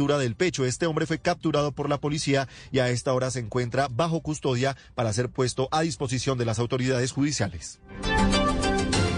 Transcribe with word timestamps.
del 0.00 0.34
pecho. 0.34 0.64
Este 0.64 0.86
hombre 0.86 1.06
fue 1.06 1.18
capturado 1.18 1.72
por 1.72 1.88
la 1.88 1.98
policía 1.98 2.48
y 2.72 2.78
a 2.78 2.88
esta 2.88 3.12
hora 3.12 3.30
se 3.30 3.40
encuentra 3.40 3.88
bajo 3.90 4.20
custodia 4.20 4.76
para 4.94 5.12
ser 5.12 5.28
puesto 5.28 5.68
a 5.70 5.82
disposición 5.82 6.38
de 6.38 6.46
las 6.46 6.58
autoridades 6.58 7.12
judiciales. 7.12 7.80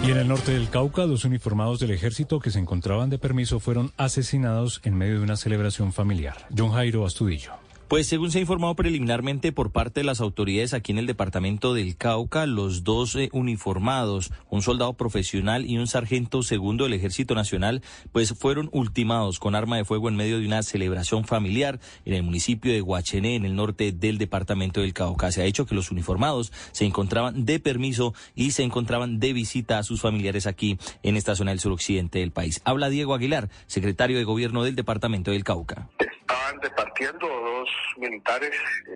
Y 0.05 0.11
en 0.11 0.19
el 0.19 0.27
norte 0.27 0.53
del 0.53 0.69
Cauca, 0.69 1.07
dos 1.07 1.25
uniformados 1.25 1.79
del 1.79 1.93
ejército 1.93 2.41
que 2.41 2.51
se 2.51 2.59
encontraban 2.59 3.09
de 3.09 3.19
permiso 3.19 3.61
fueron 3.61 3.93
asesinados 3.97 4.81
en 4.83 4.97
medio 4.97 5.19
de 5.19 5.23
una 5.23 5.37
celebración 5.37 5.93
familiar. 5.93 6.49
John 6.57 6.73
Jairo 6.73 7.07
Astudillo. 7.07 7.62
Pues 7.89 8.07
según 8.07 8.31
se 8.31 8.39
ha 8.39 8.41
informado 8.41 8.75
preliminarmente 8.75 9.53
por 9.53 9.71
parte 9.71 10.01
de 10.01 10.05
las 10.05 10.23
autoridades 10.23 10.73
aquí 10.73 10.93
en 10.93 10.99
el 10.99 11.07
departamento 11.07 11.75
del 11.75 11.97
Cauca, 11.97 12.47
los 12.47 12.85
dos 12.85 13.15
eh, 13.17 13.29
uniformados, 13.33 14.33
un 14.49 14.63
soldado 14.63 14.95
profesional 14.95 15.67
y 15.67 15.77
un 15.77 15.87
sargento 15.87 16.43
segundo 16.43 16.85
del 16.85 16.95
Ejército 16.95 17.35
Nacional, 17.35 17.83
pues 18.11 18.33
fueron 18.33 18.71
ultimados 18.73 19.39
con 19.39 19.55
arma 19.55 19.77
de 19.77 19.85
fuego 19.85 20.09
en 20.09 20.17
medio 20.17 20.41
de 20.41 20.47
una 20.47 20.63
celebración 20.63 21.25
familiar 21.25 21.81
en 22.07 22.15
el 22.15 22.23
municipio 22.23 22.73
de 22.73 22.81
Guachené, 22.81 23.37
en 23.37 23.45
el 23.45 23.57
norte 23.57 23.93
del 23.93 24.17
departamento 24.17 24.81
del 24.81 24.95
Cauca. 24.95 25.31
Se 25.31 25.43
ha 25.43 25.45
dicho 25.45 25.67
que 25.67 25.75
los 25.75 25.91
uniformados 25.91 26.51
se 26.73 26.87
encontraban 26.87 27.45
de 27.45 27.61
permiso 27.61 28.15
y 28.35 28.53
se 28.53 28.63
encontraban 28.63 29.21
de 29.21 29.35
visita 29.35 29.79
a 29.79 29.83
sus 29.83 30.01
familiares 30.01 30.47
aquí 30.47 30.79
en 31.03 31.19
esta 31.19 31.37
zona 31.37 31.51
del 31.51 31.61
suroccidente 31.61 32.21
del 32.21 32.33
país. 32.33 32.63
Habla 32.65 32.89
Diego 32.89 33.15
Aguilar, 33.15 33.51
secretario 33.67 34.17
de 34.17 34.25
Gobierno 34.25 34.65
del 34.65 34.77
departamento 34.77 35.31
del 35.31 35.45
Cauca 35.45 35.91
estaban 36.33 36.61
departiendo 36.61 37.27
dos 37.27 37.69
militares, 37.97 38.53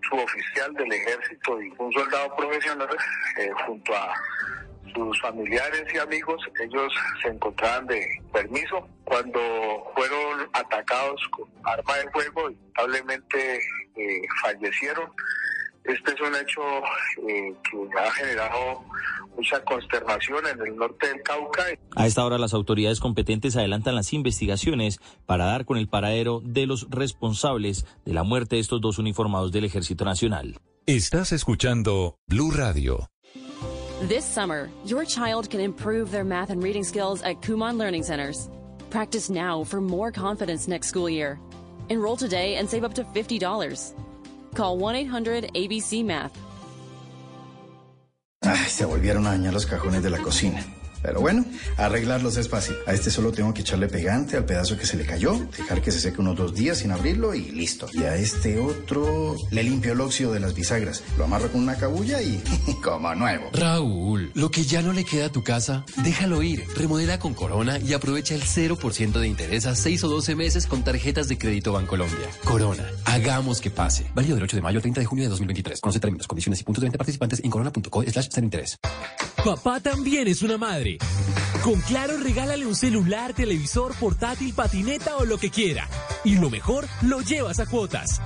suboficial 0.09 0.73
del 0.75 0.93
ejército 0.93 1.61
y 1.61 1.73
un 1.79 1.93
soldado 1.93 2.35
profesional, 2.37 2.89
eh, 3.39 3.51
junto 3.67 3.95
a 3.95 4.13
sus 4.95 5.21
familiares 5.21 5.85
y 5.93 5.99
amigos, 5.99 6.43
ellos 6.61 6.93
se 7.23 7.29
encontraban 7.29 7.87
de 7.87 8.07
permiso 8.33 8.89
cuando 9.05 9.93
fueron 9.95 10.49
atacados 10.53 11.21
con 11.31 11.49
arma 11.65 11.97
de 11.97 12.11
fuego 12.11 12.49
lamentablemente 12.77 13.59
eh, 13.97 14.23
fallecieron. 14.43 15.11
Este 15.89 16.13
es 16.13 16.21
un 16.21 16.35
hecho 16.35 16.61
eh, 17.29 17.55
que 17.71 17.99
ha 17.99 18.11
generado 18.13 18.85
mucha 19.37 19.63
consternación 19.65 20.47
en 20.47 20.61
el 20.67 20.77
norte 20.77 21.09
del 21.09 21.23
Cauca. 21.23 21.65
A 21.95 22.07
esta 22.07 22.25
hora 22.25 22.39
las 22.39 22.55
autoridades 22.55 23.01
competentes 23.01 23.57
adelantan 23.57 23.95
las 23.95 24.13
investigaciones 24.13 24.99
para 25.27 25.47
dar 25.47 25.65
con 25.65 25.77
el 25.77 25.89
paradero 25.89 26.41
de 26.43 26.67
los 26.67 26.89
responsables 26.91 27.87
de 28.05 28.15
la 28.15 28.23
muerte 28.23 28.57
de 28.57 28.61
estos 28.61 28.81
dos 28.81 28.99
uniformados 28.99 29.53
del 29.53 29.65
Ejército 29.65 30.05
Nacional. 30.05 30.59
Estás 30.87 31.33
escuchando 31.33 32.17
Blue 32.27 32.51
Radio. 32.51 33.09
This 34.09 34.25
summer, 34.25 34.69
your 34.85 35.05
child 35.05 35.51
can 35.51 35.61
improve 35.61 36.11
their 36.11 36.25
math 36.25 36.51
and 36.51 36.63
reading 36.63 36.85
skills 36.85 37.23
at 37.23 37.41
Kumon 37.41 37.79
Learning 37.79 38.03
Centers. 38.03 38.49
Practice 38.91 39.31
now 39.31 39.65
for 39.65 39.81
more 39.81 40.13
confidence 40.13 40.69
next 40.69 40.89
school 40.89 41.09
year. 41.09 41.39
Enroll 41.89 42.17
today 42.17 42.57
and 42.57 42.69
save 42.69 42.85
up 42.85 42.95
to 42.95 43.05
$50. 43.05 44.06
Call 44.57 44.79
1-800-ABC-MATH. 44.79 46.33
Ay, 48.41 48.69
se 48.69 48.87
volvieron 48.87 49.27
a 49.27 49.31
dañar 49.31 49.53
los 49.53 49.67
cajones 49.67 50.03
de 50.03 50.11
la 50.11 50.19
cocina. 50.19 50.65
Pero 51.07 51.21
bueno, 51.21 51.45
arreglarlos 51.77 52.37
es 52.37 52.49
fácil. 52.49 52.75
A 52.85 52.93
este 52.93 53.13
solo 53.13 53.31
tengo 53.31 53.55
que 53.55 53.61
echarle 53.61 53.87
pegante 53.87 54.37
al 54.37 54.45
pedazo 54.45 54.77
que 54.77 54.87
se 54.87 54.97
le 54.97 55.07
cayó, 55.07 55.39
dejar 55.57 55.81
que 55.81 55.93
se 55.93 56.01
seque 56.01 56.21
unos 56.21 56.37
dos 56.37 56.53
días 56.53 56.79
sin 56.79 56.91
abrirlo 56.91 57.33
y 57.33 57.53
listo. 57.53 57.87
Y 57.93 58.03
a 58.03 58.17
este 58.17 58.59
otro 58.59 59.37
le 59.53 59.63
limpio 59.63 59.93
el 59.93 60.01
óxido 60.01 60.33
de 60.33 60.41
las 60.41 60.53
bisagras, 60.57 61.05
lo 61.17 61.25
amarro 61.27 61.53
con 61.53 61.63
una 61.63 61.77
cabulla 61.77 62.21
y 62.21 62.43
como 62.83 63.15
nuevo. 63.15 63.51
Raúl, 63.53 64.33
lo 64.35 64.51
que 64.51 64.65
ya 64.65 64.83
no 64.83 64.93
le 64.93 65.05
queda 65.05 65.27
a 65.27 65.33
tu 65.33 65.45
casa, 65.45 65.85
déjalo 66.03 66.43
ir. 66.43 66.65
Remodela 66.75 67.21
con 67.21 67.35
Corona 67.35 67.79
y 67.79 67.93
aprovecha 67.93 68.35
el 68.35 68.43
0% 68.43 69.13
de 69.21 69.29
interés 69.29 69.67
a 69.67 69.77
6 69.77 70.03
o 70.03 70.09
12 70.09 70.35
meses 70.35 70.67
con 70.67 70.83
tarjetas 70.83 71.29
de 71.29 71.39
crédito 71.39 71.73
Bancolombia. 71.73 72.27
Corona, 72.43 72.85
hagamos 73.05 73.61
que 73.61 73.71
pase. 73.71 74.11
Válido 74.13 74.35
del 74.35 74.43
8 74.43 74.57
de 74.57 74.63
mayo 74.63 74.79
al 74.79 74.83
30 74.83 75.03
de 75.03 75.07
junio 75.07 75.23
de 75.23 75.29
2023. 75.31 75.81
Conoce 75.81 76.01
términos, 76.01 76.27
condiciones 76.27 76.61
y 76.61 76.65
puntos 76.65 76.81
de 76.81 76.87
venta 76.87 76.99
participantes 76.99 77.45
en 77.45 77.51
corona.co 77.53 78.03
slash 78.03 78.27
interés. 78.39 78.77
Papá 79.47 79.79
también 79.79 80.27
es 80.27 80.43
una 80.43 80.59
madre. 80.59 80.96
Con 81.63 81.81
Claro, 81.81 82.17
regálale 82.19 82.67
un 82.67 82.75
celular, 82.75 83.33
televisor, 83.35 83.95
portátil, 83.99 84.53
patineta 84.55 85.17
o 85.17 85.25
lo 85.25 85.39
que 85.39 85.51
quiera. 85.51 85.89
Y 86.25 86.37
lo 86.37 86.51
mejor, 86.51 86.87
lo 87.03 87.21
llevas 87.21 87.61
a 87.61 87.67
cuotas. 87.67 88.21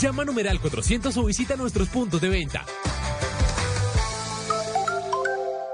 Llama 0.00 0.22
a 0.22 0.26
numeral 0.26 0.60
400 0.60 1.16
o 1.16 1.24
visita 1.24 1.56
nuestros 1.56 1.88
puntos 1.88 2.20
de 2.20 2.28
venta. 2.28 2.64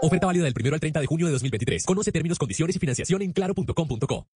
Oferta 0.03 0.27
válida 0.27 0.45
del 0.45 0.55
1 0.59 0.75
al 0.75 0.81
30 0.81 1.01
de 1.01 1.07
junio 1.07 1.27
de 1.27 1.33
2023. 1.33 1.85
Conoce 1.85 2.11
términos, 2.11 2.39
condiciones 2.39 2.75
y 2.75 2.79
financiación 2.81 3.23
en 3.23 3.33
claro.com.co. 3.33 4.27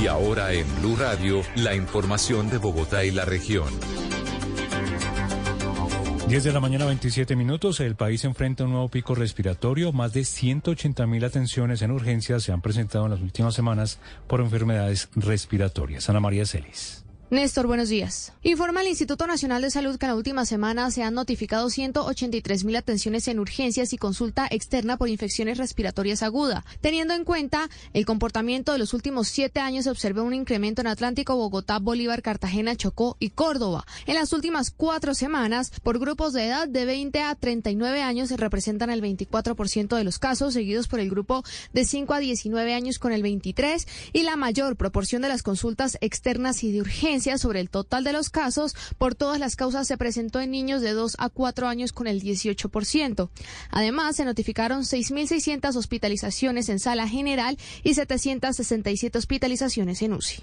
Y 0.00 0.06
ahora 0.06 0.52
en 0.52 0.66
Blue 0.80 0.96
Radio, 0.96 1.42
la 1.56 1.74
información 1.74 2.48
de 2.50 2.58
Bogotá 2.58 3.04
y 3.04 3.10
la 3.10 3.24
región. 3.24 3.68
10 6.28 6.42
de 6.42 6.52
la 6.52 6.60
mañana, 6.60 6.86
27 6.86 7.36
minutos. 7.36 7.80
El 7.80 7.96
país 7.96 8.24
enfrenta 8.24 8.64
un 8.64 8.70
nuevo 8.70 8.88
pico 8.88 9.14
respiratorio. 9.14 9.92
Más 9.92 10.14
de 10.14 10.24
180 10.24 11.06
mil 11.06 11.22
atenciones 11.22 11.82
en 11.82 11.90
urgencias 11.90 12.42
se 12.42 12.52
han 12.52 12.62
presentado 12.62 13.04
en 13.04 13.10
las 13.10 13.20
últimas 13.20 13.54
semanas 13.54 14.00
por 14.26 14.40
enfermedades 14.40 15.10
respiratorias. 15.14 16.08
Ana 16.08 16.20
María 16.20 16.46
Celis. 16.46 17.03
Néstor, 17.34 17.66
buenos 17.66 17.88
días. 17.88 18.32
Informa 18.44 18.82
el 18.82 18.86
Instituto 18.86 19.26
Nacional 19.26 19.60
de 19.60 19.68
Salud 19.68 19.98
que 19.98 20.06
en 20.06 20.12
la 20.12 20.16
última 20.16 20.46
semana 20.46 20.92
se 20.92 21.02
han 21.02 21.14
notificado 21.14 21.68
183 21.68 22.64
mil 22.64 22.76
atenciones 22.76 23.26
en 23.26 23.40
urgencias 23.40 23.92
y 23.92 23.98
consulta 23.98 24.46
externa 24.48 24.96
por 24.96 25.08
infecciones 25.08 25.58
respiratorias 25.58 26.22
agudas. 26.22 26.62
Teniendo 26.80 27.12
en 27.12 27.24
cuenta 27.24 27.68
el 27.92 28.06
comportamiento 28.06 28.70
de 28.70 28.78
los 28.78 28.94
últimos 28.94 29.26
siete 29.26 29.58
años, 29.58 29.82
se 29.82 29.90
observó 29.90 30.22
un 30.22 30.32
incremento 30.32 30.80
en 30.80 30.86
Atlántico, 30.86 31.34
Bogotá, 31.34 31.80
Bolívar, 31.80 32.22
Cartagena, 32.22 32.76
Chocó 32.76 33.16
y 33.18 33.30
Córdoba. 33.30 33.84
En 34.06 34.14
las 34.14 34.32
últimas 34.32 34.70
cuatro 34.70 35.12
semanas, 35.12 35.72
por 35.82 35.98
grupos 35.98 36.34
de 36.34 36.46
edad 36.46 36.68
de 36.68 36.84
20 36.84 37.20
a 37.20 37.34
39 37.34 38.00
años, 38.00 38.28
se 38.28 38.36
representan 38.36 38.90
el 38.90 39.02
24% 39.02 39.96
de 39.96 40.04
los 40.04 40.20
casos, 40.20 40.54
seguidos 40.54 40.86
por 40.86 41.00
el 41.00 41.10
grupo 41.10 41.42
de 41.72 41.84
5 41.84 42.14
a 42.14 42.20
19 42.20 42.74
años 42.74 43.00
con 43.00 43.10
el 43.10 43.24
23 43.24 43.88
y 44.12 44.22
la 44.22 44.36
mayor 44.36 44.76
proporción 44.76 45.22
de 45.22 45.28
las 45.30 45.42
consultas 45.42 45.98
externas 46.00 46.62
y 46.62 46.70
de 46.70 46.80
sobre 47.38 47.60
el 47.60 47.70
total 47.70 48.04
de 48.04 48.12
los 48.12 48.30
casos 48.30 48.74
por 48.98 49.14
todas 49.14 49.38
las 49.38 49.56
causas 49.56 49.86
se 49.86 49.96
presentó 49.96 50.40
en 50.40 50.50
niños 50.50 50.82
de 50.82 50.92
2 50.92 51.16
a 51.18 51.28
4 51.28 51.66
años 51.66 51.92
con 51.92 52.06
el 52.06 52.22
18%. 52.22 53.30
Además, 53.70 54.16
se 54.16 54.24
notificaron 54.24 54.82
6.600 54.82 55.74
hospitalizaciones 55.76 56.68
en 56.68 56.78
sala 56.78 57.08
general 57.08 57.56
y 57.82 57.94
767 57.94 59.18
hospitalizaciones 59.18 60.02
en 60.02 60.12
UCI. 60.12 60.42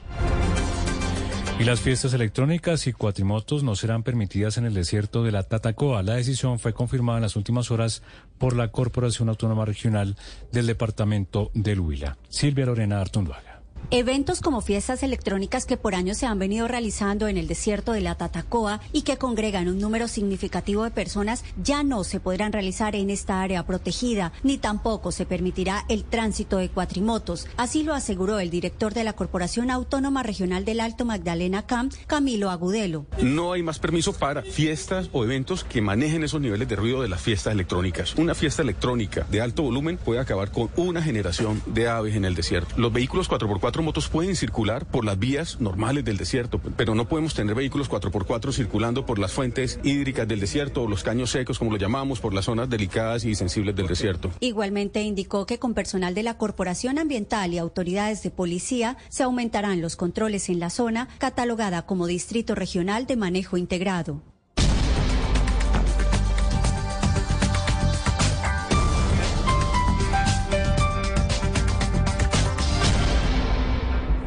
Y 1.62 1.64
las 1.64 1.80
fiestas 1.80 2.16
electrónicas 2.16 2.88
y 2.88 2.94
cuatrimotos 2.94 3.62
no 3.62 3.75
serán 3.75 4.02
permitidas 4.02 4.58
en 4.58 4.66
el 4.66 4.74
desierto 4.74 5.24
de 5.24 5.31
la 5.31 5.44
Tatacoa. 5.44 6.02
La 6.02 6.16
decisión 6.16 6.58
fue 6.58 6.74
confirmada 6.74 7.20
en 7.20 7.22
las 7.22 7.36
últimas 7.36 7.70
horas 7.70 8.02
por 8.40 8.56
la 8.56 8.70
Corporación 8.70 9.30
Autónoma 9.30 9.64
Regional 9.64 10.16
del 10.52 10.66
Departamento 10.66 11.52
del 11.53 11.80
Huila. 11.80 12.18
Silvia 12.30 12.66
Lorena 12.66 13.00
Artunduaga. 13.00 13.50
Eventos 13.90 14.42
como 14.42 14.62
fiestas 14.62 15.03
electrónicas 15.03 15.66
que 15.66 15.78
por 15.78 15.96
años 15.96 16.18
se 16.18 16.25
han 16.25 16.40
venido 16.40 16.68
realizando 16.68 17.28
en 17.28 17.38
el 17.38 17.47
desierto 17.47 17.92
de 17.92 18.02
la 18.02 18.16
Tatacoa 18.16 18.80
y 18.94 19.02
que 19.02 19.18
congregan 19.18 19.68
un 19.68 19.80
número 19.80 20.08
significativo 20.08 20.84
de 20.84 20.92
personas 20.92 21.44
ya 21.62 21.84
no 21.84 22.03
se 22.03 22.20
podrán 22.20 22.53
realizar 22.53 22.96
en 22.96 23.09
esta 23.09 23.41
área 23.41 23.66
protegida, 23.66 24.31
ni 24.44 24.58
tampoco 24.58 25.12
se 25.12 25.25
permitirá 25.25 25.86
el 25.90 26.03
tránsito 26.03 26.58
de 26.58 26.70
cuatrimotos. 26.70 27.47
Así 27.58 27.84
lo 27.84 27.94
aseguró 27.94 28.40
el 28.40 28.50
director 28.50 28.94
de 28.94 29.03
la 29.03 29.14
Corporación 29.14 29.72
Autónoma 29.72 30.24
Regional 30.24 30.64
del 30.66 30.80
Alto 30.80 31.06
Magdalena 31.06 31.66
Camp, 31.66 31.94
Camilo 32.08 32.50
Agudelo. 32.50 33.06
No 33.22 33.53
hay 33.53 33.64
más 33.64 33.80
permiso 33.80 34.14
para 34.14 34.41
fiestas 34.41 35.09
o 35.12 35.24
eventos 35.24 35.64
que 35.64 35.81
manejen 35.81 36.24
esos 36.24 36.41
niveles 36.41 36.68
de 36.68 36.75
ruido 36.75 37.02
de 37.02 37.09
las 37.09 37.22
fiestas 37.22 37.53
electrónicas. 37.53 38.16
Una 38.16 38.36
fiesta 38.36 38.62
electrónica 38.62 39.25
de 39.30 39.41
alto 39.41 39.64
volumen 39.64 39.97
puede 39.97 40.20
acabar 40.20 40.52
con 40.52 40.70
una 40.75 41.02
generación 41.02 41.62
de 41.66 41.88
aves 41.88 42.16
en 42.16 42.25
el 42.25 42.36
desierto. 42.36 42.75
Los 42.78 42.94
vehículos 42.94 43.29
4x4 43.29 43.71
motos 43.79 44.09
pueden 44.09 44.35
circular 44.35 44.85
por 44.85 45.06
las 45.06 45.18
vías 45.18 45.62
normales 45.62 46.03
del 46.03 46.18
desierto, 46.18 46.59
pero 46.76 46.96
no 46.96 47.08
podemos 47.08 47.34
tener 47.34 47.56
vehículos 47.56 47.90
4x4 47.90 48.52
circulando 48.52 49.06
por 49.06 49.20
las 49.20 49.32
fuentes 49.32 49.79
hídricas 49.84 50.28
del 50.28 50.41
desierto 50.41 50.84
o 50.84 50.88
los 50.90 51.03
caños 51.03 51.32
secos, 51.32 51.58
como 51.58 51.72
lo 51.72 51.78
llamamos, 51.78 52.20
por 52.20 52.34
las 52.34 52.46
zonas 52.46 52.70
delicadas 52.70 53.23
y 53.23 53.35
sensibles 53.35 53.73
del 53.76 53.88
desierto. 53.88 54.32
Igualmente 54.41 55.02
indicó 55.02 55.46
que 55.46 55.59
con 55.59 55.73
personal 55.73 56.14
de 56.14 56.23
la 56.23 56.38
Corporación 56.38 57.00
Ambiental 57.00 57.53
y 57.53 57.58
autoridades 57.58 58.22
de 58.22 58.32
policía 58.32 58.97
se 59.08 59.23
aumentarán 59.23 59.82
los 59.82 59.96
controles 59.96 60.50
en 60.50 60.59
la 60.59 60.70
zona 60.70 61.08
catalogada 61.17 61.85
como 61.85 62.08
Distrito 62.08 62.56
Regional 62.56 63.06
de 63.06 63.16
Manejo 63.16 63.56
Integrado. 63.56 64.22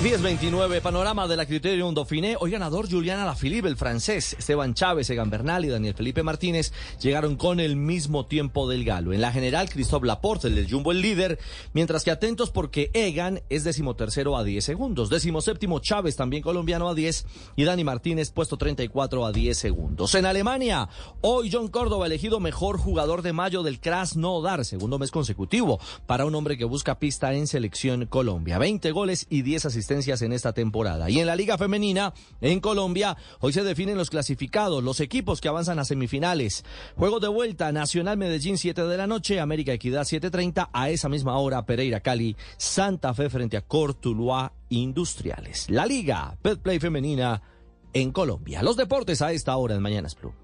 1029, 0.00 0.80
panorama 0.80 1.26
de 1.26 1.36
la 1.36 1.44
Criterium 1.44 1.92
Dauphiné. 1.92 2.36
Hoy 2.38 2.52
ganador 2.52 2.88
Juliana 2.88 3.24
Lafilippe, 3.24 3.66
el 3.66 3.76
francés. 3.76 4.36
Esteban 4.38 4.72
Chávez, 4.72 5.10
Egan 5.10 5.28
Bernal 5.28 5.64
y 5.64 5.70
Daniel 5.70 5.94
Felipe 5.94 6.22
Martínez 6.22 6.72
llegaron 7.00 7.34
con 7.34 7.58
el 7.58 7.74
mismo 7.74 8.24
tiempo 8.24 8.68
del 8.68 8.84
galo. 8.84 9.12
En 9.12 9.20
la 9.20 9.32
general, 9.32 9.68
Christophe 9.68 10.06
Laporte, 10.06 10.46
el 10.46 10.54
del 10.54 10.70
Jumbo, 10.70 10.92
el 10.92 11.02
líder. 11.02 11.40
Mientras 11.72 12.04
que 12.04 12.12
atentos 12.12 12.52
porque 12.52 12.92
Egan 12.94 13.42
es 13.48 13.64
decimotercero 13.64 14.36
a 14.36 14.44
10 14.44 14.64
segundos. 14.64 15.10
Décimo 15.10 15.40
séptimo 15.40 15.80
Chávez, 15.80 16.14
también 16.14 16.44
colombiano 16.44 16.88
a 16.88 16.94
10. 16.94 17.26
Y 17.56 17.64
Dani 17.64 17.82
Martínez, 17.82 18.30
puesto 18.30 18.56
34 18.56 19.26
a 19.26 19.32
10 19.32 19.58
segundos. 19.58 20.14
En 20.14 20.26
Alemania, 20.26 20.88
hoy 21.22 21.50
John 21.52 21.66
Córdoba 21.66 22.06
elegido 22.06 22.38
mejor 22.38 22.78
jugador 22.78 23.22
de 23.22 23.32
mayo 23.32 23.64
del 23.64 23.80
Krasnodar, 23.80 24.64
segundo 24.64 25.00
mes 25.00 25.10
consecutivo, 25.10 25.80
para 26.06 26.24
un 26.24 26.36
hombre 26.36 26.56
que 26.56 26.64
busca 26.64 27.00
pista 27.00 27.34
en 27.34 27.48
selección 27.48 28.06
Colombia. 28.06 28.58
20 28.58 28.92
goles 28.92 29.26
y 29.28 29.42
10 29.42 29.66
asistencias 29.66 29.87
en 29.90 30.32
esta 30.32 30.52
temporada. 30.52 31.08
Y 31.08 31.18
en 31.18 31.26
la 31.26 31.34
Liga 31.34 31.56
Femenina, 31.56 32.12
en 32.40 32.60
Colombia, 32.60 33.16
hoy 33.40 33.52
se 33.52 33.64
definen 33.64 33.96
los 33.96 34.10
clasificados, 34.10 34.84
los 34.84 35.00
equipos 35.00 35.40
que 35.40 35.48
avanzan 35.48 35.78
a 35.78 35.84
semifinales. 35.84 36.64
Juego 36.96 37.20
de 37.20 37.28
vuelta, 37.28 37.72
Nacional 37.72 38.18
Medellín 38.18 38.58
7 38.58 38.84
de 38.84 38.96
la 38.96 39.06
noche, 39.06 39.40
América 39.40 39.72
Equidad 39.72 40.02
7.30, 40.02 40.68
a 40.72 40.90
esa 40.90 41.08
misma 41.08 41.38
hora 41.38 41.64
Pereira 41.64 42.00
Cali, 42.00 42.36
Santa 42.58 43.14
Fe 43.14 43.30
frente 43.30 43.56
a 43.56 43.62
Cortuluá 43.62 44.52
Industriales. 44.68 45.70
La 45.70 45.86
Liga 45.86 46.36
Petplay 46.42 46.78
Femenina 46.78 47.40
en 47.94 48.12
Colombia. 48.12 48.62
Los 48.62 48.76
deportes 48.76 49.22
a 49.22 49.32
esta 49.32 49.56
hora 49.56 49.74
en 49.74 49.82
Mañanas 49.82 50.14
Blue. 50.14 50.34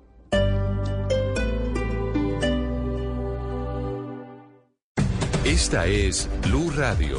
Esta 5.45 5.87
es 5.87 6.29
Blue 6.43 6.71
Radio. 6.71 7.19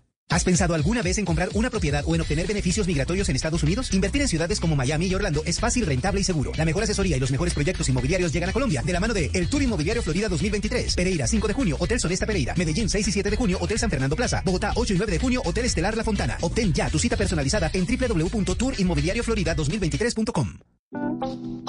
¿Has 0.31 0.45
pensado 0.45 0.75
alguna 0.75 1.01
vez 1.01 1.17
en 1.17 1.25
comprar 1.25 1.49
una 1.55 1.69
propiedad 1.69 2.05
o 2.07 2.15
en 2.15 2.21
obtener 2.21 2.47
beneficios 2.47 2.87
migratorios 2.87 3.27
en 3.27 3.35
Estados 3.35 3.63
Unidos? 3.63 3.93
Invertir 3.93 4.21
en 4.21 4.29
ciudades 4.29 4.61
como 4.61 4.77
Miami 4.77 5.07
y 5.07 5.13
Orlando 5.13 5.43
es 5.45 5.59
fácil, 5.59 5.85
rentable 5.85 6.21
y 6.21 6.23
seguro. 6.23 6.53
La 6.55 6.63
mejor 6.63 6.83
asesoría 6.83 7.17
y 7.17 7.19
los 7.19 7.31
mejores 7.31 7.53
proyectos 7.53 7.89
inmobiliarios 7.89 8.31
llegan 8.31 8.49
a 8.49 8.53
Colombia 8.53 8.81
de 8.81 8.93
la 8.93 9.01
mano 9.01 9.13
de 9.13 9.29
El 9.33 9.49
Tour 9.49 9.61
Inmobiliario 9.61 10.01
Florida 10.01 10.29
2023. 10.29 10.95
Pereira 10.95 11.27
5 11.27 11.49
de 11.49 11.53
junio, 11.53 11.75
Hotel 11.79 11.99
Sonesta 11.99 12.25
Pereira. 12.25 12.53
Medellín 12.55 12.87
6 12.87 13.09
y 13.09 13.11
7 13.11 13.29
de 13.29 13.35
junio, 13.35 13.57
Hotel 13.59 13.77
San 13.77 13.89
Fernando 13.89 14.15
Plaza. 14.15 14.41
Bogotá 14.45 14.71
8 14.73 14.93
y 14.93 14.97
9 14.97 15.11
de 15.11 15.19
junio, 15.19 15.41
Hotel 15.43 15.65
Estelar 15.65 15.97
La 15.97 16.05
Fontana. 16.05 16.37
Obtén 16.39 16.71
ya 16.71 16.89
tu 16.89 16.97
cita 16.97 17.17
personalizada 17.17 17.69
en 17.73 17.85
www.tourinmobiliarioflorida2023.com. 17.85 20.59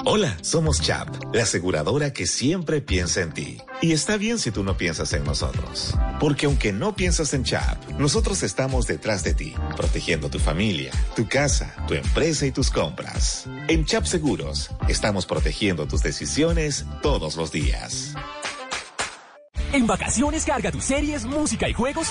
Hola, 0.05 0.37
somos 0.41 0.81
Chap, 0.81 1.07
la 1.33 1.43
aseguradora 1.43 2.11
que 2.11 2.27
siempre 2.27 2.81
piensa 2.81 3.21
en 3.21 3.31
ti. 3.31 3.57
Y 3.81 3.93
está 3.93 4.17
bien 4.17 4.37
si 4.37 4.51
tú 4.51 4.63
no 4.63 4.75
piensas 4.75 5.13
en 5.13 5.23
nosotros. 5.23 5.95
Porque 6.19 6.45
aunque 6.45 6.73
no 6.73 6.93
piensas 6.93 7.33
en 7.33 7.43
Chap, 7.43 7.77
nosotros 7.97 8.43
estamos 8.43 8.85
detrás 8.85 9.23
de 9.23 9.33
ti, 9.33 9.53
protegiendo 9.77 10.29
tu 10.29 10.39
familia, 10.39 10.91
tu 11.15 11.27
casa, 11.27 11.73
tu 11.87 11.93
empresa 11.93 12.45
y 12.45 12.51
tus 12.51 12.69
compras. 12.69 13.45
En 13.69 13.85
Chap 13.85 14.05
Seguros, 14.05 14.71
estamos 14.89 15.25
protegiendo 15.25 15.87
tus 15.87 16.03
decisiones 16.03 16.85
todos 17.01 17.37
los 17.37 17.51
días. 17.51 18.13
En 19.71 19.87
vacaciones 19.87 20.43
carga 20.45 20.71
tus 20.71 20.83
series, 20.83 21.25
música 21.25 21.69
y 21.69 21.73
juegos 21.73 22.09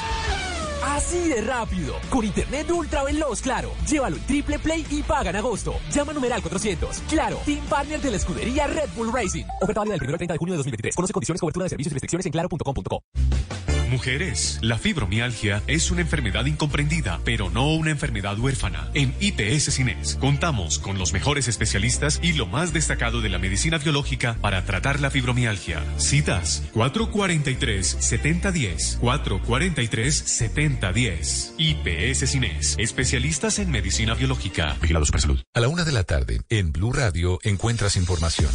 Así 0.85 1.29
de 1.29 1.41
rápido. 1.43 1.95
Con 2.11 2.25
internet 2.25 2.71
ultra 2.71 3.05
veloz, 3.05 3.41
claro. 3.41 3.71
Llévalo 3.89 4.17
en 4.17 4.23
Triple 4.23 4.59
Play 4.59 4.87
y 4.91 5.03
paga 5.03 5.31
en 5.31 5.37
agosto. 5.37 5.75
Llama 5.91 6.13
numeral 6.13 6.43
400. 6.43 6.99
Claro, 7.09 7.39
Team 7.45 7.65
Partner 7.67 8.01
de 8.01 8.11
la 8.11 8.17
escudería 8.17 8.67
Red 8.67 8.91
Bull 8.97 9.13
Racing. 9.13 9.45
Oferta 9.61 9.81
válida 9.81 9.95
del 9.95 10.03
1 10.03 10.13
al 10.13 10.19
30 10.19 10.35
de 10.35 10.39
junio 10.39 10.53
de 10.55 10.59
2023. 10.59 10.97
Conoce 10.97 11.13
condiciones, 11.13 11.41
cobertura 11.41 11.65
de 11.65 11.71
servicios 11.71 11.93
y 11.93 11.95
restricciones 11.95 12.27
en 12.27 12.33
claro.com.co. 12.33 13.72
Mujeres, 13.93 14.59
la 14.63 14.79
fibromialgia 14.79 15.63
es 15.67 15.91
una 15.91 16.01
enfermedad 16.01 16.47
incomprendida, 16.47 17.21
pero 17.27 17.51
no 17.51 17.75
una 17.75 17.91
enfermedad 17.91 18.39
huérfana. 18.39 18.89
En 18.95 19.15
IPS 19.21 19.75
Cines 19.75 20.17
contamos 20.19 20.79
con 20.79 20.97
los 20.97 21.13
mejores 21.13 21.47
especialistas 21.47 22.19
y 22.23 22.33
lo 22.33 22.47
más 22.47 22.73
destacado 22.73 23.21
de 23.21 23.29
la 23.29 23.39
medicina 23.39 23.77
biológica 23.77 24.39
para 24.41 24.65
tratar 24.65 25.01
la 25.01 25.11
fibromialgia. 25.11 25.85
Citas 25.99 26.63
443-7010, 26.73 28.99
443-7010. 28.99 31.53
IPS 31.59 32.31
Cines, 32.31 32.77
especialistas 32.79 33.59
en 33.59 33.71
medicina 33.71 34.15
biológica. 34.15 34.75
Vigilados 34.81 35.11
para 35.11 35.21
salud. 35.21 35.43
A 35.53 35.61
la 35.61 35.69
una 35.69 35.85
de 35.85 35.93
la 35.93 36.05
tarde, 36.05 36.41
en 36.49 36.73
Blue 36.73 36.95
Radio, 36.95 37.39
encuentras 37.43 37.97
información. 37.97 38.49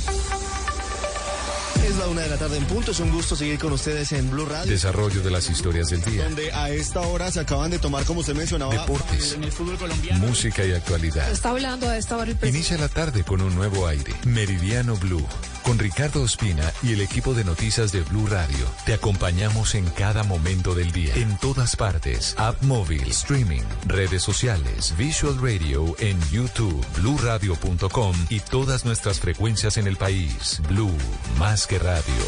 Es 1.88 1.96
la 1.96 2.08
una 2.10 2.20
de 2.20 2.28
la 2.28 2.36
tarde 2.36 2.58
en 2.58 2.66
punto. 2.66 2.92
Es 2.92 3.00
un 3.00 3.10
gusto 3.12 3.34
seguir 3.38 3.58
con 3.60 3.72
ustedes 3.72 4.12
en 4.12 4.30
Blue 4.30 4.46
Radio. 4.46 4.70
Desarrollo 4.70 5.22
de 5.22 5.32
las 5.32 5.50
historias 5.50 5.88
del 5.88 6.04
día. 6.04 6.26
Donde 6.26 6.52
a 6.52 6.70
esta 6.70 7.00
hora 7.00 7.32
se 7.32 7.40
acaban 7.40 7.72
de 7.72 7.80
tomar, 7.80 8.04
como 8.04 8.20
usted 8.20 8.36
mencionaba, 8.36 8.74
deportes, 8.74 9.32
en 9.32 9.46
el 9.46 9.54
fútbol 9.54 9.78
colombiano. 9.78 10.28
Música 10.28 10.66
y 10.66 10.74
actualidad. 10.74 11.32
Está 11.32 11.52
hablando 11.52 11.88
a 11.88 11.98
esta 11.98 12.18
hora 12.18 12.32
el 12.32 12.36
presidente. 12.36 12.58
Inicia 12.58 12.78
la 12.78 12.90
tarde 12.90 13.24
con 13.24 13.40
un 13.40 13.56
nuevo 13.56 13.88
aire. 13.88 14.14
Meridiano 14.26 14.98
Blue. 14.98 15.26
Con 15.64 15.80
Ricardo 15.80 16.22
Ospina 16.22 16.72
y 16.82 16.94
el 16.94 17.02
equipo 17.02 17.34
de 17.34 17.44
noticias 17.44 17.92
de 17.92 18.02
Blue 18.02 18.28
Radio. 18.28 18.66
Te 18.86 18.94
acompañamos 18.94 19.76
en 19.76 19.86
cada 19.86 20.24
momento 20.24 20.74
del 20.76 20.92
día. 20.92 21.14
En 21.16 21.38
todas 21.38 21.76
partes. 21.76 22.36
App 22.38 22.62
móvil, 22.64 23.04
streaming, 23.10 23.64
redes 23.86 24.24
sociales, 24.24 24.94
Visual 24.98 25.38
Radio 25.42 25.96
en 26.00 26.18
YouTube, 26.32 26.86
bluradio.com 26.98 28.16
y 28.30 28.40
todas 28.40 28.86
nuestras 28.86 29.20
frecuencias 29.20 29.78
en 29.78 29.88
el 29.88 29.98
país. 29.98 30.62
Blue, 30.70 30.96
más 31.38 31.68
que 31.68 31.77
radio. 31.80 32.24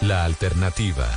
La 0.00 0.24
alternativa. 0.24 1.08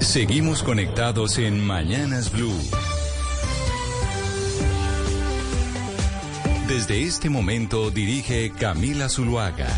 Seguimos 0.00 0.62
conectados 0.62 1.38
en 1.38 1.64
Mañanas 1.64 2.32
Blue. 2.32 2.58
Desde 6.66 7.02
este 7.02 7.28
momento 7.30 7.90
dirige 7.90 8.50
Camila 8.50 9.08
Zuluaga. 9.08 9.68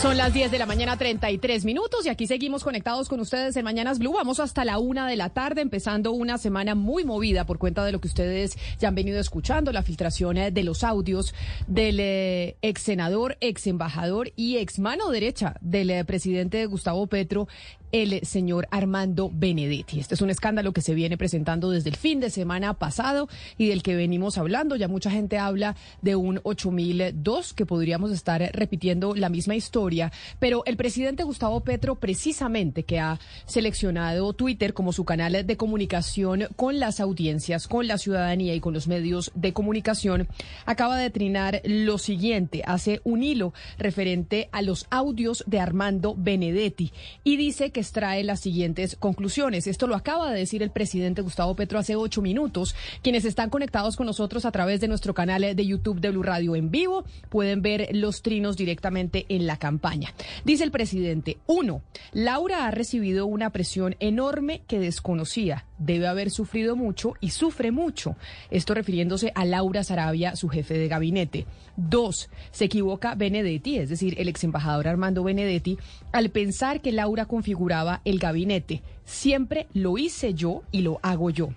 Son 0.00 0.16
las 0.16 0.32
10 0.32 0.50
de 0.50 0.58
la 0.58 0.64
mañana, 0.64 0.96
33 0.96 1.66
minutos, 1.66 2.06
y 2.06 2.08
aquí 2.08 2.26
seguimos 2.26 2.64
conectados 2.64 3.06
con 3.06 3.20
ustedes 3.20 3.54
en 3.58 3.64
Mañanas 3.66 3.98
Blue. 3.98 4.14
Vamos 4.14 4.40
hasta 4.40 4.64
la 4.64 4.78
una 4.78 5.06
de 5.06 5.14
la 5.14 5.28
tarde, 5.28 5.60
empezando 5.60 6.12
una 6.12 6.38
semana 6.38 6.74
muy 6.74 7.04
movida 7.04 7.44
por 7.44 7.58
cuenta 7.58 7.84
de 7.84 7.92
lo 7.92 8.00
que 8.00 8.08
ustedes 8.08 8.56
ya 8.78 8.88
han 8.88 8.94
venido 8.94 9.20
escuchando, 9.20 9.72
la 9.72 9.82
filtración 9.82 10.38
eh, 10.38 10.50
de 10.50 10.62
los 10.62 10.84
audios 10.84 11.34
del 11.66 12.00
eh, 12.00 12.56
ex 12.62 12.80
senador, 12.80 13.36
ex 13.42 13.66
embajador 13.66 14.32
y 14.36 14.56
ex 14.56 14.78
mano 14.78 15.10
derecha 15.10 15.56
del 15.60 15.90
eh, 15.90 16.02
presidente 16.06 16.64
Gustavo 16.64 17.06
Petro 17.06 17.46
el 17.92 18.20
señor 18.24 18.68
Armando 18.70 19.30
Benedetti. 19.32 20.00
Este 20.00 20.14
es 20.14 20.22
un 20.22 20.30
escándalo 20.30 20.72
que 20.72 20.80
se 20.80 20.94
viene 20.94 21.16
presentando 21.16 21.70
desde 21.70 21.90
el 21.90 21.96
fin 21.96 22.20
de 22.20 22.30
semana 22.30 22.74
pasado 22.74 23.28
y 23.58 23.68
del 23.68 23.82
que 23.82 23.96
venimos 23.96 24.38
hablando. 24.38 24.76
Ya 24.76 24.88
mucha 24.88 25.10
gente 25.10 25.38
habla 25.38 25.76
de 26.02 26.16
un 26.16 26.40
8002 26.42 27.52
que 27.52 27.66
podríamos 27.66 28.12
estar 28.12 28.40
repitiendo 28.52 29.14
la 29.14 29.28
misma 29.28 29.56
historia, 29.56 30.12
pero 30.38 30.62
el 30.66 30.76
presidente 30.76 31.24
Gustavo 31.24 31.60
Petro 31.60 31.96
precisamente 31.96 32.84
que 32.84 33.00
ha 33.00 33.18
seleccionado 33.46 34.32
Twitter 34.32 34.74
como 34.74 34.92
su 34.92 35.04
canal 35.04 35.46
de 35.46 35.56
comunicación 35.56 36.48
con 36.56 36.80
las 36.80 37.00
audiencias, 37.00 37.66
con 37.66 37.86
la 37.86 37.98
ciudadanía 37.98 38.54
y 38.54 38.60
con 38.60 38.74
los 38.74 38.88
medios 38.88 39.32
de 39.34 39.52
comunicación, 39.52 40.28
acaba 40.66 40.96
de 40.96 41.10
trinar 41.10 41.60
lo 41.64 41.98
siguiente, 41.98 42.62
hace 42.64 43.00
un 43.04 43.22
hilo 43.22 43.52
referente 43.78 44.48
a 44.52 44.62
los 44.62 44.86
audios 44.90 45.44
de 45.46 45.60
Armando 45.60 46.14
Benedetti 46.16 46.92
y 47.24 47.36
dice 47.36 47.70
que 47.70 47.79
extrae 47.80 48.22
las 48.24 48.40
siguientes 48.40 48.96
conclusiones. 48.96 49.66
Esto 49.66 49.86
lo 49.86 49.96
acaba 49.96 50.30
de 50.30 50.38
decir 50.38 50.62
el 50.62 50.70
presidente 50.70 51.22
Gustavo 51.22 51.56
Petro 51.56 51.78
hace 51.78 51.96
ocho 51.96 52.22
minutos. 52.22 52.74
Quienes 53.02 53.24
están 53.24 53.50
conectados 53.50 53.96
con 53.96 54.06
nosotros 54.06 54.44
a 54.44 54.52
través 54.52 54.80
de 54.80 54.88
nuestro 54.88 55.14
canal 55.14 55.56
de 55.56 55.66
YouTube 55.66 56.00
de 56.00 56.10
Blue 56.10 56.22
Radio 56.22 56.56
en 56.56 56.70
vivo 56.70 57.04
pueden 57.28 57.62
ver 57.62 57.88
los 57.92 58.22
trinos 58.22 58.56
directamente 58.56 59.26
en 59.28 59.46
la 59.46 59.56
campaña. 59.56 60.14
Dice 60.44 60.64
el 60.64 60.70
presidente, 60.70 61.38
uno, 61.46 61.82
Laura 62.12 62.66
ha 62.66 62.70
recibido 62.70 63.26
una 63.26 63.50
presión 63.50 63.96
enorme 64.00 64.62
que 64.66 64.78
desconocía. 64.78 65.64
Debe 65.80 66.06
haber 66.06 66.30
sufrido 66.30 66.76
mucho 66.76 67.14
y 67.20 67.30
sufre 67.30 67.72
mucho. 67.72 68.14
Esto 68.52 68.72
refiriéndose 68.74 69.32
a 69.34 69.44
Laura 69.44 69.82
Sarabia, 69.82 70.36
su 70.36 70.48
jefe 70.48 70.78
de 70.78 70.86
gabinete. 70.86 71.46
Dos, 71.76 72.30
se 72.52 72.66
equivoca 72.66 73.16
Benedetti, 73.16 73.78
es 73.78 73.88
decir, 73.88 74.14
el 74.18 74.28
ex 74.28 74.44
embajador 74.44 74.86
Armando 74.86 75.24
Benedetti, 75.24 75.76
al 76.12 76.30
pensar 76.30 76.80
que 76.80 76.92
Laura 76.92 77.24
configura 77.24 77.80
el 78.04 78.18
gabinete. 78.18 78.82
Siempre 79.04 79.66
lo 79.72 79.98
hice 79.98 80.34
yo 80.34 80.62
y 80.70 80.82
lo 80.82 81.00
hago 81.02 81.30
yo. 81.30 81.48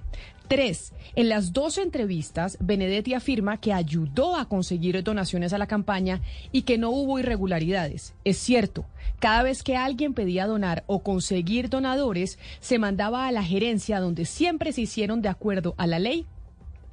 Tres, 0.48 0.94
en 1.16 1.30
las 1.30 1.54
dos 1.54 1.78
entrevistas, 1.78 2.58
Benedetti 2.60 3.14
afirma 3.14 3.60
que 3.60 3.74
ayudó 3.74 4.36
a 4.36 4.48
conseguir 4.48 5.02
donaciones 5.04 5.54
a 5.54 5.58
la 5.58 5.68
campaña 5.68 6.22
y 6.52 6.64
que 6.64 6.78
no 6.78 6.90
hubo 6.90 7.18
irregularidades. 7.18 8.14
Es 8.24 8.38
cierto, 8.38 8.86
cada 9.20 9.44
vez 9.44 9.64
que 9.64 9.78
alguien 9.78 10.14
pedía 10.14 10.46
donar 10.46 10.84
o 10.86 11.02
conseguir 11.02 11.70
donadores, 11.70 12.38
se 12.60 12.78
mandaba 12.78 13.28
a 13.28 13.32
la 13.32 13.44
gerencia 13.44 14.00
donde 14.00 14.26
siempre 14.26 14.74
se 14.74 14.82
hicieron 14.82 15.22
de 15.22 15.30
acuerdo 15.30 15.76
a 15.78 15.88
la 15.88 16.00
ley 16.00 16.26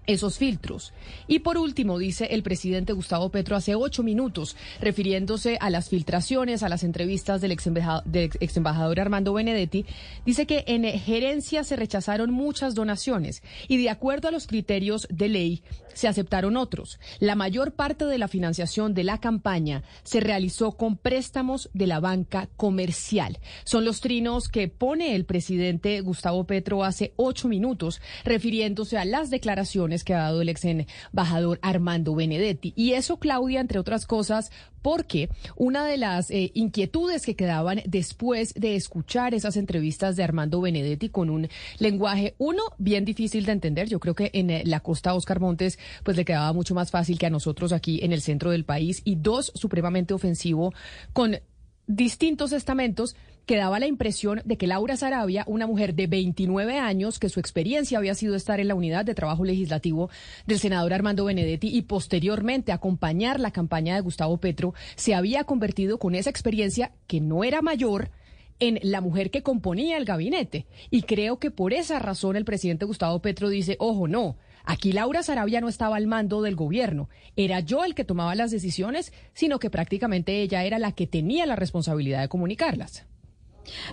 esos 0.07 0.39
filtros. 0.39 0.93
Y 1.27 1.41
por 1.41 1.59
último, 1.59 1.99
dice 1.99 2.27
el 2.31 2.43
presidente 2.43 2.93
Gustavo 2.93 3.31
Petro 3.31 3.57
hace 3.57 3.75
ocho 3.75 4.03
minutos, 4.03 4.57
refiriéndose 4.81 5.59
a 5.61 5.71
las 5.71 5.89
filtraciones, 5.89 6.63
a 6.63 6.69
las 6.69 6.85
entrevistas 6.85 7.41
del 7.41 7.53
ex, 7.53 8.57
embajador, 8.57 9.01
Armando 9.01 9.33
Benedetti, 9.33 9.87
dice 10.27 10.47
que 10.47 10.65
en 10.67 10.85
gerencia 10.85 11.65
se 11.65 11.77
rechazaron 11.77 12.33
muchas 12.33 12.75
donaciones 12.75 13.43
y 13.69 13.77
de 13.77 13.91
acuerdo 13.91 14.29
a 14.29 14.33
los 14.33 14.47
criterios 14.47 15.07
de 15.11 15.29
ley 15.29 15.63
se 15.95 16.09
aceptaron 16.09 16.57
otros. 16.57 16.99
La 17.19 17.35
mayor 17.35 17.73
parte 17.73 18.05
de 18.05 18.19
la 18.19 18.29
financiación 18.29 18.95
de 18.95 19.05
la 19.05 19.19
campaña 19.19 19.83
se 20.03 20.21
realizó 20.21 20.73
con 20.73 20.97
préstamos 20.97 21.69
de 21.73 21.87
la 21.87 22.01
banca 22.01 22.49
comercial. 22.57 23.39
Son 23.65 23.85
los 23.85 24.01
trinos 24.01 24.49
que 24.49 24.69
pone 24.69 25.15
el 25.15 25.25
presidente 25.25 26.01
Gustavo 26.01 26.45
Petro 26.45 26.85
hace 26.85 27.13
ocho 27.17 27.49
minutos, 27.49 28.01
refiriéndose 28.25 28.99
a 28.99 29.05
las 29.05 29.31
declaraciones 29.31 30.00
que 30.05 30.15
ha 30.15 30.19
dado 30.19 30.43
el 30.43 30.49
ex 30.49 30.65
embajador 30.65 31.59
Armando 31.63 32.15
Benedetti. 32.15 32.73
Y 32.77 32.93
eso, 32.93 33.19
Claudia, 33.19 33.61
entre 33.61 33.79
otras 33.79 34.07
cosas, 34.07 34.51
porque 34.83 35.29
una 35.57 35.85
de 35.85 35.97
las 35.97 36.31
eh, 36.31 36.51
inquietudes 36.55 37.25
que 37.25 37.37
quedaban 37.37 37.83
después 37.87 38.55
de 38.55 38.77
escuchar 38.77 39.35
esas 39.35 39.57
entrevistas 39.57 40.17
de 40.17 40.25
Armando 40.25 40.61
Benedetti 40.61 41.09
con 41.09 41.31
un 41.31 41.49
lenguaje, 41.79 42.35
uno, 42.39 42.63
bien 42.79 43.05
difícil 43.05 43.45
de 43.45 43.53
entender, 43.53 43.89
yo 43.89 44.01
creo 44.01 44.15
que 44.15 44.31
en 44.33 44.51
eh, 44.51 44.63
la 44.65 44.81
costa 44.81 45.15
Oscar 45.15 45.41
Montes 45.41 45.79
pues 46.03 46.17
le 46.17 46.25
quedaba 46.25 46.53
mucho 46.53 46.75
más 46.75 46.91
fácil 46.91 47.19
que 47.19 47.27
a 47.27 47.31
nosotros 47.31 47.73
aquí 47.73 48.01
en 48.03 48.13
el 48.13 48.23
centro 48.23 48.51
del 48.51 48.65
país, 48.65 49.03
y 49.05 49.17
dos, 49.17 49.53
supremamente 49.55 50.15
ofensivo 50.15 50.73
con 51.13 51.39
distintos 51.87 52.53
estamentos 52.53 53.17
que 53.51 53.57
daba 53.57 53.81
la 53.81 53.89
impresión 53.89 54.43
de 54.45 54.57
que 54.57 54.69
Laura 54.69 54.97
Sarabia, 54.97 55.43
una 55.49 55.67
mujer 55.67 55.97
de 55.97 56.07
29 56.07 56.79
años, 56.79 57.19
que 57.19 57.29
su 57.29 57.41
experiencia 57.41 57.99
había 57.99 58.15
sido 58.15 58.37
estar 58.37 58.61
en 58.61 58.69
la 58.69 58.77
unidad 58.77 59.05
de 59.05 59.17
trabajo 59.17 59.45
legislativo 59.45 60.09
del 60.47 60.61
senador 60.61 60.95
Armando 60.95 61.25
Benedetti 61.25 61.67
y 61.67 61.83
posteriormente 61.83 62.71
acompañar 62.71 63.41
la 63.41 63.51
campaña 63.51 63.97
de 63.97 64.03
Gustavo 64.03 64.37
Petro, 64.37 64.73
se 64.95 65.17
había 65.17 65.43
convertido 65.43 65.99
con 65.99 66.15
esa 66.15 66.31
experiencia 66.31 66.93
que 67.09 67.21
no 67.21 67.43
era 67.43 67.61
mayor 67.61 68.13
en 68.61 68.79
la 68.83 69.01
mujer 69.01 69.33
que 69.33 69.43
componía 69.43 69.97
el 69.97 70.05
gabinete. 70.05 70.67
Y 70.89 71.03
creo 71.03 71.41
que 71.41 71.51
por 71.51 71.73
esa 71.73 71.99
razón 71.99 72.37
el 72.37 72.45
presidente 72.45 72.85
Gustavo 72.85 73.21
Petro 73.21 73.49
dice, 73.49 73.75
ojo, 73.81 74.07
no, 74.07 74.37
Aquí 74.63 74.93
Laura 74.93 75.25
Sarabia 75.25 75.61
no 75.61 75.69
estaba 75.69 75.97
al 75.97 76.07
mando 76.07 76.41
del 76.43 76.55
gobierno. 76.55 77.09
Era 77.35 77.59
yo 77.59 77.85
el 77.85 77.97
que 77.97 78.05
tomaba 78.05 78.37
las 78.37 78.53
decisiones, 78.53 79.13
sino 79.33 79.59
que 79.59 79.71
prácticamente 79.71 80.41
ella 80.43 80.63
era 80.63 80.79
la 80.79 80.93
que 80.93 81.09
tenía 81.09 81.47
la 81.47 81.57
responsabilidad 81.57 82.21
de 82.21 82.29
comunicarlas. 82.29 83.07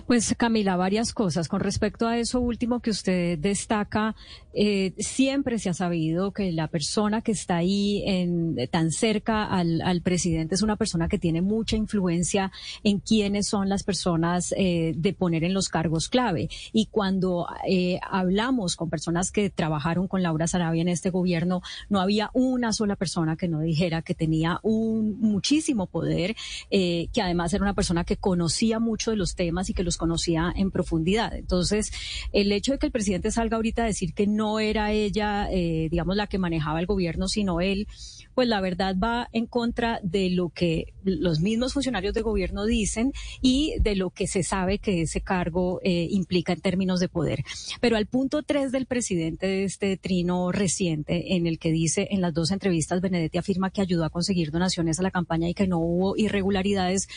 Pues 0.06 0.34
Camila, 0.36 0.76
varias 0.76 1.12
cosas. 1.12 1.48
Con 1.48 1.60
respecto 1.60 2.06
a 2.06 2.18
eso 2.18 2.40
último 2.40 2.80
que 2.80 2.90
usted 2.90 3.38
destaca, 3.38 4.14
eh, 4.54 4.94
siempre 4.98 5.58
se 5.58 5.68
ha 5.68 5.74
sabido 5.74 6.32
que 6.32 6.50
la 6.52 6.68
persona 6.68 7.22
que 7.22 7.32
está 7.32 7.56
ahí 7.56 8.02
en, 8.06 8.56
tan 8.70 8.90
cerca 8.90 9.44
al, 9.44 10.00
presidente 10.02 10.54
es 10.54 10.62
una 10.62 10.76
persona 10.76 11.08
que 11.08 11.18
tiene 11.18 11.42
mucha 11.42 11.76
influencia 11.76 12.50
en 12.82 13.00
quiénes 13.00 13.48
son 13.48 13.68
las 13.68 13.82
personas 13.82 14.54
eh, 14.56 14.94
de 14.96 15.12
poner 15.12 15.44
en 15.44 15.54
los 15.54 15.68
cargos 15.68 16.08
clave. 16.08 16.48
Y 16.72 16.86
cuando 16.86 17.46
eh, 17.68 18.00
hablamos 18.08 18.76
con 18.76 18.90
personas 18.90 19.30
que 19.30 19.50
trabajaron 19.50 20.08
con 20.08 20.22
Laura 20.22 20.46
Sarabia 20.46 20.82
en 20.82 20.88
este 20.88 21.10
gobierno, 21.10 21.62
no 21.88 22.00
había 22.00 22.30
una 22.32 22.72
sola 22.72 22.96
persona 22.96 23.36
que 23.36 23.48
no 23.48 23.60
dijera 23.60 24.02
que 24.02 24.14
tenía 24.14 24.60
un 24.62 25.18
muchísimo 25.20 25.86
poder, 25.86 26.34
que 26.70 27.22
además 27.22 27.52
era 27.52 27.62
una 27.62 27.74
persona 27.74 28.04
que 28.04 28.16
conocía 28.16 28.78
mucho 28.78 29.10
de 29.10 29.16
los 29.16 29.34
temas 29.34 29.57
y 29.66 29.74
que 29.74 29.82
los 29.82 29.96
conocía 29.96 30.52
en 30.54 30.70
profundidad. 30.70 31.34
Entonces, 31.34 31.90
el 32.32 32.52
hecho 32.52 32.72
de 32.72 32.78
que 32.78 32.86
el 32.86 32.92
presidente 32.92 33.30
salga 33.30 33.56
ahorita 33.56 33.82
a 33.82 33.86
decir 33.86 34.14
que 34.14 34.26
no 34.26 34.60
era 34.60 34.92
ella, 34.92 35.48
eh, 35.50 35.88
digamos, 35.90 36.16
la 36.16 36.26
que 36.26 36.38
manejaba 36.38 36.80
el 36.80 36.86
gobierno, 36.86 37.28
sino 37.28 37.60
él, 37.60 37.86
pues 38.34 38.46
la 38.46 38.60
verdad 38.60 38.94
va 39.02 39.28
en 39.32 39.46
contra 39.46 39.98
de 40.02 40.30
lo 40.30 40.50
que 40.50 40.92
los 41.02 41.40
mismos 41.40 41.72
funcionarios 41.72 42.14
de 42.14 42.22
gobierno 42.22 42.66
dicen 42.66 43.12
y 43.42 43.74
de 43.80 43.96
lo 43.96 44.10
que 44.10 44.26
se 44.28 44.42
sabe 44.42 44.78
que 44.78 45.02
ese 45.02 45.20
cargo 45.20 45.80
eh, 45.82 46.06
implica 46.10 46.52
en 46.52 46.60
términos 46.60 47.00
de 47.00 47.08
poder. 47.08 47.42
Pero 47.80 47.96
al 47.96 48.06
punto 48.06 48.42
tres 48.42 48.70
del 48.70 48.86
presidente 48.86 49.46
de 49.46 49.64
este 49.64 49.96
trino 49.96 50.52
reciente, 50.52 51.34
en 51.34 51.46
el 51.46 51.58
que 51.58 51.72
dice 51.72 52.08
en 52.10 52.20
las 52.20 52.34
dos 52.34 52.50
entrevistas, 52.50 53.00
Benedetti 53.00 53.38
afirma 53.38 53.70
que 53.70 53.80
ayudó 53.80 54.04
a 54.04 54.10
conseguir 54.10 54.50
donaciones 54.50 54.98
a 55.00 55.02
la 55.02 55.10
campaña 55.10 55.48
y 55.48 55.54
que 55.54 55.66
no 55.66 55.78
hubo 55.78 56.16
irregularidades 56.16 57.08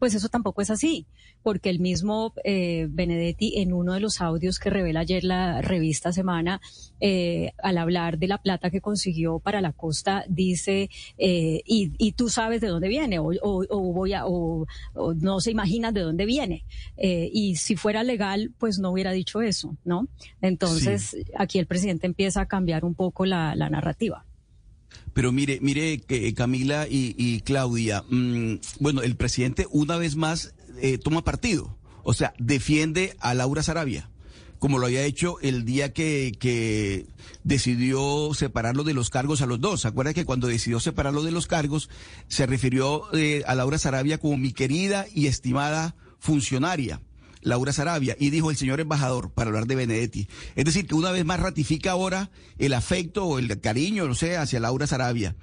pues 0.00 0.14
eso 0.14 0.30
tampoco 0.30 0.62
es 0.62 0.70
así, 0.70 1.06
porque 1.42 1.68
el 1.68 1.78
mismo 1.78 2.32
eh, 2.42 2.86
Benedetti 2.88 3.60
en 3.60 3.74
uno 3.74 3.92
de 3.92 4.00
los 4.00 4.22
audios 4.22 4.58
que 4.58 4.70
revela 4.70 5.00
ayer 5.00 5.24
la 5.24 5.60
revista 5.60 6.10
Semana, 6.10 6.62
eh, 7.00 7.52
al 7.62 7.76
hablar 7.76 8.18
de 8.18 8.26
la 8.26 8.38
plata 8.38 8.70
que 8.70 8.80
consiguió 8.80 9.40
para 9.40 9.60
la 9.60 9.72
costa, 9.72 10.24
dice, 10.26 10.88
eh, 11.18 11.60
y, 11.66 12.12
tú 12.12 12.30
sabes 12.30 12.62
de 12.62 12.68
dónde 12.68 12.88
viene, 12.88 13.18
o, 13.18 13.92
voy 13.92 14.14
a, 14.14 14.26
o, 14.26 14.66
no 15.16 15.40
se 15.40 15.50
imaginan 15.50 15.92
de 15.92 16.00
dónde 16.00 16.24
viene. 16.24 16.64
y 16.96 17.56
si 17.56 17.76
fuera 17.76 18.02
legal, 18.02 18.52
pues 18.58 18.78
no 18.78 18.90
hubiera 18.90 19.12
dicho 19.12 19.42
eso, 19.42 19.76
¿no? 19.84 20.08
Entonces, 20.40 21.14
aquí 21.36 21.58
el 21.58 21.66
presidente 21.66 22.06
empieza 22.06 22.40
a 22.40 22.46
cambiar 22.46 22.86
un 22.86 22.94
poco 22.94 23.26
la 23.26 23.54
narrativa. 23.54 24.24
Pero 25.12 25.32
mire, 25.32 25.58
mire, 25.60 26.02
eh, 26.08 26.34
Camila 26.34 26.86
y, 26.88 27.40
Claudia, 27.40 28.04
mm, 28.08 28.54
bueno, 28.78 29.02
el 29.02 29.16
presidente 29.16 29.66
una 29.70 29.96
vez 29.96 30.16
más 30.16 30.54
eh, 30.80 30.98
toma 30.98 31.24
partido, 31.24 31.76
o 32.02 32.14
sea, 32.14 32.32
defiende 32.38 33.16
a 33.20 33.34
Laura 33.34 33.62
Sarabia, 33.62 34.10
como 34.58 34.78
lo 34.78 34.86
había 34.86 35.02
hecho 35.02 35.40
el 35.40 35.64
día 35.64 35.92
que, 35.92 36.32
que 36.38 37.06
decidió 37.44 38.32
separarlo 38.34 38.84
de 38.84 38.94
los 38.94 39.10
cargos 39.10 39.42
a 39.42 39.46
los 39.46 39.60
dos. 39.60 39.82
¿Se 39.82 39.88
acuerda 39.88 40.14
que 40.14 40.24
cuando 40.24 40.46
decidió 40.46 40.80
separarlo 40.80 41.22
de 41.22 41.32
los 41.32 41.46
cargos, 41.46 41.88
se 42.28 42.46
refirió 42.46 43.02
eh, 43.14 43.42
a 43.46 43.54
Laura 43.54 43.78
Sarabia 43.78 44.18
como 44.18 44.36
mi 44.36 44.52
querida 44.52 45.06
y 45.12 45.26
estimada 45.26 45.96
funcionaria? 46.18 47.00
Laura 47.42 47.72
Sarabia, 47.72 48.16
y 48.18 48.30
dijo 48.30 48.50
el 48.50 48.56
señor 48.56 48.80
embajador 48.80 49.30
para 49.30 49.48
hablar 49.48 49.66
de 49.66 49.76
Benedetti. 49.76 50.28
Es 50.56 50.64
decir, 50.64 50.86
que 50.86 50.94
una 50.94 51.10
vez 51.10 51.24
más 51.24 51.40
ratifica 51.40 51.92
ahora 51.92 52.30
el 52.58 52.74
afecto 52.74 53.24
o 53.24 53.38
el 53.38 53.60
cariño, 53.60 54.06
no 54.06 54.14
sé, 54.14 54.36
hacia 54.36 54.60
Laura 54.60 54.86
Sarabia. 54.86 55.36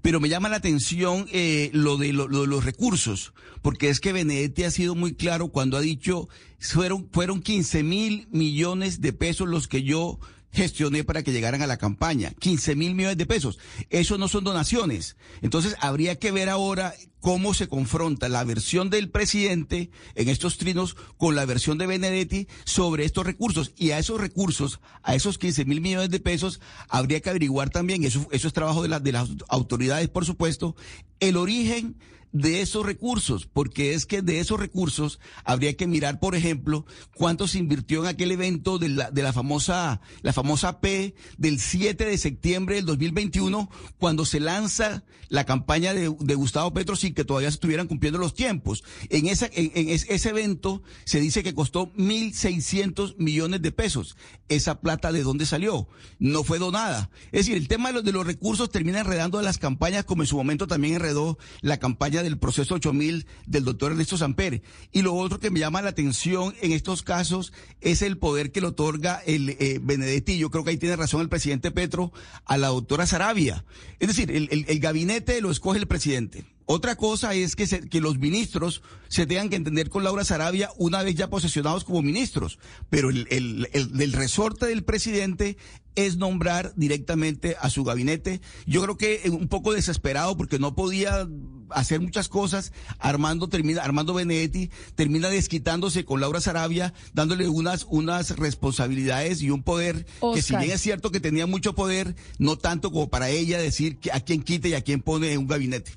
Pero 0.00 0.20
me 0.20 0.28
llama 0.28 0.48
la 0.48 0.56
atención 0.56 1.26
eh, 1.32 1.70
lo, 1.72 1.96
de, 1.98 2.12
lo, 2.12 2.26
de 2.26 2.46
los 2.46 2.64
recursos, 2.64 3.34
porque 3.60 3.90
es 3.90 4.00
que 4.00 4.12
Benedetti 4.12 4.64
ha 4.64 4.70
sido 4.70 4.94
muy 4.94 5.14
claro 5.14 5.48
cuando 5.48 5.76
ha 5.76 5.80
dicho, 5.80 6.28
fueron, 6.58 7.08
fueron 7.12 7.42
15 7.42 7.82
mil 7.82 8.28
millones 8.30 9.00
de 9.00 9.12
pesos 9.12 9.48
los 9.48 9.68
que 9.68 9.82
yo 9.82 10.18
gestioné 10.52 11.04
para 11.04 11.22
que 11.22 11.32
llegaran 11.32 11.62
a 11.62 11.66
la 11.66 11.78
campaña. 11.78 12.32
15 12.38 12.76
mil 12.76 12.94
millones 12.94 13.16
de 13.18 13.26
pesos. 13.26 13.58
Eso 13.90 14.18
no 14.18 14.28
son 14.28 14.44
donaciones. 14.44 15.16
Entonces 15.40 15.76
habría 15.80 16.18
que 16.18 16.30
ver 16.30 16.48
ahora 16.48 16.94
cómo 17.20 17.54
se 17.54 17.68
confronta 17.68 18.28
la 18.28 18.44
versión 18.44 18.90
del 18.90 19.08
presidente 19.08 19.90
en 20.14 20.28
estos 20.28 20.58
trinos 20.58 20.96
con 21.16 21.34
la 21.34 21.46
versión 21.46 21.78
de 21.78 21.86
Benedetti 21.86 22.48
sobre 22.64 23.04
estos 23.04 23.24
recursos. 23.24 23.72
Y 23.76 23.92
a 23.92 23.98
esos 23.98 24.20
recursos, 24.20 24.80
a 25.02 25.14
esos 25.14 25.38
15 25.38 25.64
mil 25.64 25.80
millones 25.80 26.10
de 26.10 26.20
pesos, 26.20 26.60
habría 26.88 27.20
que 27.20 27.30
averiguar 27.30 27.70
también, 27.70 28.04
eso, 28.04 28.26
eso 28.32 28.48
es 28.48 28.52
trabajo 28.54 28.82
de, 28.82 29.00
de 29.00 29.12
las 29.12 29.28
autoridades, 29.48 30.08
por 30.08 30.26
supuesto, 30.26 30.76
el 31.20 31.36
origen 31.36 31.96
de 32.32 32.62
esos 32.62 32.84
recursos, 32.84 33.46
porque 33.46 33.94
es 33.94 34.06
que 34.06 34.22
de 34.22 34.40
esos 34.40 34.58
recursos 34.58 35.20
habría 35.44 35.76
que 35.76 35.86
mirar, 35.86 36.18
por 36.18 36.34
ejemplo, 36.34 36.86
cuánto 37.14 37.46
se 37.46 37.58
invirtió 37.58 38.02
en 38.02 38.08
aquel 38.08 38.32
evento 38.32 38.78
de 38.78 38.88
la, 38.88 39.10
de 39.10 39.22
la 39.22 39.32
famosa, 39.32 40.00
la 40.22 40.32
famosa 40.32 40.80
P 40.80 41.14
del 41.36 41.60
7 41.60 42.04
de 42.04 42.18
septiembre 42.18 42.76
del 42.76 42.86
2021, 42.86 43.70
cuando 43.98 44.24
se 44.24 44.40
lanza 44.40 45.04
la 45.32 45.46
campaña 45.46 45.94
de, 45.94 46.08
Gustavo 46.08 46.74
Petro 46.74 46.94
sin 46.94 47.14
que 47.14 47.24
todavía 47.24 47.50
se 47.50 47.54
estuvieran 47.54 47.88
cumpliendo 47.88 48.18
los 48.18 48.34
tiempos. 48.34 48.84
En, 49.08 49.26
esa, 49.28 49.48
en, 49.54 49.88
ese 49.88 50.28
evento 50.28 50.82
se 51.06 51.20
dice 51.20 51.42
que 51.42 51.54
costó 51.54 51.90
1.600 51.94 53.16
millones 53.16 53.62
de 53.62 53.72
pesos. 53.72 54.18
Esa 54.48 54.82
plata 54.82 55.10
de 55.10 55.22
dónde 55.22 55.46
salió? 55.46 55.88
No 56.18 56.44
fue 56.44 56.58
donada. 56.58 57.08
Es 57.32 57.46
decir, 57.46 57.56
el 57.56 57.66
tema 57.66 57.88
de 57.88 57.94
los, 57.94 58.04
de 58.04 58.12
los 58.12 58.26
recursos 58.26 58.68
termina 58.68 59.00
enredando 59.00 59.40
las 59.40 59.56
campañas 59.56 60.04
como 60.04 60.22
en 60.22 60.26
su 60.26 60.36
momento 60.36 60.66
también 60.66 60.96
enredó 60.96 61.38
la 61.62 61.78
campaña 61.78 62.21
del 62.22 62.38
proceso 62.38 62.74
8000 62.74 63.26
del 63.46 63.64
doctor 63.64 63.92
Ernesto 63.92 64.16
Samper. 64.16 64.62
Y 64.92 65.02
lo 65.02 65.14
otro 65.14 65.38
que 65.38 65.50
me 65.50 65.60
llama 65.60 65.82
la 65.82 65.90
atención 65.90 66.54
en 66.60 66.72
estos 66.72 67.02
casos 67.02 67.52
es 67.80 68.02
el 68.02 68.18
poder 68.18 68.52
que 68.52 68.60
le 68.60 68.68
otorga 68.68 69.22
el 69.26 69.50
eh, 69.50 69.78
Benedetti. 69.82 70.38
Yo 70.38 70.50
creo 70.50 70.64
que 70.64 70.70
ahí 70.70 70.76
tiene 70.76 70.96
razón 70.96 71.20
el 71.20 71.28
presidente 71.28 71.70
Petro 71.70 72.12
a 72.44 72.56
la 72.56 72.68
doctora 72.68 73.06
Sarabia. 73.06 73.64
Es 73.98 74.08
decir, 74.08 74.30
el, 74.30 74.48
el, 74.50 74.80
gabinete 74.80 75.40
lo 75.40 75.50
escoge 75.50 75.78
el 75.78 75.86
presidente. 75.86 76.44
Otra 76.66 76.96
cosa 76.96 77.34
es 77.34 77.56
que, 77.56 77.66
que 77.66 78.00
los 78.00 78.18
ministros 78.18 78.82
se 79.08 79.26
tengan 79.26 79.50
que 79.50 79.56
entender 79.56 79.90
con 79.90 80.04
Laura 80.04 80.24
Sarabia 80.24 80.70
una 80.78 81.02
vez 81.02 81.14
ya 81.14 81.28
posesionados 81.28 81.84
como 81.84 82.02
ministros, 82.02 82.58
pero 82.88 83.10
el, 83.10 83.26
el, 83.30 83.68
el 83.72 84.12
resorte 84.12 84.66
del 84.66 84.84
presidente 84.84 85.56
es 85.94 86.16
nombrar 86.16 86.72
directamente 86.76 87.56
a 87.60 87.70
su 87.70 87.84
gabinete. 87.84 88.40
Yo 88.66 88.82
creo 88.82 88.96
que 88.96 89.30
un 89.30 89.48
poco 89.48 89.72
desesperado 89.72 90.36
porque 90.36 90.58
no 90.58 90.74
podía 90.74 91.28
hacer 91.70 92.00
muchas 92.00 92.28
cosas. 92.28 92.72
Armando 92.98 93.48
termina, 93.48 93.82
Armando 93.82 94.14
Benedetti 94.14 94.70
termina 94.94 95.28
desquitándose 95.28 96.04
con 96.04 96.20
Laura 96.20 96.40
Sarabia, 96.40 96.94
dándole 97.12 97.48
unas, 97.48 97.86
unas 97.88 98.36
responsabilidades 98.36 99.42
y 99.42 99.50
un 99.50 99.62
poder 99.62 100.06
que 100.34 100.42
si 100.42 100.56
bien 100.56 100.70
es 100.70 100.80
cierto 100.80 101.10
que 101.10 101.20
tenía 101.20 101.46
mucho 101.46 101.74
poder, 101.74 102.14
no 102.38 102.56
tanto 102.56 102.90
como 102.90 103.08
para 103.08 103.30
ella 103.30 103.58
decir 103.58 103.98
a 104.12 104.20
quién 104.20 104.42
quita 104.42 104.68
y 104.68 104.74
a 104.74 104.82
quién 104.82 105.00
pone 105.00 105.32
en 105.32 105.40
un 105.40 105.46
gabinete. 105.46 105.92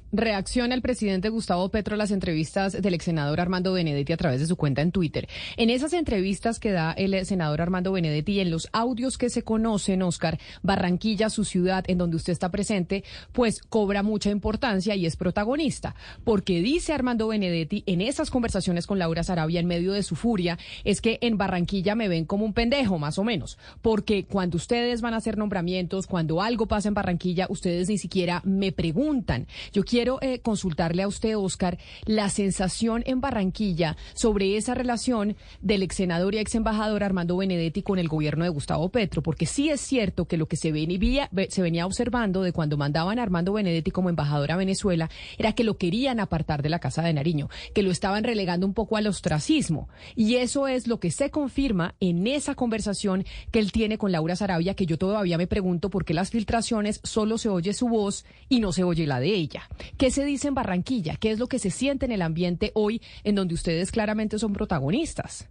Reacciona 0.55 0.75
el 0.75 0.81
presidente 0.81 1.27
Gustavo 1.27 1.67
Petro 1.67 1.97
las 1.97 2.11
entrevistas 2.11 2.81
del 2.81 2.93
ex 2.93 3.03
senador 3.03 3.41
Armando 3.41 3.73
Benedetti 3.73 4.13
a 4.13 4.17
través 4.17 4.39
de 4.39 4.47
su 4.47 4.55
cuenta 4.55 4.81
en 4.81 4.93
Twitter. 4.93 5.27
En 5.57 5.69
esas 5.69 5.91
entrevistas 5.91 6.61
que 6.61 6.71
da 6.71 6.93
el 6.93 7.25
senador 7.25 7.59
Armando 7.59 7.91
Benedetti 7.91 8.31
y 8.31 8.39
en 8.39 8.51
los 8.51 8.69
audios 8.71 9.17
que 9.17 9.29
se 9.29 9.43
conocen, 9.43 10.01
Oscar, 10.01 10.39
Barranquilla, 10.61 11.29
su 11.29 11.43
ciudad 11.43 11.83
en 11.89 11.97
donde 11.97 12.15
usted 12.15 12.31
está 12.31 12.51
presente, 12.51 13.03
pues 13.33 13.59
cobra 13.59 14.01
mucha 14.01 14.29
importancia 14.29 14.95
y 14.95 15.05
es 15.05 15.17
protagonista 15.17 15.93
porque 16.23 16.61
dice 16.61 16.93
Armando 16.93 17.27
Benedetti 17.27 17.83
en 17.85 17.99
esas 17.99 18.31
conversaciones 18.31 18.87
con 18.87 18.97
Laura 18.97 19.23
Sarabia 19.23 19.59
en 19.59 19.67
medio 19.67 19.91
de 19.91 20.03
su 20.03 20.15
furia, 20.15 20.57
es 20.85 21.01
que 21.01 21.17
en 21.19 21.37
Barranquilla 21.37 21.95
me 21.95 22.07
ven 22.07 22.23
como 22.23 22.45
un 22.45 22.53
pendejo, 22.53 22.97
más 22.97 23.19
o 23.19 23.25
menos, 23.25 23.57
porque 23.81 24.23
cuando 24.23 24.55
ustedes 24.55 25.01
van 25.01 25.15
a 25.15 25.17
hacer 25.17 25.37
nombramientos, 25.37 26.07
cuando 26.07 26.41
algo 26.41 26.65
pasa 26.65 26.87
en 26.87 26.93
Barranquilla, 26.93 27.45
ustedes 27.49 27.89
ni 27.89 27.97
siquiera 27.97 28.41
me 28.45 28.71
preguntan. 28.71 29.47
Yo 29.73 29.83
quiero 29.83 30.17
eh, 30.21 30.39
consultarle 30.45 31.01
a 31.01 31.07
usted, 31.07 31.35
Oscar, 31.35 31.79
la 32.05 32.29
sensación 32.29 33.03
en 33.07 33.19
Barranquilla 33.19 33.97
sobre 34.13 34.55
esa 34.55 34.75
relación 34.75 35.35
del 35.59 35.81
ex 35.83 35.95
senador 35.95 36.35
y 36.35 36.37
ex 36.37 36.53
embajador 36.53 37.03
Armando 37.03 37.35
Benedetti 37.35 37.81
con 37.81 37.97
el 37.97 38.07
gobierno 38.07 38.43
de 38.43 38.51
Gustavo 38.51 38.89
Petro, 38.89 39.23
porque 39.23 39.47
sí 39.47 39.69
es 39.69 39.81
cierto 39.81 40.25
que 40.25 40.37
lo 40.37 40.47
que 40.47 40.55
se 40.55 40.71
venía, 40.71 41.29
se 41.49 41.61
venía 41.63 41.87
observando 41.87 42.43
de 42.43 42.53
cuando 42.53 42.77
mandaban 42.77 43.17
a 43.17 43.23
Armando 43.23 43.53
Benedetti 43.53 43.89
como 43.89 44.09
embajador 44.09 44.51
a 44.51 44.55
Venezuela 44.55 45.09
era 45.39 45.53
que 45.53 45.63
lo 45.63 45.77
querían 45.77 46.19
apartar 46.19 46.61
de 46.61 46.69
la 46.69 46.79
Casa 46.79 47.01
de 47.01 47.13
Nariño, 47.13 47.49
que 47.73 47.81
lo 47.81 47.89
estaban 47.89 48.23
relegando 48.23 48.67
un 48.67 48.75
poco 48.75 48.97
al 48.97 49.07
ostracismo. 49.07 49.89
Y 50.15 50.35
eso 50.35 50.67
es 50.67 50.87
lo 50.87 50.99
que 50.99 51.09
se 51.09 51.31
confirma 51.31 51.95
en 51.99 52.27
esa 52.27 52.53
conversación 52.53 53.25
que 53.51 53.57
él 53.57 53.71
tiene 53.71 53.97
con 53.97 54.11
Laura 54.11 54.35
Sarabia, 54.35 54.75
que 54.75 54.85
yo 54.85 54.99
todavía 54.99 55.39
me 55.39 55.47
pregunto 55.47 55.89
por 55.89 56.05
qué 56.05 56.13
las 56.13 56.29
filtraciones 56.29 56.99
solo 57.03 57.39
se 57.39 57.49
oye 57.49 57.73
su 57.73 57.87
voz 57.87 58.25
y 58.47 58.59
no 58.59 58.71
se 58.71 58.83
oye 58.83 59.07
la 59.07 59.19
de 59.19 59.33
ella. 59.33 59.67
¿Qué 59.97 60.11
se 60.11 60.23
dice 60.23 60.34
en 60.43 60.55
Barranquilla? 60.55 61.15
¿Qué 61.15 61.31
es 61.31 61.39
lo 61.39 61.47
que 61.47 61.59
se 61.59 61.71
siente 61.71 62.05
en 62.05 62.11
el 62.11 62.21
ambiente 62.21 62.71
hoy 62.73 63.01
en 63.23 63.35
donde 63.35 63.53
ustedes 63.53 63.91
claramente 63.91 64.39
son 64.39 64.51
protagonistas? 64.51 65.47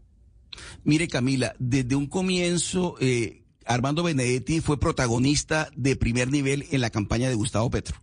Mire, 0.83 1.09
Camila, 1.09 1.55
desde 1.59 1.97
un 1.97 2.07
comienzo, 2.07 2.97
eh, 3.01 3.45
Armando 3.65 4.03
Benedetti 4.03 4.61
fue 4.61 4.79
protagonista 4.79 5.71
de 5.75 5.97
primer 5.97 6.31
nivel 6.31 6.67
en 6.71 6.81
la 6.81 6.91
campaña 6.91 7.29
de 7.29 7.35
Gustavo 7.35 7.71
Petro. 7.71 7.97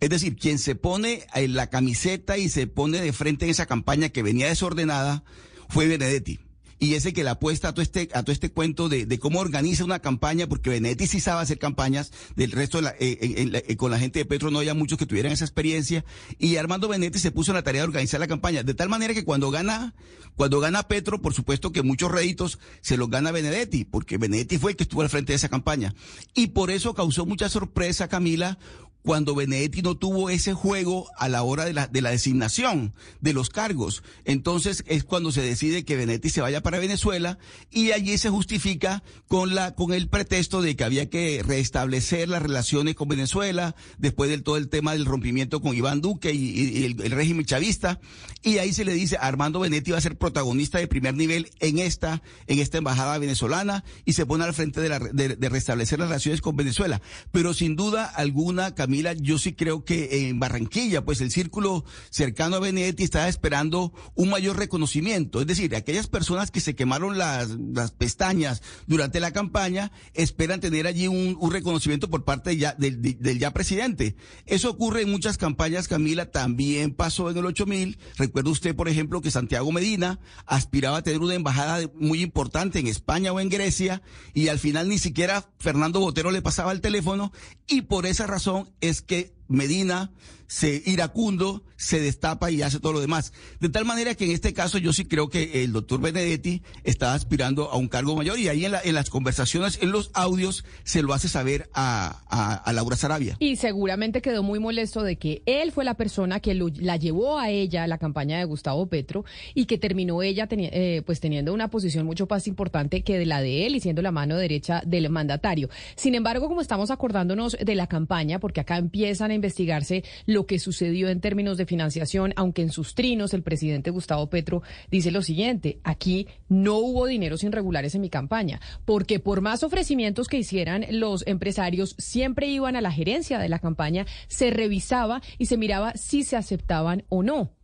Es 0.00 0.10
decir, 0.10 0.36
quien 0.36 0.58
se 0.58 0.74
pone 0.74 1.26
en 1.34 1.54
la 1.54 1.68
camiseta 1.68 2.38
y 2.38 2.48
se 2.48 2.66
pone 2.66 3.00
de 3.00 3.12
frente 3.12 3.44
en 3.44 3.50
esa 3.50 3.66
campaña 3.66 4.08
que 4.08 4.22
venía 4.22 4.48
desordenada 4.48 5.24
fue 5.68 5.86
Benedetti 5.86 6.40
y 6.80 6.94
ese 6.94 7.12
que 7.12 7.22
le 7.22 7.30
apuesta 7.30 7.68
a 7.68 7.72
todo 7.72 7.82
este, 7.82 8.08
a 8.14 8.22
todo 8.22 8.32
este 8.32 8.50
cuento 8.50 8.88
de, 8.88 9.04
de, 9.04 9.18
cómo 9.18 9.38
organiza 9.38 9.84
una 9.84 10.00
campaña, 10.00 10.48
porque 10.48 10.70
Benedetti 10.70 11.06
sí 11.06 11.20
sabe 11.20 11.42
hacer 11.42 11.58
campañas, 11.58 12.10
del 12.36 12.50
resto 12.50 12.78
de 12.78 12.82
la, 12.82 12.90
eh, 12.98 13.62
eh, 13.68 13.76
con 13.76 13.90
la 13.90 13.98
gente 13.98 14.18
de 14.18 14.24
Petro 14.24 14.50
no 14.50 14.58
había 14.58 14.72
muchos 14.72 14.98
que 14.98 15.04
tuvieran 15.04 15.30
esa 15.30 15.44
experiencia, 15.44 16.04
y 16.38 16.56
Armando 16.56 16.88
Benedetti 16.88 17.18
se 17.18 17.30
puso 17.30 17.52
en 17.52 17.56
la 17.56 17.62
tarea 17.62 17.82
de 17.82 17.88
organizar 17.88 18.18
la 18.18 18.26
campaña, 18.26 18.62
de 18.62 18.72
tal 18.72 18.88
manera 18.88 19.12
que 19.12 19.24
cuando 19.24 19.50
gana, 19.50 19.94
cuando 20.36 20.58
gana 20.58 20.82
Petro, 20.84 21.20
por 21.20 21.34
supuesto 21.34 21.70
que 21.70 21.82
muchos 21.82 22.10
réditos 22.10 22.58
se 22.80 22.96
los 22.96 23.10
gana 23.10 23.30
Benedetti, 23.30 23.84
porque 23.84 24.16
Benedetti 24.16 24.56
fue 24.56 24.70
el 24.70 24.76
que 24.78 24.84
estuvo 24.84 25.02
al 25.02 25.10
frente 25.10 25.32
de 25.32 25.36
esa 25.36 25.50
campaña, 25.50 25.94
y 26.34 26.48
por 26.48 26.70
eso 26.70 26.94
causó 26.94 27.26
mucha 27.26 27.50
sorpresa, 27.50 28.08
Camila, 28.08 28.58
cuando 29.02 29.34
Benedetti 29.34 29.82
no 29.82 29.96
tuvo 29.96 30.30
ese 30.30 30.52
juego 30.52 31.08
a 31.16 31.28
la 31.28 31.42
hora 31.42 31.64
de 31.64 31.72
la, 31.72 31.86
de 31.86 32.02
la 32.02 32.10
designación 32.10 32.94
de 33.20 33.32
los 33.32 33.48
cargos. 33.48 34.02
Entonces 34.24 34.84
es 34.86 35.04
cuando 35.04 35.32
se 35.32 35.42
decide 35.42 35.84
que 35.84 35.96
Benedetti 35.96 36.30
se 36.30 36.40
vaya 36.40 36.62
para 36.62 36.78
Venezuela 36.78 37.38
y 37.70 37.92
allí 37.92 38.18
se 38.18 38.30
justifica 38.30 39.02
con 39.26 39.54
la, 39.54 39.74
con 39.74 39.92
el 39.92 40.08
pretexto 40.08 40.60
de 40.62 40.76
que 40.76 40.84
había 40.84 41.08
que 41.08 41.42
restablecer 41.46 42.28
las 42.28 42.42
relaciones 42.42 42.94
con 42.94 43.08
Venezuela 43.08 43.74
después 43.98 44.30
del 44.30 44.42
todo 44.42 44.56
el 44.56 44.68
tema 44.68 44.92
del 44.92 45.06
rompimiento 45.06 45.60
con 45.60 45.74
Iván 45.74 46.00
Duque 46.00 46.32
y, 46.32 46.84
el, 46.84 47.10
régimen 47.10 47.44
chavista. 47.44 48.00
Y 48.42 48.58
ahí 48.58 48.72
se 48.72 48.84
le 48.84 48.92
dice 48.92 49.16
Armando 49.20 49.60
Benedetti 49.60 49.92
va 49.92 49.98
a 49.98 50.02
ser 50.02 50.16
protagonista 50.16 50.78
de 50.78 50.86
primer 50.86 51.14
nivel 51.14 51.50
en 51.60 51.78
esta, 51.78 52.22
en 52.46 52.58
esta 52.58 52.78
embajada 52.78 53.18
venezolana 53.18 53.84
y 54.04 54.12
se 54.12 54.26
pone 54.26 54.44
al 54.44 54.54
frente 54.54 54.80
de, 54.80 54.88
la, 54.88 54.98
de, 54.98 55.36
de 55.36 55.48
restablecer 55.48 55.98
las 55.98 56.08
relaciones 56.08 56.40
con 56.40 56.56
Venezuela. 56.56 57.00
Pero 57.32 57.54
sin 57.54 57.76
duda 57.76 58.04
alguna, 58.04 58.74
Mira, 58.90 59.12
yo 59.12 59.38
sí 59.38 59.52
creo 59.52 59.84
que 59.84 60.28
en 60.28 60.40
Barranquilla, 60.40 61.04
pues 61.04 61.20
el 61.20 61.30
círculo 61.30 61.84
cercano 62.10 62.56
a 62.56 62.60
Benedetti 62.60 63.04
estaba 63.04 63.28
esperando 63.28 63.92
un 64.14 64.30
mayor 64.30 64.58
reconocimiento. 64.58 65.40
Es 65.40 65.46
decir, 65.46 65.74
aquellas 65.76 66.08
personas 66.08 66.50
que 66.50 66.60
se 66.60 66.74
quemaron 66.74 67.16
las, 67.18 67.50
las 67.50 67.92
pestañas 67.92 68.62
durante 68.86 69.20
la 69.20 69.32
campaña 69.32 69.92
esperan 70.14 70.60
tener 70.60 70.86
allí 70.86 71.06
un, 71.06 71.38
reconocimiento 71.50 72.10
por 72.10 72.24
parte 72.24 72.56
del, 72.78 73.00
del, 73.00 73.38
ya 73.38 73.52
presidente. 73.52 74.16
Eso 74.46 74.70
ocurre 74.70 75.02
en 75.02 75.10
muchas 75.10 75.38
campañas, 75.38 75.88
Camila, 75.88 76.30
también 76.30 76.92
pasó 76.92 77.30
en 77.30 77.38
el 77.38 77.46
8000. 77.46 77.98
Recuerda 78.16 78.50
usted, 78.50 78.74
por 78.74 78.88
ejemplo, 78.88 79.20
que 79.20 79.30
Santiago 79.30 79.70
Medina 79.72 80.20
aspiraba 80.46 80.98
a 80.98 81.02
tener 81.02 81.20
una 81.20 81.34
embajada 81.34 81.88
muy 81.94 82.22
importante 82.22 82.78
en 82.78 82.86
España 82.86 83.32
o 83.32 83.40
en 83.40 83.48
Grecia 83.48 84.02
y 84.34 84.48
al 84.48 84.58
final 84.58 84.88
ni 84.88 84.98
siquiera 84.98 85.48
Fernando 85.58 86.00
Botero 86.00 86.30
le 86.30 86.42
pasaba 86.42 86.72
el 86.72 86.80
teléfono 86.80 87.32
y 87.66 87.82
por 87.82 88.06
esa 88.06 88.26
razón 88.26 88.70
es 88.80 89.02
que 89.02 89.32
Medina 89.50 90.10
se 90.50 90.82
iracundo, 90.84 91.62
se 91.76 92.00
destapa 92.00 92.50
y 92.50 92.60
hace 92.62 92.80
todo 92.80 92.94
lo 92.94 93.00
demás. 93.00 93.32
De 93.60 93.68
tal 93.68 93.84
manera 93.84 94.16
que 94.16 94.24
en 94.24 94.32
este 94.32 94.52
caso 94.52 94.78
yo 94.78 94.92
sí 94.92 95.04
creo 95.04 95.28
que 95.28 95.62
el 95.62 95.72
doctor 95.72 96.00
Benedetti 96.00 96.62
está 96.82 97.14
aspirando 97.14 97.70
a 97.70 97.76
un 97.76 97.86
cargo 97.86 98.16
mayor 98.16 98.36
y 98.36 98.48
ahí 98.48 98.64
en, 98.64 98.94
las 98.94 99.10
conversaciones, 99.10 99.78
en 99.80 99.92
los 99.92 100.10
audios, 100.12 100.64
se 100.82 101.02
lo 101.02 101.14
hace 101.14 101.28
saber 101.28 101.70
a, 101.72 102.64
Laura 102.74 102.96
Sarabia. 102.96 103.36
Y 103.38 103.56
seguramente 103.56 104.22
quedó 104.22 104.42
muy 104.42 104.58
molesto 104.58 105.04
de 105.04 105.16
que 105.16 105.42
él 105.46 105.70
fue 105.70 105.84
la 105.84 105.94
persona 105.94 106.40
que 106.40 106.54
la 106.54 106.96
llevó 106.96 107.38
a 107.38 107.48
ella 107.48 107.84
a 107.84 107.86
la 107.86 107.98
campaña 107.98 108.38
de 108.38 108.44
Gustavo 108.44 108.86
Petro 108.86 109.24
y 109.54 109.66
que 109.66 109.78
terminó 109.78 110.20
ella 110.20 110.48
eh, 110.50 111.02
pues 111.06 111.20
teniendo 111.20 111.54
una 111.54 111.68
posición 111.68 112.06
mucho 112.06 112.26
más 112.28 112.48
importante 112.48 113.02
que 113.02 113.24
la 113.24 113.40
de 113.40 113.66
él 113.66 113.76
y 113.76 113.80
siendo 113.80 114.02
la 114.02 114.10
mano 114.10 114.36
derecha 114.36 114.82
del 114.84 115.08
mandatario. 115.10 115.70
Sin 115.94 116.16
embargo, 116.16 116.48
como 116.48 116.60
estamos 116.60 116.90
acordándonos 116.90 117.56
de 117.60 117.74
la 117.76 117.86
campaña, 117.86 118.40
porque 118.40 118.60
acá 118.60 118.78
empiezan 118.78 119.30
a 119.30 119.34
investigarse 119.40 120.04
lo 120.26 120.46
que 120.46 120.58
sucedió 120.58 121.08
en 121.08 121.20
términos 121.20 121.56
de 121.56 121.66
financiación, 121.66 122.32
aunque 122.36 122.62
en 122.62 122.70
sus 122.70 122.94
trinos 122.94 123.34
el 123.34 123.42
presidente 123.42 123.90
Gustavo 123.90 124.28
Petro 124.28 124.62
dice 124.90 125.10
lo 125.10 125.22
siguiente, 125.22 125.80
aquí 125.82 126.28
no 126.48 126.76
hubo 126.76 127.06
dineros 127.06 127.42
irregulares 127.42 127.94
en 127.94 128.02
mi 128.02 128.10
campaña, 128.10 128.60
porque 128.84 129.18
por 129.18 129.40
más 129.40 129.62
ofrecimientos 129.62 130.28
que 130.28 130.38
hicieran 130.38 130.86
los 130.90 131.26
empresarios, 131.26 131.94
siempre 131.98 132.48
iban 132.48 132.76
a 132.76 132.80
la 132.80 132.92
gerencia 132.92 133.38
de 133.38 133.48
la 133.48 133.58
campaña, 133.58 134.06
se 134.28 134.50
revisaba 134.50 135.22
y 135.38 135.46
se 135.46 135.56
miraba 135.56 135.94
si 135.94 136.22
se 136.22 136.36
aceptaban 136.36 137.04
o 137.08 137.22
no. 137.22 137.59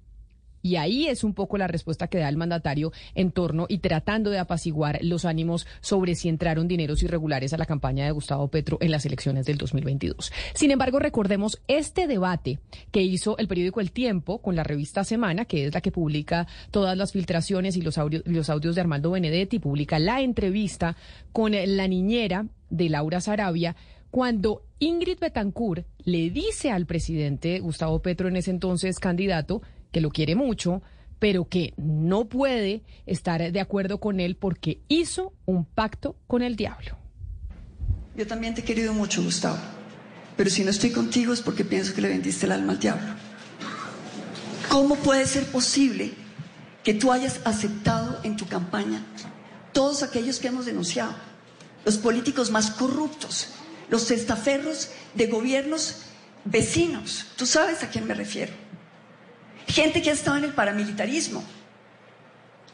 Y 0.67 0.75
ahí 0.75 1.07
es 1.07 1.23
un 1.23 1.33
poco 1.33 1.59
la 1.59 1.69
respuesta 1.69 2.09
que 2.09 2.19
da 2.19 2.29
el 2.29 2.37
mandatario 2.37 2.91
en 3.15 3.31
torno 3.31 3.67
y 3.69 3.79
tratando 3.79 4.31
de 4.31 4.41
apaciguar 4.41 4.99
los 5.01 5.25
ánimos 5.25 5.65
sobre 5.81 6.17
si 6.17 6.29
entraron 6.29 6.67
dineros 6.67 7.05
irregulares 7.05 7.53
a 7.53 7.57
la 7.57 7.67
campaña 7.67 8.05
de 8.05 8.11
Gustavo 8.11 8.49
Petro 8.49 8.77
en 8.81 8.91
las 8.91 9.07
elecciones 9.07 9.47
del 9.47 9.59
2022. 9.59 10.33
Sin 10.55 10.73
embargo, 10.73 10.99
recordemos 10.99 11.63
este 11.69 12.09
debate 12.09 12.59
que 12.91 13.03
hizo 13.03 13.39
el 13.39 13.47
periódico 13.47 13.81
El 13.81 13.93
Tiempo 13.93 14.43
con 14.43 14.57
la 14.57 14.65
revista 14.65 15.05
Semana, 15.05 15.45
que 15.45 15.67
es 15.67 15.73
la 15.73 15.81
que 15.81 15.93
publica 15.93 16.49
todas 16.73 16.97
las 16.97 17.13
filtraciones 17.13 17.77
y 17.77 17.83
los 17.83 17.97
audios, 17.97 18.25
los 18.27 18.51
audios 18.51 18.75
de 18.75 18.81
Armando 18.81 19.13
Benedetti, 19.13 19.61
publica 19.61 20.01
la 20.01 20.21
entrevista 20.21 20.97
con 21.31 21.53
la 21.53 21.87
niñera 21.87 22.47
de 22.71 22.89
Laura 22.89 23.21
Sarabia 23.21 23.77
cuando 24.11 24.63
Ingrid 24.79 25.19
Betancourt 25.19 25.87
le 26.05 26.31
dice 26.31 26.71
al 26.71 26.87
presidente 26.87 27.59
Gustavo 27.61 28.01
Petro, 28.01 28.29
en 28.29 28.37
ese 28.37 28.51
entonces 28.51 28.99
candidato, 28.99 29.63
que 29.97 30.03
lo 30.03 30.11
quiere 30.11 30.35
mucho, 30.35 30.83
pero 31.19 31.49
que 31.49 31.73
no 31.79 32.27
puede 32.27 32.83
estar 33.07 33.51
de 33.51 33.61
acuerdo 33.61 33.99
con 33.99 34.21
él 34.21 34.37
porque 34.37 34.83
hizo 34.89 35.33
un 35.47 35.65
pacto 35.65 36.17
con 36.27 36.43
el 36.43 36.55
diablo. 36.55 36.99
Yo 38.15 38.27
también 38.27 38.55
te 38.55 38.61
he 38.61 38.65
querido 38.65 38.93
mucho, 38.93 39.23
Gustavo, 39.23 39.57
pero 40.37 40.51
si 40.51 40.65
no 40.65 40.71
estoy 40.71 40.91
contigo 40.91 41.33
es 41.33 41.41
porque 41.41 41.65
pienso 41.65 41.95
que 41.95 42.03
le 42.03 42.11
vendiste 42.11 42.45
el 42.45 42.53
alma 42.53 42.75
al 42.75 42.79
diablo. 42.79 43.07
¿Cómo 44.69 44.97
puede 44.97 45.25
ser 45.25 45.47
posible 45.47 46.13
que 46.85 46.93
tú 46.93 47.11
hayas 47.11 47.41
aceptado 47.47 48.21
en 48.23 48.37
tu 48.37 48.47
campaña 48.47 49.03
todos 49.73 50.03
aquellos 50.03 50.41
que 50.41 50.49
hemos 50.49 50.67
denunciado, 50.67 51.15
los 51.87 51.97
políticos 51.97 52.51
más 52.51 52.71
corruptos, 52.71 53.49
los 53.89 54.07
testaferros 54.07 54.91
de 55.15 55.27
gobiernos 55.29 56.03
vecinos? 56.45 57.29
Tú 57.37 57.47
sabes 57.47 57.83
a 57.83 57.89
quién 57.89 58.07
me 58.07 58.13
refiero 58.13 58.66
gente 59.67 60.03
que 60.03 60.11
ha 60.11 60.15
estado 60.15 60.37
en 60.39 60.45
el 60.45 60.53
paramilitarismo. 60.53 61.43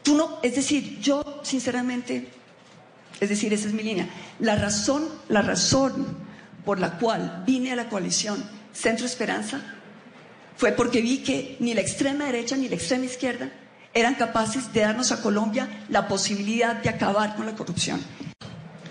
Tú 0.03 0.15
no, 0.15 0.39
es 0.43 0.55
decir, 0.55 0.99
yo 0.99 1.41
sinceramente, 1.43 2.27
es 3.19 3.29
decir, 3.29 3.53
esa 3.53 3.67
es 3.67 3.73
mi 3.73 3.83
línea. 3.83 4.09
La 4.39 4.55
razón, 4.55 5.07
la 5.29 5.41
razón 5.41 6.17
por 6.65 6.79
la 6.79 6.97
cual 6.97 7.43
vine 7.45 7.71
a 7.71 7.75
la 7.75 7.89
coalición 7.89 8.43
Centro 8.73 9.05
Esperanza 9.05 9.61
fue 10.57 10.71
porque 10.71 11.01
vi 11.01 11.19
que 11.19 11.57
ni 11.59 11.73
la 11.73 11.81
extrema 11.81 12.25
derecha 12.25 12.55
ni 12.55 12.69
la 12.69 12.75
extrema 12.75 13.05
izquierda 13.05 13.51
eran 13.93 14.15
capaces 14.15 14.73
de 14.73 14.81
darnos 14.81 15.11
a 15.11 15.21
Colombia 15.21 15.85
la 15.89 16.07
posibilidad 16.07 16.75
de 16.81 16.89
acabar 16.89 17.35
con 17.35 17.45
la 17.45 17.55
corrupción. 17.55 18.01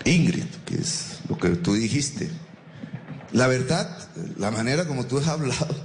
Ingrid, 0.05 0.45
que 0.65 0.75
es 0.75 1.19
lo 1.29 1.37
que 1.37 1.49
tú 1.49 1.73
dijiste. 1.73 2.29
La 3.31 3.47
verdad, 3.47 4.09
la 4.37 4.51
manera 4.51 4.85
como 4.87 5.05
tú 5.05 5.17
has 5.17 5.27
hablado, 5.27 5.75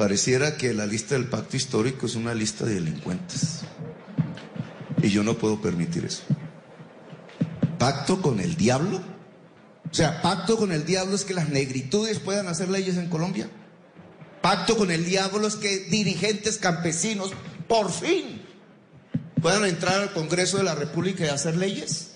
pareciera 0.00 0.56
que 0.56 0.72
la 0.72 0.86
lista 0.86 1.14
del 1.14 1.26
pacto 1.26 1.58
histórico 1.58 2.06
es 2.06 2.14
una 2.14 2.32
lista 2.32 2.64
de 2.64 2.76
delincuentes. 2.76 3.58
Y 5.02 5.10
yo 5.10 5.22
no 5.22 5.36
puedo 5.36 5.60
permitir 5.60 6.06
eso. 6.06 6.22
¿Pacto 7.78 8.22
con 8.22 8.40
el 8.40 8.56
diablo? 8.56 8.96
O 8.96 9.94
sea, 9.94 10.22
pacto 10.22 10.56
con 10.56 10.72
el 10.72 10.86
diablo 10.86 11.14
es 11.14 11.26
que 11.26 11.34
las 11.34 11.50
negritudes 11.50 12.18
puedan 12.18 12.48
hacer 12.48 12.70
leyes 12.70 12.96
en 12.96 13.10
Colombia. 13.10 13.50
Pacto 14.40 14.78
con 14.78 14.90
el 14.90 15.04
diablo 15.04 15.46
es 15.46 15.56
que 15.56 15.80
dirigentes 15.80 16.56
campesinos, 16.56 17.32
por 17.68 17.92
fin, 17.92 18.40
puedan 19.42 19.66
entrar 19.66 20.00
al 20.00 20.14
Congreso 20.14 20.56
de 20.56 20.62
la 20.62 20.74
República 20.74 21.26
y 21.26 21.28
hacer 21.28 21.58
leyes. 21.58 22.12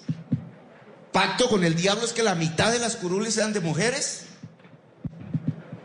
Pacto 1.13 1.51
con 1.51 1.63
el 1.65 1.75
diablo 1.75 2.07
es 2.07 2.15
que 2.15 2.23
la 2.23 2.35
mitad 2.35 2.73
de 2.73 2.79
las 2.79 2.97
curules 2.97 3.35
sean 3.35 3.53
de 3.53 3.61
mujeres. 3.61 4.24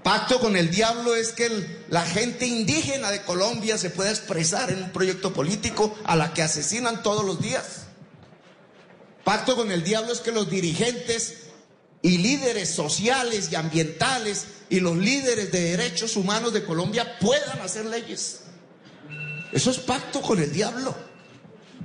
Pacto 0.03 0.39
con 0.39 0.55
el 0.55 0.71
diablo 0.71 1.15
es 1.15 1.33
que 1.33 1.49
la 1.89 2.05
gente 2.05 2.47
indígena 2.47 3.12
de 3.12 3.21
Colombia 3.23 3.77
se 3.77 3.89
pueda 3.89 4.09
expresar 4.09 4.71
en 4.71 4.83
un 4.83 4.89
proyecto 4.91 5.33
político 5.33 5.95
a 6.05 6.15
la 6.15 6.33
que 6.33 6.41
asesinan 6.41 7.03
todos 7.03 7.25
los 7.25 7.41
días. 7.41 7.88
Pacto 9.23 9.55
con 9.55 9.71
el 9.71 9.83
diablo 9.83 10.12
es 10.12 10.21
que 10.21 10.31
los 10.31 10.49
dirigentes 10.49 11.49
y 12.01 12.17
líderes 12.19 12.69
sociales 12.69 13.49
y 13.51 13.55
ambientales 13.55 14.45
y 14.69 14.79
los 14.79 14.95
líderes 14.95 15.51
de 15.51 15.62
derechos 15.62 16.15
humanos 16.15 16.53
de 16.53 16.63
Colombia 16.63 17.17
puedan 17.19 17.59
hacer 17.59 17.85
leyes. 17.85 18.41
Eso 19.51 19.71
es 19.71 19.79
pacto 19.79 20.21
con 20.21 20.39
el 20.39 20.51
diablo. 20.51 20.95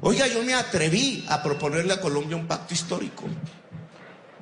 Oiga, 0.00 0.27
yo 0.27 0.42
me 0.42 0.55
atreví 0.55 1.24
a 1.29 1.42
proponerle 1.42 1.94
a 1.94 2.00
Colombia 2.00 2.37
un 2.37 2.46
pacto 2.46 2.74
histórico. 2.74 3.24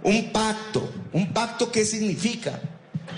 Un 0.03 0.33
pacto. 0.33 0.93
¿Un 1.13 1.33
pacto 1.33 1.71
qué 1.71 1.85
significa? 1.85 2.61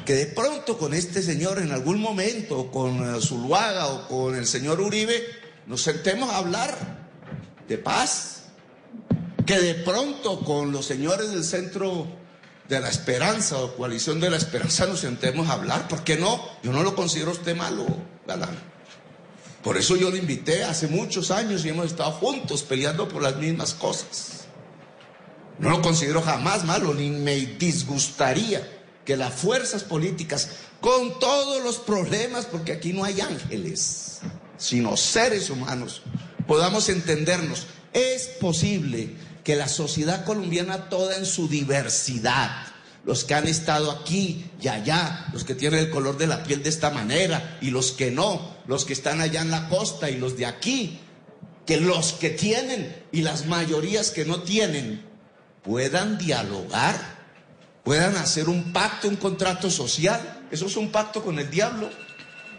Que 0.05 0.15
de 0.15 0.27
pronto 0.27 0.77
con 0.77 0.93
este 0.93 1.23
señor 1.23 1.59
en 1.59 1.73
algún 1.73 2.01
momento, 2.01 2.71
con 2.71 3.17
eh, 3.17 3.21
Zuluaga 3.21 3.87
o 3.89 4.09
con 4.09 4.35
el 4.35 4.47
señor 4.47 4.81
Uribe, 4.81 5.25
nos 5.67 5.83
sentemos 5.83 6.31
a 6.31 6.39
hablar 6.39 6.77
de 7.69 7.79
paz. 7.79 8.45
Que 9.47 9.59
de 9.59 9.75
pronto 9.75 10.41
con 10.41 10.73
los 10.73 10.87
señores 10.87 11.31
del 11.31 11.45
Centro 11.45 12.07
de 12.69 12.81
la 12.81 12.89
Esperanza 12.89 13.59
o 13.59 13.77
Coalición 13.77 14.21
de 14.21 14.31
la 14.31 14.37
Esperanza 14.37 14.87
nos 14.87 15.01
sentemos 15.01 15.49
a 15.49 15.55
hablar. 15.55 15.89
¿Por 15.89 16.03
qué 16.03 16.17
no? 16.17 16.41
Yo 16.63 16.73
no 16.73 16.83
lo 16.83 16.95
considero 16.95 17.33
usted 17.33 17.55
malo, 17.57 17.87
Galán. 18.27 18.57
Por 19.63 19.79
eso 19.79 19.97
yo 19.97 20.11
lo 20.11 20.17
invité 20.17 20.65
hace 20.65 20.89
muchos 20.89 21.31
años 21.31 21.65
y 21.65 21.71
hemos 21.71 21.87
estado 21.87 22.13
juntos 22.13 22.63
peleando 22.63 23.09
por 23.09 23.23
las 23.23 23.37
mismas 23.37 23.73
cosas. 23.73 24.45
No 25.59 25.71
lo 25.71 25.81
considero 25.81 26.21
jamás 26.21 26.65
malo, 26.65 26.93
ni 26.93 27.09
me 27.11 27.37
disgustaría 27.37 28.84
que 29.05 29.17
las 29.17 29.35
fuerzas 29.35 29.85
políticas, 29.85 30.51
con 30.81 31.19
todos 31.19 31.63
los 31.63 31.79
problemas, 31.79 32.47
porque 32.47 32.73
aquí 32.73 32.93
no 32.93 33.05
hay 33.05 33.21
ángeles, 33.21 34.21
sino 34.57 34.97
seres 34.97 35.51
humanos, 35.51 36.03
podamos 36.47 36.89
entendernos. 36.89 37.67
Es 37.93 38.27
posible 38.41 39.15
que 39.45 39.57
la 39.57 39.69
sociedad 39.69 40.25
colombiana 40.25 40.89
toda 40.89 41.17
en 41.17 41.27
su 41.27 41.49
diversidad, 41.49 42.67
los 43.05 43.25
que 43.25 43.35
han 43.35 43.47
estado 43.47 43.91
aquí 43.91 44.51
y 44.61 44.69
allá, 44.69 45.27
los 45.33 45.45
que 45.45 45.55
tienen 45.55 45.81
el 45.81 45.91
color 45.91 46.17
de 46.17 46.27
la 46.27 46.43
piel 46.43 46.63
de 46.63 46.71
esta 46.71 46.91
manera 46.91 47.59
y 47.61 47.71
los 47.71 47.93
que 47.93 48.11
no, 48.11 48.57
los 48.67 48.87
que 48.87 48.95
están 48.95 49.21
allá 49.21 49.43
en 49.43 49.51
la 49.51 49.69
costa 49.69 50.09
y 50.11 50.17
los 50.17 50.37
de 50.39 50.47
aquí, 50.47 50.99
que 51.67 51.79
los 51.79 52.15
que 52.15 52.31
tienen 52.31 53.05
y 53.13 53.23
las 53.23 53.47
mayorías 53.47 54.11
que 54.11 54.25
no 54.25 54.43
tienen 54.43 55.03
puedan 55.63 56.19
dialogar, 56.19 57.14
puedan 57.85 58.17
hacer 58.17 58.49
un 58.49 58.73
pacto, 58.73 59.09
un 59.09 59.17
contrato 59.17 59.71
social. 59.71 60.47
Eso 60.51 60.67
es 60.67 60.77
un 60.77 60.91
pacto 60.91 61.23
con 61.23 61.39
el 61.39 61.51
diablo. 61.51 61.91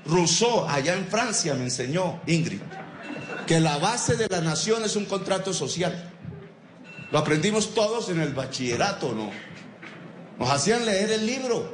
Rousseau, 0.05 0.65
allá 0.67 0.93
en 0.93 1.07
Francia, 1.07 1.55
me 1.55 1.63
enseñó, 1.63 2.21
Ingrid, 2.27 2.61
que 3.47 3.59
la 3.59 3.77
base 3.77 4.15
de 4.15 4.27
la 4.29 4.39
nación 4.39 4.85
es 4.85 4.95
un 4.95 5.05
contrato 5.05 5.51
social. 5.51 6.11
Lo 7.11 7.19
aprendimos 7.19 7.73
todos 7.73 8.09
en 8.09 8.19
el 8.21 8.33
bachillerato, 8.33 9.13
¿no? 9.13 9.31
Nos 10.37 10.49
hacían 10.49 10.85
leer 10.85 11.11
el 11.11 11.25
libro. 11.25 11.73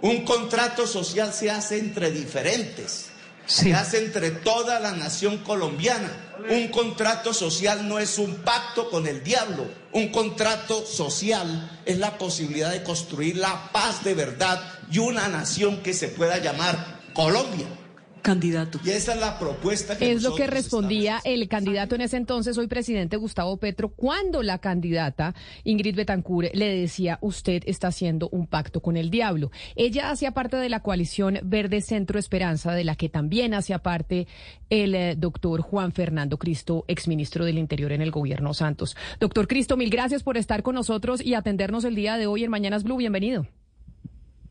Un 0.00 0.24
contrato 0.24 0.86
social 0.86 1.32
se 1.32 1.50
hace 1.50 1.78
entre 1.78 2.10
diferentes. 2.10 3.10
Se 3.46 3.74
hace 3.74 3.98
entre 3.98 4.30
toda 4.30 4.80
la 4.80 4.92
nación 4.92 5.38
colombiana. 5.38 6.10
Un 6.50 6.68
contrato 6.68 7.32
social 7.32 7.88
no 7.88 7.98
es 7.98 8.18
un 8.18 8.36
pacto 8.36 8.90
con 8.90 9.06
el 9.06 9.22
diablo. 9.22 9.66
Un 9.92 10.08
contrato 10.08 10.84
social 10.84 11.80
es 11.84 11.98
la 11.98 12.18
posibilidad 12.18 12.70
de 12.70 12.82
construir 12.82 13.36
la 13.36 13.70
paz 13.72 14.04
de 14.04 14.14
verdad 14.14 14.60
y 14.90 14.98
una 14.98 15.28
nación 15.28 15.82
que 15.82 15.94
se 15.94 16.08
pueda 16.08 16.38
llamar 16.38 17.00
Colombia 17.14 17.66
candidato. 18.26 18.80
Y 18.84 18.90
esa 18.90 19.14
es 19.14 19.20
la 19.20 19.38
propuesta 19.38 19.96
que 19.96 20.10
Es 20.10 20.24
lo 20.24 20.34
que 20.34 20.48
respondía 20.48 21.20
el 21.22 21.48
candidato 21.48 21.94
en 21.94 22.00
ese 22.00 22.16
entonces, 22.16 22.58
hoy 22.58 22.66
presidente 22.66 23.16
Gustavo 23.16 23.56
Petro, 23.56 23.90
cuando 23.90 24.42
la 24.42 24.58
candidata 24.58 25.32
Ingrid 25.62 25.94
Betancourt 25.94 26.52
le 26.52 26.76
decía, 26.76 27.20
usted 27.20 27.62
está 27.66 27.88
haciendo 27.88 28.28
un 28.30 28.48
pacto 28.48 28.82
con 28.82 28.96
el 28.96 29.10
diablo. 29.10 29.52
Ella 29.76 30.10
hacía 30.10 30.32
parte 30.32 30.56
de 30.56 30.68
la 30.68 30.80
coalición 30.80 31.38
Verde 31.44 31.80
Centro 31.80 32.18
Esperanza, 32.18 32.72
de 32.72 32.82
la 32.82 32.96
que 32.96 33.08
también 33.08 33.54
hacía 33.54 33.78
parte 33.78 34.26
el 34.70 34.96
eh, 34.96 35.14
doctor 35.16 35.60
Juan 35.60 35.92
Fernando 35.92 36.36
Cristo, 36.36 36.84
exministro 36.88 37.44
del 37.44 37.58
Interior 37.58 37.92
en 37.92 38.02
el 38.02 38.10
gobierno 38.10 38.54
Santos. 38.54 38.96
Doctor 39.20 39.46
Cristo, 39.46 39.76
mil 39.76 39.88
gracias 39.88 40.24
por 40.24 40.36
estar 40.36 40.64
con 40.64 40.74
nosotros 40.74 41.24
y 41.24 41.34
atendernos 41.34 41.84
el 41.84 41.94
día 41.94 42.16
de 42.16 42.26
hoy 42.26 42.42
en 42.42 42.50
Mañanas 42.50 42.82
Blue. 42.82 42.96
Bienvenido. 42.96 43.46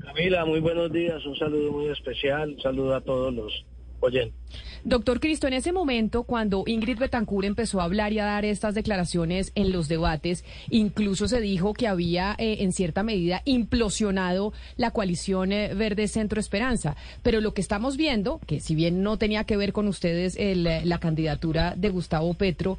Camila, 0.05 0.45
muy 0.45 0.59
buenos 0.59 0.91
días, 0.91 1.25
un 1.25 1.35
saludo 1.35 1.71
muy 1.71 1.87
especial, 1.87 2.55
saludo 2.61 2.95
a 2.95 3.01
todos 3.01 3.33
los 3.33 3.65
oyentes. 3.99 4.35
Doctor 4.83 5.19
Cristo, 5.19 5.47
en 5.47 5.53
ese 5.53 5.71
momento, 5.71 6.23
cuando 6.23 6.63
Ingrid 6.67 6.99
Betancourt 6.99 7.47
empezó 7.47 7.81
a 7.81 7.85
hablar 7.85 8.13
y 8.13 8.19
a 8.19 8.25
dar 8.25 8.45
estas 8.45 8.75
declaraciones 8.75 9.51
en 9.55 9.71
los 9.71 9.87
debates, 9.87 10.45
incluso 10.69 11.27
se 11.27 11.41
dijo 11.41 11.73
que 11.73 11.87
había, 11.87 12.35
eh, 12.37 12.57
en 12.59 12.71
cierta 12.71 13.01
medida, 13.01 13.41
implosionado 13.45 14.53
la 14.77 14.91
coalición 14.91 15.51
eh, 15.51 15.73
Verde 15.73 16.07
Centro 16.07 16.39
Esperanza. 16.39 16.95
Pero 17.23 17.41
lo 17.41 17.55
que 17.55 17.61
estamos 17.61 17.97
viendo, 17.97 18.39
que 18.45 18.59
si 18.59 18.75
bien 18.75 19.01
no 19.01 19.17
tenía 19.17 19.45
que 19.45 19.57
ver 19.57 19.73
con 19.73 19.87
ustedes 19.87 20.35
el, 20.37 20.63
la 20.63 20.99
candidatura 20.99 21.73
de 21.75 21.89
Gustavo 21.89 22.35
Petro, 22.35 22.77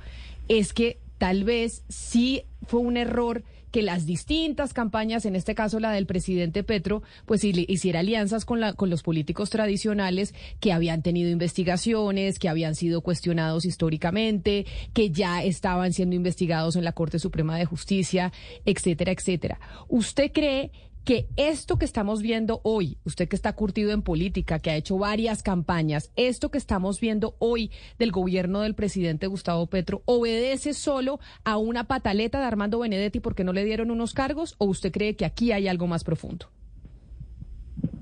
es 0.48 0.72
que 0.72 0.98
tal 1.18 1.42
vez 1.42 1.82
sí 1.88 2.44
fue 2.66 2.80
un 2.80 2.96
error 2.96 3.42
que 3.76 3.82
las 3.82 4.06
distintas 4.06 4.72
campañas, 4.72 5.26
en 5.26 5.36
este 5.36 5.54
caso 5.54 5.78
la 5.80 5.92
del 5.92 6.06
presidente 6.06 6.62
Petro, 6.62 7.02
pues 7.26 7.44
hiciera 7.44 8.00
alianzas 8.00 8.46
con, 8.46 8.58
la, 8.58 8.72
con 8.72 8.88
los 8.88 9.02
políticos 9.02 9.50
tradicionales 9.50 10.32
que 10.60 10.72
habían 10.72 11.02
tenido 11.02 11.28
investigaciones, 11.28 12.38
que 12.38 12.48
habían 12.48 12.74
sido 12.74 13.02
cuestionados 13.02 13.66
históricamente, 13.66 14.64
que 14.94 15.10
ya 15.10 15.44
estaban 15.44 15.92
siendo 15.92 16.16
investigados 16.16 16.76
en 16.76 16.84
la 16.84 16.92
Corte 16.92 17.18
Suprema 17.18 17.58
de 17.58 17.66
Justicia, 17.66 18.32
etcétera, 18.64 19.12
etcétera. 19.12 19.60
¿Usted 19.88 20.32
cree 20.32 20.70
que 21.06 21.28
esto 21.36 21.78
que 21.78 21.84
estamos 21.84 22.20
viendo 22.20 22.60
hoy, 22.64 22.98
usted 23.04 23.28
que 23.28 23.36
está 23.36 23.54
curtido 23.54 23.92
en 23.92 24.02
política, 24.02 24.58
que 24.58 24.70
ha 24.70 24.76
hecho 24.76 24.98
varias 24.98 25.44
campañas, 25.44 26.12
esto 26.16 26.50
que 26.50 26.58
estamos 26.58 27.00
viendo 27.00 27.36
hoy 27.38 27.70
del 27.96 28.10
gobierno 28.10 28.62
del 28.62 28.74
presidente 28.74 29.28
Gustavo 29.28 29.68
Petro, 29.68 30.02
obedece 30.04 30.74
solo 30.74 31.20
a 31.44 31.58
una 31.58 31.84
pataleta 31.84 32.40
de 32.40 32.46
Armando 32.46 32.80
Benedetti 32.80 33.20
porque 33.20 33.44
no 33.44 33.52
le 33.52 33.64
dieron 33.64 33.92
unos 33.92 34.14
cargos 34.14 34.56
o 34.58 34.64
usted 34.64 34.90
cree 34.90 35.14
que 35.14 35.24
aquí 35.24 35.52
hay 35.52 35.68
algo 35.68 35.86
más 35.86 36.02
profundo? 36.02 36.46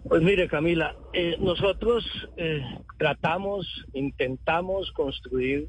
Pues 0.08 0.22
mire, 0.22 0.48
Camila, 0.48 0.96
eh, 1.12 1.36
nosotros 1.38 2.06
eh, 2.38 2.62
tratamos, 2.96 3.66
intentamos 3.92 4.90
construir 4.92 5.68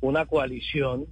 una 0.00 0.26
coalición 0.26 1.06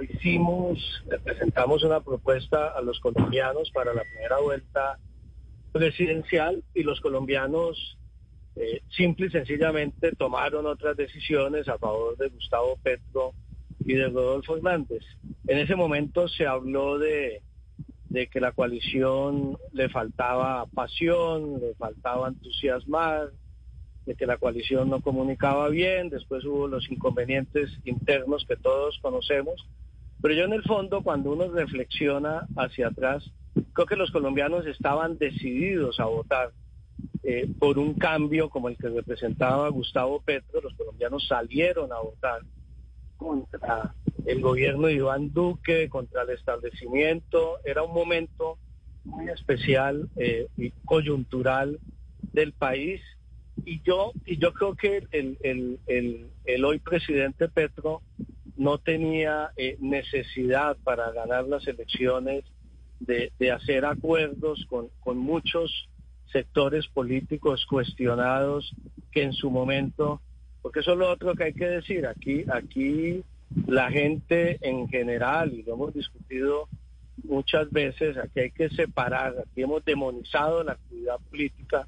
hicimos, 0.00 0.78
presentamos 1.22 1.82
una 1.84 2.00
propuesta 2.00 2.68
a 2.68 2.80
los 2.80 3.00
colombianos 3.00 3.70
para 3.72 3.94
la 3.94 4.02
primera 4.02 4.38
vuelta 4.38 4.98
presidencial 5.72 6.62
y 6.74 6.82
los 6.82 7.00
colombianos 7.00 7.98
eh, 8.56 8.82
simple 8.96 9.26
y 9.26 9.30
sencillamente 9.30 10.12
tomaron 10.12 10.66
otras 10.66 10.96
decisiones 10.96 11.68
a 11.68 11.78
favor 11.78 12.16
de 12.16 12.28
Gustavo 12.28 12.78
Petro 12.82 13.32
y 13.80 13.94
de 13.94 14.08
Rodolfo 14.08 14.56
Hernández. 14.56 15.02
En 15.46 15.58
ese 15.58 15.74
momento 15.74 16.28
se 16.28 16.46
habló 16.46 16.98
de, 16.98 17.42
de 18.08 18.28
que 18.28 18.40
la 18.40 18.52
coalición 18.52 19.58
le 19.72 19.88
faltaba 19.88 20.66
pasión, 20.66 21.60
le 21.60 21.74
faltaba 21.74 22.28
entusiasmar, 22.28 23.32
de 24.06 24.14
que 24.14 24.26
la 24.26 24.36
coalición 24.36 24.90
no 24.90 25.00
comunicaba 25.00 25.68
bien, 25.68 26.10
después 26.10 26.44
hubo 26.44 26.68
los 26.68 26.90
inconvenientes 26.90 27.70
internos 27.84 28.44
que 28.46 28.56
todos 28.56 28.98
conocemos, 29.00 29.66
pero 30.20 30.34
yo 30.34 30.44
en 30.44 30.52
el 30.52 30.62
fondo 30.62 31.02
cuando 31.02 31.32
uno 31.32 31.48
reflexiona 31.48 32.46
hacia 32.56 32.88
atrás, 32.88 33.30
creo 33.72 33.86
que 33.86 33.96
los 33.96 34.10
colombianos 34.10 34.66
estaban 34.66 35.18
decididos 35.18 36.00
a 36.00 36.06
votar 36.06 36.52
eh, 37.22 37.48
por 37.58 37.78
un 37.78 37.94
cambio 37.94 38.50
como 38.50 38.68
el 38.68 38.76
que 38.76 38.88
representaba 38.88 39.68
Gustavo 39.68 40.20
Petro, 40.20 40.60
los 40.60 40.74
colombianos 40.74 41.26
salieron 41.26 41.92
a 41.92 41.98
votar 42.00 42.42
contra 43.16 43.94
el 44.26 44.40
gobierno 44.40 44.88
de 44.88 44.94
Iván 44.94 45.32
Duque, 45.32 45.88
contra 45.88 46.22
el 46.22 46.30
establecimiento, 46.30 47.58
era 47.64 47.82
un 47.82 47.94
momento 47.94 48.58
muy 49.04 49.28
especial 49.28 50.08
eh, 50.16 50.48
y 50.56 50.70
coyuntural 50.84 51.78
del 52.32 52.52
país 52.52 53.00
y 53.64 53.80
yo 53.82 54.12
y 54.26 54.38
yo 54.38 54.52
creo 54.52 54.74
que 54.74 55.06
el, 55.10 55.38
el, 55.42 56.28
el, 56.44 56.64
hoy 56.64 56.78
presidente 56.78 57.48
Petro 57.48 58.02
no 58.56 58.78
tenía 58.78 59.50
eh, 59.56 59.76
necesidad 59.80 60.76
para 60.84 61.10
ganar 61.12 61.44
las 61.46 61.66
elecciones 61.66 62.44
de, 63.00 63.32
de 63.38 63.52
hacer 63.52 63.84
acuerdos 63.84 64.64
con, 64.68 64.88
con, 65.00 65.18
muchos 65.18 65.88
sectores 66.32 66.86
políticos 66.88 67.66
cuestionados 67.68 68.72
que 69.10 69.22
en 69.22 69.32
su 69.32 69.50
momento, 69.50 70.20
porque 70.62 70.80
eso 70.80 70.92
es 70.92 70.98
lo 70.98 71.10
otro 71.10 71.34
que 71.34 71.44
hay 71.44 71.52
que 71.52 71.66
decir, 71.66 72.06
aquí, 72.06 72.44
aquí 72.52 73.24
la 73.66 73.90
gente 73.90 74.58
en 74.62 74.88
general, 74.88 75.52
y 75.52 75.62
lo 75.62 75.74
hemos 75.74 75.94
discutido 75.94 76.68
muchas 77.22 77.70
veces, 77.70 78.16
aquí 78.16 78.40
hay 78.40 78.50
que 78.50 78.68
separar, 78.70 79.34
aquí 79.38 79.62
hemos 79.62 79.84
demonizado 79.84 80.62
la 80.62 80.72
actividad 80.72 81.18
política 81.30 81.86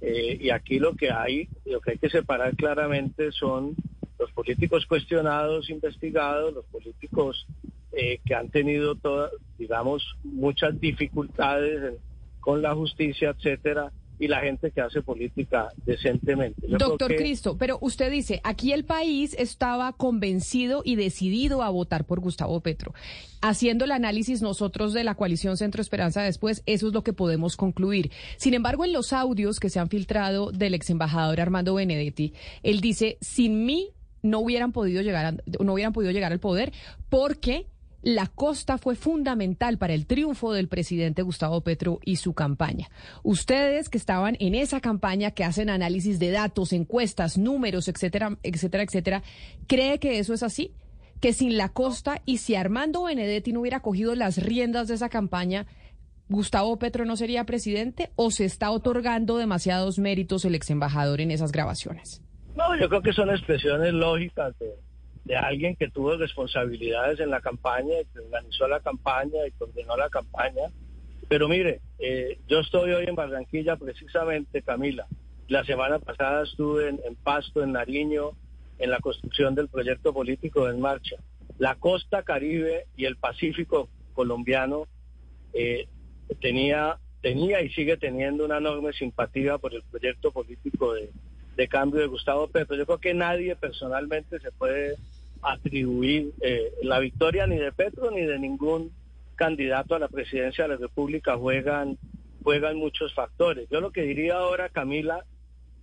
eh, 0.00 0.38
y 0.40 0.50
aquí 0.50 0.78
lo 0.78 0.94
que 0.94 1.10
hay, 1.10 1.48
lo 1.64 1.80
que 1.80 1.92
hay 1.92 1.98
que 1.98 2.10
separar 2.10 2.54
claramente 2.56 3.32
son 3.32 3.74
los 4.18 4.30
políticos 4.32 4.86
cuestionados, 4.86 5.70
investigados, 5.70 6.54
los 6.54 6.64
políticos 6.66 7.46
eh, 7.92 8.20
que 8.24 8.34
han 8.34 8.48
tenido 8.48 8.94
todas, 8.94 9.32
digamos, 9.58 10.04
muchas 10.24 10.78
dificultades 10.80 11.94
con 12.40 12.62
la 12.62 12.74
justicia, 12.74 13.30
etcétera, 13.30 13.92
y 14.18 14.28
la 14.28 14.40
gente 14.40 14.70
que 14.70 14.80
hace 14.80 15.02
política 15.02 15.68
decentemente. 15.84 16.66
Doctor 16.66 17.14
Cristo, 17.16 17.56
pero 17.58 17.78
usted 17.80 18.10
dice, 18.10 18.40
aquí 18.44 18.72
el 18.72 18.84
país 18.84 19.34
estaba 19.38 19.92
convencido 19.92 20.82
y 20.84 20.96
decidido 20.96 21.62
a 21.62 21.70
votar 21.70 22.04
por 22.04 22.20
Gustavo 22.20 22.60
Petro. 22.60 22.94
Haciendo 23.40 23.84
el 23.84 23.92
análisis 23.92 24.42
nosotros 24.42 24.92
de 24.92 25.04
la 25.04 25.14
coalición 25.14 25.56
Centro 25.56 25.80
Esperanza 25.80 26.22
después, 26.22 26.62
eso 26.66 26.88
es 26.88 26.92
lo 26.92 27.02
que 27.02 27.12
podemos 27.12 27.56
concluir. 27.56 28.10
Sin 28.36 28.54
embargo, 28.54 28.84
en 28.84 28.92
los 28.92 29.12
audios 29.12 29.60
que 29.60 29.70
se 29.70 29.78
han 29.78 29.88
filtrado 29.88 30.50
del 30.50 30.74
ex 30.74 30.90
embajador 30.90 31.40
Armando 31.40 31.74
Benedetti, 31.74 32.34
él 32.62 32.80
dice, 32.80 33.18
sin 33.20 33.64
mí 33.64 33.90
no 34.22 34.40
hubieran 34.40 34.72
podido 34.72 35.00
llegar 35.00 35.42
no 35.60 35.72
hubieran 35.72 35.92
podido 35.92 36.10
llegar 36.10 36.32
al 36.32 36.40
poder 36.40 36.72
porque 37.08 37.66
la 38.02 38.26
costa 38.26 38.78
fue 38.78 38.94
fundamental 38.94 39.78
para 39.78 39.94
el 39.94 40.06
triunfo 40.06 40.52
del 40.52 40.68
presidente 40.68 41.22
Gustavo 41.22 41.60
Petro 41.62 41.98
y 42.04 42.16
su 42.16 42.32
campaña. 42.32 42.88
Ustedes 43.22 43.88
que 43.88 43.98
estaban 43.98 44.36
en 44.40 44.54
esa 44.54 44.80
campaña, 44.80 45.32
que 45.32 45.44
hacen 45.44 45.68
análisis 45.68 46.18
de 46.18 46.30
datos, 46.30 46.72
encuestas, 46.72 47.38
números, 47.38 47.88
etcétera, 47.88 48.38
etcétera, 48.42 48.82
etcétera, 48.84 49.22
¿cree 49.66 49.98
que 49.98 50.18
eso 50.18 50.32
es 50.32 50.42
así? 50.42 50.72
Que 51.20 51.32
sin 51.32 51.56
la 51.56 51.70
costa 51.70 52.22
y 52.24 52.38
si 52.38 52.54
Armando 52.54 53.04
Benedetti 53.04 53.52
no 53.52 53.60
hubiera 53.60 53.80
cogido 53.80 54.14
las 54.14 54.38
riendas 54.38 54.86
de 54.86 54.94
esa 54.94 55.08
campaña, 55.08 55.66
Gustavo 56.28 56.78
Petro 56.78 57.04
no 57.04 57.16
sería 57.16 57.44
presidente 57.44 58.10
o 58.14 58.30
se 58.30 58.44
está 58.44 58.70
otorgando 58.70 59.38
demasiados 59.38 59.98
méritos 59.98 60.44
el 60.44 60.54
ex 60.54 60.70
embajador 60.70 61.20
en 61.20 61.30
esas 61.30 61.52
grabaciones? 61.52 62.22
No, 62.54 62.78
yo 62.78 62.88
creo 62.88 63.02
que 63.02 63.12
son 63.12 63.30
expresiones 63.30 63.92
lógicas 63.94 64.56
de 64.58 64.74
de 65.28 65.36
alguien 65.36 65.76
que 65.76 65.90
tuvo 65.90 66.16
responsabilidades 66.16 67.20
en 67.20 67.28
la 67.28 67.42
campaña, 67.42 67.96
que 68.12 68.20
organizó 68.20 68.66
la 68.66 68.80
campaña 68.80 69.46
y 69.46 69.50
coordinó 69.52 69.94
la 69.94 70.08
campaña. 70.08 70.62
Pero 71.28 71.48
mire, 71.48 71.82
eh, 71.98 72.38
yo 72.48 72.60
estoy 72.60 72.92
hoy 72.92 73.04
en 73.06 73.14
Barranquilla 73.14 73.76
precisamente, 73.76 74.62
Camila. 74.62 75.06
La 75.46 75.64
semana 75.64 75.98
pasada 75.98 76.44
estuve 76.44 76.88
en, 76.88 77.14
Pasto, 77.22 77.62
en 77.62 77.72
Nariño, 77.72 78.30
en 78.78 78.90
la 78.90 79.00
construcción 79.00 79.54
del 79.54 79.68
proyecto 79.68 80.14
político 80.14 80.66
En 80.70 80.80
Marcha. 80.80 81.16
La 81.58 81.74
costa 81.74 82.22
caribe 82.22 82.86
y 82.96 83.04
el 83.04 83.16
Pacífico 83.16 83.90
colombiano 84.14 84.86
eh, 85.52 85.88
tenía, 86.40 86.98
tenía 87.20 87.60
y 87.60 87.68
sigue 87.70 87.98
teniendo 87.98 88.46
una 88.46 88.58
enorme 88.58 88.94
simpatía 88.94 89.58
por 89.58 89.74
el 89.74 89.82
proyecto 89.82 90.32
político 90.32 90.94
de, 90.94 91.10
de 91.54 91.68
cambio 91.68 92.00
de 92.00 92.06
Gustavo 92.06 92.48
Petro. 92.48 92.76
Yo 92.76 92.86
creo 92.86 92.98
que 92.98 93.12
nadie 93.12 93.56
personalmente 93.56 94.40
se 94.40 94.52
puede 94.52 94.96
atribuir 95.42 96.32
eh, 96.40 96.72
la 96.82 96.98
victoria 96.98 97.46
ni 97.46 97.56
de 97.56 97.72
Petro 97.72 98.10
ni 98.10 98.22
de 98.22 98.38
ningún 98.38 98.92
candidato 99.36 99.94
a 99.94 99.98
la 99.98 100.08
presidencia 100.08 100.64
de 100.64 100.70
la 100.70 100.76
República 100.76 101.36
juegan 101.36 101.98
juegan 102.42 102.76
muchos 102.76 103.12
factores. 103.14 103.68
Yo 103.70 103.80
lo 103.80 103.90
que 103.90 104.02
diría 104.02 104.36
ahora, 104.36 104.68
Camila, 104.68 105.24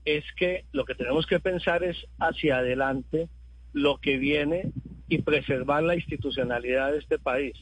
es 0.03 0.23
que 0.37 0.65
lo 0.71 0.85
que 0.85 0.95
tenemos 0.95 1.25
que 1.25 1.39
pensar 1.39 1.83
es 1.83 1.97
hacia 2.19 2.57
adelante 2.57 3.29
lo 3.73 3.97
que 3.97 4.17
viene 4.17 4.71
y 5.07 5.21
preservar 5.21 5.83
la 5.83 5.95
institucionalidad 5.95 6.91
de 6.91 6.99
este 6.99 7.19
país. 7.19 7.53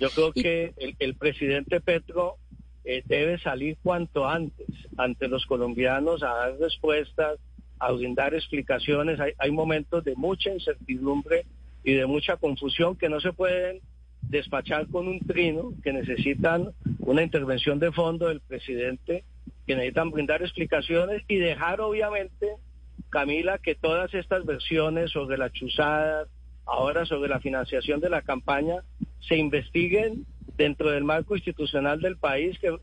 Yo 0.00 0.10
creo 0.10 0.32
que 0.32 0.74
el, 0.98 1.14
presidente 1.14 1.80
Petro 1.80 2.36
eh, 2.84 3.02
debe 3.06 3.38
salir 3.38 3.76
cuanto 3.82 4.28
antes 4.28 4.66
ante 4.96 5.28
los 5.28 5.46
colombianos 5.46 6.22
a 6.22 6.34
dar 6.34 6.58
respuestas, 6.58 7.38
a 7.82 7.90
brindar 7.90 8.32
explicaciones. 8.32 9.18
Hay, 9.18 9.32
hay 9.38 9.50
momentos 9.50 10.04
de 10.04 10.14
mucha 10.14 10.50
incertidumbre 10.50 11.44
y 11.82 11.94
de 11.94 12.06
mucha 12.06 12.36
confusión 12.36 12.96
que 12.96 13.08
no 13.08 13.20
se 13.20 13.32
pueden 13.32 13.80
despachar 14.22 14.86
con 14.86 15.08
un 15.08 15.18
trino, 15.18 15.72
que 15.82 15.92
necesitan 15.92 16.72
una 17.00 17.22
intervención 17.24 17.80
de 17.80 17.90
fondo 17.90 18.28
del 18.28 18.40
presidente, 18.40 19.24
que 19.66 19.74
necesitan 19.74 20.12
brindar 20.12 20.42
explicaciones 20.42 21.22
y 21.26 21.36
dejar 21.36 21.80
obviamente, 21.80 22.54
Camila, 23.10 23.58
que 23.58 23.74
todas 23.74 24.14
estas 24.14 24.44
versiones 24.46 25.10
sobre 25.10 25.36
la 25.36 25.50
chuzada, 25.50 26.26
ahora 26.64 27.04
sobre 27.04 27.28
la 27.28 27.40
financiación 27.40 27.98
de 27.98 28.10
la 28.10 28.22
campaña, 28.22 28.76
se 29.26 29.36
investiguen 29.36 30.24
dentro 30.56 30.90
del 30.90 31.02
marco 31.02 31.34
institucional 31.34 32.00
del 32.00 32.16
país, 32.16 32.56
que 32.60 32.68
es 32.68 32.74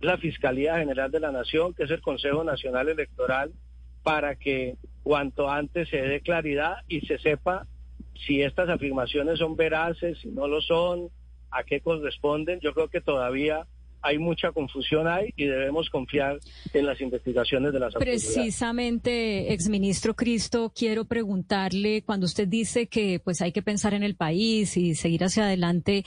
la 0.00 0.16
Fiscalía 0.16 0.78
General 0.78 1.10
de 1.10 1.20
la 1.20 1.30
Nación, 1.30 1.74
que 1.74 1.84
es 1.84 1.90
el 1.90 2.00
Consejo 2.00 2.42
Nacional 2.42 2.88
Electoral, 2.88 3.52
para 4.06 4.36
que 4.36 4.76
cuanto 5.02 5.50
antes 5.50 5.88
se 5.88 6.00
dé 6.00 6.20
claridad 6.20 6.76
y 6.86 7.00
se 7.00 7.18
sepa 7.18 7.66
si 8.14 8.40
estas 8.40 8.68
afirmaciones 8.68 9.40
son 9.40 9.56
veraces, 9.56 10.20
si 10.20 10.28
no 10.28 10.46
lo 10.46 10.60
son, 10.60 11.08
a 11.50 11.64
qué 11.64 11.80
corresponden. 11.80 12.60
Yo 12.60 12.72
creo 12.72 12.86
que 12.86 13.00
todavía 13.00 13.66
hay 14.02 14.18
mucha 14.18 14.52
confusión 14.52 15.06
ahí 15.06 15.32
y 15.36 15.46
debemos 15.46 15.90
confiar 15.90 16.38
en 16.72 16.86
las 16.86 17.00
investigaciones 17.00 17.72
de 17.72 17.80
las 17.80 17.94
autoridades. 17.94 18.24
Precisamente, 18.24 19.52
exministro 19.52 20.14
Cristo, 20.14 20.72
quiero 20.74 21.04
preguntarle, 21.04 22.02
cuando 22.02 22.26
usted 22.26 22.48
dice 22.48 22.86
que 22.86 23.20
pues 23.22 23.42
hay 23.42 23.52
que 23.52 23.62
pensar 23.62 23.94
en 23.94 24.02
el 24.02 24.14
país 24.14 24.76
y 24.76 24.94
seguir 24.94 25.24
hacia 25.24 25.44
adelante, 25.44 26.04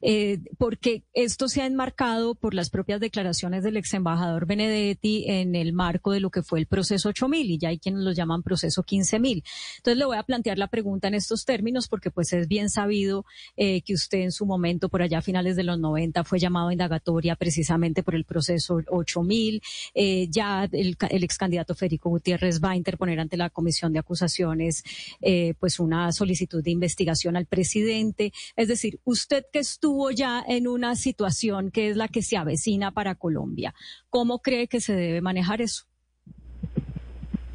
eh, 0.00 0.38
porque 0.58 1.04
esto 1.14 1.48
se 1.48 1.62
ha 1.62 1.66
enmarcado 1.66 2.34
por 2.34 2.54
las 2.54 2.70
propias 2.70 3.00
declaraciones 3.00 3.62
del 3.62 3.76
ex 3.76 3.94
embajador 3.94 4.46
Benedetti 4.46 5.24
en 5.28 5.54
el 5.54 5.72
marco 5.72 6.12
de 6.12 6.20
lo 6.20 6.30
que 6.30 6.42
fue 6.42 6.58
el 6.60 6.66
proceso 6.66 7.08
8000 7.10 7.50
y 7.50 7.58
ya 7.58 7.68
hay 7.68 7.78
quienes 7.78 8.02
lo 8.02 8.12
llaman 8.12 8.42
proceso 8.42 8.82
15000. 8.82 9.42
Entonces 9.76 9.98
le 9.98 10.04
voy 10.04 10.16
a 10.16 10.22
plantear 10.22 10.58
la 10.58 10.68
pregunta 10.68 11.08
en 11.08 11.14
estos 11.14 11.44
términos 11.44 11.88
porque 11.88 12.10
pues 12.10 12.32
es 12.32 12.48
bien 12.48 12.70
sabido 12.70 13.24
eh, 13.56 13.82
que 13.82 13.94
usted 13.94 14.18
en 14.20 14.32
su 14.32 14.46
momento, 14.46 14.88
por 14.88 15.02
allá 15.02 15.18
a 15.18 15.22
finales 15.22 15.56
de 15.56 15.64
los 15.64 15.78
90, 15.78 16.24
fue 16.24 16.38
llamado 16.38 16.68
a 16.68 16.72
indagatoria 16.72 17.36
precisamente 17.42 18.04
por 18.04 18.14
el 18.14 18.24
proceso 18.24 18.78
8000. 18.86 19.60
Eh, 19.94 20.28
ya 20.30 20.68
el, 20.70 20.96
ex 21.00 21.36
candidato 21.36 21.74
Federico 21.74 22.08
Gutiérrez 22.08 22.62
va 22.62 22.70
a 22.70 22.76
interponer 22.76 23.18
ante 23.18 23.36
la 23.36 23.50
Comisión 23.50 23.92
de 23.92 23.98
Acusaciones 23.98 24.84
eh, 25.20 25.54
pues 25.58 25.80
una 25.80 26.12
solicitud 26.12 26.62
de 26.62 26.70
investigación 26.70 27.36
al 27.36 27.46
presidente. 27.46 28.32
Es 28.54 28.68
decir, 28.68 29.00
usted 29.02 29.44
que 29.52 29.58
estuvo 29.58 30.12
ya 30.12 30.44
en 30.46 30.68
una 30.68 30.94
situación 30.94 31.72
que 31.72 31.88
es 31.88 31.96
la 31.96 32.06
que 32.06 32.22
se 32.22 32.36
avecina 32.36 32.92
para 32.92 33.16
Colombia, 33.16 33.74
¿cómo 34.08 34.38
cree 34.38 34.68
que 34.68 34.80
se 34.80 34.94
debe 34.94 35.20
manejar 35.20 35.60
eso? 35.60 35.86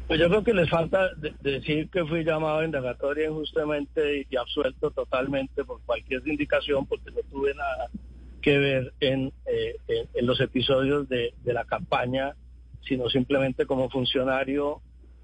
Pues 0.06 0.20
yo 0.20 0.28
creo 0.28 0.44
que 0.44 0.52
les 0.52 0.68
falta 0.68 1.10
decir 1.40 1.88
que 1.88 2.04
fui 2.04 2.24
llamado 2.24 2.58
a 2.58 2.64
indagatoria 2.66 3.28
injustamente 3.28 4.26
y 4.28 4.36
absuelto 4.36 4.90
totalmente 4.90 5.64
por 5.64 5.80
cualquier 5.86 6.28
indicación 6.28 6.84
porque 6.84 7.10
no 7.10 7.22
tuve 7.30 7.54
nada 7.54 7.88
que 8.40 8.58
ver 8.58 8.92
en, 9.00 9.32
eh, 9.46 9.76
en, 10.14 10.26
los 10.26 10.40
episodios 10.40 11.08
de, 11.08 11.34
de, 11.44 11.52
la 11.52 11.64
campaña, 11.64 12.34
sino 12.86 13.08
simplemente 13.08 13.66
como 13.66 13.90
funcionario 13.90 14.80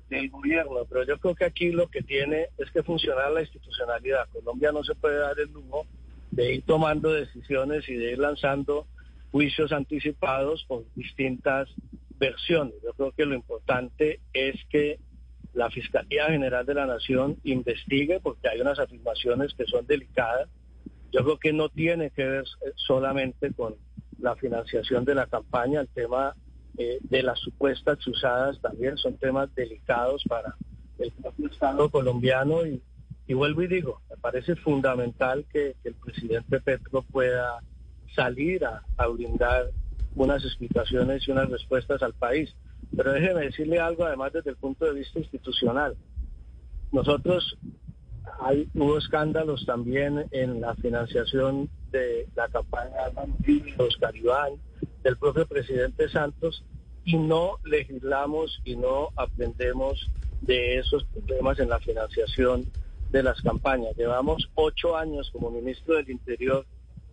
del 0.08 0.30
gobierno. 0.30 0.84
Pero 0.88 1.04
yo 1.04 1.18
creo 1.18 1.34
que 1.34 1.44
aquí 1.44 1.70
lo 1.70 1.88
que 1.88 2.02
tiene 2.02 2.48
es 2.58 2.70
que 2.70 2.82
funcionar 2.82 3.30
la 3.30 3.40
institucionalidad. 3.40 4.28
Colombia 4.32 4.72
no 4.72 4.82
se 4.84 4.94
puede 4.94 5.18
dar 5.18 5.38
el 5.38 5.52
lujo 5.52 5.86
de 6.30 6.54
ir 6.54 6.62
tomando 6.64 7.12
decisiones 7.12 7.88
y 7.88 7.94
de 7.94 8.12
ir 8.12 8.18
lanzando 8.18 8.86
juicios 9.30 9.72
anticipados 9.72 10.64
por 10.68 10.84
distintas 10.94 11.68
versiones. 12.18 12.74
Yo 12.82 12.92
creo 12.92 13.12
que 13.12 13.26
lo 13.26 13.34
importante 13.34 14.20
es 14.32 14.56
que 14.70 14.98
la 15.52 15.70
Fiscalía 15.70 16.26
General 16.26 16.66
de 16.66 16.74
la 16.74 16.86
Nación 16.86 17.36
investigue 17.44 18.20
porque 18.20 18.48
hay 18.48 18.60
unas 18.60 18.78
afirmaciones 18.78 19.54
que 19.54 19.64
son 19.66 19.86
delicadas. 19.86 20.48
Yo 21.14 21.22
creo 21.22 21.38
que 21.38 21.52
no 21.52 21.68
tiene 21.68 22.10
que 22.10 22.24
ver 22.24 22.42
eh, 22.42 22.72
solamente 22.74 23.52
con 23.52 23.76
la 24.18 24.34
financiación 24.34 25.04
de 25.04 25.14
la 25.14 25.26
campaña, 25.28 25.80
el 25.80 25.88
tema 25.88 26.34
eh, 26.76 26.98
de 27.02 27.22
las 27.22 27.38
supuestas 27.38 28.04
usadas 28.08 28.60
también 28.60 28.96
son 28.96 29.16
temas 29.18 29.54
delicados 29.54 30.24
para 30.28 30.56
el 30.98 31.12
propio 31.12 31.46
Estado 31.46 31.88
colombiano 31.88 32.66
y, 32.66 32.82
vuelvo 33.32 33.62
y 33.62 33.68
digo, 33.68 34.00
me 34.10 34.16
parece 34.16 34.56
fundamental 34.56 35.44
que, 35.52 35.76
el 35.84 35.94
presidente 35.94 36.58
Petro 36.58 37.02
pueda 37.02 37.60
salir 38.16 38.64
a, 38.64 38.82
a 38.96 39.06
brindar 39.06 39.70
unas 40.16 40.44
explicaciones 40.44 41.28
y 41.28 41.30
unas 41.30 41.48
respuestas 41.48 42.02
al 42.02 42.14
país. 42.14 42.52
Pero 42.96 43.12
déjeme 43.12 43.42
decirle 43.42 43.78
algo, 43.78 44.04
además 44.04 44.32
desde 44.32 44.50
el 44.50 44.56
punto 44.56 44.84
de 44.84 44.94
vista 44.94 45.20
institucional. 45.20 45.96
Nosotros 46.90 47.56
hay, 48.40 48.68
hubo 48.74 48.98
escándalos 48.98 49.64
también 49.66 50.26
en 50.30 50.60
la 50.60 50.74
financiación 50.76 51.68
de 51.90 52.26
la 52.34 52.48
campaña 52.48 53.10
de 53.38 53.74
Oscar 53.78 54.14
Iván, 54.16 54.52
del 55.02 55.16
propio 55.16 55.46
presidente 55.46 56.08
Santos, 56.08 56.64
y 57.04 57.16
no 57.16 57.58
legislamos 57.64 58.60
y 58.64 58.76
no 58.76 59.10
aprendemos 59.16 60.10
de 60.40 60.78
esos 60.78 61.04
problemas 61.04 61.58
en 61.58 61.68
la 61.68 61.78
financiación 61.78 62.64
de 63.10 63.22
las 63.22 63.40
campañas. 63.42 63.96
Llevamos 63.96 64.50
ocho 64.54 64.96
años 64.96 65.30
como 65.32 65.50
ministro 65.50 65.96
del 65.96 66.10
Interior. 66.10 66.66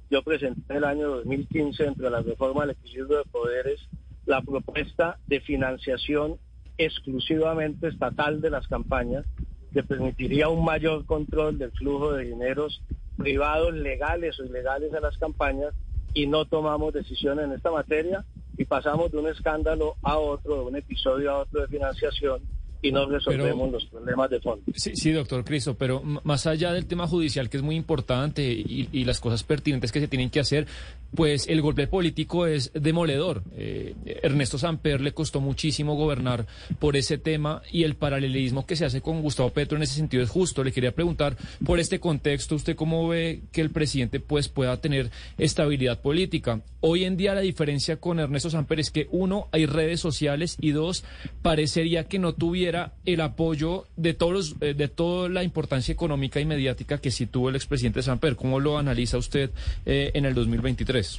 Yo 0.10 0.24
presenté 0.24 0.78
el 0.78 0.84
año 0.84 1.10
2015 1.10 1.86
entre 1.86 2.10
la 2.10 2.22
reforma 2.22 2.62
del 2.62 2.72
equilibrio 2.72 3.20
de 3.20 3.26
poderes 3.26 3.80
la 4.26 4.42
propuesta 4.42 5.18
de 5.28 5.42
financiación 5.42 6.38
exclusivamente 6.78 7.88
estatal 7.88 8.42
de 8.42 8.50
las 8.50 8.68
campañas, 8.68 9.26
que 9.74 9.84
permitiría 9.84 10.50
un 10.50 10.64
mayor 10.64 11.06
control 11.06 11.58
del 11.58 11.72
flujo 11.72 12.14
de 12.14 12.26
dineros 12.26 12.82
privados, 13.18 13.74
legales 13.74 14.40
o 14.40 14.46
ilegales 14.46 14.94
a 14.94 15.00
las 15.00 15.18
campañas, 15.18 15.74
y 16.14 16.28
no 16.28 16.46
tomamos 16.46 16.94
decisiones 16.94 17.46
en 17.46 17.54
esta 17.54 17.72
materia 17.72 18.26
y 18.58 18.66
pasamos 18.66 19.12
de 19.12 19.18
un 19.18 19.28
escándalo 19.28 19.96
a 20.04 20.18
otro, 20.18 20.56
de 20.56 20.62
un 20.62 20.76
episodio 20.76 21.32
a 21.32 21.38
otro 21.40 21.62
de 21.62 21.68
financiación 21.68 22.42
y 22.82 22.92
no 22.92 23.06
resolvemos 23.06 23.72
los 23.72 23.86
problemas 23.86 24.30
de 24.30 24.40
fondo. 24.40 24.64
Sí, 24.76 24.96
sí, 24.96 25.12
doctor 25.12 25.44
Cristo, 25.44 25.76
pero 25.76 26.02
más 26.02 26.48
allá 26.48 26.74
del 26.74 26.86
tema 26.86 27.08
judicial, 27.08 27.50
que 27.50 27.58
es 27.58 27.64
muy 27.64 27.76
importante, 27.76 28.44
y, 28.44 28.90
y, 28.92 29.06
las 29.06 29.20
cosas 29.20 29.44
pertinentes 29.44 29.92
que 29.92 30.00
se 30.00 30.08
tienen 30.08 30.30
que 30.30 30.40
hacer, 30.40 30.68
pues 31.16 31.48
el 31.48 31.62
golpe 31.62 31.88
político 31.88 32.48
es 32.48 32.72
demoledor. 32.74 33.44
Eh, 33.56 33.96
Ernesto 34.24 34.58
Samper 34.58 35.02
le 35.02 35.14
costó 35.14 35.42
muchísimo 35.42 35.96
gobernar 35.96 36.46
por 36.80 36.96
ese 36.96 37.18
tema 37.18 37.62
y 37.72 37.84
el 37.84 37.96
paralelismo 37.96 38.66
que 38.66 38.76
se 38.76 38.86
hace 38.86 39.02
con 39.02 39.22
Gustavo 39.22 39.50
Petro 39.50 39.78
en 39.78 39.84
ese 39.84 39.96
sentido 39.96 40.24
es 40.24 40.30
justo. 40.30 40.64
Le 40.64 40.72
quería 40.72 40.94
preguntar, 40.94 41.36
por 41.66 41.80
este 41.80 42.00
contexto, 42.00 42.56
¿usted 42.56 42.76
cómo 42.76 43.08
ve 43.08 43.42
que 43.52 43.62
el 43.62 43.72
presidente 43.72 44.20
pues 44.20 44.48
pueda 44.48 44.78
tener 44.80 45.12
estabilidad 45.38 46.00
política? 46.02 46.62
Hoy 46.80 47.04
en 47.04 47.18
día 47.18 47.36
la 47.36 47.42
diferencia 47.42 47.98
con 47.98 48.20
Ernesto 48.20 48.50
Samper 48.50 48.80
es 48.80 48.90
que 48.90 49.08
uno, 49.12 49.48
hay 49.52 49.66
redes 49.66 50.00
sociales 50.00 50.58
y 50.62 50.72
dos, 50.72 51.04
parecería 51.42 52.06
que 52.06 52.20
no 52.20 52.34
tuviera 52.34 52.71
el 53.06 53.22
apoyo 53.22 53.86
de 53.96 54.14
todos 54.14 54.56
eh, 54.62 54.74
de 54.74 54.88
toda 54.88 55.30
la 55.30 55.44
importancia 55.44 55.92
económica 55.94 56.40
y 56.40 56.46
mediática 56.46 57.00
que 57.00 57.12
sí 57.12 57.28
tuvo 57.28 57.50
el 57.50 57.56
expresidente 57.56 58.02
Samper. 58.02 58.36
¿Cómo 58.36 58.60
lo 58.60 58.78
analiza 58.78 59.18
usted 59.18 59.52
eh, 59.86 60.12
en 60.14 60.26
el 60.26 60.34
2023? 60.34 61.18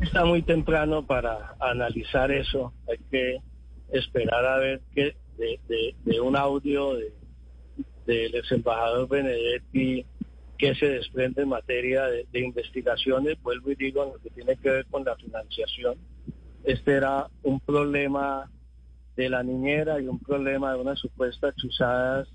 Está 0.00 0.24
muy 0.24 0.42
temprano 0.42 1.04
para 1.04 1.54
analizar 1.60 2.30
eso. 2.30 2.72
Hay 2.88 2.98
que 3.10 3.38
esperar 3.92 4.44
a 4.44 4.58
ver 4.58 4.80
que 4.94 5.16
de, 5.38 6.20
un 6.20 6.36
audio 6.36 6.94
del 8.06 8.34
ex 8.34 8.52
embajador 8.52 9.08
Benedetti 9.08 10.04
que 10.58 10.74
se 10.74 10.86
desprende 10.86 11.42
en 11.42 11.48
materia 11.50 12.04
de, 12.06 12.40
investigaciones. 12.40 13.40
Vuelvo 13.42 13.70
y 13.70 13.76
digo, 13.76 14.04
en 14.04 14.12
lo 14.14 14.18
que 14.18 14.30
tiene 14.30 14.56
que 14.56 14.70
ver 14.70 14.86
con 14.86 15.04
la 15.04 15.14
financiación. 15.16 15.96
Este 16.64 16.94
era 16.94 17.28
un 17.44 17.60
problema 17.60 18.50
de 19.18 19.28
la 19.28 19.42
niñera 19.42 20.00
y 20.00 20.08
un 20.08 20.18
problema 20.18 20.72
de 20.72 20.80
unas 20.80 20.98
supuestas 20.98 21.54
chuzadas 21.56 22.28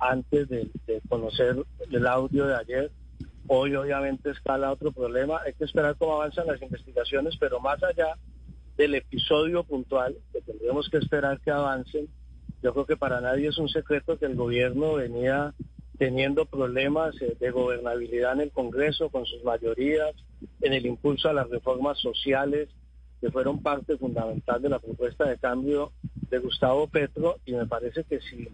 antes 0.00 0.48
de 0.48 0.68
conocer 1.08 1.56
el 1.90 2.06
audio 2.06 2.46
de 2.46 2.56
ayer 2.56 2.90
Hoy 3.48 3.74
obviamente 3.74 4.30
escala 4.30 4.70
otro 4.70 4.92
problema. 4.92 5.40
Hay 5.44 5.54
que 5.54 5.64
esperar 5.64 5.96
cómo 5.98 6.14
avanzan 6.14 6.46
las 6.46 6.62
investigaciones, 6.62 7.36
pero 7.38 7.60
más 7.60 7.82
allá 7.82 8.16
del 8.76 8.94
episodio 8.94 9.64
puntual, 9.64 10.16
que 10.32 10.40
tendremos 10.40 10.88
que 10.88 10.98
esperar 10.98 11.40
que 11.40 11.50
avancen, 11.50 12.08
yo 12.62 12.72
creo 12.72 12.86
que 12.86 12.96
para 12.96 13.20
nadie 13.20 13.48
es 13.48 13.58
un 13.58 13.68
secreto 13.68 14.18
que 14.18 14.26
el 14.26 14.36
gobierno 14.36 14.94
venía 14.94 15.52
teniendo 15.98 16.46
problemas 16.46 17.14
eh, 17.20 17.36
de 17.38 17.50
gobernabilidad 17.50 18.34
en 18.34 18.40
el 18.42 18.52
Congreso 18.52 19.10
con 19.10 19.26
sus 19.26 19.42
mayorías, 19.44 20.14
en 20.60 20.72
el 20.72 20.86
impulso 20.86 21.28
a 21.28 21.32
las 21.32 21.50
reformas 21.50 21.98
sociales, 21.98 22.68
que 23.22 23.30
fueron 23.30 23.62
parte 23.62 23.96
fundamental 23.96 24.60
de 24.60 24.68
la 24.68 24.80
propuesta 24.80 25.24
de 25.24 25.38
cambio 25.38 25.92
de 26.28 26.38
Gustavo 26.38 26.88
Petro, 26.88 27.38
y 27.46 27.52
me 27.52 27.66
parece 27.66 28.02
que 28.02 28.20
si 28.20 28.48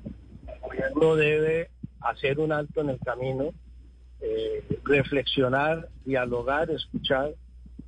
el 0.46 0.60
gobierno 0.60 1.16
debe 1.16 1.70
hacer 2.02 2.38
un 2.38 2.52
alto 2.52 2.82
en 2.82 2.90
el 2.90 2.98
camino, 2.98 3.54
eh, 4.20 4.62
reflexionar, 4.84 5.88
dialogar, 6.04 6.70
escuchar 6.70 7.32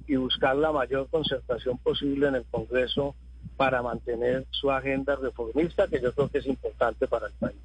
y 0.07 0.17
buscar 0.17 0.57
la 0.57 0.73
mayor 0.73 1.07
concertación 1.11 1.77
posible 1.77 2.29
en 2.29 2.37
el 2.37 2.45
Congreso 2.51 3.15
para 3.59 3.83
mantener 3.83 4.47
su 4.51 4.71
agenda 4.71 5.17
reformista, 5.17 5.87
que 5.87 6.01
yo 6.01 6.15
creo 6.15 6.31
que 6.31 6.39
es 6.39 6.47
importante 6.47 7.07
para 7.07 7.27
el 7.27 7.35
país. 7.35 7.57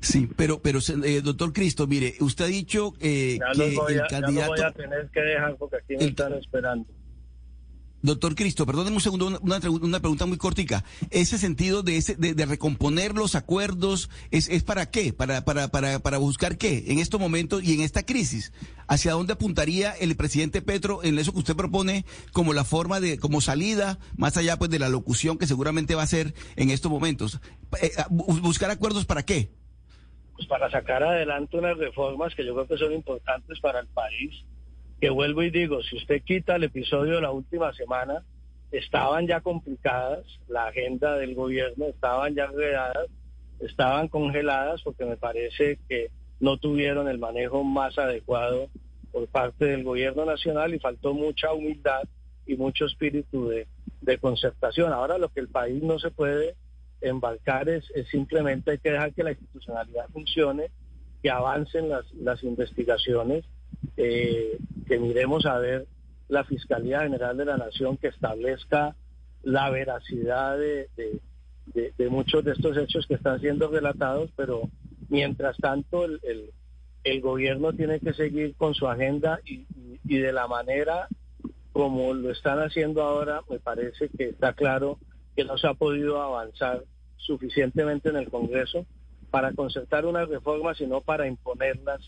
Sí, 0.00 0.28
pero, 0.36 0.58
pero 0.58 0.80
eh, 1.04 1.20
doctor 1.22 1.52
Cristo, 1.52 1.86
mire, 1.86 2.14
usted 2.18 2.46
ha 2.46 2.48
dicho 2.48 2.92
eh, 2.98 3.38
que 3.54 3.76
el 3.94 4.02
candidato... 4.08 4.56
Ya 4.56 4.62
voy 4.62 4.72
a 4.72 4.72
tener 4.72 5.08
que 5.10 5.20
dejar 5.20 5.54
porque 5.54 5.76
aquí 5.76 5.96
me 5.96 6.06
están 6.06 6.32
esperando. 6.32 6.88
Doctor 8.02 8.34
Cristo, 8.34 8.66
perdóneme 8.66 8.96
un 8.96 9.00
segundo, 9.00 9.38
una, 9.42 9.60
pregunta 10.00 10.26
muy 10.26 10.36
cortica. 10.36 10.84
Ese 11.10 11.38
sentido 11.38 11.84
de, 11.84 11.96
ese, 11.96 12.16
de, 12.16 12.46
recomponer 12.46 13.14
los 13.14 13.36
acuerdos, 13.36 14.10
¿es, 14.32 14.48
es 14.48 14.64
para 14.64 14.90
qué? 14.90 15.12
¿Para, 15.12 15.44
para, 15.44 15.68
para, 15.68 16.00
¿Para 16.00 16.18
buscar 16.18 16.58
qué 16.58 16.84
en 16.88 16.98
estos 16.98 17.20
momentos 17.20 17.62
y 17.62 17.74
en 17.74 17.80
esta 17.80 18.04
crisis? 18.04 18.52
¿Hacia 18.88 19.12
dónde 19.12 19.34
apuntaría 19.34 19.92
el 19.92 20.16
presidente 20.16 20.62
Petro 20.62 21.04
en 21.04 21.16
eso 21.18 21.32
que 21.32 21.38
usted 21.38 21.54
propone 21.54 22.04
como 22.32 22.52
la 22.52 22.64
forma 22.64 22.98
de, 22.98 23.18
como 23.18 23.40
salida, 23.40 24.00
más 24.16 24.36
allá 24.36 24.56
pues 24.56 24.70
de 24.70 24.80
la 24.80 24.88
locución 24.88 25.38
que 25.38 25.46
seguramente 25.46 25.94
va 25.94 26.02
a 26.02 26.06
ser 26.06 26.34
en 26.56 26.70
estos 26.70 26.90
momentos? 26.90 27.40
Eh, 27.80 27.92
¿Buscar 28.10 28.70
acuerdos 28.70 29.06
para 29.06 29.22
qué? 29.22 29.50
Pues 30.34 30.48
para 30.48 30.68
sacar 30.72 31.04
adelante 31.04 31.56
unas 31.56 31.78
reformas 31.78 32.34
que 32.34 32.44
yo 32.44 32.52
creo 32.54 32.66
que 32.66 32.78
son 32.78 32.92
importantes 32.92 33.60
para 33.60 33.78
el 33.78 33.86
país 33.86 34.44
que 35.02 35.10
vuelvo 35.10 35.42
y 35.42 35.50
digo, 35.50 35.82
si 35.82 35.96
usted 35.96 36.22
quita 36.22 36.54
el 36.54 36.62
episodio 36.62 37.16
de 37.16 37.22
la 37.22 37.32
última 37.32 37.72
semana, 37.72 38.22
estaban 38.70 39.26
ya 39.26 39.40
complicadas, 39.40 40.24
la 40.46 40.66
agenda 40.66 41.16
del 41.16 41.34
gobierno 41.34 41.86
estaban 41.86 42.36
ya 42.36 42.44
enredadas, 42.44 43.08
estaban 43.58 44.06
congeladas 44.06 44.80
porque 44.82 45.04
me 45.04 45.16
parece 45.16 45.80
que 45.88 46.12
no 46.38 46.56
tuvieron 46.56 47.08
el 47.08 47.18
manejo 47.18 47.64
más 47.64 47.98
adecuado 47.98 48.68
por 49.10 49.26
parte 49.26 49.64
del 49.64 49.82
gobierno 49.82 50.24
nacional 50.24 50.72
y 50.72 50.78
faltó 50.78 51.14
mucha 51.14 51.52
humildad 51.52 52.04
y 52.46 52.54
mucho 52.54 52.84
espíritu 52.84 53.48
de, 53.48 53.66
concertación. 54.18 54.92
Ahora 54.92 55.18
lo 55.18 55.30
que 55.30 55.40
el 55.40 55.48
país 55.48 55.82
no 55.82 55.98
se 55.98 56.12
puede 56.12 56.54
embarcar 57.00 57.68
es, 57.68 57.90
simplemente 58.08 58.70
hay 58.70 58.78
que 58.78 58.92
dejar 58.92 59.12
que 59.12 59.24
la 59.24 59.32
institucionalidad 59.32 60.06
funcione, 60.12 60.70
que 61.24 61.30
avancen 61.30 61.88
las, 61.88 62.08
las 62.12 62.44
investigaciones 62.44 63.44
eh, 63.96 64.58
que 64.86 64.98
miremos 64.98 65.46
a 65.46 65.58
ver 65.58 65.86
la 66.28 66.44
Fiscalía 66.44 67.02
General 67.02 67.36
de 67.36 67.44
la 67.44 67.56
Nación 67.56 67.96
que 67.96 68.08
establezca 68.08 68.96
la 69.42 69.70
veracidad 69.70 70.56
de, 70.58 70.88
muchos 72.08 72.44
de 72.44 72.52
estos 72.52 72.76
hechos 72.76 73.06
que 73.06 73.14
están 73.14 73.40
siendo 73.40 73.68
relatados, 73.68 74.30
pero 74.36 74.70
mientras 75.08 75.56
tanto 75.58 76.04
el, 76.04 77.20
gobierno 77.20 77.72
tiene 77.72 78.00
que 78.00 78.14
seguir 78.14 78.54
con 78.56 78.74
su 78.74 78.86
agenda 78.88 79.40
y, 79.44 79.66
y, 80.04 80.18
de 80.18 80.32
la 80.32 80.46
manera 80.46 81.08
como 81.72 82.14
lo 82.14 82.30
están 82.30 82.60
haciendo 82.60 83.02
ahora, 83.02 83.40
me 83.50 83.58
parece 83.58 84.08
que 84.08 84.30
está 84.30 84.52
claro 84.52 84.98
que 85.34 85.44
no 85.44 85.56
se 85.58 85.66
ha 85.66 85.74
podido 85.74 86.20
avanzar 86.20 86.84
suficientemente 87.16 88.10
en 88.10 88.16
el 88.16 88.30
Congreso 88.30 88.86
para 89.30 89.52
concertar 89.52 90.04
unas 90.04 90.28
reformas, 90.28 90.76
sino 90.76 91.00
para 91.00 91.26
imponerlas 91.26 92.00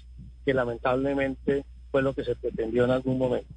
que 0.44 0.54
lamentablemente 0.54 1.64
fue 1.90 2.02
lo 2.02 2.12
que 2.12 2.24
se 2.24 2.34
pretendió 2.34 2.84
en 2.84 2.90
algún 2.90 3.18
momento. 3.18 3.48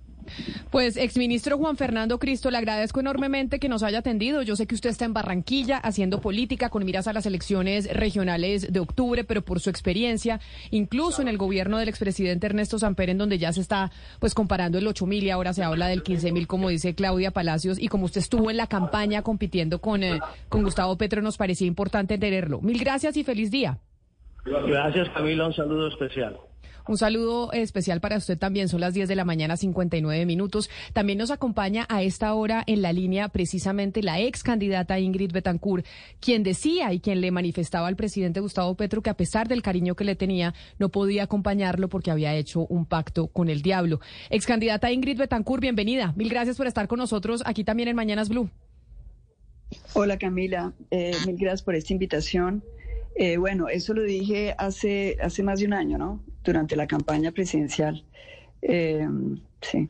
Pues, 0.72 0.98
exministro 0.98 1.58
Juan 1.58 1.78
Fernando 1.78 2.20
Cristo, 2.20 2.52
le 2.52 2.58
agradezco 2.58 3.00
enormemente 3.00 3.60
que 3.60 3.70
nos 3.70 3.84
haya 3.84 4.00
atendido. 4.00 4.42
Yo 4.42 4.56
sé 4.56 4.68
que 4.68 4.76
usted 4.76 4.90
está 4.90 5.06
en 5.06 5.14
Barranquilla 5.14 5.78
haciendo 5.78 6.22
política 6.22 6.70
con 6.70 6.86
miras 6.86 7.08
a 7.08 7.14
las 7.14 7.26
elecciones 7.26 7.92
regionales 7.94 8.72
de 8.72 8.80
octubre, 8.80 9.24
pero 9.24 9.42
por 9.42 9.60
su 9.60 9.70
experiencia, 9.70 10.40
incluso 10.72 11.22
en 11.22 11.28
el 11.28 11.38
gobierno 11.38 11.78
del 11.78 11.90
expresidente 11.90 12.48
Ernesto 12.48 12.80
Samper, 12.80 13.10
en 13.10 13.18
donde 13.18 13.38
ya 13.38 13.54
se 13.54 13.62
está 13.62 13.92
pues 14.20 14.34
comparando 14.34 14.78
el 14.78 14.88
8 14.88 15.06
mil 15.06 15.24
y 15.24 15.30
ahora 15.30 15.54
se 15.54 15.64
habla 15.64 15.88
del 15.88 16.04
15 16.04 16.32
mil, 16.32 16.48
como 16.48 16.70
dice 16.70 16.96
Claudia 16.96 17.32
Palacios, 17.32 17.80
y 17.80 17.88
como 17.88 18.06
usted 18.06 18.22
estuvo 18.22 18.52
en 18.52 18.58
la 18.58 18.68
campaña 18.68 19.22
compitiendo 19.22 19.80
con, 19.80 20.04
eh, 20.04 20.20
con 20.50 20.64
Gustavo 20.64 20.98
Petro, 20.98 21.22
nos 21.22 21.38
parecía 21.38 21.68
importante 21.68 22.18
tenerlo. 22.18 22.62
Mil 22.62 22.80
gracias 22.80 23.18
y 23.18 23.24
feliz 23.24 23.52
día. 23.52 23.80
Gracias, 24.46 25.10
Camila. 25.10 25.48
Un 25.48 25.54
saludo 25.54 25.88
especial. 25.90 26.38
Un 26.88 26.98
saludo 26.98 27.52
especial 27.52 28.00
para 28.00 28.18
usted 28.18 28.38
también. 28.38 28.70
Son 28.70 28.80
las 28.80 28.94
10 28.94 29.10
de 29.10 29.16
la 29.16 29.26
mañana, 29.26 29.58
59 29.58 30.26
minutos. 30.26 30.70
También 30.94 31.18
nos 31.18 31.32
acompaña 31.32 31.86
a 31.90 32.02
esta 32.02 32.34
hora 32.34 32.64
en 32.66 32.82
la 32.82 32.94
línea 32.94 33.28
precisamente 33.28 34.02
la 34.02 34.20
ex 34.22 34.42
candidata 34.42 35.00
Ingrid 35.00 35.34
Betancourt, 35.34 35.86
quien 36.20 36.44
decía 36.44 36.94
y 36.94 37.00
quien 37.00 37.20
le 37.20 37.32
manifestaba 37.32 37.88
al 37.88 37.98
presidente 37.98 38.40
Gustavo 38.40 38.76
Petro 38.76 39.02
que 39.02 39.10
a 39.10 39.16
pesar 39.18 39.48
del 39.48 39.62
cariño 39.62 39.96
que 39.96 40.06
le 40.06 40.16
tenía, 40.16 40.54
no 40.80 40.90
podía 40.90 41.24
acompañarlo 41.24 41.90
porque 41.90 42.12
había 42.12 42.34
hecho 42.36 42.66
un 42.68 42.86
pacto 42.86 43.28
con 43.28 43.50
el 43.50 43.62
diablo. 43.62 44.00
Ex 44.30 44.46
candidata 44.46 44.92
Ingrid 44.92 45.18
Betancourt, 45.18 45.62
bienvenida. 45.62 46.14
Mil 46.16 46.30
gracias 46.30 46.56
por 46.56 46.68
estar 46.68 46.88
con 46.88 47.00
nosotros 47.00 47.44
aquí 47.46 47.64
también 47.64 47.90
en 47.90 47.96
Mañanas 47.96 48.30
Blue. 48.30 48.50
Hola 49.94 50.18
Camila, 50.18 50.72
eh, 50.92 51.12
mil 51.26 51.36
gracias 51.36 51.64
por 51.64 51.76
esta 51.76 51.92
invitación. 51.92 52.64
Eh, 53.20 53.38
bueno, 53.38 53.68
eso 53.68 53.94
lo 53.96 54.04
dije 54.04 54.54
hace, 54.60 55.18
hace 55.22 55.42
más 55.44 55.60
de 55.60 55.66
un 55.66 55.74
año, 55.74 55.98
¿no? 55.98 56.24
Durante 56.44 56.76
la 56.76 56.86
campaña 56.88 57.32
presidencial. 57.32 58.06
Eh, 58.62 59.08
sí. 59.62 59.90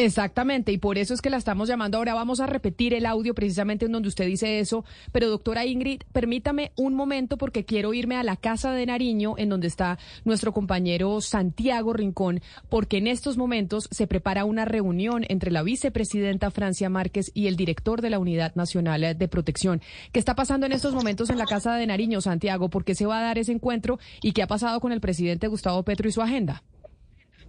Exactamente, 0.00 0.72
y 0.72 0.78
por 0.78 0.96
eso 0.96 1.12
es 1.12 1.20
que 1.20 1.28
la 1.28 1.36
estamos 1.36 1.68
llamando. 1.68 1.98
Ahora 1.98 2.14
vamos 2.14 2.40
a 2.40 2.46
repetir 2.46 2.94
el 2.94 3.04
audio 3.04 3.34
precisamente 3.34 3.84
en 3.84 3.92
donde 3.92 4.08
usted 4.08 4.24
dice 4.24 4.58
eso. 4.58 4.82
Pero 5.12 5.28
doctora 5.28 5.66
Ingrid, 5.66 6.04
permítame 6.10 6.72
un 6.74 6.94
momento 6.94 7.36
porque 7.36 7.66
quiero 7.66 7.92
irme 7.92 8.16
a 8.16 8.22
la 8.22 8.36
casa 8.36 8.72
de 8.72 8.86
Nariño, 8.86 9.34
en 9.36 9.50
donde 9.50 9.66
está 9.66 9.98
nuestro 10.24 10.54
compañero 10.54 11.20
Santiago 11.20 11.92
Rincón, 11.92 12.40
porque 12.70 12.96
en 12.96 13.08
estos 13.08 13.36
momentos 13.36 13.88
se 13.90 14.06
prepara 14.06 14.46
una 14.46 14.64
reunión 14.64 15.26
entre 15.28 15.50
la 15.50 15.62
vicepresidenta 15.62 16.50
Francia 16.50 16.88
Márquez 16.88 17.30
y 17.34 17.48
el 17.48 17.56
director 17.56 18.00
de 18.00 18.08
la 18.08 18.18
Unidad 18.18 18.54
Nacional 18.54 19.18
de 19.18 19.28
Protección. 19.28 19.82
¿Qué 20.12 20.18
está 20.18 20.34
pasando 20.34 20.64
en 20.64 20.72
estos 20.72 20.94
momentos 20.94 21.28
en 21.28 21.36
la 21.36 21.44
casa 21.44 21.74
de 21.74 21.86
Nariño, 21.86 22.22
Santiago? 22.22 22.70
¿Por 22.70 22.86
qué 22.86 22.94
se 22.94 23.04
va 23.04 23.18
a 23.18 23.22
dar 23.22 23.36
ese 23.36 23.52
encuentro 23.52 23.98
y 24.22 24.32
qué 24.32 24.42
ha 24.42 24.46
pasado 24.46 24.80
con 24.80 24.92
el 24.92 25.02
presidente 25.02 25.46
Gustavo 25.46 25.82
Petro 25.82 26.08
y 26.08 26.12
su 26.12 26.22
agenda? 26.22 26.62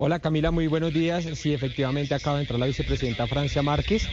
Hola 0.04 0.18
Camila, 0.18 0.50
muy 0.50 0.66
buenos 0.66 0.92
días. 0.92 1.26
Sí, 1.36 1.54
efectivamente 1.54 2.16
acaba 2.16 2.38
de 2.38 2.42
entrar 2.42 2.60
la 2.60 2.66
vicepresidenta 2.66 3.28
Francia 3.28 3.62
Márquez. 3.62 4.08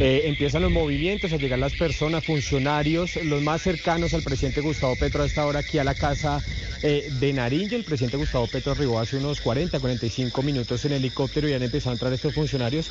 Eh, 0.00 0.22
empiezan 0.24 0.62
los 0.62 0.72
movimientos 0.72 1.32
a 1.32 1.36
llegar 1.36 1.60
las 1.60 1.76
personas, 1.76 2.24
funcionarios, 2.24 3.14
los 3.22 3.40
más 3.40 3.62
cercanos 3.62 4.14
al 4.14 4.24
presidente 4.24 4.60
Gustavo 4.60 4.96
Petro 4.96 5.22
a 5.22 5.26
esta 5.26 5.46
hora 5.46 5.60
aquí 5.60 5.78
a 5.78 5.84
la 5.84 5.94
casa 5.94 6.42
eh, 6.82 7.08
de 7.20 7.32
Nariño. 7.32 7.76
El 7.76 7.84
presidente 7.84 8.16
Gustavo 8.16 8.48
Petro 8.48 8.72
arribó 8.72 8.98
hace 8.98 9.16
unos 9.16 9.40
40, 9.40 9.78
45 9.78 10.42
minutos 10.42 10.84
en 10.86 10.94
helicóptero 10.94 11.48
y 11.48 11.52
han 11.52 11.62
empezado 11.62 11.90
a 11.90 11.94
entrar 11.94 12.12
estos 12.12 12.34
funcionarios 12.34 12.90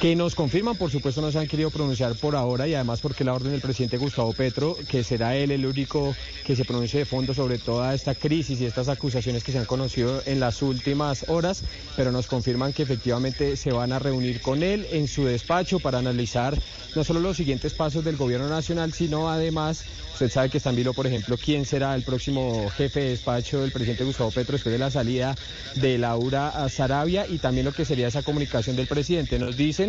que 0.00 0.14
nos 0.14 0.34
confirman, 0.34 0.76
por 0.76 0.90
supuesto 0.90 1.22
no 1.22 1.32
se 1.32 1.38
han 1.38 1.46
querido 1.46 1.70
pronunciar 1.70 2.14
por 2.16 2.36
ahora 2.36 2.68
y 2.68 2.74
además 2.74 3.00
porque 3.00 3.24
la 3.24 3.32
orden 3.32 3.52
del 3.52 3.62
presidente 3.62 3.96
Gustavo 3.96 4.32
Petro, 4.34 4.76
que 4.88 5.02
será 5.02 5.36
él 5.36 5.50
el 5.50 5.64
único 5.64 6.14
que 6.44 6.54
se 6.54 6.66
pronuncie 6.66 7.00
de 7.00 7.06
fondo 7.06 7.32
sobre 7.32 7.58
toda 7.58 7.94
esta 7.94 8.14
crisis 8.14 8.60
y 8.60 8.66
estas 8.66 8.88
acusaciones 8.88 9.42
que 9.42 9.52
se 9.52 9.58
han 9.58 9.64
conocido 9.64 10.22
en 10.26 10.38
las 10.38 10.60
últimas 10.60 11.24
horas, 11.28 11.62
pero 11.96 12.12
nos 12.12 12.26
confirman 12.26 12.74
que 12.74 12.82
efectivamente 12.82 13.56
se 13.56 13.72
van 13.72 13.92
a 13.92 13.98
reunir 13.98 14.42
con 14.42 14.62
él 14.62 14.86
en 14.92 15.08
su 15.08 15.24
despacho 15.24 15.80
para 15.80 15.98
analizar 15.98 16.58
no 16.94 17.04
solo 17.04 17.20
los 17.20 17.36
siguientes 17.36 17.72
pasos 17.72 18.04
del 18.04 18.16
gobierno 18.16 18.48
nacional, 18.48 18.92
sino 18.92 19.30
además, 19.30 19.84
usted 20.12 20.30
sabe 20.30 20.50
que 20.50 20.58
está 20.58 20.70
en 20.70 20.76
por 20.94 21.06
ejemplo, 21.06 21.36
quién 21.42 21.64
será 21.64 21.94
el 21.94 22.02
próximo 22.02 22.68
jefe 22.70 23.00
de 23.00 23.10
despacho 23.10 23.60
del 23.60 23.72
presidente 23.72 24.04
Gustavo 24.04 24.30
Petro 24.30 24.52
después 24.52 24.72
de 24.72 24.78
la 24.78 24.90
salida 24.90 25.34
de 25.74 25.98
Laura 25.98 26.68
Sarabia 26.68 27.26
y 27.26 27.38
también 27.38 27.64
lo 27.64 27.72
que 27.72 27.84
sería 27.84 28.08
esa 28.08 28.22
comunicación 28.22 28.76
del 28.76 28.86
presidente. 28.86 29.38
Nos 29.38 29.56
dicen 29.56 29.85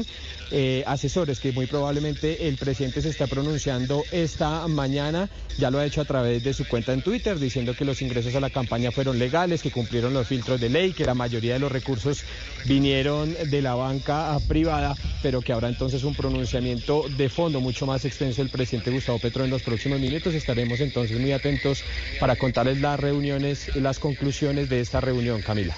eh, 0.51 0.83
asesores 0.87 1.39
que 1.39 1.51
muy 1.51 1.65
probablemente 1.65 2.47
el 2.47 2.57
presidente 2.57 3.01
se 3.01 3.09
está 3.09 3.27
pronunciando 3.27 4.03
esta 4.11 4.67
mañana, 4.67 5.29
ya 5.57 5.71
lo 5.71 5.79
ha 5.79 5.85
hecho 5.85 6.01
a 6.01 6.05
través 6.05 6.43
de 6.43 6.53
su 6.53 6.67
cuenta 6.67 6.93
en 6.93 7.01
Twitter, 7.01 7.39
diciendo 7.39 7.75
que 7.75 7.85
los 7.85 8.01
ingresos 8.01 8.35
a 8.35 8.39
la 8.39 8.49
campaña 8.49 8.91
fueron 8.91 9.19
legales, 9.19 9.61
que 9.61 9.71
cumplieron 9.71 10.13
los 10.13 10.27
filtros 10.27 10.59
de 10.59 10.69
ley, 10.69 10.93
que 10.93 11.05
la 11.05 11.13
mayoría 11.13 11.53
de 11.53 11.59
los 11.59 11.71
recursos 11.71 12.23
vinieron 12.65 13.35
de 13.49 13.61
la 13.61 13.75
banca 13.75 14.37
privada, 14.47 14.95
pero 15.21 15.41
que 15.41 15.53
habrá 15.53 15.69
entonces 15.69 16.03
un 16.03 16.15
pronunciamiento 16.15 17.05
de 17.17 17.29
fondo 17.29 17.59
mucho 17.59 17.85
más 17.85 18.05
extenso 18.05 18.41
del 18.41 18.51
presidente 18.51 18.91
Gustavo 18.91 19.19
Petro 19.19 19.43
en 19.43 19.49
los 19.49 19.63
próximos 19.63 19.99
minutos. 19.99 20.33
Estaremos 20.33 20.79
entonces 20.79 21.19
muy 21.19 21.31
atentos 21.31 21.83
para 22.19 22.35
contarles 22.35 22.79
las 22.81 22.99
reuniones, 22.99 23.75
las 23.75 23.99
conclusiones 23.99 24.69
de 24.69 24.79
esta 24.79 25.01
reunión, 25.01 25.41
Camila. 25.41 25.75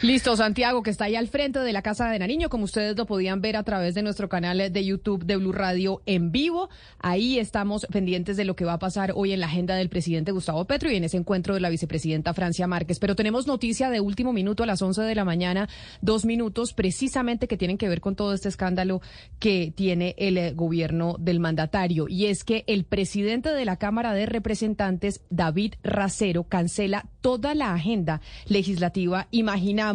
Listo, 0.00 0.36
Santiago, 0.36 0.84
que 0.84 0.90
está 0.90 1.06
ahí 1.06 1.16
al 1.16 1.26
frente 1.26 1.58
de 1.58 1.72
la 1.72 1.82
Casa 1.82 2.08
de 2.08 2.20
Nariño, 2.20 2.48
como 2.48 2.62
ustedes 2.62 2.96
lo 2.96 3.04
podían 3.04 3.40
ver 3.40 3.56
a 3.56 3.64
través 3.64 3.96
de 3.96 4.02
nuestro 4.02 4.28
canal 4.28 4.72
de 4.72 4.84
YouTube 4.84 5.24
de 5.24 5.34
Blue 5.34 5.50
Radio 5.50 6.02
en 6.06 6.30
vivo. 6.30 6.68
Ahí 7.00 7.40
estamos 7.40 7.84
pendientes 7.90 8.36
de 8.36 8.44
lo 8.44 8.54
que 8.54 8.64
va 8.64 8.74
a 8.74 8.78
pasar 8.78 9.10
hoy 9.16 9.32
en 9.32 9.40
la 9.40 9.46
agenda 9.46 9.74
del 9.74 9.88
presidente 9.88 10.30
Gustavo 10.30 10.66
Petro 10.66 10.88
y 10.88 10.94
en 10.94 11.02
ese 11.02 11.16
encuentro 11.16 11.52
de 11.54 11.60
la 11.60 11.68
vicepresidenta 11.68 12.32
Francia 12.32 12.68
Márquez. 12.68 13.00
Pero 13.00 13.16
tenemos 13.16 13.48
noticia 13.48 13.90
de 13.90 13.98
último 13.98 14.32
minuto 14.32 14.62
a 14.62 14.66
las 14.66 14.80
11 14.80 15.02
de 15.02 15.16
la 15.16 15.24
mañana, 15.24 15.68
dos 16.00 16.24
minutos 16.24 16.74
precisamente 16.74 17.48
que 17.48 17.56
tienen 17.56 17.76
que 17.76 17.88
ver 17.88 18.00
con 18.00 18.14
todo 18.14 18.34
este 18.34 18.48
escándalo 18.48 19.02
que 19.40 19.72
tiene 19.74 20.14
el 20.16 20.38
eh, 20.38 20.52
gobierno 20.52 21.16
del 21.18 21.40
mandatario. 21.40 22.06
Y 22.08 22.26
es 22.26 22.44
que 22.44 22.62
el 22.68 22.84
presidente 22.84 23.52
de 23.52 23.64
la 23.64 23.78
Cámara 23.78 24.12
de 24.14 24.26
Representantes, 24.26 25.22
David 25.28 25.74
Racero, 25.82 26.44
cancela 26.44 27.06
toda 27.20 27.54
la 27.54 27.74
agenda 27.74 28.20
legislativa. 28.46 29.28
Imagina 29.30 29.88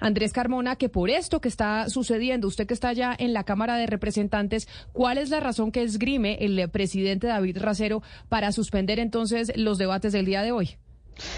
Andrés 0.00 0.32
Carmona, 0.32 0.76
que 0.76 0.88
por 0.88 1.10
esto 1.10 1.40
que 1.40 1.48
está 1.48 1.88
sucediendo, 1.88 2.48
usted 2.48 2.66
que 2.66 2.74
está 2.74 2.92
ya 2.92 3.14
en 3.18 3.32
la 3.32 3.44
Cámara 3.44 3.76
de 3.76 3.86
Representantes, 3.86 4.68
¿cuál 4.92 5.18
es 5.18 5.30
la 5.30 5.40
razón 5.40 5.72
que 5.72 5.82
esgrime 5.82 6.38
el 6.40 6.68
presidente 6.70 7.26
David 7.26 7.58
Racero 7.58 8.02
para 8.28 8.52
suspender 8.52 8.98
entonces 8.98 9.52
los 9.56 9.78
debates 9.78 10.12
del 10.12 10.26
día 10.26 10.42
de 10.42 10.52
hoy? 10.52 10.76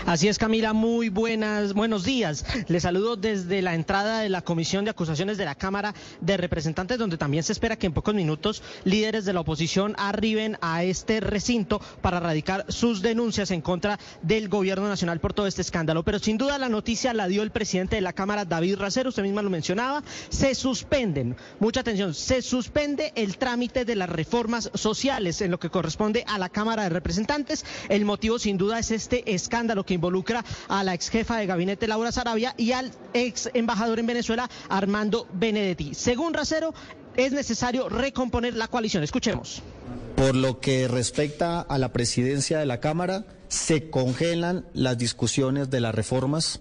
Así 0.06 0.26
es, 0.28 0.38
Camila, 0.38 0.72
muy 0.72 1.08
buenas, 1.08 1.72
buenos 1.72 2.04
días. 2.04 2.44
Le 2.68 2.80
saludo 2.80 3.16
desde 3.16 3.62
la 3.62 3.74
entrada 3.74 4.20
de 4.20 4.28
la 4.28 4.42
Comisión 4.42 4.84
de 4.84 4.90
Acusaciones 4.90 5.38
de 5.38 5.44
la 5.44 5.54
Cámara 5.54 5.94
de 6.20 6.36
Representantes, 6.36 6.98
donde 6.98 7.16
también 7.16 7.44
se 7.44 7.52
espera 7.52 7.76
que 7.76 7.86
en 7.86 7.92
pocos 7.92 8.14
minutos 8.14 8.62
líderes 8.84 9.24
de 9.24 9.32
la 9.32 9.40
oposición 9.40 9.94
arriben 9.98 10.58
a 10.60 10.82
este 10.82 11.20
recinto 11.20 11.80
para 12.00 12.20
radicar 12.20 12.64
sus 12.68 13.02
denuncias 13.02 13.50
en 13.50 13.60
contra 13.60 13.98
del 14.22 14.48
Gobierno 14.48 14.88
Nacional 14.88 15.20
por 15.20 15.32
todo 15.32 15.46
este 15.46 15.62
escándalo. 15.62 16.02
Pero 16.02 16.18
sin 16.18 16.38
duda 16.38 16.58
la 16.58 16.68
noticia 16.68 17.14
la 17.14 17.28
dio 17.28 17.42
el 17.42 17.50
presidente 17.50 17.96
de 17.96 18.02
la 18.02 18.12
Cámara, 18.12 18.44
David 18.44 18.78
Racero, 18.78 19.10
usted 19.10 19.22
misma 19.22 19.42
lo 19.42 19.50
mencionaba, 19.50 20.02
se 20.28 20.54
suspenden, 20.54 21.36
mucha 21.60 21.80
atención, 21.80 22.14
se 22.14 22.42
suspende 22.42 23.12
el 23.14 23.38
trámite 23.38 23.84
de 23.84 23.94
las 23.94 24.08
reformas 24.08 24.70
sociales 24.74 25.40
en 25.40 25.50
lo 25.50 25.60
que 25.60 25.70
corresponde 25.70 26.24
a 26.26 26.38
la 26.38 26.48
Cámara 26.48 26.84
de 26.84 26.88
Representantes. 26.88 27.64
El 27.88 28.04
motivo 28.04 28.38
sin 28.38 28.58
duda 28.58 28.78
es 28.78 28.90
este 28.90 29.34
escándalo 29.34 29.67
lo 29.74 29.84
que 29.84 29.94
involucra 29.94 30.44
a 30.68 30.84
la 30.84 30.94
ex 30.94 31.08
jefa 31.08 31.36
de 31.36 31.46
gabinete 31.46 31.86
Laura 31.86 32.12
Sarabia 32.12 32.54
y 32.56 32.72
al 32.72 32.92
ex 33.12 33.50
embajador 33.54 33.98
en 33.98 34.06
Venezuela 34.06 34.48
Armando 34.68 35.26
Benedetti. 35.32 35.94
Según 35.94 36.34
Racero, 36.34 36.74
es 37.16 37.32
necesario 37.32 37.88
recomponer 37.88 38.54
la 38.54 38.68
coalición. 38.68 39.02
Escuchemos. 39.02 39.62
Por 40.16 40.34
lo 40.34 40.60
que 40.60 40.88
respecta 40.88 41.60
a 41.60 41.78
la 41.78 41.92
presidencia 41.92 42.58
de 42.58 42.66
la 42.66 42.80
Cámara, 42.80 43.24
se 43.48 43.90
congelan 43.90 44.66
las 44.72 44.98
discusiones 44.98 45.70
de 45.70 45.80
las 45.80 45.94
reformas 45.94 46.60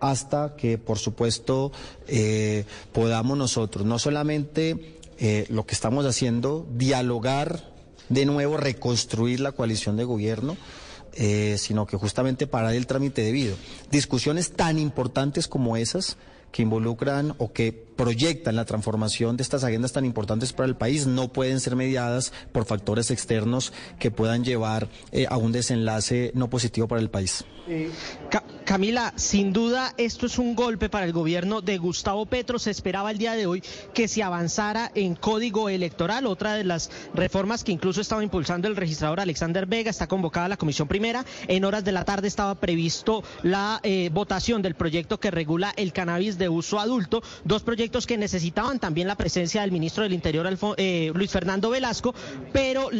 hasta 0.00 0.56
que, 0.56 0.76
por 0.76 0.98
supuesto, 0.98 1.72
eh, 2.06 2.64
podamos 2.92 3.38
nosotros, 3.38 3.86
no 3.86 3.98
solamente 3.98 4.98
eh, 5.18 5.46
lo 5.48 5.64
que 5.64 5.74
estamos 5.74 6.04
haciendo, 6.04 6.66
dialogar 6.72 7.72
de 8.08 8.26
nuevo, 8.26 8.56
reconstruir 8.56 9.40
la 9.40 9.52
coalición 9.52 9.96
de 9.96 10.04
gobierno, 10.04 10.56
eh, 11.16 11.56
sino 11.58 11.86
que 11.86 11.96
justamente 11.96 12.46
para 12.46 12.74
el 12.74 12.86
trámite 12.86 13.22
debido. 13.22 13.56
Discusiones 13.90 14.52
tan 14.52 14.78
importantes 14.78 15.48
como 15.48 15.76
esas 15.76 16.16
que 16.52 16.62
involucran 16.62 17.34
o 17.38 17.52
que 17.52 17.72
proyectan 17.96 18.56
la 18.56 18.64
transformación 18.64 19.36
de 19.36 19.42
estas 19.42 19.64
agendas 19.64 19.92
tan 19.92 20.04
importantes 20.04 20.52
para 20.52 20.68
el 20.68 20.76
país 20.76 21.06
no 21.06 21.32
pueden 21.32 21.60
ser 21.60 21.76
mediadas 21.76 22.32
por 22.52 22.64
factores 22.64 23.10
externos 23.10 23.72
que 23.98 24.10
puedan 24.10 24.44
llevar 24.44 24.88
eh, 25.12 25.26
a 25.28 25.36
un 25.36 25.52
desenlace 25.52 26.32
no 26.34 26.50
positivo 26.50 26.88
para 26.88 27.00
el 27.00 27.10
país. 27.10 27.44
Camila, 28.66 29.14
sin 29.16 29.54
duda 29.54 29.94
esto 29.96 30.26
es 30.26 30.38
un 30.38 30.54
golpe 30.54 30.90
para 30.90 31.06
el 31.06 31.12
gobierno 31.12 31.62
de 31.62 31.78
Gustavo 31.78 32.26
Petro. 32.26 32.58
Se 32.58 32.70
esperaba 32.70 33.10
el 33.10 33.18
día 33.18 33.34
de 33.34 33.46
hoy 33.46 33.62
que 33.94 34.06
se 34.06 34.22
avanzara 34.22 34.90
en 34.94 35.14
código 35.14 35.70
electoral, 35.70 36.26
otra 36.26 36.54
de 36.54 36.64
las 36.64 36.90
reformas 37.14 37.64
que 37.64 37.72
incluso 37.72 38.02
estaba 38.02 38.22
impulsando 38.22 38.68
el 38.68 38.76
registrador 38.76 39.20
Alexander 39.20 39.64
Vega. 39.64 39.90
Está 39.90 40.06
convocada 40.06 40.48
la 40.48 40.58
comisión 40.58 40.88
primera. 40.88 41.24
En 41.48 41.64
horas 41.64 41.84
de 41.84 41.92
la 41.92 42.04
tarde 42.04 42.28
estaba 42.28 42.54
previsto 42.54 43.22
la 43.42 43.80
eh, 43.82 44.10
votación 44.12 44.60
del 44.60 44.74
proyecto 44.74 45.18
que 45.18 45.30
regula 45.30 45.72
el 45.76 45.92
cannabis 45.94 46.36
de 46.36 46.50
uso 46.50 46.78
adulto. 46.78 47.22
Dos 47.44 47.62
proyectos 47.62 47.83
que 48.06 48.18
necesitaban 48.18 48.78
también 48.78 49.06
la 49.06 49.14
presencia 49.14 49.60
del 49.60 49.70
ministro 49.70 50.02
del 50.02 50.12
Interior, 50.12 50.46
eh, 50.76 51.12
Luis 51.14 51.30
Fernando 51.30 51.70
Velasco, 51.70 52.14
pero 52.52 52.90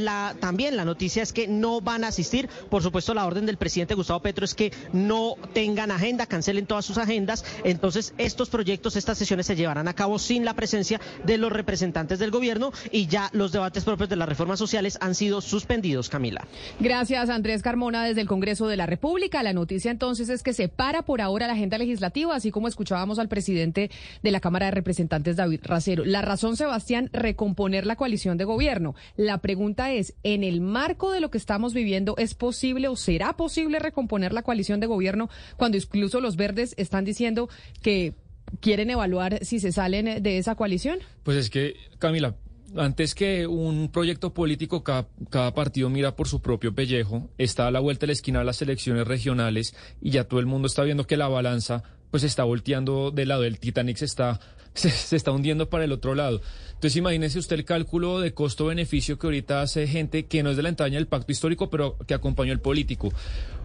también 0.41 0.77
la 0.77 0.85
noticia 0.85 1.23
es 1.23 1.33
que 1.33 1.49
no 1.49 1.81
van 1.81 2.05
a 2.05 2.09
asistir. 2.09 2.49
Por 2.71 2.83
supuesto, 2.83 3.13
la 3.15 3.27
orden 3.27 3.47
del 3.47 3.57
presidente 3.57 3.95
Gustavo 3.95 4.21
Petro 4.21 4.45
es 4.45 4.55
que 4.55 4.73
no 4.93 5.35
tengan 5.53 5.91
agenda, 5.91 6.27
cancelen 6.27 6.67
todas 6.67 6.85
sus 6.85 6.99
agendas. 6.99 7.45
Entonces, 7.65 8.15
estos 8.19 8.51
proyectos, 8.51 8.97
estas 8.97 9.19
sesiones 9.19 9.47
se 9.47 9.57
llevarán 9.57 9.89
a 9.89 9.95
cabo 9.95 10.19
sin 10.19 10.45
la 10.45 10.55
presencia 10.55 11.01
de 11.25 11.39
los 11.39 11.51
representantes 11.51 12.19
del 12.19 12.31
gobierno 12.31 12.73
y 12.93 13.07
ya 13.07 13.31
los 13.33 13.53
debates 13.53 13.85
propios 13.85 14.09
de 14.09 14.17
las 14.17 14.29
reformas 14.29 14.59
sociales 14.59 14.99
han 15.01 15.15
sido 15.15 15.41
suspendidos, 15.41 16.09
Camila. 16.09 16.47
Gracias, 16.79 17.31
Andrés 17.31 17.63
Carmona, 17.63 18.05
desde 18.05 18.21
el 18.21 18.29
Congreso 18.29 18.69
de 18.69 18.77
la 18.77 18.87
República. 18.87 19.43
La 19.43 19.53
noticia 19.53 19.91
entonces 19.91 20.29
es 20.29 20.43
que 20.43 20.53
se 20.53 20.69
para 20.69 21.03
por 21.03 21.21
ahora 21.21 21.47
la 21.47 21.55
agenda 21.55 21.79
legislativa, 21.79 22.37
así 22.37 22.51
como 22.51 22.69
escuchábamos 22.69 23.19
al 23.19 23.29
presidente 23.29 23.91
de 24.23 24.31
la 24.31 24.41
Cámara 24.41 24.67
de 24.67 24.73
Representantes, 24.75 25.37
David 25.37 25.61
Racero. 25.63 26.05
La 26.05 26.23
razón, 26.23 26.57
Sebastián, 26.57 27.11
recomponer 27.13 27.87
la 27.87 27.97
coalición 27.97 28.37
de 28.37 28.45
gobierno. 28.45 28.95
La 29.17 29.39
pregunta 29.39 29.93
es, 29.93 30.15
¿en 30.23 30.45
el 30.45 30.61
marco 30.61 31.13
de 31.13 31.21
lo 31.21 31.31
que 31.31 31.39
estamos 31.39 31.75
viviendo 31.75 32.15
es 32.19 32.35
posible 32.35 32.89
o 32.89 32.97
será 32.97 33.37
posible 33.37 33.79
recomponer 33.79 34.33
la 34.33 34.43
coalición 34.43 34.81
de 34.81 34.87
gobierno 34.87 35.29
cuando 35.57 35.77
incluso 35.77 36.21
los 36.21 36.37
verdes 36.37 36.75
están 36.77 37.05
diciendo 37.05 37.49
que 37.83 38.15
quieren 38.61 38.91
evaluar 38.91 39.45
si 39.45 39.61
se 39.61 39.73
salen 39.73 40.23
de 40.23 40.39
esa 40.39 40.55
coalición? 40.55 40.99
Pues 41.23 41.37
es 41.37 41.51
que, 41.51 41.75
Camila, 41.99 42.35
antes 42.77 43.15
que 43.15 43.47
un 43.47 43.91
proyecto 43.91 44.35
político, 44.35 44.83
cada, 44.83 45.55
partido 45.55 45.91
mira 45.91 46.17
por 46.17 46.29
su 46.29 46.41
propio 46.41 46.75
pellejo, 46.75 47.31
está 47.39 47.69
a 47.69 47.71
la 47.71 47.81
vuelta 47.81 48.03
de 48.03 48.09
la 48.09 48.13
esquina 48.15 48.41
de 48.41 48.45
las 48.45 48.63
elecciones 48.63 49.07
regionales 49.07 49.75
y 50.01 50.11
ya 50.11 50.25
todo 50.25 50.41
el 50.41 50.47
mundo 50.47 50.67
está 50.67 50.83
viendo 50.83 51.07
que 51.07 51.17
la 51.17 51.29
balanza 51.29 51.83
pues 52.11 52.23
está 52.23 52.45
volteando 52.45 53.11
del 53.11 53.29
lado, 53.29 53.45
el 53.45 53.59
Titanic 53.59 54.01
está, 54.03 54.41
se, 54.89 55.17
está 55.17 55.31
hundiendo 55.31 55.71
para 55.71 55.85
el 55.85 55.93
otro 55.93 56.15
lado. 56.15 56.41
Entonces 56.69 56.97
imagínese 56.97 57.39
usted 57.39 57.57
el 57.57 57.65
cálculo 57.65 58.21
de 58.21 58.35
costo-beneficio 58.35 59.19
que 59.19 59.27
ahorita 59.27 59.63
hace 59.63 59.87
gente 59.87 60.27
que 60.27 60.43
no 60.43 60.51
es 60.51 60.57
de 60.57 60.63
la 60.63 60.69
entraña 60.69 60.97
del 60.97 61.07
pacto 61.07 61.33
histórico, 61.33 61.71
pero 61.71 61.97
que 62.07 62.15
acompañó 62.15 62.53
el 62.53 62.61
político. 62.61 63.13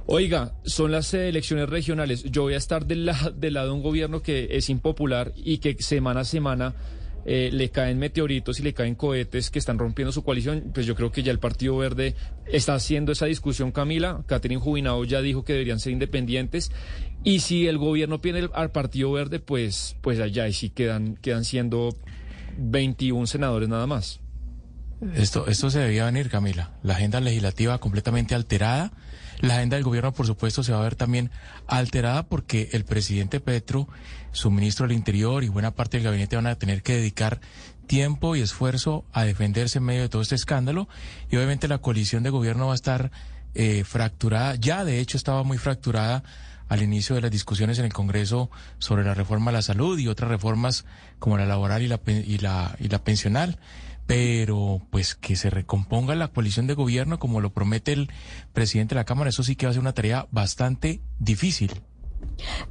Oiga, 0.06 0.54
son 0.64 0.92
las 0.92 1.14
elecciones 1.14 1.70
regionales. 1.70 2.24
Yo 2.24 2.44
voy 2.44 2.54
a 2.54 2.58
estar 2.58 2.86
del, 2.86 3.12
del 3.36 3.54
lado 3.54 3.68
de 3.68 3.74
un 3.74 3.84
gobierno 3.84 4.22
que 4.22 4.48
es 4.52 4.70
impopular 4.70 5.34
y 5.36 5.58
que 5.58 5.82
semana 5.82 6.22
a 6.22 6.26
semana 6.26 6.74
eh, 7.26 7.50
le 7.52 7.70
caen 7.70 8.00
meteoritos 8.00 8.60
y 8.60 8.64
le 8.64 8.74
caen 8.74 8.96
cohetes 8.96 9.50
que 9.50 9.60
están 9.60 9.78
rompiendo 9.78 10.12
su 10.12 10.24
coalición, 10.24 10.72
pues 10.74 10.86
yo 10.86 10.96
creo 10.96 11.12
que 11.12 11.24
ya 11.24 11.32
el 11.32 11.40
Partido 11.40 11.78
Verde 11.78 12.16
está 12.48 12.76
haciendo 12.76 13.12
esa 13.12 13.26
discusión, 13.26 13.72
Camila. 13.72 14.24
Catherine 14.26 14.62
Jubinado 14.62 15.04
ya 15.04 15.22
dijo 15.22 15.44
que 15.44 15.54
deberían 15.54 15.80
ser 15.80 15.94
independientes. 15.94 16.72
Y 17.24 17.40
si 17.40 17.68
el 17.68 17.78
gobierno 17.78 18.22
pide 18.22 18.50
al 18.54 18.72
Partido 18.72 19.12
Verde, 19.12 19.40
pues, 19.40 19.96
pues 20.02 20.20
allá 20.20 20.48
y 20.48 20.54
sí 20.54 20.70
quedan, 20.70 21.16
quedan 21.18 21.46
siendo 21.46 21.96
21 22.58 23.28
senadores 23.28 23.70
nada 23.70 23.88
más. 23.88 24.22
Esto, 25.16 25.48
esto 25.48 25.70
se 25.70 25.80
debía 25.80 26.06
venir, 26.06 26.30
Camila. 26.30 26.72
La 26.84 26.96
agenda 26.96 27.22
legislativa 27.22 27.78
completamente 27.78 28.36
alterada 28.36 28.92
la 29.42 29.56
agenda 29.56 29.78
del 29.78 29.86
gobierno, 29.86 30.12
por 30.12 30.26
supuesto, 30.26 30.64
se 30.64 30.74
va 30.74 30.80
a 30.80 30.84
ver 30.84 30.96
también 30.96 31.32
alterada 31.66 32.24
porque 32.24 32.70
el 32.74 32.84
presidente 32.84 33.40
Petro, 33.40 33.88
su 34.32 34.52
ministro 34.52 34.88
del 34.88 34.96
Interior 34.96 35.44
y 35.44 35.50
buena 35.50 35.72
parte 35.72 35.98
del 35.98 36.06
gabinete 36.06 36.36
van 36.36 36.48
a 36.48 36.56
tener 36.56 36.82
que 36.82 36.96
dedicar 36.96 37.40
tiempo 37.88 38.36
y 38.36 38.42
esfuerzo 38.42 39.06
a 39.14 39.24
defenderse 39.24 39.80
en 39.80 39.86
medio 39.86 40.02
de 40.02 40.10
todo 40.10 40.22
este 40.22 40.36
escándalo. 40.36 40.88
Y 41.32 41.38
obviamente 41.38 41.68
la 41.68 41.80
coalición 41.80 42.24
de 42.24 42.30
gobierno 42.30 42.68
va 42.68 42.74
a 42.74 42.76
estar 42.76 43.12
eh, 43.56 43.84
fracturada, 43.84 44.56
ya 44.56 44.86
de 44.86 45.00
hecho 45.00 45.18
estaba 45.18 45.44
muy 45.44 45.58
fracturada 45.58 46.24
al 46.68 46.84
inicio 46.84 47.16
de 47.16 47.22
las 47.22 47.32
discusiones 47.32 47.80
en 47.80 47.86
el 47.86 47.94
Congreso 47.94 48.52
sobre 48.78 49.04
la 49.04 49.16
reforma 49.16 49.50
a 49.50 49.54
la 49.56 49.64
salud 49.64 49.98
y 49.98 50.08
otras 50.08 50.30
reformas 50.30 50.86
como 51.18 51.36
la 51.38 51.48
laboral 51.48 51.82
y 51.82 51.88
la, 51.88 52.00
y 52.06 52.38
la, 52.38 52.76
y 52.80 52.88
la 52.90 53.04
pensional. 53.04 53.58
Pero 54.06 54.82
pues 54.92 55.16
que 55.16 55.36
se 55.36 55.50
recomponga 55.50 56.16
la 56.16 56.30
coalición 56.30 56.68
de 56.68 56.76
gobierno 56.76 57.20
como 57.20 57.42
lo 57.42 57.52
promete 57.54 57.94
el 57.94 58.12
presidente 58.54 58.94
de 58.94 59.02
la 59.02 59.06
Cámara, 59.06 59.30
eso 59.30 59.44
sí 59.44 59.56
que 59.56 59.66
va 59.66 59.72
a 59.72 59.74
ser 59.74 59.82
una 59.82 59.94
tarea 59.94 60.28
bastante 60.32 61.02
difícil. 61.18 61.82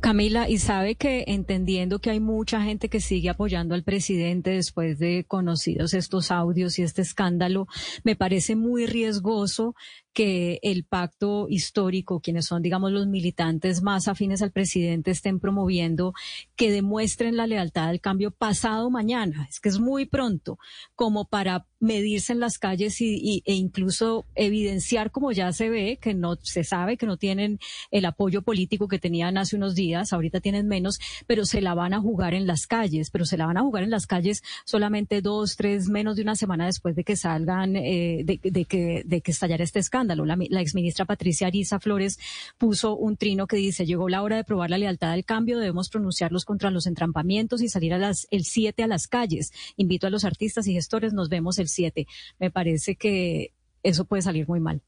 Camila, 0.00 0.48
y 0.48 0.58
sabe 0.58 0.94
que 0.94 1.24
entendiendo 1.26 1.98
que 1.98 2.10
hay 2.10 2.20
mucha 2.20 2.62
gente 2.62 2.88
que 2.88 3.00
sigue 3.00 3.28
apoyando 3.30 3.74
al 3.74 3.82
presidente 3.82 4.50
después 4.50 4.98
de 4.98 5.24
conocidos 5.26 5.94
estos 5.94 6.30
audios 6.30 6.78
y 6.78 6.82
este 6.82 7.02
escándalo, 7.02 7.66
me 8.04 8.16
parece 8.16 8.56
muy 8.56 8.86
riesgoso 8.86 9.74
que 10.12 10.58
el 10.62 10.84
pacto 10.84 11.46
histórico, 11.48 12.20
quienes 12.20 12.46
son, 12.46 12.62
digamos, 12.62 12.90
los 12.90 13.06
militantes 13.06 13.82
más 13.82 14.08
afines 14.08 14.42
al 14.42 14.50
presidente, 14.50 15.12
estén 15.12 15.38
promoviendo 15.38 16.12
que 16.56 16.72
demuestren 16.72 17.36
la 17.36 17.46
lealtad 17.46 17.88
al 17.88 18.00
cambio 18.00 18.30
pasado 18.30 18.90
mañana. 18.90 19.46
Es 19.48 19.60
que 19.60 19.68
es 19.68 19.78
muy 19.78 20.06
pronto 20.06 20.58
como 20.96 21.26
para 21.26 21.66
medirse 21.80 22.32
en 22.32 22.40
las 22.40 22.58
calles 22.58 23.00
y, 23.00 23.42
e 23.46 23.54
incluso 23.54 24.26
evidenciar, 24.34 25.12
como 25.12 25.30
ya 25.30 25.52
se 25.52 25.70
ve, 25.70 25.98
que 26.00 26.14
no 26.14 26.36
se 26.42 26.64
sabe 26.64 26.96
que 26.96 27.06
no 27.06 27.16
tienen 27.16 27.60
el 27.92 28.04
apoyo 28.04 28.42
político 28.42 28.88
que 28.88 28.98
tenían 28.98 29.38
hace 29.38 29.54
unos 29.54 29.76
días, 29.76 30.12
ahorita 30.12 30.40
tienen 30.40 30.66
menos, 30.66 30.98
pero 31.26 31.44
se 31.44 31.60
la 31.60 31.74
van 31.74 31.94
a 31.94 32.00
jugar 32.00 32.34
en 32.34 32.46
las 32.46 32.66
calles, 32.66 33.10
pero 33.10 33.24
se 33.24 33.36
la 33.36 33.46
van 33.46 33.58
a 33.58 33.62
jugar 33.62 33.84
en 33.84 33.90
las 33.90 34.06
calles 34.06 34.42
solamente 34.64 35.22
dos, 35.22 35.56
tres, 35.56 35.88
menos 35.88 36.16
de 36.16 36.22
una 36.22 36.34
semana 36.34 36.66
después 36.66 36.96
de 36.96 37.04
que 37.04 37.14
salgan, 37.14 37.76
eh, 37.76 38.22
de, 38.24 38.38
que, 38.64 39.02
de 39.04 39.20
que 39.20 39.30
estallara 39.30 39.62
este 39.62 39.78
escándalo. 39.78 39.97
La, 40.06 40.16
la 40.16 40.60
exministra 40.60 41.04
Patricia 41.04 41.46
Ariza 41.46 41.80
Flores 41.80 42.18
puso 42.56 42.96
un 42.96 43.16
trino 43.16 43.46
que 43.46 43.56
dice, 43.56 43.86
llegó 43.86 44.08
la 44.08 44.22
hora 44.22 44.36
de 44.36 44.44
probar 44.44 44.70
la 44.70 44.78
lealtad 44.78 45.12
al 45.12 45.24
cambio, 45.24 45.58
debemos 45.58 45.88
pronunciarlos 45.88 46.44
contra 46.44 46.70
los 46.70 46.86
entrampamientos 46.86 47.62
y 47.62 47.68
salir 47.68 47.94
a 47.94 47.98
las, 47.98 48.26
el 48.30 48.44
7 48.44 48.82
a 48.82 48.86
las 48.86 49.08
calles. 49.08 49.52
Invito 49.76 50.06
a 50.06 50.10
los 50.10 50.24
artistas 50.24 50.66
y 50.66 50.74
gestores, 50.74 51.12
nos 51.12 51.28
vemos 51.28 51.58
el 51.58 51.68
7. 51.68 52.06
Me 52.38 52.50
parece 52.50 52.96
que 52.96 53.52
eso 53.82 54.04
puede 54.04 54.22
salir 54.22 54.48
muy 54.48 54.60
mal. 54.60 54.82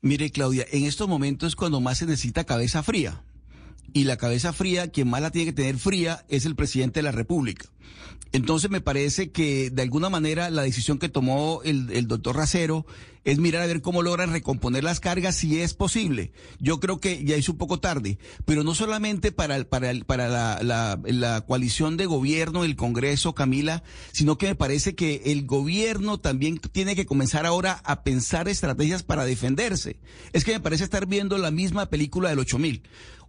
Mire, 0.00 0.30
Claudia, 0.30 0.66
en 0.72 0.84
estos 0.84 1.08
momentos 1.08 1.54
cuando 1.54 1.80
más 1.80 1.98
se 1.98 2.06
necesita 2.06 2.44
cabeza 2.44 2.82
fría. 2.82 3.22
Y 3.92 4.04
la 4.04 4.16
cabeza 4.16 4.52
fría, 4.52 4.90
quien 4.90 5.08
más 5.08 5.20
la 5.20 5.30
tiene 5.30 5.46
que 5.46 5.52
tener 5.52 5.76
fría, 5.76 6.24
es 6.28 6.46
el 6.46 6.56
presidente 6.56 7.00
de 7.00 7.04
la 7.04 7.12
República. 7.12 7.66
Entonces 8.32 8.70
me 8.70 8.80
parece 8.80 9.30
que 9.30 9.70
de 9.70 9.82
alguna 9.82 10.08
manera 10.08 10.48
la 10.50 10.62
decisión 10.62 10.98
que 10.98 11.10
tomó 11.10 11.60
el 11.62 12.08
doctor 12.08 12.36
Racero 12.36 12.86
es 13.24 13.38
mirar 13.38 13.62
a 13.62 13.66
ver 13.66 13.82
cómo 13.82 14.02
logran 14.02 14.32
recomponer 14.32 14.84
las 14.84 15.00
cargas 15.00 15.36
si 15.36 15.60
es 15.60 15.74
posible. 15.74 16.32
Yo 16.58 16.80
creo 16.80 17.00
que 17.00 17.24
ya 17.24 17.36
es 17.36 17.48
un 17.48 17.58
poco 17.58 17.80
tarde, 17.80 18.18
pero 18.44 18.64
no 18.64 18.74
solamente 18.74 19.32
para, 19.32 19.62
para, 19.64 19.92
para 20.06 20.28
la, 20.28 20.98
la, 21.04 21.40
coalición 21.46 21.96
de 21.96 22.06
gobierno, 22.06 22.64
el 22.64 22.76
Congreso, 22.76 23.34
Camila, 23.34 23.82
sino 24.12 24.38
que 24.38 24.48
me 24.48 24.54
parece 24.54 24.94
que 24.94 25.22
el 25.26 25.46
gobierno 25.46 26.18
también 26.18 26.58
tiene 26.58 26.96
que 26.96 27.06
comenzar 27.06 27.46
ahora 27.46 27.80
a 27.84 28.02
pensar 28.02 28.48
estrategias 28.48 29.02
para 29.02 29.24
defenderse. 29.24 29.98
Es 30.32 30.44
que 30.44 30.52
me 30.52 30.60
parece 30.60 30.84
estar 30.84 31.06
viendo 31.06 31.38
la 31.38 31.50
misma 31.50 31.86
película 31.86 32.30
del 32.30 32.40
8000. 32.40 32.82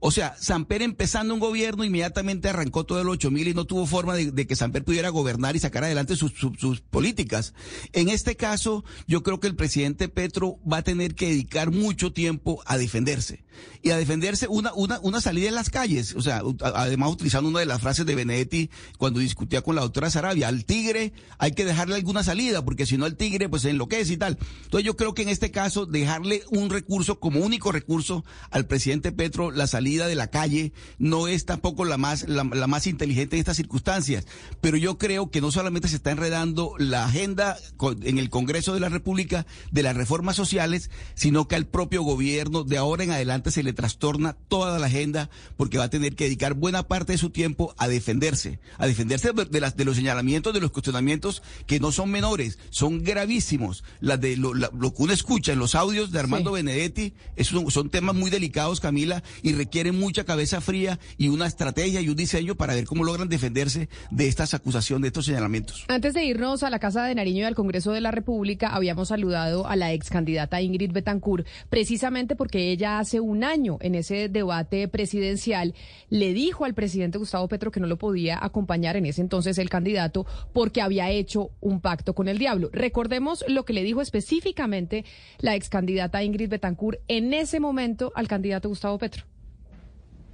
O 0.05 0.11
sea, 0.11 0.35
Samper 0.37 0.81
empezando 0.81 1.33
un 1.33 1.39
gobierno 1.39 1.85
inmediatamente 1.85 2.49
arrancó 2.49 2.85
todo 2.85 2.99
el 2.99 3.07
8000 3.07 3.47
y 3.47 3.53
no 3.53 3.63
tuvo 3.63 3.85
forma 3.85 4.15
de, 4.15 4.45
que 4.45 4.55
Samper 4.57 4.83
pudiera 4.83 5.07
gobernar 5.07 5.55
y 5.55 5.59
sacar 5.59 5.85
adelante 5.85 6.17
sus, 6.17 6.33
sus, 6.33 6.81
políticas. 6.81 7.53
En 7.93 8.09
este 8.09 8.35
caso, 8.35 8.83
yo 9.07 9.23
creo 9.23 9.39
que 9.39 9.47
el 9.47 9.55
presidente 9.83 10.07
Petro 10.07 10.59
va 10.65 10.77
a 10.77 10.81
tener 10.81 11.13
que 11.13 11.27
dedicar 11.27 11.69
mucho 11.71 12.13
tiempo 12.13 12.61
a 12.65 12.77
defenderse 12.77 13.43
y 13.81 13.91
a 13.91 13.97
defenderse 13.97 14.47
una, 14.47 14.73
una, 14.73 14.99
una 15.01 15.19
salida 15.19 15.49
en 15.49 15.55
las 15.55 15.69
calles. 15.69 16.15
O 16.15 16.21
sea, 16.21 16.41
además 16.61 17.11
utilizando 17.11 17.49
una 17.49 17.59
de 17.59 17.65
las 17.65 17.81
frases 17.81 18.05
de 18.05 18.15
Benedetti 18.15 18.69
cuando 18.97 19.19
discutía 19.19 19.61
con 19.61 19.75
la 19.75 19.81
doctora 19.81 20.09
Sarabia, 20.09 20.47
al 20.47 20.65
tigre 20.65 21.11
hay 21.37 21.51
que 21.51 21.65
dejarle 21.65 21.95
alguna 21.95 22.23
salida 22.23 22.63
porque 22.63 22.85
si 22.85 22.97
no 22.97 23.05
el 23.05 23.17
tigre 23.17 23.49
pues 23.49 23.63
se 23.63 23.71
enloquece 23.71 24.13
y 24.13 24.17
tal. 24.17 24.37
Entonces 24.63 24.85
yo 24.85 24.95
creo 24.95 25.13
que 25.13 25.23
en 25.23 25.29
este 25.29 25.51
caso 25.51 25.85
dejarle 25.85 26.43
un 26.49 26.69
recurso 26.69 27.19
como 27.19 27.41
único 27.41 27.71
recurso 27.71 28.23
al 28.51 28.65
presidente 28.65 29.11
Petro, 29.11 29.51
la 29.51 29.67
salida 29.67 30.07
de 30.07 30.15
la 30.15 30.27
calle 30.27 30.71
no 30.97 31.27
es 31.27 31.45
tampoco 31.45 31.83
la 31.83 31.97
más, 31.97 32.27
la, 32.27 32.43
más 32.43 32.87
inteligente 32.87 33.35
en 33.35 33.41
estas 33.41 33.57
circunstancias. 33.57 34.25
Pero 34.61 34.77
yo 34.77 34.97
creo 34.97 35.29
que 35.29 35.41
no 35.41 35.51
solamente 35.51 35.89
se 35.89 35.97
está 35.97 36.11
enredando 36.11 36.73
la 36.77 37.05
agenda 37.05 37.57
en 38.01 38.17
el 38.17 38.29
Congreso 38.29 38.73
de 38.73 38.79
la 38.79 38.89
República 38.89 39.45
de 39.73 39.83
las 39.83 39.97
reformas 39.97 40.35
sociales, 40.35 40.89
sino 41.15 41.47
que 41.47 41.55
al 41.55 41.65
propio 41.65 42.03
gobierno 42.03 42.63
de 42.63 42.77
ahora 42.77 43.03
en 43.03 43.11
adelante 43.11 43.51
se 43.51 43.63
le 43.63 43.73
trastorna 43.73 44.37
toda 44.47 44.77
la 44.79 44.85
agenda 44.85 45.29
porque 45.57 45.79
va 45.79 45.85
a 45.85 45.89
tener 45.89 46.15
que 46.15 46.25
dedicar 46.25 46.53
buena 46.53 46.83
parte 46.83 47.13
de 47.13 47.17
su 47.17 47.31
tiempo 47.31 47.73
a 47.77 47.87
defenderse, 47.87 48.59
a 48.77 48.85
defenderse 48.85 49.31
de, 49.33 49.59
las, 49.59 49.75
de 49.75 49.83
los 49.85 49.97
señalamientos, 49.97 50.53
de 50.53 50.61
los 50.61 50.71
cuestionamientos 50.71 51.41
que 51.65 51.79
no 51.79 51.91
son 51.91 52.11
menores, 52.11 52.59
son 52.69 53.03
gravísimos. 53.03 53.83
Las 53.99 54.21
de 54.21 54.37
lo, 54.37 54.53
que 54.53 55.01
uno 55.01 55.11
escucha 55.11 55.53
en 55.53 55.59
los 55.59 55.73
audios 55.73 56.11
de 56.11 56.19
Armando 56.19 56.51
Benedetti 56.51 57.13
son, 57.41 57.71
son 57.71 57.89
temas 57.89 58.15
muy 58.15 58.29
delicados, 58.29 58.79
Camila, 58.79 59.23
y 59.41 59.53
requieren 59.53 59.99
mucha 59.99 60.23
cabeza 60.23 60.61
fría 60.61 60.99
y 61.17 61.29
una 61.29 61.47
estrategia 61.47 61.99
y 61.99 62.09
un 62.09 62.15
diseño 62.15 62.53
para 62.55 62.75
ver 62.75 62.85
cómo 62.85 63.03
logran 63.03 63.27
defenderse 63.27 63.89
de 64.11 64.27
estas 64.27 64.53
acusaciones, 64.53 65.01
de 65.01 65.07
estos 65.07 65.25
señalamientos. 65.25 65.85
Antes 65.87 66.13
de 66.13 66.23
irnos 66.23 66.61
a 66.61 66.69
la 66.69 66.77
Casa 66.77 67.05
de 67.05 67.15
Nariño 67.15 67.39
y 67.39 67.45
al 67.45 67.55
Congreso 67.55 67.91
de 67.91 68.01
la 68.01 68.11
República, 68.11 68.67
habíamos 68.67 69.07
saludado 69.07 69.62
a 69.67 69.75
la 69.75 69.93
ex 69.93 70.09
candidata 70.09 70.61
Ingrid 70.61 70.91
Betancourt, 70.91 71.47
precisamente 71.69 72.35
porque 72.35 72.71
ella 72.71 72.99
hace 72.99 73.19
un 73.19 73.43
año 73.43 73.77
en 73.81 73.95
ese 73.95 74.29
debate 74.29 74.87
presidencial 74.87 75.73
le 76.09 76.33
dijo 76.33 76.65
al 76.65 76.73
presidente 76.73 77.17
Gustavo 77.17 77.47
Petro 77.47 77.71
que 77.71 77.79
no 77.79 77.87
lo 77.87 77.97
podía 77.97 78.43
acompañar 78.43 78.97
en 78.97 79.05
ese 79.05 79.21
entonces 79.21 79.57
el 79.57 79.69
candidato 79.69 80.25
porque 80.53 80.81
había 80.81 81.09
hecho 81.09 81.51
un 81.61 81.81
pacto 81.81 82.13
con 82.13 82.27
el 82.27 82.37
diablo. 82.37 82.69
Recordemos 82.73 83.43
lo 83.47 83.65
que 83.65 83.73
le 83.73 83.83
dijo 83.83 84.01
específicamente 84.01 85.05
la 85.39 85.55
ex 85.55 85.69
candidata 85.69 86.23
Ingrid 86.23 86.49
Betancourt 86.49 86.99
en 87.07 87.33
ese 87.33 87.59
momento 87.59 88.11
al 88.15 88.27
candidato 88.27 88.69
Gustavo 88.69 88.97
Petro. 88.97 89.25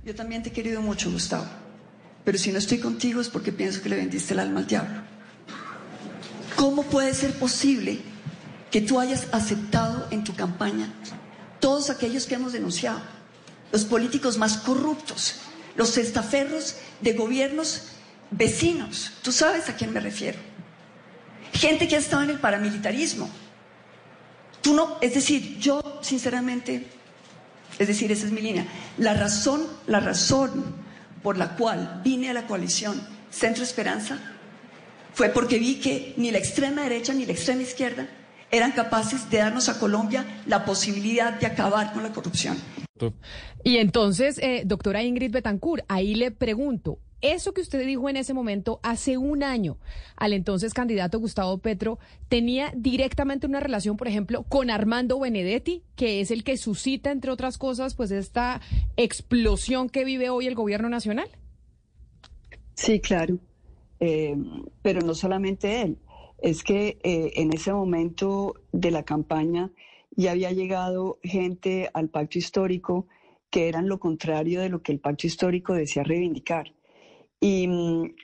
Yo 0.05 0.15
también 0.15 0.43
te 0.43 0.49
he 0.49 0.51
querido 0.51 0.81
mucho, 0.81 1.11
Gustavo. 1.11 1.45
Pero 2.23 2.37
si 2.37 2.51
no 2.51 2.57
estoy 2.57 2.79
contigo 2.79 3.21
es 3.21 3.29
porque 3.29 3.51
pienso 3.51 3.81
que 3.81 3.89
le 3.89 3.95
vendiste 3.95 4.33
el 4.33 4.39
alma 4.39 4.59
al 4.59 4.67
diablo. 4.67 5.01
¿Cómo 6.55 6.83
puede 6.83 7.13
ser 7.13 7.33
posible 7.33 7.99
que 8.71 8.81
tú 8.81 8.99
hayas 8.99 9.27
aceptado 9.31 10.07
en 10.11 10.23
tu 10.23 10.35
campaña 10.35 10.93
todos 11.59 11.89
aquellos 11.89 12.25
que 12.25 12.35
hemos 12.35 12.53
denunciado? 12.53 13.01
Los 13.71 13.85
políticos 13.85 14.37
más 14.37 14.57
corruptos, 14.57 15.35
los 15.75 15.97
estaferros 15.97 16.77
de 17.01 17.13
gobiernos 17.13 17.89
vecinos. 18.31 19.13
Tú 19.21 19.31
sabes 19.31 19.69
a 19.69 19.75
quién 19.75 19.93
me 19.93 19.99
refiero. 19.99 20.37
Gente 21.53 21.87
que 21.87 21.95
ha 21.95 21.99
estado 21.99 22.23
en 22.23 22.31
el 22.31 22.39
paramilitarismo. 22.39 23.29
Tú 24.61 24.73
no, 24.73 24.97
es 25.01 25.13
decir, 25.13 25.57
yo 25.59 25.99
sinceramente, 26.01 26.87
es 27.77 27.87
decir, 27.87 28.11
esa 28.11 28.25
es 28.25 28.31
mi 28.31 28.41
línea. 28.41 28.67
La 28.97 29.13
razón, 29.13 29.67
la 29.87 29.99
razón 29.99 30.75
por 31.23 31.37
la 31.37 31.55
cual 31.55 32.01
vine 32.03 32.29
a 32.29 32.33
la 32.33 32.47
coalición 32.47 33.01
Centro 33.31 33.63
Esperanza 33.63 34.17
fue 35.13 35.29
porque 35.29 35.59
vi 35.59 35.75
que 35.75 36.13
ni 36.17 36.31
la 36.31 36.37
extrema 36.37 36.83
derecha 36.83 37.13
ni 37.13 37.25
la 37.25 37.33
extrema 37.33 37.61
izquierda 37.61 38.07
eran 38.51 38.71
capaces 38.71 39.29
de 39.29 39.37
darnos 39.37 39.69
a 39.69 39.79
Colombia 39.79 40.25
la 40.45 40.65
posibilidad 40.65 41.39
de 41.39 41.45
acabar 41.45 41.93
con 41.93 42.03
la 42.03 42.11
corrupción. 42.11 42.57
Y 43.63 43.77
entonces, 43.77 44.39
eh, 44.39 44.63
doctora 44.65 45.03
Ingrid 45.03 45.31
Betancourt, 45.31 45.85
ahí 45.87 46.15
le 46.15 46.31
pregunto, 46.31 46.99
eso 47.21 47.53
que 47.53 47.61
usted 47.61 47.85
dijo 47.85 48.09
en 48.09 48.17
ese 48.17 48.33
momento, 48.33 48.79
hace 48.81 49.17
un 49.17 49.43
año, 49.43 49.77
al 50.15 50.33
entonces 50.33 50.73
candidato 50.73 51.19
Gustavo 51.19 51.57
Petro, 51.57 51.99
¿tenía 52.29 52.71
directamente 52.75 53.45
una 53.45 53.59
relación, 53.59 53.97
por 53.97 54.07
ejemplo, 54.07 54.43
con 54.43 54.69
Armando 54.69 55.19
Benedetti, 55.19 55.83
que 55.95 56.21
es 56.21 56.31
el 56.31 56.43
que 56.43 56.55
suscita, 56.57 57.11
entre 57.11 57.31
otras 57.31 57.57
cosas, 57.57 57.93
pues 57.93 58.11
esta 58.11 58.61
explosión 58.95 59.89
que 59.89 60.05
vive 60.05 60.29
hoy 60.29 60.47
el 60.47 60.55
gobierno 60.55 60.89
nacional? 60.89 61.27
Sí, 62.75 63.01
claro. 63.01 63.37
Eh, 63.99 64.37
pero 64.81 65.01
no 65.01 65.13
solamente 65.13 65.81
él. 65.81 65.97
Es 66.41 66.63
que 66.63 66.99
eh, 67.03 67.33
en 67.35 67.53
ese 67.53 67.73
momento 67.73 68.55
de 68.71 68.91
la 68.91 69.03
campaña 69.03 69.71
ya 70.11 70.31
había 70.31 70.51
llegado 70.51 71.19
gente 71.23 71.89
al 71.93 72.09
pacto 72.09 72.37
histórico 72.37 73.07
que 73.49 73.67
eran 73.67 73.87
lo 73.87 73.99
contrario 73.99 74.61
de 74.61 74.69
lo 74.69 74.81
que 74.81 74.91
el 74.91 74.99
pacto 74.99 75.27
histórico 75.27 75.73
decía 75.73 76.03
reivindicar. 76.03 76.73
Y, 77.41 77.69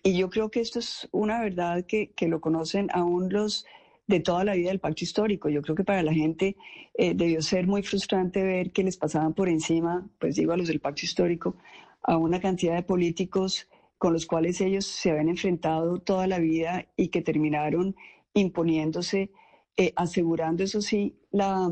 yo 0.04 0.30
creo 0.30 0.52
que 0.52 0.60
esto 0.60 0.80
es 0.80 1.08
una 1.12 1.40
verdad 1.40 1.86
que, 1.86 2.14
lo 2.28 2.42
conocen 2.42 2.90
aún 2.94 3.32
los 3.32 3.66
de 4.08 4.20
toda 4.20 4.44
la 4.44 4.54
vida 4.54 4.70
del 4.70 4.80
pacto 4.80 5.04
histórico. 5.04 5.50
Yo 5.50 5.62
creo 5.62 5.76
que 5.76 5.84
para 5.84 6.04
la 6.04 6.14
gente 6.14 6.58
eh, 6.96 7.14
debió 7.16 7.42
ser 7.42 7.66
muy 7.66 7.82
frustrante 7.82 8.44
ver 8.44 8.72
que 8.72 8.84
les 8.84 8.98
pasaban 8.98 9.34
por 9.34 9.50
encima, 9.50 10.08
pues 10.20 10.36
digo 10.36 10.52
a 10.52 10.58
los 10.58 10.68
del 10.68 10.80
pacto 10.80 11.06
histórico, 11.06 11.56
a 12.04 12.18
una 12.18 12.40
cantidad 12.40 12.76
de 12.76 12.84
políticos 12.84 13.68
con 14.06 14.14
los 14.14 14.28
cuales 14.28 14.62
ellos 14.62 14.86
se 14.86 15.10
habían 15.10 15.30
enfrentado 15.30 15.98
toda 15.98 16.28
la 16.28 16.38
vida 16.38 16.86
y 16.96 17.08
que 17.08 17.24
terminaron 17.24 17.96
imponiéndose, 18.36 19.32
eh, 19.78 19.94
asegurando, 19.96 20.64
eso 20.64 20.80
sí, 20.80 21.16
la, 21.32 21.72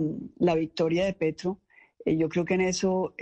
victoria 0.56 1.06
de 1.06 1.14
Petro. 1.14 1.60
Eh, 2.04 2.18
yo 2.18 2.30
creo 2.30 2.44
que 2.44 2.56
en 2.56 2.62
eso, 2.62 3.14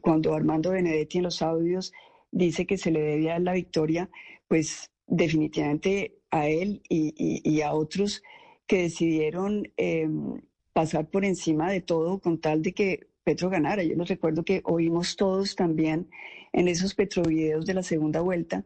cuando 0.00 0.32
Armando 0.32 0.70
Benedetti 0.70 1.18
en 1.18 1.24
los 1.24 1.42
audios 1.42 1.92
dice 2.30 2.64
que 2.66 2.78
se 2.78 2.90
le 2.90 3.02
debía 3.02 3.38
la 3.38 3.52
victoria, 3.52 4.08
pues 4.48 4.90
definitivamente 5.06 6.16
a 6.30 6.48
él 6.48 6.80
y, 6.88 7.60
a 7.60 7.74
otros 7.74 8.22
que 8.66 8.84
decidieron 8.84 9.70
em, 9.76 10.40
pasar 10.72 11.10
por 11.10 11.26
encima 11.26 11.70
de 11.70 11.82
todo 11.82 12.18
con 12.18 12.40
tal 12.40 12.62
de 12.62 12.72
que 12.72 13.11
Petro 13.24 13.50
ganara. 13.50 13.82
Yo 13.82 13.94
les 13.96 14.08
recuerdo 14.08 14.44
que 14.44 14.62
oímos 14.64 15.16
todos 15.16 15.56
también 15.56 16.08
en 16.52 16.68
esos 16.68 16.94
petrovideos 16.94 17.66
de 17.66 17.74
la 17.74 17.82
segunda 17.82 18.20
vuelta 18.20 18.64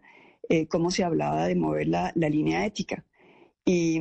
eh, 0.49 0.67
cómo 0.69 0.91
se 0.91 1.03
hablaba 1.03 1.47
de 1.47 1.57
mover 1.57 1.89
la, 1.89 2.13
línea 2.15 2.65
ética. 2.65 3.05
Y, 3.65 4.01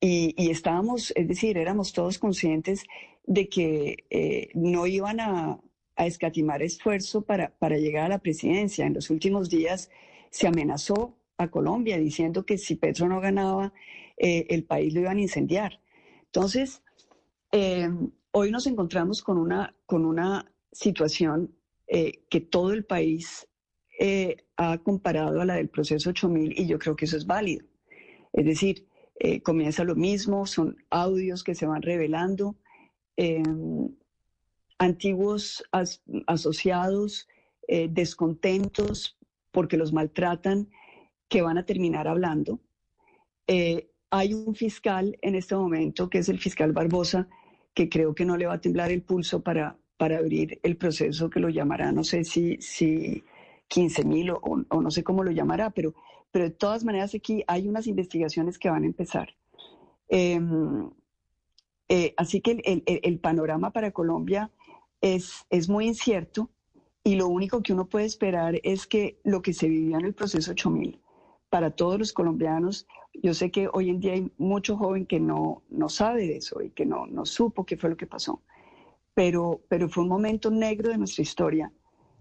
estábamos, 0.00 1.12
es 1.16 1.26
decir, 1.26 1.58
éramos 1.58 1.92
todos 1.92 2.18
conscientes 2.18 2.84
de 3.24 3.48
que 3.48 4.04
eh, 4.10 4.48
no 4.54 4.86
iban 4.86 5.20
a, 5.20 5.60
a 5.96 6.06
escatimar 6.06 6.62
esfuerzo 6.62 7.22
para, 7.22 7.50
para 7.58 7.76
llegar 7.78 8.06
a 8.06 8.08
la 8.08 8.18
presidencia. 8.18 8.86
En 8.86 8.94
los 8.94 9.10
últimos 9.10 9.50
días 9.50 9.90
se 10.30 10.46
amenazó 10.46 11.16
a 11.38 11.48
Colombia 11.48 11.98
diciendo 11.98 12.46
que 12.46 12.56
si 12.58 12.76
Petro 12.76 13.08
no 13.08 13.20
ganaba, 13.20 13.72
eh, 14.16 14.46
el 14.48 14.64
país 14.64 14.94
lo 14.94 15.00
iban 15.00 15.18
a 15.18 15.22
incendiar. 15.22 15.80
Entonces, 16.26 16.82
hoy 18.38 18.50
nos 18.50 18.66
encontramos 18.66 19.22
con 19.22 19.38
una, 19.38 19.74
con 19.86 20.04
una 20.04 20.52
situación 20.70 21.54
eh, 21.86 22.24
que 22.28 22.40
todo 22.40 22.72
el 22.72 22.84
país 22.84 23.48
ha 24.58 24.76
comparado 24.78 25.40
a 25.40 25.46
la 25.46 25.54
del 25.54 25.70
proceso 25.70 26.10
8000 26.10 26.60
y 26.60 26.66
yo 26.66 26.78
creo 26.78 26.96
que 26.96 27.06
eso 27.06 27.16
es 27.16 27.26
válido. 27.26 27.64
Es 28.34 28.44
decir, 28.44 28.86
comienza 29.42 29.84
lo 29.84 29.94
mismo, 29.94 30.44
son 30.44 30.76
audios 30.90 31.42
que 31.42 31.54
se 31.54 31.64
van 31.64 31.80
revelando 31.80 32.56
antiguos 34.78 35.64
asociados 36.26 37.26
eh, 37.68 37.88
descontentos 37.90 39.18
porque 39.50 39.76
los 39.76 39.92
maltratan, 39.92 40.68
que 41.28 41.42
van 41.42 41.58
a 41.58 41.64
terminar 41.64 42.06
hablando. 42.06 42.60
Eh, 43.46 43.90
hay 44.10 44.34
un 44.34 44.54
fiscal 44.54 45.18
en 45.22 45.34
este 45.34 45.56
momento, 45.56 46.08
que 46.08 46.18
es 46.18 46.28
el 46.28 46.38
fiscal 46.38 46.72
Barbosa, 46.72 47.28
que 47.76 47.90
creo 47.90 48.14
que 48.14 48.24
no 48.24 48.38
le 48.38 48.46
va 48.46 48.54
a 48.54 48.60
temblar 48.60 48.90
el 48.90 49.02
pulso 49.02 49.42
para, 49.42 49.76
para 49.98 50.16
abrir 50.16 50.58
el 50.62 50.78
proceso 50.78 51.28
que 51.28 51.40
lo 51.40 51.50
llamará, 51.50 51.92
no 51.92 52.04
sé 52.04 52.24
si, 52.24 52.56
si 52.56 53.22
15 53.68 54.04
mil 54.06 54.30
o, 54.30 54.64
no 54.80 54.90
sé 54.90 55.04
cómo 55.04 55.22
lo 55.22 55.30
llamará, 55.30 55.68
pero, 55.68 55.94
pero 56.30 56.46
de 56.46 56.52
todas 56.52 56.84
maneras 56.84 57.14
aquí 57.14 57.44
hay 57.46 57.68
unas 57.68 57.86
investigaciones 57.86 58.58
que 58.58 58.70
van 58.70 58.84
a 58.84 58.86
empezar. 58.86 59.36
Em, 60.08 60.88
eh, 61.90 62.14
así 62.16 62.40
que 62.40 62.52
el, 62.64 62.82
el, 62.86 63.18
panorama 63.18 63.70
para 63.72 63.90
Colombia 63.90 64.50
es, 65.02 65.44
muy 65.68 65.86
incierto 65.86 66.48
y 67.04 67.16
lo 67.16 67.28
único 67.28 67.62
que 67.62 67.74
uno 67.74 67.90
puede 67.90 68.06
esperar 68.06 68.58
es 68.62 68.86
que 68.86 69.20
lo 69.22 69.42
que 69.42 69.52
se 69.52 69.68
vivió 69.68 69.98
en 69.98 70.06
el 70.06 70.14
proceso 70.14 70.52
8000 70.52 70.98
para 71.50 71.70
todos 71.70 71.98
los 71.98 72.12
colombianos, 72.12 72.86
yo 73.14 73.34
sé 73.34 73.50
que 73.50 73.68
hoy 73.72 73.90
en 73.90 74.00
día 74.00 74.12
hay 74.12 74.30
mucho 74.38 74.76
joven 74.76 75.06
que 75.06 75.20
no, 75.20 75.62
no 75.70 75.88
sabe 75.88 76.26
de 76.26 76.36
eso 76.36 76.60
y 76.62 76.70
que 76.70 76.84
no, 76.84 77.06
no 77.06 77.24
supo 77.24 77.64
qué 77.64 77.76
fue 77.76 77.90
lo 77.90 77.96
que 77.96 78.06
pasó, 78.06 78.42
pero, 79.14 79.60
pero 79.68 79.88
fue 79.88 80.02
un 80.02 80.10
momento 80.10 80.50
negro 80.50 80.90
de 80.90 80.98
nuestra 80.98 81.22
historia 81.22 81.72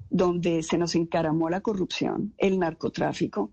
donde 0.09 0.63
se 0.63 0.78
nos 0.78 0.95
encaramó 0.95 1.49
la 1.49 1.61
corrupción, 1.61 2.34
el 2.38 2.59
narcotráfico, 2.59 3.51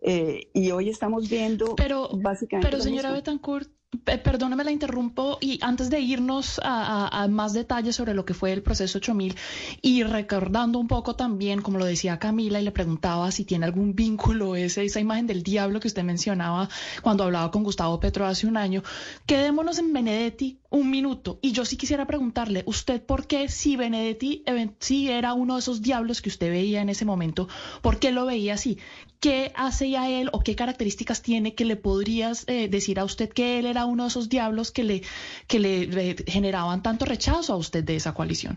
eh, 0.00 0.48
y 0.54 0.70
hoy 0.70 0.88
estamos 0.88 1.28
viendo 1.28 1.74
pero, 1.74 2.08
básicamente... 2.14 2.70
Pero 2.70 2.82
señora 2.82 3.12
Betancourt, 3.12 3.68
Perdóname 4.04 4.64
la 4.64 4.70
interrumpo 4.70 5.38
y 5.40 5.58
antes 5.62 5.88
de 5.88 6.00
irnos 6.00 6.60
a, 6.62 7.26
más 7.30 7.54
detalles 7.54 7.96
sobre 7.96 8.12
lo 8.12 8.26
que 8.26 8.34
fue 8.34 8.52
el 8.52 8.62
proceso 8.62 8.98
8000 8.98 9.34
y 9.80 10.02
recordando 10.02 10.78
un 10.78 10.88
poco 10.88 11.16
también, 11.16 11.62
como 11.62 11.78
lo 11.78 11.86
decía 11.86 12.18
Camila 12.18 12.60
y 12.60 12.64
le 12.64 12.70
preguntaba 12.70 13.30
si 13.30 13.46
tiene 13.46 13.64
algún 13.64 13.94
vínculo 13.94 14.56
ese, 14.56 14.84
esa 14.84 15.00
imagen 15.00 15.26
del 15.26 15.42
diablo 15.42 15.80
que 15.80 15.88
usted 15.88 16.04
mencionaba 16.04 16.68
cuando 17.00 17.24
hablaba 17.24 17.50
con 17.50 17.62
Gustavo 17.62 17.98
Petro 17.98 18.26
hace 18.26 18.46
un 18.46 18.58
año, 18.58 18.82
quedémonos 19.24 19.78
en 19.78 19.90
Benedetti 19.94 20.58
un 20.70 20.90
minuto 20.90 21.38
y 21.40 21.52
yo 21.52 21.64
sí 21.64 21.78
quisiera 21.78 22.06
preguntarle, 22.06 22.64
¿usted 22.66 23.02
por 23.02 23.26
qué 23.26 23.48
si 23.48 23.76
Benedetti 23.76 24.44
sí 24.80 25.10
era 25.10 25.32
uno 25.32 25.54
de 25.54 25.60
esos 25.60 25.80
diablos 25.80 26.20
que 26.20 26.28
usted 26.28 26.50
veía 26.50 26.82
en 26.82 26.90
ese 26.90 27.06
momento, 27.06 27.48
por 27.80 27.98
qué 27.98 28.12
lo 28.12 28.26
veía 28.26 28.54
así? 28.54 28.78
¿Qué 29.20 29.50
hace 29.56 29.96
a 29.96 30.08
él 30.08 30.30
o 30.32 30.40
qué 30.40 30.54
características 30.54 31.22
tiene 31.22 31.56
que 31.56 31.64
le 31.64 31.74
podrías 31.74 32.44
eh, 32.46 32.68
decir 32.68 33.00
a 33.00 33.04
usted 33.04 33.28
que 33.30 33.58
él 33.58 33.66
era 33.66 33.77
uno 33.84 34.04
de 34.04 34.08
esos 34.08 34.28
diablos 34.28 34.70
que 34.70 34.84
le, 34.84 35.02
que 35.46 35.58
le, 35.58 36.16
generaban 36.26 36.82
tanto 36.82 37.04
rechazo 37.04 37.52
a 37.52 37.56
usted 37.56 37.84
de 37.84 37.96
esa 37.96 38.14
coalición. 38.14 38.56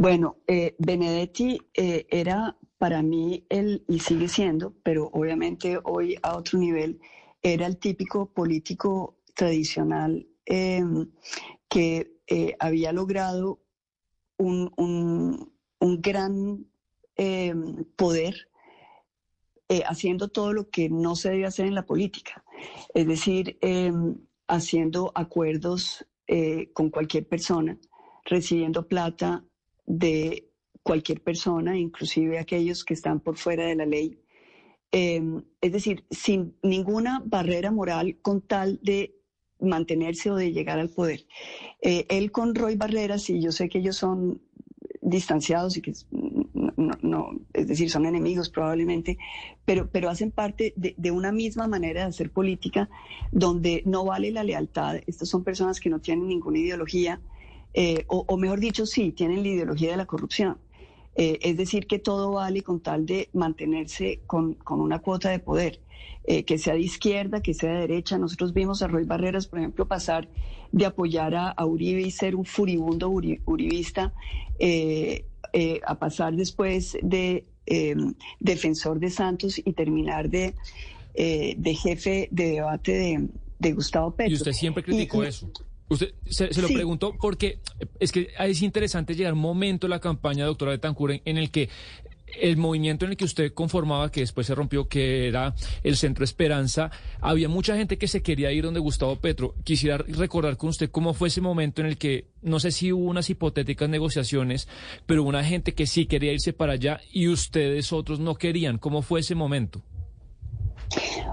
Bueno, 0.00 0.38
eh, 0.46 0.74
Benedetti 0.78 1.60
eh, 1.74 2.06
era 2.08 2.56
para 2.78 3.02
mí 3.02 3.44
el, 3.50 3.84
y 3.86 3.98
sigue 3.98 4.28
siendo, 4.28 4.72
pero 4.82 5.10
obviamente 5.12 5.78
hoy 5.84 6.16
a 6.22 6.38
otro 6.38 6.58
nivel, 6.58 6.98
era 7.42 7.66
el 7.66 7.76
típico 7.76 8.24
político 8.32 9.18
tradicional 9.34 10.26
em, 10.46 11.10
que 11.68 12.16
eh, 12.26 12.56
había 12.58 12.92
logrado 12.92 13.60
un, 14.38 14.72
un 14.78 16.00
gran 16.00 16.64
em, 17.16 17.84
poder 17.96 18.48
haciendo 19.86 20.28
todo 20.28 20.54
lo 20.54 20.70
que 20.70 20.88
no 20.88 21.14
se 21.14 21.28
debe 21.28 21.44
hacer 21.44 21.66
en 21.66 21.74
la 21.74 21.84
política, 21.84 22.42
es 22.94 23.06
decir, 23.06 23.58
em, 23.60 24.16
haciendo 24.48 25.12
acuerdos 25.14 26.06
eh, 26.26 26.70
con 26.72 26.90
cualquier 26.90 27.26
persona, 27.26 27.78
recibiendo 28.24 28.86
plata 28.86 29.44
de 29.86 30.50
cualquier 30.82 31.22
persona, 31.22 31.78
inclusive 31.78 32.38
aquellos 32.38 32.84
que 32.84 32.94
están 32.94 33.20
por 33.20 33.36
fuera 33.36 33.66
de 33.66 33.76
la 33.76 33.86
ley. 33.86 34.18
Em, 34.92 35.42
es 35.60 35.72
decir, 35.72 36.04
sin 36.10 36.56
ninguna 36.62 37.22
barrera 37.24 37.70
moral 37.70 38.18
con 38.22 38.40
tal 38.40 38.80
de 38.82 39.16
mantenerse 39.60 40.30
o 40.30 40.36
de 40.36 40.52
llegar 40.52 40.78
al 40.78 40.88
poder. 40.88 41.26
Eh, 41.82 42.06
él 42.08 42.32
con 42.32 42.54
Roy 42.54 42.76
Barreras, 42.76 43.30
y 43.30 43.40
yo 43.40 43.52
sé 43.52 43.68
que 43.68 43.78
ellos 43.78 43.96
son 43.96 44.40
distanciados 45.00 45.76
y 45.76 45.82
que 45.82 45.92
no, 46.80 47.30
es 47.52 47.68
decir, 47.68 47.90
son 47.90 48.06
enemigos 48.06 48.48
probablemente, 48.48 49.18
pero, 49.64 49.88
pero 49.90 50.08
hacen 50.08 50.30
parte 50.30 50.72
de, 50.76 51.10
una 51.10 51.32
misma 51.32 51.68
manera 51.68 52.02
de 52.02 52.08
hacer 52.08 52.30
política 52.30 52.88
donde 53.30 53.82
no 53.84 54.04
vale 54.04 54.30
la 54.30 54.42
lealtad. 54.42 55.00
Estas 55.06 55.28
son 55.28 55.44
personas 55.44 55.80
que 55.80 55.90
no 55.90 56.00
tienen 56.00 56.28
ninguna 56.28 56.58
ideología, 56.58 57.20
eh, 57.74 58.04
o, 58.08 58.36
mejor 58.36 58.58
dicho, 58.58 58.86
sí, 58.86 59.12
tienen 59.12 59.42
la 59.42 59.48
ideología 59.48 59.92
de 59.92 59.96
la 59.96 60.06
corrupción. 60.06 60.58
Eh, 61.16 61.38
es 61.42 61.56
decir, 61.56 61.86
que 61.86 61.98
todo 61.98 62.32
vale 62.32 62.62
con 62.62 62.80
tal 62.80 63.04
de 63.04 63.28
mantenerse 63.32 64.20
con, 64.26 64.56
una 64.68 65.00
cuota 65.00 65.30
de 65.30 65.38
poder, 65.38 65.80
eh, 66.24 66.44
que 66.44 66.58
sea 66.58 66.74
de 66.74 66.80
izquierda, 66.80 67.42
que 67.42 67.54
sea 67.54 67.72
de 67.72 67.80
derecha. 67.80 68.18
Nosotros 68.18 68.54
vimos 68.54 68.82
a 68.82 68.88
Roy 68.88 69.04
Barreras, 69.04 69.46
por 69.46 69.58
ejemplo, 69.58 69.86
pasar 69.86 70.28
de 70.72 70.86
apoyar 70.86 71.34
a, 71.34 71.64
Uribe 71.64 72.00
y 72.00 72.10
ser 72.10 72.36
un 72.36 72.44
furibundo 72.44 73.08
uribista 73.08 74.14
a 75.86 75.98
pasar 75.98 76.34
después 76.36 76.96
de 77.02 77.44
eh, 77.72 77.94
defensor 78.40 78.98
de 78.98 79.10
Santos 79.10 79.60
y 79.64 79.72
terminar 79.72 80.28
de, 80.28 80.54
eh, 81.14 81.54
de 81.56 81.74
jefe 81.76 82.28
de 82.32 82.50
debate 82.52 83.28
de, 83.60 83.72
Gustavo 83.72 84.10
Petro. 84.10 84.32
Y 84.32 84.34
usted 84.34 84.52
siempre 84.52 84.82
criticó 84.82 85.22
eso. 85.22 85.52
Usted 85.88 86.12
se, 86.26 86.60
lo 86.60 86.66
preguntó 86.66 87.14
porque 87.16 87.60
es 88.00 88.10
que 88.10 88.28
es 88.40 88.62
interesante 88.62 89.14
llegar 89.14 89.34
un 89.34 89.40
momento 89.40 89.86
en 89.86 89.90
la 89.90 90.00
campaña, 90.00 90.46
doctora 90.46 90.72
Betancourt, 90.72 91.22
en 91.24 91.36
el 91.36 91.52
que 91.52 91.68
el 92.40 92.56
movimiento 92.56 93.04
en 93.04 93.12
el 93.12 93.16
que 93.16 93.24
usted 93.24 93.52
conformaba, 93.52 94.10
que 94.10 94.20
después 94.20 94.46
se 94.46 94.54
rompió, 94.54 94.88
que 94.88 95.28
era 95.28 95.54
el 95.82 95.96
Centro 95.96 96.24
Esperanza, 96.24 96.90
había 97.20 97.48
mucha 97.48 97.76
gente 97.76 97.98
que 97.98 98.08
se 98.08 98.22
quería 98.22 98.52
ir 98.52 98.64
donde 98.64 98.80
Gustavo 98.80 99.16
Petro. 99.16 99.54
Quisiera 99.64 99.98
recordar 99.98 100.56
con 100.56 100.70
usted 100.70 100.90
cómo 100.90 101.14
fue 101.14 101.28
ese 101.28 101.40
momento 101.40 101.80
en 101.80 101.88
el 101.88 101.98
que, 101.98 102.28
no 102.42 102.60
sé 102.60 102.70
si 102.70 102.92
hubo 102.92 103.04
unas 103.04 103.30
hipotéticas 103.30 103.88
negociaciones, 103.88 104.68
pero 105.06 105.24
una 105.24 105.44
gente 105.44 105.74
que 105.74 105.86
sí 105.86 106.06
quería 106.06 106.32
irse 106.32 106.52
para 106.52 106.74
allá 106.74 107.00
y 107.12 107.28
ustedes 107.28 107.92
otros 107.92 108.20
no 108.20 108.34
querían. 108.34 108.78
¿Cómo 108.78 109.02
fue 109.02 109.20
ese 109.20 109.34
momento? 109.34 109.82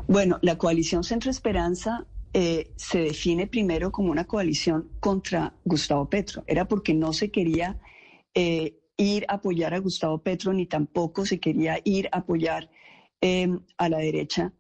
Bueno, 0.08 0.40
la 0.42 0.58
coalición 0.58 1.04
Centro 1.04 1.32
Esperanza 1.32 2.06
eh, 2.34 2.72
se 2.76 3.00
define 3.00 3.48
primero 3.48 3.92
como 3.92 4.12
una 4.12 4.26
coalición 4.26 4.90
contra 5.00 5.54
Gustavo 5.66 6.10
Petro. 6.10 6.44
Era 6.48 6.68
porque 6.68 6.94
no 6.94 7.14
se 7.14 7.32
quería... 7.32 7.80
Eh, 8.34 8.76
ir 8.98 9.26
a 9.28 9.36
apoyar 9.36 9.74
a 9.74 9.80
Gustavo 9.80 10.18
Petro, 10.18 10.54
ni 10.54 10.66
tampoco 10.66 11.26
se 11.26 11.40
quería 11.40 11.80
ir 11.84 12.10
a 12.12 12.18
apoyar 12.18 12.70
em, 13.22 13.60
a 13.78 13.90
la 13.90 14.00
derecha 14.00 14.54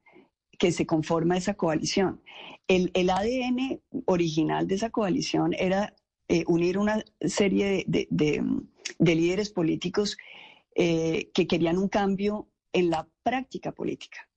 que 0.58 0.72
se 0.72 0.86
conforma 0.86 1.38
esa 1.38 1.56
coalición. 1.56 2.22
El, 2.68 3.10
ADN 3.10 3.82
original 4.06 4.68
de 4.68 4.76
esa 4.76 4.90
coalición 4.90 5.54
era 5.54 5.96
eh, 6.28 6.44
unir 6.48 6.78
una 6.78 7.04
serie 7.22 7.86
de, 7.88 8.08
líderes 9.00 9.50
políticos 9.50 10.18
eh, 10.76 11.32
que 11.34 11.48
querían 11.48 11.78
un 11.78 11.88
cambio 11.88 12.50
en 12.74 12.90
la 12.90 13.08
práctica 13.24 13.72
política. 13.72 14.28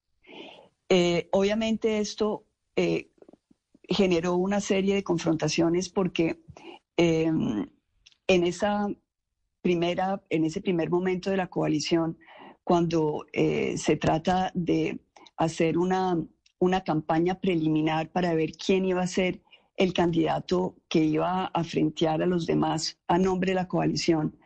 Eh, 0.88 1.28
obviamente 1.32 1.98
esto 1.98 2.46
generó 3.86 4.36
una 4.36 4.61
serie 4.61 4.94
de 4.94 5.05
confrontaciones 5.05 5.90
porque 5.90 6.40
em, 6.96 7.68
en 8.26 8.44
esa 8.44 8.88
primera, 9.63 10.23
en 10.31 10.45
ese 10.45 10.61
primer 10.61 10.91
momento 10.91 11.31
de 11.31 11.37
la 11.37 11.49
coalición, 11.49 12.19
cuando 12.65 13.27
eh, 13.33 13.77
se 13.79 13.97
trata 13.97 14.51
de 14.55 15.01
hacer 15.37 15.79
una, 15.79 16.19
una 16.59 16.83
campaña 16.83 17.41
preliminar 17.41 18.11
para 18.11 18.35
ver 18.35 18.53
quién 18.53 18.85
iba 18.85 19.03
a 19.03 19.07
ser 19.07 19.43
el 19.77 19.93
candidato 19.93 20.77
que 20.89 21.05
iba 21.05 21.47
a 21.47 21.65
frentear 21.65 22.23
a 22.23 22.27
los 22.27 22.47
demás 22.47 22.99
a 23.09 23.19
nombre 23.19 23.53
de 23.53 23.55
la 23.55 23.69
coalición, 23.69 24.37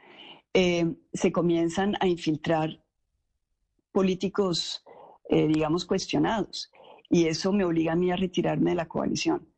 eh, 0.53 0.95
se 1.13 1.33
comienzan 1.33 1.97
a 1.99 2.07
infiltrar 2.07 2.81
políticos, 3.91 4.85
eh, 5.29 5.49
digamos, 5.49 5.85
cuestionados. 5.85 6.71
Y 7.11 7.27
eso 7.27 7.53
me 7.53 7.65
obliga 7.65 7.93
a 7.93 7.97
mí 7.97 8.11
a 8.13 8.17
retirarme 8.17 8.71
de 8.71 8.77
la 8.77 8.87
coalición. 8.87 9.49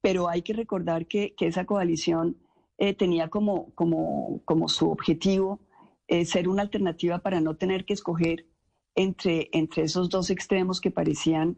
pero 0.00 0.28
hay 0.28 0.42
que 0.42 0.52
recordar 0.52 1.06
que, 1.06 1.34
que 1.34 1.46
esa 1.46 1.64
coalición 1.64 2.36
eh, 2.78 2.94
tenía 2.94 3.28
como, 3.28 3.72
como, 3.74 4.40
como, 4.44 4.68
su 4.68 4.90
objetivo 4.90 5.60
eh, 6.08 6.24
ser 6.24 6.48
una 6.48 6.62
alternativa 6.62 7.18
para 7.20 7.40
no 7.40 7.56
tener 7.56 7.84
que 7.84 7.94
escoger 7.94 8.46
entre, 8.94 9.48
entre 9.52 9.84
esos 9.84 10.08
dos 10.08 10.30
extremos 10.30 10.80
que 10.80 10.90
parecían 10.90 11.56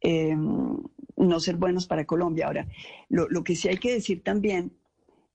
em, 0.00 0.78
no 1.16 1.40
ser 1.40 1.56
buenos 1.56 1.86
para 1.86 2.06
Colombia. 2.06 2.46
Ahora, 2.46 2.66
lo, 3.08 3.28
lo, 3.28 3.44
que 3.44 3.56
sí 3.56 3.68
hay 3.68 3.76
que 3.76 3.92
decir 3.92 4.22
también 4.22 4.72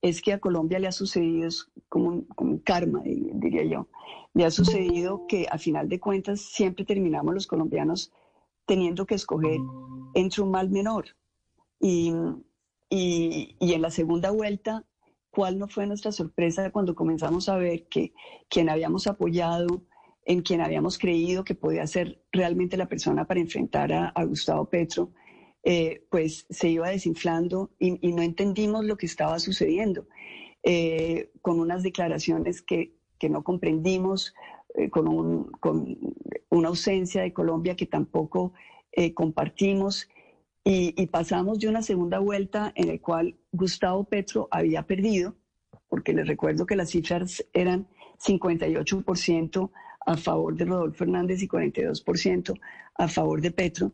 es 0.01 0.21
que 0.21 0.33
a 0.33 0.39
Colombia 0.39 0.79
le 0.79 0.87
ha 0.87 0.91
sucedido, 0.91 1.49
como 1.89 2.25
un, 2.37 2.57
karma, 2.59 3.01
diría 3.03 3.63
yo, 3.63 3.87
le 4.33 4.45
ha 4.45 4.51
sucedido 4.51 5.25
que 5.27 5.47
a 5.49 5.57
final 5.57 5.89
de 5.89 5.99
cuentas 5.99 6.41
siempre 6.41 6.85
terminamos 6.85 7.33
los 7.33 7.47
colombianos 7.47 8.11
teniendo 8.65 9.05
que 9.05 9.15
escoger 9.15 9.59
entre 10.13 10.41
un 10.41 10.51
mal 10.51 10.69
menor. 10.69 11.05
Y, 11.79 12.13
y, 12.89 13.55
y 13.59 13.73
en 13.73 13.81
la 13.81 13.89
segunda 13.89 14.31
vuelta 14.31 14.85
cuál 15.31 15.59
no 15.59 15.67
fue 15.67 15.87
nuestra 15.87 16.11
sorpresa 16.11 16.71
cuando 16.71 16.95
comenzamos 16.95 17.49
a 17.49 17.57
ver 17.57 17.87
que 17.87 18.13
quien 18.49 18.69
habíamos 18.69 19.07
apoyado, 19.07 19.83
en 20.25 20.41
quien 20.41 20.61
habíamos 20.61 20.97
creído 20.97 21.43
que 21.43 21.55
podía 21.55 21.85
ser 21.87 22.21
realmente 22.31 22.77
la 22.77 22.87
persona 22.87 23.25
para 23.25 23.39
enfrentar 23.39 23.91
a, 23.91 24.23
Gustavo 24.25 24.69
Petro, 24.69 25.11
eh, 25.63 26.05
pues 26.09 26.45
se 26.49 26.69
iba 26.69 26.89
desinflando 26.89 27.71
y, 27.79 27.91
no 28.13 28.21
entendimos 28.21 28.85
lo 28.85 28.97
que 28.97 29.05
estaba 29.05 29.39
sucediendo, 29.39 30.07
eh, 30.63 31.31
con 31.41 31.59
unas 31.59 31.83
declaraciones 31.83 32.61
que, 32.61 32.95
no 33.29 33.43
comprendimos, 33.43 34.33
eh, 34.75 34.89
con, 34.89 35.45
con, 35.59 35.97
una 36.49 36.69
ausencia 36.69 37.21
de 37.21 37.33
Colombia 37.33 37.75
que 37.75 37.85
tampoco 37.85 38.53
compartimos 39.13 40.09
y, 40.63 41.07
pasamos 41.07 41.59
de 41.59 41.67
una 41.67 41.81
segunda 41.81 42.19
vuelta 42.19 42.71
en 42.75 42.89
la 42.89 42.99
cual 42.99 43.35
Gustavo 43.51 44.03
Petro 44.03 44.47
había 44.51 44.83
perdido, 44.83 45.35
porque 45.87 46.13
les 46.13 46.27
recuerdo 46.27 46.65
que 46.65 46.75
las 46.75 46.89
cifras 46.89 47.43
eran 47.53 47.87
58% 48.19 49.71
a 50.05 50.17
favor 50.17 50.55
de 50.55 50.65
Rodolfo 50.65 51.03
Hernández 51.03 51.41
y 51.41 51.47
42% 51.47 52.59
a 52.95 53.07
favor 53.07 53.41
de 53.41 53.51
Petro, 53.51 53.93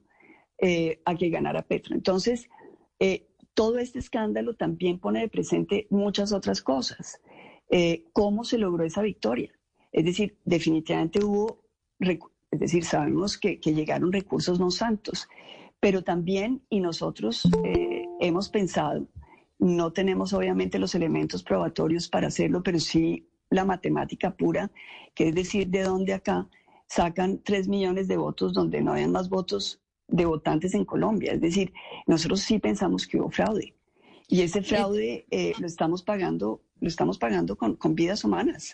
eh, 0.57 1.01
a 1.05 1.15
que 1.15 1.29
ganara 1.29 1.61
Petro. 1.61 1.95
Entonces, 1.95 2.49
eh, 2.99 3.27
todo 3.53 3.77
este 3.77 3.99
escándalo 3.99 4.55
también 4.55 4.99
pone 4.99 5.21
de 5.21 5.29
presente 5.29 5.87
muchas 5.89 6.33
otras 6.33 6.61
cosas. 6.61 7.21
Eh, 7.69 8.05
¿Cómo 8.13 8.43
se 8.43 8.57
logró 8.57 8.83
esa 8.83 9.01
victoria? 9.01 9.51
Es 9.91 10.05
decir, 10.05 10.37
definitivamente 10.43 11.23
hubo, 11.23 11.61
es 11.99 12.59
decir, 12.59 12.83
sabemos 12.83 13.37
que, 13.37 13.59
que 13.59 13.73
llegaron 13.73 14.11
recursos 14.11 14.59
no 14.59 14.71
santos, 14.71 15.27
pero 15.79 16.03
también, 16.03 16.61
y 16.69 16.79
nosotros 16.79 17.47
eh, 17.63 18.05
hemos 18.19 18.49
pensado, 18.49 19.07
no 19.59 19.91
tenemos 19.93 20.33
obviamente 20.33 20.79
los 20.79 20.95
elementos 20.95 21.43
probatorios 21.43 22.07
para 22.07 22.27
hacerlo, 22.27 22.63
pero 22.63 22.79
sí 22.79 23.27
la 23.49 23.65
matemática 23.65 24.35
pura, 24.35 24.71
que 25.13 25.29
es 25.29 25.35
decir, 25.35 25.67
de 25.67 25.83
dónde 25.83 26.13
acá 26.13 26.47
sacan 26.87 27.41
tres 27.43 27.67
millones 27.67 28.07
de 28.07 28.17
votos 28.17 28.53
donde 28.53 28.81
no 28.81 28.93
hayan 28.93 29.11
más 29.11 29.29
votos 29.29 29.81
de 30.07 30.25
votantes 30.25 30.73
en 30.73 30.85
Colombia. 30.85 31.33
Es 31.33 31.41
decir, 31.41 31.73
nosotros 32.05 32.41
sí 32.41 32.59
pensamos 32.59 33.07
que 33.07 33.17
hubo 33.17 33.29
fraude. 33.29 33.75
Y 34.27 34.41
ese 34.41 34.61
fraude 34.61 35.25
eh, 35.29 35.53
lo 35.59 35.67
estamos 35.67 36.03
pagando, 36.03 36.61
lo 36.79 36.87
estamos 36.87 37.17
pagando 37.17 37.55
con, 37.55 37.75
con 37.75 37.95
vidas 37.95 38.23
humanas. 38.23 38.73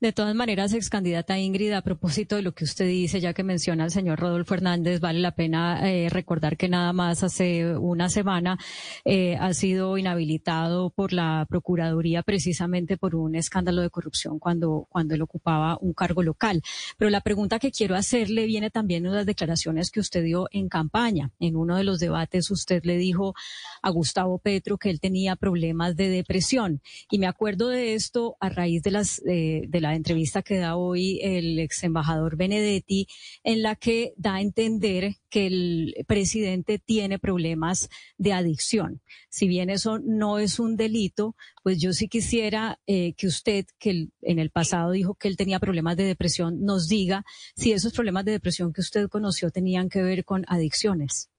De 0.00 0.12
todas 0.12 0.32
maneras, 0.32 0.72
ex 0.74 0.90
candidata 0.90 1.36
Ingrid, 1.40 1.72
a 1.72 1.82
propósito 1.82 2.36
de 2.36 2.42
lo 2.42 2.52
que 2.52 2.62
usted 2.62 2.86
dice, 2.86 3.18
ya 3.18 3.34
que 3.34 3.42
menciona 3.42 3.82
al 3.82 3.90
señor 3.90 4.20
Rodolfo 4.20 4.54
Hernández, 4.54 5.00
vale 5.00 5.18
la 5.18 5.32
pena 5.32 5.90
eh, 5.90 6.08
recordar 6.08 6.56
que 6.56 6.68
nada 6.68 6.92
más 6.92 7.24
hace 7.24 7.76
una 7.76 8.08
semana 8.08 8.60
eh, 9.04 9.36
ha 9.40 9.52
sido 9.54 9.98
inhabilitado 9.98 10.90
por 10.90 11.12
la 11.12 11.44
Procuraduría 11.48 12.22
precisamente 12.22 12.96
por 12.96 13.16
un 13.16 13.34
escándalo 13.34 13.82
de 13.82 13.90
corrupción 13.90 14.38
cuando, 14.38 14.86
cuando 14.88 15.16
él 15.16 15.22
ocupaba 15.22 15.76
un 15.80 15.94
cargo 15.94 16.22
local. 16.22 16.62
Pero 16.96 17.10
la 17.10 17.20
pregunta 17.20 17.58
que 17.58 17.72
quiero 17.72 17.96
hacerle 17.96 18.46
viene 18.46 18.70
también 18.70 19.02
de 19.02 19.10
las 19.10 19.26
declaraciones 19.26 19.90
que 19.90 19.98
usted 19.98 20.22
dio 20.22 20.46
en 20.52 20.68
campaña. 20.68 21.32
En 21.40 21.56
uno 21.56 21.76
de 21.76 21.82
los 21.82 21.98
debates 21.98 22.52
usted 22.52 22.84
le 22.84 22.98
dijo 22.98 23.34
a 23.82 23.90
Gustavo 23.90 24.38
Petro 24.38 24.78
que 24.78 24.90
él 24.90 25.00
tenía 25.00 25.34
problemas 25.34 25.96
de 25.96 26.08
depresión. 26.08 26.82
Y 27.10 27.18
me 27.18 27.26
acuerdo 27.26 27.66
de 27.66 27.94
esto 27.94 28.36
a 28.38 28.48
raíz 28.48 28.84
de 28.84 28.92
las 28.92 29.20
eh, 29.26 29.64
de 29.66 29.80
la 29.80 29.87
entrevista 29.94 30.42
que 30.42 30.58
da 30.58 30.76
hoy 30.76 31.20
el 31.22 31.58
ex 31.58 31.84
embajador 31.84 32.36
Benedetti, 32.36 33.06
en 33.42 33.62
la 33.62 33.76
que 33.76 34.14
da 34.16 34.34
a 34.34 34.40
entender 34.40 35.16
que 35.28 35.46
el 35.46 35.94
presidente 36.06 36.78
tiene 36.78 37.18
problemas 37.18 37.88
de 38.16 38.32
adicción. 38.32 39.02
Si 39.28 39.48
bien 39.48 39.70
eso 39.70 39.98
no 39.98 40.38
es 40.38 40.58
un 40.58 40.76
delito, 40.76 41.36
pues 41.62 41.80
yo 41.80 41.92
sí 41.92 42.08
quisiera 42.08 42.80
eh, 42.86 43.14
que 43.14 43.26
usted, 43.26 43.66
que 43.78 44.08
en 44.22 44.38
el 44.38 44.50
pasado 44.50 44.92
dijo 44.92 45.14
que 45.14 45.28
él 45.28 45.36
tenía 45.36 45.60
problemas 45.60 45.96
de 45.96 46.04
depresión, 46.04 46.62
nos 46.62 46.88
diga 46.88 47.24
si 47.56 47.72
esos 47.72 47.92
problemas 47.92 48.24
de 48.24 48.32
depresión 48.32 48.72
que 48.72 48.80
usted 48.80 49.08
conoció 49.08 49.50
tenían 49.50 49.88
que 49.88 50.02
ver 50.02 50.24
con 50.24 50.44
adicciones. 50.48 51.30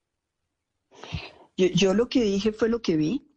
Yo, 1.58 1.94
lo 1.94 2.08
que 2.08 2.24
dije 2.24 2.54
fue 2.54 2.70
lo 2.70 2.82
que 2.82 2.96
vi. 2.96 3.28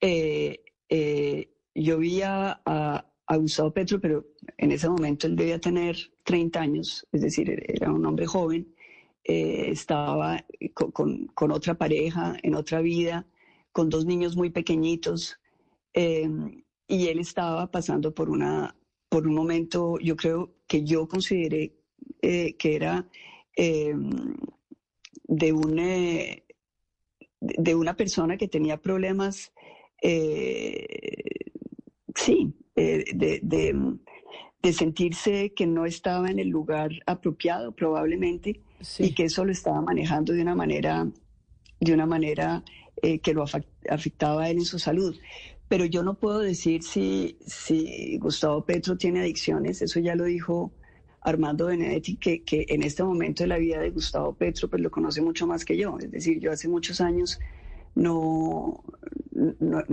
Eh, 0.00 0.64
eh, 0.88 1.50
yo 1.74 1.98
vi 1.98 2.22
a, 2.22 2.60
a 2.64 3.13
Gustavo 3.36 3.72
Petro, 3.72 4.00
pero 4.00 4.26
en 4.58 4.72
ese 4.72 4.88
momento 4.88 5.26
él 5.26 5.36
debía 5.36 5.60
tener 5.60 5.96
30 6.24 6.60
años, 6.60 7.06
es 7.12 7.20
decir, 7.20 7.62
era 7.68 7.92
un 7.92 8.04
hombre 8.06 8.26
joven, 8.26 8.74
eh, 9.24 9.70
estaba 9.70 10.44
con, 10.74 11.50
otra 11.50 11.74
pareja, 11.74 12.36
en 12.42 12.54
otra 12.54 12.80
vida, 12.82 13.26
con 13.72 13.88
dos 13.88 14.04
niños 14.04 14.36
muy 14.36 14.50
pequeñitos, 14.50 15.40
eh, 15.94 16.28
y 16.86 17.08
él 17.08 17.18
estaba 17.18 17.70
pasando 17.70 18.14
por, 18.14 18.28
una, 18.28 18.76
por 19.08 19.26
un 19.26 19.34
momento, 19.34 19.98
yo 19.98 20.16
creo 20.16 20.54
que 20.66 20.84
yo 20.84 21.08
consideré 21.08 21.72
eh, 22.20 22.54
que 22.56 22.76
era 22.76 23.08
de, 23.56 25.52
un, 25.52 25.76
de 27.40 27.74
una 27.74 27.96
persona 27.96 28.36
que 28.36 28.48
tenía 28.48 28.76
problemas, 28.76 29.52
sí, 32.14 32.54
eh, 32.76 33.04
de, 33.14 34.72
sentirse 34.72 35.52
que 35.54 35.66
no 35.66 35.84
estaba 35.84 36.30
en 36.30 36.38
el 36.38 36.48
lugar 36.48 36.90
apropiado 37.06 37.72
probablemente 37.72 38.60
y 38.98 39.12
que 39.12 39.24
eso 39.24 39.44
lo 39.44 39.52
estaba 39.52 39.82
manejando 39.82 40.32
de 40.32 40.40
una 40.40 40.54
manera, 40.54 41.06
de 41.80 41.92
una 41.92 42.06
manera 42.06 42.64
eh, 43.02 43.18
que 43.18 43.34
lo 43.34 43.44
afectaba 43.90 44.44
a 44.44 44.50
él 44.50 44.58
en 44.58 44.64
su 44.64 44.78
salud. 44.78 45.14
Pero 45.68 45.84
yo 45.84 46.02
no 46.02 46.14
puedo 46.14 46.40
decir 46.40 46.82
si, 46.82 47.36
si 47.46 48.16
Gustavo 48.18 48.64
Petro 48.64 48.96
tiene 48.96 49.20
adicciones, 49.20 49.82
eso 49.82 50.00
ya 50.00 50.14
lo 50.14 50.24
dijo 50.24 50.72
Armando 51.20 51.66
Benedetti, 51.66 52.16
que, 52.16 52.42
que 52.42 52.64
en 52.68 52.82
este 52.82 53.04
momento 53.04 53.42
de 53.42 53.48
la 53.48 53.58
vida 53.58 53.80
de 53.80 53.90
Gustavo 53.90 54.34
Petro 54.34 54.68
pues 54.68 54.80
lo 54.80 54.90
conoce 54.90 55.20
mucho 55.20 55.46
más 55.46 55.64
que 55.64 55.76
yo. 55.76 55.98
Es 55.98 56.10
decir, 56.10 56.40
yo 56.40 56.52
hace 56.52 56.68
muchos 56.68 57.00
años 57.00 57.38
no, 57.94 58.82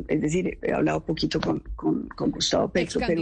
es 0.07 0.21
decir, 0.21 0.57
he 0.61 0.73
hablado 0.73 1.05
poquito 1.05 1.39
con, 1.39 1.59
con, 1.75 2.07
con 2.09 2.31
Gustavo 2.31 2.69
Petro, 2.69 3.01
pero 3.05 3.21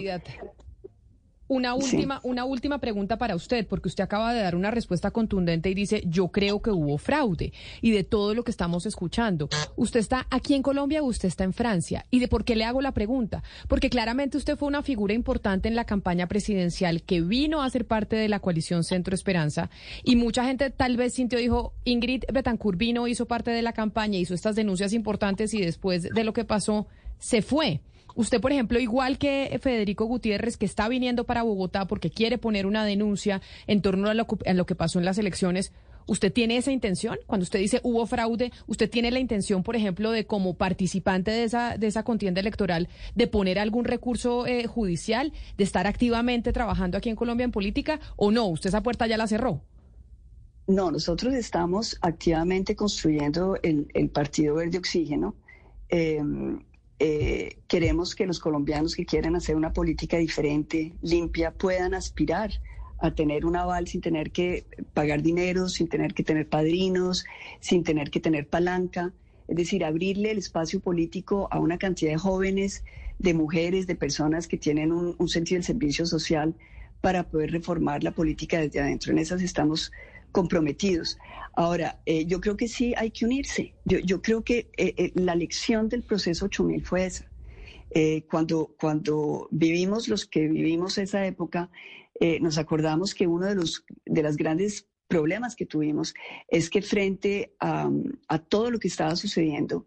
una 1.50 1.74
última, 1.74 2.22
una 2.24 2.46
última 2.46 2.78
pregunta 2.78 3.18
para 3.18 3.36
usted, 3.36 3.68
porque 3.68 3.90
usted 3.90 4.04
acaba 4.04 4.34
de 4.34 4.42
dar 4.42 4.56
una 4.56 4.72
respuesta 4.72 5.12
contundente 5.12 5.70
y 5.70 5.74
dice, 5.74 6.04
yo 6.06 6.30
creo 6.30 6.62
que 6.62 6.70
hubo 6.70 6.98
fraude. 6.98 7.52
Y 7.82 7.92
de 7.92 8.04
todo 8.04 8.36
lo 8.36 8.44
que 8.44 8.52
estamos 8.52 8.86
escuchando, 8.86 9.50
¿usted 9.76 10.00
está 10.00 10.28
aquí 10.30 10.54
en 10.54 10.62
Colombia 10.62 11.02
o 11.02 11.06
usted 11.06 11.28
está 11.28 11.44
en 11.44 11.54
Francia? 11.54 12.06
¿Y 12.12 12.20
de 12.20 12.28
por 12.28 12.46
qué 12.46 12.56
le 12.56 12.66
hago 12.66 12.82
la 12.82 12.94
pregunta? 12.94 13.44
Porque 13.68 13.90
claramente 13.90 14.38
usted 14.38 14.58
fue 14.58 14.68
una 14.68 14.84
figura 14.84 15.14
importante 15.14 15.68
en 15.68 15.76
la 15.76 15.86
campaña 15.86 16.28
presidencial 16.28 17.02
que 17.02 17.22
vino 17.22 17.64
a 17.64 17.70
ser 17.70 17.86
parte 17.86 18.16
de 18.16 18.30
la 18.30 18.40
coalición 18.40 18.84
Centro 18.84 19.16
Esperanza 19.16 19.72
y 20.04 20.16
mucha 20.16 20.46
gente 20.46 20.70
tal 20.70 20.98
vez 20.98 21.16
sintió, 21.16 21.40
dijo, 21.40 21.74
Ingrid 21.84 22.26
Betancourt 22.32 22.78
vino, 22.78 23.08
hizo 23.08 23.26
parte 23.26 23.50
de 23.50 23.64
la 23.64 23.74
campaña, 23.74 24.20
hizo 24.20 24.36
estas 24.36 24.56
denuncias 24.56 24.94
importantes 24.94 25.54
y 25.56 25.62
después 25.62 26.04
de 26.04 26.24
lo 26.24 26.32
que 26.32 26.46
pasó, 26.46 26.86
se 27.18 27.42
fue. 27.42 27.82
Usted, 28.20 28.42
por 28.42 28.52
ejemplo, 28.52 28.78
igual 28.82 29.18
que 29.18 29.58
Federico 29.62 30.04
Gutiérrez, 30.04 30.58
que 30.58 30.66
está 30.66 30.90
viniendo 30.90 31.24
para 31.24 31.44
Bogotá 31.44 31.88
porque 31.88 32.10
quiere 32.10 32.38
poner 32.38 32.66
una 32.66 32.84
denuncia 32.84 33.42
en 33.66 33.82
torno 33.82 34.10
a 34.10 34.14
lo, 34.14 34.26
que 34.66 34.76
pasó 34.76 35.00
en 35.00 35.06
las 35.06 35.18
elecciones, 35.18 35.72
¿Usted 36.06 36.34
tiene 36.34 36.58
esa 36.58 36.72
intención? 36.72 37.18
Cuando 37.28 37.44
usted 37.44 37.60
dice 37.60 37.80
hubo 37.84 38.06
fraude, 38.08 38.52
¿usted 38.68 38.90
tiene 38.90 39.12
la 39.12 39.20
intención, 39.20 39.64
por 39.64 39.78
ejemplo, 39.78 40.12
de 40.12 40.26
como 40.26 40.56
participante 40.56 41.32
de 41.32 41.44
esa, 41.44 41.78
de 41.78 41.88
esa 41.88 42.04
contienda 42.04 42.42
electoral, 42.42 42.90
de 43.16 43.28
poner 43.28 43.58
algún 43.58 43.86
recurso 43.86 44.48
eh, 44.48 44.66
judicial, 44.68 45.32
de 45.58 45.64
estar 45.64 45.88
activamente 45.88 46.52
trabajando 46.52 46.98
aquí 46.98 47.10
en 47.10 47.16
Colombia 47.16 47.46
en 47.46 47.52
política 47.52 48.02
o 48.18 48.32
no? 48.32 48.48
¿Usted 48.48 48.70
esa 48.70 48.84
puerta 48.84 49.08
ya 49.08 49.18
la 49.18 49.28
cerró? 49.28 49.62
No, 50.68 50.92
nosotros 50.92 51.36
estamos 51.36 51.98
activamente 52.02 52.76
construyendo 52.76 53.58
el, 53.64 54.10
Partido 54.10 54.56
Verde 54.56 54.80
Oxígeno. 54.80 55.36
Em, 55.90 56.60
eh, 57.00 57.58
queremos 57.68 58.14
que 58.14 58.26
los 58.26 58.40
colombianos 58.40 58.96
que 58.96 59.06
quieren 59.06 59.36
hacer 59.36 59.56
una 59.56 59.72
política 59.72 60.18
diferente, 60.18 60.94
limpia, 61.02 61.52
puedan 61.52 61.94
aspirar 61.94 62.52
a 63.00 63.12
tener 63.12 63.46
un 63.46 63.56
aval 63.56 63.88
sin 63.88 64.02
tener 64.02 64.32
que 64.32 64.66
pagar 64.94 65.22
dinero, 65.22 65.70
sin 65.70 65.88
tener 65.88 66.14
que 66.14 66.24
tener 66.24 66.48
padrinos, 66.48 67.26
sin 67.62 67.84
tener 67.84 68.12
que 68.12 68.20
tener 68.20 68.48
palanca. 68.48 69.14
Es 69.48 69.56
decir, 69.56 69.86
abrirle 69.86 70.32
el 70.32 70.38
espacio 70.38 70.82
político 70.82 71.48
a 71.52 71.60
una 71.60 71.78
cantidad 71.78 72.12
de 72.12 72.18
jóvenes, 72.18 72.84
de 73.18 73.34
mujeres, 73.34 73.88
de 73.88 73.96
personas 73.96 74.48
que 74.48 74.58
tienen 74.58 74.92
un, 74.92 75.16
un 75.18 75.30
sentido 75.30 75.58
del 75.58 75.64
servicio 75.64 76.06
social 76.06 76.54
para 77.00 77.24
poder 77.24 77.52
reformar 77.52 78.04
la 78.04 78.12
política 78.12 78.60
desde 78.60 78.82
adentro. 78.82 79.14
En 79.14 79.20
esas 79.20 79.42
estamos 79.42 79.92
comprometidos. 80.32 81.18
Ahora, 81.60 82.02
eh, 82.06 82.26
yo 82.26 82.40
creo 82.40 82.56
que 82.56 82.68
sí 82.68 82.94
hay 82.96 83.12
que 83.12 83.26
unirse. 83.26 83.74
Yo, 83.84 84.22
creo 84.22 84.44
que 84.44 84.70
eh, 84.78 84.94
eh, 84.98 85.12
la 85.16 85.36
lección 85.36 85.90
del 85.90 86.04
proceso 86.04 86.46
8000 86.46 86.86
fue 86.86 87.06
esa. 87.06 87.30
cuando, 88.30 88.76
cuando 88.80 89.48
vivimos, 89.52 90.08
los 90.08 90.26
que 90.26 90.48
vivimos 90.48 90.98
esa 90.98 91.26
época, 91.26 91.70
nos 92.40 92.58
acordamos 92.58 93.14
que 93.14 93.28
uno 93.28 93.46
de 93.48 93.56
los 93.56 93.84
de 94.06 94.24
los 94.24 94.38
grandes 94.38 94.88
problemas 95.08 95.56
que 95.56 95.66
tuvimos 95.66 96.14
es 96.50 96.70
que 96.70 96.82
frente 96.82 97.56
a, 97.60 97.90
todo 98.48 98.72
lo 98.72 98.80
que 98.80 98.88
estaba 98.88 99.16
sucediendo, 99.16 99.86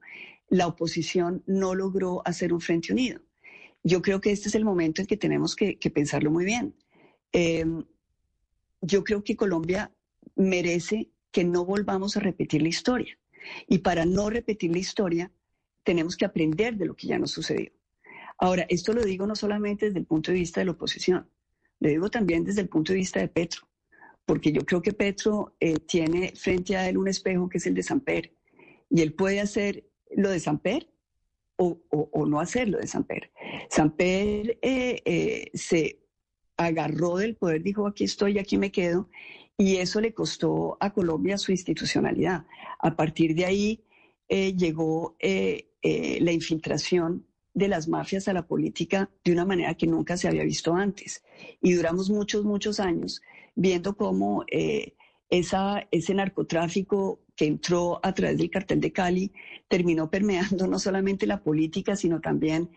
la 0.48 0.66
oposición 0.66 1.42
no 1.46 1.74
logró 1.74 2.22
hacer 2.26 2.52
un 2.52 2.60
frente 2.60 2.92
unido. 2.92 3.20
Yo 3.84 4.02
creo 4.02 4.20
que 4.20 4.32
este 4.32 4.48
es 4.48 4.54
el 4.54 4.64
momento 4.64 5.00
en 5.00 5.06
que 5.06 5.16
tenemos 5.16 5.54
que, 5.54 5.78
que 5.78 5.90
pensarlo 5.90 6.30
muy 6.30 6.44
bien. 6.44 6.74
yo 8.82 9.04
creo 9.04 9.22
que 9.22 9.36
Colombia 9.36 9.90
merece 10.36 11.10
que 11.30 11.44
no 11.44 11.64
volvamos 11.64 12.16
a 12.16 12.20
repetir 12.20 12.62
la 12.62 12.68
historia. 12.68 13.18
Y 13.66 13.78
para 13.78 14.04
no 14.04 14.30
repetir 14.30 14.70
la 14.70 14.78
historia, 14.78 15.32
tenemos 15.82 16.16
que 16.16 16.24
aprender 16.24 16.76
de 16.76 16.86
lo 16.86 16.94
que 16.94 17.08
ya 17.08 17.18
nos 17.18 17.32
sucedió. 17.32 17.72
Ahora, 18.38 18.66
esto 18.68 18.92
lo 18.92 19.02
digo 19.02 19.26
no 19.26 19.36
solamente 19.36 19.86
desde 19.86 20.00
el 20.00 20.06
punto 20.06 20.32
de 20.32 20.38
vista 20.38 20.60
de 20.60 20.66
la 20.66 20.72
oposición, 20.72 21.28
lo 21.80 21.88
digo 21.88 22.10
también 22.10 22.44
desde 22.44 22.60
el 22.60 22.68
punto 22.68 22.92
de 22.92 22.98
vista 22.98 23.20
de 23.20 23.28
Petro, 23.28 23.68
porque 24.24 24.52
yo 24.52 24.64
creo 24.64 24.82
que 24.82 24.92
Petro 24.92 25.56
eh, 25.60 25.78
tiene 25.78 26.32
frente 26.36 26.76
a 26.76 26.88
él 26.88 26.96
un 26.96 27.08
espejo 27.08 27.48
que 27.48 27.58
es 27.58 27.66
el 27.66 27.74
de 27.74 27.82
Samper, 27.82 28.32
y 28.88 29.00
él 29.00 29.14
puede 29.14 29.40
hacer 29.40 29.84
lo 30.14 30.30
de 30.30 30.40
Samper 30.40 30.88
o, 31.56 31.80
o, 31.90 32.26
no 32.26 32.40
hacer 32.40 32.68
lo 32.68 32.78
de 32.78 32.86
Samper. 32.86 33.30
Samper 33.70 34.58
eh, 34.62 35.02
eh, 35.04 35.50
se 35.54 36.00
agarró 36.56 37.16
del 37.16 37.36
poder, 37.36 37.62
dijo, 37.62 37.86
aquí 37.86 38.04
estoy, 38.04 38.38
aquí 38.38 38.58
me 38.58 38.72
quedo, 38.72 39.08
y 39.62 39.76
eso 39.76 40.00
le 40.00 40.12
costó 40.12 40.76
a 40.80 40.92
Colombia 40.92 41.38
su 41.38 41.52
institucionalidad. 41.52 42.44
A 42.80 42.96
partir 42.96 43.32
de 43.36 43.44
ahí 43.44 43.84
eh, 44.28 44.56
llegó 44.56 45.14
eh, 45.20 45.68
eh, 45.82 46.18
la 46.20 46.32
infiltración 46.32 47.24
de 47.54 47.68
las 47.68 47.86
mafias 47.86 48.26
a 48.26 48.32
la 48.32 48.44
política 48.44 49.08
de 49.22 49.30
una 49.30 49.44
manera 49.44 49.74
que 49.74 49.86
nunca 49.86 50.16
se 50.16 50.26
había 50.26 50.42
visto 50.42 50.74
antes. 50.74 51.22
Y 51.60 51.74
duramos 51.74 52.10
muchos, 52.10 52.44
muchos 52.44 52.80
años 52.80 53.22
viendo 53.54 53.96
cómo 53.96 54.44
esa, 55.30 55.86
ese 55.92 56.14
narcotráfico 56.14 57.20
que 57.36 57.46
entró 57.46 58.00
a 58.02 58.12
través 58.14 58.38
del 58.38 58.50
cartel 58.50 58.80
de 58.80 58.90
Cali 58.90 59.32
terminó 59.68 60.10
permeando 60.10 60.66
no 60.66 60.80
solamente 60.80 61.24
la 61.24 61.40
política, 61.40 61.94
sino 61.94 62.20
también 62.20 62.68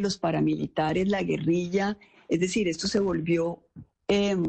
los 0.00 0.18
paramilitares, 0.18 1.08
la 1.08 1.24
guerrilla. 1.24 1.98
Es 2.28 2.38
decir, 2.38 2.68
esto 2.68 2.86
se 2.86 3.00
volvió 3.00 3.64
em, 4.06 4.44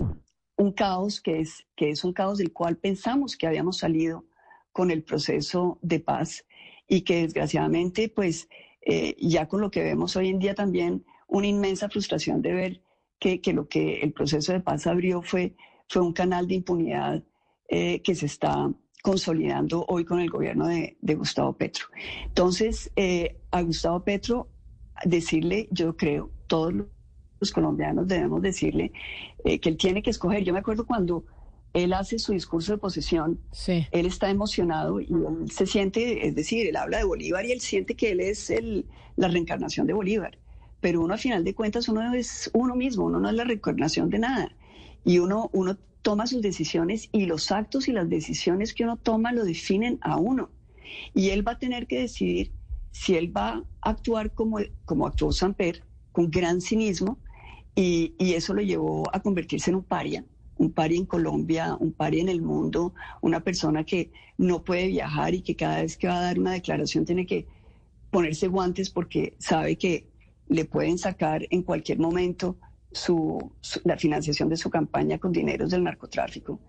un 0.60 0.74
caos 0.74 1.22
que 1.22 1.40
es, 1.40 1.66
que 1.78 1.90
es 1.90 2.04
un 2.04 2.12
caos 2.12 2.38
del 2.38 2.52
cual 2.52 2.76
pensamos 2.76 3.38
que 3.38 3.48
habíamos 3.48 3.78
salido 3.78 4.26
con 4.74 4.92
el 4.92 5.04
proceso 5.04 5.80
de 5.82 6.02
paz 6.02 6.46
y 6.86 7.02
que 7.02 7.22
desgraciadamente, 7.22 8.10
pues 8.10 8.50
eh, 8.82 9.16
ya 9.20 9.48
con 9.48 9.62
lo 9.62 9.72
que 9.72 9.82
vemos 9.82 10.18
hoy 10.18 10.28
en 10.28 10.38
día 10.38 10.54
también, 10.56 11.06
una 11.28 11.48
inmensa 11.48 11.88
frustración 11.90 12.42
de 12.42 12.54
ver 12.54 12.82
que, 13.20 13.40
que 13.40 13.54
lo 13.54 13.70
que 13.70 14.02
el 14.02 14.12
proceso 14.12 14.52
de 14.52 14.60
paz 14.60 14.86
abrió 14.86 15.22
fue, 15.22 15.56
fue 15.88 16.02
un 16.02 16.12
canal 16.12 16.46
de 16.46 16.56
impunidad 16.56 17.24
eh, 17.70 18.02
que 18.02 18.14
se 18.14 18.26
está 18.26 18.70
consolidando 19.02 19.86
hoy 19.88 20.04
con 20.04 20.20
el 20.20 20.30
gobierno 20.30 20.68
de, 20.68 20.98
Gustavo 21.16 21.54
Petro. 21.54 21.86
Entonces, 22.26 22.92
eh, 22.98 23.38
a 23.52 23.62
Gustavo 23.62 24.04
Petro, 24.04 24.50
decirle, 25.06 25.70
yo 25.72 25.96
creo, 25.96 26.32
todos 26.48 26.74
los 26.74 26.88
colombianos 27.54 28.08
debemos 28.08 28.42
decirle 28.42 28.92
eh, 29.46 29.60
que 29.60 29.70
él 29.70 29.78
tiene 29.78 30.04
que 30.04 30.10
escoger. 30.10 30.44
Yo 30.44 30.54
me 30.54 30.60
acuerdo 30.60 30.86
cuando 30.86 31.24
él 31.74 31.94
hace 31.94 32.20
su 32.20 32.34
discurso 32.34 32.74
de 32.74 32.78
posesión, 32.80 33.40
él 33.68 34.06
está 34.06 34.30
emocionado 34.30 35.00
y 35.00 35.08
él 35.12 35.52
se 35.52 35.66
siente, 35.66 36.28
es 36.28 36.36
decir, 36.36 36.68
él 36.68 36.76
habla 36.76 36.98
de 36.98 37.04
Bolívar 37.04 37.46
y 37.46 37.52
él 37.52 37.62
siente 37.62 37.96
que 37.96 38.12
él 38.12 38.20
es 38.20 38.50
el, 38.50 38.86
la 39.16 39.28
reencarnación 39.28 39.86
de 39.88 39.94
Bolívar. 39.94 40.38
Pero 40.82 41.02
uno, 41.02 41.14
a 41.14 41.18
final 41.18 41.44
de 41.44 41.54
cuentas, 41.54 41.90
uno 41.90 42.14
es 42.14 42.50
uno 42.54 42.76
mismo, 42.76 43.06
uno 43.06 43.20
no 43.20 43.30
es 43.30 43.36
la 43.36 43.44
reencarnación 43.44 44.10
de 44.10 44.20
nada. 44.20 44.56
Y 45.04 45.20
uno, 45.20 45.50
uno 45.54 45.78
toma 46.02 46.28
sus 46.28 46.42
decisiones 46.42 47.10
y 47.12 47.26
los 47.26 47.52
actos 47.52 47.88
y 47.88 47.92
las 47.92 48.10
decisiones 48.10 48.74
que 48.74 48.84
uno 48.84 48.98
toma 48.98 49.32
lo 49.32 49.44
definen 49.44 50.00
a 50.02 50.18
uno. 50.18 50.50
Y 51.14 51.30
él 51.30 51.48
va 51.48 51.54
a 51.54 51.60
tener 51.60 51.86
que 51.86 52.00
decidir 52.00 52.52
si 52.92 53.16
él 53.16 53.36
va 53.36 53.64
a 53.82 53.90
actuar 53.90 54.34
como, 54.34 54.60
como 54.86 55.06
actuó 55.06 55.32
Samper, 55.32 55.84
con 56.12 56.32
gran 56.32 56.62
cinismo, 56.62 57.20
y, 57.76 58.14
y 58.18 58.34
eso 58.34 58.54
lo 58.54 58.62
llevó 58.62 59.04
a 59.14 59.22
convertirse 59.22 59.70
en 59.72 59.78
un 59.78 59.84
paria, 59.84 60.26
un 60.58 60.72
paria 60.72 60.98
en 60.98 61.06
Colombia, 61.06 61.76
un 61.80 61.94
paria 61.94 62.22
en 62.22 62.30
el 62.30 62.42
mundo, 62.42 62.94
una 63.22 63.40
persona 63.40 63.84
que 63.84 64.12
no 64.38 64.64
puede 64.64 64.88
viajar 64.88 65.34
y 65.34 65.42
que 65.42 65.56
cada 65.56 65.82
vez 65.82 65.98
que 65.98 66.08
va 66.08 66.18
a 66.18 66.22
dar 66.22 66.40
una 66.40 66.52
declaración 66.52 67.06
tiene 67.06 67.26
que 67.26 67.48
ponerse 68.12 68.48
guantes 68.48 68.90
porque 68.90 69.36
sabe 69.40 69.78
que 69.78 70.08
le 70.48 70.66
pueden 70.66 70.98
sacar 70.98 71.46
en 71.50 71.64
cualquier 71.64 72.00
momento 72.00 72.58
su, 72.92 73.52
la 73.84 73.98
financiación 73.98 74.50
de 74.50 74.58
su 74.58 74.70
campaña 74.70 75.20
con 75.20 75.32
dineros 75.32 75.72
del 75.72 75.84
narcotráfico. 75.84 76.60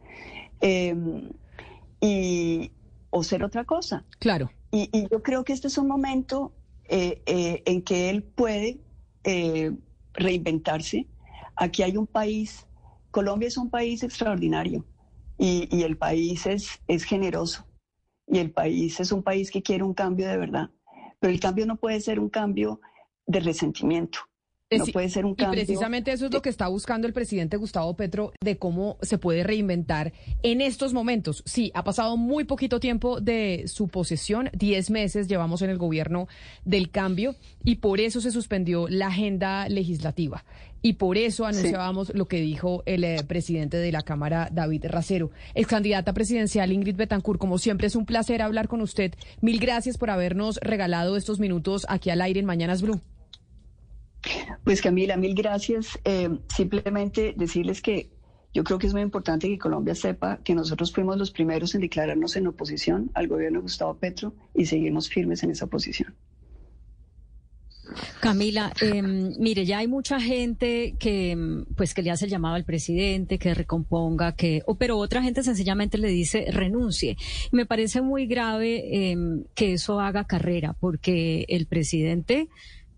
Em, 0.60 1.30
y, 2.00 2.70
o 3.10 3.22
ser 3.22 3.42
otra 3.42 3.64
cosa. 3.64 4.04
Claro. 4.18 4.50
Y, 4.70 5.08
yo 5.10 5.22
creo 5.22 5.44
que 5.44 5.52
este 5.52 5.68
es 5.68 5.78
un 5.78 5.88
momento 5.88 6.52
eh, 6.88 7.22
eh, 7.26 7.62
en 7.66 7.82
que 7.82 8.10
él 8.10 8.22
puede 8.22 8.78
eh, 9.24 9.72
reinventarse. 10.14 11.06
Aquí 11.56 11.82
hay 11.82 11.96
un 11.96 12.06
país, 12.06 12.66
Colombia 13.10 13.48
es 13.48 13.56
un 13.56 13.70
país 13.70 14.02
extraordinario 14.02 14.84
y, 15.38 15.82
el 15.82 15.96
país 15.96 16.46
es, 16.46 16.80
es 16.86 17.04
generoso 17.04 17.66
y 18.26 18.38
el 18.38 18.50
país 18.50 19.00
es 19.00 19.12
un 19.12 19.22
país 19.22 19.50
que 19.50 19.62
quiere 19.62 19.84
un 19.84 19.94
cambio 19.94 20.28
de 20.28 20.36
verdad. 20.36 20.70
Pero 21.18 21.32
el 21.32 21.40
cambio 21.40 21.66
no 21.66 21.76
puede 21.76 22.00
ser 22.00 22.18
un 22.20 22.28
cambio 22.28 22.80
de 23.26 23.40
resentimiento. 23.40 24.20
No 24.78 24.86
puede 24.86 25.08
ser 25.08 25.26
un 25.26 25.34
cambio. 25.34 25.60
Y 25.60 25.64
precisamente 25.64 26.12
eso 26.12 26.26
es 26.26 26.32
lo 26.32 26.42
que 26.42 26.48
está 26.48 26.68
buscando 26.68 27.08
el 27.08 27.12
presidente 27.12 27.56
Gustavo 27.56 27.94
Petro 27.94 28.32
de 28.40 28.56
cómo 28.56 28.98
se 29.02 29.18
puede 29.18 29.42
reinventar 29.42 30.12
en 30.44 30.60
estos 30.60 30.92
momentos. 30.92 31.42
Sí, 31.44 31.72
ha 31.74 31.82
pasado 31.82 32.16
muy 32.16 32.44
poquito 32.44 32.78
tiempo 32.78 33.20
de 33.20 33.64
su 33.66 33.88
posesión, 33.88 34.48
diez 34.52 34.90
meses 34.90 35.26
llevamos 35.26 35.62
en 35.62 35.70
el 35.70 35.78
gobierno 35.78 36.28
del 36.64 36.90
cambio 36.90 37.34
y 37.64 37.76
por 37.76 37.98
eso 37.98 38.20
se 38.20 38.30
suspendió 38.30 38.86
la 38.88 39.08
agenda 39.08 39.68
legislativa. 39.68 40.44
Y 40.82 40.94
por 40.94 41.18
eso 41.18 41.46
anunciábamos 41.46 42.14
lo 42.14 42.26
que 42.26 42.40
dijo 42.40 42.84
el 42.86 43.02
eh, 43.02 43.22
presidente 43.26 43.76
de 43.76 43.92
la 43.92 44.02
Cámara, 44.02 44.48
David 44.52 44.86
Racero. 44.86 45.30
Ex 45.54 45.66
candidata 45.66 46.14
presidencial 46.14 46.72
Ingrid 46.72 46.96
Betancourt, 46.96 47.40
como 47.40 47.58
siempre 47.58 47.88
es 47.88 47.96
un 47.96 48.06
placer 48.06 48.40
hablar 48.40 48.68
con 48.68 48.80
usted. 48.80 49.14
Mil 49.40 49.58
gracias 49.58 49.98
por 49.98 50.10
habernos 50.10 50.58
regalado 50.62 51.16
estos 51.16 51.40
minutos 51.40 51.84
aquí 51.88 52.08
al 52.08 52.22
aire 52.22 52.40
en 52.40 52.46
Mañanas 52.46 52.82
Blue. 52.82 53.00
Pues 54.64 54.82
Camila, 54.82 55.16
mil 55.16 55.34
gracias. 55.34 55.98
Eh, 56.04 56.28
simplemente 56.48 57.34
decirles 57.36 57.80
que 57.80 58.10
yo 58.52 58.64
creo 58.64 58.78
que 58.78 58.86
es 58.86 58.92
muy 58.92 59.02
importante 59.02 59.48
que 59.48 59.58
Colombia 59.58 59.94
sepa 59.94 60.40
que 60.42 60.54
nosotros 60.54 60.92
fuimos 60.92 61.16
los 61.16 61.30
primeros 61.30 61.74
en 61.74 61.82
declararnos 61.82 62.36
en 62.36 62.48
oposición 62.48 63.10
al 63.14 63.28
gobierno 63.28 63.60
de 63.60 63.62
Gustavo 63.62 63.94
Petro 63.94 64.34
y 64.54 64.66
seguimos 64.66 65.08
firmes 65.08 65.42
en 65.42 65.50
esa 65.52 65.66
posición. 65.68 66.14
Camila, 68.20 68.72
em, 68.80 69.32
mire, 69.38 69.64
ya 69.64 69.78
hay 69.78 69.88
mucha 69.88 70.20
gente 70.20 70.94
que, 70.98 71.32
em, 71.32 71.64
pues, 71.76 71.94
que 71.94 72.02
le 72.02 72.10
hace 72.10 72.26
el 72.26 72.30
llamado 72.30 72.54
al 72.54 72.64
presidente, 72.64 73.38
que 73.38 73.54
recomponga, 73.54 74.36
que, 74.36 74.62
pero 74.78 74.98
otra 74.98 75.22
gente 75.22 75.42
sencillamente 75.42 75.98
le 75.98 76.08
dice 76.08 76.46
renuncie. 76.50 77.16
Me 77.50 77.66
parece 77.66 78.00
muy 78.00 78.26
grave 78.26 79.10
em, 79.10 79.44
que 79.54 79.72
eso 79.72 80.00
haga 80.00 80.24
carrera, 80.24 80.76
porque 80.78 81.44
el 81.48 81.66
presidente 81.66 82.48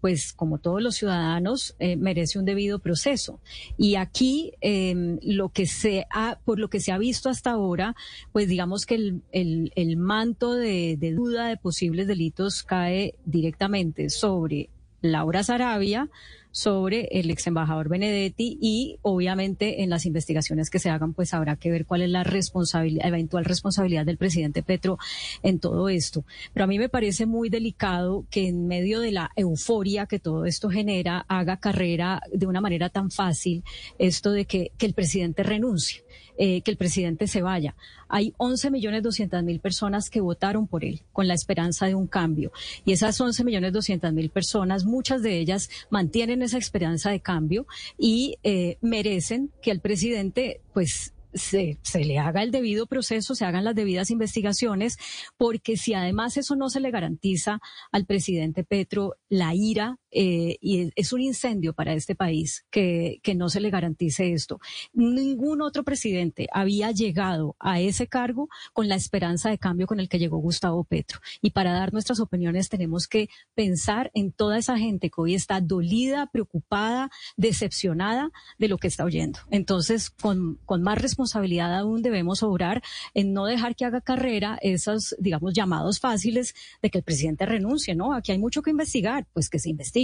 pues 0.03 0.33
como 0.33 0.59
todos 0.59 0.83
los 0.83 0.97
ciudadanos, 0.97 1.77
eh, 1.79 1.97
merece 1.97 2.41
un 2.41 2.45
debido 2.45 2.81
proceso. 2.81 3.39
Y 3.79 3.95
aquí 3.95 4.53
em, 4.61 5.21
lo 5.23 5.51
que 5.51 5.67
se 5.67 6.07
ha, 6.11 6.41
por 6.45 6.59
lo 6.59 6.69
que 6.69 6.81
se 6.81 6.91
ha 6.91 6.99
visto 6.99 7.31
hasta 7.31 7.53
ahora, 7.53 7.95
pues 8.33 8.49
digamos 8.49 8.85
que 8.85 8.97
el, 8.97 9.23
el, 9.31 9.73
el 9.77 9.97
manto 9.97 10.55
de, 10.55 10.97
de 10.99 11.13
duda 11.13 11.47
de 11.47 11.57
posibles 11.57 12.09
delitos 12.09 12.65
cae 12.65 13.15
directamente 13.25 14.11
sobre 14.11 14.71
Laura 15.03 15.45
Sarabia, 15.45 16.11
sobre 16.53 17.09
el 17.11 17.31
ex 17.31 17.47
embajador 17.47 17.89
Benedetti 17.89 18.59
y 18.61 18.99
obviamente 19.03 19.83
en 19.83 19.91
las 19.91 20.07
investigaciones 20.07 20.71
que 20.71 20.79
se 20.79 20.91
hagan 20.91 21.15
pues 21.15 21.35
habrá 21.35 21.57
que 21.57 21.71
ver 21.71 21.87
cuál 21.87 22.03
es 22.03 22.11
la 22.11 22.23
responsabilidad, 22.23 23.07
eventual 23.07 23.45
responsabilidad 23.45 24.07
del 24.07 24.19
presidente 24.19 24.63
Petro 24.63 24.99
en 25.43 25.59
todo 25.59 25.89
esto. 25.89 26.25
Pero 26.53 26.65
a 26.65 26.67
mí 26.67 26.79
me 26.79 26.89
parece 26.89 27.27
muy 27.27 27.49
delicado 27.49 28.25
que 28.31 28.47
en 28.47 28.69
medio 28.69 29.01
de 29.01 29.13
la 29.13 29.31
euforia 29.35 30.07
que 30.07 30.19
todo 30.19 30.45
esto 30.45 30.71
genera 30.71 31.25
haga 31.27 31.57
carrera 31.57 32.21
de 32.33 32.47
una 32.47 32.61
manera 32.61 32.91
tan 32.91 33.11
fácil 33.11 33.65
esto 33.99 34.31
de 34.31 34.45
que, 34.45 34.71
que 34.79 34.87
el 34.87 34.95
presidente 34.95 35.43
renuncie. 35.43 36.05
Eh, 36.39 36.63
que 36.63 36.71
el 36.71 36.79
presidente 36.79 37.27
se 37.27 37.43
vaya. 37.43 37.75
Hay 38.09 38.33
11 38.39 38.71
millones 38.71 39.03
200 39.03 39.43
mil 39.43 39.61
personas 39.61 40.09
que 40.09 40.23
votaron 40.23 40.67
por 40.67 40.83
él 40.83 41.03
con 41.13 41.29
la 41.29 41.35
esperanza 41.35 41.87
de 41.87 41.95
un 41.95 42.07
cambio. 42.07 42.53
Y 42.87 42.93
esas 42.93 43.21
11 43.21 43.45
millones 43.45 43.75
200 43.75 44.15
mil 44.15 44.31
personas, 44.31 44.87
muchas 44.87 45.21
de 45.23 45.39
ellas 45.39 45.69
mantienen 45.91 46.41
esa 46.41 46.57
esperanza 46.57 47.11
de 47.11 47.21
cambio 47.21 47.67
y 47.99 48.37
eh, 48.45 48.79
merecen 48.81 49.51
que 49.61 49.71
el 49.71 49.81
presidente, 49.81 50.63
pues, 50.73 51.13
se, 51.35 51.79
se, 51.83 52.05
le 52.05 52.19
haga 52.19 52.43
el 52.43 52.51
debido 52.51 52.87
proceso, 52.87 53.35
se 53.35 53.45
hagan 53.45 53.65
las 53.65 53.75
debidas 53.75 54.11
investigaciones, 54.11 54.99
porque 55.37 55.77
si 55.77 55.93
además 55.95 56.37
eso 56.39 56.57
no 56.57 56.71
se 56.71 56.81
le 56.81 56.91
garantiza 56.91 57.61
al 57.91 58.07
presidente 58.07 58.65
Petro 58.65 59.17
la 59.29 59.55
ira 59.55 59.99
eh, 60.13 60.59
y 60.61 60.91
es 60.95 61.13
un 61.13 61.23
incendio 61.23 61.73
para 61.73 61.95
este 61.95 62.15
país 62.15 62.67
que, 62.71 63.19
que 63.23 63.35
no 63.35 63.49
se 63.49 63.61
le 63.61 63.71
garantice 63.71 64.33
esto. 64.33 64.61
Ningún 64.93 65.63
otro 65.63 65.85
presidente 65.85 66.47
había 66.53 66.91
llegado 66.91 67.57
a 67.59 67.81
ese 67.81 68.07
cargo 68.07 68.49
con 68.75 68.89
la 68.89 68.95
esperanza 68.95 69.49
de 69.49 69.59
cambio 69.59 69.87
con 69.87 70.01
el 70.01 70.09
que 70.09 70.19
llegó 70.19 70.39
Gustavo 70.39 70.85
Petro. 70.85 71.21
Y 71.41 71.51
para 71.51 71.73
dar 71.73 71.93
nuestras 71.93 72.21
opiniones 72.21 72.69
tenemos 72.69 73.09
que 73.09 73.29
pensar 73.55 74.11
en 74.15 74.33
toda 74.33 74.59
esa 74.59 74.77
gente 74.79 75.09
que 75.09 75.21
hoy 75.21 75.35
está 75.35 75.61
dolida, 75.61 76.27
preocupada, 76.27 77.11
decepcionada 77.37 78.31
de 78.59 78.69
lo 78.69 78.77
que 78.77 78.89
está 78.89 79.05
oyendo. 79.05 79.39
Entonces, 79.51 80.11
con, 80.11 80.59
con 80.67 80.83
más 80.83 81.01
responsabilidad 81.01 81.75
aún 81.75 82.03
debemos 82.03 82.43
obrar 82.43 82.83
en 83.15 83.33
no 83.33 83.47
dejar 83.47 83.75
que 83.77 83.87
haga 83.87 84.03
carrera 84.03 84.59
esos, 84.61 85.17
digamos, 85.19 85.55
llamados 85.55 86.01
fáciles 86.01 86.55
de 86.83 86.91
que 86.91 86.99
el 86.99 87.05
presidente 87.05 87.47
renuncie, 87.47 87.95
¿no? 87.95 88.13
Aquí 88.13 88.33
hay 88.33 88.39
mucho 88.39 88.63
que 88.63 88.71
investigar, 88.71 89.27
pues 89.33 89.49
que 89.49 89.59
se 89.59 89.71
investigue 89.71 90.02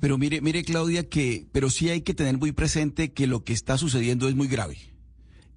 pero 0.00 0.16
mire, 0.16 0.40
mire 0.40 0.64
Claudia, 0.64 1.08
que, 1.08 1.46
pero 1.52 1.68
sí 1.68 1.90
hay 1.90 2.00
que 2.00 2.14
tener 2.14 2.38
muy 2.38 2.52
presente 2.52 3.12
que 3.12 3.26
lo 3.26 3.44
que 3.44 3.52
está 3.52 3.76
sucediendo 3.76 4.28
es 4.28 4.34
muy 4.34 4.48
grave. 4.48 4.78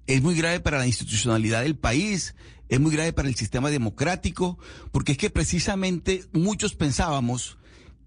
Es 0.06 0.22
muy 0.22 0.34
grave 0.34 0.60
para 0.60 0.76
la 0.76 0.86
institucionalidad 0.86 1.62
del 1.62 1.76
país, 1.76 2.34
es 2.68 2.78
muy 2.78 2.92
grave 2.92 3.14
para 3.14 3.28
el 3.28 3.36
sistema 3.36 3.70
democrático, 3.70 4.58
porque 4.92 5.12
es 5.12 5.18
que 5.18 5.30
precisamente 5.30 6.26
muchos 6.32 6.74
pensábamos 6.74 7.56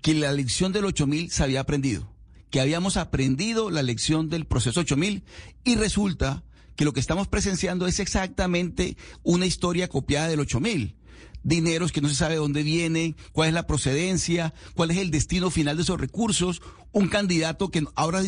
que 0.02 0.14
la 0.14 0.32
lección 0.32 0.72
del 0.72 0.86
8000 0.86 1.32
se 1.32 1.44
había 1.44 1.62
aprendido, 1.62 2.14
que 2.52 2.62
habíamos 2.62 2.98
aprendido 2.98 3.72
la 3.72 3.82
lección 3.82 4.30
del 4.30 4.46
proceso 4.46 4.82
8000 4.82 5.24
y 5.64 5.76
resulta 5.76 6.44
que 6.76 6.86
lo 6.86 6.94
que 6.94 7.00
estamos 7.00 7.28
presenciando 7.28 7.88
es 7.88 8.00
exactamente 8.00 8.96
una 9.24 9.48
historia 9.48 9.88
copiada 9.88 10.28
del 10.28 10.42
8000 10.42 10.96
dineros 11.44 11.92
que 11.92 12.02
no 12.02 12.10
se 12.10 12.16
sabe 12.16 12.36
dónde 12.36 12.64
vienen, 12.64 13.16
cuál 13.32 13.50
es 13.50 13.54
la 13.54 13.68
procedencia, 13.68 14.54
cuál 14.76 14.92
es 14.92 14.98
el 14.98 15.12
destino 15.12 15.50
final 15.50 15.78
de 15.78 15.84
esos 15.84 16.00
recursos, 16.00 16.62
un 16.92 17.10
candidato 17.10 17.70
que 17.70 17.86
ahora, 17.96 18.22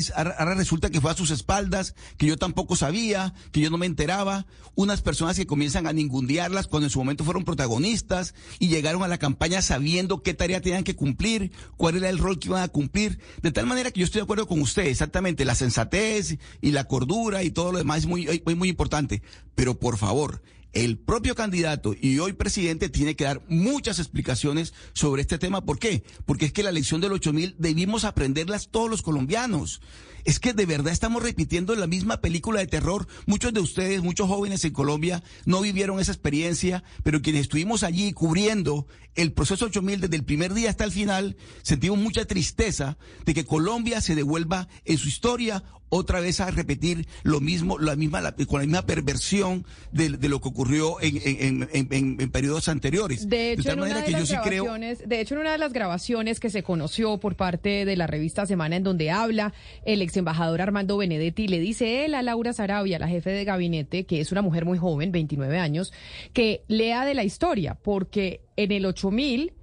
resulta 0.55 0.89
que 0.89 1.01
fue 1.01 1.11
a 1.11 1.15
sus 1.15 1.31
espaldas, 1.31 1.95
que 2.17 2.27
yo 2.27 2.37
tampoco 2.37 2.75
sabía, 2.75 3.33
que 3.51 3.61
yo 3.61 3.69
no 3.69 3.77
me 3.77 3.85
enteraba, 3.85 4.45
unas 4.75 5.01
personas 5.01 5.37
que 5.37 5.47
comienzan 5.47 5.87
a 5.87 5.93
ningundiarlas 5.93 6.67
cuando 6.67 6.87
en 6.87 6.91
su 6.91 6.99
momento 6.99 7.23
fueron 7.23 7.45
protagonistas 7.45 8.35
y 8.59 8.67
llegaron 8.67 9.03
a 9.03 9.07
la 9.07 9.17
campaña 9.17 9.61
sabiendo 9.61 10.21
qué 10.21 10.33
tarea 10.33 10.61
tenían 10.61 10.83
que 10.83 10.95
cumplir, 10.95 11.51
cuál 11.77 11.97
era 11.97 12.09
el 12.09 12.19
rol 12.19 12.39
que 12.39 12.49
iban 12.49 12.63
a 12.63 12.67
cumplir, 12.67 13.19
de 13.41 13.51
tal 13.51 13.65
manera 13.65 13.91
que 13.91 14.01
yo 14.01 14.05
estoy 14.05 14.19
de 14.19 14.23
acuerdo 14.23 14.47
con 14.47 14.61
usted, 14.61 14.85
exactamente, 14.85 15.45
la 15.45 15.55
sensatez 15.55 16.37
y 16.61 16.71
la 16.71 16.83
cordura 16.83 17.43
y 17.43 17.51
todo 17.51 17.71
lo 17.71 17.77
demás 17.79 17.99
es 17.99 18.05
muy, 18.05 18.41
muy 18.55 18.69
importante, 18.69 19.23
pero 19.55 19.79
por 19.79 19.97
favor, 19.97 20.41
el 20.73 20.97
propio 20.97 21.35
candidato 21.35 21.95
y 21.99 22.19
hoy 22.19 22.33
presidente 22.33 22.89
tiene 22.89 23.15
que 23.15 23.23
dar 23.23 23.41
muchas 23.47 23.99
explicaciones 23.99 24.73
sobre 24.93 25.21
este 25.21 25.37
tema. 25.37 25.61
¿Por 25.61 25.79
qué? 25.79 26.03
Porque 26.25 26.45
es 26.45 26.53
que 26.53 26.63
la 26.63 26.69
elección 26.69 27.01
del 27.01 27.13
8000 27.13 27.55
debimos 27.57 28.03
aprenderlas 28.03 28.69
todos 28.69 28.89
los 28.89 29.01
colombianos. 29.01 29.81
Es 30.25 30.39
que 30.39 30.53
de 30.53 30.65
verdad 30.65 30.93
estamos 30.93 31.23
repitiendo 31.23 31.73
la 31.75 31.87
misma 31.87 32.21
película 32.21 32.59
de 32.59 32.67
terror. 32.67 33.07
Muchos 33.25 33.53
de 33.53 33.61
ustedes, 33.61 34.03
muchos 34.03 34.27
jóvenes 34.27 34.63
en 34.65 34.73
Colombia, 34.73 35.23
no 35.45 35.61
vivieron 35.61 35.99
esa 35.99 36.11
experiencia, 36.11 36.83
pero 37.03 37.21
quienes 37.21 37.43
estuvimos 37.43 37.83
allí 37.83 38.11
cubriendo 38.11 38.85
el 39.21 39.33
proceso 39.33 39.65
8000 39.65 40.01
desde 40.01 40.15
el 40.15 40.23
primer 40.23 40.53
día 40.53 40.69
hasta 40.69 40.85
el 40.85 40.91
final, 40.91 41.35
sentimos 41.61 41.99
mucha 41.99 42.25
tristeza 42.25 42.97
de 43.25 43.33
que 43.33 43.45
Colombia 43.45 44.01
se 44.01 44.15
devuelva 44.15 44.67
en 44.85 44.97
su 44.97 45.07
historia 45.07 45.63
otra 45.89 46.19
vez 46.19 46.39
a 46.39 46.51
repetir 46.51 47.07
lo 47.23 47.41
mismo, 47.41 47.77
la 47.79 47.95
misma, 47.95 48.21
con 48.47 48.61
la 48.61 48.65
misma 48.65 48.85
perversión 48.85 49.65
de, 49.91 50.09
lo 50.29 50.39
que 50.39 50.47
ocurrió 50.47 50.97
en, 51.01 51.67
en, 51.71 52.31
periodos 52.31 52.69
anteriores. 52.69 53.27
De 53.27 53.53
hecho, 53.53 53.71
en 53.71 53.79
una 53.79 54.01
de, 54.01 54.11
las 54.11 54.29
grabaciones, 54.29 55.09
de 55.09 55.19
hecho, 55.19 55.33
en 55.33 55.41
una 55.41 55.51
de 55.51 55.57
las 55.57 55.73
grabaciones 55.73 56.39
que 56.39 56.49
se 56.49 56.63
conoció 56.63 57.19
por 57.19 57.35
parte 57.35 57.85
de 57.85 57.95
la 57.95 58.07
revista 58.07 58.45
Semana, 58.45 58.75
en 58.75 58.83
donde 58.83 59.09
habla 59.11 59.53
el 59.83 60.01
ex 60.01 60.15
embajador 60.17 60.61
Armando 60.61 60.97
Benedetti, 60.97 61.47
le 61.47 61.59
dice 61.59 62.05
él 62.05 62.13
a 62.13 62.21
Laura 62.21 62.53
Sarabia, 62.53 62.99
la 62.99 63.07
jefe 63.07 63.31
de 63.31 63.43
gabinete, 63.43 64.05
que 64.05 64.21
es 64.21 64.31
una 64.31 64.41
mujer 64.41 64.65
muy 64.65 64.77
joven, 64.77 65.11
29 65.11 65.57
años, 65.57 65.91
que 66.33 66.63
lea 66.67 67.05
de 67.05 67.15
la 67.15 67.23
historia, 67.23 67.75
porque 67.75 68.41
en 68.63 68.71
el 68.71 68.85
8000 68.85 69.53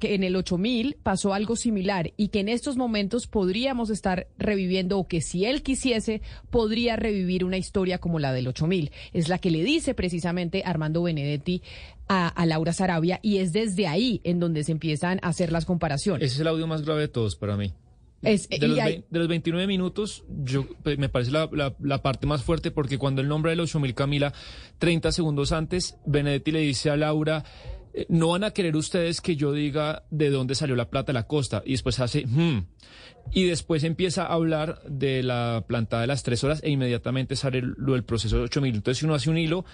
que 0.00 0.14
en 0.14 0.24
el 0.24 0.36
8000 0.36 0.96
pasó 1.02 1.34
algo 1.34 1.54
similar 1.54 2.12
y 2.16 2.28
que 2.28 2.40
en 2.40 2.48
estos 2.48 2.76
momentos 2.76 3.26
podríamos 3.26 3.90
estar 3.90 4.26
reviviendo 4.38 4.98
o 4.98 5.06
que 5.06 5.20
si 5.20 5.44
él 5.44 5.62
quisiese 5.62 6.22
podría 6.50 6.96
revivir 6.96 7.44
una 7.44 7.58
historia 7.58 7.98
como 7.98 8.18
la 8.18 8.32
del 8.32 8.48
8000. 8.48 8.90
Es 9.12 9.28
la 9.28 9.38
que 9.38 9.50
le 9.50 9.62
dice 9.62 9.94
precisamente 9.94 10.62
Armando 10.64 11.02
Benedetti 11.02 11.62
a, 12.08 12.46
Laura 12.46 12.72
Sarabia 12.72 13.20
y 13.22 13.38
es 13.38 13.52
desde 13.52 13.86
ahí 13.86 14.20
en 14.24 14.40
donde 14.40 14.64
se 14.64 14.72
empiezan 14.72 15.18
a 15.22 15.28
hacer 15.28 15.52
las 15.52 15.66
comparaciones. 15.66 16.24
Ese 16.24 16.36
es 16.36 16.40
el 16.40 16.48
audio 16.48 16.66
más 16.66 16.82
grave 16.82 17.02
de 17.02 17.08
todos 17.08 17.36
para 17.36 17.56
mí. 17.56 17.72
de, 18.22 19.04
los 19.10 19.28
29 19.28 19.66
minutos, 19.66 20.24
yo 20.42 20.66
me 20.84 21.08
parece 21.08 21.32
la, 21.32 21.50
la, 21.52 22.02
parte 22.02 22.26
más 22.26 22.42
fuerte 22.42 22.70
porque 22.70 22.96
cuando 22.96 23.20
el 23.20 23.28
nombre 23.28 23.50
del 23.50 23.60
8000 23.60 23.94
Camila, 23.94 24.32
30 24.78 25.12
segundos 25.12 25.52
antes, 25.52 25.96
Benedetti 26.06 26.52
le 26.52 26.60
dice 26.60 26.90
a 26.90 26.96
Laura, 26.96 27.44
no 28.08 28.28
van 28.28 28.44
a 28.44 28.50
querer 28.50 28.76
ustedes 28.76 29.20
que 29.20 29.36
yo 29.36 29.52
diga 29.52 30.04
de 30.10 30.30
dónde 30.30 30.54
salió 30.54 30.76
la 30.76 30.90
plata 30.90 31.08
de 31.08 31.14
la 31.14 31.26
costa. 31.26 31.62
Y 31.64 31.72
después 31.72 31.98
hace, 32.00 32.26
hmm. 32.26 32.66
y 33.32 33.44
después 33.44 33.84
empieza 33.84 34.24
a 34.24 34.34
hablar 34.34 34.82
de 34.88 35.22
la 35.22 35.64
plantada 35.66 36.02
de 36.02 36.08
las 36.08 36.22
tres 36.22 36.44
horas 36.44 36.60
e 36.62 36.70
inmediatamente 36.70 37.36
sale 37.36 37.62
lo 37.62 37.94
del 37.94 38.04
proceso 38.04 38.36
de 38.36 38.44
8000. 38.44 38.74
Entonces, 38.76 38.98
si 38.98 39.04
uno 39.04 39.14
hace 39.14 39.30
un 39.30 39.38
hilo, 39.38 39.64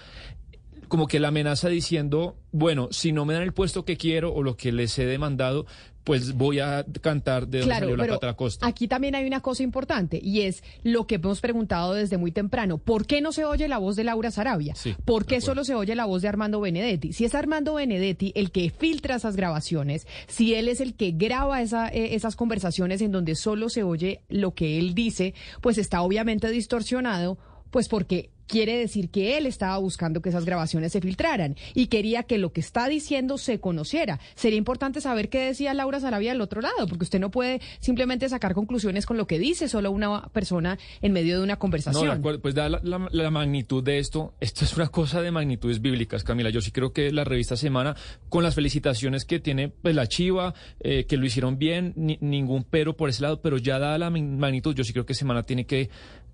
como 0.93 1.07
que 1.07 1.19
la 1.19 1.29
amenaza 1.29 1.69
diciendo, 1.69 2.35
bueno, 2.51 2.89
si 2.91 3.13
no 3.13 3.25
me 3.25 3.33
dan 3.33 3.41
el 3.41 3.51
puesto 3.51 3.83
que 3.83 3.97
quiero 3.97 4.31
o 4.31 4.43
lo 4.43 4.57
que 4.57 4.71
les 4.71 4.99
he 4.99 5.07
demandado, 5.07 5.65
pues 6.03 6.33
voy 6.35 6.59
a 6.59 6.85
cantar 7.01 7.47
de 7.47 7.61
dónde 7.61 7.73
salió 7.73 7.97
la 7.97 8.19
la 8.21 8.33
costa. 8.35 8.67
Aquí 8.67 8.87
también 8.87 9.15
hay 9.15 9.25
una 9.25 9.39
cosa 9.39 9.63
importante 9.63 10.19
y 10.21 10.41
es 10.41 10.63
lo 10.83 11.07
que 11.07 11.15
hemos 11.15 11.41
preguntado 11.41 11.95
desde 11.95 12.17
muy 12.17 12.31
temprano. 12.31 12.77
¿Por 12.77 13.07
qué 13.07 13.21
no 13.21 13.31
se 13.31 13.43
oye 13.43 13.67
la 13.67 13.79
voz 13.79 13.95
de 13.95 14.03
Laura 14.03 14.29
Sarabia? 14.29 14.75
¿Por 15.03 15.25
qué 15.25 15.41
solo 15.41 15.63
se 15.63 15.73
oye 15.73 15.95
la 15.95 16.05
voz 16.05 16.21
de 16.21 16.27
Armando 16.27 16.61
Benedetti? 16.61 17.11
Si 17.11 17.25
es 17.25 17.33
Armando 17.33 17.73
Benedetti 17.73 18.31
el 18.35 18.51
que 18.51 18.69
filtra 18.69 19.15
esas 19.15 19.35
grabaciones, 19.35 20.05
si 20.27 20.53
él 20.53 20.67
es 20.67 20.79
el 20.79 20.93
que 20.93 21.09
graba 21.09 21.63
esa, 21.63 21.87
eh, 21.87 22.13
esas 22.13 22.35
conversaciones 22.35 23.01
en 23.01 23.11
donde 23.11 23.33
solo 23.33 23.69
se 23.69 23.81
oye 23.81 24.21
lo 24.29 24.53
que 24.53 24.77
él 24.77 24.93
dice, 24.93 25.33
pues 25.59 25.79
está 25.79 26.03
obviamente 26.03 26.51
distorsionado, 26.51 27.39
pues 27.73 27.89
porque 27.89 28.29
quiere 28.45 28.77
decir 28.77 29.09
que 29.09 29.35
él 29.35 29.47
estaba 29.47 29.75
buscando 29.79 30.21
que 30.21 30.29
esas 30.29 30.45
grabaciones 30.45 30.91
se 30.91 31.01
filtraran 31.01 31.55
y 31.73 31.87
quería 31.87 32.21
que 32.21 32.37
lo 32.37 32.53
que 32.53 32.61
está 32.61 32.87
diciendo 32.87 33.39
se 33.39 33.59
conociera. 33.59 34.19
Sería 34.35 34.59
importante 34.59 35.01
saber 35.01 35.29
qué 35.29 35.39
decía 35.39 35.73
Laura 35.73 35.99
Sarabia 35.99 36.33
del 36.33 36.41
otro 36.41 36.61
lado, 36.61 36.87
porque 36.87 37.03
usted 37.03 37.19
no 37.19 37.31
puede 37.31 37.61
simplemente 37.79 38.29
sacar 38.29 38.53
conclusiones 38.53 39.07
con 39.07 39.17
lo 39.17 39.25
que 39.25 39.39
dice 39.39 39.67
solo 39.67 39.89
una 39.89 40.27
persona 40.27 40.77
en 41.01 41.13
medio 41.13 41.37
de 41.37 41.43
una 41.43 41.57
conversación. 41.57 42.21
No, 42.21 42.39
pues 42.39 42.53
da 42.53 42.69
la, 42.69 43.31
magnitud 43.31 43.83
de 43.83 43.97
esto. 43.97 44.35
Esto 44.39 44.65
es 44.65 44.75
una 44.75 44.89
cosa 44.89 45.23
de 45.23 45.31
magnitudes 45.31 45.81
bíblicas, 45.81 46.23
Camila. 46.23 46.51
Yo 46.51 46.61
sí 46.61 46.69
creo 46.69 46.93
que 46.93 47.11
la 47.11 47.23
revista 47.23 47.57
Semana, 47.57 47.95
con 48.29 48.43
las 48.43 48.53
felicitaciones 48.53 49.25
que 49.25 49.39
tiene 49.39 49.69
pues, 49.69 49.95
la 49.95 50.05
Chiva, 50.05 50.53
eh, 50.79 51.05
que 51.05 51.17
lo 51.17 51.25
hicieron 51.25 51.57
bien, 51.57 51.93
ningún 51.95 52.65
pero 52.69 52.95
por 52.95 53.09
ese 53.09 53.23
lado, 53.23 53.41
pero 53.41 53.57
ya 53.57 53.79
da 53.79 53.97
la 53.97 54.11
magnitud, 54.11 54.75
yo 54.75 54.83
sí 54.83 54.93
creo 54.93 55.07
que 55.07 55.15
Semana 55.15 55.41
tiene 55.41 55.65
que 55.65 55.89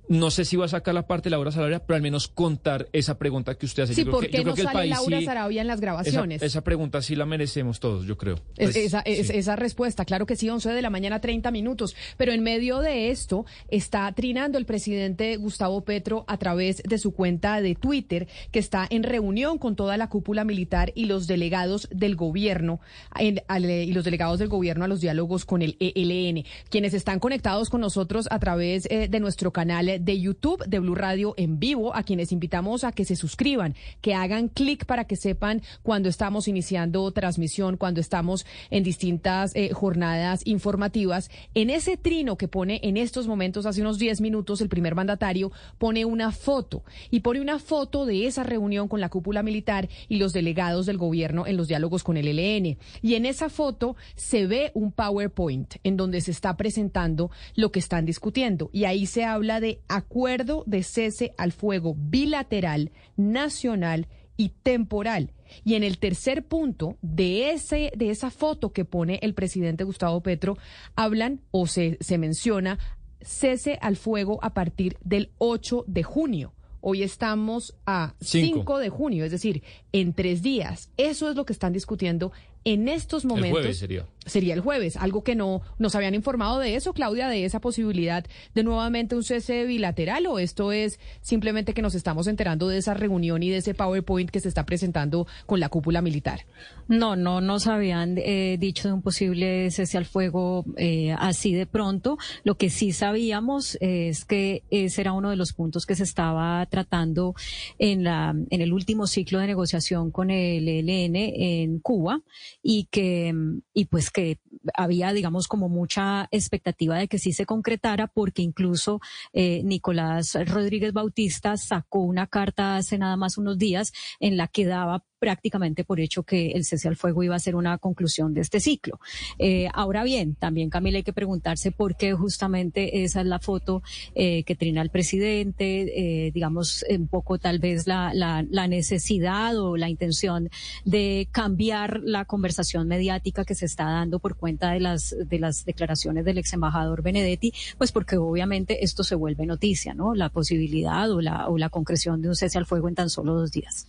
no 0.10 0.32
sé 0.32 0.44
si 0.44 0.58
va 0.58 0.66
a 0.66 0.68
sacar 0.68 0.96
la 0.96 1.06
parte 1.06 1.30
de 1.30 1.32
Laura 1.32 1.52
Sarabia, 1.52 1.86
pero 1.86 1.96
al 1.96 2.02
menos 2.02 2.28
contar 2.28 2.90
esa 2.94 3.20
pregunta 3.20 3.56
que 3.56 3.68
usted 3.68 3.84
hace. 3.84 3.94
Sí, 3.94 4.06
¿por 4.06 4.28
qué 4.28 4.44
no 4.44 4.56
sale 4.56 4.88
Laura 4.88 5.22
Sarabia 5.22 5.62
en 5.62 5.68
las 5.68 5.80
grabaciones? 5.80 6.42
Esa, 6.42 6.64
pregunta 6.64 7.02
sí 7.04 7.16
la 7.16 7.28
merecemos 7.28 7.80
todos, 7.80 8.06
yo 8.06 8.18
creo. 8.18 8.38
Pues, 8.56 8.76
esa, 8.76 9.02
esa 9.02 9.56
respuesta, 9.56 10.06
claro 10.06 10.26
que 10.26 10.36
sí, 10.36 10.50
11 10.50 10.72
de 10.72 10.82
la 10.82 10.90
mañana, 10.90 11.22
30 11.22 11.52
minutos. 11.52 11.96
Pero 12.18 12.32
en 12.32 12.42
medio 12.42 12.80
de 12.80 13.12
esto 13.12 13.46
está 13.70 14.12
trinando 14.14 14.58
el 14.58 14.66
presidente 14.66 15.38
Gustavo 15.38 15.82
Petro 15.82 16.26
a 16.28 16.38
través 16.38 16.82
de 16.84 16.98
su 16.98 17.14
cuenta 17.14 17.62
de 17.62 17.76
Twitter, 17.76 18.28
que 18.52 18.60
está 18.60 18.88
en 18.90 19.04
reunión 19.04 19.60
con 19.60 19.76
toda 19.76 19.96
la 19.96 20.10
cúpula 20.10 20.44
militar 20.44 20.92
y 20.96 21.06
los 21.06 21.28
delegados 21.28 21.88
del 21.92 22.16
gobierno, 22.16 22.80
y 23.20 23.94
los 23.94 24.04
delegados 24.04 24.40
del 24.40 24.48
gobierno 24.48 24.86
a 24.86 24.88
los 24.88 25.02
diálogos 25.02 25.46
con 25.46 25.62
el 25.62 25.78
ELN, 25.80 26.46
quienes 26.70 26.96
están 26.96 27.20
conectados 27.20 27.70
con 27.70 27.82
nosotros 27.82 28.28
a 28.32 28.40
través 28.40 28.88
eh, 28.90 29.08
de 29.08 29.20
nuestro 29.20 29.52
canal 29.52 29.99
de 30.00 30.20
YouTube 30.20 30.66
de 30.66 30.80
Blue 30.80 30.96
Radio 30.96 31.34
en 31.38 31.60
vivo, 31.60 31.96
a 31.96 32.04
quienes 32.04 32.32
invitamos 32.32 32.84
a 32.84 32.92
que 32.92 33.06
se 33.06 33.16
suscriban, 33.16 33.76
que 34.02 34.14
hagan 34.14 34.48
clic 34.48 34.86
para 34.86 35.06
que 35.06 35.16
sepan 35.16 35.62
cuando 35.84 36.10
estamos 36.10 36.48
iniciando 36.48 37.12
transmisión, 37.12 37.78
cuando 37.78 38.02
estamos 38.02 38.46
en 38.70 38.84
distintas 38.84 39.56
eh, 39.56 39.72
jornadas 39.74 40.42
informativas. 40.46 41.30
En 41.54 41.70
ese 41.70 41.98
trino 41.98 42.38
que 42.38 42.48
pone 42.48 42.80
en 42.84 42.98
estos 42.98 43.28
momentos, 43.28 43.66
hace 43.66 43.82
unos 43.82 44.00
10 44.00 44.22
minutos, 44.22 44.62
el 44.62 44.70
primer 44.70 44.96
mandatario 44.96 45.52
pone 45.78 46.06
una 46.06 46.32
foto 46.32 46.84
y 47.12 47.20
pone 47.22 47.42
una 47.42 47.60
foto 47.60 48.06
de 48.06 48.26
esa 48.26 48.44
reunión 48.44 48.88
con 48.88 49.02
la 49.02 49.10
cúpula 49.10 49.44
militar 49.44 49.90
y 50.08 50.18
los 50.18 50.34
delegados 50.34 50.86
del 50.86 50.98
gobierno 50.98 51.46
en 51.48 51.58
los 51.58 51.68
diálogos 51.68 52.04
con 52.04 52.18
el 52.18 52.28
ELN. 52.28 52.78
Y 53.02 53.16
en 53.16 53.26
esa 53.26 53.50
foto 53.50 53.96
se 54.16 54.48
ve 54.48 54.72
un 54.74 54.92
PowerPoint 54.92 55.76
en 55.84 55.98
donde 55.98 56.22
se 56.22 56.32
está 56.32 56.56
presentando 56.58 57.32
lo 57.56 57.72
que 57.72 57.80
están 57.80 58.06
discutiendo. 58.06 58.70
Y 58.74 58.86
ahí 58.86 59.06
se 59.06 59.26
habla 59.26 59.60
de 59.60 59.82
acuerdo 59.90 60.64
de 60.66 60.84
cese 60.84 61.34
al 61.38 61.52
fuego 61.52 61.96
bilateral, 61.98 62.92
nacional 63.18 64.08
y 64.38 64.50
temporal. 64.64 65.34
Y 65.66 65.76
en 65.76 65.84
el 65.84 65.98
tercer 65.98 66.46
punto 66.46 66.98
de, 67.02 67.52
ese, 67.52 67.92
de 67.98 68.12
esa 68.12 68.32
foto 68.32 68.72
que 68.72 68.86
pone 68.86 69.20
el 69.22 69.34
presidente 69.34 69.84
Gustavo 69.84 70.22
Petro, 70.22 70.58
hablan 70.96 71.42
o 71.52 71.68
se, 71.68 71.98
se 72.00 72.18
menciona 72.18 72.80
cese 73.22 73.78
al 73.82 73.98
fuego 73.98 74.40
a 74.42 74.54
partir 74.54 74.98
del 75.04 75.32
8 75.40 75.84
de 75.88 76.04
junio. 76.04 76.54
Hoy 76.82 77.04
estamos 77.04 77.76
a 77.86 78.16
5 78.22 78.78
de 78.80 78.88
junio, 78.88 79.26
es 79.26 79.32
decir, 79.32 79.64
en 79.92 80.14
tres 80.14 80.42
días. 80.42 80.92
Eso 80.96 81.30
es 81.30 81.36
lo 81.36 81.46
que 81.46 81.52
están 81.52 81.74
discutiendo 81.74 82.32
en 82.74 82.88
estos 82.88 83.26
momentos 83.26 83.78
sería. 83.78 84.06
sería. 84.26 84.54
el 84.54 84.62
jueves, 84.62 84.96
algo 84.96 85.24
que 85.24 85.34
no 85.34 85.62
nos 85.80 85.96
habían 85.96 86.14
informado 86.14 86.60
de 86.60 86.76
eso, 86.76 86.94
Claudia, 86.94 87.28
de 87.28 87.46
esa 87.46 87.60
posibilidad 87.60 88.24
de 88.54 88.64
nuevamente 88.64 89.16
un 89.16 89.24
cese 89.24 89.66
bilateral 89.66 90.28
o 90.28 90.38
esto 90.38 90.72
es 90.72 91.00
simplemente 91.22 91.74
que 91.74 91.82
nos 91.82 91.96
estamos 91.96 92.28
enterando 92.28 92.68
de 92.68 92.78
esa 92.78 92.94
reunión 92.94 93.42
y 93.42 93.50
de 93.50 93.58
ese 93.58 93.74
PowerPoint 93.74 94.30
que 94.30 94.40
se 94.40 94.48
está 94.48 94.68
presentando 94.68 95.26
con 95.48 95.60
la 95.60 95.70
cúpula 95.70 96.04
militar. 96.04 96.46
No, 96.88 97.16
no 97.16 97.42
nos 97.42 97.66
habían 97.66 98.18
eh, 98.18 98.58
dicho 98.60 98.88
de 98.88 98.94
un 98.94 99.02
posible 99.02 99.72
cese 99.72 99.98
al 99.98 100.06
fuego 100.06 100.66
eh, 100.78 101.16
así 101.18 101.54
de 101.54 101.66
pronto. 101.66 102.20
Lo 102.44 102.56
que 102.56 102.70
sí 102.70 102.92
sabíamos 102.92 103.80
es 103.82 104.26
que 104.26 104.64
ese 104.70 105.02
era 105.02 105.14
uno 105.14 105.32
de 105.32 105.38
los 105.38 105.54
puntos 105.54 105.88
que 105.88 105.96
se 105.96 106.04
estaba 106.04 106.64
tratando 106.68 107.34
en 107.80 108.04
la 108.04 108.36
en 108.50 108.62
el 108.62 108.74
último 108.74 109.08
ciclo 109.08 109.40
de 109.40 109.48
negociación 109.48 110.12
con 110.12 110.30
el 110.30 110.68
ELN 110.68 111.16
en 111.16 111.80
Cuba 111.80 112.22
y 112.62 112.88
que, 112.92 113.34
y 113.74 113.86
pues 113.86 114.12
que 114.12 114.40
había, 114.74 115.14
digamos, 115.14 115.48
como 115.48 115.70
mucha 115.70 116.28
expectativa 116.32 116.98
de 116.98 117.08
que 117.08 117.20
sí 117.20 117.32
se 117.34 117.46
concretara, 117.46 118.08
porque 118.08 118.42
incluso 118.42 119.00
eh, 119.34 119.62
Nicolás 119.64 120.38
Rodríguez 120.46 120.94
Bautista 120.94 121.58
sacó 121.58 122.00
una 122.00 122.28
carta 122.28 122.78
hace 122.78 122.98
nada 122.98 123.18
más 123.18 123.38
unos 123.38 123.58
días 123.58 123.92
en 124.20 124.38
la 124.38 124.48
que 124.48 124.66
daba 124.66 125.04
prácticamente 125.20 125.84
por 125.84 126.00
hecho 126.00 126.24
que 126.24 126.52
el 126.52 126.64
cese 126.64 126.88
al 126.88 126.96
fuego 126.96 127.24
iba 127.24 127.36
a 127.36 127.40
ser 127.40 127.56
una 127.56 127.78
conclusión 127.78 128.34
de 128.34 128.42
este 128.42 128.60
ciclo. 128.60 129.00
Eh, 129.38 129.68
ahora 129.74 130.04
bien, 130.04 130.36
también 130.36 130.70
Camila 130.70 130.98
hay 130.98 131.04
que 131.04 131.14
preguntarse 131.14 131.72
por 131.72 131.96
qué 131.96 132.14
justamente 132.14 133.04
esa 133.04 133.22
es 133.22 133.28
la 133.28 133.40
foto 133.40 133.84
eh, 134.16 134.44
que 134.44 134.56
trina 134.56 134.82
el 134.82 134.90
presidente, 134.90 136.26
eh, 136.28 136.32
digamos 136.32 136.86
un 136.90 137.08
poco 137.08 137.38
tal 137.38 137.60
vez 137.60 137.86
la, 137.86 138.14
la, 138.14 138.46
la, 138.50 138.68
necesidad 138.68 139.58
o 139.58 139.78
la 139.78 139.90
intención 139.90 140.50
de 140.86 141.28
cambiar 141.32 142.02
la 142.04 142.26
conversación 142.26 142.88
mediática 142.88 143.44
que 143.44 143.56
se 143.56 143.66
está 143.66 143.86
dando 143.86 144.20
por 144.20 144.36
cuenta 144.36 144.72
de 144.72 144.80
las 144.80 145.16
de 145.28 145.40
las 145.40 145.66
declaraciones 145.66 146.24
del 146.24 146.38
ex 146.38 146.54
embajador 146.54 147.02
Benedetti, 147.02 147.54
pues 147.78 147.92
porque 147.92 148.18
obviamente 148.18 148.84
esto 148.84 149.04
se 149.04 149.16
vuelve 149.16 149.46
noticia, 149.46 149.94
¿no? 149.94 150.14
La 150.14 150.30
posibilidad 150.30 151.12
o 151.12 151.20
la 151.20 151.50
o 151.50 151.58
la 151.58 151.70
concreción 151.70 152.22
de 152.22 152.30
un 152.30 152.36
cese 152.36 152.58
al 152.58 152.66
fuego 152.66 152.88
en 152.88 152.96
tan 152.96 153.10
solo 153.10 153.34
dos 153.34 153.52
días. 153.52 153.88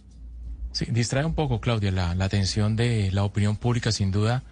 Sí, 0.73 0.87
distrae 0.91 1.25
un 1.25 1.35
poco, 1.35 1.61
Claudia, 1.61 1.91
la, 1.91 2.15
la 2.15 2.25
atención 2.27 2.77
de 2.77 3.11
la 3.11 3.25
opinión 3.25 3.57
pública, 3.57 3.91
sin 3.91 4.13
duda, 4.13 4.45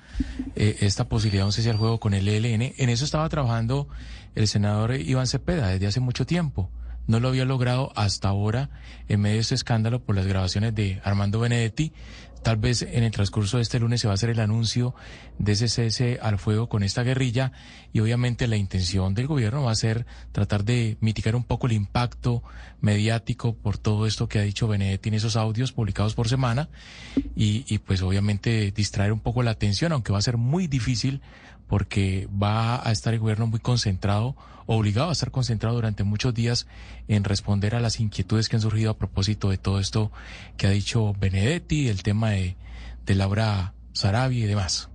eh, 0.57 0.79
esta 0.81 1.09
posibilidad 1.09 1.45
de 1.45 1.47
un 1.47 1.53
cese 1.53 1.73
juego 1.75 2.01
con 2.01 2.13
el 2.13 2.29
ELN. 2.29 2.75
En 2.77 2.89
eso 2.89 3.05
estaba 3.05 3.29
trabajando 3.29 3.89
el 4.35 4.49
senador 4.49 4.97
Iván 4.97 5.27
Cepeda 5.27 5.69
desde 5.69 5.87
hace 5.87 6.01
mucho 6.01 6.27
tiempo. 6.27 6.71
No 7.07 7.21
lo 7.21 7.29
había 7.29 7.45
logrado 7.45 7.93
hasta 7.97 8.29
ahora 8.29 8.69
en 9.09 9.21
medio 9.21 9.37
de 9.37 9.41
este 9.41 9.55
escándalo 9.55 10.01
por 10.01 10.15
las 10.15 10.27
grabaciones 10.27 10.75
de 10.75 11.01
Armando 11.05 11.41
Benedetti. 11.41 11.93
Tal 12.43 12.57
vez 12.57 12.83
en 12.83 13.05
el 13.05 13.11
transcurso 13.11 13.57
de 13.57 13.63
este 13.63 13.79
lunes 13.79 14.01
se 14.01 14.07
va 14.07 14.13
a 14.13 14.15
hacer 14.15 14.31
el 14.31 14.41
anuncio 14.41 14.95
de 15.39 15.53
ese 15.53 15.69
cese 15.69 16.19
al 16.23 16.39
fuego 16.39 16.69
con 16.69 16.83
esta 16.83 17.03
guerrilla 17.03 17.53
y 17.93 18.01
obviamente 18.01 18.47
la 18.47 18.57
intención 18.57 19.15
del 19.15 19.27
gobierno 19.27 19.63
va 19.65 19.73
a 19.73 19.77
ser 19.77 20.07
tratar 20.33 20.65
de 20.65 20.97
mitigar 21.01 21.37
un 21.37 21.45
poco 21.45 21.67
el 21.67 21.73
impacto 21.73 22.43
mediático 22.81 23.55
por 23.55 23.79
todo 23.79 24.07
esto 24.07 24.29
que 24.29 24.39
ha 24.39 24.43
dicho 24.43 24.69
Benedetti 24.69 25.09
en 25.09 25.15
esos 25.17 25.37
audios 25.37 25.73
publicados 25.73 26.15
por 26.15 26.29
semana 26.29 26.69
y, 27.37 27.65
y 27.73 27.79
pues 27.79 28.03
obviamente 28.03 28.71
distraer 28.73 29.13
un 29.13 29.21
poco 29.21 29.43
la 29.43 29.51
atención, 29.51 29.93
aunque 29.93 30.13
va 30.13 30.19
a 30.19 30.23
ser 30.23 30.37
muy 30.37 30.67
difícil 30.67 31.21
porque 31.67 32.29
va 32.31 32.87
a 32.87 32.91
estar 32.91 33.13
el 33.13 33.21
gobierno 33.21 33.47
muy 33.47 33.61
concentrado, 33.61 34.35
obligado 34.69 35.09
a 35.09 35.13
estar 35.13 35.31
concentrado 35.31 35.77
durante 35.77 36.05
muchos 36.05 36.35
días 36.35 36.67
en 37.09 37.25
responder 37.25 37.75
a 37.75 37.81
las 37.81 38.01
inquietudes 38.01 38.49
que 38.49 38.57
han 38.57 38.63
surgido 38.63 38.91
a 38.91 38.99
propósito 38.99 39.49
de 39.49 39.57
todo 39.57 39.81
esto 39.81 40.13
que 40.57 40.67
ha 40.67 40.71
dicho 40.71 41.15
Benedetti, 41.19 41.89
el 41.89 42.03
tema 42.03 42.31
de, 42.31 42.57
de 43.07 43.15
Laura 43.15 43.73
Sarabia 43.95 44.45
y 44.45 44.47
demás. 44.47 44.91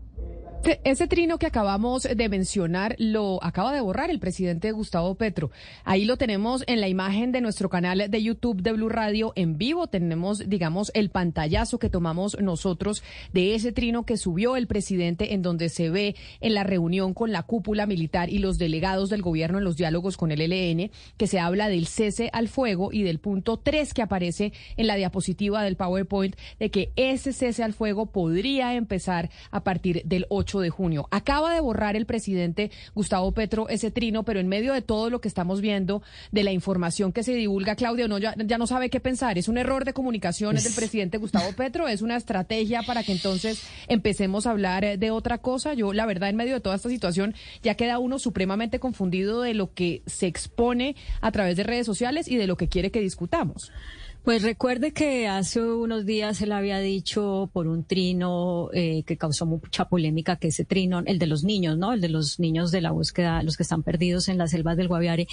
Ese 0.86 1.08
trino 1.08 1.40
que 1.40 1.46
acabamos 1.46 2.04
de 2.04 2.30
mencionar 2.30 2.96
lo 2.98 3.44
acaba 3.44 3.74
de 3.74 3.82
borrar 3.82 4.10
el 4.10 4.20
presidente 4.20 4.72
Gustavo 4.72 5.16
Petro. 5.16 5.52
Ahí 5.84 6.06
lo 6.06 6.16
tenemos 6.16 6.64
en 6.68 6.80
la 6.80 6.88
imagen 6.88 7.34
de 7.34 7.42
nuestro 7.42 7.68
canal 7.68 8.10
de 8.10 8.24
YouTube 8.24 8.62
de 8.62 8.72
Blue 8.72 8.88
Radio 8.88 9.34
en 9.36 9.58
vivo. 9.58 9.88
Tenemos, 9.88 10.48
digamos, 10.48 10.90
el 10.96 11.10
pantallazo 11.10 11.80
que 11.80 11.90
tomamos 11.90 12.38
nosotros 12.40 13.04
de 13.34 13.56
ese 13.56 13.74
trino 13.74 14.06
que 14.06 14.16
subió 14.16 14.56
el 14.56 14.68
presidente 14.68 15.34
en 15.34 15.42
donde 15.42 15.68
se 15.68 15.90
ve 15.90 16.16
en 16.40 16.54
la 16.54 16.64
reunión 16.64 17.14
con 17.14 17.34
la 17.34 17.44
cúpula 17.44 17.86
militar 17.86 18.30
y 18.30 18.38
los 18.38 18.58
delegados 18.58 19.10
del 19.10 19.22
gobierno 19.22 19.58
en 19.58 19.66
los 19.66 19.76
diálogos 19.76 20.16
con 20.16 20.32
el 20.32 20.42
ELN, 20.42 20.92
que 21.18 21.28
se 21.28 21.40
habla 21.40 21.68
del 21.68 21.88
cese 21.88 22.30
al 22.32 22.48
fuego 22.48 22.94
y 22.94 23.04
del 23.04 23.20
punto 23.20 23.58
3 23.58 23.94
que 23.94 24.02
aparece 24.02 24.54
en 24.78 24.88
la 24.88 24.96
diapositiva 24.96 25.62
del 25.62 25.76
PowerPoint 25.76 26.38
de 26.58 26.72
que 26.72 26.94
ese 26.96 27.34
cese 27.34 27.64
al 27.64 27.74
fuego 27.74 28.06
podría 28.06 28.76
empezar 28.76 29.30
a 29.52 29.66
partir 29.66 30.04
del 30.06 30.26
8 30.30 30.53
de 30.60 30.70
junio. 30.70 31.08
Acaba 31.12 31.54
de 31.54 31.62
borrar 31.62 31.96
el 31.96 32.06
presidente 32.06 32.72
Gustavo 32.94 33.32
Petro 33.32 33.70
ese 33.70 33.92
trino, 33.92 34.24
pero 34.24 34.40
en 34.40 34.48
medio 34.48 34.74
de 34.74 34.82
todo 34.82 35.10
lo 35.10 35.22
que 35.22 35.28
estamos 35.28 35.62
viendo, 35.62 36.02
de 36.32 36.44
la 36.44 36.52
información 36.52 37.12
que 37.12 37.24
se 37.24 37.34
divulga, 37.34 37.76
Claudia, 37.76 38.08
no, 38.08 38.18
ya, 38.18 38.36
ya 38.38 38.58
no 38.58 38.68
sabe 38.68 38.90
qué 38.90 39.00
pensar. 39.00 39.38
¿Es 39.38 39.48
un 39.48 39.58
error 39.58 39.86
de 39.86 39.94
comunicaciones 39.94 40.64
del 40.64 40.74
presidente 40.74 41.18
Gustavo 41.18 41.52
Petro? 41.54 41.88
¿Es 41.88 42.02
una 42.02 42.18
estrategia 42.18 42.82
para 42.84 43.04
que 43.04 43.12
entonces 43.12 43.64
empecemos 43.88 44.48
a 44.48 44.52
hablar 44.52 44.98
de 44.98 45.12
otra 45.12 45.38
cosa? 45.38 45.74
Yo, 45.74 45.94
la 45.94 46.06
verdad, 46.06 46.30
en 46.30 46.36
medio 46.36 46.54
de 46.54 46.62
toda 46.62 46.76
esta 46.76 46.90
situación, 46.90 47.36
ya 47.62 47.76
queda 47.76 48.00
uno 48.00 48.20
supremamente 48.20 48.80
confundido 48.80 49.42
de 49.42 49.54
lo 49.54 49.74
que 49.74 50.04
se 50.06 50.28
expone 50.28 50.96
a 51.22 51.32
través 51.32 51.58
de 51.58 51.64
redes 51.64 51.86
sociales 51.86 52.28
y 52.28 52.36
de 52.36 52.48
lo 52.48 52.58
que 52.58 52.68
quiere 52.68 52.92
que 52.92 53.00
discutamos. 53.00 53.72
Pues 54.24 54.42
recuerde 54.42 54.94
que 54.94 55.28
hace 55.28 55.62
unos 55.62 56.06
días 56.06 56.42
él 56.42 56.54
había 56.54 56.80
dicho 56.80 57.50
por 57.52 57.68
un 57.68 57.84
trino 57.84 58.70
eh, 58.72 59.04
que 59.06 59.18
causó 59.18 59.46
mucha 59.46 59.90
polémica, 59.90 60.38
que 60.38 60.48
ese 60.48 60.64
trino, 60.64 61.04
el 61.06 61.20
de 61.20 61.28
los 61.28 61.44
niños, 61.44 61.78
¿no? 61.78 61.92
El 61.92 62.00
de 62.00 62.08
los 62.08 62.40
niños 62.40 62.72
de 62.72 62.80
la 62.80 62.92
búsqueda, 62.92 63.44
los 63.44 63.58
que 63.58 63.64
están 63.64 63.84
perdidos 63.84 64.30
en 64.30 64.38
las 64.38 64.52
selvas 64.52 64.78
del 64.78 64.88
Guaviare, 64.88 65.28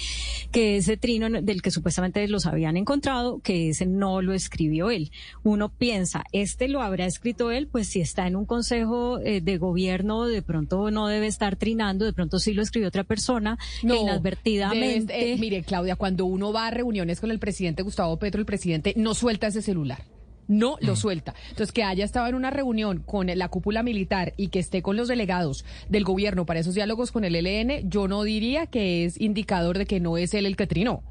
que 0.51 0.75
ese 0.75 0.97
trino 0.97 1.29
del 1.41 1.61
que 1.61 1.71
supuestamente 1.71 2.27
los 2.27 2.45
habían 2.45 2.75
encontrado, 2.75 3.39
que 3.39 3.69
ese 3.69 3.85
no 3.85 4.21
lo 4.21 4.33
escribió 4.33 4.91
él. 4.91 5.11
Uno 5.43 5.69
piensa, 5.69 6.25
este 6.33 6.67
lo 6.67 6.81
habrá 6.81 7.05
escrito 7.05 7.49
él, 7.49 7.67
pues 7.67 7.87
si 7.87 8.01
está 8.01 8.27
en 8.27 8.35
un 8.35 8.45
consejo 8.45 9.19
eh, 9.21 9.39
de 9.39 9.57
gobierno, 9.57 10.25
de 10.25 10.41
pronto 10.41 10.91
no 10.91 11.07
debe 11.07 11.27
estar 11.27 11.55
trinando, 11.55 12.03
de 12.03 12.11
pronto 12.11 12.39
sí 12.39 12.51
lo 12.53 12.61
escribió 12.61 12.89
otra 12.89 13.05
persona, 13.05 13.57
No, 13.83 13.95
inadvertidamente. 14.01 15.13
debes- 15.13 15.35
eh, 15.35 15.37
mire, 15.39 15.63
Claudia, 15.63 15.95
cuando 15.95 16.25
uno 16.25 16.51
va 16.51 16.67
a 16.67 16.71
reuniones 16.71 17.21
con 17.21 17.31
el 17.31 17.39
presidente 17.39 17.83
Gustavo 17.83 18.17
Petro, 18.17 18.41
el 18.41 18.45
presidente 18.45 18.80
no 18.95 19.13
suelta 19.13 19.47
ese 19.47 19.61
celular. 19.61 20.03
No 20.47 20.75
lo 20.81 20.97
suelta. 20.97 21.33
Entonces, 21.49 21.71
que 21.71 21.83
haya 21.83 22.03
estado 22.03 22.27
en 22.27 22.35
una 22.35 22.49
reunión 22.49 22.99
con 22.99 23.27
la 23.27 23.47
cúpula 23.47 23.83
militar 23.83 24.33
y 24.35 24.49
que 24.49 24.59
esté 24.59 24.81
con 24.81 24.97
los 24.97 25.07
delegados 25.07 25.63
del 25.87 26.03
gobierno 26.03 26.45
para 26.45 26.59
esos 26.59 26.75
diálogos 26.75 27.13
con 27.13 27.23
el 27.23 27.37
ELN, 27.37 27.89
yo 27.89 28.09
no 28.09 28.23
diría 28.23 28.65
que 28.67 29.05
es 29.05 29.21
indicador 29.21 29.77
de 29.77 29.85
que 29.85 30.01
no 30.01 30.17
es 30.17 30.33
él 30.33 30.45
el 30.45 30.57
que 30.57 30.67
trinó. 30.67 31.03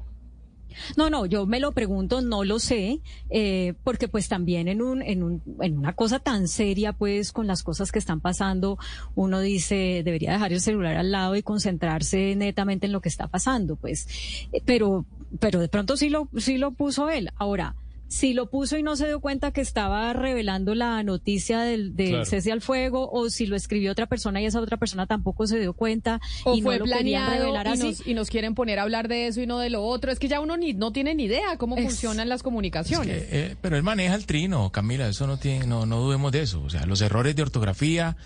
No, 0.95 1.09
no, 1.09 1.25
yo 1.25 1.45
me 1.45 1.59
lo 1.59 1.71
pregunto, 1.71 2.21
no 2.21 2.43
lo 2.43 2.59
sé, 2.59 3.01
eh, 3.29 3.73
porque 3.83 4.07
pues 4.07 4.27
también 4.27 4.67
en 4.67 4.81
un, 4.81 5.01
en 5.01 5.23
un, 5.23 5.41
en 5.61 5.77
una 5.77 5.93
cosa 5.93 6.19
tan 6.19 6.47
seria, 6.47 6.93
pues 6.93 7.31
con 7.31 7.47
las 7.47 7.63
cosas 7.63 7.91
que 7.91 7.99
están 7.99 8.21
pasando, 8.21 8.77
uno 9.15 9.39
dice 9.39 10.01
debería 10.03 10.31
dejar 10.31 10.53
el 10.53 10.61
celular 10.61 10.97
al 10.97 11.11
lado 11.11 11.35
y 11.35 11.43
concentrarse 11.43 12.35
netamente 12.35 12.85
en 12.85 12.93
lo 12.93 13.01
que 13.01 13.09
está 13.09 13.27
pasando, 13.27 13.75
pues, 13.75 14.07
Eh, 14.51 14.61
pero, 14.65 15.05
pero 15.39 15.59
de 15.59 15.67
pronto 15.69 15.97
sí 15.97 16.09
lo, 16.09 16.29
sí 16.37 16.57
lo 16.57 16.71
puso 16.71 17.09
él. 17.09 17.29
Ahora. 17.37 17.75
Si 18.13 18.33
lo 18.33 18.49
puso 18.49 18.77
y 18.77 18.83
no 18.83 18.97
se 18.97 19.07
dio 19.07 19.21
cuenta 19.21 19.53
que 19.53 19.61
estaba 19.61 20.11
revelando 20.11 20.75
la 20.75 21.01
noticia 21.01 21.61
del, 21.61 21.95
del 21.95 22.09
Claro. 22.09 22.25
cese 22.25 22.51
al 22.51 22.59
fuego, 22.59 23.09
o 23.09 23.29
si 23.29 23.45
lo 23.45 23.55
escribió 23.55 23.89
otra 23.93 24.05
persona 24.05 24.41
y 24.41 24.45
esa 24.45 24.59
otra 24.59 24.75
persona 24.75 25.05
tampoco 25.07 25.47
se 25.47 25.57
dio 25.61 25.71
cuenta 25.71 26.19
O 26.43 26.53
y 26.57 26.61
fue 26.61 26.77
no 26.77 26.79
lo 26.79 26.91
planeado 26.91 27.31
revelar 27.31 27.67
y 27.67 27.69
así. 27.69 27.83
nos, 27.87 28.07
y 28.07 28.13
nos 28.13 28.29
quieren 28.29 28.53
poner 28.53 28.79
a 28.79 28.81
hablar 28.81 29.07
de 29.07 29.27
eso 29.27 29.39
y 29.39 29.47
no 29.47 29.59
de 29.59 29.69
lo 29.69 29.85
otro. 29.85 30.11
Es 30.11 30.19
que 30.19 30.27
ya 30.27 30.41
uno 30.41 30.57
ni, 30.57 30.73
no 30.73 30.91
tiene 30.91 31.15
ni 31.15 31.23
idea 31.23 31.55
cómo 31.57 31.77
funcionan 31.77 32.27
las 32.27 32.43
comunicaciones. 32.43 33.15
Eh, 33.29 33.55
pero 33.61 33.77
él 33.77 33.83
maneja 33.83 34.13
el 34.15 34.25
trino, 34.25 34.73
Camila, 34.73 35.07
eso 35.07 35.25
no 35.25 35.37
tiene, 35.37 35.65
no, 35.65 35.85
no 35.85 36.01
dudemos 36.01 36.33
de 36.33 36.41
eso. 36.41 36.61
O 36.63 36.69
sea, 36.69 36.85
los 36.85 36.99
errores 36.99 37.33
de 37.37 37.43
ortografía 37.43 38.17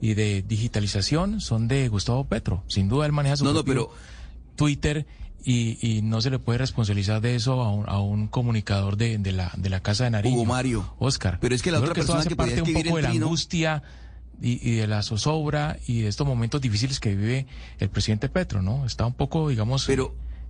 y 0.00 0.14
de 0.14 0.42
digitalización 0.42 1.40
son 1.40 1.66
de 1.66 1.88
Gustavo 1.88 2.28
Petro. 2.28 2.62
Sin 2.68 2.88
duda 2.88 3.06
él 3.06 3.12
maneja 3.12 3.36
su 3.36 3.42
No, 3.44 3.52
no, 3.52 3.64
propio 3.64 3.90
Twitter 4.54 5.04
y, 5.44 5.78
y 5.80 6.02
no 6.02 6.20
se 6.20 6.30
le 6.30 6.38
puede 6.38 6.58
responsabilizar 6.58 7.20
de 7.20 7.34
eso 7.34 7.60
a 7.62 7.72
un, 7.72 7.88
a 7.88 8.00
un 8.00 8.28
comunicador 8.28 8.96
de, 8.96 9.18
de 9.18 9.32
la, 9.32 9.52
de 9.56 9.68
la 9.70 9.80
Casa 9.80 10.04
de 10.04 10.10
Nariño. 10.10 10.36
Hugo 10.36 10.44
Mario. 10.46 10.94
Oscar. 10.98 11.38
Pero 11.40 11.54
es 11.54 11.62
que 11.62 11.70
la 11.70 11.78
Yo 11.78 11.84
otra 11.84 11.94
creo 11.94 12.02
esto 12.02 12.12
persona 12.14 12.20
hace 12.20 12.28
que 12.28 12.36
parte 12.36 12.62
un 12.62 12.72
poco 12.84 12.96
de 12.96 13.02
la 13.02 13.08
trino- 13.10 13.26
angustia 13.26 13.82
y, 14.40 14.68
y 14.68 14.74
de 14.76 14.86
la 14.86 15.02
zozobra 15.02 15.78
y 15.86 16.00
de 16.02 16.08
estos 16.08 16.26
momentos 16.26 16.60
difíciles 16.60 16.98
que 17.00 17.14
vive 17.14 17.46
el 17.78 17.88
presidente 17.90 18.28
Petro, 18.28 18.62
¿no? 18.62 18.84
Está 18.86 19.06
un 19.06 19.14
poco, 19.14 19.48
digamos, 19.48 19.84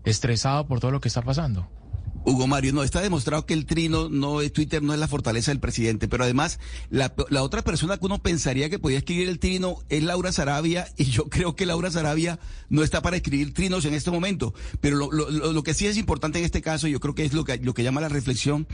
estresado 0.05 0.67
por 0.67 0.81
todo 0.81 0.91
lo 0.91 1.01
que 1.01 1.09
está 1.09 1.23
pasando. 1.23 1.69
Hugo 2.25 2.47
Mario, 2.47 2.73
no, 2.73 2.83
está 2.83 3.01
demostrado 3.01 3.47
que 3.47 3.55
el 3.55 3.67
trino, 3.67 4.09
no 4.09 4.41
es 4.41 4.53
Twitter, 4.53 4.83
no 4.83 4.95
es 4.95 5.01
la 5.01 5.09
fortaleza 5.09 5.51
del 5.51 5.61
presidente, 5.61 6.09
pero 6.09 6.25
además 6.25 6.59
la, 6.91 7.13
otra 7.41 7.63
persona 7.63 7.97
que 7.99 8.07
uno 8.07 8.23
pensaría 8.23 8.71
que 8.71 8.79
podía 8.79 8.99
escribir 8.99 9.29
el 9.29 9.39
trino 9.39 9.79
es 9.89 10.03
Laura 10.03 10.33
Sarabia, 10.33 10.87
y 10.97 11.05
yo 11.05 11.29
creo 11.29 11.57
que 11.57 11.67
Laura 11.67 11.91
Sarabia 11.91 12.39
no 12.69 12.83
está 12.83 13.03
para 13.03 13.17
escribir 13.17 13.53
trinos 13.55 13.85
en 13.85 13.95
este 13.95 14.11
momento. 14.11 14.55
Pero 14.81 14.97
lo, 14.97 15.11
lo- 15.11 15.31
lo- 15.53 15.63
que 15.63 15.75
sí 15.75 15.87
es 15.87 15.97
importante 15.97 16.39
en 16.39 16.45
este 16.45 16.63
caso, 16.63 16.89
yo 16.89 16.99
creo 17.01 17.15
que 17.15 17.25
es 17.25 17.33
lo 17.33 17.45
que, 17.45 17.57
lo 17.59 17.75
que 17.75 17.83
llama 17.83 18.01
la 18.01 18.09
reflexión, 18.09 18.67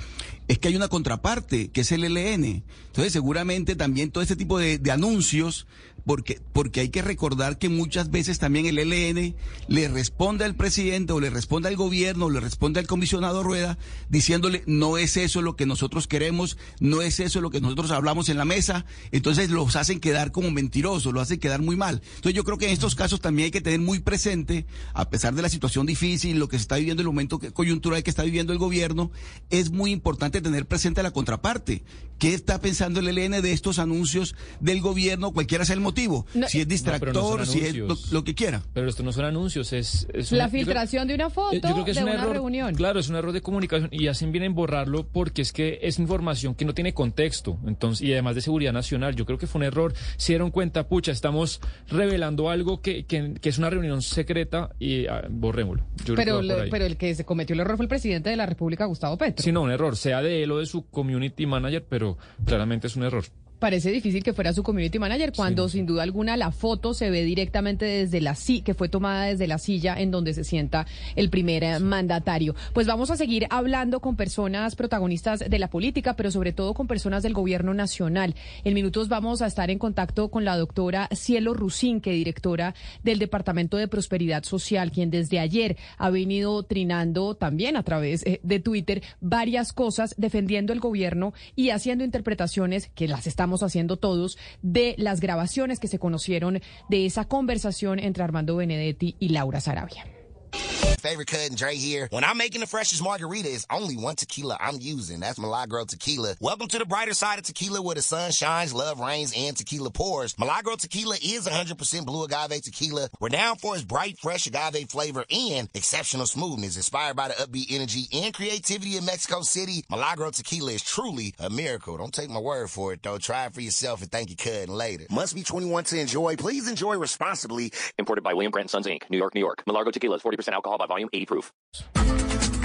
es 0.47 0.59
que 0.59 0.69
hay 0.69 0.77
una 0.77 0.89
contraparte, 0.89 1.69
que 1.71 1.83
es 1.83 1.93
el 1.93 2.03
LN. 2.03 2.63
Entonces 2.87 3.13
seguramente 3.13 3.77
también 3.77 4.11
todo 4.11 4.23
este 4.23 4.37
tipo 4.37 4.59
de, 4.59 4.79
de 4.79 4.91
anuncios, 4.91 5.67
porque, 6.05 6.41
porque 6.53 6.81
hay 6.81 6.89
que 6.89 7.03
recordar 7.03 7.59
que 7.59 7.69
muchas 7.69 8.11
veces 8.11 8.39
también 8.39 8.67
el 8.67 8.77
LN 8.77 9.35
le 9.69 9.89
responde 9.89 10.45
al 10.45 10.55
presidente 10.55 11.13
o 11.13 11.21
le 11.21 11.31
responde 11.31 11.69
al 11.69 11.77
gobierno 11.77 12.27
o 12.27 12.31
le 12.31 12.41
responde 12.41 12.81
al 12.81 12.87
comisionado 12.87 13.43
Rueda 13.43 13.79
diciéndole 14.09 14.63
no 14.67 14.99
es 14.99 15.17
eso 15.17 15.43
lo 15.43 15.57
que 15.57 15.67
nosotros 15.67 16.07
queremos, 16.07 16.59
no 16.81 17.03
es 17.03 17.21
eso 17.21 17.41
lo 17.41 17.51
que 17.51 17.61
nosotros 17.61 17.91
hablamos 17.91 18.29
en 18.29 18.39
la 18.39 18.45
mesa, 18.45 18.87
entonces 19.13 19.51
los 19.51 19.77
hacen 19.77 20.01
quedar 20.01 20.33
como 20.33 20.51
mentirosos, 20.51 21.13
los 21.13 21.23
hacen 21.23 21.41
quedar 21.41 21.63
muy 21.63 21.77
mal. 21.77 22.03
Entonces 22.17 22.35
yo 22.35 22.45
creo 22.45 22.59
que 22.59 22.67
en 22.67 22.73
estos 22.73 22.95
casos 22.95 23.21
también 23.21 23.47
hay 23.47 23.51
que 23.51 23.61
tener 23.61 23.81
muy 23.81 24.01
presente, 24.01 24.67
a 24.95 25.11
pesar 25.11 25.35
de 25.35 25.43
la 25.43 25.49
situación 25.49 25.87
difícil, 25.87 26.39
lo 26.39 26.49
que 26.49 26.57
se 26.57 26.63
está 26.63 26.77
viviendo, 26.77 27.03
el 27.03 27.09
momento 27.09 27.39
coyuntural 27.53 28.03
que 28.03 28.11
está 28.11 28.23
viviendo 28.23 28.53
el 28.53 28.59
gobierno, 28.59 29.11
es 29.51 29.71
muy 29.71 29.91
importante 29.91 30.41
tener 30.41 30.67
presente 30.67 31.03
la 31.03 31.11
contraparte. 31.11 31.83
¿Qué 32.19 32.35
está 32.35 32.61
pensando 32.61 32.99
el 32.99 33.17
ELN 33.17 33.43
de 33.43 33.53
estos 33.53 33.79
anuncios 33.79 34.35
del 34.61 34.81
gobierno, 34.81 35.33
cualquiera 35.33 35.65
sea 35.65 35.75
el 35.75 35.81
motivo? 35.89 36.27
si 36.49 36.61
es 36.61 36.69
distractor, 36.69 37.15
No, 37.15 37.37
no 37.37 37.45
son 37.45 37.47
si 37.55 37.61
es 37.61 37.75
lo, 37.77 37.97
lo 38.13 38.25
que 38.25 38.35
quiera. 38.35 38.63
Pero 38.73 38.89
esto 38.89 39.03
no 39.03 39.13
son 39.13 39.25
anuncios, 39.25 39.73
es... 39.73 40.07
es 40.13 40.33
La 40.33 40.45
un- 40.45 40.51
yo 40.51 40.51
creo- 40.53 40.65
filtración 40.67 41.09
de 41.09 41.15
una 41.15 41.31
foto 41.31 41.55
Eh, 41.57 41.61
yo 41.63 41.73
creo 41.73 41.85
que 41.85 41.91
es 41.93 41.97
de 41.97 42.03
un 42.05 42.11
una 42.11 42.21
error, 42.21 42.33
reunión. 42.35 42.75
Claro, 42.75 43.01
es 43.01 43.09
un 43.09 43.17
error 43.17 43.33
de 43.33 43.41
comunicación 43.41 43.89
y 43.93 44.07
hacen 44.09 44.33
bien 44.33 44.45
en 44.45 44.55
borrarlo 44.55 45.07
porque 45.07 45.43
es 45.43 45.53
que 45.53 45.79
es 45.83 45.99
información 45.99 46.55
que 46.55 46.65
no 46.65 46.75
tiene 46.75 46.95
contexto. 46.95 47.59
Entonces, 47.67 48.07
y 48.07 48.13
además 48.13 48.35
de 48.35 48.41
seguridad 48.43 48.73
nacional, 48.73 49.15
yo 49.17 49.27
creo 49.27 49.39
que 49.39 49.47
fue 49.47 49.61
un 49.61 49.65
error. 49.65 49.93
Se 50.17 50.33
dieron 50.33 50.51
cuenta, 50.51 50.89
pucha, 50.89 51.13
estamos 51.13 51.61
revelando 51.89 52.51
algo 52.51 52.81
que, 52.81 53.05
que, 53.07 53.35
que 53.41 53.49
es 53.49 53.59
una 53.59 53.71
reunión 53.71 54.03
secreta 54.03 54.71
y 54.79 55.07
ah, 55.07 55.27
borrémoslo. 55.31 55.85
Yo 56.05 56.15
Pero, 56.15 56.43
lo- 56.43 56.69
pero 56.71 56.85
el 56.85 56.97
que 56.97 57.15
se 57.15 57.25
cometió 57.25 57.55
el 57.55 57.61
error 57.61 57.77
fue 57.77 57.85
el 57.85 57.89
presidente 57.89 58.31
de 58.31 58.37
la 58.37 58.47
República, 58.47 58.85
Gustavo 58.87 59.17
Petro. 59.17 59.43
Sí, 59.43 59.53
no, 59.53 59.63
un 59.63 59.71
error, 59.71 59.97
sea 59.97 60.23
de 60.23 60.43
él 60.43 60.51
o 60.53 60.59
de 60.59 60.67
su 60.67 60.87
community 60.87 61.47
manager, 61.47 61.85
pero 61.89 62.19
claramente 62.45 62.87
es 62.87 62.97
un 62.97 63.05
error. 63.05 63.25
Parece 63.59 63.91
difícil 63.91 64.23
que 64.23 64.33
fuera 64.33 64.53
su 64.53 64.63
community 64.63 64.99
manager 64.99 65.33
cuando 65.35 65.69
sin 65.69 65.87
duda 65.87 66.03
alguna 66.03 66.37
la 66.37 66.53
foto 66.53 66.95
se 66.95 67.11
ve 67.11 67.25
directamente 67.25 67.85
desde 67.85 68.21
la 68.21 68.35
silla, 68.35 68.65
que 68.65 68.75
fue 68.75 68.89
tomada 68.89 69.25
desde 69.25 69.47
la 69.47 69.59
silla 69.59 69.95
en 69.99 70.11
donde 70.11 70.35
se 70.35 70.45
sienta 70.45 70.87
el 71.17 71.31
primer 71.31 71.65
eh, 71.65 71.79
mandatario. 71.81 72.55
Pues 72.73 72.87
vamos 72.87 73.11
a 73.11 73.17
seguir 73.17 73.47
hablando 73.51 74.01
con 74.01 74.17
personas 74.17 74.77
protagonistas 74.77 75.41
de 75.41 75.59
la 75.59 75.69
política, 75.69 76.15
pero 76.15 76.31
sobre 76.31 76.53
todo 76.53 76.75
con 76.75 76.87
personas 76.87 77.23
del 77.23 77.35
gobierno 77.35 77.75
nacional. 77.75 78.35
En 78.65 78.75
minutos 78.75 79.09
vamos 79.09 79.43
a 79.43 79.47
estar 79.47 79.71
en 79.71 79.79
contacto 79.79 80.29
con 80.29 80.45
la 80.45 80.57
doctora 80.57 81.09
Cielo 81.13 81.55
Rusinque, 81.55 82.13
directora 82.13 82.75
del 83.03 83.19
Departamento 83.19 83.77
de 83.77 83.89
Prosperidad 83.89 84.45
Social, 84.45 84.93
quien 84.93 85.11
desde 85.11 85.39
ayer 85.39 85.77
ha 85.97 86.11
venido 86.11 86.63
trinando 86.63 87.35
también 87.35 87.77
a 87.77 87.83
través 87.83 88.25
eh, 88.27 88.41
de 88.43 88.61
Twitter 88.61 89.03
varias 89.21 89.73
cosas 89.73 90.15
defendiendo 90.17 90.73
el 90.73 90.81
gobierno 90.81 91.35
y 91.57 91.71
haciendo 91.71 92.05
interpretaciones 92.05 92.91
que 92.95 93.09
las 93.09 93.27
estamos 93.49 93.63
haciendo 93.63 93.97
todos 93.97 94.37
de 94.61 94.95
las 94.99 95.21
grabaciones 95.21 95.81
que 95.81 95.89
se 95.89 95.99
conocieron 95.99 96.61
de 96.91 97.07
esa 97.07 97.25
conversación 97.25 97.99
entre 97.99 98.23
Armando 98.23 98.57
Benedetti 98.57 99.17
y 99.19 99.31
Laura 99.31 99.61
Sarabia. 99.61 100.18
Favorite 100.53 101.29
cut 101.29 101.49
and 101.49 101.57
Dre 101.57 101.77
here. 101.77 102.09
When 102.11 102.25
I'm 102.25 102.37
making 102.37 102.61
the 102.61 102.67
freshest 102.67 103.03
margarita, 103.03 103.53
it's 103.53 103.67
only 103.71 103.97
one 103.97 104.17
tequila 104.17 104.57
I'm 104.61 104.79
using. 104.81 105.21
That's 105.21 105.39
Milagro 105.39 105.85
Tequila. 105.85 106.35
Welcome 106.41 106.67
to 106.69 106.79
the 106.79 106.87
brighter 106.87 107.15
side 107.15 107.39
of 107.39 107.45
tequila 107.45 107.81
where 107.81 107.95
the 107.95 108.03
sun 108.03 108.33
shines, 108.33 108.75
love 108.75 108.99
rains, 108.99 109.33
and 109.37 109.57
tequila 109.57 109.91
pours. 109.91 110.37
Milagro 110.39 110.77
Tequila 110.77 111.15
is 111.23 111.47
100% 111.47 112.05
blue 112.05 112.25
agave 112.25 112.63
tequila. 112.63 113.09
We're 113.21 113.31
for 113.57 113.75
its 113.75 113.85
bright, 113.85 114.19
fresh 114.19 114.47
agave 114.47 114.91
flavor 114.91 115.25
and 115.31 115.69
exceptional 115.75 116.27
smoothness. 116.27 116.77
Inspired 116.77 117.17
by 117.17 117.29
the 117.29 117.35
upbeat 117.35 117.67
energy 117.71 118.07
and 118.13 118.35
creativity 118.35 118.97
of 118.97 119.05
Mexico 119.05 119.43
City, 119.43 119.85
Milagro 119.91 120.31
Tequila 120.31 120.73
is 120.73 120.83
truly 120.83 121.35
a 121.39 121.49
miracle. 121.49 121.97
Don't 121.97 122.13
take 122.13 122.31
my 122.31 122.41
word 122.41 122.71
for 122.71 122.93
it, 122.93 123.03
though. 123.03 123.19
Try 123.19 123.47
it 123.47 123.55
for 123.55 123.61
yourself 123.61 124.03
and 124.03 124.11
thank 124.11 124.31
you, 124.31 124.37
cousin, 124.37 124.75
later. 124.75 125.07
Must 125.11 125.35
be 125.35 125.43
21 125.43 125.85
to 125.85 126.01
enjoy. 126.01 126.37
Please 126.37 126.69
enjoy 126.69 126.97
responsibly. 126.97 127.73
Imported 127.99 128.23
by 128.23 128.35
William 128.35 128.51
Grant 128.51 128.71
Sons, 128.71 128.87
Inc., 128.87 129.09
New 129.11 129.19
York, 129.19 129.35
New 129.35 129.41
York. 129.41 129.63
Milagro 129.67 129.93
Tequila 129.93 130.17
is 130.17 130.23
40% 130.23 130.38
alcohol 130.47 130.79
by 130.79 130.87
volume, 130.87 131.09
80 131.13 131.27
proof. 131.27 131.51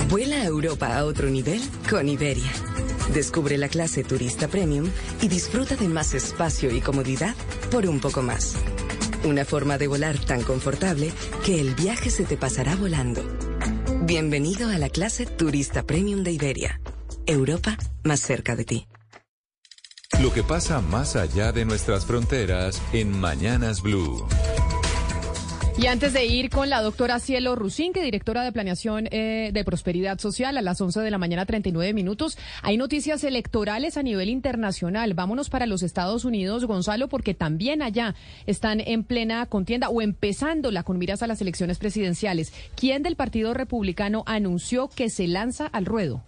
Vuela 0.09 0.35
a 0.35 0.45
Europa 0.45 0.95
a 0.95 1.05
otro 1.05 1.27
nivel 1.29 1.59
con 1.89 2.07
Iberia. 2.07 2.51
Descubre 3.13 3.57
la 3.57 3.67
clase 3.67 4.03
turista 4.03 4.47
premium 4.47 4.89
y 5.21 5.27
disfruta 5.27 5.75
de 5.75 5.87
más 5.87 6.13
espacio 6.13 6.69
y 6.71 6.81
comodidad 6.81 7.35
por 7.71 7.87
un 7.87 7.99
poco 7.99 8.21
más. 8.21 8.55
Una 9.23 9.45
forma 9.45 9.77
de 9.77 9.87
volar 9.87 10.19
tan 10.19 10.43
confortable 10.43 11.11
que 11.45 11.59
el 11.59 11.73
viaje 11.73 12.09
se 12.09 12.25
te 12.25 12.37
pasará 12.37 12.75
volando. 12.75 13.23
Bienvenido 14.03 14.69
a 14.69 14.77
la 14.77 14.89
clase 14.89 15.25
turista 15.25 15.83
premium 15.83 16.23
de 16.23 16.31
Iberia. 16.33 16.81
Europa 17.25 17.77
más 18.03 18.19
cerca 18.19 18.55
de 18.55 18.65
ti. 18.65 18.87
Lo 20.21 20.31
que 20.31 20.43
pasa 20.43 20.79
más 20.81 21.15
allá 21.15 21.51
de 21.51 21.65
nuestras 21.65 22.05
fronteras 22.05 22.81
en 22.93 23.19
Mañanas 23.19 23.81
Blue. 23.81 24.27
Y 25.75 25.87
antes 25.87 26.13
de 26.13 26.25
ir 26.25 26.51
con 26.51 26.69
la 26.69 26.81
doctora 26.81 27.19
Cielo 27.19 27.55
Rusín, 27.55 27.93
que 27.93 28.03
directora 28.03 28.43
de 28.43 28.51
Planeación 28.51 29.07
eh, 29.09 29.49
de 29.51 29.63
Prosperidad 29.65 30.19
Social, 30.19 30.55
a 30.55 30.61
las 30.61 30.79
11 30.79 30.99
de 30.99 31.09
la 31.09 31.17
mañana, 31.17 31.47
39 31.47 31.93
minutos, 31.93 32.37
hay 32.61 32.77
noticias 32.77 33.23
electorales 33.23 33.97
a 33.97 34.03
nivel 34.03 34.29
internacional. 34.29 35.15
Vámonos 35.15 35.49
para 35.49 35.65
los 35.65 35.81
Estados 35.81 36.25
Unidos, 36.25 36.65
Gonzalo, 36.65 37.09
porque 37.09 37.33
también 37.33 37.81
allá 37.81 38.13
están 38.45 38.81
en 38.81 39.03
plena 39.03 39.47
contienda 39.47 39.89
o 39.89 40.01
empezándola 40.01 40.83
con 40.83 40.99
miras 40.99 41.23
a 41.23 41.27
las 41.27 41.41
elecciones 41.41 41.79
presidenciales. 41.79 42.53
¿Quién 42.75 43.01
del 43.01 43.15
Partido 43.15 43.55
Republicano 43.55 44.23
anunció 44.27 44.89
que 44.89 45.09
se 45.09 45.27
lanza 45.27 45.65
al 45.65 45.85
ruedo? 45.85 46.23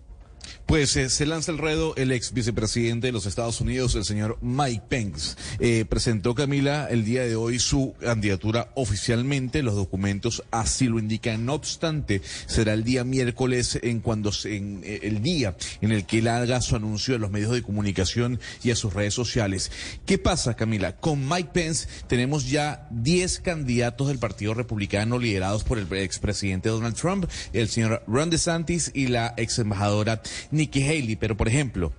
Pues 0.65 0.95
eh, 0.95 1.09
se 1.09 1.25
lanza 1.25 1.51
el 1.51 1.57
ruedo 1.57 1.95
el 1.95 2.11
ex 2.11 2.33
vicepresidente 2.33 3.07
de 3.07 3.13
los 3.13 3.25
Estados 3.25 3.61
Unidos, 3.61 3.95
el 3.95 4.03
señor 4.03 4.37
Mike 4.41 4.83
Pence. 4.89 5.35
Eh, 5.59 5.85
presentó 5.87 6.33
Camila 6.33 6.87
el 6.89 7.05
día 7.05 7.23
de 7.23 7.35
hoy 7.35 7.59
su 7.59 7.93
candidatura 7.99 8.71
oficialmente. 8.75 9.63
Los 9.63 9.75
documentos 9.75 10.43
así 10.51 10.87
lo 10.87 10.99
indican. 10.99 11.45
No 11.45 11.53
obstante, 11.53 12.21
será 12.47 12.73
el 12.73 12.83
día 12.83 13.03
miércoles 13.03 13.79
en 13.81 13.99
cuando 13.99 14.31
en, 14.45 14.81
eh, 14.83 15.01
el 15.03 15.21
día 15.21 15.55
en 15.81 15.91
el 15.91 16.05
que 16.05 16.19
él 16.19 16.27
haga 16.27 16.61
su 16.61 16.75
anuncio 16.75 17.15
a 17.15 17.19
los 17.19 17.31
medios 17.31 17.51
de 17.51 17.61
comunicación 17.61 18.39
y 18.63 18.71
a 18.71 18.75
sus 18.75 18.93
redes 18.93 19.13
sociales. 19.13 19.71
¿Qué 20.05 20.17
pasa, 20.17 20.55
Camila? 20.55 20.95
Con 20.97 21.27
Mike 21.27 21.49
Pence 21.53 21.87
tenemos 22.07 22.49
ya 22.49 22.87
10 22.91 23.39
candidatos 23.41 24.07
del 24.07 24.19
Partido 24.19 24.53
Republicano 24.53 25.19
liderados 25.19 25.63
por 25.63 25.77
el 25.77 25.91
expresidente 25.93 26.69
Donald 26.69 26.95
Trump, 26.95 27.25
el 27.53 27.69
señor 27.69 28.03
Ron 28.07 28.29
DeSantis 28.29 28.91
y 28.93 29.07
la 29.07 29.33
ex 29.37 29.59
embajadora 29.59 30.21
Nikki 30.51 30.83
Haley. 30.83 31.15
Pero, 31.15 31.37
por 31.37 31.47
ejemplo, 31.47 31.91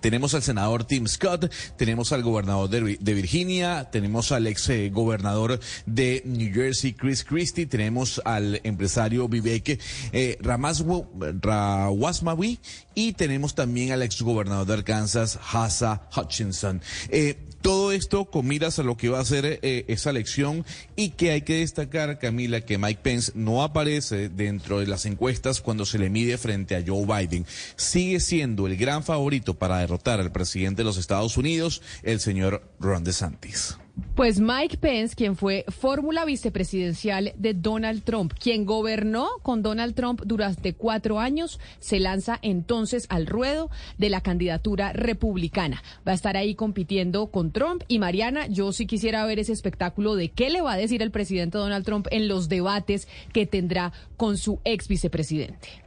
tenemos 0.00 0.34
al 0.34 0.42
senador 0.42 0.84
Tim 0.84 1.06
Scott, 1.06 1.50
tenemos 1.76 2.12
al 2.12 2.22
gobernador 2.22 2.68
de, 2.68 3.14
Virginia, 3.14 3.88
tenemos 3.90 4.32
al 4.32 4.46
ex 4.46 4.68
eh, 4.68 4.90
gobernador 4.90 5.58
de 5.86 6.22
New 6.24 6.52
Jersey, 6.52 6.92
Chris 6.92 7.24
Christie, 7.24 7.66
tenemos 7.66 8.20
al 8.24 8.60
empresario 8.64 9.28
Vivek 9.28 9.80
eh, 10.12 10.38
Ramaswamy 10.40 11.08
y 12.94 13.12
tenemos 13.14 13.54
también 13.54 13.92
al 13.92 14.02
ex 14.02 14.22
gobernador 14.22 14.66
de 14.66 14.74
Arkansas, 14.74 15.38
Hassa 15.52 16.08
Hutchinson. 16.14 16.80
Eh, 17.08 17.45
todo 17.62 17.92
esto 17.92 18.26
con 18.26 18.46
miras 18.46 18.78
a 18.78 18.82
lo 18.82 18.96
que 18.96 19.08
va 19.08 19.20
a 19.20 19.24
ser 19.24 19.60
eh, 19.62 19.84
esa 19.88 20.10
elección 20.10 20.64
y 20.94 21.10
que 21.10 21.30
hay 21.30 21.42
que 21.42 21.58
destacar, 21.58 22.18
Camila, 22.18 22.60
que 22.60 22.78
Mike 22.78 23.00
Pence 23.02 23.32
no 23.34 23.62
aparece 23.62 24.28
dentro 24.28 24.80
de 24.80 24.86
las 24.86 25.06
encuestas 25.06 25.60
cuando 25.60 25.84
se 25.84 25.98
le 25.98 26.10
mide 26.10 26.38
frente 26.38 26.76
a 26.76 26.84
Joe 26.86 27.06
Biden. 27.06 27.46
Sigue 27.76 28.20
siendo 28.20 28.66
el 28.66 28.76
gran 28.76 29.02
favorito 29.02 29.54
para 29.54 29.78
derrotar 29.78 30.20
al 30.20 30.32
presidente 30.32 30.82
de 30.82 30.84
los 30.84 30.98
Estados 30.98 31.36
Unidos, 31.36 31.82
el 32.02 32.20
señor 32.20 32.62
Ron 32.78 33.04
DeSantis. 33.04 33.76
Pues 34.14 34.40
Mike 34.40 34.76
Pence, 34.76 35.14
quien 35.14 35.36
fue 35.36 35.64
fórmula 35.68 36.24
vicepresidencial 36.24 37.32
de 37.36 37.54
Donald 37.54 38.02
Trump, 38.02 38.32
quien 38.32 38.66
gobernó 38.66 39.28
con 39.42 39.62
Donald 39.62 39.94
Trump 39.94 40.22
durante 40.24 40.74
cuatro 40.74 41.18
años, 41.18 41.60
se 41.80 42.00
lanza 42.00 42.38
entonces 42.42 43.06
al 43.08 43.26
ruedo 43.26 43.70
de 43.96 44.10
la 44.10 44.20
candidatura 44.20 44.92
republicana. 44.92 45.82
Va 46.06 46.12
a 46.12 46.14
estar 46.14 46.36
ahí 46.36 46.54
compitiendo 46.54 47.28
con 47.28 47.52
Trump 47.52 47.84
y 47.88 47.98
Mariana. 47.98 48.46
Yo 48.48 48.72
sí 48.72 48.86
quisiera 48.86 49.24
ver 49.24 49.38
ese 49.38 49.52
espectáculo 49.52 50.14
de 50.14 50.30
qué 50.30 50.50
le 50.50 50.60
va 50.60 50.74
a 50.74 50.78
decir 50.78 51.00
el 51.00 51.10
presidente 51.10 51.56
Donald 51.56 51.84
Trump 51.84 52.06
en 52.10 52.28
los 52.28 52.48
debates 52.48 53.08
que 53.32 53.46
tendrá 53.46 53.92
con 54.16 54.36
su 54.36 54.60
ex 54.64 54.88
vicepresidente 54.88 55.85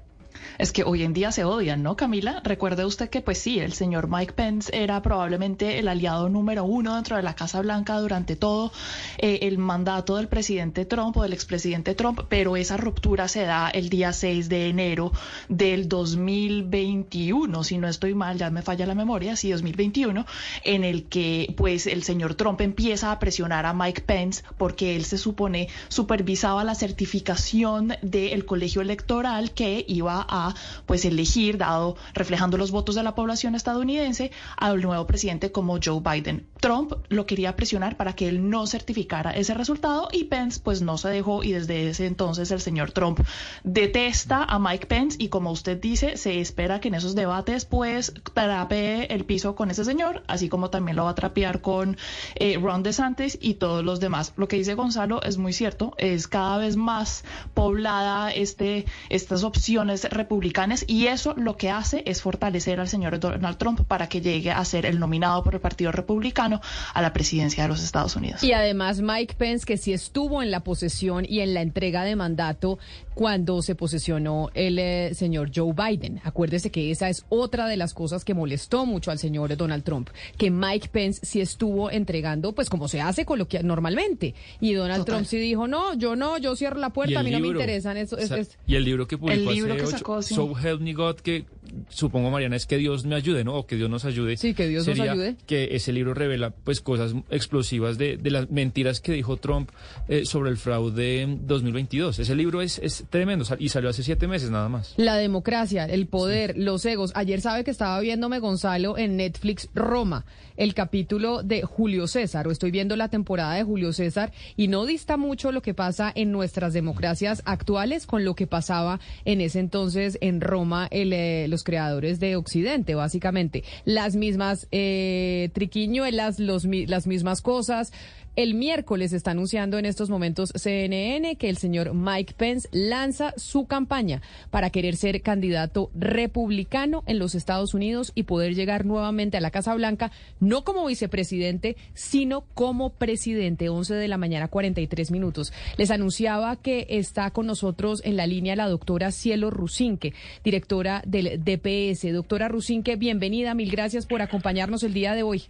es 0.59 0.73
que 0.73 0.83
hoy 0.83 1.03
en 1.03 1.13
día 1.13 1.31
se 1.31 1.45
odian, 1.45 1.81
¿no, 1.81 1.95
Camila? 1.95 2.41
Recuerde 2.43 2.83
usted 2.83 3.09
que, 3.09 3.21
pues 3.21 3.37
sí, 3.37 3.59
el 3.59 3.71
señor 3.71 4.09
Mike 4.09 4.33
Pence 4.33 4.69
era 4.77 5.01
probablemente 5.01 5.79
el 5.79 5.87
aliado 5.87 6.27
número 6.27 6.65
uno 6.65 6.95
dentro 6.95 7.15
de 7.15 7.23
la 7.23 7.33
Casa 7.33 7.61
Blanca 7.61 7.97
durante 7.97 8.35
todo 8.35 8.73
eh, 9.17 9.39
el 9.43 9.57
mandato 9.57 10.17
del 10.17 10.27
presidente 10.27 10.83
Trump 10.83 11.15
o 11.15 11.23
del 11.23 11.31
expresidente 11.31 11.95
Trump, 11.95 12.21
pero 12.27 12.57
esa 12.57 12.75
ruptura 12.75 13.29
se 13.29 13.43
da 13.43 13.69
el 13.69 13.89
día 13.89 14.11
6 14.11 14.49
de 14.49 14.67
enero 14.67 15.13
del 15.47 15.87
2021, 15.87 17.63
si 17.63 17.77
no 17.77 17.87
estoy 17.87 18.13
mal, 18.13 18.37
ya 18.37 18.49
me 18.49 18.61
falla 18.61 18.85
la 18.85 18.95
memoria, 18.95 19.37
sí, 19.37 19.51
2021, 19.51 20.25
en 20.65 20.83
el 20.83 21.05
que 21.05 21.53
pues 21.55 21.87
el 21.87 22.03
señor 22.03 22.35
Trump 22.35 22.59
empieza 22.59 23.13
a 23.13 23.19
presionar 23.19 23.65
a 23.65 23.73
Mike 23.73 24.01
Pence 24.01 24.43
porque 24.57 24.97
él 24.97 25.05
se 25.05 25.17
supone 25.17 25.69
supervisaba 25.87 26.65
la 26.65 26.75
certificación 26.75 27.93
del 28.01 28.45
colegio 28.45 28.81
electoral 28.81 29.51
que 29.51 29.85
iba 29.87 30.25
a 30.27 30.48
pues 30.85 31.05
elegir, 31.05 31.57
dado 31.57 31.95
reflejando 32.13 32.57
los 32.57 32.71
votos 32.71 32.95
de 32.95 33.03
la 33.03 33.15
población 33.15 33.55
estadounidense, 33.55 34.31
al 34.57 34.81
nuevo 34.81 35.05
presidente 35.07 35.51
como 35.51 35.79
Joe 35.83 36.01
Biden. 36.01 36.47
Trump 36.59 36.93
lo 37.09 37.25
quería 37.25 37.55
presionar 37.55 37.97
para 37.97 38.13
que 38.13 38.27
él 38.27 38.49
no 38.49 38.67
certificara 38.67 39.31
ese 39.31 39.53
resultado 39.53 40.09
y 40.11 40.25
Pence 40.25 40.59
pues 40.63 40.81
no 40.81 40.97
se 40.97 41.09
dejó 41.09 41.43
y 41.43 41.51
desde 41.51 41.89
ese 41.89 42.05
entonces 42.05 42.51
el 42.51 42.61
señor 42.61 42.91
Trump 42.91 43.19
detesta 43.63 44.43
a 44.43 44.59
Mike 44.59 44.87
Pence 44.87 45.17
y 45.19 45.29
como 45.29 45.51
usted 45.51 45.79
dice, 45.79 46.17
se 46.17 46.39
espera 46.39 46.79
que 46.79 46.89
en 46.89 46.95
esos 46.95 47.15
debates 47.15 47.65
pues 47.65 48.13
trapee 48.33 49.07
el 49.09 49.25
piso 49.25 49.55
con 49.55 49.71
ese 49.71 49.85
señor, 49.85 50.23
así 50.27 50.49
como 50.49 50.69
también 50.69 50.97
lo 50.97 51.05
va 51.05 51.11
a 51.11 51.15
trapear 51.15 51.61
con 51.61 51.97
eh, 52.35 52.57
Ron 52.61 52.83
DeSantis 52.83 53.37
y 53.41 53.55
todos 53.55 53.83
los 53.83 53.99
demás. 53.99 54.33
Lo 54.35 54.47
que 54.47 54.57
dice 54.57 54.75
Gonzalo 54.75 55.21
es 55.23 55.37
muy 55.37 55.53
cierto, 55.53 55.93
es 55.97 56.27
cada 56.27 56.57
vez 56.57 56.75
más 56.75 57.23
poblada 57.53 58.31
este, 58.31 58.85
estas 59.09 59.43
opciones 59.43 60.03
republicanas 60.09 60.38
y 60.87 61.07
eso 61.07 61.33
lo 61.35 61.57
que 61.57 61.69
hace 61.69 62.03
es 62.05 62.21
fortalecer 62.21 62.79
al 62.79 62.87
señor 62.87 63.19
Donald 63.19 63.57
Trump 63.57 63.81
para 63.87 64.07
que 64.07 64.21
llegue 64.21 64.51
a 64.51 64.63
ser 64.65 64.85
el 64.85 64.99
nominado 64.99 65.43
por 65.43 65.55
el 65.55 65.61
Partido 65.61 65.91
Republicano 65.91 66.61
a 66.93 67.01
la 67.01 67.13
presidencia 67.13 67.63
de 67.63 67.69
los 67.69 67.83
Estados 67.83 68.15
Unidos. 68.15 68.43
Y 68.43 68.53
además 68.53 69.01
Mike 69.01 69.35
Pence, 69.37 69.65
que 69.65 69.77
sí 69.77 69.93
estuvo 69.93 70.41
en 70.41 70.51
la 70.51 70.61
posesión 70.61 71.25
y 71.27 71.41
en 71.41 71.53
la 71.53 71.61
entrega 71.61 72.03
de 72.03 72.15
mandato 72.15 72.79
cuando 73.19 73.61
se 73.61 73.75
posesionó 73.75 74.49
el 74.53 74.79
eh, 74.79 75.13
señor 75.13 75.51
Joe 75.53 75.73
Biden. 75.73 76.21
Acuérdese 76.23 76.71
que 76.71 76.89
esa 76.89 77.09
es 77.09 77.25
otra 77.27 77.67
de 77.67 77.75
las 77.75 77.93
cosas 77.93 78.23
que 78.23 78.33
molestó 78.33 78.85
mucho 78.85 79.11
al 79.11 79.19
señor 79.19 79.57
Donald 79.57 79.83
Trump, 79.83 80.07
que 80.37 80.49
Mike 80.49 80.87
Pence 80.89 81.19
sí 81.25 81.41
estuvo 81.41 81.91
entregando, 81.91 82.53
pues 82.53 82.69
como 82.69 82.87
se 82.87 83.01
hace 83.01 83.25
coloquial 83.25 83.67
normalmente. 83.67 84.35
Y 84.61 84.71
Donald 84.71 85.03
Trump 85.03 85.25
sí 85.25 85.37
dijo, 85.37 85.67
no, 85.67 85.95
yo 85.95 86.15
no, 86.15 86.37
yo 86.37 86.55
cierro 86.55 86.79
la 86.79 86.91
puerta, 86.91 87.19
a 87.19 87.23
mí 87.23 87.31
no 87.31 87.41
me 87.41 87.49
interesan 87.49 87.97
eso. 87.97 88.17
y 88.65 88.75
el 88.75 88.85
libro 88.85 89.05
que 89.05 89.17
publicó 89.17 89.49
el 89.49 89.53
libro 89.53 89.75
que 89.75 89.87
sacó, 89.87 90.21
So 90.21 90.57
Help 90.57 90.79
Me 90.79 90.93
God, 90.93 91.17
que 91.17 91.43
supongo, 91.89 92.31
Mariana, 92.31 92.55
es 92.55 92.65
que 92.65 92.77
Dios 92.77 93.05
me 93.05 93.15
ayude, 93.15 93.43
¿no? 93.43 93.55
O 93.55 93.65
que 93.65 93.75
Dios 93.75 93.89
nos 93.89 94.05
ayude. 94.05 94.37
Sí, 94.37 94.53
que 94.53 94.67
Dios 94.67 94.87
nos 94.87 94.99
ayude. 94.99 95.35
Que 95.45 95.75
ese 95.75 95.91
libro 95.93 96.13
revela, 96.13 96.51
pues, 96.51 96.81
cosas 96.81 97.13
explosivas 97.29 97.97
de, 97.97 98.17
de 98.17 98.31
las 98.31 98.49
mentiras 98.49 98.99
que 98.99 99.13
dijo 99.13 99.37
Trump 99.37 99.71
eh, 100.07 100.25
sobre 100.25 100.49
el 100.49 100.57
fraude 100.57 101.37
2022. 101.41 102.19
Ese 102.19 102.35
libro 102.35 102.61
es, 102.61 102.79
es 102.79 103.05
tremendo 103.09 103.45
y 103.59 103.69
salió 103.69 103.89
hace 103.89 104.03
siete 104.03 104.27
meses 104.27 104.49
nada 104.49 104.69
más. 104.69 104.93
La 104.97 105.15
democracia, 105.15 105.85
el 105.85 106.07
poder, 106.07 106.57
los 106.57 106.85
egos. 106.85 107.11
Ayer 107.15 107.41
sabe 107.41 107.63
que 107.63 107.71
estaba 107.71 107.99
viéndome 107.99 108.39
Gonzalo 108.39 108.97
en 108.97 109.17
Netflix 109.17 109.69
Roma, 109.73 110.25
el 110.57 110.73
capítulo 110.73 111.43
de 111.43 111.61
Julio 111.61 112.07
César, 112.07 112.47
o 112.47 112.51
estoy 112.51 112.71
viendo 112.71 112.95
la 112.95 113.09
temporada 113.09 113.53
de 113.53 113.63
Julio 113.63 113.93
César, 113.93 114.31
y 114.57 114.67
no 114.67 114.85
dista 114.85 115.17
mucho 115.17 115.51
lo 115.51 115.61
que 115.61 115.73
pasa 115.73 116.11
en 116.13 116.31
nuestras 116.31 116.73
democracias 116.73 117.41
actuales 117.45 118.05
con 118.05 118.25
lo 118.25 118.35
que 118.35 118.47
pasaba 118.47 118.99
en 119.25 119.41
ese 119.41 119.59
entonces 119.59 120.17
en 120.21 120.41
Roma, 120.41 120.87
el, 120.91 121.13
eh, 121.13 121.47
los 121.47 121.58
creadores 121.63 122.19
de 122.19 122.35
Occidente, 122.35 122.95
básicamente. 122.95 123.63
Las 123.85 124.15
mismas 124.15 124.67
eh, 124.71 125.49
triquiñuelas, 125.53 126.39
los, 126.39 126.65
las 126.65 127.07
mismas 127.07 127.41
cosas. 127.41 127.91
El 128.35 128.53
miércoles 128.53 129.11
está 129.11 129.31
anunciando 129.31 129.77
en 129.77 129.85
estos 129.85 130.09
momentos 130.09 130.53
CNN 130.55 131.35
que 131.35 131.49
el 131.49 131.57
señor 131.57 131.93
Mike 131.93 132.35
Pence 132.37 132.69
lanza 132.71 133.33
su 133.37 133.65
campaña 133.65 134.21
para 134.49 134.69
querer 134.69 134.95
ser 134.95 135.21
candidato 135.21 135.89
republicano 135.93 137.03
en 137.05 137.19
los 137.19 137.35
Estados 137.35 137.73
Unidos 137.73 138.11
y 138.15 138.23
poder 138.23 138.55
llegar 138.55 138.85
nuevamente 138.85 139.37
a 139.37 139.41
la 139.41 139.51
Casa 139.51 139.73
Blanca, 139.75 140.11
no 140.39 140.63
como 140.63 140.85
vicepresidente, 140.85 141.75
sino 141.93 142.41
como 142.53 142.91
presidente. 142.91 143.69
11 143.69 143.95
de 143.95 144.07
la 144.07 144.17
mañana, 144.17 144.47
43 144.47 145.11
minutos. 145.11 145.51
Les 145.77 145.91
anunciaba 145.91 146.55
que 146.55 146.87
está 146.89 147.31
con 147.31 147.45
nosotros 147.45 148.01
en 148.05 148.15
la 148.15 148.27
línea 148.27 148.55
la 148.55 148.69
doctora 148.69 149.11
Cielo 149.11 149.49
Rusinque, 149.49 150.13
directora 150.43 151.01
del 151.05 151.43
DPS. 151.43 152.13
Doctora 152.13 152.47
Rusinque, 152.47 152.95
bienvenida. 152.95 153.53
Mil 153.53 153.71
gracias 153.71 154.05
por 154.05 154.21
acompañarnos 154.21 154.83
el 154.83 154.93
día 154.93 155.13
de 155.13 155.23
hoy. 155.23 155.43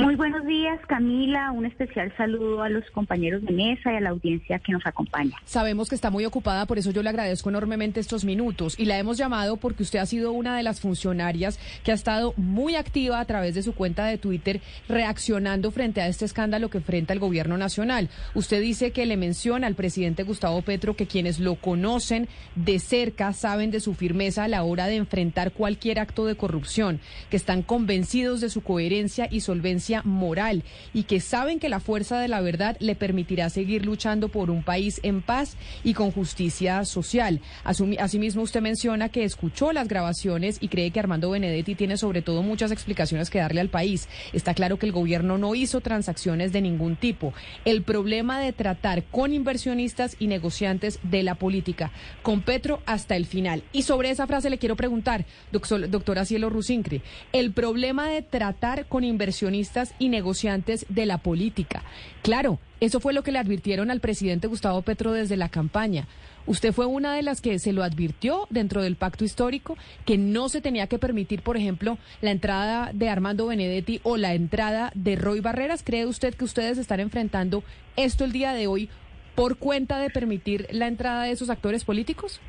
Muy 0.00 0.16
buenos 0.16 0.44
días, 0.44 0.80
Camila. 0.88 1.52
Un 1.52 1.64
especial 1.64 2.12
saludo 2.16 2.62
a 2.62 2.68
los 2.68 2.84
compañeros 2.90 3.42
de 3.42 3.52
mesa 3.52 3.92
y 3.92 3.96
a 3.96 4.00
la 4.00 4.10
audiencia 4.10 4.58
que 4.58 4.72
nos 4.72 4.84
acompaña. 4.84 5.36
Sabemos 5.44 5.88
que 5.88 5.94
está 5.94 6.10
muy 6.10 6.24
ocupada, 6.24 6.66
por 6.66 6.76
eso 6.76 6.90
yo 6.90 7.02
le 7.02 7.08
agradezco 7.08 7.48
enormemente 7.50 8.00
estos 8.00 8.24
minutos 8.24 8.78
y 8.78 8.86
la 8.86 8.98
hemos 8.98 9.16
llamado 9.16 9.56
porque 9.56 9.84
usted 9.84 10.00
ha 10.00 10.06
sido 10.06 10.32
una 10.32 10.56
de 10.56 10.64
las 10.64 10.80
funcionarias 10.80 11.60
que 11.84 11.92
ha 11.92 11.94
estado 11.94 12.34
muy 12.36 12.74
activa 12.74 13.20
a 13.20 13.24
través 13.24 13.54
de 13.54 13.62
su 13.62 13.74
cuenta 13.74 14.06
de 14.06 14.18
Twitter 14.18 14.60
reaccionando 14.88 15.70
frente 15.70 16.00
a 16.00 16.08
este 16.08 16.24
escándalo 16.24 16.68
que 16.68 16.78
enfrenta 16.78 17.12
el 17.12 17.20
gobierno 17.20 17.56
nacional. 17.56 18.10
Usted 18.34 18.60
dice 18.60 18.90
que 18.90 19.06
le 19.06 19.16
menciona 19.16 19.66
al 19.66 19.76
presidente 19.76 20.24
Gustavo 20.24 20.62
Petro 20.62 20.94
que 20.94 21.06
quienes 21.06 21.38
lo 21.38 21.54
conocen 21.54 22.28
de 22.56 22.80
cerca 22.80 23.32
saben 23.32 23.70
de 23.70 23.80
su 23.80 23.94
firmeza 23.94 24.44
a 24.44 24.48
la 24.48 24.64
hora 24.64 24.88
de 24.88 24.96
enfrentar 24.96 25.52
cualquier 25.52 26.00
acto 26.00 26.26
de 26.26 26.36
corrupción, 26.36 27.00
que 27.30 27.36
están 27.36 27.62
convencidos 27.62 28.40
de 28.40 28.50
su 28.50 28.62
coherencia 28.62 29.28
y 29.30 29.40
solvencia 29.40 29.75
moral 30.04 30.62
y 30.94 31.04
que 31.04 31.20
saben 31.20 31.58
que 31.58 31.68
la 31.68 31.80
fuerza 31.80 32.18
de 32.20 32.28
la 32.28 32.40
verdad 32.40 32.76
le 32.80 32.94
permitirá 32.94 33.50
seguir 33.50 33.84
luchando 33.84 34.28
por 34.28 34.50
un 34.50 34.62
país 34.62 35.00
en 35.02 35.22
paz 35.22 35.56
y 35.84 35.94
con 35.94 36.10
justicia 36.10 36.84
social. 36.84 37.40
Asimismo, 37.64 38.42
usted 38.42 38.60
menciona 38.60 39.08
que 39.08 39.24
escuchó 39.24 39.72
las 39.72 39.88
grabaciones 39.88 40.58
y 40.60 40.68
cree 40.68 40.90
que 40.90 41.00
Armando 41.00 41.30
Benedetti 41.30 41.74
tiene 41.74 41.96
sobre 41.96 42.22
todo 42.22 42.42
muchas 42.42 42.70
explicaciones 42.70 43.30
que 43.30 43.38
darle 43.38 43.60
al 43.60 43.68
país. 43.68 44.08
Está 44.32 44.54
claro 44.54 44.78
que 44.78 44.86
el 44.86 44.92
gobierno 44.92 45.38
no 45.38 45.54
hizo 45.54 45.80
transacciones 45.80 46.52
de 46.52 46.60
ningún 46.60 46.96
tipo. 46.96 47.32
El 47.64 47.82
problema 47.82 48.40
de 48.40 48.52
tratar 48.52 49.04
con 49.04 49.32
inversionistas 49.32 50.16
y 50.18 50.26
negociantes 50.26 50.98
de 51.02 51.22
la 51.22 51.34
política, 51.34 51.90
con 52.22 52.40
Petro 52.42 52.80
hasta 52.86 53.16
el 53.16 53.26
final. 53.26 53.62
Y 53.72 53.82
sobre 53.82 54.10
esa 54.10 54.26
frase 54.26 54.50
le 54.50 54.58
quiero 54.58 54.76
preguntar, 54.76 55.24
doctor- 55.52 55.88
doctora 55.90 56.24
Cielo 56.24 56.50
Rusincre, 56.50 57.02
el 57.32 57.52
problema 57.52 58.08
de 58.08 58.22
tratar 58.22 58.86
con 58.86 59.04
inversionistas 59.04 59.65
y 59.98 60.08
negociantes 60.08 60.86
de 60.88 61.06
la 61.06 61.18
política. 61.18 61.82
Claro, 62.22 62.58
eso 62.80 63.00
fue 63.00 63.12
lo 63.12 63.22
que 63.22 63.32
le 63.32 63.38
advirtieron 63.38 63.90
al 63.90 64.00
presidente 64.00 64.48
Gustavo 64.48 64.82
Petro 64.82 65.12
desde 65.12 65.36
la 65.36 65.48
campaña. 65.48 66.06
Usted 66.46 66.72
fue 66.72 66.86
una 66.86 67.14
de 67.14 67.22
las 67.22 67.40
que 67.40 67.58
se 67.58 67.72
lo 67.72 67.82
advirtió 67.82 68.46
dentro 68.50 68.82
del 68.82 68.96
pacto 68.96 69.24
histórico 69.24 69.76
que 70.04 70.16
no 70.16 70.48
se 70.48 70.60
tenía 70.60 70.86
que 70.86 70.98
permitir, 70.98 71.42
por 71.42 71.56
ejemplo, 71.56 71.98
la 72.20 72.30
entrada 72.30 72.90
de 72.92 73.08
Armando 73.08 73.46
Benedetti 73.46 74.00
o 74.04 74.16
la 74.16 74.34
entrada 74.34 74.92
de 74.94 75.16
Roy 75.16 75.40
Barreras. 75.40 75.82
¿Cree 75.82 76.06
usted 76.06 76.34
que 76.34 76.44
ustedes 76.44 76.78
están 76.78 77.00
enfrentando 77.00 77.64
esto 77.96 78.24
el 78.24 78.32
día 78.32 78.52
de 78.52 78.68
hoy 78.68 78.88
por 79.34 79.56
cuenta 79.56 79.98
de 79.98 80.10
permitir 80.10 80.68
la 80.70 80.86
entrada 80.86 81.24
de 81.24 81.32
esos 81.32 81.50
actores 81.50 81.84
políticos? 81.84 82.40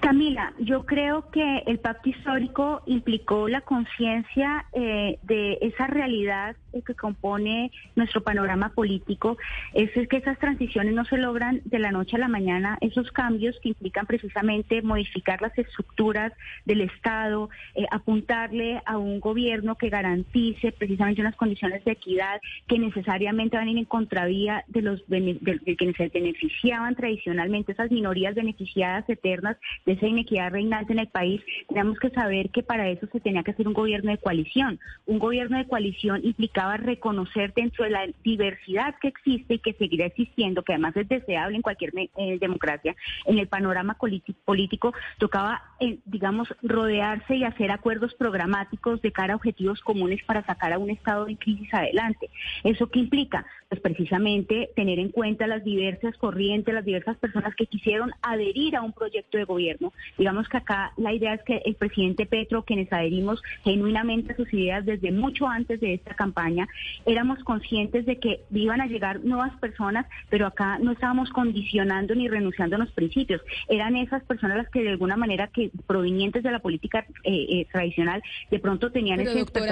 Camila, 0.00 0.52
yo 0.58 0.86
creo 0.86 1.30
que 1.30 1.62
el 1.66 1.78
pacto 1.80 2.08
histórico 2.08 2.82
implicó 2.86 3.48
la 3.48 3.60
conciencia 3.62 4.66
eh, 4.72 5.18
de 5.22 5.58
esa 5.60 5.86
realidad 5.86 6.56
eh, 6.72 6.82
que 6.86 6.94
compone 6.94 7.72
nuestro 7.96 8.22
panorama 8.22 8.70
político. 8.70 9.36
Es, 9.74 9.90
que 10.08 10.16
esas 10.16 10.38
transiciones 10.38 10.94
no 10.94 11.04
se 11.04 11.18
logran 11.18 11.60
de 11.64 11.78
la 11.78 11.90
noche 11.90 12.16
a 12.16 12.20
la 12.20 12.28
mañana, 12.28 12.78
esos 12.80 13.10
cambios 13.10 13.58
que 13.60 13.70
implican 13.70 14.06
precisamente 14.06 14.82
modificar 14.82 15.42
las 15.42 15.56
estructuras 15.58 16.32
del 16.64 16.82
Estado, 16.82 17.50
eh, 17.74 17.84
apuntarle 17.90 18.80
a 18.86 18.98
un 18.98 19.18
gobierno 19.20 19.76
que 19.76 19.88
garantice 19.88 20.72
precisamente 20.72 21.20
unas 21.20 21.36
condiciones 21.36 21.84
de 21.84 21.92
equidad 21.92 22.40
que 22.66 22.78
necesariamente 22.78 23.56
van 23.56 23.68
a 23.68 23.70
ir 23.70 23.78
en 23.78 23.84
contravía 23.84 24.64
de 24.68 24.82
los 24.82 25.06
de, 25.08 25.38
de 25.40 25.76
quienes 25.76 25.96
se 25.96 26.08
beneficiaban 26.08 26.94
tradicionalmente, 26.94 27.72
esas 27.72 27.90
minorías 27.90 28.34
beneficiadas 28.34 29.08
eternas 29.08 29.47
de 29.86 29.92
esa 29.92 30.06
inequidad 30.06 30.50
reinante 30.50 30.92
en 30.92 30.98
el 30.98 31.08
país. 31.08 31.40
Tenemos 31.68 31.98
que 31.98 32.10
saber 32.10 32.50
que 32.50 32.62
para 32.62 32.88
eso 32.88 33.06
se 33.12 33.20
tenía 33.20 33.42
que 33.42 33.52
hacer 33.52 33.68
un 33.68 33.74
gobierno 33.74 34.10
de 34.10 34.18
coalición. 34.18 34.78
Un 35.06 35.18
gobierno 35.18 35.58
de 35.58 35.66
coalición 35.66 36.20
implicaba 36.24 36.76
reconocer 36.76 37.52
dentro 37.54 37.84
de 37.84 37.90
la 37.90 38.06
diversidad 38.22 38.94
que 39.00 39.08
existe 39.08 39.54
y 39.54 39.58
que 39.58 39.74
seguirá 39.74 40.06
existiendo, 40.06 40.62
que 40.62 40.72
además 40.72 40.96
es 40.96 41.08
deseable 41.08 41.56
en 41.56 41.62
cualquier 41.62 41.92
eh, 41.96 42.38
democracia, 42.40 42.94
en 43.26 43.38
el 43.38 43.48
panorama 43.48 43.96
político, 44.44 44.92
tocaba, 45.18 45.62
eh, 45.80 45.98
digamos, 46.04 46.48
rodearse 46.62 47.36
y 47.36 47.44
hacer 47.44 47.70
acuerdos 47.70 48.14
programáticos 48.14 49.00
de 49.02 49.12
cara 49.12 49.34
a 49.34 49.36
objetivos 49.36 49.80
comunes 49.80 50.22
para 50.24 50.44
sacar 50.44 50.72
a 50.72 50.78
un 50.78 50.90
Estado 50.90 51.28
en 51.28 51.36
crisis 51.36 51.72
adelante. 51.72 52.30
¿Eso 52.64 52.88
qué 52.88 53.00
implica? 53.00 53.46
Pues 53.68 53.80
precisamente 53.80 54.70
tener 54.74 54.98
en 54.98 55.10
cuenta 55.10 55.46
las 55.46 55.62
diversas 55.62 56.16
corrientes, 56.16 56.74
las 56.74 56.84
diversas 56.84 57.16
personas 57.18 57.54
que 57.54 57.66
quisieron 57.66 58.12
adherir 58.22 58.76
a 58.76 58.82
un 58.82 58.92
proyecto 58.92 59.38
de 59.38 59.44
gobierno. 59.44 59.92
Digamos 60.16 60.48
que 60.48 60.56
acá 60.56 60.92
la 60.96 61.12
idea 61.12 61.34
es 61.34 61.42
que 61.42 61.62
el 61.64 61.74
presidente 61.74 62.26
Petro, 62.26 62.64
quienes 62.64 62.92
adherimos 62.92 63.42
genuinamente 63.62 64.32
a 64.32 64.36
sus 64.36 64.52
ideas 64.52 64.84
desde 64.84 65.12
mucho 65.12 65.46
antes 65.46 65.80
de 65.80 65.94
esta 65.94 66.14
campaña, 66.14 66.66
éramos 67.06 67.42
conscientes 67.44 68.06
de 68.06 68.18
que 68.18 68.40
iban 68.50 68.80
a 68.80 68.86
llegar 68.86 69.24
nuevas 69.24 69.56
personas, 69.58 70.06
pero 70.28 70.46
acá 70.46 70.78
no 70.78 70.92
estábamos 70.92 71.30
condicionando 71.30 72.14
ni 72.14 72.28
renunciando 72.28 72.76
a 72.76 72.80
los 72.80 72.92
principios. 72.92 73.42
Eran 73.68 73.96
esas 73.96 74.22
personas 74.24 74.56
las 74.56 74.70
que 74.70 74.82
de 74.82 74.90
alguna 74.90 75.16
manera 75.16 75.48
que 75.48 75.67
provenientes 75.86 76.42
de 76.42 76.50
la 76.50 76.58
política 76.60 77.06
eh, 77.24 77.46
eh, 77.50 77.66
tradicional 77.70 78.22
de 78.50 78.58
pronto 78.58 78.90
tenían 78.90 79.18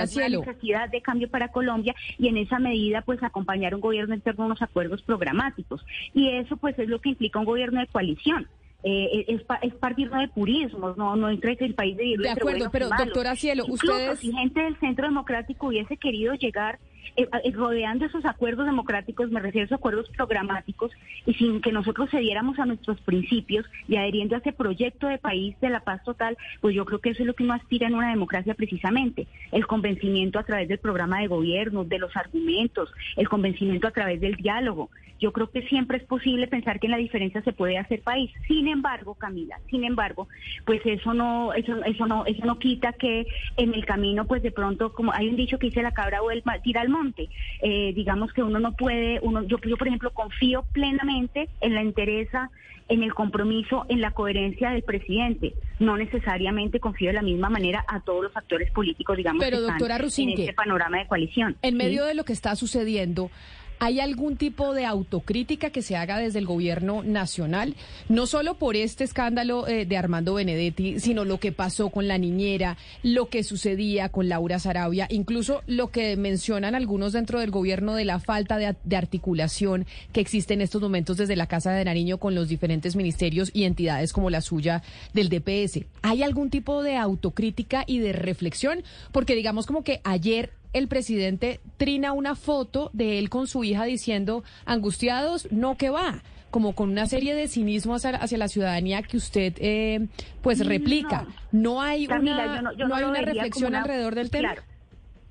Cielo. 0.07 0.41
necesidad 0.47 0.89
de 0.89 1.01
cambio 1.03 1.29
para 1.29 1.49
Colombia 1.49 1.95
y 2.19 2.29
en 2.29 2.37
esa 2.37 2.59
medida 2.59 3.03
pues 3.03 3.23
acompañar 3.23 3.75
un 3.75 3.81
gobierno 3.81 4.15
en 4.15 4.21
torno 4.21 4.45
a 4.45 4.47
unos 4.47 4.63
acuerdos 4.63 5.03
programáticos. 5.03 5.85
Y 6.15 6.29
eso 6.31 6.57
pues 6.57 6.79
es 6.79 6.89
lo 6.89 7.01
que 7.01 7.11
implica 7.11 7.39
un 7.39 7.45
gobierno 7.45 7.81
de 7.81 7.87
coalición. 7.87 8.47
Eh, 8.83 9.25
es, 9.29 9.43
pa- 9.43 9.59
es 9.63 9.75
partir 9.75 10.11
no 10.11 10.21
de 10.21 10.29
purismos, 10.29 10.97
no, 10.97 11.17
no 11.17 11.29
entre 11.29 11.57
que 11.57 11.65
el 11.65 11.75
país 11.75 11.97
de 11.97 12.15
De 12.19 12.31
acuerdo, 12.31 12.69
pero 12.71 12.89
doctora 12.89 13.35
Cielo, 13.35 13.65
Incluso 13.67 13.93
ustedes... 13.93 14.19
si 14.21 14.33
gente 14.33 14.61
del 14.61 14.79
Centro 14.79 15.07
Democrático 15.09 15.69
hubiese 15.69 15.97
querido 15.97 16.35
llegar 16.35 16.79
eh, 17.17 17.29
eh, 17.45 17.53
rodeando 17.53 18.05
esos 18.05 18.25
acuerdos 18.25 18.67
democráticos, 18.67 19.31
me 19.31 19.41
refiero 19.41 19.65
a 19.65 19.67
esos 19.67 19.79
acuerdos 19.79 20.09
programáticos, 20.17 20.93
y 21.25 21.35
sin 21.35 21.61
que 21.61 21.73
nosotros 21.73 22.11
cediéramos 22.11 22.59
a 22.59 22.67
nuestros 22.67 23.01
principios 23.01 23.67
y 23.89 23.97
adheriendo 23.97 24.35
a 24.35 24.39
ese 24.39 24.53
proyecto 24.53 25.07
de 25.07 25.19
país 25.19 25.59
de 25.61 25.71
la 25.71 25.81
paz 25.81 26.03
total, 26.05 26.37
pues 26.61 26.75
yo 26.75 26.85
creo 26.85 27.01
que 27.01 27.11
eso 27.11 27.23
es 27.23 27.27
lo 27.27 27.35
que 27.35 27.45
uno 27.45 27.55
aspira 27.55 27.87
en 27.87 27.95
una 27.95 28.11
democracia 28.11 28.55
precisamente, 28.55 29.27
el 29.53 29.67
convencimiento 29.67 30.39
a 30.39 30.45
través 30.45 30.69
del 30.69 30.79
programa 30.79 31.21
de 31.21 31.29
gobierno, 31.29 31.85
de 31.85 31.99
los 31.99 32.17
argumentos, 32.17 32.93
el 33.17 33.29
convencimiento 33.29 33.87
a 33.87 33.93
través 33.93 34.21
del 34.21 34.37
diálogo. 34.37 34.91
Yo 35.19 35.33
creo 35.33 35.51
que 35.51 35.63
siempre 35.63 35.97
es 35.99 36.05
posible 36.05 36.47
pensar 36.47 36.79
que 36.79 36.87
en 36.87 36.91
la 36.91 36.99
diferencia 36.99 37.43
se 37.43 37.53
puede 37.53 37.79
hacer 37.79 38.03
país. 38.03 38.31
Sin 38.47 38.69
embargo, 38.69 39.15
Camila, 39.15 39.59
sin 39.71 39.85
embargo, 39.85 40.29
pues 40.65 40.85
eso 40.85 41.15
no, 41.15 41.55
eso, 41.55 41.83
eso 41.85 42.07
no, 42.07 42.27
eso 42.27 42.45
no 42.45 42.59
quita 42.59 42.93
que 42.93 43.27
en 43.57 43.75
el 43.75 43.87
camino, 43.87 44.27
pues 44.27 44.43
de 44.43 44.51
pronto, 44.51 44.93
como 44.93 45.13
hay 45.13 45.29
un 45.29 45.37
dicho 45.37 45.59
que 45.59 45.69
dice 45.69 45.83
la 45.83 45.93
cabra 45.93 46.21
vuelva, 46.21 46.59
tira 46.59 46.83
al 46.83 46.91
monte. 46.97 47.29
Eh, 47.63 47.93
digamos 47.95 48.33
que 48.33 48.43
uno 48.43 48.59
no 48.59 48.73
puede, 48.73 49.21
uno, 49.23 49.43
yo, 49.45 49.59
yo 49.67 49.77
por 49.77 49.89
ejemplo 49.89 50.11
confío 50.13 50.65
plenamente 50.73 51.49
en 51.61 51.75
la 51.75 51.81
entereza, 51.83 52.51
en 52.89 53.03
el 53.03 53.15
compromiso, 53.15 53.85
en 53.89 54.01
la 54.01 54.13
coherencia 54.13 54.71
del 54.71 54.83
presidente. 54.83 55.55
No 55.79 55.97
necesariamente 55.97 56.81
confío 56.81 57.09
de 57.09 57.15
la 57.15 57.23
misma 57.23 57.51
manera 57.51 57.85
a 57.89 58.01
todos 58.01 58.25
los 58.25 58.37
actores 58.37 58.71
políticos, 58.71 59.17
digamos, 59.17 59.45
Pero, 59.45 59.57
que 59.57 59.63
están 59.63 59.79
doctora 59.79 59.97
en 59.97 60.03
Rusinque, 60.03 60.43
este 60.43 60.55
panorama 60.55 60.99
de 60.99 61.07
coalición. 61.07 61.57
En 61.63 61.73
¿sí? 61.73 61.77
medio 61.77 62.05
de 62.05 62.15
lo 62.15 62.25
que 62.25 62.33
está 62.33 62.55
sucediendo, 62.57 63.31
¿Hay 63.79 64.01
algún 64.01 64.37
tipo 64.37 64.73
de 64.73 64.87
autocrítica 64.87 65.71
que 65.71 65.83
se 65.83 65.97
haga 65.97 66.19
desde 66.19 66.39
el 66.39 66.47
gobierno 66.47 67.03
nacional? 67.03 67.75
No 68.09 68.27
solo 68.27 68.55
por 68.55 68.75
este 68.75 69.05
escándalo 69.05 69.69
eh, 69.69 69.85
de 69.85 69.97
Armando 69.99 70.35
Benedetti, 70.35 70.99
sino 70.99 71.25
lo 71.25 71.39
que 71.39 71.53
pasó 71.53 71.91
con 71.91 72.09
la 72.09 72.17
niñera, 72.17 72.79
lo 73.03 73.29
que 73.29 73.45
sucedía 73.45 74.09
con 74.09 74.31
Laura 74.31 74.59
Sarabia, 74.59 75.07
incluso 75.11 75.63
lo 75.67 75.91
que 75.91 76.17
mencionan 76.17 76.75
algunos 76.75 77.13
dentro 77.13 77.41
del 77.41 77.51
gobierno 77.51 77.95
de 77.95 78.07
la 78.07 78.19
falta 78.19 78.57
de, 78.57 78.75
de 78.83 78.97
articulación 78.97 79.87
que 80.13 80.21
existe 80.21 80.55
en 80.55 80.63
estos 80.63 80.81
momentos 80.81 81.19
desde 81.19 81.37
la 81.37 81.47
Casa 81.47 81.73
de 81.73 81.85
Nariño 81.85 82.19
con 82.19 82.35
los 82.35 82.49
diferentes 82.49 82.97
ministerios 82.97 83.51
y 83.53 83.65
entidades 83.65 84.13
como 84.13 84.31
la 84.31 84.41
suya 84.41 84.83
del 85.13 85.29
DPS. 85.29 85.85
¿Hay 86.01 86.23
algún 86.23 86.49
tipo 86.49 86.83
de 86.83 86.97
autocrítica 86.97 87.85
y 87.87 87.99
de 87.99 88.13
reflexión? 88.13 88.83
Porque 89.13 89.35
digamos 89.35 89.67
como 89.67 89.85
que 89.85 90.01
ayer 90.05 90.53
el 90.79 90.89
presidente 90.89 91.61
trina 91.77 92.13
una 92.13 92.35
foto 92.35 92.91
de 92.93 93.19
él 93.19 93.31
con 93.31 93.47
su 93.47 93.65
hija 93.65 93.85
diciendo, 93.85 94.45
angustiados, 94.65 95.51
no 95.51 95.77
que 95.77 95.91
va 95.91 96.23
como 96.51 96.75
con 96.75 96.91
una 96.91 97.07
serie 97.07 97.35
de 97.35 97.49
cinismo 97.49 97.97
hacia, 97.97 98.11
hacia 98.11 98.39
la 98.39 98.49
ciudadanía 98.49 99.03
que 99.03 99.17
usted 99.19 99.55
eh, 99.59 100.07
pues 100.41 100.65
replica. 100.65 101.27
No, 101.53 101.83
hay 101.83 102.07
una, 102.07 102.63
no, 102.63 102.95
hay 102.95 103.05
una 103.05 103.21
reflexión 103.21 103.75
alrededor 103.75 104.15
del 104.15 104.31
tema. 104.31 104.55
Claro 104.55 104.76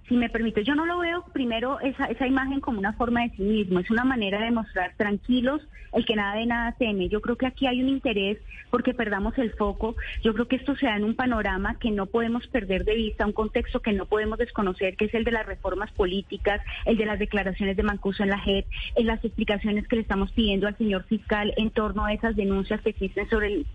si 0.07 0.15
me 0.15 0.29
permite, 0.29 0.63
yo 0.63 0.75
no 0.75 0.85
lo 0.85 0.99
veo 0.99 1.25
primero 1.33 1.79
esa, 1.79 2.27
imagen 2.27 2.59
como 2.59 2.77
una 2.77 2.93
forma 2.93 3.23
de 3.23 3.29
cinismo, 3.31 3.79
es 3.79 3.89
una 3.89 4.03
manera 4.03 4.39
de 4.39 4.51
mostrar 4.51 4.93
tranquilos 4.97 5.61
el 5.93 6.05
que 6.05 6.15
nada 6.15 6.35
de 6.35 6.45
nada 6.45 6.73
teme. 6.73 7.07
Yo 7.07 7.21
creo 7.21 7.37
que 7.37 7.45
aquí 7.45 7.67
hay 7.67 7.81
un 7.81 7.87
interés 7.87 8.37
porque 8.69 8.93
perdamos 8.93 9.37
el 9.37 9.51
foco. 9.53 9.95
Yo 10.23 10.33
creo 10.33 10.47
que 10.47 10.57
esto 10.57 10.75
se 10.75 10.87
da 10.87 10.97
en 10.97 11.05
un 11.05 11.15
panorama 11.15 11.79
que 11.79 11.89
no 11.89 12.05
podemos 12.05 12.45
perder 12.47 12.83
de 12.83 12.95
vista, 12.95 13.25
un 13.25 13.31
contexto 13.31 13.79
que 13.79 13.93
no 13.93 14.05
podemos 14.05 14.37
desconocer, 14.37 14.97
que 14.97 15.05
es 15.05 15.13
el 15.13 15.23
de 15.23 15.31
las 15.31 15.45
reformas 15.45 15.91
políticas, 15.93 16.61
el 16.83 16.97
de 16.97 17.05
las 17.05 17.17
declaraciones 17.17 17.77
de 17.77 17.83
Mancuso 17.83 18.23
en 18.23 18.29
la 18.29 18.39
JEP, 18.39 18.65
en 18.95 19.07
las 19.07 19.23
explicaciones 19.23 19.87
que 19.87 19.95
le 19.95 20.01
estamos 20.01 20.31
pidiendo 20.33 20.67
al 20.67 20.77
señor 20.77 21.03
fiscal 21.05 21.53
en 21.55 21.71
torno 21.71 22.03
a 22.03 22.13
esas 22.13 22.35
denuncias 22.35 22.81
que 22.81 22.89
existen 22.89 23.29
sobre 23.29 23.53
el, 23.53 23.65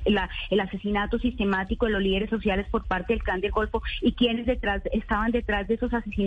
el 0.51 0.61
asesinato 0.61 1.19
sistemático 1.19 1.87
de 1.87 1.93
los 1.93 2.03
líderes 2.03 2.29
sociales 2.29 2.67
por 2.71 2.85
parte 2.85 3.15
del 3.15 3.23
CAN 3.23 3.41
del 3.41 3.51
Golfo 3.51 3.83
y 4.03 4.13
quienes 4.13 4.45
detrás 4.45 4.83
estaban 4.93 5.33
detrás 5.33 5.67
de 5.67 5.75
esos 5.75 5.95
asesinatos 5.95 6.20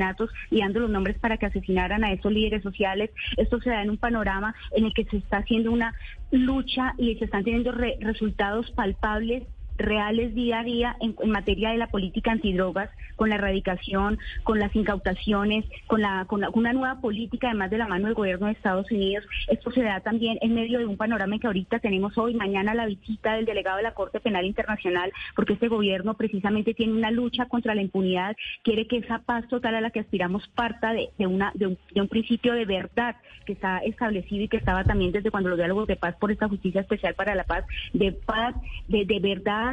y 0.49 0.59
dando 0.59 0.79
los 0.79 0.89
nombres 0.89 1.17
para 1.19 1.37
que 1.37 1.45
asesinaran 1.45 2.03
a 2.03 2.11
esos 2.11 2.31
líderes 2.31 2.63
sociales. 2.63 3.11
Esto 3.37 3.59
se 3.59 3.69
da 3.69 3.81
en 3.81 3.89
un 3.89 3.97
panorama 3.97 4.55
en 4.71 4.85
el 4.85 4.93
que 4.93 5.05
se 5.05 5.17
está 5.17 5.37
haciendo 5.37 5.71
una 5.71 5.93
lucha 6.31 6.93
y 6.97 7.15
se 7.15 7.25
están 7.25 7.43
teniendo 7.43 7.71
resultados 7.71 8.71
palpables 8.71 9.43
reales 9.83 10.33
día 10.33 10.59
a 10.59 10.63
día 10.63 10.95
en, 10.99 11.15
materia 11.29 11.71
de 11.71 11.77
la 11.77 11.87
política 11.87 12.31
antidrogas, 12.31 12.89
con 13.15 13.29
la 13.29 13.35
erradicación, 13.35 14.17
con 14.43 14.59
las 14.59 14.75
incautaciones, 14.75 15.65
con, 15.87 16.01
la, 16.01 16.25
con, 16.25 16.43
una 16.53 16.73
nueva 16.73 17.01
política, 17.01 17.49
además 17.49 17.69
de 17.69 17.77
la 17.77 17.87
mano 17.87 18.05
del 18.05 18.15
gobierno 18.15 18.47
de 18.47 18.53
Estados 18.53 18.89
Unidos. 18.91 19.25
Esto 19.47 19.71
se 19.71 19.83
da 19.83 19.99
también 19.99 20.37
en 20.41 20.55
medio 20.55 20.79
de 20.79 20.85
un 20.85 20.97
panorama 20.97 21.37
que 21.39 21.47
ahorita 21.47 21.79
tenemos 21.79 22.17
hoy, 22.17 22.33
mañana 22.33 22.73
la 22.73 22.85
visita 22.85 23.35
del 23.35 23.45
delegado 23.45 23.77
de 23.77 23.83
la 23.83 23.93
Corte 23.93 24.19
Penal 24.19 24.45
Internacional, 24.45 25.11
porque 25.35 25.53
este 25.53 25.67
gobierno 25.67 26.15
precisamente 26.15 26.73
tiene 26.73 26.93
una 26.93 27.11
lucha 27.11 27.45
contra 27.45 27.75
la 27.75 27.81
impunidad, 27.81 28.35
quiere 28.63 28.87
que 28.87 28.97
esa 28.97 29.19
paz 29.19 29.47
total 29.47 29.75
a 29.75 29.81
la 29.81 29.91
que 29.91 29.99
aspiramos 29.99 30.47
parta 30.49 30.93
de, 30.93 31.09
una, 31.19 31.51
de 31.55 31.67
un, 31.67 31.77
de 31.93 32.01
un 32.01 32.07
principio 32.07 32.53
de 32.53 32.65
verdad 32.65 33.15
que 33.45 33.53
está 33.53 33.79
establecido 33.79 34.43
y 34.43 34.47
que 34.47 34.57
estaba 34.57 34.83
también 34.83 35.11
desde 35.11 35.31
cuando 35.31 35.49
los 35.49 35.57
diálogos 35.57 35.87
de 35.87 35.95
paz 35.95 36.15
por 36.15 36.31
esta 36.31 36.47
justicia 36.47 36.81
especial 36.81 37.13
para 37.15 37.35
la 37.35 37.43
paz, 37.43 37.65
de 37.93 38.11
paz, 38.11 38.55
de, 38.87 39.05
de 39.05 39.19
verdad 39.19 39.72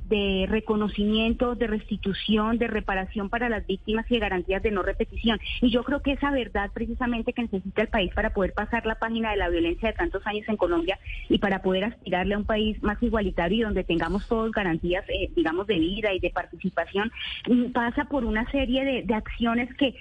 de 0.11 0.45
reconocimiento, 0.47 1.55
de 1.55 1.67
restitución, 1.67 2.57
de 2.57 2.67
reparación 2.67 3.29
para 3.29 3.47
las 3.47 3.65
víctimas 3.65 4.05
y 4.09 4.15
de 4.15 4.19
garantías 4.19 4.61
de 4.61 4.69
no 4.69 4.83
repetición. 4.83 5.39
Y 5.61 5.71
yo 5.71 5.83
creo 5.83 6.01
que 6.01 6.11
esa 6.11 6.31
verdad 6.31 6.69
precisamente 6.73 7.31
que 7.31 7.43
necesita 7.43 7.81
el 7.81 7.87
país 7.87 8.11
para 8.13 8.33
poder 8.33 8.53
pasar 8.53 8.85
la 8.85 8.95
página 8.95 9.31
de 9.31 9.37
la 9.37 9.47
violencia 9.47 9.87
de 9.87 9.95
tantos 9.95 10.27
años 10.27 10.47
en 10.49 10.57
Colombia 10.57 10.99
y 11.29 11.37
para 11.37 11.61
poder 11.61 11.85
aspirarle 11.85 12.35
a 12.35 12.39
un 12.39 12.45
país 12.45 12.81
más 12.83 13.01
igualitario 13.01 13.59
y 13.59 13.61
donde 13.61 13.85
tengamos 13.85 14.27
todos 14.27 14.51
garantías, 14.51 15.05
eh, 15.07 15.31
digamos, 15.33 15.65
de 15.67 15.79
vida 15.79 16.13
y 16.13 16.19
de 16.19 16.29
participación, 16.29 17.09
mm, 17.47 17.71
pasa 17.71 18.05
por 18.05 18.25
una 18.25 18.49
serie 18.51 18.83
de, 18.83 19.11
acciones 19.11 19.73
que 19.75 19.93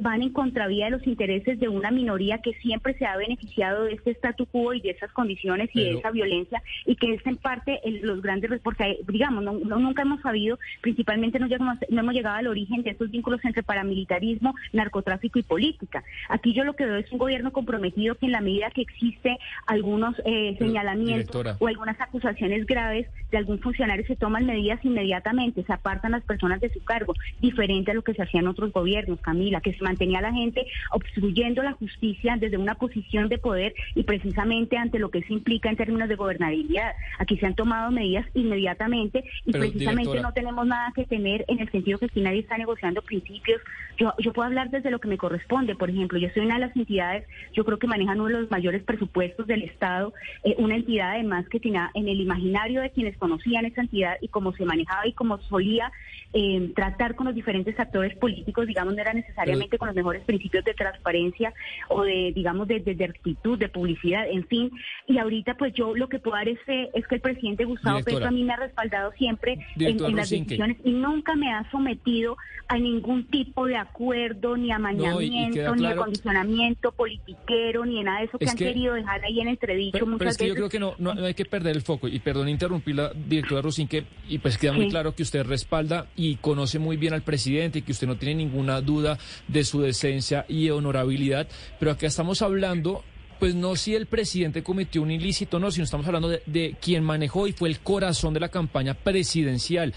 van 0.00 0.22
en 0.22 0.32
contravía 0.32 0.86
de 0.86 0.90
los 0.92 1.06
intereses 1.06 1.58
de 1.58 1.68
una 1.68 1.90
minoría 1.90 2.38
que 2.38 2.52
siempre 2.54 2.94
se 2.98 3.06
ha 3.06 3.16
beneficiado 3.16 3.84
de 3.84 3.94
este 3.94 4.10
statu 4.10 4.46
quo 4.46 4.74
y 4.74 4.80
de 4.80 4.90
esas 4.90 5.10
condiciones 5.12 5.70
y 5.72 5.82
de 5.82 5.90
esa 5.98 6.10
violencia 6.10 6.62
y 6.84 6.96
que 6.96 7.14
es 7.14 7.26
en 7.26 7.36
parte 7.36 7.80
los 8.02 8.20
grandes, 8.22 8.60
porque 8.62 8.98
digamos, 9.06 9.42
no, 9.44 9.55
nunca 9.64 10.02
hemos 10.02 10.20
sabido, 10.20 10.58
principalmente 10.80 11.38
no, 11.38 11.46
llegamos, 11.46 11.78
no 11.88 12.00
hemos 12.00 12.14
llegado 12.14 12.36
al 12.36 12.46
origen 12.46 12.82
de 12.82 12.90
estos 12.90 13.10
vínculos 13.10 13.44
entre 13.44 13.62
paramilitarismo, 13.62 14.54
narcotráfico 14.72 15.38
y 15.38 15.42
política. 15.42 16.04
Aquí 16.28 16.52
yo 16.52 16.64
lo 16.64 16.74
que 16.74 16.86
veo 16.86 16.96
es 16.96 17.10
un 17.12 17.18
gobierno 17.18 17.52
comprometido 17.52 18.14
que 18.14 18.26
en 18.26 18.32
la 18.32 18.40
medida 18.40 18.70
que 18.70 18.82
existe 18.82 19.38
algunos 19.66 20.14
eh, 20.24 20.56
señalamientos 20.58 21.56
o 21.58 21.66
algunas 21.66 22.00
acusaciones 22.00 22.66
graves 22.66 23.06
de 23.30 23.38
algún 23.38 23.58
funcionario 23.58 24.06
se 24.06 24.16
toman 24.16 24.46
medidas 24.46 24.84
inmediatamente, 24.84 25.64
se 25.64 25.72
apartan 25.72 26.12
las 26.12 26.22
personas 26.22 26.60
de 26.60 26.72
su 26.72 26.82
cargo, 26.84 27.14
diferente 27.40 27.90
a 27.90 27.94
lo 27.94 28.02
que 28.02 28.14
se 28.14 28.22
hacía 28.22 28.40
en 28.40 28.48
otros 28.48 28.72
gobiernos, 28.72 29.20
Camila, 29.20 29.60
que 29.60 29.72
se 29.72 29.82
mantenía 29.82 30.20
la 30.20 30.32
gente 30.32 30.66
obstruyendo 30.90 31.62
la 31.62 31.72
justicia 31.72 32.36
desde 32.38 32.56
una 32.56 32.74
posición 32.74 33.28
de 33.28 33.38
poder 33.38 33.74
y 33.94 34.02
precisamente 34.02 34.76
ante 34.76 34.98
lo 34.98 35.10
que 35.10 35.18
eso 35.18 35.32
implica 35.32 35.68
en 35.68 35.76
términos 35.76 36.08
de 36.08 36.16
gobernabilidad. 36.16 36.94
Aquí 37.18 37.36
se 37.38 37.46
han 37.46 37.54
tomado 37.54 37.90
medidas 37.90 38.26
inmediatamente 38.34 39.24
y 39.44 39.52
precisamente 39.52 40.20
no 40.20 40.32
tenemos 40.32 40.66
nada 40.66 40.92
que 40.94 41.04
tener 41.04 41.44
en 41.48 41.60
el 41.60 41.70
sentido 41.70 41.98
que 41.98 42.08
si 42.08 42.20
nadie 42.20 42.40
está 42.40 42.56
negociando 42.58 43.02
principios. 43.02 43.60
Yo, 43.98 44.12
yo 44.18 44.32
puedo 44.32 44.46
hablar 44.46 44.70
desde 44.70 44.90
lo 44.90 44.98
que 44.98 45.08
me 45.08 45.18
corresponde, 45.18 45.74
por 45.74 45.90
ejemplo, 45.90 46.18
yo 46.18 46.28
soy 46.34 46.44
una 46.44 46.54
de 46.54 46.66
las 46.66 46.76
entidades, 46.76 47.26
yo 47.52 47.64
creo 47.64 47.78
que 47.78 47.86
manejan 47.86 48.20
uno 48.20 48.34
de 48.34 48.42
los 48.42 48.50
mayores 48.50 48.82
presupuestos 48.82 49.46
del 49.46 49.62
Estado, 49.62 50.12
eh, 50.44 50.54
una 50.58 50.76
entidad 50.76 51.12
además 51.12 51.48
que 51.48 51.60
tenía 51.60 51.90
en 51.94 52.08
el 52.08 52.20
imaginario 52.20 52.80
de 52.80 52.90
quienes 52.90 53.16
conocían 53.16 53.64
esa 53.64 53.82
entidad 53.82 54.16
y 54.20 54.28
cómo 54.28 54.52
se 54.52 54.64
manejaba 54.64 55.06
y 55.06 55.12
cómo 55.12 55.38
solía 55.38 55.90
eh, 56.32 56.72
tratar 56.74 57.14
con 57.14 57.26
los 57.26 57.34
diferentes 57.34 57.78
actores 57.78 58.16
políticos, 58.16 58.66
digamos, 58.66 58.94
no 58.94 59.00
era 59.00 59.12
necesariamente 59.12 59.78
con 59.78 59.88
los 59.88 59.96
mejores 59.96 60.22
principios 60.24 60.64
de 60.64 60.74
transparencia 60.74 61.52
o 61.88 62.02
de, 62.02 62.32
digamos, 62.34 62.68
de, 62.68 62.80
de, 62.80 63.04
actitud, 63.04 63.58
de 63.58 63.68
publicidad, 63.68 64.28
en 64.28 64.46
fin. 64.46 64.70
Y 65.06 65.18
ahorita, 65.18 65.54
pues 65.54 65.72
yo 65.74 65.94
lo 65.94 66.08
que 66.08 66.18
puedo 66.18 66.36
dar 66.36 66.48
es, 66.48 66.58
es 66.66 67.06
que 67.06 67.16
el 67.16 67.20
presidente 67.20 67.64
Gustavo 67.64 68.02
Petro 68.02 68.26
a 68.26 68.30
mí 68.30 68.44
me 68.44 68.52
ha 68.52 68.56
respaldado 68.56 69.12
siempre 69.12 69.58
en, 69.78 70.16
las 70.16 70.30
decisiones 70.30 70.76
y 70.84 70.92
nunca 70.92 71.34
me 71.34 71.52
ha 71.52 71.68
sometido 71.70 72.36
a 72.68 72.78
ningún 72.78 73.24
tipo 73.28 73.66
de 73.66 73.76
acuerdo, 73.76 74.56
ni 74.56 74.72
amañamiento, 74.72 75.74
ni 75.76 75.86
acondicionamiento 75.86 76.92
politiquero, 76.92 77.84
ni 77.84 78.02
nada 78.02 78.20
de 78.20 78.24
eso 78.26 78.38
que, 78.38 78.48
han 78.48 78.56
querido 78.56 78.94
dejar 78.94 79.24
ahí 79.24 79.40
en 79.40 79.48
entredicho 79.48 80.04
muchas 80.04 80.18
pero 80.18 80.30
es 80.30 80.36
que 80.36 80.48
yo 80.48 80.54
creo 80.54 80.68
que 80.68 80.80
no, 80.80 80.94
no, 80.98 81.12
hay 81.24 81.34
que 81.34 81.44
perder 81.44 81.76
el 81.76 81.82
foco. 81.82 82.08
Y 82.08 82.18
perdón 82.18 82.48
interrumpir 82.48 82.96
la 82.96 83.12
directora 83.12 83.62
Rosinque, 83.62 84.04
y 84.28 84.38
pues 84.38 84.58
queda 84.58 84.72
muy 84.72 84.88
claro 84.88 85.14
que 85.14 85.22
usted 85.22 85.44
respalda 85.44 86.06
y 86.16 86.36
conoce 86.36 86.78
muy 86.78 86.96
bien 86.96 87.14
al 87.14 87.22
presidente 87.22 87.78
y 87.78 87.82
que 87.82 87.92
usted 87.92 88.06
no 88.06 88.16
tiene 88.16 88.36
ninguna 88.36 88.80
duda 88.80 89.18
de 89.48 89.64
su 89.64 89.80
decencia 89.80 90.44
y 90.48 90.70
honorabilidad, 90.70 91.48
pero 91.78 91.90
acá 91.92 92.06
estamos 92.06 92.42
hablando 92.42 93.04
pues 93.38 93.54
no 93.54 93.76
si 93.76 93.94
el 93.94 94.06
presidente 94.06 94.62
cometió 94.62 95.02
un 95.02 95.10
ilícito, 95.10 95.58
no, 95.58 95.70
sino 95.70 95.84
estamos 95.84 96.06
hablando 96.06 96.28
de, 96.28 96.42
de 96.46 96.76
quien 96.80 97.04
manejó 97.04 97.46
y 97.46 97.52
fue 97.52 97.68
el 97.68 97.80
corazón 97.80 98.32
de 98.32 98.40
la 98.40 98.48
campaña 98.48 98.94
presidencial. 98.94 99.92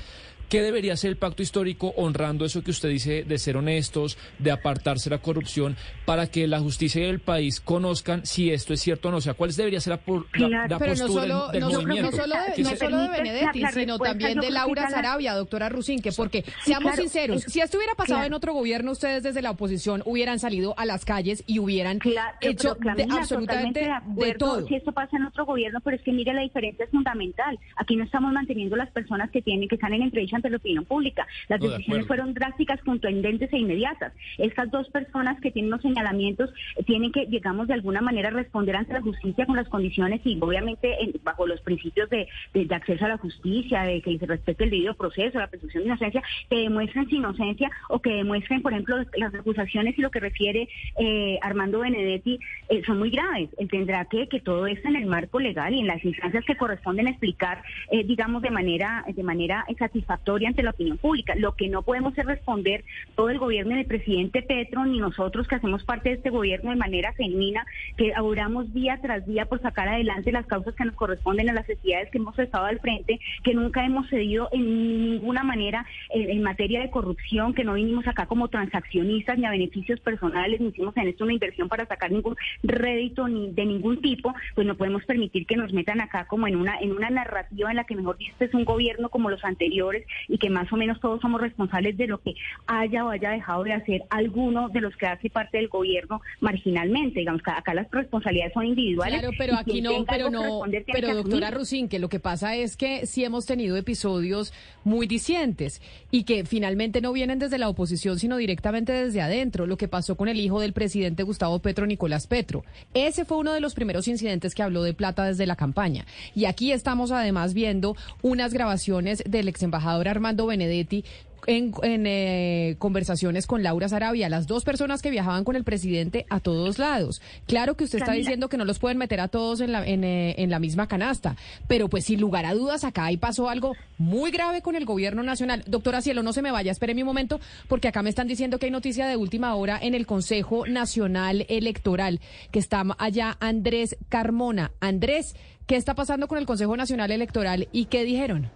¿Qué 0.49 0.63
debería 0.63 0.97
ser 0.97 1.11
el 1.11 1.17
pacto 1.17 1.43
histórico 1.43 1.93
honrando 1.95 2.43
eso 2.43 2.63
que 2.63 2.71
usted 2.71 2.89
dice 2.89 3.23
de 3.23 3.37
ser 3.37 3.55
honestos, 3.55 4.17
de 4.39 4.49
apartarse 4.49 5.09
de 5.09 5.15
la 5.15 5.21
corrupción, 5.21 5.77
para 6.05 6.25
que 6.25 6.47
la 6.47 6.59
justicia 6.59 7.05
y 7.05 7.09
el 7.09 7.19
país 7.19 7.59
conozcan 7.59 8.25
si 8.25 8.51
esto 8.51 8.73
es 8.73 8.81
cierto 8.81 9.09
o 9.09 9.11
no? 9.11 9.17
O 9.17 9.21
sea, 9.21 9.35
¿cuál 9.35 9.51
debería 9.51 9.79
ser 9.79 9.91
la, 9.91 9.97
postura 9.99 11.51
del, 11.51 11.65
movimiento? 11.65 12.09
No 12.09 12.17
solo, 12.17 12.35
de, 12.55 12.63
no 12.63 12.75
solo 12.75 12.97
de 12.97 13.09
Benedetti, 13.09 13.63
sino 13.73 13.99
también 13.99 14.39
de 14.39 14.49
Laura 14.49 14.89
Sarabia, 14.89 15.35
doctora 15.35 15.69
Rusinque, 15.69 16.11
porque 16.13 16.43
seamos 16.63 16.95
sinceros, 16.95 17.43
si 17.43 17.61
esto 17.61 17.77
hubiera 17.77 17.93
pasado 17.93 18.23
en 18.23 18.33
otro 18.33 18.53
gobierno, 18.53 18.91
ustedes 18.91 19.21
desde 19.21 19.43
la 19.43 19.51
oposición 19.51 20.01
hubieran 20.05 20.39
salido 20.39 20.73
a 20.77 20.85
las 20.85 21.05
calles 21.05 21.43
y 21.45 21.59
hubieran 21.59 21.99
hecho 22.41 22.75
absolutamente 23.11 23.87
de, 24.07 24.33
todo. 24.33 24.65
Si 24.67 24.73
esto 24.73 24.91
pasa 24.93 25.15
en 25.17 25.25
otro 25.25 25.45
gobierno, 25.45 25.79
pero 25.81 25.95
es 25.95 26.01
que 26.01 26.11
mire 26.11 26.33
la 26.33 26.41
diferencia 26.41 26.85
es 26.85 26.91
fundamental. 26.91 27.59
Aquí 27.75 27.95
no 27.95 28.03
estamos 28.03 28.33
manteniendo 28.33 28.75
las 28.75 28.89
personas 28.89 29.29
que 29.29 29.43
tienen 29.43 29.69
que 29.69 29.75
están 29.75 29.93
en 29.93 30.01
entrevista 30.01 30.38
ante 30.39 30.49
la 30.49 30.57
opinión 30.57 30.85
pública. 30.85 31.27
Las 31.47 31.59
decisiones 31.61 32.07
fueron 32.07 32.33
drásticas, 32.33 32.81
contundentes 32.83 33.51
e 33.53 33.57
inmediatas. 33.57 34.13
Estas 34.37 34.71
dos 34.71 34.89
personas 34.89 35.39
que 35.41 35.51
tienen 35.51 35.71
los 35.71 35.81
señalamientos 35.81 36.49
eh, 36.75 36.83
tienen 36.83 37.11
que, 37.11 37.25
digamos, 37.25 37.67
de 37.67 37.73
alguna 37.73 38.01
manera 38.01 38.29
responder 38.29 38.75
ante 38.75 38.93
la 38.93 39.01
justicia 39.01 39.45
con 39.45 39.55
las 39.55 39.67
condiciones 39.69 40.21
y 40.23 40.37
obviamente 40.39 40.97
bajo 41.23 41.45
los 41.45 41.61
principios 41.61 42.09
de, 42.09 42.27
acceso 42.69 43.05
a 43.05 43.09
la 43.09 43.17
justicia, 43.17 43.83
de 43.83 44.01
que 44.01 44.17
se 44.17 44.25
respete 44.25 44.63
el 44.63 44.69
debido 44.69 44.93
proceso, 44.93 45.39
la 45.39 45.47
presunción 45.47 45.83
de 45.83 45.89
inocencia, 45.89 46.23
que 46.49 46.57
demuestren 46.57 47.09
su 47.09 47.15
inocencia 47.15 47.69
o 47.89 47.99
que 47.99 48.11
demuestren, 48.11 48.61
por 48.61 48.73
ejemplo, 48.73 48.97
las 49.17 49.33
acusaciones 49.33 49.97
y 49.97 50.01
lo 50.01 50.11
que 50.11 50.19
refiere 50.19 50.69
eh, 50.99 51.39
Armando 51.41 51.79
Benedetti 51.79 52.39
eh, 52.69 52.81
son 52.85 52.99
muy 52.99 53.09
graves. 53.09 53.49
Él 53.57 53.69
tendrá 53.69 54.05
que 54.05 54.27
que 54.27 54.39
todo 54.39 54.67
esto 54.67 54.87
en 54.87 54.95
el 54.95 55.05
marco 55.07 55.39
legal 55.39 55.73
y 55.73 55.79
en 55.79 55.87
las 55.87 56.03
instancias 56.03 56.45
que 56.45 56.55
corresponden 56.55 57.07
explicar, 57.07 57.63
digamos, 58.05 58.41
de 58.41 58.51
manera 58.51 59.03
de 59.07 59.23
manera 59.23 59.65
satisfactoria 59.77 60.28
ante 60.47 60.63
la 60.63 60.71
opinión 60.71 60.97
pública. 60.97 61.35
Lo 61.35 61.53
que 61.53 61.67
no 61.69 61.81
podemos 61.81 62.17
es 62.17 62.25
responder 62.25 62.83
todo 63.15 63.29
el 63.29 63.39
gobierno 63.39 63.75
del 63.75 63.85
presidente 63.85 64.41
Petro, 64.41 64.85
ni 64.85 64.99
nosotros 64.99 65.47
que 65.47 65.55
hacemos 65.55 65.83
parte 65.83 66.09
de 66.09 66.15
este 66.15 66.29
gobierno 66.29 66.69
de 66.69 66.75
manera 66.75 67.13
genuina, 67.13 67.65
que 67.97 68.13
oramos 68.21 68.73
día 68.73 68.99
tras 69.01 69.25
día 69.25 69.45
por 69.45 69.61
sacar 69.61 69.87
adelante 69.87 70.31
las 70.31 70.45
causas 70.45 70.75
que 70.75 70.85
nos 70.85 70.95
corresponden 70.95 71.49
a 71.49 71.53
las 71.53 71.67
necesidades 71.67 72.09
que 72.11 72.17
hemos 72.19 72.37
estado 72.37 72.65
al 72.65 72.79
frente, 72.79 73.19
que 73.43 73.53
nunca 73.53 73.85
hemos 73.85 74.07
cedido 74.09 74.49
en 74.51 75.11
ninguna 75.11 75.43
manera 75.43 75.85
en, 76.09 76.41
materia 76.43 76.79
de 76.79 76.89
corrupción, 76.89 77.53
que 77.53 77.63
no 77.63 77.73
vinimos 77.73 78.07
acá 78.07 78.25
como 78.25 78.47
transaccionistas 78.47 79.37
ni 79.37 79.45
a 79.45 79.51
beneficios 79.51 79.99
personales, 79.99 80.61
ni 80.61 80.69
hicimos 80.69 80.95
en 80.97 81.09
esto 81.09 81.23
una 81.23 81.33
inversión 81.33 81.67
para 81.67 81.85
sacar 81.85 82.11
ningún 82.11 82.35
rédito 82.63 83.27
ni 83.27 83.51
de 83.51 83.65
ningún 83.65 84.01
tipo, 84.01 84.33
pues 84.55 84.65
no 84.65 84.75
podemos 84.75 85.03
permitir 85.05 85.45
que 85.45 85.57
nos 85.57 85.73
metan 85.73 86.01
acá 86.01 86.25
como 86.25 86.47
en 86.47 86.55
una 86.55 86.79
en 86.79 86.91
una 86.91 87.09
narrativa 87.09 87.69
en 87.69 87.75
la 87.75 87.83
que 87.83 87.95
mejor 87.95 88.17
dicho 88.17 88.33
es 88.39 88.53
un 88.53 88.65
gobierno 88.65 89.09
como 89.09 89.29
los 89.29 89.43
anteriores 89.43 90.05
y 90.27 90.37
que 90.37 90.49
más 90.49 90.71
o 90.71 90.77
menos 90.77 90.99
todos 90.99 91.21
somos 91.21 91.41
responsables 91.41 91.97
de 91.97 92.07
lo 92.07 92.19
que 92.19 92.33
haya 92.67 93.05
o 93.05 93.09
haya 93.09 93.31
dejado 93.31 93.63
de 93.63 93.73
hacer 93.73 94.03
alguno 94.09 94.69
de 94.69 94.81
los 94.81 94.95
que 94.95 95.07
hace 95.07 95.29
parte 95.29 95.57
del 95.57 95.67
gobierno 95.67 96.21
marginalmente. 96.39 97.19
Digamos 97.19 97.41
que 97.41 97.51
acá 97.51 97.73
las 97.73 97.89
responsabilidades 97.91 98.53
son 98.53 98.65
individuales. 98.65 99.19
Claro, 99.19 99.35
pero 99.37 99.55
aquí 99.55 99.81
no, 99.81 100.05
pero 100.05 100.29
no, 100.29 100.61
pero 100.91 101.15
doctora 101.15 101.51
Rusín, 101.51 101.89
que 101.89 101.99
lo 101.99 102.09
que 102.09 102.19
pasa 102.19 102.55
es 102.55 102.75
que 102.75 103.05
sí 103.05 103.23
hemos 103.23 103.45
tenido 103.45 103.77
episodios 103.77 104.53
muy 104.83 105.07
discientes 105.07 105.81
y 106.11 106.23
que 106.23 106.45
finalmente 106.45 107.01
no 107.01 107.13
vienen 107.13 107.39
desde 107.39 107.57
la 107.57 107.69
oposición, 107.69 108.19
sino 108.19 108.37
directamente 108.37 108.91
desde 108.91 109.21
adentro. 109.21 109.65
Lo 109.65 109.77
que 109.77 109.87
pasó 109.87 110.15
con 110.15 110.27
el 110.27 110.39
hijo 110.39 110.59
del 110.59 110.73
presidente 110.73 111.23
Gustavo 111.23 111.59
Petro, 111.59 111.85
Nicolás 111.85 112.27
Petro. 112.27 112.63
Ese 112.93 113.25
fue 113.25 113.37
uno 113.37 113.53
de 113.53 113.59
los 113.59 113.75
primeros 113.75 114.07
incidentes 114.07 114.55
que 114.55 114.63
habló 114.63 114.83
de 114.83 114.93
plata 114.93 115.25
desde 115.25 115.45
la 115.45 115.55
campaña. 115.55 116.05
Y 116.35 116.45
aquí 116.45 116.71
estamos 116.71 117.11
además 117.11 117.53
viendo 117.53 117.95
unas 118.21 118.53
grabaciones 118.53 119.23
del 119.25 119.47
ex 119.47 119.63
embajador 119.63 120.07
Armando 120.09 120.45
Benedetti 120.45 121.03
en, 121.47 121.73
eh, 121.83 122.75
conversaciones 122.79 123.47
con 123.47 123.63
Laura 123.63 123.89
Sarabia, 123.89 124.29
las 124.29 124.47
dos 124.47 124.63
personas 124.63 125.01
que 125.01 125.09
viajaban 125.09 125.43
con 125.43 125.55
el 125.55 125.63
presidente 125.63 126.25
a 126.29 126.39
todos 126.39 126.77
lados. 126.77 127.21
Claro 127.47 127.75
que 127.75 127.83
usted 127.83 127.99
está 127.99 128.13
diciendo 128.13 128.49
que 128.49 128.57
no 128.57 128.65
los 128.65 128.79
pueden 128.79 128.97
meter 128.97 129.19
a 129.19 129.27
todos 129.27 129.61
en 129.61 129.71
la, 129.71 129.85
eh, 129.85 130.35
en, 130.37 130.49
la 130.49 130.59
misma 130.59 130.87
canasta, 130.87 131.35
pero 131.67 131.89
pues 131.89 132.05
sin 132.05 132.19
lugar 132.19 132.45
a 132.45 132.53
dudas 132.53 132.83
acá 132.83 133.05
ahí 133.05 133.17
pasó 133.17 133.49
algo 133.49 133.75
muy 133.97 134.31
grave 134.31 134.61
con 134.61 134.75
el 134.75 134.85
gobierno 134.85 135.23
nacional. 135.23 135.63
Doctora 135.67 136.01
Cielo, 136.01 136.23
no 136.23 136.33
se 136.33 136.41
me 136.41 136.51
vaya, 136.51 136.71
espere 136.71 136.93
un 136.93 137.03
momento, 137.03 137.39
porque 137.67 137.87
acá 137.87 138.03
me 138.03 138.09
están 138.09 138.27
diciendo 138.27 138.59
que 138.59 138.65
hay 138.65 138.71
noticia 138.71 139.07
de 139.07 139.15
última 139.15 139.55
hora 139.55 139.79
en 139.81 139.93
el 139.95 140.05
Consejo 140.05 140.67
Nacional 140.67 141.45
Electoral, 141.49 142.19
que 142.51 142.59
está 142.59 142.83
allá 142.97 143.37
Andrés 143.39 143.97
Carmona. 144.09 144.71
Andrés, 144.79 145.35
¿qué 145.67 145.75
está 145.75 145.95
pasando 145.95 146.27
con 146.27 146.37
el 146.37 146.45
Consejo 146.45 146.75
Nacional 146.75 147.11
Electoral 147.11 147.67
y 147.71 147.85
qué 147.85 148.03
dijeron? 148.03 148.49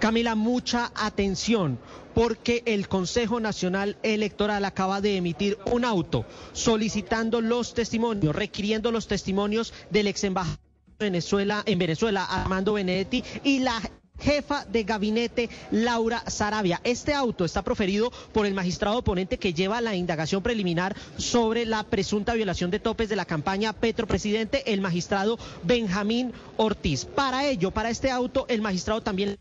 Camila, 0.00 0.34
mucha 0.34 0.90
atención 0.94 1.78
porque 2.14 2.62
el 2.64 2.88
Consejo 2.88 3.38
Nacional 3.38 3.98
Electoral 4.02 4.64
acaba 4.64 5.02
de 5.02 5.18
emitir 5.18 5.58
un 5.70 5.84
auto 5.84 6.24
solicitando 6.52 7.42
los 7.42 7.74
testimonios, 7.74 8.34
requiriendo 8.34 8.90
los 8.92 9.06
testimonios 9.06 9.74
del 9.90 10.06
ex 10.06 10.24
embajador 10.24 10.58
de 10.98 11.04
Venezuela, 11.04 11.62
en 11.66 11.78
Venezuela, 11.78 12.24
Armando 12.24 12.72
Benedetti, 12.72 13.22
y 13.44 13.58
la 13.58 13.78
jefa 14.18 14.64
de 14.64 14.84
gabinete 14.84 15.50
Laura 15.70 16.24
Sarabia. 16.26 16.80
Este 16.82 17.12
auto 17.12 17.44
está 17.44 17.62
proferido 17.62 18.10
por 18.32 18.46
el 18.46 18.54
magistrado 18.54 18.98
oponente 18.98 19.38
que 19.38 19.52
lleva 19.52 19.82
la 19.82 19.94
indagación 19.94 20.42
preliminar 20.42 20.96
sobre 21.18 21.66
la 21.66 21.82
presunta 21.84 22.34
violación 22.34 22.70
de 22.70 22.80
topes 22.80 23.10
de 23.10 23.16
la 23.16 23.26
campaña 23.26 23.74
Petro 23.74 24.06
Presidente, 24.06 24.72
el 24.72 24.80
magistrado 24.80 25.38
Benjamín 25.62 26.32
Ortiz. 26.56 27.04
Para 27.04 27.46
ello, 27.46 27.70
para 27.70 27.90
este 27.90 28.10
auto, 28.10 28.46
el 28.48 28.62
magistrado 28.62 29.02
también 29.02 29.36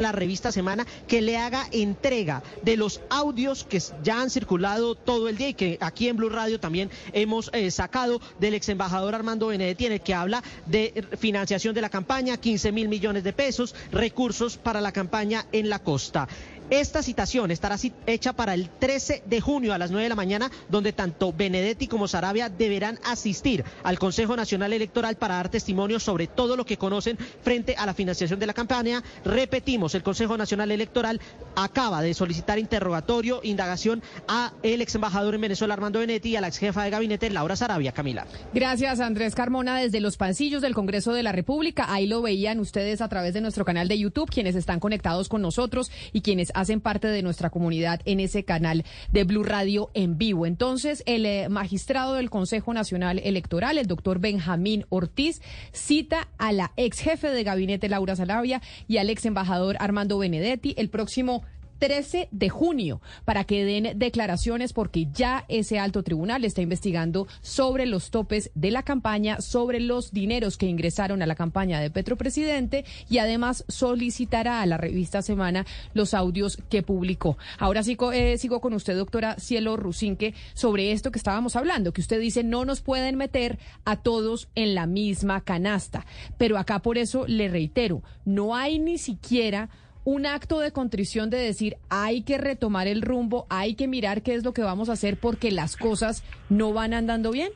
la 0.00 0.12
revista 0.12 0.52
Semana 0.52 0.86
que 1.08 1.20
le 1.20 1.36
haga 1.36 1.66
entrega 1.72 2.44
de 2.62 2.76
los 2.76 3.00
audios 3.10 3.64
que 3.64 3.82
ya 4.04 4.20
han 4.20 4.30
circulado 4.30 4.94
todo 4.94 5.28
el 5.28 5.36
día 5.36 5.48
y 5.48 5.54
que 5.54 5.76
aquí 5.80 6.06
en 6.06 6.16
Blue 6.16 6.28
Radio 6.28 6.60
también 6.60 6.88
hemos 7.12 7.50
eh, 7.52 7.68
sacado 7.72 8.20
del 8.38 8.54
ex 8.54 8.68
embajador 8.68 9.16
Armando 9.16 9.48
Benedetti 9.48 9.86
en 9.86 9.92
el 9.94 10.00
que 10.00 10.14
habla 10.14 10.44
de 10.66 11.04
financiación 11.18 11.74
de 11.74 11.80
la 11.80 11.88
campaña, 11.88 12.36
15 12.36 12.70
mil 12.70 12.88
millones 12.88 13.24
de 13.24 13.32
pesos, 13.32 13.74
recursos 13.90 14.56
para 14.56 14.80
la 14.80 14.92
campaña 14.92 15.46
en 15.50 15.68
la 15.68 15.80
costa. 15.80 16.28
Esta 16.70 17.02
citación 17.02 17.50
estará 17.50 17.76
hecha 18.06 18.32
para 18.32 18.54
el 18.54 18.68
13 18.68 19.22
de 19.26 19.40
junio 19.40 19.72
a 19.72 19.78
las 19.78 19.90
9 19.90 20.02
de 20.02 20.08
la 20.08 20.14
mañana, 20.14 20.50
donde 20.68 20.92
tanto 20.92 21.32
Benedetti 21.32 21.86
como 21.86 22.08
Sarabia 22.08 22.48
deberán 22.48 22.98
asistir 23.04 23.64
al 23.82 23.98
Consejo 23.98 24.36
Nacional 24.36 24.72
Electoral 24.72 25.16
para 25.16 25.36
dar 25.36 25.48
testimonio 25.48 25.98
sobre 25.98 26.26
todo 26.26 26.56
lo 26.56 26.66
que 26.66 26.76
conocen 26.76 27.18
frente 27.42 27.74
a 27.76 27.86
la 27.86 27.94
financiación 27.94 28.38
de 28.38 28.46
la 28.46 28.54
campaña. 28.54 29.02
Repetimos, 29.24 29.94
el 29.94 30.02
Consejo 30.02 30.36
Nacional 30.36 30.70
Electoral 30.70 31.20
acaba 31.56 32.02
de 32.02 32.14
solicitar 32.14 32.58
interrogatorio, 32.58 33.40
indagación 33.42 34.02
a 34.26 34.52
el 34.62 34.82
ex 34.82 34.94
embajador 34.94 35.34
en 35.34 35.40
Venezuela, 35.40 35.74
Armando 35.74 36.00
Benedetti, 36.00 36.30
y 36.30 36.36
a 36.36 36.40
la 36.40 36.48
ex 36.48 36.58
jefa 36.58 36.84
de 36.84 36.90
gabinete, 36.90 37.30
Laura 37.30 37.56
Sarabia. 37.56 37.92
Camila. 37.92 38.26
Gracias, 38.52 39.00
Andrés 39.00 39.34
Carmona, 39.34 39.78
desde 39.78 40.00
los 40.00 40.16
pasillos 40.16 40.62
del 40.62 40.74
Congreso 40.74 41.12
de 41.12 41.22
la 41.22 41.32
República. 41.32 41.92
Ahí 41.92 42.06
lo 42.06 42.22
veían 42.22 42.60
ustedes 42.60 43.00
a 43.00 43.08
través 43.08 43.34
de 43.34 43.40
nuestro 43.40 43.64
canal 43.64 43.88
de 43.88 43.98
YouTube, 43.98 44.30
quienes 44.30 44.54
están 44.54 44.80
conectados 44.80 45.28
con 45.28 45.42
nosotros 45.42 45.90
y 46.12 46.20
quienes 46.20 46.50
hacen 46.60 46.80
parte 46.80 47.08
de 47.08 47.22
nuestra 47.22 47.50
comunidad 47.50 48.00
en 48.04 48.20
ese 48.20 48.44
canal 48.44 48.84
de 49.12 49.24
Blue 49.24 49.44
Radio 49.44 49.90
en 49.94 50.18
vivo. 50.18 50.46
Entonces, 50.46 51.02
el 51.06 51.24
eh, 51.24 51.48
magistrado 51.48 52.14
del 52.14 52.30
Consejo 52.30 52.74
Nacional 52.74 53.20
Electoral, 53.22 53.78
el 53.78 53.86
doctor 53.86 54.18
Benjamín 54.18 54.84
Ortiz, 54.88 55.40
cita 55.72 56.28
a 56.38 56.52
la 56.52 56.72
ex 56.76 56.98
jefe 56.98 57.28
de 57.30 57.44
gabinete 57.44 57.88
Laura 57.88 58.16
Salavia 58.16 58.60
y 58.86 58.98
al 58.98 59.10
ex 59.10 59.24
embajador 59.24 59.76
Armando 59.78 60.18
Benedetti 60.18 60.74
el 60.76 60.90
próximo 60.90 61.42
13 61.78 62.28
de 62.30 62.48
junio 62.48 63.00
para 63.24 63.44
que 63.44 63.64
den 63.64 63.98
declaraciones 63.98 64.72
porque 64.72 65.06
ya 65.12 65.44
ese 65.48 65.78
alto 65.78 66.02
tribunal 66.02 66.44
está 66.44 66.62
investigando 66.62 67.26
sobre 67.40 67.86
los 67.86 68.10
topes 68.10 68.50
de 68.54 68.70
la 68.70 68.82
campaña, 68.82 69.40
sobre 69.40 69.80
los 69.80 70.12
dineros 70.12 70.56
que 70.56 70.66
ingresaron 70.66 71.22
a 71.22 71.26
la 71.26 71.34
campaña 71.34 71.80
de 71.80 71.90
Petro 71.90 72.16
Presidente 72.16 72.84
y 73.08 73.18
además 73.18 73.64
solicitará 73.68 74.60
a 74.60 74.66
la 74.66 74.76
revista 74.76 75.22
Semana 75.22 75.66
los 75.94 76.14
audios 76.14 76.58
que 76.68 76.82
publicó. 76.82 77.38
Ahora 77.58 77.82
sí, 77.82 77.96
eh, 78.12 78.38
sigo 78.38 78.60
con 78.60 78.74
usted, 78.74 78.96
doctora 78.96 79.38
Cielo 79.38 79.76
Rusinque, 79.76 80.34
sobre 80.54 80.92
esto 80.92 81.10
que 81.10 81.18
estábamos 81.18 81.56
hablando, 81.56 81.92
que 81.92 82.00
usted 82.00 82.20
dice 82.20 82.44
no 82.44 82.64
nos 82.64 82.80
pueden 82.80 83.16
meter 83.16 83.58
a 83.84 83.96
todos 83.96 84.48
en 84.54 84.74
la 84.74 84.86
misma 84.86 85.42
canasta. 85.42 86.06
Pero 86.36 86.58
acá 86.58 86.80
por 86.80 86.98
eso 86.98 87.26
le 87.26 87.48
reitero, 87.48 88.02
no 88.24 88.54
hay 88.54 88.78
ni 88.78 88.98
siquiera 88.98 89.70
un 90.08 90.24
acto 90.24 90.60
de 90.60 90.72
contrición 90.72 91.28
de 91.28 91.36
decir 91.36 91.76
hay 91.90 92.22
que 92.22 92.38
retomar 92.38 92.86
el 92.86 93.02
rumbo, 93.02 93.46
hay 93.50 93.74
que 93.74 93.86
mirar 93.86 94.22
qué 94.22 94.34
es 94.34 94.42
lo 94.42 94.54
que 94.54 94.62
vamos 94.62 94.88
a 94.88 94.94
hacer 94.94 95.18
porque 95.18 95.50
las 95.50 95.76
cosas 95.76 96.24
no 96.48 96.72
van 96.72 96.94
andando 96.94 97.30
bien? 97.30 97.50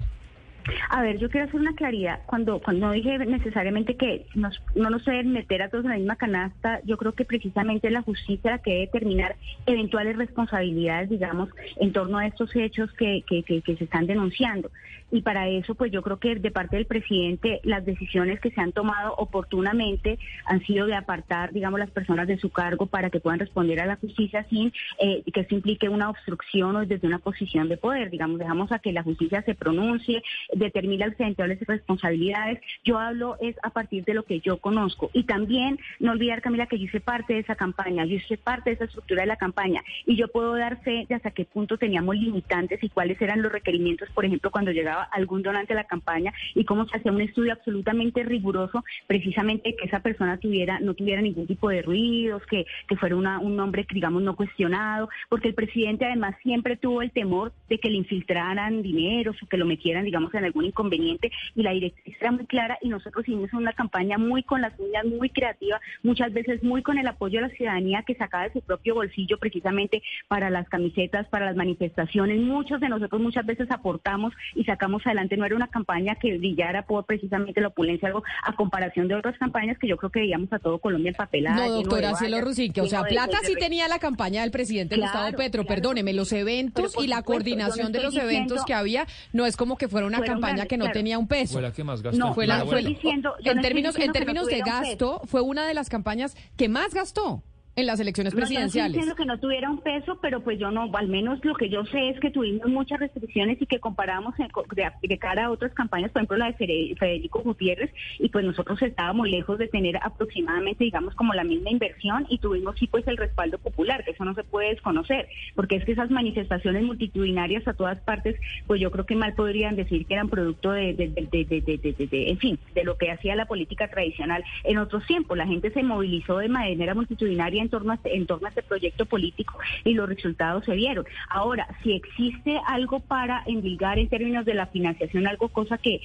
A 0.91 1.01
ver, 1.01 1.19
yo 1.19 1.31
quiero 1.31 1.47
hacer 1.47 1.59
una 1.59 1.75
claridad. 1.75 2.21
Cuando 2.27 2.61
cuando 2.61 2.91
dije 2.93 3.19
necesariamente 3.19 3.97
que 3.97 4.27
nos, 4.35 4.63
no 4.75 4.91
nos 4.91 5.03
deben 5.05 5.33
meter 5.33 5.63
a 5.63 5.71
todos 5.71 5.85
en 5.85 5.91
la 5.93 5.97
misma 5.97 6.17
canasta, 6.17 6.81
yo 6.85 6.99
creo 6.99 7.13
que 7.13 7.25
precisamente 7.25 7.91
la 7.91 8.03
justicia 8.03 8.51
la 8.51 8.59
que 8.59 8.71
debe 8.71 8.83
determinar 8.83 9.37
eventuales 9.65 10.17
responsabilidades, 10.17 11.09
digamos, 11.09 11.49
en 11.77 11.93
torno 11.93 12.19
a 12.19 12.27
estos 12.27 12.55
hechos 12.55 12.93
que, 12.93 13.25
que, 13.27 13.43
que, 13.43 13.77
se 13.77 13.85
están 13.85 14.07
denunciando. 14.07 14.71
Y 15.13 15.23
para 15.23 15.47
eso, 15.49 15.75
pues 15.75 15.93
yo 15.93 16.03
creo 16.03 16.19
que 16.19 16.35
de 16.37 16.51
parte 16.51 16.77
del 16.77 16.87
presidente, 16.87 17.61
las 17.65 17.85
decisiones 17.85 18.41
que 18.41 18.51
se 18.51 18.61
han 18.61 18.73
tomado 18.73 19.15
oportunamente 19.17 20.19
han 20.47 20.65
sido 20.65 20.87
de 20.87 20.95
apartar, 20.95 21.53
digamos, 21.53 21.79
las 21.79 21.91
personas 21.91 22.27
de 22.27 22.39
su 22.39 22.51
cargo 22.51 22.87
para 22.87 23.11
que 23.11 23.21
puedan 23.21 23.39
responder 23.39 23.79
a 23.81 23.87
la 23.87 23.97
justicia 23.97 24.45
sin 24.49 24.73
eh, 24.99 25.23
que 25.33 25.41
eso 25.41 25.55
implique 25.55 25.89
una 25.91 26.09
obstrucción 26.09 26.77
o 26.77 26.87
desde 26.87 27.07
una 27.07 27.19
posición 27.19 27.69
de 27.69 27.77
poder. 27.77 28.11
Digamos, 28.11 28.39
dejamos 28.39 28.73
a 28.73 28.79
que 28.79 28.93
la 28.93 29.03
justicia 29.03 29.43
se 29.43 29.55
pronuncie 29.55 30.23
determina 30.55 31.07
las 31.07 31.21
eventuales 31.21 31.61
responsabilidades. 31.61 32.61
Yo 32.85 32.99
hablo 32.99 33.37
es 33.41 33.57
a 33.63 33.71
partir 33.71 34.05
de 34.05 34.15
lo 34.15 34.23
que 34.23 34.41
yo 34.41 34.59
conozco. 34.59 35.11
Y 35.13 35.25
también 35.25 35.79
no 36.01 36.13
olvidar, 36.13 36.41
Camila, 36.41 36.67
que 36.67 36.79
yo 36.79 36.87
hice 36.87 37.01
parte 37.01 37.35
de 37.35 37.41
esa 37.41 37.55
campaña, 37.55 38.07
yo 38.07 38.17
hice 38.17 38.39
parte 38.39 38.71
de 38.71 38.75
esa 38.75 38.85
estructura 38.85 39.23
de 39.23 39.29
la 39.29 39.37
campaña 39.37 39.83
y 40.07 40.17
yo 40.17 40.29
puedo 40.29 40.55
dar 40.57 40.83
fe 40.83 41.07
de 41.09 41.15
hasta 41.15 41.31
qué 41.31 41.45
punto 41.45 41.77
teníamos 41.77 42.17
limitantes 42.17 42.83
y 42.83 42.89
cuáles 42.89 43.21
eran 43.21 43.43
los 43.43 43.53
requerimientos, 43.53 44.09
por 44.11 44.25
ejemplo, 44.25 44.51
cuando 44.51 44.71
llegaba 44.71 45.02
algún 45.11 45.43
donante 45.43 45.73
a 45.73 45.77
la 45.77 45.85
campaña 45.85 46.33
y 46.55 46.65
cómo 46.65 46.87
se 46.87 46.97
hacía 46.97 47.13
un 47.13 47.21
estudio 47.21 47.53
absolutamente 47.53 48.23
riguroso, 48.23 48.85
precisamente 49.07 49.75
que 49.77 49.87
esa 49.87 50.01
persona 50.01 50.39
tuviera 50.39 50.81
no 50.81 50.95
tuviera 50.95 51.23
ningún 51.23 51.47
tipo 51.47 51.69
de 51.69 51.83
ruidos, 51.83 52.45
que, 52.47 52.67
que 52.89 52.97
fuera 52.97 53.17
una, 53.17 53.39
un 53.39 53.57
nombre, 53.57 53.87
digamos, 53.91 54.23
no 54.23 54.37
cuestionado, 54.37 55.09
porque 55.29 55.49
el 55.49 55.55
presidente 55.55 56.05
además 56.05 56.37
siempre 56.43 56.77
tuvo 56.77 57.03
el 57.03 57.11
temor 57.11 57.53
de 57.69 57.79
que 57.79 57.91
le 57.91 57.97
infiltraran 57.97 58.83
dinero 58.83 59.33
o 59.41 59.47
que 59.47 59.57
lo 59.57 59.67
metieran, 59.67 60.05
digamos, 60.05 60.35
en 60.35 60.45
algún 60.45 60.67
inconveniente 60.67 61.31
y 61.55 61.63
la 61.63 61.73
directriz 61.73 62.17
era 62.21 62.33
muy 62.33 62.47
clara 62.47 62.79
y 62.81 62.89
nosotros 62.89 63.27
hicimos 63.27 63.53
una 63.53 63.73
campaña 63.73 64.19
muy 64.19 64.43
con 64.43 64.61
las 64.61 64.79
uñas, 64.79 65.05
muy 65.05 65.31
creativa, 65.31 65.81
muchas 66.03 66.33
veces 66.33 66.63
muy 66.63 66.83
con 66.83 66.99
el 66.99 67.07
apoyo 67.07 67.41
de 67.41 67.49
la 67.49 67.55
ciudadanía 67.55 68.03
que 68.07 68.15
sacaba 68.15 68.45
de 68.45 68.53
su 68.53 68.61
propio 68.61 68.95
bolsillo 68.95 69.39
precisamente 69.39 70.03
para 70.29 70.51
las 70.51 70.69
camisetas, 70.69 71.27
para 71.29 71.47
las 71.47 71.57
manifestaciones. 71.57 72.41
Muchos 72.41 72.81
de 72.81 72.89
nosotros 72.89 73.21
muchas 73.21 73.47
veces 73.47 73.71
aportamos 73.71 74.33
y 74.55 74.65
sacamos 74.65 74.92
adelante. 75.05 75.37
No 75.37 75.45
era 75.45 75.57
una 75.57 75.69
campaña 75.69 76.17
que 76.17 76.37
brillara 76.37 76.87
por 76.87 77.05
precisamente 77.05 77.61
la 77.61 77.69
opulencia, 77.69 78.09
algo 78.09 78.23
a 78.43 78.55
comparación 78.55 79.09
de 79.09 79.15
otras 79.15 79.39
campañas 79.39 79.79
que 79.79 79.89
yo 79.89 79.97
creo 79.97 80.11
que 80.11 80.21
veíamos 80.21 80.53
a 80.53 80.59
todo 80.59 80.79
Colombia 80.79 81.11
empapelada. 81.11 81.67
No, 81.67 81.73
doctora 81.73 82.15
Cielo 82.17 82.41
Rusin, 82.41 82.73
que 82.73 82.81
o 82.81 82.87
sea, 82.87 83.03
plata 83.05 83.39
sí 83.45 83.55
tenía 83.59 83.89
la 83.89 83.99
campaña 83.99 84.43
del 84.43 84.51
presidente 84.51 84.97
Gustavo 84.97 85.37
Petro, 85.37 85.65
perdóneme, 85.65 86.13
los 86.13 86.33
eventos 86.33 86.95
y 87.01 87.07
la 87.07 87.23
coordinación 87.23 87.93
de 87.93 88.03
los 88.03 88.17
eventos 88.17 88.65
que 88.65 88.75
había 88.75 89.07
no 89.33 89.47
es 89.47 89.57
como 89.57 89.77
que 89.77 89.89
fuera 89.89 90.07
una 90.07 90.21
campaña 90.23 90.67
que 90.67 90.77
no 90.77 90.91
tenía 90.91 91.19
un 91.19 91.29
peso. 91.29 91.55
Fue 91.55 91.63
la 91.63 91.73
que 91.73 91.85
más 91.85 92.03
gastó. 92.03 92.19
No, 92.19 92.35
fue 92.35 92.47
la, 92.47 92.65
diciendo, 92.65 93.35
en 93.45 93.61
términos, 93.61 93.99
en 93.99 94.13
términos 94.13 94.47
de 94.47 94.61
gasto, 94.61 95.23
fue 95.27 95.41
una 95.41 95.67
de 95.67 95.75
las 95.75 95.89
campañas 95.89 96.37
que 96.57 96.69
más 96.69 96.95
gastó 96.95 97.43
en 97.75 97.87
las 97.87 98.01
elecciones 98.01 98.35
presidenciales. 98.35 98.97
No 98.97 99.03
estoy 99.03 99.17
que 99.17 99.27
no 99.27 99.39
tuviera 99.39 99.71
un 99.71 99.79
peso, 99.79 100.19
pero 100.21 100.43
pues 100.43 100.59
yo 100.59 100.71
no, 100.71 100.91
al 100.95 101.09
menos 101.09 101.43
lo 101.43 101.55
que 101.55 101.71
yo 101.71 101.85
sé 101.87 102.11
es 102.11 102.21
que 102.21 102.31
tuvimos 102.31 102.69
muchas 102.69 103.01
restricciones 103.01 103.61
y 103.63 103.67
que 103.67 103.81
comparamos 103.81 104.35
de, 104.37 105.19
cara 105.19 105.47
a 105.47 105.51
otras 105.51 105.73
campañas, 105.73 106.11
por 106.11 106.21
ejemplo 106.21 106.37
la 106.37 106.53
de 106.53 106.95
Federico 106.99 107.41
Gutiérrez, 107.41 107.91
y 108.19 108.29
pues 108.29 108.45
nosotros 108.45 108.81
estábamos 108.83 109.29
lejos 109.29 109.59
de 109.59 109.69
tener 109.69 109.97
aproximadamente, 110.03 110.85
digamos, 110.85 111.15
como 111.15 111.33
la 111.33 111.45
misma 111.45 111.71
inversión 111.71 112.27
y 112.29 112.39
tuvimos 112.39 112.79
sí 112.79 112.87
pues 112.87 113.07
el 113.07 113.17
respaldo 113.17 113.59
popular, 113.59 114.05
que 114.05 114.11
eso 114.11 114.25
no 114.25 114.35
se 114.35 114.45
puede 114.45 114.71
desconocer, 114.71 115.29
porque 115.55 115.77
es 115.77 115.85
que 115.85 115.93
esas 115.93 116.11
manifestaciones 116.11 116.83
multitudinarias 116.83 117.67
a 117.67 117.75
todas 117.75 117.99
partes, 118.01 118.37
pues 118.67 118.81
yo 118.81 118.91
creo 118.91 119.07
que 119.07 119.17
mal 119.17 119.35
podrían 119.35 119.77
decir 119.77 120.05
que 120.07 120.15
eran 120.15 120.29
producto 120.29 120.73
de, 120.73 120.93
de, 120.93 121.09
de 121.09 122.31
en 122.31 122.39
fin, 122.39 122.59
de 122.75 122.85
lo 122.85 122.99
que 122.99 123.11
hacía 123.11 123.35
la 123.35 123.47
política 123.47 123.89
tradicional 123.89 124.45
en 124.65 124.79
otros 124.79 125.07
tiempos. 125.07 125.39
La 125.39 125.47
gente 125.47 125.71
se 125.71 125.83
movilizó 125.83 126.39
de 126.39 126.49
manera 126.49 126.95
multitudinaria 126.95 127.62
en 127.63 127.69
torno, 127.69 127.93
a, 127.93 127.95
este, 127.97 128.17
en 128.17 128.27
torno 128.27 128.47
a 128.47 128.51
este 128.51 128.63
proyecto 128.63 129.07
político 129.07 129.59
y 129.85 129.95
los 129.95 130.09
resultados 130.09 130.65
se 130.65 130.75
vieron. 130.75 131.07
Ahora, 131.29 131.67
si 131.83 131.93
existe 131.93 132.61
algo 132.67 133.01
para 133.01 133.43
endilgar 133.47 133.99
en 133.99 134.09
términos 134.09 134.45
de 134.45 134.55
la 134.55 134.67
financiación, 134.67 135.27
algo 135.27 135.49
cosa 135.49 135.79
que 135.79 136.01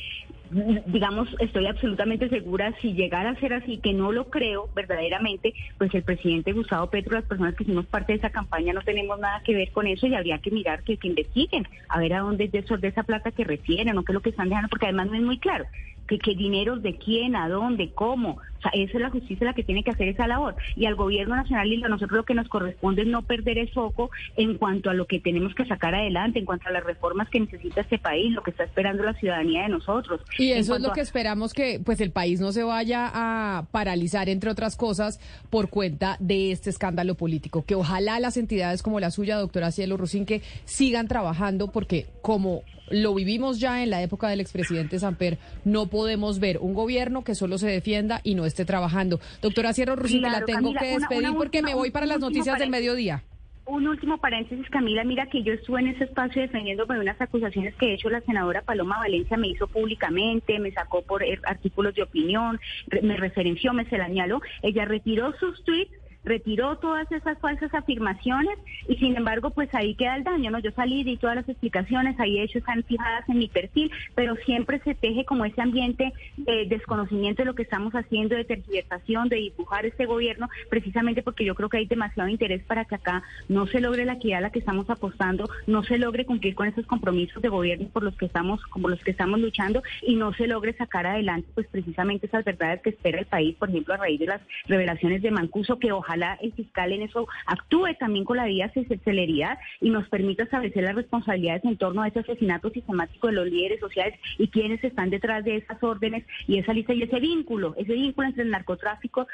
digamos, 0.50 1.28
estoy 1.40 1.66
absolutamente 1.68 2.30
segura, 2.30 2.74
si 2.82 2.94
llegara 2.94 3.32
a 3.32 3.40
ser 3.40 3.54
así, 3.54 3.78
que 3.78 3.94
no 3.94 4.12
lo 4.12 4.30
creo 4.30 4.70
verdaderamente, 4.76 5.54
pues 5.78 5.94
el 5.94 6.04
presidente 6.04 6.54
Gustavo 6.54 6.90
Petro, 6.90 7.16
las 7.16 7.26
personas 7.26 7.56
que 7.56 7.64
hicimos 7.64 7.86
parte 7.86 8.14
de 8.14 8.20
esa 8.20 8.30
campaña, 8.30 8.74
no 8.74 8.82
tenemos 8.82 9.20
nada 9.20 9.42
que 9.44 9.54
ver 9.54 9.72
con 9.72 9.88
eso 9.88 10.08
y 10.08 10.16
habría 10.16 10.40
que 10.40 10.52
mirar 10.52 10.84
que, 10.84 10.98
que 10.98 11.08
investiguen, 11.08 11.68
a 11.90 12.00
ver 12.00 12.14
a 12.14 12.20
dónde 12.20 12.46
es 12.46 12.52
de 12.52 12.88
esa 12.88 13.04
plata 13.04 13.32
que 13.32 13.44
refieren 13.44 13.98
o 13.98 14.04
qué 14.04 14.12
es 14.12 14.16
lo 14.16 14.22
que 14.22 14.30
están 14.30 14.50
dejando, 14.50 14.70
porque 14.70 14.86
además 14.86 15.08
no 15.08 15.16
es 15.16 15.24
muy 15.24 15.38
claro 15.38 15.66
que 16.08 16.20
qué 16.20 16.36
dinero 16.36 16.78
de 16.78 16.96
quién, 16.98 17.36
a 17.36 17.50
dónde, 17.50 17.92
cómo. 17.94 18.40
O 18.58 18.62
sea, 18.62 18.72
esa 18.74 18.94
es 18.94 19.02
la 19.02 19.10
justicia 19.10 19.46
la 19.46 19.54
que 19.54 19.64
tiene 19.64 19.84
que 19.84 19.92
hacer 19.92 20.08
esa 20.08 20.28
labor. 20.28 20.56
Y 20.76 20.86
al 20.86 20.96
gobierno 20.96 21.36
nacional 21.36 21.72
y 21.72 21.84
a 21.84 21.88
nosotros 21.88 22.18
lo 22.18 22.26
que 22.26 22.34
nos 22.34 22.48
corresponde 22.48 23.04
es 23.04 23.08
no 23.08 23.22
perder 23.22 23.58
el 23.58 23.70
foco 23.70 24.10
en 24.36 24.58
cuanto 24.58 24.90
a 24.90 24.94
lo 24.94 25.06
que 25.06 25.20
tenemos 25.20 25.54
que 25.54 25.66
sacar 25.66 25.94
adelante, 25.94 26.40
en 26.40 26.46
cuanto 26.46 26.68
a 26.70 26.72
las 26.72 26.84
reformas 26.84 27.30
que 27.30 27.40
necesita 27.40 27.82
este 27.82 28.00
país, 28.00 28.32
lo 28.32 28.42
que 28.42 28.52
está 28.52 28.64
esperando 28.64 29.04
la 29.04 29.14
ciudadanía 29.14 29.64
de 29.64 29.70
nosotros. 29.70 30.22
Y 30.40 30.52
eso 30.52 30.76
es 30.76 30.82
lo 30.82 30.92
que 30.92 31.02
esperamos 31.02 31.54
que 31.54 31.80
pues 31.84 32.02
el 32.02 32.12
país 32.12 32.40
no 32.40 32.52
se 32.52 32.64
vaya 32.64 33.12
a 33.14 33.68
paralizar, 33.72 34.30
entre 34.30 34.50
otras 34.50 34.76
cosas, 34.76 35.20
por 35.50 35.70
cuenta 35.70 36.18
de 36.20 36.52
este 36.52 36.70
escándalo 36.70 37.16
político. 37.16 37.64
Que 37.64 37.76
ojalá 37.76 38.20
las 38.20 38.38
entidades 38.38 38.82
como 38.82 39.00
la 39.00 39.12
suya, 39.12 39.38
doctora 39.38 39.72
Cielo 39.72 39.98
Rusinque, 39.98 40.42
sigan 40.66 41.08
trabajando 41.08 41.72
porque 41.72 42.08
como 42.22 42.64
lo 42.90 43.14
vivimos 43.14 43.60
ya 43.60 43.84
en 43.84 43.90
la 43.90 44.02
época 44.02 44.30
del 44.30 44.40
expresidente 44.40 45.00
Samper, 45.00 45.38
no 45.66 45.88
podemos 45.88 46.40
ver 46.40 46.58
un 46.60 46.74
gobierno 46.74 47.24
que 47.24 47.36
solo 47.36 47.58
se 47.58 47.68
defienda 47.68 48.22
y 48.24 48.36
no 48.36 48.46
esté 48.46 48.66
trabajando. 48.66 49.20
Doctora 49.42 49.74
Cielo 49.74 49.96
Rusinque, 49.96 50.30
la 50.30 50.46
tengo 50.46 50.74
que 50.74 51.00
despedir 51.00 51.34
porque 51.36 51.62
me 51.62 51.74
voy 51.74 51.92
para 51.92 52.06
las 52.06 52.20
noticias 52.20 52.60
del 52.60 52.70
mediodía. 52.70 53.24
Un 53.68 53.86
último 53.86 54.18
paréntesis, 54.18 54.66
Camila, 54.70 55.04
mira 55.04 55.26
que 55.26 55.44
yo 55.44 55.52
estuve 55.52 55.82
en 55.82 55.88
ese 55.88 56.06
espacio 56.06 56.42
defendiéndome 56.42 56.96
de 56.96 57.02
unas 57.02 57.20
acusaciones 57.20 57.76
que 57.76 57.88
de 57.88 57.94
hecho 57.96 58.10
la 58.10 58.22
senadora 58.22 58.62
Paloma 58.62 58.98
Valencia 59.00 59.36
me 59.36 59.50
hizo 59.50 59.68
públicamente, 59.68 60.58
me 60.58 60.72
sacó 60.72 61.02
por 61.02 61.22
er, 61.22 61.42
artículos 61.44 61.94
de 61.94 62.04
opinión, 62.04 62.62
me 63.02 63.18
referenció, 63.18 63.74
me 63.74 63.84
señaló. 63.90 64.40
Ella 64.62 64.86
retiró 64.86 65.34
sus 65.38 65.62
tweets 65.66 65.92
retiró 66.28 66.78
todas 66.78 67.12
esas 67.12 67.40
falsas 67.40 67.74
afirmaciones 67.74 68.58
y 68.88 68.96
sin 68.98 69.16
embargo 69.16 69.52
pues 69.52 69.74
ahí 69.74 69.96
queda 69.96 70.16
el 70.16 70.24
daño, 70.24 70.52
¿no? 70.52 70.60
Yo 70.60 70.72
salí, 70.72 71.04
di 71.04 71.18
todas 71.18 71.36
las 71.36 71.50
explicaciones, 71.50 72.20
ahí 72.20 72.36
de 72.36 72.44
hecho 72.44 72.60
están 72.60 72.84
fijadas 72.84 73.28
en 73.30 73.40
mi 73.40 73.48
perfil, 73.48 73.92
pero 74.16 74.36
siempre 74.46 74.80
se 74.80 74.96
teje 74.96 75.26
como 75.26 75.46
ese 75.46 75.62
ambiente 75.62 76.14
de 76.38 76.66
desconocimiento 76.66 77.42
de 77.42 77.48
lo 77.48 77.56
que 77.56 77.64
estamos 77.64 77.94
haciendo, 77.94 78.36
de 78.36 78.44
tergiversación, 78.44 79.30
de 79.30 79.38
dibujar 79.38 79.86
este 79.86 80.06
gobierno, 80.06 80.50
precisamente 80.70 81.24
porque 81.24 81.46
yo 81.46 81.56
creo 81.56 81.70
que 81.70 81.78
hay 81.78 81.86
demasiado 81.86 82.30
interés 82.30 82.64
para 82.64 82.86
que 82.86 82.96
acá 82.96 83.24
no 83.48 83.68
se 83.68 83.80
logre 83.80 84.06
la 84.06 84.14
equidad 84.14 84.40
a 84.40 84.42
la 84.42 84.50
que 84.52 84.60
estamos 84.60 84.90
apostando, 84.90 85.50
no 85.66 85.84
se 85.84 85.98
logre 85.98 86.26
cumplir 86.26 86.56
con 86.56 86.68
esos 86.68 86.86
compromisos 86.86 87.42
de 87.42 87.50
gobierno 87.50 87.88
por 87.90 88.04
los 88.04 88.16
que 88.18 88.26
estamos, 88.26 88.62
como 88.68 88.90
los 88.90 89.04
que 89.04 89.12
estamos 89.12 89.40
luchando 89.40 89.82
y 90.02 90.16
no 90.16 90.34
se 90.34 90.48
logre 90.48 90.74
sacar 90.74 91.06
adelante 91.06 91.48
pues 91.54 91.68
precisamente 91.68 92.28
esas 92.28 92.44
verdades 92.44 92.82
que 92.82 92.90
espera 92.90 93.20
el 93.20 93.26
país, 93.26 93.56
por 93.56 93.70
ejemplo, 93.70 93.94
a 93.94 93.98
raíz 93.98 94.20
de 94.20 94.28
las 94.28 94.42
revelaciones 94.66 95.22
de 95.22 95.32
Mancuso, 95.32 95.80
que 95.80 95.92
ojalá 95.92 96.17
el 96.42 96.54
fiscal 96.54 96.92
en 96.92 97.04
eso 97.04 97.28
actúe 97.46 97.96
también 98.00 98.26
con 98.26 98.38
la 98.38 98.44
debida 98.44 98.72
celeridad 99.04 99.58
y 99.82 99.90
nos 99.90 100.08
permita 100.10 100.44
establecer 100.44 100.84
las 100.84 100.96
responsabilidades 100.96 101.64
en 101.66 101.78
torno 101.78 102.02
a 102.02 102.08
ese 102.08 102.20
asesinato 102.20 102.70
sistemático 102.70 103.28
de 103.28 103.34
los 103.34 103.48
líderes 103.48 103.80
sociales 103.80 104.20
y 104.38 104.48
quienes 104.50 104.84
están 104.84 105.10
detrás 105.10 105.44
de 105.46 105.58
esas 105.58 105.82
órdenes 105.84 106.26
y 106.48 106.58
esa 106.58 106.74
lista 106.74 106.94
y 106.94 107.04
ese 107.04 107.20
vínculo, 107.20 107.76
ese 107.78 107.94
vínculo 107.94 108.28
entre 108.28 108.44
el 108.44 108.50
narcotráfico, 108.50 109.28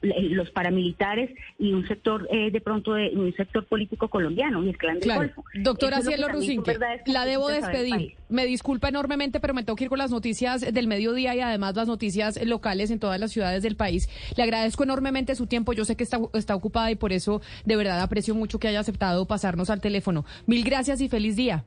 los 0.00 0.50
paramilitares 0.50 1.30
y 1.58 1.72
un 1.72 1.86
sector 1.86 2.28
eh, 2.30 2.50
de 2.50 2.60
pronto 2.60 2.94
de 2.94 3.10
un 3.14 3.34
sector 3.34 3.64
político 3.66 4.08
colombiano 4.08 4.62
y 4.64 4.68
el 4.70 4.78
clan 4.78 4.98
del 4.98 5.14
Golfo. 5.14 5.44
Doctora 5.54 6.00
Cielo 6.00 6.28
Rusinque, 6.28 6.76
la 7.06 7.24
debo 7.24 7.48
despedir. 7.48 8.14
Me 8.32 8.46
disculpa 8.46 8.88
enormemente, 8.88 9.40
pero 9.40 9.52
me 9.52 9.62
tengo 9.62 9.76
que 9.76 9.84
ir 9.84 9.90
con 9.90 9.98
las 9.98 10.10
noticias 10.10 10.62
del 10.62 10.88
mediodía 10.88 11.34
y 11.34 11.40
además 11.40 11.76
las 11.76 11.86
noticias 11.86 12.42
locales 12.44 12.90
en 12.90 12.98
todas 12.98 13.20
las 13.20 13.30
ciudades 13.30 13.62
del 13.62 13.76
país. 13.76 14.08
Le 14.36 14.42
agradezco 14.42 14.84
enormemente 14.84 15.34
su 15.34 15.46
tiempo. 15.46 15.74
Yo 15.74 15.84
sé 15.84 15.96
que 15.96 16.04
está, 16.04 16.18
está 16.32 16.54
ocupada 16.54 16.90
y 16.90 16.96
por 16.96 17.12
eso 17.12 17.42
de 17.66 17.76
verdad 17.76 18.00
aprecio 18.00 18.34
mucho 18.34 18.58
que 18.58 18.68
haya 18.68 18.80
aceptado 18.80 19.26
pasarnos 19.26 19.68
al 19.68 19.82
teléfono. 19.82 20.24
Mil 20.46 20.64
gracias 20.64 21.02
y 21.02 21.08
feliz 21.10 21.36
día. 21.36 21.64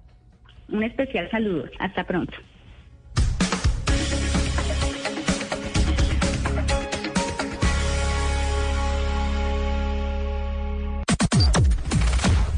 Un 0.69 0.83
especial 0.83 1.29
saludo. 1.29 1.65
Hasta 1.79 2.03
pronto. 2.03 2.33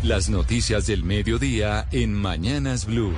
Las 0.07 0.29
noticias 0.29 0.87
del 0.87 1.03
mediodía 1.03 1.85
en 1.91 2.13
Mañanas 2.13 2.85
Blue. 2.85 3.13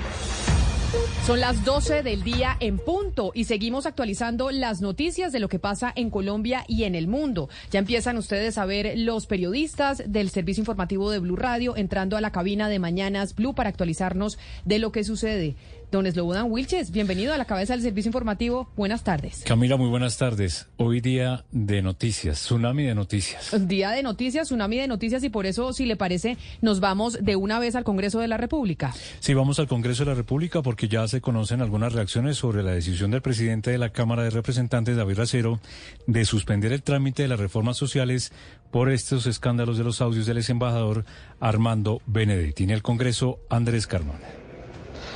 Son 1.29 1.41
las 1.41 1.63
12 1.63 2.01
del 2.01 2.23
día 2.23 2.57
en 2.59 2.79
punto 2.79 3.33
y 3.35 3.43
seguimos 3.43 3.85
actualizando 3.85 4.49
las 4.49 4.81
noticias 4.81 5.31
de 5.31 5.39
lo 5.39 5.47
que 5.47 5.59
pasa 5.59 5.93
en 5.95 6.09
Colombia 6.09 6.65
y 6.67 6.85
en 6.85 6.95
el 6.95 7.07
mundo. 7.07 7.49
Ya 7.69 7.77
empiezan 7.77 8.17
ustedes 8.17 8.57
a 8.57 8.65
ver 8.65 8.93
los 8.97 9.27
periodistas 9.27 10.01
del 10.07 10.31
servicio 10.31 10.61
informativo 10.61 11.11
de 11.11 11.19
Blue 11.19 11.35
Radio 11.35 11.77
entrando 11.77 12.17
a 12.17 12.21
la 12.21 12.31
cabina 12.31 12.67
de 12.67 12.79
Mañanas 12.79 13.35
Blue 13.35 13.53
para 13.53 13.69
actualizarnos 13.69 14.39
de 14.65 14.79
lo 14.79 14.91
que 14.91 15.03
sucede. 15.03 15.55
Don 15.91 16.05
Slobodan 16.05 16.51
Wilches, 16.51 16.91
bienvenido 16.91 17.33
a 17.33 17.37
la 17.37 17.45
cabeza 17.45 17.73
del 17.73 17.81
servicio 17.81 18.09
informativo. 18.09 18.69
Buenas 18.75 19.03
tardes. 19.03 19.43
Camila, 19.43 19.75
muy 19.75 19.89
buenas 19.89 20.17
tardes. 20.17 20.67
Hoy 20.77 21.01
día 21.01 21.45
de 21.51 21.81
noticias, 21.81 22.37
tsunami 22.41 22.83
de 22.83 22.93
noticias. 22.93 23.55
Día 23.67 23.89
de 23.89 24.03
noticias, 24.03 24.47
tsunami 24.47 24.77
de 24.77 24.87
noticias 24.87 25.23
y 25.23 25.29
por 25.29 25.47
eso, 25.47 25.73
si 25.73 25.87
le 25.87 25.95
parece, 25.95 26.37
nos 26.61 26.79
vamos 26.79 27.17
de 27.23 27.35
una 27.35 27.57
vez 27.57 27.75
al 27.75 27.83
Congreso 27.83 28.19
de 28.19 28.27
la 28.27 28.37
República. 28.37 28.93
Sí, 29.19 29.33
vamos 29.33 29.57
al 29.57 29.67
Congreso 29.67 30.05
de 30.05 30.11
la 30.11 30.15
República 30.15 30.61
porque 30.61 30.87
ya 30.87 31.07
se 31.07 31.21
conocen 31.21 31.59
algunas 31.59 31.93
reacciones 31.93 32.37
sobre 32.37 32.61
la 32.61 32.71
decisión 32.71 33.09
del 33.09 33.23
presidente 33.23 33.71
de 33.71 33.79
la 33.79 33.89
Cámara 33.89 34.21
de 34.21 34.29
Representantes, 34.29 34.95
David 34.95 35.17
Racero, 35.17 35.59
de 36.05 36.23
suspender 36.23 36.71
el 36.71 36.83
trámite 36.83 37.23
de 37.23 37.29
las 37.29 37.39
reformas 37.39 37.77
sociales 37.77 38.31
por 38.69 38.91
estos 38.91 39.25
escándalos 39.25 39.79
de 39.79 39.85
los 39.85 40.01
audios 40.01 40.27
del 40.27 40.37
ex 40.37 40.51
embajador 40.51 41.03
Armando 41.39 41.99
Benedetti. 42.05 42.65
En 42.65 42.69
el 42.69 42.83
Congreso, 42.83 43.39
Andrés 43.49 43.87
Carmona. 43.87 44.38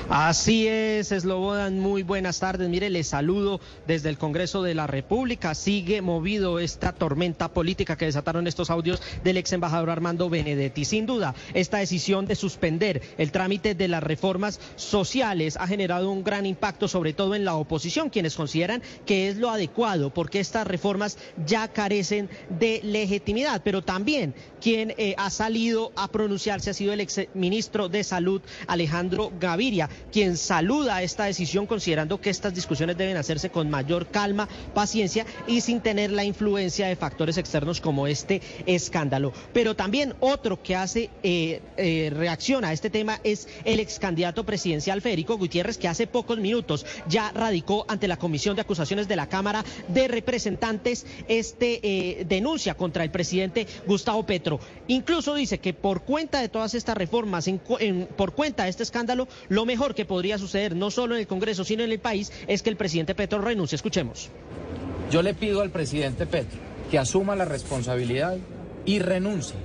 Así 0.09 0.67
es, 0.67 1.07
Slobodan, 1.07 1.80
muy 1.80 2.03
buenas 2.03 2.39
tardes. 2.39 2.67
Mire, 2.67 2.89
le 2.89 3.05
saludo 3.05 3.61
desde 3.88 4.09
el 4.09 4.17
Congreso 4.17 4.61
de 4.61 4.75
la 4.75 4.85
República. 4.85 5.55
Sigue 5.55 6.01
movido 6.01 6.59
esta 6.59 6.91
tormenta 6.91 7.47
política 7.53 7.95
que 7.95 8.05
desataron 8.05 8.45
estos 8.45 8.69
audios 8.69 9.01
del 9.23 9.38
ex 9.38 9.53
embajador 9.53 9.89
Armando 9.89 10.30
Benedetti. 10.30 10.84
Sin 10.84 11.05
duda, 11.05 11.34
esta 11.53 11.77
decisión 11.77 12.25
de 12.25 12.35
suspender 12.35 13.01
el 13.17 13.31
trámite 13.31 13.75
de 13.75 13.88
las 13.88 14.03
reformas 14.03 14.59
sociales 14.75 15.55
ha 15.57 15.67
generado 15.67 16.11
un 16.11 16.23
gran 16.23 16.45
impacto, 16.45 16.89
sobre 16.89 17.13
todo 17.13 17.34
en 17.34 17.45
la 17.45 17.55
oposición, 17.55 18.09
quienes 18.09 18.35
consideran 18.35 18.84
que 19.05 19.30
es 19.30 19.38
lo 19.38 19.49
adecuado, 19.49 20.13
porque 20.13 20.41
estas 20.41 20.67
reformas 20.67 21.17
ya 21.45 21.69
carecen 21.69 22.30
de 22.49 22.81
legitimidad. 22.84 23.61
Pero 23.63 23.81
también 23.81 24.35
quien 24.64 24.94
eh, 24.98 25.14
ha 25.18 25.30
salido 25.30 25.91
a 25.98 26.07
pronunciarse 26.07 26.69
ha 26.69 26.73
sido 26.73 26.94
el 26.94 27.02
ex 27.02 27.19
ministro 27.34 27.90
de 27.90 28.02
Salud, 28.02 28.41
Alejandro 28.65 29.34
Gaviria 29.38 29.90
quien 30.11 30.38
saluda 30.38 31.03
esta 31.03 31.26
decisión 31.26 31.68
considerando 31.68 32.22
que 32.22 32.30
estas 32.30 32.53
discusiones 32.53 32.95
deben 32.95 33.18
hacerse 33.18 33.49
con 33.49 33.69
mayor 33.69 34.07
calma, 34.07 34.48
paciencia 34.73 35.26
y 35.48 35.60
sin 35.60 35.81
tener 35.81 36.11
la 36.11 36.23
influencia 36.23 36.88
de 36.88 36.95
factores 36.95 37.38
externos 37.38 37.81
como 37.81 38.07
este 38.07 38.41
escándalo. 38.65 39.34
Pero 39.52 39.76
también 39.76 40.14
otro 40.22 40.64
que 40.64 40.77
hace 40.77 41.10
eh, 41.23 41.61
eh, 41.76 42.11
reacción 42.15 42.64
a 42.64 42.72
este 42.72 42.90
tema 42.90 43.19
es 43.26 43.49
el 43.65 43.81
ex 43.81 43.99
candidato 43.99 44.45
presidencial 44.45 45.02
Federico 45.02 45.38
Gutiérrez, 45.38 45.77
que 45.77 45.90
hace 45.90 46.07
pocos 46.07 46.38
minutos 46.38 46.85
ya 47.10 47.31
radicó 47.31 47.85
ante 47.90 48.07
la 48.07 48.18
Comisión 48.18 48.56
de 48.56 48.61
Acusaciones 48.61 49.10
de 49.10 49.18
la 49.18 49.27
Cámara 49.27 49.65
de 49.90 50.07
Representantes 50.07 51.06
este 51.27 52.26
denuncia 52.30 52.76
contra 52.76 53.03
el 53.03 53.11
presidente 53.11 53.68
Gustavo 53.85 54.26
Petro. 54.26 54.52
Incluso 54.88 55.35
dice 55.35 55.59
que 55.59 55.73
por 55.73 56.03
cuenta 56.03 56.41
de 56.41 56.49
todas 56.49 56.73
estas 56.73 56.97
reformas, 56.97 57.49
por 58.15 58.34
cuenta 58.34 58.63
de 58.63 58.69
este 58.69 58.84
escándalo, 58.84 59.27
lo 59.49 59.65
mejor 59.65 59.95
que 59.95 60.05
podría 60.05 60.38
suceder 60.38 60.75
no 60.75 60.91
solo 60.91 61.15
en 61.15 61.21
el 61.21 61.27
Congreso, 61.27 61.63
sino 61.63 61.84
en 61.84 61.91
el 61.91 61.99
país, 61.99 62.31
es 62.47 62.63
que 62.63 62.69
el 62.69 62.77
presidente 62.77 63.15
Petro 63.15 63.41
renuncie. 63.41 63.75
Escuchemos. 63.75 64.30
Yo 65.11 65.21
le 65.21 65.34
pido 65.34 65.61
al 65.61 65.69
presidente 65.69 66.25
Petro 66.25 66.59
que 66.89 66.97
asuma 66.99 67.35
la 67.35 67.45
responsabilidad 67.45 68.38
y 68.85 68.99
renuncie 68.99 69.55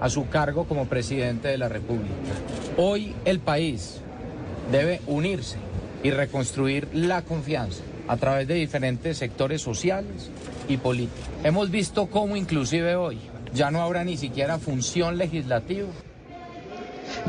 a 0.00 0.08
su 0.08 0.28
cargo 0.28 0.64
como 0.64 0.86
presidente 0.86 1.48
de 1.48 1.58
la 1.58 1.68
República. 1.68 2.14
Hoy 2.76 3.14
el 3.24 3.40
país 3.40 4.00
debe 4.70 5.00
unirse 5.06 5.56
y 6.02 6.10
reconstruir 6.10 6.88
la 6.92 7.22
confianza 7.22 7.82
a 8.08 8.16
través 8.16 8.48
de 8.48 8.54
diferentes 8.54 9.18
sectores 9.18 9.62
sociales 9.62 10.30
y 10.68 10.76
políticos. 10.76 11.24
Hemos 11.44 11.70
visto 11.70 12.06
cómo 12.06 12.36
inclusive 12.36 12.96
hoy 12.96 13.18
ya 13.52 13.70
no 13.70 13.82
habrá 13.82 14.04
ni 14.04 14.16
siquiera 14.16 14.58
función 14.58 15.18
legislativa 15.18 15.88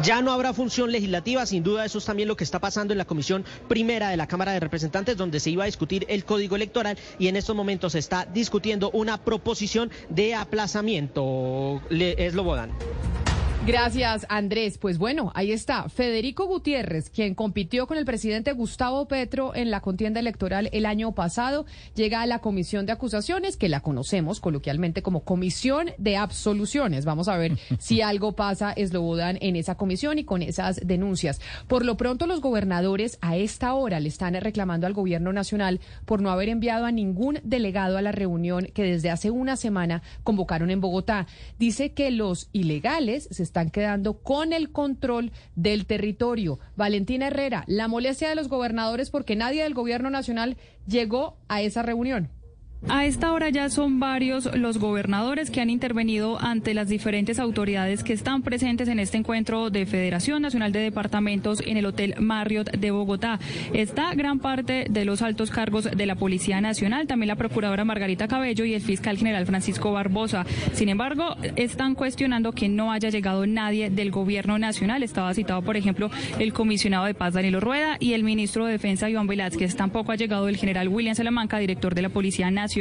ya 0.02 0.22
no 0.22 0.32
habrá 0.32 0.54
función 0.54 0.92
legislativa, 0.92 1.46
sin 1.46 1.64
duda 1.64 1.86
eso 1.86 1.98
es 1.98 2.06
también 2.06 2.28
lo 2.28 2.36
que 2.36 2.44
está 2.44 2.60
pasando 2.60 2.94
en 2.94 2.98
la 2.98 3.06
Comisión 3.06 3.46
Primera 3.68 4.10
de 4.10 4.18
la 4.18 4.28
Cámara 4.28 4.52
de 4.54 4.60
Representantes, 4.60 5.18
donde 5.18 5.40
se 5.40 5.50
iba 5.50 5.64
a 5.64 5.66
discutir 5.66 6.06
el 6.10 6.26
Código 6.26 6.56
Electoral 6.56 6.98
y 7.20 7.28
en 7.28 7.36
estos 7.36 7.56
momentos 7.56 7.94
se 7.94 8.00
está 8.00 8.26
discutiendo 8.26 8.90
una 8.92 9.24
proposición 9.24 9.92
de 10.10 10.36
aplazamiento. 10.36 11.82
Es 11.90 12.34
Lobodan. 12.34 12.72
Gracias, 13.66 14.26
Andrés. 14.28 14.78
Pues 14.78 14.98
bueno, 14.98 15.32
ahí 15.36 15.54
está. 15.54 15.88
Federico 15.88 16.48
Gutiérrez, 16.48 17.10
quien 17.10 17.34
compitió 17.34 17.88
con 17.88 17.98
el 17.98 18.04
presidente 18.04 18.52
Gustavo 18.52 19.08
Petro 19.08 19.56
en 19.56 19.72
la 19.72 19.80
contienda 19.80 20.20
electoral 20.20 20.68
el 20.74 20.86
año 20.86 21.14
pasado, 21.14 21.66
llega 21.96 22.22
a 22.22 22.26
la 22.26 22.40
comisión 22.40 22.86
de 22.86 22.92
acusaciones, 22.92 23.56
que 23.56 23.70
la 23.70 23.80
conocemos 23.80 24.42
coloquialmente 24.42 25.02
como 25.02 25.22
comisión 25.22 25.92
de 25.98 26.18
absoluciones. 26.18 27.06
Vamos 27.06 27.30
a 27.30 27.38
ver 27.38 27.58
si 27.80 28.02
algo 28.02 28.34
pasa, 28.34 28.74
Eslobodan, 28.74 29.38
en 29.40 29.56
esa 29.56 29.76
comisión 29.76 30.20
y 30.20 30.26
con 30.26 30.42
esas 30.42 30.86
denuncias. 30.86 31.40
Por 31.70 31.86
lo 31.86 31.96
pronto, 31.96 32.28
los 32.28 32.42
gobernadores 32.42 33.18
a 33.22 33.38
esta 33.38 33.74
hora 33.76 34.02
le 34.02 34.10
están 34.10 34.34
reclamando 34.34 34.88
al 34.88 34.94
gobierno 34.94 35.32
nacional 35.32 35.80
por 36.04 36.22
no 36.22 36.32
haber 36.32 36.50
enviado 36.50 36.86
a 36.86 36.92
ningún 36.92 37.40
delegado 37.46 37.98
a 37.98 38.02
la 38.02 38.12
reunión 38.12 38.68
que 38.74 38.84
desde 38.84 39.10
hace 39.10 39.32
una 39.32 39.56
semana 39.56 40.04
convocaron 40.24 40.70
en 40.70 40.82
Bogotá. 40.82 41.28
Dice 41.60 41.94
que 41.94 42.12
los 42.12 42.50
ilegales 42.52 43.30
se 43.32 43.53
están 43.54 43.70
quedando 43.70 44.16
con 44.16 44.52
el 44.52 44.72
control 44.72 45.32
del 45.56 45.86
territorio. 45.86 46.58
Valentina 46.76 47.28
Herrera, 47.28 47.66
la 47.68 47.88
molestia 47.88 48.28
de 48.28 48.34
los 48.34 48.48
gobernadores 48.48 49.12
porque 49.12 49.36
nadie 49.36 49.62
del 49.62 49.76
gobierno 49.76 50.10
nacional 50.10 50.58
llegó 50.88 51.38
a 51.50 51.62
esa 51.62 51.84
reunión. 51.84 52.30
A 52.90 53.06
esta 53.06 53.32
hora 53.32 53.50
ya 53.50 53.70
son 53.70 54.02
varios 54.02 54.54
los 54.58 54.78
gobernadores 54.78 55.50
que 55.50 55.62
han 55.62 55.70
intervenido 55.70 56.38
ante 56.42 56.74
las 56.74 56.90
diferentes 56.90 57.40
autoridades 57.40 58.04
que 58.04 58.12
están 58.12 58.42
presentes 58.42 58.90
en 58.90 59.00
este 59.00 59.18
encuentro 59.18 59.70
de 59.70 59.86
Federación 59.86 60.42
Nacional 60.42 60.74
de 60.74 60.80
Departamentos 60.80 61.64
en 61.66 61.78
el 61.78 61.86
Hotel 61.86 62.16
Marriott 62.20 62.72
de 62.72 62.92
Bogotá. 62.92 63.40
Está 63.74 64.14
gran 64.16 64.40
parte 64.40 64.86
de 64.90 65.06
los 65.06 65.22
altos 65.22 65.50
cargos 65.50 65.86
de 65.86 66.06
la 66.06 66.16
Policía 66.16 66.60
Nacional, 66.60 67.08
también 67.08 67.30
la 67.30 67.38
Procuradora 67.38 67.86
Margarita 67.86 68.28
Cabello 68.28 68.66
y 68.66 68.74
el 68.74 68.82
fiscal 68.82 69.18
general 69.18 69.46
Francisco 69.46 69.94
Barbosa. 69.94 70.46
Sin 70.74 70.90
embargo, 70.90 71.38
están 71.56 71.96
cuestionando 71.96 72.52
que 72.52 72.68
no 72.68 72.92
haya 72.92 73.10
llegado 73.10 73.48
nadie 73.48 73.92
del 73.92 74.12
Gobierno 74.12 74.60
Nacional. 74.60 75.04
Estaba 75.04 75.34
citado, 75.34 75.62
por 75.62 75.78
ejemplo, 75.78 76.12
el 76.38 76.52
comisionado 76.52 77.06
de 77.06 77.14
paz 77.14 77.34
Danilo 77.34 77.62
Rueda 77.62 77.96
y 78.02 78.12
el 78.12 78.24
ministro 78.24 78.66
de 78.66 78.74
Defensa 78.74 79.10
Iván 79.10 79.28
Velázquez. 79.28 79.78
Tampoco 79.78 80.12
ha 80.12 80.16
llegado 80.16 80.50
el 80.50 80.58
general 80.58 80.90
William 80.90 81.16
Salamanca, 81.16 81.60
director 81.60 81.96
de 81.96 82.02
la 82.02 82.10
Policía 82.10 82.52
Nacional 82.52 82.73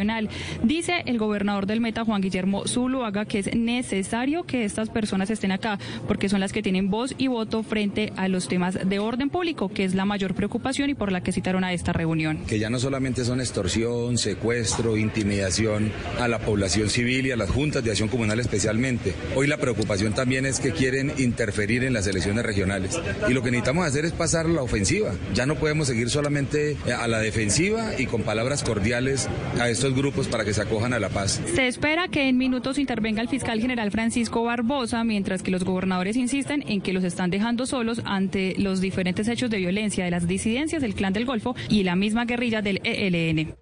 Dice 0.63 1.03
el 1.07 1.19
gobernador 1.19 1.67
del 1.67 1.81
Meta, 1.81 2.05
Juan 2.05 2.23
Guillermo 2.23 2.67
Zuluaga, 2.67 3.25
que 3.25 3.41
es 3.41 3.55
necesario 3.55 4.45
que 4.45 4.65
estas 4.65 4.89
personas 4.89 5.31
estén 5.31 5.53
acá 5.53 5.79
porque 6.09 6.29
son 6.29 6.41
las 6.41 6.53
que 6.53 6.63
tienen 6.63 6.91
voz 6.91 7.15
y 7.19 7.27
voto 7.27 7.63
frente 7.63 8.13
a 8.17 8.29
los 8.29 8.49
temas 8.49 8.79
de 8.89 8.99
orden 8.99 9.29
público, 9.29 9.69
que 9.69 9.85
es 9.85 9.95
la 9.95 10.05
mayor 10.05 10.35
preocupación 10.35 10.91
y 10.91 10.95
por 10.95 11.13
la 11.13 11.23
que 11.23 11.33
citaron 11.33 11.65
a 11.65 11.73
esta 11.73 11.93
reunión. 11.93 12.39
Que 12.47 12.59
ya 12.59 12.71
no 12.71 12.79
solamente 12.79 13.25
son 13.25 13.41
extorsión, 13.41 14.19
secuestro, 14.19 14.97
intimidación 14.97 15.93
a 16.19 16.29
la 16.29 16.39
población 16.39 16.89
civil 16.89 17.27
y 17.27 17.31
a 17.31 17.37
las 17.37 17.51
juntas 17.51 17.85
de 17.85 17.91
acción 17.91 18.09
comunal 18.09 18.41
especialmente. 18.41 19.15
Hoy 19.35 19.47
la 19.47 19.59
preocupación 19.59 20.15
también 20.15 20.47
es 20.47 20.61
que 20.61 20.73
quieren 20.73 21.13
interferir 21.19 21.85
en 21.85 21.93
las 21.93 22.07
elecciones 22.07 22.45
regionales. 22.45 22.99
Y 23.29 23.33
lo 23.33 23.43
que 23.43 23.51
necesitamos 23.51 23.87
hacer 23.87 24.05
es 24.05 24.13
pasar 24.13 24.49
la 24.49 24.63
ofensiva. 24.63 25.13
Ya 25.35 25.47
no 25.47 25.57
podemos 25.57 25.89
seguir 25.89 26.09
solamente 26.09 26.77
a 26.99 27.07
la 27.09 27.19
defensiva 27.19 27.91
y 27.99 28.07
con 28.07 28.23
palabras 28.23 28.63
cordiales 28.63 29.29
a 29.59 29.69
estos 29.69 29.82
estos 29.83 29.99
grupos 29.99 30.29
para 30.29 30.45
que 30.45 30.55
se 30.55 30.63
acojan 30.63 30.93
a 30.93 31.01
la 31.01 31.09
paz. 31.09 31.41
Se 31.45 31.67
espera 31.67 32.07
que 32.07 32.29
en 32.29 32.39
minutos 32.39 32.79
intervenga 32.79 33.21
el 33.21 33.29
fiscal 33.29 33.61
general 33.61 33.91
Francisco 33.91 34.45
Barbosa, 34.45 35.03
mientras 35.03 35.43
que 35.43 35.51
los 35.51 35.65
gobernadores 35.65 36.15
insisten 36.15 36.63
en 36.69 36.81
que 36.81 36.93
los 36.93 37.03
están 37.03 37.31
dejando 37.31 37.67
solos 37.67 38.01
ante 38.05 38.55
los 38.59 38.81
diferentes 38.81 39.27
hechos 39.27 39.51
de 39.51 39.57
violencia 39.57 40.05
de 40.05 40.13
las 40.13 40.29
disidencias 40.29 40.83
del 40.83 40.95
Clan 40.95 41.13
del 41.13 41.25
Golfo 41.25 41.57
y 41.69 41.83
la 41.83 41.97
misma 41.97 42.27
guerrilla 42.27 42.63
del 42.63 42.81
ELN. 42.85 43.57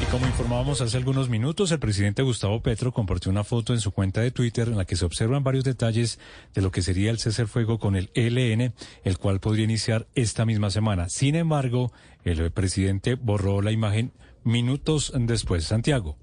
Y 0.00 0.04
como 0.12 0.26
informábamos 0.26 0.80
hace 0.80 0.96
algunos 0.96 1.28
minutos, 1.28 1.72
el 1.72 1.80
presidente 1.80 2.22
Gustavo 2.22 2.62
Petro 2.62 2.92
compartió 2.92 3.32
una 3.32 3.42
foto 3.42 3.74
en 3.74 3.80
su 3.80 3.90
cuenta 3.90 4.20
de 4.20 4.30
Twitter 4.30 4.68
en 4.68 4.76
la 4.76 4.84
que 4.84 4.94
se 4.94 5.04
observan 5.04 5.42
varios 5.42 5.64
detalles 5.64 6.20
de 6.54 6.62
lo 6.62 6.70
que 6.70 6.82
sería 6.82 7.10
el 7.10 7.18
cese 7.18 7.46
fuego 7.46 7.80
con 7.80 7.96
el 7.96 8.10
ELN, 8.14 8.74
el 9.02 9.18
cual 9.18 9.40
podría 9.40 9.64
iniciar 9.64 10.06
esta 10.14 10.46
misma 10.46 10.70
semana. 10.70 11.08
Sin 11.08 11.34
embargo, 11.34 11.92
el 12.22 12.52
presidente 12.52 13.16
borró 13.16 13.60
la 13.60 13.72
imagen 13.72 14.12
minutos 14.44 15.12
después. 15.14 15.64
Santiago. 15.64 16.16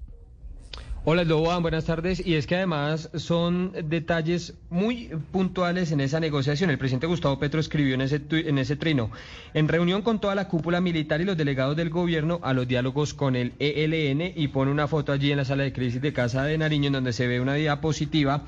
Hola 1.10 1.24
Loboan, 1.24 1.62
buenas 1.62 1.86
tardes. 1.86 2.24
Y 2.26 2.34
es 2.34 2.46
que 2.46 2.56
además 2.56 3.08
son 3.14 3.72
detalles 3.84 4.54
muy 4.68 5.08
puntuales 5.32 5.90
en 5.90 6.00
esa 6.00 6.20
negociación. 6.20 6.68
El 6.68 6.76
presidente 6.76 7.06
Gustavo 7.06 7.38
Petro 7.38 7.60
escribió 7.60 7.94
en 7.94 8.02
ese, 8.02 8.20
en 8.30 8.58
ese 8.58 8.76
trino, 8.76 9.10
en 9.54 9.68
reunión 9.68 10.02
con 10.02 10.20
toda 10.20 10.34
la 10.34 10.48
cúpula 10.48 10.82
militar 10.82 11.22
y 11.22 11.24
los 11.24 11.36
delegados 11.36 11.76
del 11.76 11.88
gobierno 11.88 12.40
a 12.42 12.52
los 12.52 12.68
diálogos 12.68 13.14
con 13.14 13.36
el 13.36 13.54
ELN 13.58 14.34
y 14.36 14.48
pone 14.48 14.70
una 14.70 14.86
foto 14.86 15.12
allí 15.12 15.30
en 15.30 15.38
la 15.38 15.46
sala 15.46 15.62
de 15.62 15.72
crisis 15.72 16.02
de 16.02 16.12
Casa 16.12 16.44
de 16.44 16.58
Nariño 16.58 16.88
en 16.88 16.92
donde 16.92 17.14
se 17.14 17.26
ve 17.26 17.40
una 17.40 17.54
diapositiva 17.54 18.44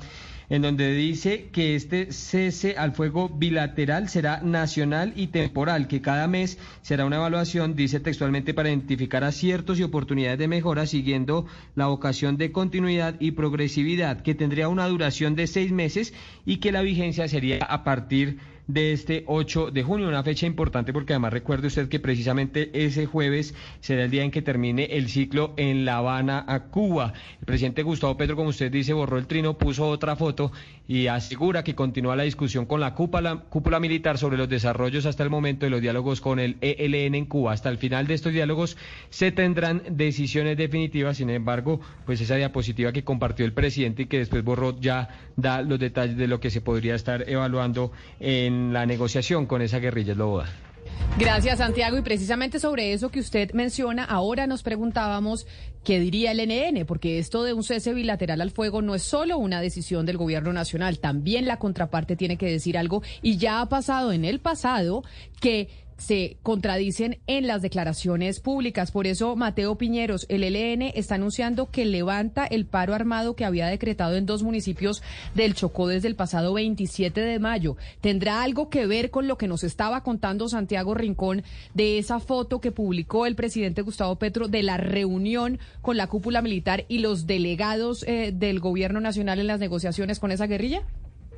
en 0.51 0.61
donde 0.61 0.93
dice 0.93 1.47
que 1.53 1.75
este 1.75 2.11
cese 2.11 2.75
al 2.77 2.91
fuego 2.91 3.29
bilateral 3.29 4.09
será 4.09 4.41
nacional 4.41 5.13
y 5.15 5.27
temporal, 5.27 5.87
que 5.87 6.01
cada 6.01 6.27
mes 6.27 6.57
será 6.81 7.05
una 7.05 7.15
evaluación, 7.15 7.73
dice 7.77 8.01
textualmente, 8.01 8.53
para 8.53 8.67
identificar 8.67 9.23
aciertos 9.23 9.79
y 9.79 9.83
oportunidades 9.83 10.37
de 10.39 10.49
mejora 10.49 10.85
siguiendo 10.87 11.45
la 11.75 11.87
vocación 11.87 12.35
de 12.35 12.51
continuidad 12.51 13.15
y 13.21 13.31
progresividad, 13.31 14.23
que 14.23 14.35
tendría 14.35 14.67
una 14.67 14.89
duración 14.89 15.37
de 15.37 15.47
seis 15.47 15.71
meses 15.71 16.13
y 16.45 16.57
que 16.57 16.73
la 16.73 16.81
vigencia 16.81 17.29
sería 17.29 17.59
a 17.63 17.85
partir 17.85 18.35
de 18.35 18.50
de 18.73 18.93
este 18.93 19.23
8 19.27 19.71
de 19.71 19.83
junio, 19.83 20.07
una 20.07 20.23
fecha 20.23 20.45
importante 20.45 20.93
porque 20.93 21.13
además 21.13 21.33
recuerde 21.33 21.67
usted 21.67 21.89
que 21.89 21.99
precisamente 21.99 22.69
ese 22.73 23.05
jueves 23.05 23.53
será 23.79 24.03
el 24.03 24.11
día 24.11 24.23
en 24.23 24.31
que 24.31 24.41
termine 24.41 24.85
el 24.85 25.09
ciclo 25.09 25.53
en 25.57 25.83
La 25.83 25.97
Habana 25.97 26.45
a 26.47 26.65
Cuba. 26.65 27.13
El 27.39 27.45
presidente 27.45 27.83
Gustavo 27.83 28.15
Petro, 28.17 28.35
como 28.35 28.49
usted 28.49 28.71
dice, 28.71 28.93
borró 28.93 29.17
el 29.17 29.27
trino, 29.27 29.57
puso 29.57 29.87
otra 29.87 30.15
foto 30.15 30.51
y 30.91 31.07
asegura 31.07 31.63
que 31.63 31.73
continúa 31.73 32.17
la 32.17 32.23
discusión 32.23 32.65
con 32.65 32.81
la 32.81 32.93
cúpula, 32.93 33.45
cúpula 33.47 33.79
militar 33.79 34.17
sobre 34.17 34.35
los 34.35 34.49
desarrollos 34.49 35.05
hasta 35.05 35.23
el 35.23 35.29
momento 35.29 35.65
de 35.65 35.69
los 35.69 35.79
diálogos 35.79 36.19
con 36.19 36.37
el 36.37 36.57
ELN 36.59 37.15
en 37.15 37.25
Cuba. 37.27 37.53
Hasta 37.53 37.69
el 37.69 37.77
final 37.77 38.07
de 38.07 38.15
estos 38.15 38.33
diálogos 38.33 38.75
se 39.09 39.31
tendrán 39.31 39.83
decisiones 39.91 40.57
definitivas, 40.57 41.15
sin 41.15 41.29
embargo, 41.29 41.79
pues 42.05 42.19
esa 42.19 42.35
diapositiva 42.35 42.91
que 42.91 43.05
compartió 43.05 43.45
el 43.45 43.53
presidente 43.53 44.01
y 44.01 44.07
que 44.07 44.17
después 44.17 44.43
borró 44.43 44.77
ya 44.81 45.07
da 45.37 45.61
los 45.61 45.79
detalles 45.79 46.17
de 46.17 46.27
lo 46.27 46.41
que 46.41 46.49
se 46.49 46.59
podría 46.59 46.95
estar 46.95 47.23
evaluando 47.29 47.93
en 48.19 48.73
la 48.73 48.85
negociación 48.85 49.45
con 49.45 49.61
esa 49.61 49.79
guerrilla 49.79 50.13
Loboda. 50.13 50.70
Gracias, 51.17 51.57
Santiago. 51.57 51.97
Y 51.97 52.01
precisamente 52.01 52.59
sobre 52.59 52.93
eso 52.93 53.09
que 53.09 53.19
usted 53.19 53.51
menciona, 53.53 54.03
ahora 54.03 54.47
nos 54.47 54.63
preguntábamos 54.63 55.45
qué 55.83 55.99
diría 55.99 56.31
el 56.31 56.47
NN, 56.47 56.85
porque 56.85 57.19
esto 57.19 57.43
de 57.43 57.53
un 57.53 57.63
cese 57.63 57.93
bilateral 57.93 58.41
al 58.41 58.51
fuego 58.51 58.81
no 58.81 58.95
es 58.95 59.03
solo 59.03 59.37
una 59.37 59.61
decisión 59.61 60.05
del 60.05 60.17
gobierno 60.17 60.53
nacional, 60.53 60.99
también 60.99 61.47
la 61.47 61.57
contraparte 61.57 62.15
tiene 62.15 62.37
que 62.37 62.49
decir 62.49 62.77
algo. 62.77 63.03
Y 63.21 63.37
ya 63.37 63.61
ha 63.61 63.69
pasado 63.69 64.13
en 64.13 64.25
el 64.25 64.39
pasado 64.39 65.03
que 65.39 65.69
se 66.01 66.37
contradicen 66.41 67.19
en 67.27 67.45
las 67.45 67.61
declaraciones 67.61 68.39
públicas. 68.39 68.91
Por 68.91 69.05
eso, 69.05 69.35
Mateo 69.35 69.75
Piñeros, 69.77 70.25
el 70.29 70.43
ELN, 70.43 70.81
está 70.95 71.15
anunciando 71.15 71.69
que 71.69 71.85
levanta 71.85 72.45
el 72.45 72.65
paro 72.65 72.95
armado 72.95 73.35
que 73.35 73.45
había 73.45 73.67
decretado 73.67 74.15
en 74.15 74.25
dos 74.25 74.41
municipios 74.41 75.03
del 75.35 75.53
Chocó 75.53 75.87
desde 75.87 76.07
el 76.07 76.15
pasado 76.15 76.53
27 76.53 77.21
de 77.21 77.39
mayo. 77.39 77.77
¿Tendrá 78.01 78.41
algo 78.41 78.69
que 78.69 78.87
ver 78.87 79.11
con 79.11 79.27
lo 79.27 79.37
que 79.37 79.47
nos 79.47 79.63
estaba 79.63 80.01
contando 80.01 80.49
Santiago 80.49 80.95
Rincón 80.95 81.43
de 81.75 81.99
esa 81.99 82.19
foto 82.19 82.59
que 82.61 82.71
publicó 82.71 83.27
el 83.27 83.35
presidente 83.35 83.83
Gustavo 83.83 84.15
Petro 84.15 84.47
de 84.47 84.63
la 84.63 84.77
reunión 84.77 85.59
con 85.83 85.97
la 85.97 86.07
cúpula 86.07 86.41
militar 86.41 86.85
y 86.87 86.97
los 86.99 87.27
delegados 87.27 88.03
eh, 88.07 88.31
del 88.33 88.59
gobierno 88.59 89.01
nacional 89.01 89.39
en 89.39 89.47
las 89.47 89.59
negociaciones 89.59 90.19
con 90.19 90.31
esa 90.31 90.47
guerrilla? 90.47 90.81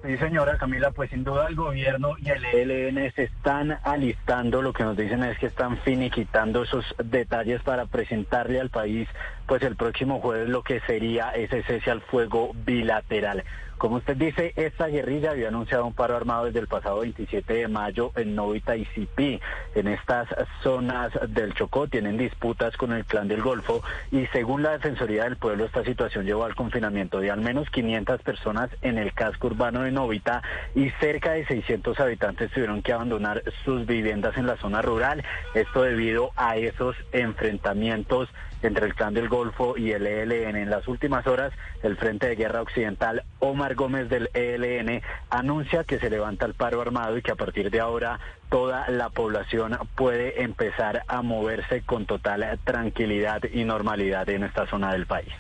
Sí, 0.06 0.18
señora 0.18 0.58
Camila, 0.58 0.92
pues 0.92 1.10
sin 1.12 1.24
duda 1.24 1.48
el 1.48 1.56
gobierno 1.56 2.16
y 2.20 2.30
el 2.30 2.44
ELN 2.44 3.14
se 3.14 3.24
están 3.24 3.80
alistando, 3.84 4.62
lo 4.62 4.74
que 4.74 4.84
nos 4.84 4.98
dicen 4.98 5.24
es 5.24 5.38
que 5.38 5.46
están 5.46 5.78
finiquitando 5.78 6.64
esos 6.64 6.84
detalles 7.02 7.62
para 7.62 7.86
presentarle 7.86 8.60
al 8.60 8.70
país 8.70 9.08
pues 9.48 9.64
el 9.64 9.78
próximo 9.78 10.20
jueves 10.20 10.50
lo 10.50 10.62
que 10.62 10.82
sería 10.82 11.30
ese 11.30 11.64
cese 11.64 11.90
al 11.90 12.02
fuego 12.02 12.52
bilateral. 12.66 13.46
Como 13.84 13.98
usted 13.98 14.16
dice, 14.16 14.54
esta 14.56 14.88
guerrilla 14.88 15.32
había 15.32 15.50
anunciado 15.50 15.86
un 15.86 15.94
paro 15.94 16.16
armado 16.16 16.46
desde 16.46 16.60
el 16.60 16.70
pasado 16.70 17.02
27 17.02 17.54
de 17.54 17.68
mayo 17.68 18.14
en 18.16 18.34
Novita 18.34 18.78
y 18.78 18.86
Cipí. 18.86 19.42
En 19.76 19.90
estas 19.90 20.30
zonas 20.62 21.12
del 21.28 21.54
Chocó 21.54 21.90
tienen 21.90 22.18
disputas 22.18 22.78
con 22.78 22.94
el 22.94 23.04
clan 23.04 23.28
del 23.28 23.42
Golfo 23.42 23.84
y 24.10 24.26
según 24.28 24.64
la 24.64 24.72
Defensoría 24.72 25.26
del 25.26 25.36
Pueblo 25.36 25.66
esta 25.66 25.84
situación 25.84 26.26
llevó 26.26 26.46
al 26.46 26.56
confinamiento 26.56 27.20
de 27.20 27.30
al 27.30 27.42
menos 27.42 27.70
500 27.72 28.22
personas 28.22 28.70
en 28.84 28.98
el 28.98 29.12
casco 29.12 29.48
urbano 29.48 29.82
de 29.82 29.92
Novita 29.92 30.42
y 30.76 30.90
cerca 31.02 31.34
de 31.34 31.46
600 31.46 32.00
habitantes 32.00 32.52
tuvieron 32.52 32.84
que 32.84 32.94
abandonar 32.94 33.44
sus 33.66 33.86
viviendas 33.86 34.38
en 34.38 34.48
la 34.48 34.56
zona 34.56 34.82
rural. 34.82 35.26
Esto 35.56 35.82
debido 35.82 36.32
a 36.38 36.56
esos 36.56 36.96
enfrentamientos 37.12 38.30
entre 38.64 38.86
el 38.86 38.96
clan 38.96 39.14
del 39.14 39.30
Golfo 39.30 39.78
y 39.78 39.92
el 39.92 40.08
ELN. 40.08 40.56
En 40.56 40.70
las 40.70 40.88
últimas 40.88 41.28
horas, 41.28 41.54
el 41.82 41.98
Frente 41.98 42.28
de 42.28 42.36
Guerra 42.36 42.62
Occidental, 42.62 43.24
Omar 43.40 43.76
Gómez 43.76 44.10
del 44.10 44.30
ELN, 44.34 45.02
anuncia 45.30 45.84
que 45.84 46.00
se 46.00 46.10
levanta 46.10 46.46
el 46.46 46.54
paro 46.54 46.82
armado 46.82 47.18
y 47.18 47.22
que 47.22 47.32
a 47.32 47.36
partir 47.36 47.70
de 47.70 47.80
ahora 47.80 48.20
toda 48.50 48.90
la 48.90 49.10
población 49.10 49.78
puede 49.96 50.44
empezar 50.44 51.04
a 51.08 51.22
moverse 51.22 51.82
con 51.82 52.06
total 52.06 52.60
tranquilidad 52.64 53.42
y 53.52 53.64
normalidad 53.64 54.30
en 54.30 54.44
esta 54.44 54.68
zona 54.68 54.92
del 54.92 55.06
país. 55.06 55.34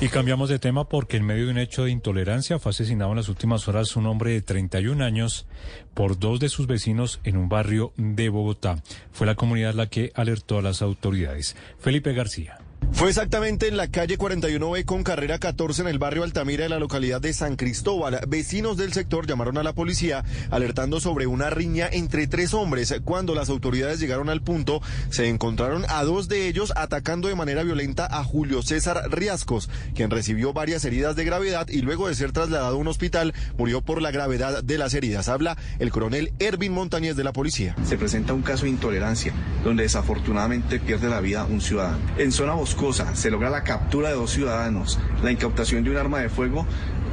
Y 0.00 0.08
cambiamos 0.08 0.48
de 0.48 0.58
tema 0.58 0.88
porque 0.88 1.16
en 1.16 1.24
medio 1.24 1.46
de 1.46 1.52
un 1.52 1.58
hecho 1.58 1.84
de 1.84 1.90
intolerancia 1.90 2.58
fue 2.58 2.70
asesinado 2.70 3.12
en 3.12 3.16
las 3.16 3.28
últimas 3.28 3.68
horas 3.68 3.96
un 3.96 4.06
hombre 4.06 4.32
de 4.32 4.42
31 4.42 5.02
años 5.02 5.46
por 5.94 6.18
dos 6.18 6.40
de 6.40 6.48
sus 6.48 6.66
vecinos 6.66 7.20
en 7.24 7.36
un 7.36 7.48
barrio 7.48 7.92
de 7.96 8.28
Bogotá. 8.28 8.82
Fue 9.12 9.26
la 9.26 9.36
comunidad 9.36 9.74
la 9.74 9.86
que 9.86 10.12
alertó 10.14 10.58
a 10.58 10.62
las 10.62 10.82
autoridades. 10.82 11.56
Felipe 11.78 12.12
García. 12.12 12.58
Fue 12.92 13.08
exactamente 13.08 13.68
en 13.68 13.76
la 13.76 13.88
calle 13.88 14.18
41B 14.18 14.84
con 14.84 15.02
carrera 15.02 15.38
14 15.38 15.82
en 15.82 15.88
el 15.88 15.98
barrio 15.98 16.22
Altamira 16.22 16.62
de 16.62 16.68
la 16.68 16.78
localidad 16.78 17.20
de 17.20 17.32
San 17.32 17.56
Cristóbal. 17.56 18.20
Vecinos 18.28 18.76
del 18.76 18.92
sector 18.92 19.26
llamaron 19.26 19.58
a 19.58 19.62
la 19.62 19.72
policía 19.72 20.24
alertando 20.50 21.00
sobre 21.00 21.26
una 21.26 21.50
riña 21.50 21.88
entre 21.90 22.26
tres 22.26 22.54
hombres. 22.54 22.94
Cuando 23.04 23.34
las 23.34 23.48
autoridades 23.48 24.00
llegaron 24.00 24.30
al 24.30 24.42
punto, 24.42 24.80
se 25.10 25.28
encontraron 25.28 25.84
a 25.88 26.04
dos 26.04 26.28
de 26.28 26.46
ellos 26.48 26.72
atacando 26.76 27.28
de 27.28 27.34
manera 27.34 27.62
violenta 27.62 28.06
a 28.06 28.22
Julio 28.24 28.62
César 28.62 29.02
Riascos, 29.10 29.68
quien 29.94 30.10
recibió 30.10 30.52
varias 30.52 30.84
heridas 30.84 31.16
de 31.16 31.24
gravedad 31.24 31.68
y 31.68 31.82
luego 31.82 32.08
de 32.08 32.14
ser 32.14 32.32
trasladado 32.32 32.76
a 32.76 32.78
un 32.78 32.88
hospital 32.88 33.34
murió 33.58 33.82
por 33.82 34.00
la 34.00 34.12
gravedad 34.12 34.62
de 34.62 34.78
las 34.78 34.94
heridas. 34.94 35.28
Habla 35.28 35.56
el 35.78 35.90
coronel 35.90 36.32
Ervin 36.38 36.72
Montañez 36.72 37.16
de 37.16 37.24
la 37.24 37.32
policía. 37.32 37.74
Se 37.84 37.98
presenta 37.98 38.32
un 38.32 38.42
caso 38.42 38.64
de 38.64 38.70
intolerancia 38.70 39.32
donde 39.64 39.82
desafortunadamente 39.82 40.78
pierde 40.78 41.08
la 41.08 41.20
vida 41.20 41.44
un 41.44 41.60
ciudadano. 41.60 41.98
En 42.18 42.32
zona 42.32 42.54
Bosco 42.74 43.14
se 43.14 43.30
logra 43.30 43.50
la 43.50 43.62
captura 43.62 44.08
de 44.08 44.16
dos 44.16 44.30
ciudadanos, 44.30 44.98
la 45.22 45.30
incautación 45.30 45.84
de 45.84 45.90
un 45.90 45.96
arma 45.96 46.18
de 46.18 46.28
fuego 46.28 46.66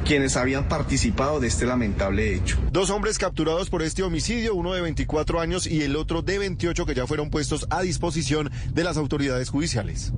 quienes 0.06 0.36
habían 0.36 0.68
participado 0.68 1.40
de 1.40 1.48
este 1.48 1.68
lamentable 1.68 2.34
hecho. 2.34 2.58
Dos 2.72 2.90
hombres 2.90 3.20
capturados 3.20 3.70
por 3.70 3.84
este 3.84 4.02
homicidio, 4.02 4.56
uno 4.56 4.74
de 4.74 4.82
24 4.82 5.40
años 5.40 5.68
y 5.68 5.84
el 5.84 5.96
otro 5.96 6.24
de 6.24 6.40
28 6.40 6.86
que 6.88 6.96
ya 6.96 7.06
fueron 7.06 7.30
puestos 7.30 7.68
a 7.70 7.84
disposición 7.84 8.50
de 8.74 8.84
las 8.84 8.98
autoridades 8.98 9.50
judiciales. 9.50 10.12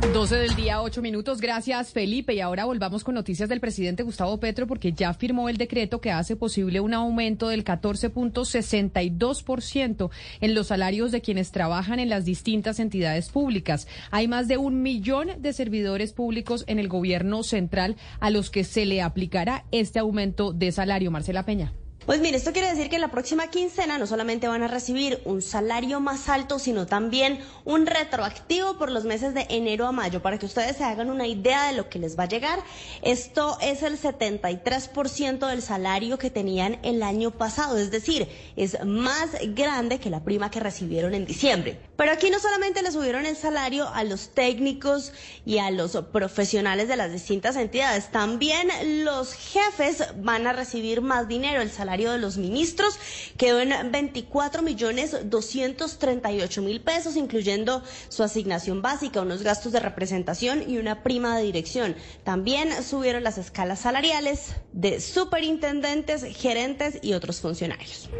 12 0.00 0.36
del 0.36 0.56
día, 0.56 0.82
8 0.82 1.00
minutos. 1.02 1.40
Gracias, 1.40 1.92
Felipe. 1.92 2.34
Y 2.34 2.40
ahora 2.40 2.64
volvamos 2.64 3.04
con 3.04 3.14
noticias 3.14 3.48
del 3.48 3.60
presidente 3.60 4.02
Gustavo 4.02 4.40
Petro, 4.40 4.66
porque 4.66 4.92
ya 4.92 5.14
firmó 5.14 5.48
el 5.48 5.56
decreto 5.56 6.00
que 6.00 6.10
hace 6.10 6.34
posible 6.36 6.80
un 6.80 6.92
aumento 6.94 7.48
del 7.48 7.62
14.62% 7.64 10.10
en 10.40 10.54
los 10.54 10.66
salarios 10.68 11.12
de 11.12 11.20
quienes 11.20 11.50
trabajan 11.50 12.00
en 12.00 12.08
las 12.08 12.24
distintas 12.24 12.80
entidades 12.80 13.28
públicas. 13.28 13.86
Hay 14.10 14.26
más 14.28 14.48
de 14.48 14.56
un 14.56 14.82
millón 14.82 15.28
de 15.38 15.52
servidores 15.52 16.12
públicos 16.12 16.64
en 16.66 16.78
el 16.78 16.88
gobierno 16.88 17.42
central 17.42 17.96
a 18.20 18.30
los 18.30 18.50
que 18.50 18.64
se 18.64 18.86
le 18.86 19.02
aplicará 19.02 19.66
este 19.70 19.98
aumento 19.98 20.52
de 20.52 20.72
salario. 20.72 21.10
Marcela 21.10 21.44
Peña. 21.44 21.74
Pues 22.06 22.20
mire, 22.20 22.36
esto 22.36 22.52
quiere 22.52 22.68
decir 22.68 22.88
que 22.88 22.94
en 22.94 23.00
la 23.00 23.10
próxima 23.10 23.48
quincena 23.48 23.98
no 23.98 24.06
solamente 24.06 24.46
van 24.46 24.62
a 24.62 24.68
recibir 24.68 25.20
un 25.24 25.42
salario 25.42 25.98
más 25.98 26.28
alto, 26.28 26.60
sino 26.60 26.86
también 26.86 27.40
un 27.64 27.84
retroactivo 27.84 28.78
por 28.78 28.92
los 28.92 29.02
meses 29.02 29.34
de 29.34 29.44
enero 29.48 29.88
a 29.88 29.92
mayo. 29.92 30.22
Para 30.22 30.38
que 30.38 30.46
ustedes 30.46 30.76
se 30.76 30.84
hagan 30.84 31.10
una 31.10 31.26
idea 31.26 31.66
de 31.66 31.76
lo 31.76 31.88
que 31.88 31.98
les 31.98 32.16
va 32.16 32.22
a 32.22 32.28
llegar, 32.28 32.60
esto 33.02 33.58
es 33.60 33.82
el 33.82 34.00
73% 34.00 35.48
del 35.48 35.62
salario 35.62 36.16
que 36.16 36.30
tenían 36.30 36.78
el 36.84 37.02
año 37.02 37.32
pasado, 37.32 37.76
es 37.76 37.90
decir, 37.90 38.28
es 38.54 38.78
más 38.84 39.30
grande 39.56 39.98
que 39.98 40.08
la 40.08 40.22
prima 40.22 40.48
que 40.48 40.60
recibieron 40.60 41.12
en 41.12 41.26
diciembre. 41.26 41.76
Pero 41.96 42.12
aquí 42.12 42.30
no 42.30 42.38
solamente 42.38 42.82
le 42.82 42.92
subieron 42.92 43.26
el 43.26 43.36
salario 43.36 43.88
a 43.88 44.04
los 44.04 44.28
técnicos 44.32 45.12
y 45.44 45.58
a 45.58 45.72
los 45.72 45.96
profesionales 46.12 46.86
de 46.86 46.94
las 46.94 47.10
distintas 47.10 47.56
entidades, 47.56 48.12
también 48.12 48.68
los 49.04 49.32
jefes 49.32 50.04
van 50.18 50.46
a 50.46 50.52
recibir 50.52 51.00
más 51.00 51.26
dinero. 51.26 51.60
El 51.60 51.72
salario 51.72 51.95
de 51.96 52.18
los 52.18 52.36
ministros 52.36 52.98
quedó 53.36 53.60
en 53.60 53.90
24 53.90 54.62
millones 54.62 55.16
238 55.24 56.62
mil 56.62 56.80
pesos, 56.80 57.16
incluyendo 57.16 57.82
su 58.08 58.22
asignación 58.22 58.82
básica, 58.82 59.22
unos 59.22 59.42
gastos 59.42 59.72
de 59.72 59.80
representación 59.80 60.68
y 60.68 60.78
una 60.78 61.02
prima 61.02 61.36
de 61.36 61.44
dirección. 61.44 61.96
También 62.24 62.70
subieron 62.82 63.24
las 63.24 63.38
escalas 63.38 63.80
salariales 63.80 64.54
de 64.72 65.00
superintendentes, 65.00 66.24
gerentes 66.36 66.98
y 67.02 67.14
otros 67.14 67.40
funcionarios. 67.40 68.10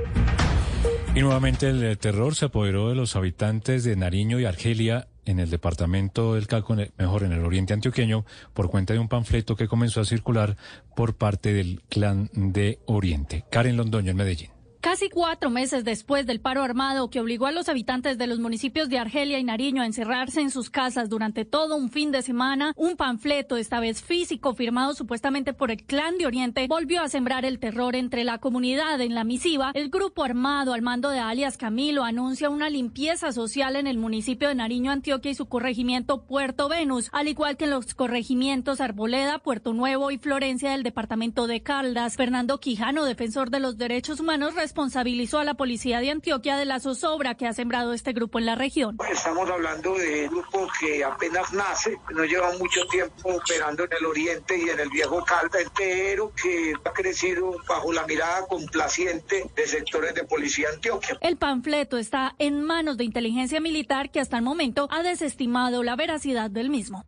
Y 1.15 1.20
nuevamente 1.20 1.69
el 1.69 1.98
terror 1.98 2.35
se 2.35 2.47
apoderó 2.47 2.89
de 2.89 2.94
los 2.94 3.16
habitantes 3.16 3.85
de 3.85 3.97
Nariño 3.97 4.39
y 4.39 4.44
Argelia 4.44 5.09
en 5.27 5.40
el 5.40 5.51
departamento 5.51 6.35
del 6.35 6.47
Calco, 6.47 6.77
mejor 6.97 7.24
en 7.24 7.32
el 7.32 7.44
oriente 7.44 7.74
antioqueño, 7.74 8.24
por 8.55 8.70
cuenta 8.70 8.94
de 8.94 9.01
un 9.01 9.09
panfleto 9.09 9.57
que 9.57 9.69
comenzó 9.69 10.01
a 10.01 10.05
circular 10.05 10.57
por 10.94 11.16
parte 11.16 11.53
del 11.53 11.82
clan 11.89 12.31
de 12.32 12.78
Oriente. 12.86 13.44
Karen 13.51 13.77
Londoño 13.77 14.12
en 14.12 14.16
Medellín. 14.16 14.56
Casi 14.87 15.11
cuatro 15.11 15.51
meses 15.51 15.83
después 15.83 16.27
del 16.27 16.41
paro 16.41 16.63
armado 16.63 17.11
que 17.11 17.19
obligó 17.19 17.47
a 17.47 17.51
los 17.51 17.69
habitantes 17.69 18.19
de 18.19 18.29
los 18.29 18.39
municipios 18.39 18.89
de 18.89 19.01
Argelia 19.01 19.41
y 19.41 19.43
Nariño 19.43 19.83
a 19.83 19.87
encerrarse 19.87 20.41
en 20.41 20.53
sus 20.53 20.71
casas 20.71 21.09
durante 21.09 21.45
todo 21.45 21.75
un 21.75 21.91
fin 21.91 22.13
de 22.13 22.23
semana, 22.23 22.73
un 22.77 22.95
panfleto, 22.95 23.57
esta 23.57 23.81
vez 23.81 24.01
físico, 24.01 24.55
firmado 24.55 24.95
supuestamente 24.95 25.53
por 25.53 25.73
el 25.73 25.83
Clan 25.83 26.19
de 26.19 26.27
Oriente, 26.27 26.69
volvió 26.69 27.03
a 27.03 27.09
sembrar 27.09 27.45
el 27.45 27.59
terror 27.59 27.97
entre 27.97 28.23
la 28.23 28.39
comunidad. 28.39 29.01
En 29.01 29.17
la 29.17 29.25
misiva, 29.25 29.73
el 29.75 29.91
grupo 29.91 30.23
armado 30.23 30.73
al 30.73 30.83
mando 30.83 31.11
de 31.11 31.19
alias 31.19 31.57
Camilo 31.57 32.05
anuncia 32.05 32.49
una 32.49 32.71
limpieza 32.71 33.33
social 33.33 33.75
en 33.75 33.89
el 33.89 33.99
municipio 33.99 34.47
de 34.47 34.55
Nariño, 34.55 34.93
Antioquia 34.93 35.33
y 35.33 35.35
su 35.35 35.47
corregimiento 35.47 36.23
Puerto 36.27 36.69
Venus, 36.69 37.09
al 37.11 37.27
igual 37.27 37.57
que 37.57 37.65
en 37.65 37.71
los 37.71 37.93
corregimientos 37.97 38.81
Arboleda, 38.81 39.41
Puerto 39.41 39.73
Nuevo 39.73 40.13
y 40.13 40.19
Florencia 40.19 40.71
del 40.71 40.85
departamento 40.85 41.49
de 41.49 41.61
Caldas. 41.61 42.15
Fernando 42.15 42.61
Quijano, 42.61 43.05
defensor 43.05 43.51
de 43.51 43.59
los 43.59 43.79
derechos 43.79 44.21
humanos, 44.21 44.55
responsabilizó 44.77 45.39
a 45.39 45.44
la 45.44 45.55
policía 45.55 46.01
de 46.01 46.11
Antioquia 46.11 46.59
de 46.59 46.66
la 46.66 46.81
zozobra 46.81 47.35
que 47.35 47.47
ha 47.47 47.55
sembrado 47.55 47.94
este 47.94 48.12
grupo 48.12 48.39
en 48.39 48.44
la 48.44 48.57
región. 48.57 48.98
Estamos 49.11 49.48
hablando 49.48 49.94
de 49.94 50.24
un 50.24 50.35
grupo 50.35 50.69
que 50.78 51.03
apenas 51.03 51.51
nace, 51.55 51.97
no 52.15 52.27
lleva 52.27 52.53
mucho 52.59 52.85
tiempo 52.90 53.36
operando 53.36 53.85
en 53.85 53.90
el 53.98 54.05
oriente 54.05 54.55
y 54.59 54.69
en 54.69 54.78
el 54.78 54.90
viejo 54.90 55.24
Calda, 55.24 55.61
pero 55.74 56.31
que 56.35 56.74
ha 56.85 56.93
crecido 56.93 57.57
bajo 57.66 57.90
la 57.90 58.07
mirada 58.07 58.47
complaciente 58.47 59.47
de 59.57 59.66
sectores 59.66 60.15
de 60.15 60.24
policía 60.24 60.69
Antioquia. 60.74 61.16
El 61.23 61.39
panfleto 61.39 61.97
está 61.97 62.35
en 62.39 62.61
manos 62.61 62.98
de 62.98 63.05
inteligencia 63.05 63.62
militar 63.62 64.11
que 64.11 64.20
hasta 64.20 64.36
el 64.36 64.43
momento 64.43 64.89
ha 64.90 65.03
desestimado 65.03 65.85
la 65.85 65.97
veracidad 65.97 66.51
del 66.51 66.69
mismo. 66.69 67.07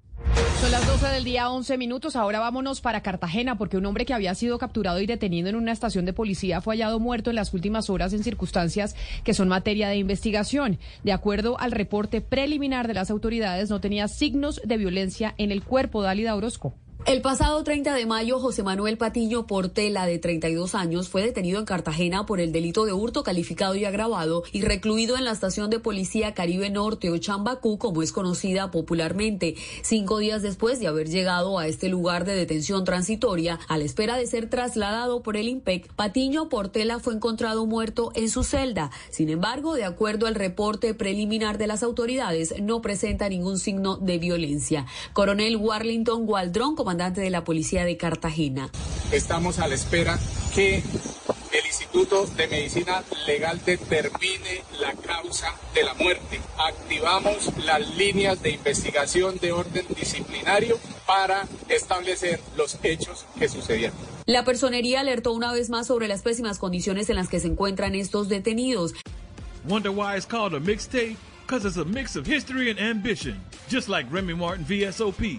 Son 0.60 0.70
las 0.70 0.86
12 0.86 1.06
del 1.08 1.24
día, 1.24 1.50
11 1.50 1.78
minutos. 1.78 2.14
Ahora 2.14 2.38
vámonos 2.38 2.80
para 2.80 3.02
Cartagena, 3.02 3.56
porque 3.58 3.76
un 3.76 3.86
hombre 3.86 4.04
que 4.04 4.14
había 4.14 4.34
sido 4.34 4.58
capturado 4.58 5.00
y 5.00 5.06
detenido 5.06 5.48
en 5.48 5.56
una 5.56 5.72
estación 5.72 6.04
de 6.04 6.12
policía 6.12 6.60
fue 6.60 6.74
hallado 6.74 7.00
muerto 7.00 7.30
en 7.30 7.36
las 7.36 7.54
últimas 7.54 7.90
horas 7.90 8.12
en 8.12 8.22
circunstancias 8.22 8.94
que 9.24 9.34
son 9.34 9.48
materia 9.48 9.88
de 9.88 9.96
investigación. 9.96 10.78
De 11.02 11.12
acuerdo 11.12 11.58
al 11.58 11.72
reporte 11.72 12.20
preliminar 12.20 12.86
de 12.86 12.94
las 12.94 13.10
autoridades, 13.10 13.70
no 13.70 13.80
tenía 13.80 14.08
signos 14.08 14.60
de 14.64 14.76
violencia 14.76 15.34
en 15.38 15.50
el 15.50 15.62
cuerpo. 15.62 16.02
Dálida 16.02 16.34
Orozco. 16.34 16.74
El 17.06 17.22
pasado 17.22 17.62
30 17.64 17.94
de 17.94 18.04
mayo, 18.04 18.38
José 18.38 18.62
Manuel 18.62 18.98
Patiño 18.98 19.46
Portela, 19.46 20.04
de 20.04 20.18
32 20.18 20.74
años, 20.74 21.08
fue 21.08 21.22
detenido 21.22 21.58
en 21.58 21.64
Cartagena 21.64 22.26
por 22.26 22.38
el 22.38 22.52
delito 22.52 22.84
de 22.84 22.92
hurto 22.92 23.22
calificado 23.22 23.76
y 23.76 23.86
agravado 23.86 24.42
y 24.52 24.60
recluido 24.60 25.16
en 25.16 25.24
la 25.24 25.30
estación 25.30 25.70
de 25.70 25.78
policía 25.78 26.34
Caribe 26.34 26.68
Norte 26.68 27.10
o 27.10 27.16
Chambacú, 27.16 27.78
como 27.78 28.02
es 28.02 28.12
conocida 28.12 28.70
popularmente. 28.70 29.54
Cinco 29.82 30.18
días 30.18 30.42
después 30.42 30.80
de 30.80 30.88
haber 30.88 31.08
llegado 31.08 31.58
a 31.58 31.66
este 31.66 31.88
lugar 31.88 32.26
de 32.26 32.34
detención 32.34 32.84
transitoria, 32.84 33.58
a 33.68 33.78
la 33.78 33.84
espera 33.84 34.18
de 34.18 34.26
ser 34.26 34.50
trasladado 34.50 35.22
por 35.22 35.38
el 35.38 35.48
IMPEC, 35.48 35.90
Patiño 35.94 36.50
Portela 36.50 36.98
fue 36.98 37.14
encontrado 37.14 37.64
muerto 37.64 38.12
en 38.16 38.28
su 38.28 38.42
celda. 38.42 38.90
Sin 39.08 39.30
embargo, 39.30 39.74
de 39.74 39.84
acuerdo 39.84 40.26
al 40.26 40.34
reporte 40.34 40.92
preliminar 40.92 41.56
de 41.56 41.68
las 41.68 41.82
autoridades, 41.82 42.54
no 42.60 42.82
presenta 42.82 43.30
ningún 43.30 43.58
signo 43.58 43.96
de 43.96 44.18
violencia. 44.18 44.84
Coronel 45.14 45.56
Warlington 45.56 46.28
Waldron, 46.28 46.74
comandante 46.88 47.20
de 47.20 47.28
la 47.28 47.44
Policía 47.44 47.84
de 47.84 47.98
Cartagena. 47.98 48.70
Estamos 49.12 49.58
a 49.58 49.68
la 49.68 49.74
espera 49.74 50.18
que 50.54 50.76
el 50.76 51.66
Instituto 51.66 52.24
de 52.24 52.46
Medicina 52.46 53.04
Legal 53.26 53.60
determine 53.62 54.62
la 54.80 54.94
causa 54.94 55.54
de 55.74 55.82
la 55.84 55.92
muerte. 55.92 56.40
Activamos 56.56 57.50
las 57.66 57.94
líneas 57.96 58.42
de 58.42 58.52
investigación 58.52 59.36
de 59.36 59.52
orden 59.52 59.84
disciplinario 60.00 60.78
para 61.06 61.46
establecer 61.68 62.40
los 62.56 62.78
hechos 62.82 63.26
que 63.38 63.50
sucedieron. 63.50 63.94
La 64.24 64.46
personería 64.46 65.00
alertó 65.00 65.32
una 65.32 65.52
vez 65.52 65.68
más 65.68 65.88
sobre 65.88 66.08
las 66.08 66.22
pésimas 66.22 66.58
condiciones 66.58 67.10
en 67.10 67.16
las 67.16 67.28
que 67.28 67.38
se 67.38 67.48
encuentran 67.48 67.94
estos 67.94 68.30
detenidos. 68.30 68.94
Wonder 69.68 69.92
why 69.92 70.16
it's 70.16 70.24
called 70.24 70.54
a 70.54 70.58
mixtape? 70.58 71.18
Because 71.46 71.66
it's 71.66 71.76
a 71.76 71.84
mix 71.84 72.16
of 72.16 72.26
history 72.26 72.70
and 72.70 72.80
ambition, 72.80 73.38
just 73.68 73.90
like 73.90 74.10
Remy 74.10 74.32
Martin 74.32 74.64
VSOP. 74.64 75.38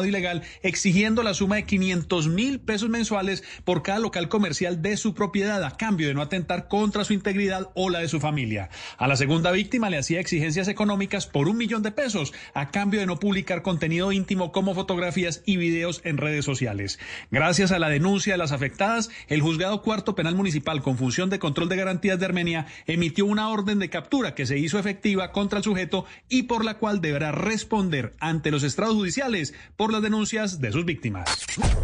Ilegal 0.00 0.42
exigiendo 0.62 1.22
la 1.22 1.34
suma 1.34 1.56
de 1.56 1.64
500 1.64 2.28
mil 2.28 2.60
pesos 2.60 2.88
mensuales 2.88 3.44
por 3.64 3.82
cada 3.82 3.98
local 3.98 4.28
comercial 4.28 4.82
de 4.82 4.96
su 4.96 5.14
propiedad 5.14 5.62
a 5.62 5.76
cambio 5.76 6.08
de 6.08 6.14
no 6.14 6.22
atentar 6.22 6.68
contra 6.68 7.04
su 7.04 7.12
integridad 7.12 7.70
o 7.74 7.90
la 7.90 8.00
de 8.00 8.08
su 8.08 8.20
familia. 8.20 8.70
A 8.96 9.06
la 9.06 9.16
segunda 9.16 9.52
víctima 9.52 9.90
le 9.90 9.98
hacía 9.98 10.20
exigencias 10.20 10.68
económicas 10.68 11.26
por 11.26 11.48
un 11.48 11.56
millón 11.56 11.82
de 11.82 11.92
pesos 11.92 12.32
a 12.54 12.70
cambio 12.70 13.00
de 13.00 13.06
no 13.06 13.18
publicar 13.18 13.62
contenido 13.62 14.12
íntimo 14.12 14.52
como 14.52 14.74
fotografías 14.74 15.42
y 15.44 15.56
videos 15.56 16.00
en 16.04 16.16
redes 16.16 16.44
sociales. 16.44 16.98
Gracias 17.30 17.72
a 17.72 17.78
la 17.78 17.88
denuncia 17.88 18.34
de 18.34 18.38
las 18.38 18.52
afectadas, 18.52 19.10
el 19.28 19.42
juzgado 19.42 19.82
cuarto 19.82 20.14
penal 20.14 20.34
municipal 20.34 20.82
con 20.82 20.96
función 20.96 21.30
de 21.30 21.38
control 21.38 21.68
de 21.68 21.76
garantías 21.76 22.18
de 22.18 22.26
Armenia 22.26 22.66
emitió 22.86 23.26
una 23.26 23.48
orden 23.48 23.78
de 23.78 23.90
captura 23.90 24.34
que 24.34 24.46
se 24.46 24.58
hizo 24.58 24.78
efectiva 24.78 25.32
contra 25.32 25.58
el 25.58 25.64
sujeto 25.64 26.04
y 26.28 26.44
por 26.44 26.64
la 26.64 26.78
cual 26.78 27.00
deberá 27.00 27.32
responder 27.32 28.14
ante 28.20 28.50
los 28.50 28.62
estrados 28.62 28.94
judiciales 28.94 29.54
por 29.82 29.92
las 29.92 30.00
denuncias 30.00 30.60
de 30.60 30.70
sus 30.70 30.84
víctimas. 30.84 31.28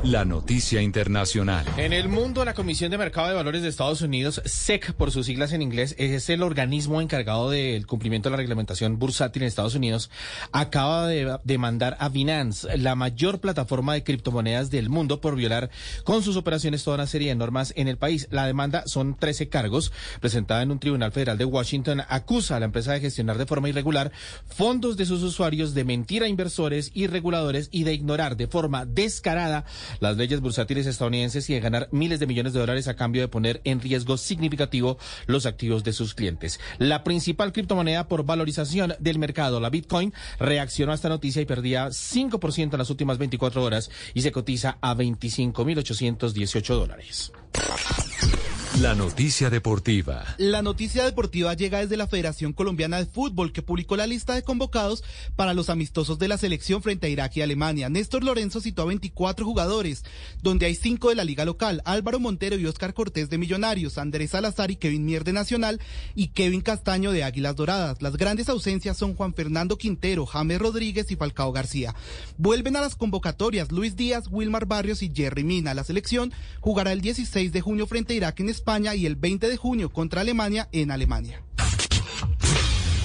La 0.04 0.24
noticia 0.24 0.80
internacional. 0.80 1.66
En 1.76 1.92
el 1.92 2.08
mundo, 2.08 2.44
la 2.44 2.54
Comisión 2.54 2.92
de 2.92 2.96
Mercado 2.96 3.26
de 3.26 3.34
Valores 3.34 3.62
de 3.62 3.68
Estados 3.68 4.02
Unidos, 4.02 4.40
SEC 4.44 4.92
por 4.92 5.10
sus 5.10 5.26
siglas 5.26 5.52
en 5.52 5.62
inglés, 5.62 5.96
es 5.98 6.30
el 6.30 6.44
organismo 6.44 7.00
encargado 7.00 7.50
del 7.50 7.88
cumplimiento 7.88 8.28
de 8.28 8.30
la 8.30 8.36
reglamentación 8.36 9.00
bursátil 9.00 9.42
en 9.42 9.48
Estados 9.48 9.74
Unidos, 9.74 10.12
acaba 10.52 11.08
de 11.08 11.38
demandar 11.42 11.96
a 11.98 12.08
Binance, 12.08 12.78
la 12.78 12.94
mayor 12.94 13.40
plataforma 13.40 13.94
de 13.94 14.04
criptomonedas 14.04 14.70
del 14.70 14.90
mundo, 14.90 15.20
por 15.20 15.34
violar 15.34 15.68
con 16.04 16.22
sus 16.22 16.36
operaciones 16.36 16.84
toda 16.84 16.98
una 16.98 17.06
serie 17.08 17.30
de 17.30 17.34
normas 17.34 17.72
en 17.74 17.88
el 17.88 17.98
país. 17.98 18.28
La 18.30 18.46
demanda 18.46 18.84
son 18.86 19.16
13 19.16 19.48
cargos, 19.48 19.90
presentada 20.20 20.62
en 20.62 20.70
un 20.70 20.78
tribunal 20.78 21.10
federal 21.10 21.36
de 21.36 21.46
Washington, 21.46 22.02
acusa 22.08 22.54
a 22.54 22.60
la 22.60 22.66
empresa 22.66 22.92
de 22.92 23.00
gestionar 23.00 23.38
de 23.38 23.46
forma 23.46 23.68
irregular 23.68 24.12
fondos 24.46 24.96
de 24.96 25.04
sus 25.04 25.24
usuarios, 25.24 25.74
de 25.74 25.82
mentir 25.82 26.22
a 26.22 26.28
inversores 26.28 26.92
y 26.94 27.08
reguladores 27.08 27.68
y 27.72 27.82
de 27.82 27.87
ignorar 27.92 28.36
de 28.36 28.46
forma 28.46 28.86
descarada 28.86 29.64
las 30.00 30.16
leyes 30.16 30.40
bursátiles 30.40 30.86
estadounidenses 30.86 31.48
y 31.50 31.54
de 31.54 31.60
ganar 31.60 31.88
miles 31.92 32.20
de 32.20 32.26
millones 32.26 32.52
de 32.52 32.60
dólares 32.60 32.88
a 32.88 32.96
cambio 32.96 33.22
de 33.22 33.28
poner 33.28 33.60
en 33.64 33.80
riesgo 33.80 34.16
significativo 34.16 34.98
los 35.26 35.46
activos 35.46 35.84
de 35.84 35.92
sus 35.92 36.14
clientes. 36.14 36.60
La 36.78 37.04
principal 37.04 37.52
criptomoneda 37.52 38.08
por 38.08 38.24
valorización 38.24 38.94
del 38.98 39.18
mercado, 39.18 39.60
la 39.60 39.70
Bitcoin, 39.70 40.12
reaccionó 40.38 40.92
a 40.92 40.94
esta 40.94 41.08
noticia 41.08 41.42
y 41.42 41.46
perdía 41.46 41.88
5% 41.88 42.72
en 42.72 42.78
las 42.78 42.90
últimas 42.90 43.18
24 43.18 43.62
horas 43.62 43.90
y 44.14 44.22
se 44.22 44.32
cotiza 44.32 44.78
a 44.80 44.94
25.818 44.94 46.74
dólares. 46.74 47.32
La 48.80 48.94
noticia 48.94 49.50
deportiva. 49.50 50.24
La 50.38 50.62
noticia 50.62 51.04
deportiva 51.04 51.52
llega 51.54 51.80
desde 51.80 51.96
la 51.96 52.06
Federación 52.06 52.52
Colombiana 52.52 52.98
de 52.98 53.06
Fútbol, 53.06 53.52
que 53.52 53.60
publicó 53.60 53.96
la 53.96 54.06
lista 54.06 54.36
de 54.36 54.44
convocados 54.44 55.02
para 55.34 55.52
los 55.52 55.68
amistosos 55.68 56.20
de 56.20 56.28
la 56.28 56.38
selección 56.38 56.80
frente 56.80 57.08
a 57.08 57.10
Irak 57.10 57.36
y 57.36 57.42
Alemania. 57.42 57.88
Néstor 57.88 58.22
Lorenzo 58.22 58.60
citó 58.60 58.82
a 58.82 58.84
24 58.84 59.44
jugadores, 59.44 60.04
donde 60.42 60.66
hay 60.66 60.76
5 60.76 61.08
de 61.08 61.16
la 61.16 61.24
liga 61.24 61.44
local, 61.44 61.82
Álvaro 61.86 62.20
Montero 62.20 62.56
y 62.56 62.66
Oscar 62.66 62.94
Cortés 62.94 63.28
de 63.28 63.38
Millonarios, 63.38 63.98
Andrés 63.98 64.30
Salazar 64.30 64.70
y 64.70 64.76
Kevin 64.76 65.04
Mier 65.04 65.24
de 65.24 65.32
Nacional 65.32 65.80
y 66.14 66.28
Kevin 66.28 66.60
Castaño 66.60 67.10
de 67.10 67.24
Águilas 67.24 67.56
Doradas. 67.56 68.00
Las 68.00 68.16
grandes 68.16 68.48
ausencias 68.48 68.96
son 68.96 69.16
Juan 69.16 69.34
Fernando 69.34 69.76
Quintero, 69.76 70.24
James 70.24 70.60
Rodríguez 70.60 71.10
y 71.10 71.16
Falcao 71.16 71.50
García. 71.50 71.96
Vuelven 72.36 72.76
a 72.76 72.80
las 72.80 72.94
convocatorias 72.94 73.72
Luis 73.72 73.96
Díaz, 73.96 74.28
Wilmar 74.30 74.66
Barrios 74.66 75.02
y 75.02 75.10
Jerry 75.12 75.42
Mina. 75.42 75.74
La 75.74 75.82
selección 75.82 76.32
jugará 76.60 76.92
el 76.92 77.00
16 77.00 77.50
de 77.50 77.60
junio 77.60 77.88
frente 77.88 78.12
a 78.12 78.16
Irak 78.16 78.38
en 78.38 78.50
España 78.50 78.67
Y 78.68 79.06
el 79.06 79.16
20 79.16 79.48
de 79.48 79.56
junio 79.56 79.88
contra 79.88 80.20
Alemania 80.20 80.68
en 80.72 80.90
Alemania. 80.90 81.42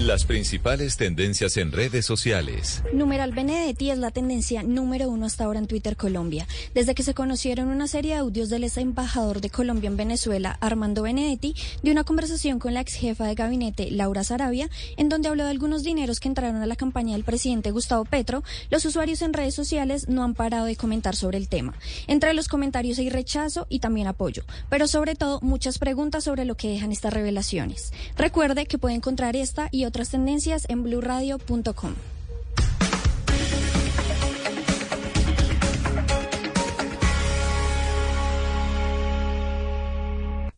Las 0.06 0.26
principales 0.26 0.98
tendencias 0.98 1.56
en 1.56 1.72
redes 1.72 2.06
sociales. 2.06 2.84
Numeral 2.92 3.32
Benedetti 3.32 3.90
es 3.90 3.98
la 3.98 4.12
tendencia 4.12 4.62
número 4.62 5.08
uno 5.08 5.26
hasta 5.28 5.46
ahora 5.46 5.60
en 5.60 5.68
Twitter 5.68 5.96
Colombia. 5.96 6.46
Desde 6.74 6.94
que 6.94 7.04
se 7.04 7.14
conocieron 7.14 7.70
una 7.70 7.88
serie 7.88 8.16
de 8.16 8.20
audios 8.20 8.50
del 8.50 8.66
ex 8.66 8.76
embajador 8.76 9.40
de 9.40 9.50
Colombia 9.50 9.88
en 9.88 9.96
Venezuela, 9.96 10.58
Armando 10.60 11.04
Benedetti, 11.04 11.56
de 11.84 11.92
una 11.92 12.04
conversación 12.04 12.60
con 12.60 12.74
la 12.74 12.82
ex 12.82 12.96
jefa 12.96 13.26
de 13.26 13.36
gabinete, 13.36 13.92
Laura 13.92 14.26
Sarabia, 14.26 14.70
en 14.98 15.08
donde 15.08 15.30
habló 15.30 15.46
de 15.46 15.52
algunos 15.52 15.84
dineros 15.84 16.20
que 16.20 16.28
entraron 16.28 16.58
a 16.58 16.66
la 16.66 16.76
campaña 16.76 17.14
del 17.14 17.24
presidente 17.24 17.72
Gustavo 17.72 18.04
Petro, 18.04 18.44
los 18.70 18.84
usuarios 18.84 19.22
en 19.22 19.32
redes 19.32 19.56
sociales 19.56 20.10
no 20.10 20.26
han 20.26 20.34
parado 20.34 20.66
de 20.66 20.76
comentar 20.76 21.16
sobre 21.16 21.38
el 21.38 21.48
tema. 21.48 21.76
Entre 22.08 22.34
los 22.34 22.50
comentarios 22.50 23.00
hay 23.00 23.10
rechazo 23.10 23.68
y 23.70 23.80
también 23.80 24.08
apoyo, 24.08 24.44
pero 24.70 24.86
sobre 24.90 25.16
todo 25.16 25.40
muchas 25.40 25.80
preguntas 25.80 26.26
sobre 26.26 26.44
lo 26.44 26.56
que 26.56 26.68
dejan 26.68 26.92
estas 26.92 27.14
revelaciones. 27.14 27.94
Recuerde 28.18 28.66
que 28.66 28.78
puede 28.78 28.96
encontrar 28.96 29.38
esta 29.38 29.70
y 29.72 29.86
otras 29.86 29.93
tendencias 29.94 30.66
en 30.70 30.84
blurradio.com. 30.84 31.94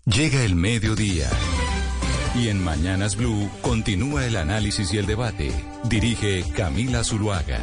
Llega 0.06 0.44
el 0.44 0.56
mediodía. 0.56 1.28
Y 2.36 2.50
en 2.50 2.64
Mañanas 2.64 3.16
Blue 3.16 3.50
continúa 3.62 4.26
el 4.26 4.38
análisis 4.38 4.94
y 4.94 4.98
el 4.98 5.06
debate. 5.06 5.52
Dirige 5.90 6.44
Camila 6.56 7.04
Zuluaga. 7.04 7.60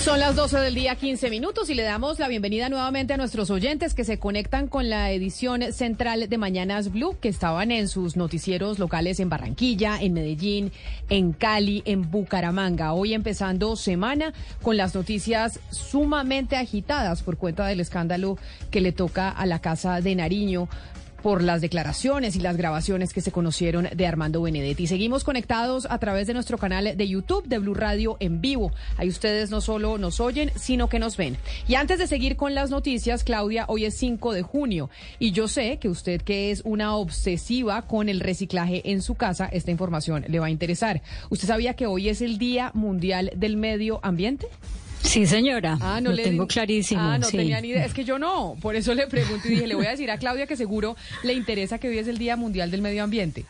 Son 0.00 0.18
las 0.18 0.34
12 0.34 0.60
del 0.60 0.74
día, 0.74 0.94
15 0.94 1.28
minutos, 1.28 1.68
y 1.68 1.74
le 1.74 1.82
damos 1.82 2.18
la 2.18 2.26
bienvenida 2.26 2.70
nuevamente 2.70 3.12
a 3.12 3.16
nuestros 3.18 3.50
oyentes 3.50 3.92
que 3.92 4.04
se 4.04 4.18
conectan 4.18 4.66
con 4.66 4.88
la 4.88 5.10
edición 5.10 5.74
central 5.74 6.26
de 6.30 6.38
Mañanas 6.38 6.90
Blue, 6.90 7.18
que 7.20 7.28
estaban 7.28 7.70
en 7.70 7.86
sus 7.86 8.16
noticieros 8.16 8.78
locales 8.78 9.20
en 9.20 9.28
Barranquilla, 9.28 10.00
en 10.00 10.14
Medellín, 10.14 10.72
en 11.10 11.34
Cali, 11.34 11.82
en 11.84 12.10
Bucaramanga. 12.10 12.94
Hoy 12.94 13.12
empezando 13.12 13.76
semana 13.76 14.32
con 14.62 14.78
las 14.78 14.94
noticias 14.94 15.60
sumamente 15.70 16.56
agitadas 16.56 17.22
por 17.22 17.36
cuenta 17.36 17.66
del 17.66 17.80
escándalo 17.80 18.38
que 18.70 18.80
le 18.80 18.92
toca 18.92 19.28
a 19.28 19.44
la 19.44 19.58
Casa 19.58 20.00
de 20.00 20.14
Nariño 20.14 20.66
por 21.22 21.42
las 21.42 21.60
declaraciones 21.60 22.36
y 22.36 22.40
las 22.40 22.56
grabaciones 22.56 23.12
que 23.12 23.20
se 23.20 23.32
conocieron 23.32 23.88
de 23.94 24.06
Armando 24.06 24.42
Benedetti. 24.42 24.86
Seguimos 24.86 25.24
conectados 25.24 25.86
a 25.90 25.98
través 25.98 26.26
de 26.26 26.34
nuestro 26.34 26.58
canal 26.58 26.96
de 26.96 27.08
YouTube 27.08 27.46
de 27.46 27.58
Blue 27.58 27.74
Radio 27.74 28.16
en 28.20 28.40
vivo. 28.40 28.72
Ahí 28.96 29.08
ustedes 29.08 29.50
no 29.50 29.60
solo 29.60 29.98
nos 29.98 30.20
oyen, 30.20 30.50
sino 30.56 30.88
que 30.88 30.98
nos 30.98 31.16
ven. 31.16 31.36
Y 31.68 31.74
antes 31.74 31.98
de 31.98 32.06
seguir 32.06 32.36
con 32.36 32.54
las 32.54 32.70
noticias, 32.70 33.24
Claudia, 33.24 33.64
hoy 33.68 33.84
es 33.84 33.94
5 33.96 34.32
de 34.32 34.42
junio 34.42 34.90
y 35.18 35.32
yo 35.32 35.48
sé 35.48 35.78
que 35.78 35.88
usted 35.88 36.22
que 36.22 36.50
es 36.50 36.62
una 36.64 36.96
obsesiva 36.96 37.82
con 37.82 38.08
el 38.08 38.20
reciclaje 38.20 38.90
en 38.90 39.02
su 39.02 39.14
casa, 39.14 39.46
esta 39.46 39.70
información 39.70 40.24
le 40.28 40.38
va 40.38 40.46
a 40.46 40.50
interesar. 40.50 41.02
¿Usted 41.28 41.48
sabía 41.48 41.74
que 41.74 41.86
hoy 41.86 42.08
es 42.08 42.20
el 42.20 42.38
Día 42.38 42.70
Mundial 42.74 43.32
del 43.36 43.56
Medio 43.56 44.00
Ambiente? 44.02 44.48
Sí, 45.02 45.26
señora. 45.26 45.78
Ah, 45.80 46.00
no 46.00 46.10
lo 46.10 46.16
tengo 46.16 46.46
clarísimo. 46.46 47.00
Ah, 47.00 47.18
no 47.18 47.26
sí. 47.26 47.36
tenía 47.36 47.60
ni 47.60 47.68
idea. 47.68 47.84
Es 47.84 47.94
que 47.94 48.04
yo 48.04 48.18
no. 48.18 48.56
Por 48.60 48.76
eso 48.76 48.94
le 48.94 49.06
pregunto 49.06 49.48
y 49.48 49.52
dije, 49.52 49.66
le 49.66 49.74
voy 49.74 49.86
a 49.86 49.90
decir 49.90 50.10
a 50.10 50.18
Claudia 50.18 50.46
que 50.46 50.56
seguro 50.56 50.96
le 51.22 51.32
interesa 51.32 51.78
que 51.78 51.88
hoy 51.88 51.98
es 51.98 52.06
el 52.08 52.18
Día 52.18 52.36
Mundial 52.36 52.70
del 52.70 52.82
Medio 52.82 53.02
Ambiente. 53.02 53.44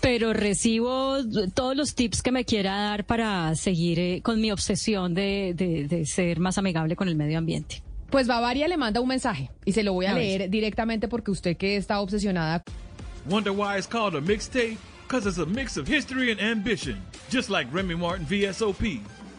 Pero 0.00 0.32
recibo 0.34 1.16
todos 1.54 1.76
los 1.76 1.94
tips 1.94 2.20
que 2.22 2.30
me 2.32 2.44
quiera 2.44 2.76
dar 2.76 3.04
para 3.04 3.54
seguir 3.54 3.98
eh, 3.98 4.20
con 4.22 4.40
mi 4.40 4.50
obsesión 4.52 5.14
de, 5.14 5.54
de, 5.56 5.86
de, 5.88 6.04
ser 6.04 6.40
más 6.40 6.58
amigable 6.58 6.94
con 6.96 7.08
el 7.08 7.16
medio 7.16 7.38
ambiente. 7.38 7.82
Pues 8.10 8.26
Bavaria 8.26 8.68
le 8.68 8.76
manda 8.76 9.00
un 9.00 9.08
mensaje 9.08 9.50
y 9.64 9.72
se 9.72 9.82
lo 9.82 9.94
voy 9.94 10.06
a, 10.06 10.10
a 10.10 10.14
leer 10.14 10.40
ver. 10.42 10.50
directamente 10.50 11.08
porque 11.08 11.30
usted 11.30 11.56
que 11.56 11.76
está 11.76 12.00
obsesionada. 12.00 12.62
Wonder 13.30 13.52
why 13.52 13.78
it's 13.78 13.86
called 13.88 14.14
a 14.14 14.20
mixtape? 14.20 14.76
Because 15.08 15.26
it's 15.26 15.38
a 15.38 15.46
mix 15.46 15.76
of 15.78 15.88
history 15.88 16.30
and 16.30 16.40
ambition. 16.40 17.00
Just 17.30 17.48
like 17.48 17.68
Remy 17.72 17.94
Martin 17.94 18.26
VSOP. 18.26 19.00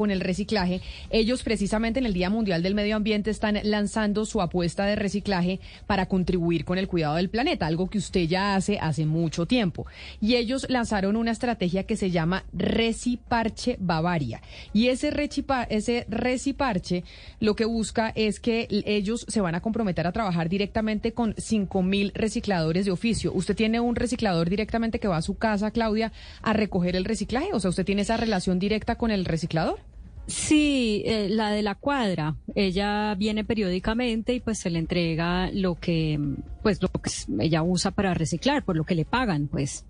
Con 0.00 0.10
el 0.10 0.20
reciclaje. 0.20 0.80
Ellos 1.10 1.42
precisamente 1.42 2.00
en 2.00 2.06
el 2.06 2.14
Día 2.14 2.30
Mundial 2.30 2.62
del 2.62 2.74
Medio 2.74 2.96
Ambiente 2.96 3.30
están 3.30 3.58
lanzando 3.64 4.24
su 4.24 4.40
apuesta 4.40 4.86
de 4.86 4.96
reciclaje 4.96 5.60
para 5.86 6.06
contribuir 6.06 6.64
con 6.64 6.78
el 6.78 6.88
cuidado 6.88 7.16
del 7.16 7.28
planeta, 7.28 7.66
algo 7.66 7.90
que 7.90 7.98
usted 7.98 8.22
ya 8.22 8.54
hace 8.54 8.78
hace 8.78 9.04
mucho 9.04 9.44
tiempo. 9.44 9.84
Y 10.18 10.36
ellos 10.36 10.64
lanzaron 10.70 11.16
una 11.16 11.32
estrategia 11.32 11.84
que 11.84 11.98
se 11.98 12.10
llama 12.10 12.44
Reciparche 12.54 13.76
Bavaria. 13.78 14.40
Y 14.72 14.86
ese, 14.88 15.10
Recipa, 15.10 15.64
ese 15.64 16.06
Reciparche 16.08 17.04
lo 17.38 17.54
que 17.54 17.66
busca 17.66 18.10
es 18.14 18.40
que 18.40 18.68
ellos 18.70 19.26
se 19.28 19.42
van 19.42 19.54
a 19.54 19.60
comprometer 19.60 20.06
a 20.06 20.12
trabajar 20.12 20.48
directamente 20.48 21.12
con 21.12 21.34
5 21.36 21.82
mil 21.82 22.12
recicladores 22.14 22.86
de 22.86 22.90
oficio. 22.90 23.34
¿Usted 23.34 23.54
tiene 23.54 23.80
un 23.80 23.96
reciclador 23.96 24.48
directamente 24.48 24.98
que 24.98 25.08
va 25.08 25.18
a 25.18 25.22
su 25.22 25.36
casa, 25.36 25.72
Claudia, 25.72 26.10
a 26.40 26.54
recoger 26.54 26.96
el 26.96 27.04
reciclaje? 27.04 27.50
O 27.52 27.60
sea, 27.60 27.68
¿usted 27.68 27.84
tiene 27.84 28.00
esa 28.00 28.16
relación 28.16 28.58
directa 28.58 28.94
con 28.94 29.10
el 29.10 29.26
reciclador? 29.26 29.89
Sí, 30.30 31.02
eh, 31.06 31.28
la 31.28 31.50
de 31.50 31.62
la 31.62 31.74
cuadra. 31.74 32.36
Ella 32.54 33.14
viene 33.16 33.44
periódicamente 33.44 34.32
y 34.32 34.40
pues 34.40 34.58
se 34.58 34.70
le 34.70 34.78
entrega 34.78 35.50
lo 35.52 35.74
que, 35.74 36.20
pues 36.62 36.80
lo 36.80 36.88
que 36.88 37.10
ella 37.40 37.62
usa 37.62 37.90
para 37.90 38.14
reciclar, 38.14 38.64
por 38.64 38.76
lo 38.76 38.84
que 38.84 38.94
le 38.94 39.04
pagan, 39.04 39.48
pues. 39.48 39.84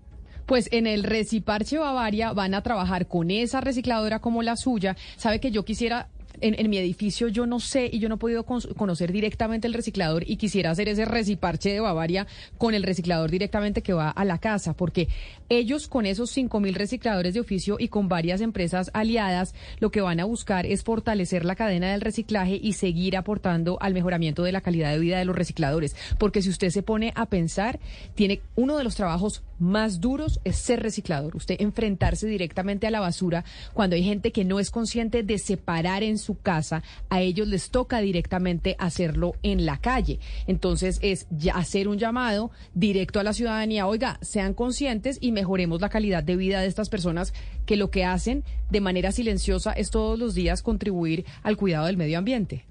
Pues 0.47 0.67
en 0.71 0.87
el 0.87 1.03
Reciparche 1.03 1.77
Bavaria 1.77 2.33
van 2.33 2.55
a 2.55 2.63
trabajar 2.63 3.07
con 3.07 3.29
esa 3.29 3.61
recicladora 3.61 4.19
como 4.19 4.41
la 4.41 4.57
suya. 4.57 4.97
Sabe 5.15 5.39
que 5.39 5.51
yo 5.51 5.63
quisiera 5.63 6.09
en, 6.41 6.69
mi 6.69 6.77
edificio 6.77 7.27
yo 7.27 7.45
no 7.45 7.59
sé 7.59 7.89
y 7.91 7.99
yo 7.99 8.09
no 8.09 8.15
he 8.15 8.17
podido 8.17 8.43
con, 8.43 8.61
conocer 8.75 9.11
directamente 9.11 9.67
el 9.67 9.73
reciclador 9.73 10.23
y 10.27 10.37
quisiera 10.37 10.71
hacer 10.71 10.89
ese 10.89 11.05
reciparche 11.05 11.71
de 11.71 11.79
Bavaria 11.79 12.27
con 12.57 12.73
el 12.73 12.83
reciclador 12.83 13.31
directamente 13.31 13.81
que 13.81 13.93
va 13.93 14.09
a 14.09 14.25
la 14.25 14.37
casa, 14.37 14.73
porque 14.73 15.07
ellos 15.49 15.87
con 15.87 16.05
esos 16.05 16.31
cinco 16.31 16.59
mil 16.59 16.75
recicladores 16.75 17.33
de 17.33 17.39
oficio 17.39 17.77
y 17.79 17.87
con 17.87 18.07
varias 18.07 18.41
empresas 18.41 18.91
aliadas, 18.93 19.53
lo 19.79 19.91
que 19.91 20.01
van 20.01 20.19
a 20.19 20.25
buscar 20.25 20.65
es 20.65 20.83
fortalecer 20.83 21.45
la 21.45 21.55
cadena 21.55 21.91
del 21.91 22.01
reciclaje 22.01 22.59
y 22.61 22.73
seguir 22.73 23.17
aportando 23.17 23.77
al 23.81 23.93
mejoramiento 23.93 24.43
de 24.43 24.51
la 24.51 24.61
calidad 24.61 24.91
de 24.91 24.99
vida 24.99 25.19
de 25.19 25.25
los 25.25 25.35
recicladores. 25.35 25.95
Porque 26.17 26.41
si 26.41 26.49
usted 26.49 26.69
se 26.69 26.83
pone 26.83 27.13
a 27.15 27.25
pensar, 27.25 27.79
tiene 28.15 28.41
uno 28.55 28.77
de 28.77 28.83
los 28.83 28.95
trabajos 28.95 29.43
más 29.61 30.01
duros 30.01 30.41
es 30.43 30.57
ser 30.57 30.81
reciclador. 30.81 31.35
Usted 31.35 31.55
enfrentarse 31.59 32.27
directamente 32.27 32.87
a 32.87 32.91
la 32.91 32.99
basura 32.99 33.45
cuando 33.73 33.95
hay 33.95 34.03
gente 34.03 34.31
que 34.31 34.43
no 34.43 34.59
es 34.59 34.71
consciente 34.71 35.23
de 35.23 35.37
separar 35.37 36.03
en 36.03 36.17
su 36.17 36.39
casa, 36.39 36.83
a 37.09 37.21
ellos 37.21 37.47
les 37.47 37.69
toca 37.69 38.01
directamente 38.01 38.75
hacerlo 38.79 39.35
en 39.43 39.65
la 39.65 39.77
calle. 39.77 40.19
Entonces 40.47 40.99
es 41.01 41.27
hacer 41.53 41.87
un 41.87 41.99
llamado 41.99 42.51
directo 42.73 43.19
a 43.19 43.23
la 43.23 43.33
ciudadanía, 43.33 43.87
oiga, 43.87 44.17
sean 44.21 44.53
conscientes 44.53 45.17
y 45.21 45.31
mejoremos 45.31 45.79
la 45.79 45.89
calidad 45.89 46.23
de 46.23 46.35
vida 46.35 46.61
de 46.61 46.67
estas 46.67 46.89
personas 46.89 47.33
que 47.65 47.77
lo 47.77 47.91
que 47.91 48.03
hacen 48.03 48.43
de 48.69 48.81
manera 48.81 49.11
silenciosa 49.11 49.71
es 49.73 49.91
todos 49.91 50.17
los 50.17 50.33
días 50.33 50.63
contribuir 50.63 51.25
al 51.43 51.57
cuidado 51.57 51.85
del 51.85 51.97
medio 51.97 52.17
ambiente. 52.17 52.70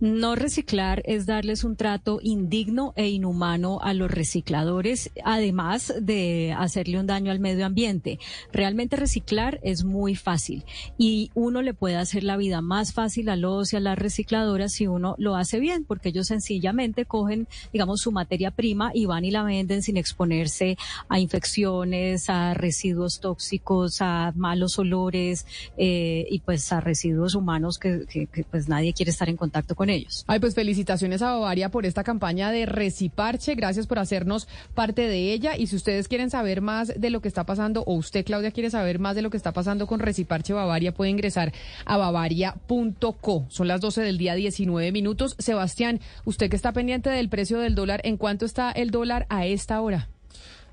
No 0.00 0.36
reciclar 0.36 1.02
es 1.06 1.26
darles 1.26 1.64
un 1.64 1.74
trato 1.74 2.20
indigno 2.22 2.92
e 2.94 3.08
inhumano 3.08 3.80
a 3.82 3.94
los 3.94 4.08
recicladores, 4.08 5.10
además 5.24 5.92
de 6.00 6.54
hacerle 6.56 7.00
un 7.00 7.08
daño 7.08 7.32
al 7.32 7.40
medio 7.40 7.66
ambiente. 7.66 8.20
Realmente 8.52 8.94
reciclar 8.94 9.58
es 9.64 9.82
muy 9.82 10.14
fácil 10.14 10.64
y 10.98 11.32
uno 11.34 11.62
le 11.62 11.74
puede 11.74 11.96
hacer 11.96 12.22
la 12.22 12.36
vida 12.36 12.60
más 12.60 12.92
fácil 12.92 13.28
a 13.28 13.34
los 13.34 13.72
y 13.72 13.76
a 13.76 13.80
las 13.80 13.98
recicladoras 13.98 14.72
si 14.74 14.86
uno 14.86 15.16
lo 15.18 15.34
hace 15.34 15.58
bien, 15.58 15.84
porque 15.84 16.10
ellos 16.10 16.28
sencillamente 16.28 17.04
cogen, 17.04 17.48
digamos, 17.72 18.00
su 18.00 18.12
materia 18.12 18.52
prima 18.52 18.92
y 18.94 19.06
van 19.06 19.24
y 19.24 19.32
la 19.32 19.42
venden 19.42 19.82
sin 19.82 19.96
exponerse 19.96 20.78
a 21.08 21.18
infecciones, 21.18 22.30
a 22.30 22.54
residuos 22.54 23.18
tóxicos, 23.18 24.00
a 24.00 24.32
malos 24.36 24.78
olores 24.78 25.44
eh, 25.76 26.24
y 26.30 26.38
pues 26.38 26.72
a 26.72 26.80
residuos 26.80 27.34
humanos 27.34 27.78
que, 27.78 28.06
que, 28.08 28.28
que 28.28 28.44
pues 28.44 28.68
nadie 28.68 28.92
quiere 28.92 29.10
estar 29.10 29.28
en 29.28 29.36
contacto 29.36 29.74
con 29.74 29.87
ellos. 29.90 30.24
Ay, 30.26 30.40
pues 30.40 30.54
felicitaciones 30.54 31.22
a 31.22 31.32
Bavaria 31.32 31.70
por 31.70 31.86
esta 31.86 32.04
campaña 32.04 32.50
de 32.50 32.66
Reciparche. 32.66 33.54
Gracias 33.54 33.86
por 33.86 33.98
hacernos 33.98 34.48
parte 34.74 35.08
de 35.08 35.32
ella. 35.32 35.56
Y 35.56 35.66
si 35.66 35.76
ustedes 35.76 36.08
quieren 36.08 36.30
saber 36.30 36.60
más 36.60 36.92
de 36.96 37.10
lo 37.10 37.20
que 37.20 37.28
está 37.28 37.44
pasando, 37.44 37.82
o 37.84 37.94
usted, 37.94 38.24
Claudia, 38.24 38.50
quiere 38.50 38.70
saber 38.70 38.98
más 38.98 39.16
de 39.16 39.22
lo 39.22 39.30
que 39.30 39.36
está 39.36 39.52
pasando 39.52 39.86
con 39.86 40.00
Reciparche 40.00 40.52
Bavaria, 40.52 40.92
puede 40.92 41.10
ingresar 41.10 41.52
a 41.84 41.96
bavaria.co. 41.96 43.46
Son 43.48 43.68
las 43.68 43.80
12 43.80 44.02
del 44.02 44.18
día, 44.18 44.34
19 44.34 44.92
minutos. 44.92 45.36
Sebastián, 45.38 46.00
usted 46.24 46.50
que 46.50 46.56
está 46.56 46.72
pendiente 46.72 47.10
del 47.10 47.28
precio 47.28 47.58
del 47.58 47.74
dólar, 47.74 48.00
¿en 48.04 48.16
cuánto 48.16 48.44
está 48.44 48.70
el 48.70 48.90
dólar 48.90 49.26
a 49.28 49.46
esta 49.46 49.80
hora? 49.80 50.08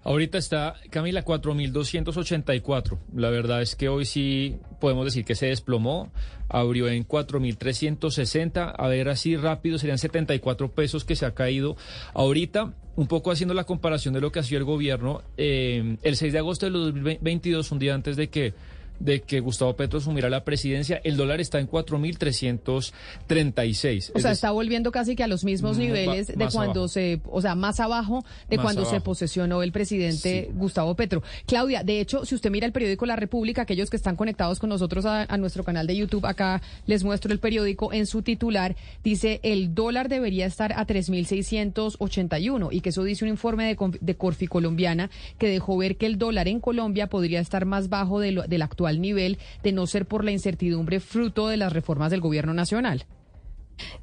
Ahorita 0.06 0.38
está, 0.38 0.76
Camila, 0.91 1.26
4.284. 1.26 2.99
La 3.15 3.32
verdad 3.32 3.64
es 3.64 3.76
que 3.76 3.90
hoy 3.90 4.06
sí 4.06 4.57
podemos 4.80 5.03
decir 5.03 5.26
que 5.26 5.34
se 5.34 5.48
desplomó. 5.48 6.11
Abrió 6.48 6.88
en 6.88 7.07
4.360. 7.07 8.76
A 8.77 8.88
ver, 8.88 9.10
así 9.10 9.36
rápido 9.36 9.80
serían 9.80 9.98
74 9.98 10.72
pesos 10.73 11.06
que 11.06 11.15
se 11.15 11.26
ha 11.26 11.34
caído. 11.34 11.76
Ahorita, 12.14 12.76
un 12.95 13.07
poco 13.07 13.32
haciendo 13.32 13.56
la 13.56 13.64
comparación 13.64 14.14
de 14.14 14.22
lo 14.22 14.32
que 14.32 14.38
ha 14.38 14.44
sido 14.44 14.60
el 14.60 14.65
gobierno, 14.65 15.23
eh, 15.38 15.98
el 16.03 16.15
6 16.15 16.34
de 16.34 16.40
agosto 16.40 16.68
de 16.68 16.72
2022, 16.73 17.72
un 17.72 17.80
día 17.80 17.95
antes 17.95 18.15
de 18.15 18.30
que 18.30 18.53
de 19.00 19.22
que 19.22 19.40
Gustavo 19.40 19.76
Petro 19.76 20.00
asumiera 20.00 20.30
la 20.30 20.44
presidencia, 20.44 21.02
el 21.04 21.18
dólar 21.18 21.42
está 21.42 21.60
en 21.60 21.70
4.336. 21.70 24.12
O 24.16 24.20
sea, 24.20 24.32
está 24.32 24.52
volviendo 24.52 24.92
casi 24.92 25.16
que 25.16 25.24
a 25.24 25.28
los 25.28 25.44
mismos 25.44 25.78
niveles 25.78 26.28
de 26.28 26.48
cuando 26.48 26.82
abajo. 26.82 26.88
se, 26.88 27.22
o 27.26 27.42
sea, 27.42 27.56
más 27.56 27.80
abajo 27.80 28.24
de 28.50 28.58
más 28.58 28.64
cuando 28.64 28.82
abajo. 28.82 28.96
se 28.96 29.02
posesionó 29.02 29.64
el 29.64 29.72
presidente 29.72 30.48
sí. 30.48 30.54
Gustavo 30.54 30.96
Petro. 30.96 31.24
Claudia, 31.46 31.84
de 31.84 32.00
hecho, 32.00 32.26
si 32.26 32.36
usted 32.36 32.52
mira 32.52 32.66
el 32.66 32.72
periódico 32.72 33.06
La 33.06 33.16
República, 33.16 33.64
aquellos 33.64 33.90
que 33.90 33.98
están 33.98 34.16
conectados 34.16 34.60
con 34.60 34.70
nosotros 34.70 35.06
a, 35.06 35.24
a 35.24 35.38
nuestro 35.38 35.64
canal 35.64 35.88
de 35.88 35.96
YouTube, 35.96 36.26
acá 36.26 36.62
les 36.86 37.04
muestro 37.04 37.32
el 37.32 37.40
periódico, 37.40 37.94
en 37.94 38.06
su 38.06 38.22
titular 38.22 38.76
dice 39.04 39.40
el 39.44 39.76
dólar 39.76 40.10
debería 40.10 40.46
estar 40.46 40.74
a 40.74 40.86
3.681 40.86 42.70
y 42.72 42.82
que 42.82 42.90
eso 42.90 43.04
dice 43.04 43.26
un 43.26 43.30
informe 43.30 43.68
de, 43.68 43.78
de 44.00 44.16
Corfi 44.16 44.48
Colombiana 44.48 45.10
que 45.38 45.50
dejó 45.50 45.78
ver 45.78 45.98
que 45.98 46.06
el 46.06 46.18
dólar 46.18 46.48
en 46.48 46.60
Colombia 46.60 47.08
podría 47.08 47.40
estar 47.40 47.66
más 47.66 47.90
bajo 47.90 48.20
de 48.20 48.32
lo, 48.32 48.44
del 48.44 48.62
actual 48.62 48.85
actual 48.86 49.02
nivel 49.02 49.38
de 49.64 49.72
no 49.72 49.88
ser 49.88 50.06
por 50.06 50.24
la 50.24 50.32
incertidumbre 50.32 50.99
fruto 50.99 51.48
de 51.48 51.57
las 51.57 51.74
reformas 51.74 52.12
del 52.12 52.22
gobierno 52.22 52.53
nacional. 52.53 53.06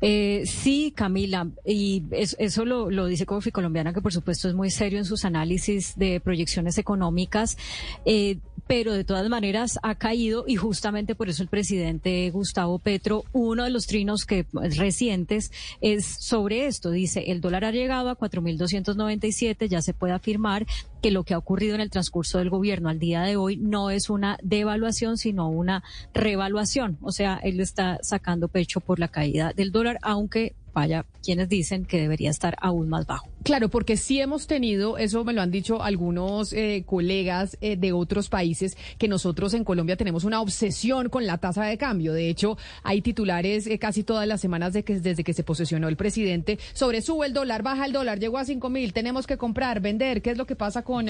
Eh, 0.03 0.43
sí, 0.45 0.93
Camila, 0.95 1.49
y 1.65 2.03
eso, 2.11 2.37
eso 2.39 2.65
lo, 2.67 2.91
lo, 2.91 3.07
dice 3.07 3.25
Cofi 3.25 3.51
Colombiana, 3.51 3.95
que 3.95 4.03
por 4.03 4.13
supuesto 4.13 4.49
es 4.49 4.55
muy 4.55 4.71
serio 4.71 4.99
en 4.99 5.07
sus 5.07 5.25
análisis 5.25 5.97
de 5.97 6.21
proyecciones 6.21 6.77
económicas, 6.77 7.57
eh, 8.05 8.37
pero 8.73 8.95
de 8.95 9.05
todas 9.05 9.29
maneras 9.29 9.79
ha 9.83 9.97
caído 9.97 10.47
y 10.49 10.57
justamente 10.57 11.15
por 11.15 11.29
eso 11.29 11.43
el 11.43 11.51
presidente 11.51 12.31
Gustavo 12.31 12.79
Petro, 12.79 13.25
uno 13.33 13.65
de 13.65 13.71
los 13.71 13.87
trinos 13.87 14.25
que 14.25 14.47
recientes 14.55 15.53
es 15.83 16.07
sobre 16.07 16.65
esto. 16.65 16.91
Dice, 16.91 17.25
el 17.27 17.43
dólar 17.43 17.67
ha 17.67 17.71
llegado 17.71 18.09
a 18.09 18.17
4.297, 18.17 19.69
ya 19.69 19.83
se 19.83 19.93
puede 19.93 20.15
afirmar 20.15 20.65
que 21.03 21.11
lo 21.11 21.23
que 21.23 21.35
ha 21.35 21.39
ocurrido 21.39 21.75
en 21.75 21.83
el 21.83 21.91
transcurso 21.91 22.39
del 22.39 22.49
gobierno 22.49 22.89
al 22.89 22.99
día 22.99 23.21
de 23.21 23.37
hoy 23.37 23.59
no 23.59 23.91
es 23.91 24.09
una 24.09 24.39
devaluación, 24.43 25.19
sino 25.19 25.51
una 25.51 25.85
revaluación. 26.15 26.97
O 27.03 27.13
sea, 27.13 27.39
él 27.43 27.61
está 27.61 27.99
sacando 28.01 28.49
pecho 28.49 28.81
por 28.81 28.99
la 28.99 29.09
caída 29.09 29.53
del 29.55 29.71
dólar, 29.71 29.99
aunque 30.01 30.55
vaya 30.75 31.05
quienes 31.23 31.49
dicen 31.49 31.85
que 31.85 32.01
debería 32.01 32.31
estar 32.31 32.57
aún 32.61 32.89
más 32.89 33.07
bajo. 33.07 33.29
Claro, 33.43 33.69
porque 33.69 33.97
sí 33.97 34.21
hemos 34.21 34.47
tenido, 34.47 34.99
eso 34.99 35.25
me 35.25 35.33
lo 35.33 35.43
han 35.43 35.51
dicho 35.51 35.83
algunos 35.83 36.53
eh, 36.53 36.85
colegas 36.87 37.57
eh, 37.61 37.77
de 37.77 37.93
otros 37.93 38.29
países, 38.29 38.77
que 38.99 39.09
nosotros 39.09 39.55
en 39.55 39.65
Colombia 39.65 39.97
tenemos 39.97 40.25
una 40.25 40.41
obsesión 40.41 41.09
con 41.09 41.27
la 41.27 41.39
tasa 41.39 41.65
de 41.65 41.77
cambio. 41.77 42.13
De 42.13 42.29
hecho, 42.29 42.57
hay 42.85 43.03
titulares 43.03 43.67
eh, 43.67 43.79
casi 43.79 44.05
todas 44.05 44.29
las 44.29 44.41
semanas 44.41 44.73
de 44.73 44.85
que 44.85 45.01
desde 45.01 45.25
que 45.25 45.35
se 45.35 45.43
posesionó 45.43 45.89
el 45.89 45.97
presidente 45.97 46.59
sobre 46.73 47.03
sube 47.03 47.27
el 47.27 47.33
dólar, 47.33 47.63
baja 47.63 47.87
el 47.87 47.93
dólar, 47.93 48.21
llegó 48.21 48.39
a 48.39 48.45
cinco 48.45 48.71
mil, 48.71 48.93
tenemos 48.93 49.27
que 49.27 49.37
comprar, 49.37 49.81
vender. 49.81 50.23
¿Qué 50.23 50.31
es 50.31 50.39
lo 50.39 50.47
que 50.47 50.55
pasa 50.55 50.83
con, 50.83 51.07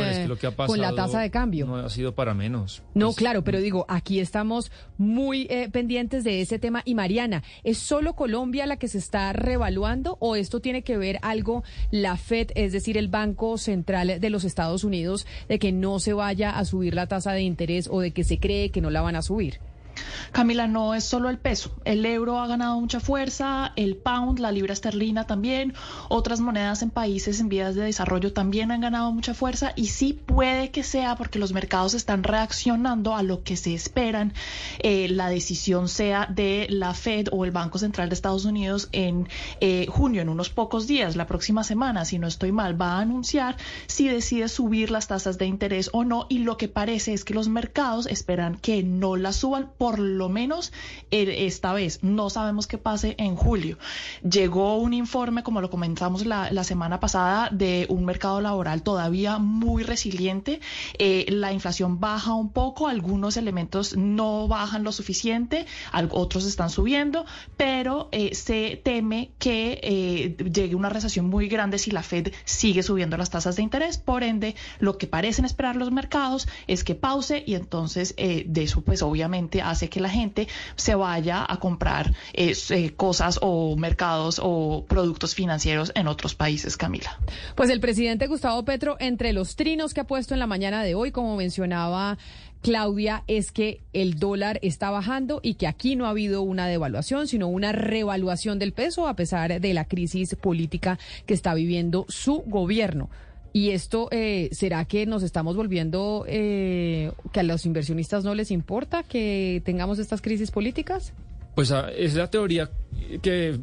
con 0.66 0.80
la 0.80 0.94
tasa 0.94 1.20
de 1.20 1.30
cambio? 1.30 1.66
No 1.66 1.76
ha 1.76 1.90
sido 1.90 2.14
para 2.14 2.32
menos. 2.32 2.82
No, 2.94 3.06
pues, 3.06 3.16
claro, 3.16 3.44
pero 3.44 3.60
digo, 3.60 3.84
aquí 3.88 4.20
estamos 4.20 4.70
muy 4.96 5.48
pendientes 5.70 6.24
de 6.24 6.40
ese 6.40 6.58
tema. 6.58 6.82
Y 6.86 6.94
Mariana, 6.94 7.42
¿es 7.62 7.76
solo 7.76 8.14
Colombia 8.14 8.66
la 8.66 8.78
que 8.78 8.88
se 8.88 8.98
está 8.98 9.32
revaluando 9.52 10.16
o 10.18 10.34
esto 10.34 10.60
tiene 10.60 10.82
que 10.82 10.96
ver 10.96 11.18
algo 11.20 11.62
la 11.90 12.16
Fed, 12.16 12.52
es 12.54 12.72
decir, 12.72 12.96
el 12.96 13.08
Banco 13.08 13.58
Central 13.58 14.18
de 14.18 14.30
los 14.30 14.44
Estados 14.44 14.82
Unidos, 14.82 15.26
de 15.46 15.58
que 15.58 15.72
no 15.72 15.98
se 15.98 16.14
vaya 16.14 16.56
a 16.58 16.64
subir 16.64 16.94
la 16.94 17.06
tasa 17.06 17.32
de 17.32 17.42
interés 17.42 17.86
o 17.90 18.00
de 18.00 18.12
que 18.12 18.24
se 18.24 18.38
cree 18.38 18.70
que 18.70 18.80
no 18.80 18.88
la 18.88 19.02
van 19.02 19.16
a 19.16 19.22
subir? 19.22 19.60
Camila, 20.32 20.66
no 20.66 20.94
es 20.94 21.04
solo 21.04 21.28
el 21.28 21.38
peso. 21.38 21.72
El 21.84 22.04
euro 22.06 22.38
ha 22.38 22.46
ganado 22.46 22.80
mucha 22.80 23.00
fuerza, 23.00 23.72
el 23.76 23.96
pound, 23.96 24.38
la 24.38 24.52
libra 24.52 24.72
esterlina 24.72 25.26
también, 25.26 25.74
otras 26.08 26.40
monedas 26.40 26.82
en 26.82 26.90
países 26.90 27.40
en 27.40 27.48
vías 27.48 27.74
de 27.74 27.82
desarrollo 27.82 28.32
también 28.32 28.70
han 28.70 28.80
ganado 28.80 29.12
mucha 29.12 29.34
fuerza 29.34 29.72
y 29.76 29.86
sí 29.86 30.12
puede 30.12 30.70
que 30.70 30.82
sea 30.82 31.16
porque 31.16 31.38
los 31.38 31.52
mercados 31.52 31.94
están 31.94 32.22
reaccionando 32.22 33.14
a 33.14 33.22
lo 33.22 33.42
que 33.42 33.56
se 33.56 33.74
esperan. 33.74 34.32
Eh, 34.78 35.08
la 35.08 35.28
decisión 35.28 35.88
sea 35.88 36.26
de 36.26 36.66
la 36.70 36.94
Fed 36.94 37.28
o 37.30 37.44
el 37.44 37.50
Banco 37.50 37.78
Central 37.78 38.08
de 38.08 38.14
Estados 38.14 38.44
Unidos 38.44 38.88
en 38.92 39.28
eh, 39.60 39.86
junio, 39.88 40.22
en 40.22 40.28
unos 40.28 40.50
pocos 40.50 40.86
días, 40.86 41.16
la 41.16 41.26
próxima 41.26 41.64
semana, 41.64 42.04
si 42.04 42.18
no 42.18 42.26
estoy 42.26 42.52
mal, 42.52 42.80
va 42.80 42.94
a 42.94 43.00
anunciar 43.00 43.56
si 43.86 44.08
decide 44.08 44.48
subir 44.48 44.90
las 44.90 45.08
tasas 45.08 45.38
de 45.38 45.46
interés 45.46 45.90
o 45.92 46.04
no 46.04 46.26
y 46.28 46.38
lo 46.38 46.56
que 46.56 46.68
parece 46.68 47.12
es 47.12 47.24
que 47.24 47.34
los 47.34 47.48
mercados 47.48 48.06
esperan 48.06 48.56
que 48.56 48.82
no 48.82 49.16
las 49.16 49.36
suban 49.36 49.70
lo 49.98 50.28
menos 50.28 50.72
esta 51.10 51.72
vez. 51.72 52.02
No 52.02 52.30
sabemos 52.30 52.66
qué 52.66 52.78
pase 52.78 53.14
en 53.18 53.36
julio. 53.36 53.78
Llegó 54.22 54.76
un 54.76 54.94
informe, 54.94 55.42
como 55.42 55.60
lo 55.60 55.70
comentamos 55.70 56.26
la, 56.26 56.64
semana 56.64 57.00
pasada, 57.00 57.48
de 57.50 57.86
un 57.88 58.04
mercado 58.04 58.40
laboral 58.40 58.82
todavía 58.82 59.38
muy 59.38 59.82
resiliente. 59.82 60.60
Eh, 60.98 61.26
la 61.28 61.52
inflación 61.52 61.98
baja 62.00 62.34
un 62.34 62.50
poco, 62.50 62.88
algunos 62.88 63.36
elementos 63.36 63.96
no 63.96 64.48
bajan 64.48 64.84
lo 64.84 64.92
suficiente, 64.92 65.66
otros 66.10 66.46
están 66.46 66.70
subiendo, 66.70 67.24
pero 67.56 68.08
eh, 68.12 68.34
se 68.34 68.80
teme 68.82 69.32
que 69.38 69.80
eh, 69.82 70.36
llegue 70.50 70.74
una 70.74 70.88
recesión 70.88 71.28
muy 71.28 71.48
grande 71.48 71.78
si 71.78 71.90
la 71.90 72.02
Fed 72.02 72.32
sigue 72.44 72.82
subiendo 72.82 73.16
las 73.16 73.30
tasas 73.30 73.56
de 73.56 73.62
interés. 73.62 73.98
Por 73.98 74.22
ende, 74.22 74.54
lo 74.78 74.98
que 74.98 75.06
parecen 75.06 75.44
esperar 75.44 75.76
los 75.76 75.90
mercados 75.90 76.48
es 76.66 76.84
que 76.84 76.94
pause 76.94 77.42
y 77.46 77.54
entonces 77.54 78.14
de 78.16 78.62
eso, 78.62 78.82
pues 78.82 79.02
obviamente 79.02 79.62
hace 79.72 79.88
que 79.88 80.00
la 80.00 80.08
gente 80.08 80.48
se 80.76 80.94
vaya 80.94 81.44
a 81.46 81.58
comprar 81.58 82.14
eh, 82.32 82.54
eh, 82.70 82.90
cosas 82.90 83.38
o 83.42 83.76
mercados 83.76 84.40
o 84.42 84.84
productos 84.88 85.34
financieros 85.34 85.92
en 85.94 86.06
otros 86.06 86.34
países, 86.34 86.76
Camila. 86.76 87.18
Pues 87.56 87.70
el 87.70 87.80
presidente 87.80 88.26
Gustavo 88.26 88.64
Petro, 88.64 88.96
entre 89.00 89.32
los 89.32 89.56
trinos 89.56 89.94
que 89.94 90.00
ha 90.00 90.06
puesto 90.06 90.34
en 90.34 90.40
la 90.40 90.46
mañana 90.46 90.82
de 90.82 90.94
hoy, 90.94 91.10
como 91.10 91.36
mencionaba 91.36 92.18
Claudia, 92.62 93.24
es 93.26 93.50
que 93.50 93.80
el 93.92 94.20
dólar 94.20 94.60
está 94.62 94.90
bajando 94.90 95.40
y 95.42 95.54
que 95.54 95.66
aquí 95.66 95.96
no 95.96 96.06
ha 96.06 96.10
habido 96.10 96.42
una 96.42 96.68
devaluación, 96.68 97.26
sino 97.26 97.48
una 97.48 97.72
revaluación 97.72 98.60
del 98.60 98.72
peso 98.72 99.08
a 99.08 99.16
pesar 99.16 99.60
de 99.60 99.74
la 99.74 99.86
crisis 99.86 100.36
política 100.36 100.98
que 101.26 101.34
está 101.34 101.54
viviendo 101.54 102.06
su 102.08 102.44
gobierno. 102.46 103.10
¿Y 103.52 103.70
esto 103.70 104.08
eh, 104.10 104.48
será 104.52 104.84
que 104.86 105.04
nos 105.04 105.22
estamos 105.22 105.56
volviendo, 105.56 106.24
eh, 106.26 107.12
que 107.32 107.40
a 107.40 107.42
los 107.42 107.66
inversionistas 107.66 108.24
no 108.24 108.34
les 108.34 108.50
importa 108.50 109.02
que 109.02 109.60
tengamos 109.64 109.98
estas 109.98 110.22
crisis 110.22 110.50
políticas? 110.50 111.12
Pues 111.54 111.70
ah, 111.70 111.90
es 111.94 112.14
la 112.14 112.30
teoría 112.30 112.70
que 113.20 113.58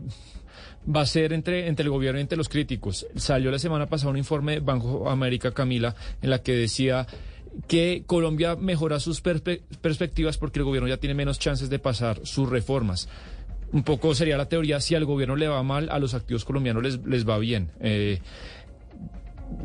va 0.96 1.02
a 1.02 1.06
ser 1.06 1.34
entre, 1.34 1.68
entre 1.68 1.84
el 1.84 1.90
gobierno 1.90 2.20
y 2.20 2.22
entre 2.22 2.38
los 2.38 2.50
críticos. 2.50 3.08
Salió 3.16 3.50
la 3.50 3.60
semana 3.60 3.88
pasada 3.88 4.12
un 4.12 4.18
informe 4.18 4.54
de 4.54 4.60
Banco 4.60 5.10
América, 5.10 5.52
Camila, 5.52 5.96
en 6.22 6.30
la 6.30 6.44
que 6.44 6.54
decía 6.54 7.08
que 7.68 8.04
Colombia 8.06 8.56
mejora 8.56 9.00
sus 9.00 9.22
perspectivas 9.22 10.38
porque 10.38 10.60
el 10.60 10.66
gobierno 10.66 10.88
ya 10.88 10.98
tiene 10.98 11.16
menos 11.16 11.40
chances 11.40 11.70
de 11.70 11.80
pasar 11.80 12.20
sus 12.24 12.48
reformas. 12.48 13.10
Un 13.72 13.84
poco 13.84 14.16
sería 14.16 14.38
la 14.38 14.50
teoría, 14.50 14.80
si 14.80 14.96
al 14.96 15.06
gobierno 15.06 15.36
le 15.36 15.48
va 15.48 15.62
mal, 15.62 15.90
a 15.92 16.00
los 16.00 16.16
activos 16.16 16.44
colombianos 16.44 16.82
les, 16.82 17.06
les 17.06 17.28
va 17.28 17.38
bien. 17.38 17.72
Eh, 17.80 18.20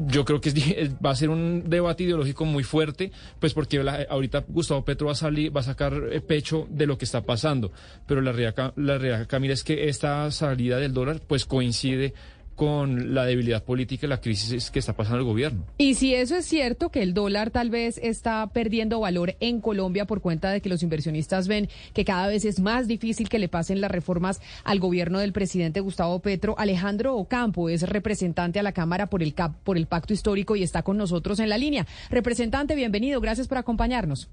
yo 0.07 0.25
creo 0.25 0.41
que 0.41 0.91
va 1.05 1.11
a 1.11 1.17
ser 1.17 1.31
un 1.31 1.65
debate 1.69 2.05
ideológico 2.05 2.45
muy 2.45 2.65
fuerte, 2.65 3.13
pues 3.39 3.55
porque 3.55 3.85
ahorita 4.09 4.45
Gustavo 4.49 4.85
Petro 4.85 5.07
va 5.07 5.13
a 5.13 5.17
salir, 5.17 5.55
va 5.55 5.61
a 5.61 5.65
sacar 5.65 5.95
eh, 6.11 6.21
pecho 6.21 6.67
de 6.71 6.87
lo 6.87 6.99
que 6.99 7.05
está 7.05 7.23
pasando, 7.23 7.73
pero 8.07 8.21
la 8.21 8.33
realidad, 8.33 8.73
la 8.77 8.99
realidad 8.99 9.27
Camila, 9.27 9.55
es 9.55 9.65
que 9.65 9.89
esta 9.89 10.31
salida 10.31 10.79
del 10.79 10.93
dólar 10.93 11.21
pues 11.27 11.45
coincide 11.45 12.15
con 12.55 13.15
la 13.15 13.25
debilidad 13.25 13.63
política 13.65 14.07
y 14.07 14.11
la 14.11 14.21
crisis 14.21 14.71
que 14.71 14.79
está 14.79 14.95
pasando 14.95 15.19
el 15.19 15.25
gobierno. 15.25 15.65
Y 15.79 15.95
si 15.95 16.15
eso 16.15 16.37
es 16.37 16.45
cierto, 16.45 16.91
que 16.91 17.03
el 17.03 17.15
dólar 17.15 17.51
tal 17.51 17.71
vez 17.71 17.99
está 18.03 18.47
perdiendo 18.49 19.01
valor 19.01 19.37
en 19.41 19.61
Colombia 19.61 20.05
por 20.05 20.21
cuenta 20.21 20.51
de 20.51 20.61
que 20.61 20.69
los 20.69 20.83
inversionistas 20.83 21.49
ven 21.49 21.69
que 21.93 22.05
cada 22.05 22.29
vez 22.29 22.45
es 22.45 22.61
más 22.61 22.87
difícil 22.87 23.29
que 23.29 23.39
le 23.39 23.49
pasen 23.49 23.81
las 23.81 23.91
reformas 23.91 24.41
al 24.65 24.81
gobierno 24.81 25.19
del 25.19 25.33
presidente 25.33 25.81
Gustavo 25.81 26.21
Petro, 26.21 26.55
Alejandro 26.59 27.17
Ocampo 27.17 27.69
es 27.69 27.83
representante 27.83 28.59
a 28.59 28.63
la 28.63 28.73
Cámara 28.73 29.09
por 29.09 29.23
el, 29.23 29.35
por 29.65 29.77
el 29.77 29.87
Pacto 29.87 30.13
Histórico 30.13 30.57
y 30.57 30.63
está 30.63 30.83
con 30.83 30.97
nosotros 30.97 31.41
en 31.41 31.49
la 31.49 31.59
línea. 31.59 31.87
Representante, 32.11 32.75
bienvenido, 32.75 33.21
gracias 33.21 33.49
por 33.49 33.59
acompañarnos. 33.59 34.29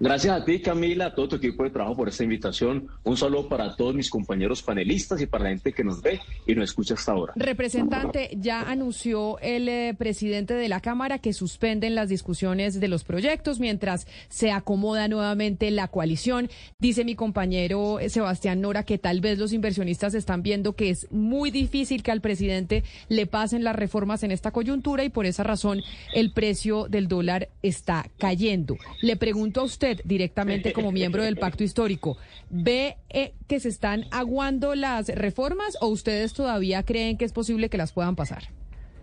Gracias 0.00 0.40
a 0.40 0.44
ti, 0.44 0.60
Camila, 0.60 1.06
a 1.06 1.14
todo 1.14 1.30
tu 1.30 1.36
equipo 1.36 1.64
de 1.64 1.70
trabajo 1.70 1.96
por 1.96 2.08
esta 2.08 2.22
invitación. 2.22 2.86
Un 3.02 3.16
saludo 3.16 3.48
para 3.48 3.74
todos 3.74 3.96
mis 3.96 4.08
compañeros 4.08 4.62
panelistas 4.62 5.20
y 5.20 5.26
para 5.26 5.44
la 5.44 5.50
gente 5.50 5.72
que 5.72 5.82
nos 5.82 6.00
ve 6.02 6.20
y 6.46 6.54
nos 6.54 6.70
escucha 6.70 6.94
hasta 6.94 7.10
ahora. 7.10 7.32
Representante, 7.34 8.30
ya 8.36 8.62
anunció 8.62 9.40
el 9.40 9.68
eh, 9.68 9.96
presidente 9.98 10.54
de 10.54 10.68
la 10.68 10.80
Cámara 10.80 11.18
que 11.18 11.32
suspenden 11.32 11.96
las 11.96 12.08
discusiones 12.08 12.78
de 12.78 12.86
los 12.86 13.02
proyectos 13.02 13.58
mientras 13.58 14.06
se 14.28 14.52
acomoda 14.52 15.08
nuevamente 15.08 15.68
la 15.72 15.88
coalición. 15.88 16.48
Dice 16.78 17.04
mi 17.04 17.16
compañero 17.16 17.98
eh, 17.98 18.08
Sebastián 18.08 18.60
Nora 18.60 18.84
que 18.84 18.98
tal 18.98 19.20
vez 19.20 19.36
los 19.38 19.52
inversionistas 19.52 20.14
están 20.14 20.42
viendo 20.44 20.76
que 20.76 20.90
es 20.90 21.10
muy 21.10 21.50
difícil 21.50 22.04
que 22.04 22.12
al 22.12 22.20
presidente 22.20 22.84
le 23.08 23.26
pasen 23.26 23.64
las 23.64 23.74
reformas 23.74 24.22
en 24.22 24.30
esta 24.30 24.52
coyuntura 24.52 25.02
y 25.02 25.08
por 25.08 25.26
esa 25.26 25.42
razón 25.42 25.82
el 26.14 26.32
precio 26.32 26.86
del 26.88 27.08
dólar 27.08 27.48
está 27.62 28.08
cayendo. 28.16 28.76
Le 29.02 29.16
pregunto 29.16 29.62
a 29.62 29.64
usted 29.64 29.87
directamente 30.04 30.72
como 30.72 30.92
miembro 30.92 31.22
del 31.22 31.36
pacto 31.36 31.64
histórico, 31.64 32.16
¿ve 32.50 32.96
eh, 33.10 33.32
que 33.46 33.60
se 33.60 33.68
están 33.68 34.06
aguando 34.10 34.74
las 34.74 35.08
reformas 35.08 35.76
o 35.80 35.88
ustedes 35.88 36.32
todavía 36.32 36.82
creen 36.82 37.16
que 37.16 37.24
es 37.24 37.32
posible 37.32 37.68
que 37.68 37.78
las 37.78 37.92
puedan 37.92 38.16
pasar? 38.16 38.48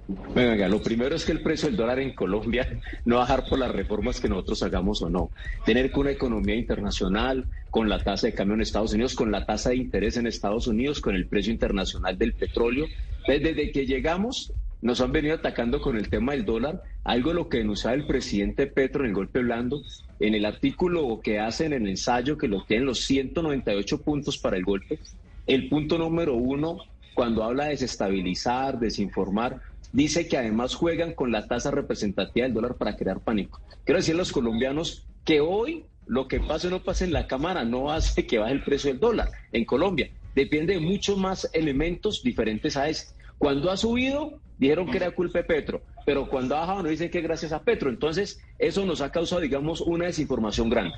Lo 0.08 0.84
primero 0.84 1.16
es 1.16 1.26
que 1.26 1.32
el 1.32 1.42
precio 1.42 1.68
del 1.68 1.78
dólar 1.78 2.00
en 2.00 2.14
Colombia 2.14 2.80
no 3.06 3.18
bajar 3.18 3.46
por 3.50 3.58
las 3.58 3.72
reformas 3.72 4.20
que 4.20 4.30
nosotros 4.30 4.62
hagamos 4.62 5.02
o 5.02 5.10
no. 5.10 5.32
Tener 5.66 5.92
que 5.92 6.00
una 6.00 6.12
economía 6.12 6.56
internacional, 6.56 7.46
con 7.72 7.90
la 7.90 8.04
tasa 8.04 8.28
de 8.28 8.34
cambio 8.34 8.54
en 8.54 8.62
Estados 8.62 8.94
Unidos, 8.94 9.16
con 9.16 9.32
la 9.32 9.46
tasa 9.46 9.70
de 9.70 9.78
interés 9.78 10.18
en 10.18 10.28
Estados 10.28 10.68
Unidos, 10.68 11.02
con 11.02 11.16
el 11.16 11.26
precio 11.26 11.52
internacional 11.52 12.20
del 12.20 12.34
petróleo. 12.34 12.86
Desde 13.28 13.72
que 13.72 13.88
llegamos, 13.88 14.54
nos 14.82 15.02
han 15.02 15.12
venido 15.12 15.36
atacando 15.36 15.82
con 15.82 15.98
el 15.98 16.10
tema 16.10 16.34
del 16.34 16.46
dólar, 16.46 16.84
algo 17.04 17.34
lo 17.34 17.50
que 17.50 17.58
denunciaba 17.58 17.96
el 17.96 18.06
presidente 18.06 18.68
Petro 18.68 19.04
en 19.04 19.10
el 19.10 19.16
golpe 19.16 19.40
blando, 19.40 19.82
en 20.20 20.36
el 20.36 20.46
artículo 20.46 21.20
que 21.22 21.40
hacen 21.40 21.74
en 21.74 21.84
el 21.84 21.90
ensayo, 21.90 22.38
que 22.38 22.48
lo 22.48 22.64
tienen 22.64 22.86
los 22.86 23.00
198 23.02 24.02
puntos 24.02 24.38
para 24.38 24.58
el 24.58 24.64
golpe. 24.64 25.00
El 25.48 25.70
punto 25.70 25.98
número 25.98 26.36
uno, 26.36 26.78
cuando 27.14 27.44
habla 27.44 27.66
de 27.66 27.72
desestabilizar, 27.72 28.80
desinformar, 28.80 29.62
dice 29.92 30.28
que 30.28 30.38
además 30.38 30.76
juegan 30.76 31.14
con 31.14 31.32
la 31.32 31.48
tasa 31.48 31.72
representativa 31.72 32.46
del 32.46 32.54
dólar 32.54 32.76
para 32.76 32.96
crear 32.96 33.20
pánico. 33.20 33.62
Quiero 33.84 34.00
decir 34.00 34.16
a 34.16 34.18
los 34.18 34.32
colombianos 34.32 35.06
que 35.24 35.42
hoy 35.42 35.86
lo 36.06 36.28
que 36.28 36.40
pase 36.40 36.68
o 36.68 36.70
no 36.70 36.84
pase 36.84 37.06
en 37.06 37.14
la 37.14 37.28
Cámara 37.28 37.64
no 37.64 37.92
hace 37.92 38.26
que 38.26 38.38
baje 38.38 38.54
el 38.54 38.64
precio 38.64 38.92
del 38.92 39.00
dólar 39.00 39.32
en 39.52 39.66
Colombia. 39.66 40.10
Depende 40.36 40.74
de 40.74 40.80
muchos 40.80 41.18
más 41.18 41.50
elementos 41.54 42.22
diferentes 42.22 42.78
a 42.78 42.90
ese. 42.90 43.08
Cuando 43.38 43.72
ha 43.72 43.78
subido, 43.78 44.40
dijeron 44.58 44.90
que 44.90 44.98
era 44.98 45.12
culpa 45.12 45.40
de 45.40 45.46
Petro, 45.46 45.82
pero 46.06 46.28
cuando 46.28 46.56
ha 46.56 46.62
bajado 46.62 46.84
nos 46.84 46.92
dicen 46.92 47.10
que 47.10 47.22
gracias 47.22 47.52
a 47.52 47.62
Petro. 47.62 47.90
Entonces, 47.90 48.40
eso 48.60 48.86
nos 48.86 49.02
ha 49.02 49.12
causado, 49.12 49.42
digamos, 49.42 49.82
una 49.82 50.06
desinformación 50.06 50.70
grande. 50.70 50.96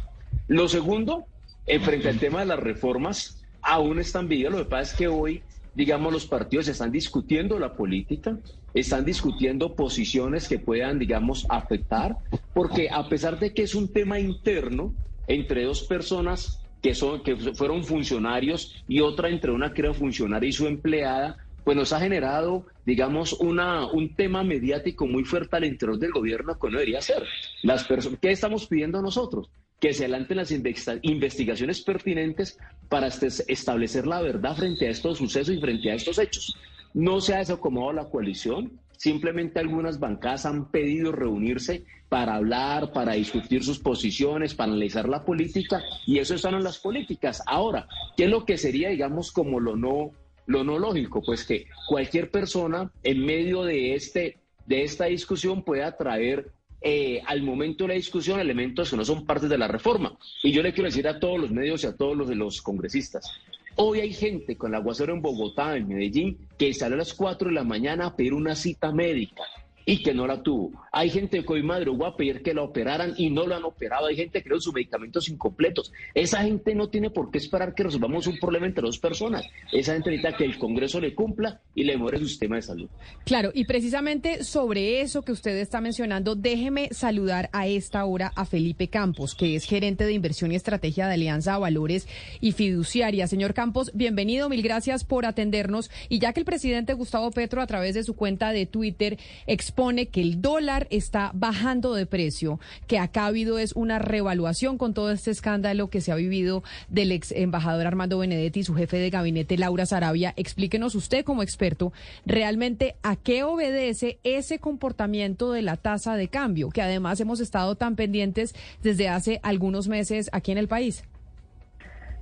Lo 0.48 0.68
segundo, 0.68 1.26
en 1.66 1.82
frente 1.82 2.10
al 2.10 2.20
tema 2.20 2.40
de 2.42 2.46
las 2.46 2.60
reformas, 2.60 3.44
aún 3.62 4.00
están 4.00 4.28
vivas. 4.28 4.52
Lo 4.52 4.60
que 4.60 4.66
pasa 4.66 4.92
es 4.92 4.98
que 4.98 5.08
hoy, 5.08 5.44
digamos, 5.76 6.14
los 6.14 6.26
partidos 6.26 6.68
están 6.68 6.92
discutiendo 6.92 7.60
la 7.60 7.74
política, 7.74 8.38
están 8.74 9.06
discutiendo 9.06 9.76
posiciones 9.76 10.48
que 10.48 10.60
puedan, 10.60 11.00
digamos, 11.00 11.46
afectar, 11.50 12.18
porque 12.54 12.90
a 12.90 13.08
pesar 13.10 13.40
de 13.40 13.54
que 13.54 13.64
es 13.64 13.76
un 13.76 13.92
tema 13.92 14.20
interno 14.20 14.94
entre 15.28 15.64
dos 15.64 15.84
personas 15.84 16.62
que, 16.82 16.94
son, 16.94 17.24
que 17.24 17.36
fueron 17.36 17.84
funcionarios 17.84 18.84
y 18.88 19.02
otra 19.02 19.30
entre 19.30 19.52
una 19.52 19.74
que 19.74 19.82
era 19.82 19.94
funcionaria 19.94 20.50
y 20.50 20.54
su 20.54 20.68
empleada, 20.68 21.38
pues 21.68 21.76
nos 21.76 21.92
ha 21.92 22.00
generado, 22.00 22.66
digamos, 22.86 23.34
una, 23.34 23.92
un 23.92 24.16
tema 24.16 24.42
mediático 24.42 25.06
muy 25.06 25.26
fuerte 25.26 25.58
al 25.58 25.66
interior 25.66 26.00
del 26.00 26.14
gobierno 26.14 26.58
que 26.58 26.70
no 26.70 26.78
debería 26.78 27.02
ser. 27.02 27.26
Las 27.62 27.86
¿Qué 28.22 28.32
estamos 28.32 28.68
pidiendo 28.68 29.02
nosotros? 29.02 29.50
Que 29.78 29.92
se 29.92 30.06
adelanten 30.06 30.38
las 30.38 30.52
investigaciones 30.52 31.82
pertinentes 31.82 32.58
para 32.88 33.08
este, 33.08 33.28
establecer 33.52 34.08
la 34.08 34.22
verdad 34.22 34.56
frente 34.56 34.88
a 34.88 34.92
estos 34.92 35.18
sucesos 35.18 35.54
y 35.54 35.60
frente 35.60 35.92
a 35.92 35.96
estos 35.96 36.20
hechos. 36.20 36.56
No 36.94 37.20
se 37.20 37.36
ha 37.36 37.40
desacomodado 37.40 37.92
la 37.92 38.10
coalición, 38.10 38.80
simplemente 38.96 39.60
algunas 39.60 40.00
bancadas 40.00 40.46
han 40.46 40.72
pedido 40.72 41.12
reunirse 41.12 41.84
para 42.08 42.36
hablar, 42.36 42.94
para 42.94 43.16
discutir 43.16 43.62
sus 43.66 43.80
posiciones, 43.80 44.56
para 44.56 44.72
analizar 44.72 45.10
la 45.10 45.26
política, 45.26 45.84
y 46.06 46.20
eso 46.20 46.34
están 46.34 46.54
en 46.54 46.64
las 46.64 46.80
políticas. 46.80 47.44
Ahora, 47.46 47.90
¿qué 48.16 48.24
es 48.24 48.30
lo 48.30 48.46
que 48.46 48.58
sería, 48.58 48.88
digamos, 48.88 49.34
como 49.34 49.60
lo 49.60 49.76
no 49.76 50.14
lo 50.48 50.64
no 50.64 50.80
lógico, 50.80 51.22
pues 51.22 51.46
que 51.46 51.68
cualquier 51.88 52.32
persona 52.32 52.92
en 53.04 53.24
medio 53.24 53.64
de, 53.64 53.94
este, 53.94 54.40
de 54.66 54.84
esta 54.84 55.06
discusión 55.06 55.64
pueda 55.64 55.96
traer 55.96 56.52
eh, 56.82 57.22
al 57.26 57.44
momento 57.44 57.84
de 57.84 57.90
la 57.90 57.94
discusión 57.96 58.40
elementos 58.40 58.90
que 58.90 58.98
no 58.98 59.06
son 59.06 59.26
parte 59.26 59.48
de 59.48 59.58
la 59.58 59.68
reforma. 59.68 60.18
Y 60.44 60.52
yo 60.52 60.64
le 60.64 60.74
quiero 60.74 60.90
decir 60.90 61.08
a 61.08 61.20
todos 61.20 61.40
los 61.40 61.52
medios 61.52 61.84
y 61.84 61.88
a 61.88 61.96
todos 61.96 62.16
los 62.16 62.30
los 62.36 62.62
congresistas, 62.62 63.30
hoy 63.76 64.00
hay 64.00 64.14
gente 64.14 64.56
con 64.56 64.72
el 64.72 64.76
aguacero 64.76 65.14
en 65.14 65.22
Bogotá, 65.22 65.76
en 65.76 65.88
Medellín, 65.88 66.38
que 66.58 66.74
salió 66.74 66.96
a 66.96 67.00
las 67.00 67.14
4 67.14 67.50
de 67.50 67.56
la 67.56 67.64
mañana 67.64 68.08
a 68.08 68.16
pedir 68.16 68.34
una 68.34 68.56
cita 68.56 68.92
médica 68.92 69.44
y 69.86 70.02
que 70.02 70.14
no 70.14 70.28
la 70.28 70.42
tuvo. 70.44 70.72
Hay 70.98 71.12
gente 71.12 71.46
que 71.46 71.54
hoy 71.54 71.62
madrugó 71.62 72.08
a 72.08 72.18
pedir 72.18 72.42
que 72.42 72.56
la 72.56 72.64
operaran 72.64 73.14
y 73.18 73.30
no 73.30 73.46
lo 73.46 73.56
han 73.56 73.64
operado. 73.66 74.08
Hay 74.08 74.16
gente 74.16 74.42
que 74.42 74.50
dio 74.50 74.60
sus 74.60 74.74
medicamentos 74.74 75.30
incompletos. 75.30 75.94
Esa 76.16 76.42
gente 76.42 76.74
no 76.74 76.90
tiene 76.90 77.12
por 77.12 77.30
qué 77.30 77.38
esperar 77.38 77.76
que 77.76 77.84
resolvamos 77.84 78.26
un 78.26 78.40
problema 78.40 78.66
entre 78.66 78.82
dos 78.82 78.98
personas. 78.98 79.46
Esa 79.72 79.94
gente 79.94 80.10
necesita 80.10 80.36
que 80.36 80.46
el 80.46 80.58
Congreso 80.58 81.00
le 81.00 81.14
cumpla 81.14 81.62
y 81.76 81.84
le 81.84 81.96
mejore 81.96 82.18
su 82.18 82.28
sistema 82.28 82.56
de 82.56 82.64
salud. 82.64 82.90
Claro, 83.26 83.52
y 83.54 83.66
precisamente 83.66 84.44
sobre 84.44 85.02
eso 85.02 85.22
que 85.22 85.32
usted 85.32 85.56
está 85.58 85.82
mencionando, 85.82 86.34
déjeme 86.34 86.90
saludar 86.90 87.52
a 87.54 87.68
esta 87.68 88.04
hora 88.04 88.34
a 88.36 88.46
Felipe 88.46 88.88
Campos, 88.88 89.36
que 89.36 89.56
es 89.56 89.66
gerente 89.66 90.04
de 90.04 90.14
inversión 90.14 90.52
y 90.52 90.56
estrategia 90.56 91.06
de 91.06 91.14
Alianza 91.14 91.60
Valores 91.60 92.08
y 92.42 92.54
Fiduciaria. 92.54 93.28
Señor 93.28 93.54
Campos, 93.54 93.92
bienvenido, 93.94 94.50
mil 94.50 94.64
gracias 94.64 95.04
por 95.04 95.28
atendernos. 95.28 95.92
Y 96.10 96.18
ya 96.18 96.34
que 96.34 96.40
el 96.40 96.46
presidente 96.48 96.94
Gustavo 96.94 97.30
Petro, 97.30 97.62
a 97.62 97.68
través 97.68 97.94
de 97.94 98.02
su 98.02 98.16
cuenta 98.16 98.52
de 98.52 98.66
Twitter, 98.66 99.20
expone 99.46 100.08
que 100.08 100.22
el 100.22 100.42
dólar 100.42 100.87
está 100.92 101.32
bajando 101.34 101.94
de 101.94 102.06
precio, 102.06 102.60
que 102.88 103.00
acá 103.00 103.24
ha 103.24 103.28
habido 103.28 103.60
es 103.60 103.74
una 103.74 104.00
revaluación 104.00 104.78
con 104.78 104.94
todo 104.94 105.12
este 105.12 105.32
escándalo 105.32 105.90
que 105.90 106.02
se 106.02 106.12
ha 106.12 106.16
vivido 106.16 106.64
del 106.90 107.12
ex 107.12 107.32
embajador 107.32 107.88
Armando 107.88 108.20
Benedetti 108.20 108.62
y 108.62 108.64
su 108.64 108.76
jefe 108.76 108.98
de 108.98 109.10
gabinete 109.10 109.58
Laura 109.58 109.86
Sarabia. 109.86 110.34
Explíquenos 110.36 110.96
usted 110.96 111.24
como 111.24 111.44
experto 111.44 111.94
realmente 112.26 112.96
a 113.04 113.16
qué 113.16 113.44
obedece 113.44 114.20
ese 114.24 114.60
comportamiento 114.60 115.52
de 115.52 115.62
la 115.62 115.78
tasa 115.78 116.16
de 116.16 116.28
cambio, 116.28 116.70
que 116.70 116.82
además 116.82 117.20
hemos 117.20 117.40
estado 117.40 117.76
tan 117.76 117.96
pendientes 117.96 118.56
desde 118.84 119.10
hace 119.10 119.40
algunos 119.44 119.88
meses 119.88 120.30
aquí 120.32 120.52
en 120.52 120.58
el 120.58 120.68
país. 120.68 121.04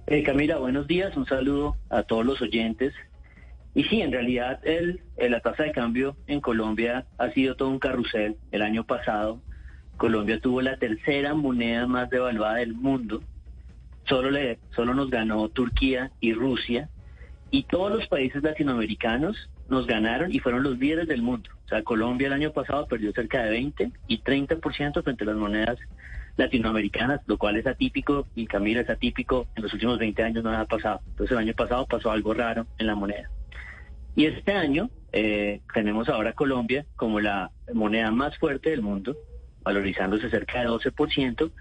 Eh, 0.07 0.23
Camila, 0.23 0.57
buenos 0.57 0.87
días, 0.87 1.17
un 1.17 1.25
saludo 1.25 1.77
a 1.89 2.03
todos 2.03 2.25
los 2.25 2.41
oyentes. 2.41 2.93
Y 3.75 3.83
sí, 3.83 4.01
en 4.01 4.13
realidad 4.13 4.59
el, 4.63 5.01
la 5.17 5.41
tasa 5.41 5.63
de 5.63 5.73
cambio 5.73 6.15
en 6.27 6.39
Colombia 6.39 7.05
ha 7.17 7.29
sido 7.31 7.55
todo 7.55 7.69
un 7.69 7.79
carrusel. 7.79 8.37
El 8.51 8.61
año 8.61 8.85
pasado 8.85 9.41
Colombia 9.97 10.39
tuvo 10.39 10.61
la 10.61 10.77
tercera 10.77 11.33
moneda 11.33 11.85
más 11.85 12.09
devaluada 12.09 12.55
del 12.55 12.73
mundo. 12.73 13.21
Solo, 14.07 14.31
le, 14.31 14.59
solo 14.75 14.93
nos 14.93 15.09
ganó 15.09 15.49
Turquía 15.49 16.11
y 16.19 16.33
Rusia. 16.33 16.89
Y 17.51 17.63
todos 17.63 17.91
los 17.91 18.07
países 18.07 18.43
latinoamericanos 18.43 19.49
nos 19.69 19.87
ganaron 19.87 20.33
y 20.33 20.39
fueron 20.39 20.63
los 20.63 20.77
líderes 20.77 21.07
del 21.07 21.21
mundo. 21.21 21.49
O 21.65 21.67
sea, 21.67 21.83
Colombia 21.83 22.27
el 22.27 22.33
año 22.33 22.51
pasado 22.51 22.87
perdió 22.87 23.11
cerca 23.13 23.43
de 23.43 23.51
20 23.51 23.91
y 24.07 24.21
30% 24.21 25.03
frente 25.03 25.23
a 25.23 25.27
las 25.27 25.35
monedas 25.35 25.77
latinoamericanas, 26.37 27.21
lo 27.27 27.37
cual 27.37 27.55
es 27.55 27.65
atípico 27.65 28.27
y 28.35 28.45
Camila 28.45 28.81
es 28.81 28.89
atípico. 28.89 29.47
En 29.55 29.63
los 29.63 29.73
últimos 29.73 29.97
20 29.97 30.23
años 30.23 30.43
no 30.43 30.51
ha 30.51 30.65
pasado. 30.65 31.01
Entonces 31.07 31.31
el 31.31 31.39
año 31.39 31.53
pasado 31.53 31.85
pasó 31.87 32.11
algo 32.11 32.33
raro 32.33 32.67
en 32.77 32.87
la 32.87 32.95
moneda. 32.95 33.29
Y 34.15 34.25
este 34.25 34.53
año 34.53 34.89
eh, 35.11 35.61
tenemos 35.73 36.09
ahora 36.09 36.33
Colombia 36.33 36.85
como 36.95 37.19
la 37.19 37.51
moneda 37.73 38.11
más 38.11 38.37
fuerte 38.37 38.69
del 38.69 38.81
mundo, 38.81 39.15
valorizándose 39.63 40.29
cerca 40.29 40.61
de 40.61 40.67
12%, 40.67 41.51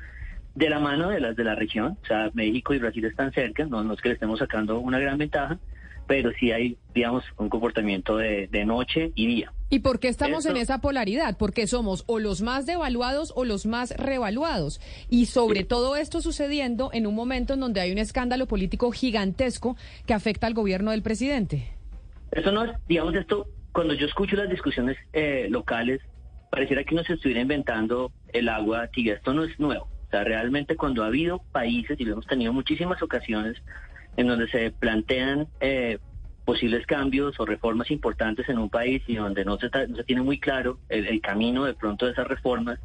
de 0.55 0.71
la 0.71 0.79
mano 0.79 1.11
de 1.11 1.21
las 1.21 1.37
de 1.37 1.45
la 1.45 1.55
región. 1.55 1.99
O 2.03 2.07
sea, 2.07 2.31
México 2.35 2.75
y 2.75 2.79
Brasil 2.79 3.05
están 3.05 3.33
cerca, 3.33 3.67
no, 3.67 3.93
es 3.93 4.01
que 4.01 4.09
le 4.09 4.15
estemos 4.15 4.39
sacando 4.39 4.79
una 4.79 4.99
gran 4.99 5.19
ventaja, 5.19 5.59
pero 6.07 6.31
sí 6.39 6.53
hay, 6.53 6.77
digamos, 6.95 7.25
un 7.39 7.49
comportamiento 7.49 8.17
de, 8.17 8.49
noche 8.65 9.11
y 9.15 9.27
día. 9.27 9.53
¿Y 9.71 9.81
por 9.81 9.99
qué 9.99 10.09
estamos 10.09 10.47
en 10.47 10.57
esa 10.57 10.81
polaridad? 10.81 11.37
Porque 11.37 11.67
somos 11.67 12.05
o 12.07 12.21
los 12.21 12.43
más 12.43 12.67
devaluados 12.67 13.33
o 13.35 13.45
los 13.45 13.67
más 13.67 13.91
revaluados. 13.97 14.81
Y 15.09 15.27
sobre 15.27 15.65
todo 15.65 15.97
esto 15.97 16.21
sucediendo 16.21 16.91
en 16.93 17.07
un 17.07 17.15
momento 17.15 17.55
en 17.55 17.61
donde 17.61 17.81
hay 17.81 17.91
un 17.91 17.99
escándalo 17.99 18.47
político 18.47 18.93
gigantesco 18.93 19.77
que 20.07 20.15
afecta 20.15 20.47
al 20.47 20.55
gobierno 20.55 20.93
del 20.93 21.03
presidente. 21.03 21.74
Eso 22.35 22.51
no 22.51 22.65
es, 22.65 22.73
digamos, 22.89 23.15
esto, 23.15 23.47
cuando 23.73 23.95
yo 23.95 24.07
escucho 24.07 24.37
las 24.37 24.51
discusiones 24.51 24.97
eh, 25.13 25.47
locales, 25.51 26.01
pareciera 26.51 26.83
que 26.83 26.95
uno 26.95 27.05
se 27.05 27.15
estuviera 27.15 27.41
inventando 27.41 28.13
el 28.33 28.49
agua 28.49 28.89
tibia. 28.89 29.15
Esto 29.15 29.33
no 29.33 29.45
es 29.45 29.59
nuevo. 29.61 29.85
O 29.85 30.11
sea, 30.11 30.25
realmente 30.25 30.77
cuando 30.77 31.05
ha 31.05 31.07
habido 31.07 31.41
países, 31.53 31.99
y 31.99 32.05
lo 32.05 32.15
hemos 32.15 32.27
tenido 32.27 32.53
muchísimas 32.53 33.01
ocasiones, 33.03 33.57
en 34.17 34.27
donde 34.27 34.49
se 34.49 34.73
plantean 34.73 35.47
eh, 35.61 35.99
posibles 36.45 36.87
cambios 36.87 37.39
o 37.39 37.47
reformas 37.47 37.91
importantes 37.93 38.49
en 38.49 38.59
un 38.59 38.69
país 38.69 39.03
y 39.07 39.15
donde 39.15 39.45
no 39.45 39.57
se, 39.59 39.71
no 39.89 39.97
se 39.97 40.05
tiene 40.05 40.23
muy 40.23 40.39
claro 40.39 40.79
el, 40.89 41.07
el, 41.07 41.21
camino 41.21 41.65
de 41.65 41.75
pronto 41.75 42.07
de 42.07 42.13
esas 42.13 42.27
reformas, 42.27 42.81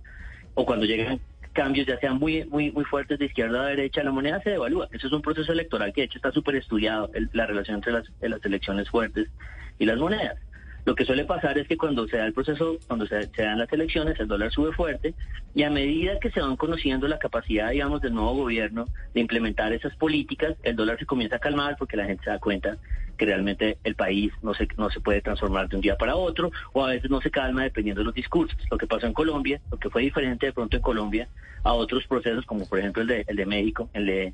o 0.53 0.65
cuando 0.65 0.85
llegan 0.85 1.19
cambios 1.53 1.87
ya 1.87 1.99
sean 1.99 2.17
muy, 2.17 2.45
muy, 2.45 2.71
muy 2.71 2.85
fuertes 2.85 3.19
de 3.19 3.25
izquierda 3.25 3.61
a 3.61 3.67
derecha, 3.67 4.03
la 4.03 4.11
moneda 4.11 4.41
se 4.41 4.51
devalúa. 4.51 4.87
Eso 4.91 5.07
es 5.07 5.13
un 5.13 5.21
proceso 5.21 5.51
electoral 5.51 5.93
que 5.93 6.01
de 6.01 6.05
hecho 6.05 6.17
está 6.17 6.31
súper 6.31 6.55
estudiado, 6.55 7.09
la 7.33 7.45
relación 7.45 7.77
entre 7.77 7.93
las, 7.93 8.09
las 8.21 8.43
elecciones 8.45 8.89
fuertes 8.89 9.29
y 9.77 9.85
las 9.85 9.97
monedas. 9.97 10.37
Lo 10.85 10.95
que 10.95 11.05
suele 11.05 11.25
pasar 11.25 11.57
es 11.57 11.67
que 11.67 11.77
cuando 11.77 12.07
se 12.07 12.17
da 12.17 12.25
el 12.25 12.33
proceso, 12.33 12.77
cuando 12.87 13.05
se, 13.05 13.27
dan 13.37 13.59
las 13.59 13.71
elecciones, 13.71 14.19
el 14.19 14.27
dólar 14.27 14.51
sube 14.51 14.71
fuerte 14.73 15.13
y 15.53 15.63
a 15.63 15.69
medida 15.69 16.19
que 16.19 16.31
se 16.31 16.41
van 16.41 16.55
conociendo 16.55 17.07
la 17.07 17.19
capacidad, 17.19 17.71
digamos, 17.71 18.01
del 18.01 18.13
nuevo 18.13 18.33
gobierno 18.33 18.85
de 19.13 19.21
implementar 19.21 19.73
esas 19.73 19.95
políticas, 19.95 20.55
el 20.63 20.75
dólar 20.75 20.97
se 20.97 21.05
comienza 21.05 21.35
a 21.35 21.39
calmar 21.39 21.75
porque 21.77 21.97
la 21.97 22.05
gente 22.05 22.23
se 22.23 22.29
da 22.29 22.39
cuenta 22.39 22.77
que 23.17 23.25
realmente 23.25 23.77
el 23.83 23.95
país 23.95 24.31
no 24.41 24.53
se, 24.53 24.67
no 24.77 24.89
se 24.89 25.01
puede 25.01 25.21
transformar 25.21 25.67
de 25.67 25.75
un 25.75 25.81
día 25.81 25.97
para 25.97 26.15
otro 26.15 26.51
o 26.71 26.85
a 26.85 26.89
veces 26.89 27.11
no 27.11 27.19
se 27.19 27.29
calma 27.29 27.63
dependiendo 27.63 27.99
de 28.01 28.05
los 28.05 28.15
discursos. 28.15 28.57
Lo 28.71 28.77
que 28.77 28.87
pasó 28.87 29.05
en 29.05 29.13
Colombia, 29.13 29.59
lo 29.69 29.77
que 29.77 29.89
fue 29.89 30.03
diferente 30.03 30.45
de 30.45 30.53
pronto 30.53 30.77
en 30.77 30.81
Colombia 30.81 31.27
a 31.63 31.73
otros 31.73 32.07
procesos 32.07 32.45
como 32.45 32.67
por 32.67 32.79
ejemplo 32.79 33.01
el 33.01 33.09
de, 33.09 33.25
el 33.27 33.35
de 33.35 33.45
México, 33.45 33.89
el 33.93 34.05
de 34.05 34.33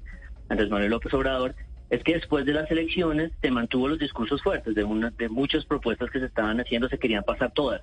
Andrés 0.49 0.69
Manuel 0.69 0.91
López 0.91 1.11
Obrador, 1.15 1.55
es 1.89 2.03
que 2.03 2.13
después 2.13 2.45
de 2.45 2.53
las 2.53 2.69
elecciones 2.71 3.31
se 3.41 3.51
mantuvo 3.51 3.87
los 3.87 3.99
discursos 3.99 4.41
fuertes 4.41 4.73
de, 4.75 4.83
una, 4.83 5.11
de 5.11 5.29
muchas 5.29 5.65
propuestas 5.65 6.09
que 6.09 6.19
se 6.19 6.25
estaban 6.25 6.59
haciendo, 6.59 6.89
se 6.89 6.97
querían 6.97 7.23
pasar 7.23 7.51
todas. 7.51 7.81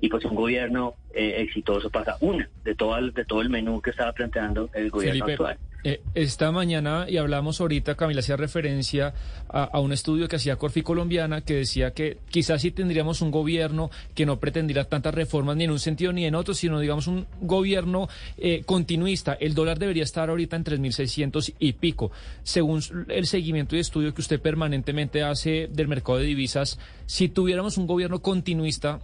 Y 0.00 0.08
pues 0.08 0.24
un 0.24 0.34
gobierno 0.34 0.94
eh, 1.12 1.42
exitoso 1.42 1.90
pasa 1.90 2.16
una 2.20 2.48
de 2.64 2.74
todo, 2.74 2.96
el, 2.96 3.12
de 3.12 3.24
todo 3.24 3.42
el 3.42 3.50
menú 3.50 3.80
que 3.80 3.90
estaba 3.90 4.12
planteando 4.12 4.70
el 4.74 4.90
gobierno 4.90 5.26
actual. 5.26 5.58
Eh, 5.82 6.02
esta 6.14 6.52
mañana, 6.52 7.06
y 7.08 7.16
hablamos 7.16 7.60
ahorita, 7.60 7.94
Camila 7.94 8.20
hacía 8.20 8.36
referencia 8.36 9.14
a, 9.48 9.80
un 9.80 9.92
estudio 9.92 10.28
que 10.28 10.36
hacía 10.36 10.56
Corfi 10.56 10.82
Colombiana 10.82 11.40
que 11.40 11.54
decía 11.54 11.92
que 11.92 12.18
quizás 12.28 12.60
sí 12.60 12.70
tendríamos 12.70 13.22
un 13.22 13.30
gobierno 13.30 13.90
que 14.14 14.26
no 14.26 14.38
pretendiera 14.38 14.84
tantas 14.84 15.14
reformas 15.14 15.56
ni 15.56 15.64
en 15.64 15.70
un 15.70 15.78
sentido 15.78 16.12
ni 16.12 16.26
en 16.26 16.34
otro, 16.34 16.52
sino 16.52 16.78
digamos 16.80 17.06
un 17.06 17.26
gobierno 17.40 18.08
eh, 18.36 18.62
continuista. 18.66 19.32
El 19.32 19.54
dólar 19.54 19.78
debería 19.78 20.02
estar 20.02 20.28
ahorita 20.28 20.56
en 20.56 20.64
3.600 20.64 21.54
y 21.58 21.72
pico. 21.72 22.12
Según 22.42 22.82
el 23.08 23.26
seguimiento 23.26 23.74
y 23.74 23.78
estudio 23.78 24.12
que 24.12 24.20
usted 24.20 24.40
permanentemente 24.40 25.22
hace 25.22 25.68
del 25.72 25.88
mercado 25.88 26.18
de 26.18 26.26
divisas, 26.26 26.78
si 27.06 27.28
tuviéramos 27.28 27.78
un 27.78 27.86
gobierno 27.86 28.20
continuista, 28.20 29.00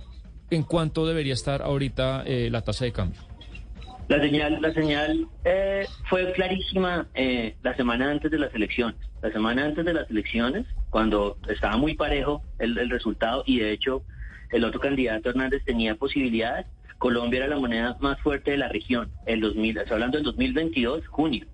¿en 0.50 0.62
cuánto 0.62 1.06
debería 1.06 1.34
estar 1.34 1.62
ahorita 1.62 2.22
eh, 2.26 2.48
la 2.50 2.62
tasa 2.62 2.84
de 2.84 2.92
cambio? 2.92 3.20
La 4.08 4.20
señal, 4.20 4.58
la 4.60 4.72
señal 4.72 5.26
eh, 5.44 5.84
fue 6.08 6.32
clarísima 6.32 7.08
eh, 7.14 7.56
la 7.62 7.74
semana 7.74 8.10
antes 8.10 8.30
de 8.30 8.38
las 8.38 8.54
elecciones. 8.54 8.96
La 9.20 9.32
semana 9.32 9.64
antes 9.64 9.84
de 9.84 9.94
las 9.94 10.08
elecciones, 10.08 10.64
cuando 10.90 11.38
estaba 11.48 11.76
muy 11.76 11.94
parejo 11.94 12.42
el, 12.60 12.88
resultado 12.88 13.42
y 13.46 13.58
de 13.58 13.72
hecho 13.72 14.02
el 14.52 14.64
otro 14.64 14.78
candidato 14.78 15.30
Hernández 15.30 15.64
tenía 15.64 15.96
posibilidades, 15.96 16.66
Colombia 16.98 17.38
era 17.38 17.48
la 17.48 17.58
moneda 17.58 17.96
más 18.00 18.20
fuerte 18.20 18.52
de 18.52 18.58
la 18.58 18.68
región. 18.68 19.10
El 19.26 19.40
2000, 19.40 19.78
estoy 19.78 19.94
hablando 19.94 20.18
del 20.18 20.24
2022, 20.24 21.06
junio. 21.08 21.46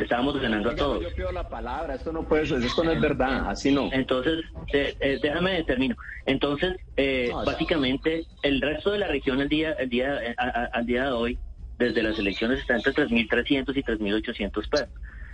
Estábamos 0.00 0.40
ganando 0.40 0.70
a 0.70 0.74
todos. 0.74 1.02
Yo 1.02 1.14
pido 1.14 1.32
la 1.32 1.48
palabra, 1.48 1.94
esto 1.94 2.12
no 2.12 2.22
puede 2.24 2.46
ser, 2.46 2.62
esto 2.62 2.82
no 2.82 2.92
es 2.92 3.00
verdad, 3.00 3.48
así 3.48 3.70
no. 3.70 3.90
Entonces, 3.92 4.44
eh, 4.72 5.18
déjame 5.22 5.62
termino. 5.64 5.96
Entonces, 6.26 6.76
básicamente, 7.44 8.24
el 8.42 8.60
resto 8.60 8.90
de 8.92 8.98
la 8.98 9.08
región 9.08 9.40
el 9.40 9.48
día, 9.48 9.72
el 9.72 9.88
día, 9.88 10.18
al 10.72 10.86
día 10.86 11.04
de 11.04 11.12
hoy 11.12 11.38
desde 11.78 12.02
las 12.02 12.18
elecciones 12.18 12.60
está 12.60 12.76
entre 12.76 12.92
3.300 12.92 13.76
y 13.76 13.82
3.800 13.82 14.68
pesos. 14.68 14.88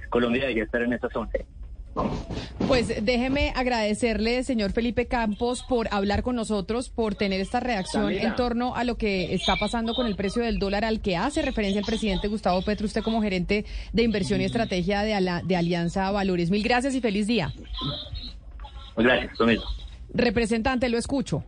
Colombia 0.09 0.43
debería 0.43 0.65
estar 0.65 0.83
en 0.83 0.93
esa 0.93 1.09
zona. 1.11 1.31
Pues 2.67 3.05
déjeme 3.05 3.53
agradecerle, 3.55 4.43
señor 4.43 4.73
Felipe 4.73 5.07
Campos, 5.07 5.63
por 5.69 5.89
hablar 5.93 6.23
con 6.23 6.37
nosotros, 6.37 6.89
por 6.89 7.15
tener 7.15 7.41
esta 7.41 7.61
reacción 7.61 8.13
en 8.13 8.35
torno 8.35 8.75
a 8.75 8.85
lo 8.85 8.97
que 8.97 9.35
está 9.35 9.57
pasando 9.57 9.95
con 9.95 10.07
el 10.07 10.17
precio 10.17 10.43
del 10.43 10.59
dólar 10.59 10.85
al 10.85 11.01
que 11.01 11.17
hace 11.17 11.43
referencia 11.43 11.79
el 11.79 11.87
presidente 11.87 12.29
Gustavo 12.29 12.63
Petro, 12.63 12.87
usted 12.87 13.03
como 13.03 13.23
gerente 13.23 13.65
de 13.93 14.03
inversión 14.03 14.41
y 14.41 14.45
estrategia 14.45 15.03
de, 15.03 15.43
de 15.45 15.57
Alianza 15.57 16.11
Valores. 16.11 16.51
Mil 16.51 16.63
gracias 16.63 16.95
y 16.95 17.01
feliz 17.01 17.27
día. 17.27 17.53
Gracias, 18.97 19.39
lo 19.39 19.47
Representante, 20.13 20.89
lo 20.89 20.99
escucho. 20.99 21.45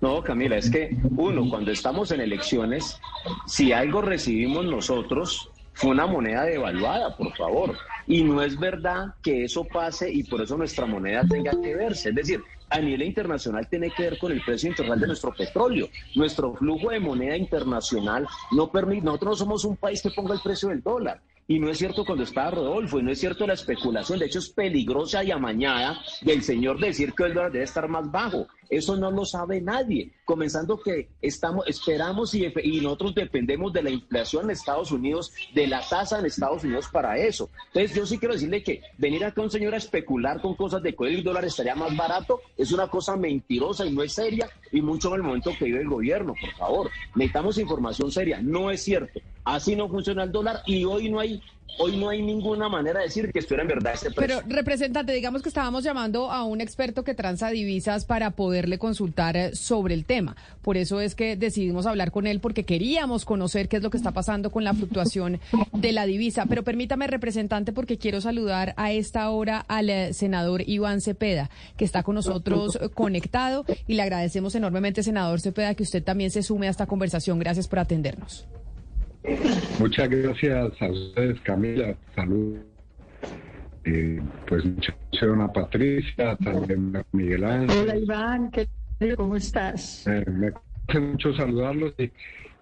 No, 0.00 0.22
Camila, 0.22 0.56
es 0.56 0.70
que 0.70 0.96
uno, 1.16 1.48
cuando 1.48 1.70
estamos 1.70 2.10
en 2.10 2.20
elecciones, 2.20 2.98
si 3.46 3.72
algo 3.72 4.02
recibimos 4.02 4.64
nosotros, 4.64 5.50
fue 5.74 5.90
una 5.90 6.06
moneda 6.06 6.44
devaluada, 6.44 7.16
por 7.16 7.34
favor. 7.36 7.76
Y 8.08 8.24
no 8.24 8.42
es 8.42 8.58
verdad 8.58 9.14
que 9.22 9.44
eso 9.44 9.64
pase 9.64 10.10
y 10.10 10.24
por 10.24 10.40
eso 10.40 10.56
nuestra 10.56 10.86
moneda 10.86 11.26
tenga 11.28 11.50
que 11.50 11.76
verse. 11.76 12.08
Es 12.08 12.14
decir, 12.14 12.42
a 12.70 12.80
nivel 12.80 13.02
internacional 13.02 13.68
tiene 13.68 13.90
que 13.90 14.04
ver 14.04 14.18
con 14.18 14.32
el 14.32 14.42
precio 14.42 14.70
internacional 14.70 15.00
de 15.00 15.06
nuestro 15.08 15.34
petróleo. 15.34 15.88
Nuestro 16.14 16.54
flujo 16.54 16.90
de 16.90 17.00
moneda 17.00 17.36
internacional 17.36 18.26
no 18.52 18.72
permite, 18.72 19.04
nosotros 19.04 19.30
no 19.30 19.36
somos 19.36 19.64
un 19.66 19.76
país 19.76 20.02
que 20.02 20.10
ponga 20.10 20.34
el 20.34 20.40
precio 20.40 20.70
del 20.70 20.82
dólar. 20.82 21.20
Y 21.46 21.58
no 21.58 21.70
es 21.70 21.78
cierto 21.78 22.04
cuando 22.04 22.24
estaba 22.24 22.50
Rodolfo, 22.50 22.98
y 22.98 23.02
no 23.02 23.10
es 23.10 23.20
cierto 23.20 23.46
la 23.46 23.54
especulación. 23.54 24.18
De 24.18 24.26
hecho, 24.26 24.38
es 24.38 24.50
peligrosa 24.50 25.24
y 25.24 25.30
amañada 25.30 25.98
del 26.20 26.42
señor 26.42 26.78
decir 26.78 27.14
que 27.14 27.24
el 27.24 27.34
dólar 27.34 27.52
debe 27.52 27.64
estar 27.64 27.88
más 27.88 28.10
bajo. 28.10 28.46
Eso 28.70 28.96
no 28.96 29.10
lo 29.10 29.24
sabe 29.24 29.60
nadie. 29.60 30.12
Comenzando 30.24 30.80
que 30.80 31.08
estamos, 31.22 31.66
esperamos 31.66 32.34
y, 32.34 32.52
nosotros 32.82 33.14
dependemos 33.14 33.72
de 33.72 33.82
la 33.82 33.90
inflación 33.90 34.44
en 34.44 34.50
Estados 34.50 34.92
Unidos, 34.92 35.32
de 35.54 35.66
la 35.66 35.80
tasa 35.88 36.18
en 36.18 36.26
Estados 36.26 36.64
Unidos 36.64 36.88
para 36.92 37.16
eso. 37.16 37.50
Entonces, 37.68 37.96
yo 37.96 38.06
sí 38.06 38.18
quiero 38.18 38.34
decirle 38.34 38.62
que 38.62 38.82
venir 38.98 39.24
acá 39.24 39.42
un 39.42 39.50
señor 39.50 39.74
a 39.74 39.78
especular 39.78 40.40
con 40.40 40.54
cosas 40.54 40.82
de 40.82 40.94
que 40.94 41.06
el 41.06 41.24
dólar 41.24 41.44
estaría 41.44 41.74
más 41.74 41.96
barato 41.96 42.40
es 42.56 42.72
una 42.72 42.88
cosa 42.88 43.16
mentirosa 43.16 43.86
y 43.86 43.92
no 43.92 44.02
es 44.02 44.12
seria, 44.12 44.48
y 44.72 44.82
mucho 44.82 45.08
en 45.08 45.14
el 45.14 45.22
momento 45.22 45.52
que 45.58 45.66
vive 45.66 45.80
el 45.80 45.88
gobierno, 45.88 46.34
por 46.40 46.52
favor. 46.54 46.90
Necesitamos 47.14 47.58
información 47.58 48.10
seria. 48.10 48.40
No 48.42 48.70
es 48.70 48.82
cierto. 48.82 49.20
Así 49.44 49.74
no 49.74 49.88
funciona 49.88 50.24
el 50.24 50.32
dólar 50.32 50.62
y 50.66 50.84
hoy 50.84 51.08
no 51.08 51.20
hay 51.20 51.40
hoy 51.78 51.96
no 51.96 52.08
hay 52.08 52.22
ninguna 52.22 52.68
manera 52.68 53.00
de 53.00 53.06
decir 53.06 53.30
que 53.32 53.38
estuviera 53.38 53.62
en 53.62 53.68
verdad 53.68 53.94
ese 53.94 54.10
precio. 54.10 54.42
Pero, 54.42 54.54
representante, 54.54 55.12
digamos 55.12 55.42
que 55.42 55.48
estábamos 55.48 55.84
llamando 55.84 56.30
a 56.30 56.44
un 56.44 56.60
experto 56.60 57.04
que 57.04 57.14
transa 57.14 57.50
divisas 57.50 58.04
para 58.04 58.30
poderle 58.32 58.78
consultar 58.78 59.36
eh, 59.36 59.54
sobre 59.54 59.94
el 59.94 60.04
tema. 60.04 60.36
Por 60.62 60.76
eso 60.76 61.00
es 61.00 61.14
que 61.14 61.36
decidimos 61.36 61.86
hablar 61.86 62.10
con 62.10 62.26
él, 62.26 62.40
porque 62.40 62.64
queríamos 62.64 63.24
conocer 63.24 63.68
qué 63.68 63.76
es 63.76 63.82
lo 63.82 63.90
que 63.90 63.96
está 63.96 64.12
pasando 64.12 64.50
con 64.50 64.64
la 64.64 64.74
fluctuación 64.74 65.40
de 65.72 65.92
la 65.92 66.06
divisa. 66.06 66.46
Pero 66.46 66.64
permítame, 66.64 67.06
representante, 67.06 67.72
porque 67.72 67.98
quiero 67.98 68.20
saludar 68.20 68.74
a 68.76 68.92
esta 68.92 69.30
hora 69.30 69.64
al 69.68 69.90
eh, 69.90 70.12
senador 70.12 70.62
Iván 70.66 71.00
Cepeda, 71.00 71.50
que 71.76 71.84
está 71.84 72.02
con 72.02 72.14
nosotros 72.14 72.78
conectado, 72.94 73.64
y 73.86 73.94
le 73.94 74.02
agradecemos 74.02 74.54
enormemente, 74.54 75.02
senador 75.02 75.40
Cepeda, 75.40 75.74
que 75.74 75.82
usted 75.82 76.02
también 76.02 76.30
se 76.30 76.42
sume 76.42 76.66
a 76.66 76.70
esta 76.70 76.86
conversación. 76.86 77.38
Gracias 77.38 77.68
por 77.68 77.78
atendernos. 77.78 78.46
Muchas 79.78 80.08
gracias 80.08 80.82
a 80.82 80.90
ustedes, 80.90 81.40
Camila. 81.40 81.94
Salud. 82.14 82.58
Eh, 83.84 84.20
pues 84.46 84.64
muchas 84.64 84.94
gracias 85.12 85.40
a 85.40 85.52
Patricia, 85.52 86.36
también 86.36 86.96
a 86.96 87.04
Miguel 87.12 87.44
Ángel. 87.44 87.78
Hola 87.78 87.96
Iván, 87.96 88.50
¿qué, 88.50 88.68
¿cómo 89.16 89.36
estás? 89.36 90.06
Eh, 90.06 90.24
me 90.30 90.52
hace 90.88 91.00
mucho 91.00 91.34
saludarlos 91.34 91.94
y 91.98 92.10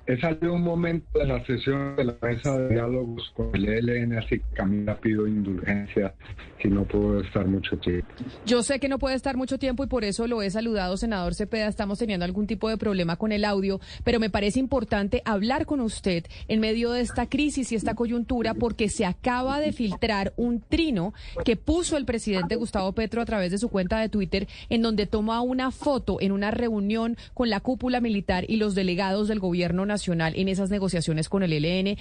He 0.09 0.17
salido 0.21 0.55
un 0.55 0.63
momento 0.63 1.19
de 1.19 1.27
la 1.27 1.45
sesión 1.45 1.97
de 1.97 2.05
la 2.05 2.17
mesa 2.23 2.57
de 2.57 2.75
diálogos 2.75 3.29
con 3.35 3.53
el 3.57 3.69
ELN, 3.69 4.17
así 4.17 4.39
que 4.39 4.45
Camila 4.55 4.97
pido 5.01 5.27
indulgencia 5.27 6.15
si 6.63 6.69
no 6.69 6.85
puedo 6.85 7.21
estar 7.23 7.45
mucho 7.49 7.77
tiempo. 7.79 8.07
Yo 8.45 8.63
sé 8.63 8.79
que 8.79 8.89
no 8.89 9.01
puede 9.01 9.17
estar 9.17 9.37
mucho 9.37 9.59
tiempo 9.59 9.83
y 9.83 9.89
por 9.89 10.05
eso 10.05 10.29
lo 10.29 10.43
he 10.43 10.51
saludado, 10.51 10.97
senador 10.97 11.35
Cepeda. 11.35 11.67
Estamos 11.67 11.99
teniendo 11.99 12.25
algún 12.25 12.47
tipo 12.47 12.69
de 12.69 12.77
problema 12.77 13.17
con 13.17 13.33
el 13.33 13.45
audio, 13.45 13.81
pero 14.05 14.21
me 14.21 14.31
parece 14.31 14.61
importante 14.61 15.23
hablar 15.25 15.67
con 15.67 15.81
usted 15.81 16.25
en 16.47 16.61
medio 16.61 16.93
de 16.93 17.01
esta 17.01 17.29
crisis 17.29 17.73
y 17.73 17.75
esta 17.75 17.97
coyuntura 17.97 18.55
porque 18.55 18.89
se 18.89 19.07
acaba 19.07 19.59
de 19.59 19.73
filtrar 19.73 20.33
un 20.37 20.61
trino 20.61 21.15
que 21.45 21.57
puso 21.57 21.97
el 21.97 22.05
presidente 22.05 22.55
Gustavo 22.55 22.93
Petro 22.93 23.23
a 23.23 23.27
través 23.27 23.51
de 23.51 23.59
su 23.59 23.71
cuenta 23.71 23.99
de 23.99 24.09
Twitter 24.09 24.47
en 24.69 24.83
donde 24.83 25.07
toma 25.07 25.41
una 25.41 25.73
foto 25.73 26.21
en 26.21 26.31
una 26.31 26.53
reunión 26.53 27.17
con 27.35 27.51
la 27.51 27.59
cúpula 27.59 28.01
militar 28.01 28.45
y 28.47 28.59
los 28.59 28.77
delegados 28.77 29.27
del 29.27 29.41
gobierno 29.41 29.85
nacional 29.85 29.96
en 30.35 30.49
esas 30.49 30.71
negociaciones 30.71 31.29
con 31.29 31.43
el 31.43 31.53
ELN, 31.53 31.97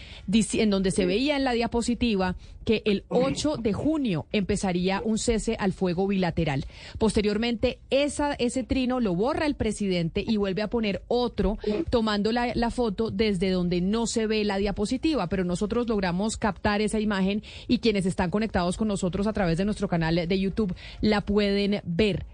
en 0.54 0.70
donde 0.70 0.92
se 0.92 1.06
veía 1.06 1.36
en 1.36 1.44
la 1.44 1.54
diapositiva 1.54 2.36
que 2.64 2.82
el 2.86 3.04
8 3.10 3.58
de 3.58 3.74
junio 3.74 4.26
empezaría 4.32 5.02
un 5.04 5.18
cese 5.18 5.56
al 5.60 5.72
fuego 5.72 6.08
bilateral. 6.08 6.66
Posteriormente, 6.98 7.80
esa, 7.90 8.34
ese 8.34 8.64
trino 8.64 9.00
lo 9.00 9.16
borra 9.16 9.46
el 9.46 9.56
presidente 9.56 10.24
y 10.26 10.38
vuelve 10.38 10.62
a 10.62 10.70
poner 10.70 11.04
otro, 11.08 11.58
tomando 11.90 12.32
la, 12.32 12.54
la 12.56 12.72
foto 12.72 13.12
desde 13.12 13.52
donde 13.52 13.82
no 13.82 14.08
se 14.08 14.28
ve 14.28 14.44
la 14.44 14.58
diapositiva, 14.58 15.28
pero 15.28 15.44
nosotros 15.44 15.88
logramos 15.88 16.38
captar 16.38 16.82
esa 16.82 17.00
imagen 17.00 17.44
y 17.68 17.80
quienes 17.80 18.06
están 18.06 18.32
conectados 18.32 18.78
con 18.78 18.88
nosotros 18.88 19.28
a 19.28 19.34
través 19.34 19.58
de 19.58 19.66
nuestro 19.66 19.88
canal 19.88 20.28
de 20.28 20.40
YouTube 20.40 20.76
la 21.02 21.22
pueden 21.22 21.82
ver 21.84 22.26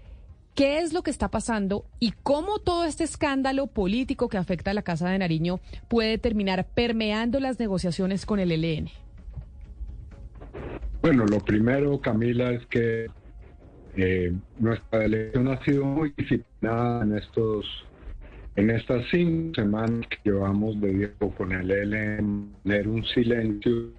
qué 0.54 0.78
es 0.78 0.92
lo 0.92 1.02
que 1.02 1.10
está 1.10 1.28
pasando 1.28 1.86
y 1.98 2.12
cómo 2.22 2.58
todo 2.58 2.84
este 2.84 3.04
escándalo 3.04 3.66
político 3.66 4.28
que 4.28 4.36
afecta 4.36 4.70
a 4.70 4.74
la 4.74 4.82
Casa 4.82 5.08
de 5.08 5.18
Nariño 5.18 5.60
puede 5.88 6.18
terminar 6.18 6.66
permeando 6.74 7.40
las 7.40 7.58
negociaciones 7.58 8.26
con 8.26 8.38
el 8.40 8.52
ELN. 8.52 8.88
Bueno, 11.00 11.24
lo 11.26 11.40
primero, 11.40 12.00
Camila, 12.00 12.52
es 12.52 12.64
que 12.66 13.06
eh, 13.96 14.32
nuestra 14.58 15.04
elección 15.04 15.48
ha 15.48 15.62
sido 15.64 15.84
muy 15.84 16.12
disciplinada 16.16 17.02
en 17.02 17.16
estos 17.16 17.66
en 18.54 18.68
estas 18.68 19.06
cinco 19.10 19.54
semanas 19.54 20.06
que 20.08 20.30
llevamos 20.30 20.78
de 20.80 20.92
diálogo 20.92 21.34
con 21.36 21.52
el 21.52 21.70
ELN, 21.70 22.52
tener 22.62 22.86
un 22.86 23.02
silencio 23.06 23.90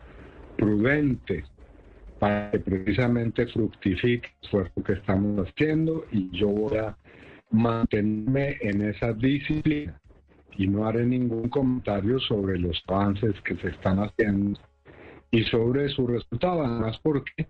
prudente 0.57 1.43
para 2.23 2.51
que 2.51 2.59
precisamente 2.59 3.47
fructifique 3.47 4.29
el 4.29 4.43
esfuerzo 4.43 4.81
que 4.81 4.93
estamos 4.93 5.45
haciendo 5.45 6.05
y 6.09 6.29
yo 6.31 6.47
voy 6.47 6.77
a 6.77 6.95
mantenerme 7.51 8.55
en 8.61 8.81
esa 8.81 9.11
disciplina 9.11 9.99
y 10.55 10.65
no 10.67 10.87
haré 10.87 11.05
ningún 11.05 11.49
comentario 11.49 12.21
sobre 12.21 12.57
los 12.57 12.81
avances 12.87 13.33
que 13.41 13.57
se 13.57 13.67
están 13.67 13.99
haciendo 13.99 14.57
y 15.31 15.43
sobre 15.43 15.89
su 15.89 16.07
resultado, 16.07 16.63
además 16.63 16.97
porque 17.03 17.45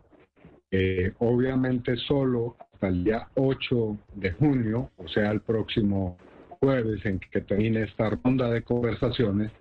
eh, 0.72 1.14
obviamente 1.20 1.96
solo 2.08 2.56
hasta 2.60 2.88
el 2.88 3.04
día 3.04 3.28
8 3.36 3.98
de 4.16 4.32
junio, 4.32 4.90
o 4.98 5.08
sea, 5.08 5.30
el 5.30 5.42
próximo 5.42 6.18
jueves 6.60 7.06
en 7.06 7.20
que 7.20 7.42
termine 7.42 7.84
esta 7.84 8.10
ronda 8.10 8.50
de 8.50 8.64
conversaciones, 8.64 9.52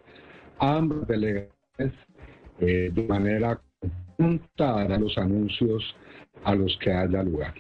ambos 0.59 1.07
delegados 1.07 1.53
eh, 2.61 2.91
de 2.91 3.07
manera 3.07 3.61
a 4.93 4.99
los 4.99 5.17
anuncios 5.19 5.95
a 6.45 6.55
los 6.55 6.77
que 6.79 6.93
haya 6.93 7.23
lugar. 7.23 7.55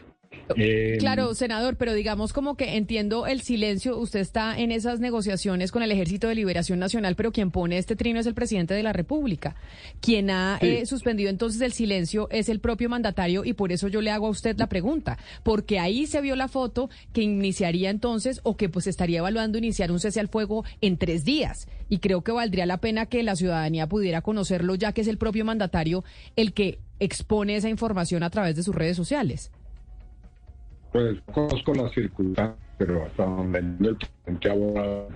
Eh, 0.56 0.96
claro, 0.98 1.34
senador, 1.34 1.76
pero 1.76 1.94
digamos 1.94 2.32
como 2.32 2.56
que 2.56 2.76
entiendo 2.76 3.26
el 3.26 3.42
silencio. 3.42 3.96
Usted 3.98 4.20
está 4.20 4.58
en 4.58 4.72
esas 4.72 5.00
negociaciones 5.00 5.72
con 5.72 5.82
el 5.82 5.92
Ejército 5.92 6.28
de 6.28 6.34
Liberación 6.34 6.78
Nacional, 6.78 7.16
pero 7.16 7.32
quien 7.32 7.50
pone 7.50 7.78
este 7.78 7.96
trino 7.96 8.20
es 8.20 8.26
el 8.26 8.34
presidente 8.34 8.74
de 8.74 8.82
la 8.82 8.92
República. 8.92 9.56
Quien 10.00 10.30
ha 10.30 10.58
eh, 10.60 10.86
suspendido 10.86 11.30
entonces 11.30 11.60
el 11.60 11.72
silencio 11.72 12.28
es 12.30 12.48
el 12.48 12.60
propio 12.60 12.88
mandatario 12.88 13.44
y 13.44 13.52
por 13.54 13.72
eso 13.72 13.88
yo 13.88 14.00
le 14.00 14.10
hago 14.10 14.26
a 14.26 14.30
usted 14.30 14.56
la 14.58 14.68
pregunta, 14.68 15.18
porque 15.42 15.78
ahí 15.78 16.06
se 16.06 16.20
vio 16.20 16.36
la 16.36 16.48
foto 16.48 16.90
que 17.12 17.22
iniciaría 17.22 17.90
entonces 17.90 18.40
o 18.42 18.56
que 18.56 18.68
pues 18.68 18.86
estaría 18.86 19.18
evaluando 19.18 19.58
iniciar 19.58 19.92
un 19.92 20.00
cese 20.00 20.20
al 20.20 20.28
fuego 20.28 20.64
en 20.80 20.96
tres 20.96 21.24
días. 21.24 21.68
Y 21.88 21.98
creo 21.98 22.22
que 22.22 22.32
valdría 22.32 22.66
la 22.66 22.78
pena 22.78 23.06
que 23.06 23.22
la 23.22 23.36
ciudadanía 23.36 23.86
pudiera 23.86 24.22
conocerlo, 24.22 24.74
ya 24.74 24.92
que 24.92 25.02
es 25.02 25.08
el 25.08 25.18
propio 25.18 25.44
mandatario 25.44 26.04
el 26.36 26.52
que 26.52 26.78
expone 27.00 27.56
esa 27.56 27.68
información 27.68 28.22
a 28.22 28.30
través 28.30 28.56
de 28.56 28.62
sus 28.62 28.74
redes 28.74 28.96
sociales. 28.96 29.50
Pues 30.92 31.18
conozco 31.32 31.74
las 31.74 31.92
circunstancias, 31.92 32.58
pero 32.78 33.04
hasta 33.04 33.24
donde 33.24 33.58
el 33.58 33.96
presidente 33.96 34.50
abogado 34.50 35.08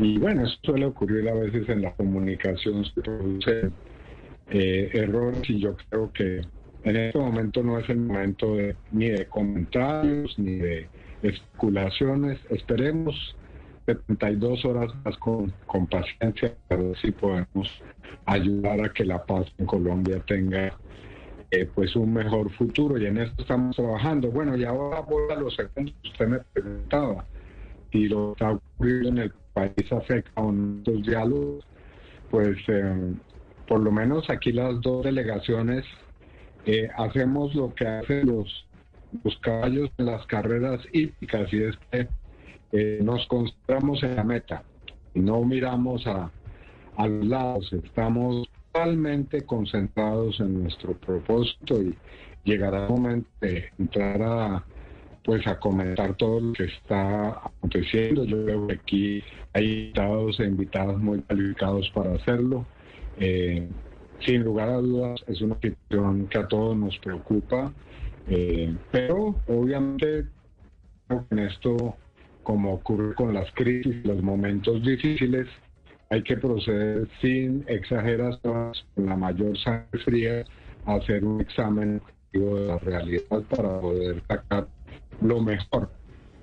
Y 0.00 0.18
bueno, 0.18 0.44
eso 0.46 0.56
suele 0.62 0.86
ocurrir 0.86 1.28
a 1.28 1.34
veces 1.34 1.68
en 1.68 1.82
la 1.82 1.92
comunicación, 1.92 2.84
se 2.84 3.00
producen 3.02 3.72
eh, 4.50 4.90
errores 4.94 5.48
y 5.48 5.60
yo 5.60 5.76
creo 5.90 6.12
que 6.12 6.40
en 6.84 6.96
este 6.96 7.18
momento 7.18 7.62
no 7.62 7.78
es 7.78 7.88
el 7.90 7.98
momento 7.98 8.56
de, 8.56 8.74
ni 8.90 9.10
de 9.10 9.26
comentarios 9.26 10.38
ni 10.38 10.56
de 10.56 10.88
especulaciones. 11.22 12.38
Esperemos 12.48 13.36
72 13.86 14.64
horas 14.64 14.90
más 15.04 15.16
con, 15.18 15.52
paciencia, 15.88 16.54
a 16.70 16.76
ver 16.76 16.96
si 17.00 17.10
podemos 17.12 17.82
ayudar 18.26 18.80
a 18.80 18.92
que 18.92 19.04
la 19.04 19.24
paz 19.24 19.46
en 19.58 19.66
Colombia 19.66 20.22
tenga 20.26 20.72
eh, 21.50 21.68
pues 21.74 21.96
un 21.96 22.12
mejor 22.12 22.50
futuro 22.52 22.98
y 22.98 23.06
en 23.06 23.18
esto 23.18 23.42
estamos 23.42 23.76
trabajando. 23.76 24.30
Bueno, 24.30 24.56
y 24.56 24.64
ahora 24.64 25.00
voy 25.00 25.30
a 25.30 25.36
los 25.36 25.54
segundos 25.54 25.94
que 26.02 26.08
usted 26.08 26.28
me 26.28 26.38
preguntaba 26.38 27.24
y 27.92 28.08
lo 28.08 28.28
que 28.28 28.32
está 28.32 28.52
ocurriendo 28.52 29.08
en 29.08 29.18
el 29.18 29.32
país 29.52 29.92
afecta 29.92 30.40
a 30.40 30.52
estos 30.78 31.02
diálogos, 31.02 31.64
pues 32.30 32.56
eh, 32.68 33.14
por 33.66 33.80
lo 33.80 33.90
menos 33.90 34.28
aquí 34.30 34.52
las 34.52 34.80
dos 34.80 35.04
delegaciones 35.04 35.84
eh, 36.66 36.88
hacemos 36.96 37.54
lo 37.54 37.74
que 37.74 37.86
hacen 37.86 38.26
los, 38.26 38.66
los 39.24 39.36
caballos 39.38 39.90
en 39.98 40.06
las 40.06 40.26
carreras 40.26 40.80
hípicas 40.92 41.52
y 41.52 41.62
es 41.64 41.76
que 41.90 42.08
nos 43.02 43.26
concentramos 43.26 44.00
en 44.04 44.14
la 44.14 44.22
meta 44.22 44.62
no 45.14 45.42
miramos 45.44 46.06
a, 46.06 46.30
a 46.96 47.06
los 47.06 47.26
lados, 47.26 47.72
estamos 47.72 48.48
totalmente 48.72 49.42
concentrados 49.42 50.38
en 50.40 50.62
nuestro 50.62 50.94
propósito 50.94 51.82
y 51.82 51.96
llegará 52.44 52.84
el 52.84 52.90
momento 52.90 53.28
de 53.40 53.70
entrar 53.78 54.22
a 54.22 54.64
pues 55.24 55.46
a 55.46 55.58
comentar 55.58 56.16
todo 56.16 56.40
lo 56.40 56.52
que 56.54 56.64
está 56.64 57.28
aconteciendo. 57.28 58.24
Yo 58.24 58.42
veo 58.42 58.66
que 58.66 58.74
aquí 58.74 59.24
hay 59.52 59.64
invitados 59.64 60.40
e 60.40 60.44
invitadas 60.44 60.98
muy 60.98 61.20
calificados 61.22 61.90
para 61.90 62.14
hacerlo. 62.14 62.64
Eh, 63.18 63.68
sin 64.24 64.42
lugar 64.42 64.70
a 64.70 64.76
dudas 64.76 65.22
es 65.26 65.40
una 65.42 65.56
situación 65.60 66.26
que 66.28 66.38
a 66.38 66.48
todos 66.48 66.76
nos 66.76 66.98
preocupa, 66.98 67.72
eh, 68.28 68.74
pero 68.90 69.34
obviamente 69.46 70.26
en 71.30 71.38
esto, 71.38 71.96
como 72.42 72.74
ocurre 72.74 73.14
con 73.14 73.34
las 73.34 73.50
crisis, 73.52 74.04
los 74.04 74.22
momentos 74.22 74.82
difíciles, 74.82 75.48
hay 76.10 76.22
que 76.22 76.36
proceder 76.36 77.08
sin 77.20 77.64
exageraciones, 77.68 78.84
con 78.94 79.06
la 79.06 79.16
mayor 79.16 79.56
sangre 79.58 79.98
fría, 80.04 80.44
a 80.84 80.94
hacer 80.96 81.24
un 81.24 81.40
examen 81.40 82.02
de 82.32 82.66
la 82.66 82.78
realidad 82.78 83.42
para 83.48 83.80
poder 83.80 84.22
sacar 84.26 84.66
lo 85.22 85.40
mejor. 85.40 85.88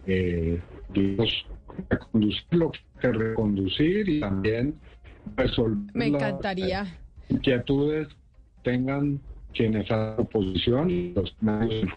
Eh, 0.05 0.59
reconducir 1.89 2.45
lo 2.51 2.71
que 2.99 3.11
reconducir 3.11 4.07
y 4.07 4.19
también 4.21 4.75
resolver 5.35 5.93
Me 5.93 6.07
encantaría. 6.07 6.85
inquietudes 7.27 8.07
tengan 8.63 9.19
quienes 9.57 9.89
hacen 9.89 10.19
oposición 10.19 10.89
y 10.89 11.13
los 11.13 11.35
medios 11.41 11.89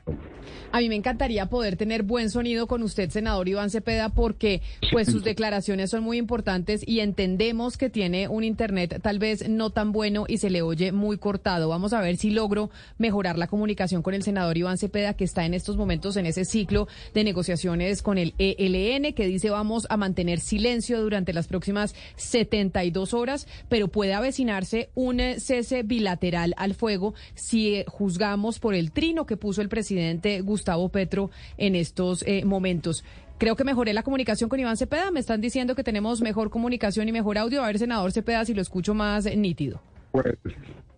A 0.73 0.81
mí 0.81 0.89
me 0.89 0.97
encantaría 0.97 1.47
poder 1.47 1.77
tener 1.77 2.03
buen 2.03 2.31
sonido 2.31 2.67
con 2.67 2.83
usted, 2.83 3.11
senador 3.11 3.49
Iván 3.49 3.71
Cepeda, 3.71 4.09
porque 4.09 4.63
pues 4.91 5.09
sus 5.09 5.23
declaraciones 5.23 5.91
son 5.91 6.03
muy 6.03 6.17
importantes 6.17 6.83
y 6.87 7.01
entendemos 7.01 7.77
que 7.77 7.91
tiene 7.91 8.29
un 8.29 8.45
internet 8.45 9.01
tal 9.03 9.19
vez 9.19 9.49
no 9.49 9.71
tan 9.71 9.93
bueno 9.93 10.25
y 10.27 10.39
se 10.39 10.51
le 10.51 10.63
oye 10.63 10.93
muy 10.93 11.19
cortado. 11.19 11.69
Vamos 11.69 11.93
a 11.93 12.01
ver 12.01 12.17
si 12.17 12.31
logro 12.31 12.71
mejorar 12.99 13.37
la 13.37 13.47
comunicación 13.47 14.03
con 14.03 14.15
el 14.15 14.23
senador 14.23 14.57
Iván 14.57 14.79
Cepeda, 14.79 15.15
que 15.15 15.25
está 15.25 15.45
en 15.45 15.55
estos 15.55 15.77
momentos 15.77 16.17
en 16.17 16.27
ese 16.27 16.45
ciclo 16.45 16.89
de 17.13 17.25
negociaciones 17.25 18.03
con 18.03 18.17
el 18.17 18.35
ELN, 18.39 19.13
que 19.13 19.27
dice 19.27 19.51
vamos 19.51 19.87
a 19.91 19.97
mantener 19.97 20.41
silencio 20.41 21.01
durante 21.03 21.33
las 21.33 21.47
próximas 21.47 21.95
72 22.17 23.13
horas, 23.13 23.47
pero 23.69 23.89
puede 23.89 24.15
avecinarse 24.15 24.89
un 24.95 25.21
cese 25.39 25.83
bilateral 25.83 26.55
al 26.57 26.75
fuego 26.75 27.15
si 27.51 27.75
eh, 27.75 27.85
juzgamos 27.89 28.61
por 28.61 28.75
el 28.75 28.93
trino 28.93 29.27
que 29.27 29.37
puso 29.37 29.61
el 29.61 29.69
presidente 29.69 30.41
Gustavo 30.41 30.89
Petro 30.89 31.31
en 31.59 31.75
estos 31.75 32.23
eh, 32.27 32.45
momentos. 32.45 33.03
Creo 33.39 33.57
que 33.57 33.65
mejoré 33.65 33.93
la 33.93 34.03
comunicación 34.05 34.49
con 34.49 34.61
Iván 34.61 34.77
Cepeda. 34.77 35.11
Me 35.11 35.19
están 35.19 35.41
diciendo 35.41 35.75
que 35.75 35.83
tenemos 35.83 36.21
mejor 36.21 36.51
comunicación 36.51 37.09
y 37.09 37.13
mejor 37.13 37.39
audio. 37.39 37.63
A 37.63 37.67
ver, 37.67 37.79
senador 37.79 38.13
Cepeda, 38.13 38.45
si 38.45 38.55
lo 38.55 38.63
escucho 38.63 38.95
más 38.95 39.27
eh, 39.27 39.35
nítido. 39.35 39.81
Pues, 40.13 40.27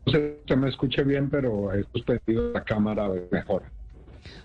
no 0.05 0.13
sé 0.13 0.37
si 0.47 0.57
me 0.57 0.69
escuche 0.69 1.03
bien, 1.05 1.31
pero 1.31 1.73
he 1.73 1.85
suspendido 1.93 2.53
la 2.53 2.63
cámara 2.65 3.09
mejor. 3.31 3.63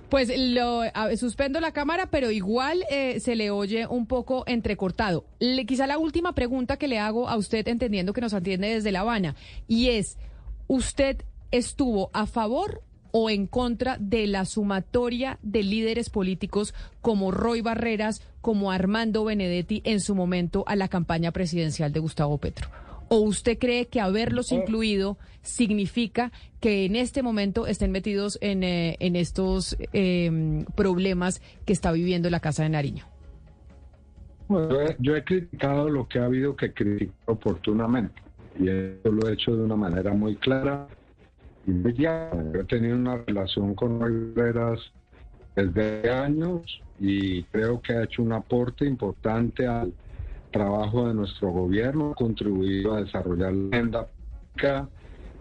Pues 0.10 0.32
lo 0.38 0.84
a- 0.94 1.16
suspendo 1.18 1.60
la 1.60 1.72
cámara, 1.74 2.08
pero 2.10 2.32
igual 2.32 2.84
eh, 2.90 3.20
se 3.20 3.36
le 3.36 3.52
oye 3.52 3.86
un 3.88 4.06
poco 4.08 4.46
entrecortado. 4.48 5.26
Le, 5.40 5.66
quizá 5.66 5.88
la 5.88 5.98
última 5.98 6.34
pregunta 6.34 6.78
que 6.78 6.88
le 6.88 7.00
hago 7.00 7.28
a 7.28 7.36
usted, 7.36 7.68
entendiendo 7.68 8.14
que 8.14 8.22
nos 8.22 8.34
atiende 8.34 8.70
desde 8.70 8.94
La 8.94 9.02
Habana, 9.02 9.36
y 9.68 9.90
es, 9.90 10.18
¿usted 10.68 11.18
estuvo 11.52 12.10
a 12.14 12.26
favor 12.26 12.82
o 13.12 13.30
en 13.30 13.48
contra 13.48 13.98
de 14.00 14.28
la 14.28 14.46
sumatoria 14.46 15.40
de 15.42 15.64
líderes 15.64 16.10
políticos 16.10 16.74
como 17.02 17.32
Roy 17.32 17.62
Barreras, 17.62 18.22
como 18.42 18.72
Armando 18.72 19.24
Benedetti 19.24 19.82
en 19.86 20.00
su 20.00 20.16
momento 20.16 20.64
a 20.68 20.76
la 20.76 20.88
campaña 20.88 21.32
presidencial 21.32 21.92
de 21.92 22.00
Gustavo 22.00 22.38
Petro? 22.38 22.70
¿O 23.10 23.20
usted 23.20 23.58
cree 23.58 23.88
que 23.88 24.02
haberlos 24.02 24.52
incluido 24.52 25.18
significa 25.42 26.32
que 26.60 26.86
en 26.86 26.98
este 26.98 27.24
momento 27.24 27.66
estén 27.66 27.92
metidos 27.92 28.38
en, 28.42 28.64
eh, 28.64 28.98
en 29.00 29.16
estos 29.16 29.78
eh, 29.94 30.66
problemas 30.76 31.42
que 31.66 31.72
está 31.72 31.94
viviendo 31.94 32.30
la 32.30 32.42
Casa 32.42 32.64
de 32.64 32.70
Nariño? 32.70 33.06
Bueno, 34.50 34.70
yo, 34.70 34.82
he, 34.82 34.96
yo 35.00 35.16
he 35.16 35.24
criticado 35.24 35.90
lo 35.90 36.08
que 36.08 36.20
ha 36.20 36.26
habido 36.26 36.56
que 36.56 36.74
criticar 36.74 37.16
oportunamente 37.26 38.22
y 38.60 38.70
eso 38.70 39.12
lo 39.12 39.30
he 39.30 39.34
hecho 39.34 39.56
de 39.56 39.64
una 39.64 39.76
manera 39.76 40.14
muy 40.14 40.36
clara 40.36 40.88
y 41.68 41.72
muy 41.72 41.94
llana. 41.94 42.52
Yo 42.54 42.62
he 42.62 42.64
tenido 42.64 42.96
una 42.96 43.18
relación 43.18 43.76
con 43.76 44.02
Riveras 44.02 44.80
desde 45.56 46.10
años 46.10 46.82
y 47.00 47.44
creo 47.44 47.82
que 47.82 47.94
ha 47.94 48.04
hecho 48.04 48.24
un 48.24 48.32
aporte 48.32 48.86
importante 48.86 49.68
al 49.68 49.94
trabajo 50.52 51.08
de 51.08 51.14
nuestro 51.14 51.52
gobierno, 51.52 52.12
ha 52.12 52.16
contribuido 52.16 52.94
a 52.94 53.02
desarrollar 53.02 53.54
la 53.54 53.78
agenda 53.78 54.08
pública, 54.08 54.90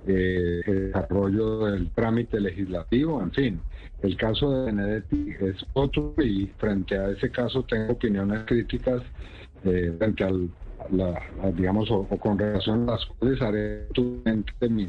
eh, 0.07 0.62
el 0.66 0.86
desarrollo 0.89 1.66
del 1.66 1.90
trámite 1.90 2.40
legislativo, 2.40 3.23
en 3.23 3.31
fin. 3.32 3.61
El 4.03 4.16
caso 4.16 4.51
de 4.51 4.66
Benedetti 4.66 5.31
es 5.40 5.65
otro 5.73 6.15
y 6.19 6.47
frente 6.59 6.98
a 6.98 7.11
ese 7.11 7.31
caso 7.31 7.62
tengo 7.62 7.93
opiniones 7.93 8.44
críticas 8.47 9.03
eh, 9.65 9.94
frente 9.98 10.24
al, 10.24 10.51
la, 10.90 11.20
digamos, 11.57 11.90
o, 11.90 12.05
con 12.05 12.39
relación 12.39 12.89
a 12.89 12.93
las 12.93 13.07
cuales 13.07 13.40
haré 13.40 13.86
de 14.61 14.69
mi 14.69 14.89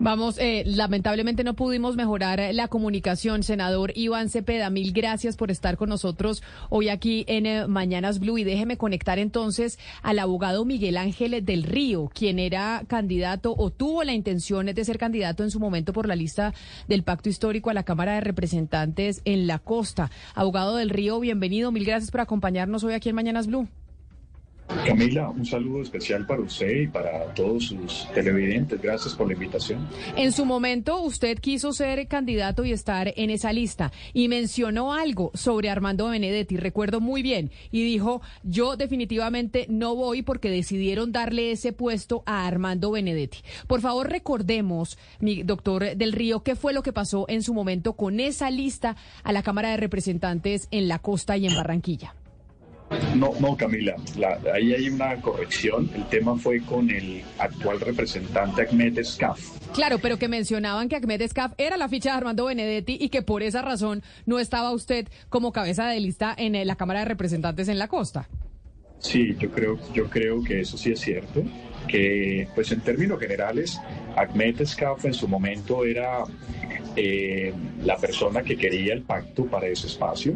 Vamos, 0.00 0.38
eh, 0.38 0.62
lamentablemente 0.64 1.42
no 1.42 1.54
pudimos 1.54 1.96
mejorar 1.96 2.40
la 2.52 2.68
comunicación. 2.68 3.42
Senador 3.42 3.92
Iván 3.96 4.28
Cepeda, 4.28 4.70
mil 4.70 4.92
gracias 4.92 5.36
por 5.36 5.50
estar 5.50 5.76
con 5.76 5.88
nosotros 5.88 6.42
hoy 6.70 6.88
aquí 6.88 7.24
en 7.26 7.46
eh, 7.46 7.66
Mañanas 7.66 8.20
Blue. 8.20 8.38
Y 8.38 8.44
déjeme 8.44 8.76
conectar 8.76 9.18
entonces 9.18 9.78
al 10.02 10.20
abogado 10.20 10.64
Miguel 10.64 10.96
Ángel 10.96 11.44
del 11.44 11.64
Río, 11.64 12.10
quien 12.14 12.38
era 12.38 12.84
candidato 12.86 13.54
o 13.58 13.70
tuvo 13.70 14.04
la 14.04 14.12
intención 14.12 14.66
de 14.66 14.84
ser 14.84 14.98
candidato 14.98 15.42
en 15.42 15.50
su 15.50 15.58
momento 15.58 15.92
por 15.92 16.06
la 16.06 16.14
lista 16.14 16.54
del 16.86 17.02
Pacto 17.02 17.28
Histórico 17.28 17.70
a 17.70 17.74
la 17.74 17.82
Cámara 17.82 18.14
de 18.14 18.20
Representantes 18.20 19.20
en 19.24 19.48
la 19.48 19.58
costa. 19.58 20.10
Abogado 20.34 20.76
del 20.76 20.90
Río, 20.90 21.18
bienvenido. 21.18 21.72
Mil 21.72 21.84
gracias 21.84 22.12
por 22.12 22.20
acompañarnos 22.20 22.84
hoy 22.84 22.94
aquí 22.94 23.08
en 23.08 23.16
Mañanas 23.16 23.48
Blue. 23.48 23.66
Camila, 24.84 25.30
un 25.30 25.44
saludo 25.44 25.82
especial 25.82 26.26
para 26.26 26.42
usted 26.42 26.82
y 26.82 26.86
para 26.86 27.32
todos 27.34 27.66
sus 27.66 28.06
televidentes. 28.14 28.80
Gracias 28.80 29.14
por 29.14 29.26
la 29.26 29.32
invitación. 29.32 29.86
En 30.16 30.32
su 30.32 30.44
momento, 30.44 31.00
usted 31.00 31.38
quiso 31.38 31.72
ser 31.72 32.06
candidato 32.06 32.64
y 32.64 32.72
estar 32.72 33.12
en 33.16 33.30
esa 33.30 33.52
lista 33.52 33.92
y 34.12 34.28
mencionó 34.28 34.92
algo 34.92 35.30
sobre 35.34 35.70
Armando 35.70 36.08
Benedetti, 36.08 36.56
recuerdo 36.56 37.00
muy 37.00 37.22
bien, 37.22 37.50
y 37.70 37.82
dijo, 37.82 38.20
yo 38.42 38.76
definitivamente 38.76 39.66
no 39.68 39.94
voy 39.94 40.22
porque 40.22 40.50
decidieron 40.50 41.12
darle 41.12 41.52
ese 41.52 41.72
puesto 41.72 42.22
a 42.26 42.46
Armando 42.46 42.90
Benedetti. 42.90 43.38
Por 43.66 43.80
favor, 43.80 44.10
recordemos, 44.10 44.98
mi 45.20 45.42
doctor 45.42 45.96
del 45.96 46.12
Río, 46.12 46.42
qué 46.42 46.56
fue 46.56 46.72
lo 46.72 46.82
que 46.82 46.92
pasó 46.92 47.24
en 47.28 47.42
su 47.42 47.54
momento 47.54 47.94
con 47.94 48.20
esa 48.20 48.50
lista 48.50 48.96
a 49.22 49.32
la 49.32 49.42
Cámara 49.42 49.70
de 49.70 49.76
Representantes 49.78 50.68
en 50.70 50.88
la 50.88 50.98
costa 50.98 51.36
y 51.36 51.46
en 51.46 51.54
Barranquilla. 51.54 52.14
No, 53.14 53.32
no, 53.40 53.56
Camila, 53.56 53.96
la, 54.16 54.38
ahí 54.54 54.72
hay 54.72 54.88
una 54.88 55.20
corrección. 55.20 55.90
El 55.94 56.06
tema 56.08 56.36
fue 56.36 56.60
con 56.60 56.90
el 56.90 57.22
actual 57.38 57.80
representante 57.80 58.66
Ahmed 58.68 58.98
Escaf. 58.98 59.40
Claro, 59.74 59.98
pero 59.98 60.18
que 60.18 60.28
mencionaban 60.28 60.88
que 60.88 60.96
Ahmed 60.96 61.20
Escaf 61.20 61.52
era 61.58 61.76
la 61.76 61.88
ficha 61.88 62.10
de 62.10 62.16
Armando 62.16 62.46
Benedetti 62.46 62.96
y 63.00 63.10
que 63.10 63.22
por 63.22 63.42
esa 63.42 63.62
razón 63.62 64.02
no 64.24 64.38
estaba 64.38 64.72
usted 64.72 65.08
como 65.28 65.52
cabeza 65.52 65.86
de 65.86 66.00
lista 66.00 66.34
en 66.36 66.54
eh, 66.54 66.64
la 66.64 66.76
Cámara 66.76 67.00
de 67.00 67.06
Representantes 67.06 67.68
en 67.68 67.78
la 67.78 67.88
costa. 67.88 68.28
Sí, 69.00 69.36
yo 69.38 69.50
creo, 69.50 69.78
yo 69.92 70.08
creo 70.08 70.42
que 70.42 70.60
eso 70.60 70.76
sí 70.76 70.92
es 70.92 71.00
cierto. 71.00 71.42
Que, 71.88 72.46
pues 72.54 72.70
en 72.70 72.80
términos 72.80 73.18
generales, 73.18 73.80
Ahmed 74.14 74.60
Escaf 74.60 75.04
en 75.04 75.14
su 75.14 75.26
momento 75.26 75.84
era 75.84 76.24
eh, 76.96 77.52
la 77.84 77.96
persona 77.96 78.42
que 78.42 78.56
quería 78.56 78.92
el 78.92 79.02
pacto 79.02 79.46
para 79.46 79.68
ese 79.68 79.86
espacio. 79.86 80.34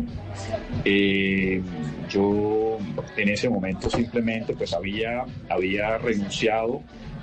Eh, 0.84 1.60
yo 2.08 2.78
en 3.16 3.28
ese 3.28 3.48
momento 3.48 3.90
simplemente 3.90 4.54
pues 4.54 4.72
había, 4.72 5.24
había 5.48 5.98
renunciado 5.98 6.82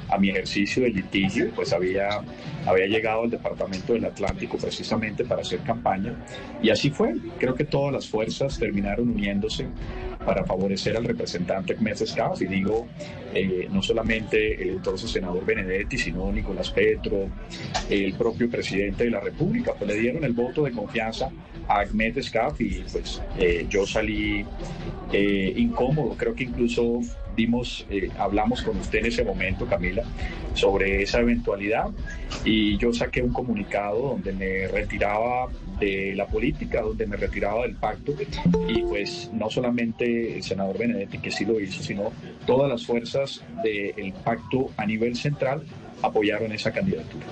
a 0.09 0.17
mi 0.17 0.29
ejercicio 0.29 0.83
de 0.83 0.89
litigio, 0.89 1.51
pues 1.55 1.71
había, 1.71 2.21
había 2.65 2.87
llegado 2.87 3.23
al 3.23 3.29
Departamento 3.29 3.93
del 3.93 4.05
Atlántico 4.05 4.57
precisamente 4.57 5.23
para 5.23 5.41
hacer 5.41 5.59
campaña 5.59 6.15
y 6.61 6.69
así 6.69 6.89
fue. 6.89 7.15
Creo 7.37 7.55
que 7.55 7.63
todas 7.63 7.93
las 7.93 8.09
fuerzas 8.09 8.59
terminaron 8.59 9.09
uniéndose 9.09 9.67
para 10.25 10.43
favorecer 10.43 10.97
al 10.97 11.05
representante 11.05 11.77
Escaf 11.99 12.41
y 12.41 12.45
digo, 12.45 12.87
eh, 13.33 13.67
no 13.71 13.81
solamente 13.81 14.61
el 14.61 14.69
entonces 14.69 15.11
senador 15.11 15.45
Benedetti, 15.45 15.97
sino 15.97 16.31
Nicolás 16.31 16.69
Petro, 16.71 17.29
el 17.89 18.13
propio 18.13 18.49
presidente 18.49 19.05
de 19.05 19.11
la 19.11 19.19
República, 19.19 19.73
pues 19.77 19.89
le 19.89 19.99
dieron 19.99 20.23
el 20.23 20.33
voto 20.33 20.63
de 20.63 20.71
confianza 20.71 21.29
a 21.67 21.81
Ahmed 21.81 22.17
Escaf 22.17 22.59
y 22.61 22.83
pues 22.91 23.21
eh, 23.37 23.65
yo 23.69 23.85
salí 23.85 24.45
eh, 25.11 25.53
incómodo, 25.55 26.15
creo 26.17 26.35
que 26.35 26.43
incluso 26.43 27.01
dimos, 27.39 27.85
eh, 27.89 28.09
hablamos 28.17 28.61
con 28.61 28.77
usted 28.77 28.99
en 28.99 29.05
ese 29.07 29.23
momento, 29.23 29.65
Camila, 29.65 30.03
sobre 30.53 31.01
esa 31.01 31.19
eventualidad. 31.19 31.89
Y 32.43 32.77
yo 32.77 32.93
saqué 32.93 33.21
un 33.21 33.33
comunicado 33.33 34.09
donde 34.09 34.33
me 34.33 34.67
retiraba 34.67 35.47
de 35.79 36.13
la 36.15 36.27
política, 36.27 36.81
donde 36.81 37.07
me 37.07 37.17
retiraba 37.17 37.63
del 37.63 37.75
pacto. 37.75 38.13
Y 38.67 38.83
pues 38.83 39.29
no 39.33 39.49
solamente 39.49 40.35
el 40.35 40.43
senador 40.43 40.77
Benedetti 40.77 41.19
que 41.19 41.31
sí 41.31 41.45
lo 41.45 41.59
hizo, 41.59 41.81
sino 41.81 42.11
todas 42.45 42.69
las 42.69 42.85
fuerzas 42.85 43.43
del 43.63 44.13
pacto 44.23 44.71
a 44.77 44.85
nivel 44.85 45.15
central 45.15 45.63
apoyaron 46.01 46.51
esa 46.51 46.71
candidatura. 46.71 47.25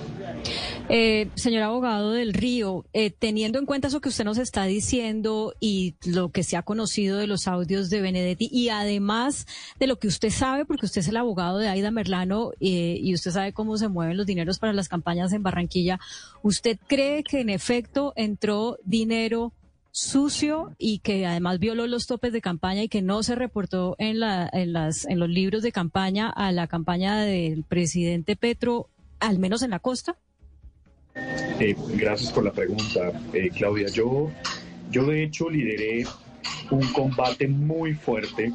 Eh, 0.88 1.28
señor 1.34 1.62
abogado 1.62 2.12
del 2.12 2.32
Río, 2.32 2.86
eh, 2.92 3.10
teniendo 3.10 3.58
en 3.58 3.66
cuenta 3.66 3.88
eso 3.88 4.00
que 4.00 4.08
usted 4.08 4.24
nos 4.24 4.38
está 4.38 4.64
diciendo 4.64 5.54
y 5.60 5.96
lo 6.06 6.30
que 6.30 6.42
se 6.42 6.56
ha 6.56 6.62
conocido 6.62 7.18
de 7.18 7.26
los 7.26 7.46
audios 7.46 7.90
de 7.90 8.00
Benedetti 8.00 8.48
y 8.50 8.70
además 8.70 9.46
de 9.78 9.86
lo 9.86 9.98
que 9.98 10.08
usted 10.08 10.30
sabe, 10.30 10.64
porque 10.64 10.86
usted 10.86 11.00
es 11.00 11.08
el 11.08 11.16
abogado 11.16 11.58
de 11.58 11.68
Aida 11.68 11.90
Merlano 11.90 12.52
eh, 12.60 12.98
y 13.00 13.14
usted 13.14 13.32
sabe 13.32 13.52
cómo 13.52 13.76
se 13.76 13.88
mueven 13.88 14.16
los 14.16 14.26
dineros 14.26 14.58
para 14.58 14.72
las 14.72 14.88
campañas 14.88 15.32
en 15.32 15.42
Barranquilla, 15.42 16.00
¿usted 16.42 16.78
cree 16.86 17.22
que 17.22 17.40
en 17.40 17.50
efecto 17.50 18.12
entró 18.16 18.78
dinero 18.84 19.52
sucio 19.90 20.74
y 20.78 21.00
que 21.00 21.26
además 21.26 21.58
violó 21.58 21.86
los 21.86 22.06
topes 22.06 22.32
de 22.32 22.40
campaña 22.40 22.82
y 22.82 22.88
que 22.88 23.02
no 23.02 23.22
se 23.22 23.34
reportó 23.34 23.96
en, 23.98 24.20
la, 24.20 24.48
en, 24.52 24.72
las, 24.72 25.06
en 25.06 25.18
los 25.18 25.28
libros 25.28 25.62
de 25.62 25.72
campaña 25.72 26.28
a 26.28 26.52
la 26.52 26.66
campaña 26.66 27.22
del 27.22 27.64
presidente 27.64 28.36
Petro, 28.36 28.88
al 29.20 29.38
menos 29.38 29.62
en 29.62 29.70
la 29.70 29.78
costa? 29.78 30.16
Eh, 31.14 31.74
gracias 31.94 32.32
por 32.32 32.44
la 32.44 32.52
pregunta, 32.52 33.12
eh, 33.32 33.50
Claudia. 33.50 33.88
Yo, 33.88 34.30
yo 34.90 35.06
de 35.06 35.24
hecho 35.24 35.50
lideré 35.50 36.06
un 36.70 36.86
combate 36.92 37.48
muy 37.48 37.94
fuerte 37.94 38.52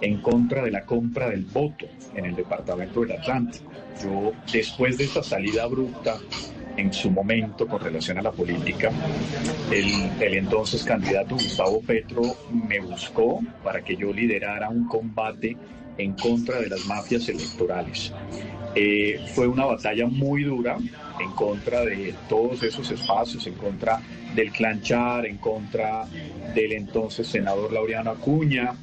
en 0.00 0.20
contra 0.20 0.62
de 0.62 0.70
la 0.70 0.84
compra 0.84 1.30
del 1.30 1.44
voto 1.44 1.86
en 2.14 2.26
el 2.26 2.36
departamento 2.36 3.00
del 3.00 3.12
Atlántico. 3.12 3.70
Yo, 4.02 4.32
después 4.52 4.98
de 4.98 5.04
esta 5.04 5.22
salida 5.22 5.62
abrupta 5.62 6.18
en 6.76 6.92
su 6.92 7.10
momento 7.10 7.66
con 7.66 7.80
relación 7.80 8.18
a 8.18 8.22
la 8.22 8.32
política, 8.32 8.90
el, 9.70 10.10
el, 10.20 10.34
entonces 10.34 10.82
candidato 10.84 11.34
Gustavo 11.34 11.80
Petro 11.80 12.22
me 12.50 12.80
buscó 12.80 13.40
para 13.62 13.82
que 13.82 13.96
yo 13.96 14.12
liderara 14.12 14.68
un 14.68 14.86
combate 14.86 15.56
en 15.98 16.12
contra 16.14 16.60
de 16.60 16.68
las 16.68 16.86
mafias 16.86 17.28
electorales. 17.28 18.12
Eh, 18.74 19.20
fue 19.34 19.46
una 19.46 19.66
batalla 19.66 20.06
muy 20.06 20.44
dura 20.44 20.78
en 21.20 21.30
contra 21.32 21.84
de 21.84 22.14
todos 22.28 22.62
esos 22.62 22.90
espacios, 22.90 23.46
en 23.46 23.54
contra 23.54 24.00
del 24.34 24.50
clanchar, 24.50 25.26
en 25.26 25.36
contra 25.36 26.06
del 26.54 26.72
entonces 26.72 27.26
senador 27.26 27.72
Laureano 27.72 28.10
Acuña, 28.10 28.74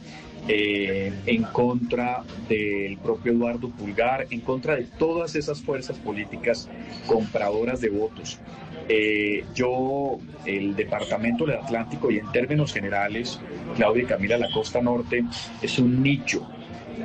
eh, 0.52 1.14
en 1.28 1.44
contra 1.44 2.24
del 2.48 2.98
propio 2.98 3.34
Eduardo 3.34 3.70
Pulgar, 3.70 4.26
en 4.32 4.40
contra 4.42 4.76
de 4.76 4.86
todas 4.86 5.36
esas 5.36 5.62
fuerzas 5.62 5.96
políticas 6.00 6.68
compradoras 7.06 7.82
de 7.82 7.90
votos. 7.90 8.40
Eh, 8.88 9.46
yo, 9.54 10.18
el 10.48 10.76
Departamento 10.76 11.46
del 11.46 11.58
Atlántico 11.58 12.10
y 12.10 12.18
en 12.18 12.32
términos 12.32 12.74
generales, 12.74 13.40
Claudia 13.76 14.02
y 14.02 14.06
Camila, 14.08 14.40
la 14.40 14.50
costa 14.50 14.82
norte 14.82 15.24
es 15.62 15.78
un 15.78 16.02
nicho 16.02 16.50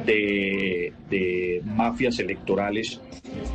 de, 0.07 0.95
mafias 1.67 2.19
electorales 2.21 3.03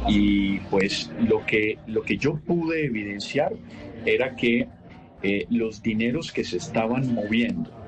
y 0.07 0.59
pues 0.69 1.09
lo 1.27 1.43
que, 1.47 1.79
lo 1.87 2.03
que 2.03 2.17
yo 2.17 2.35
pude 2.35 2.85
evidenciar 2.85 3.53
era 4.05 4.35
que 4.35 4.67
eh, 5.23 5.47
los 5.49 5.81
dineros 5.81 6.31
que 6.31 6.43
se 6.43 6.57
estaban 6.57 7.11
moviendo 7.11 7.78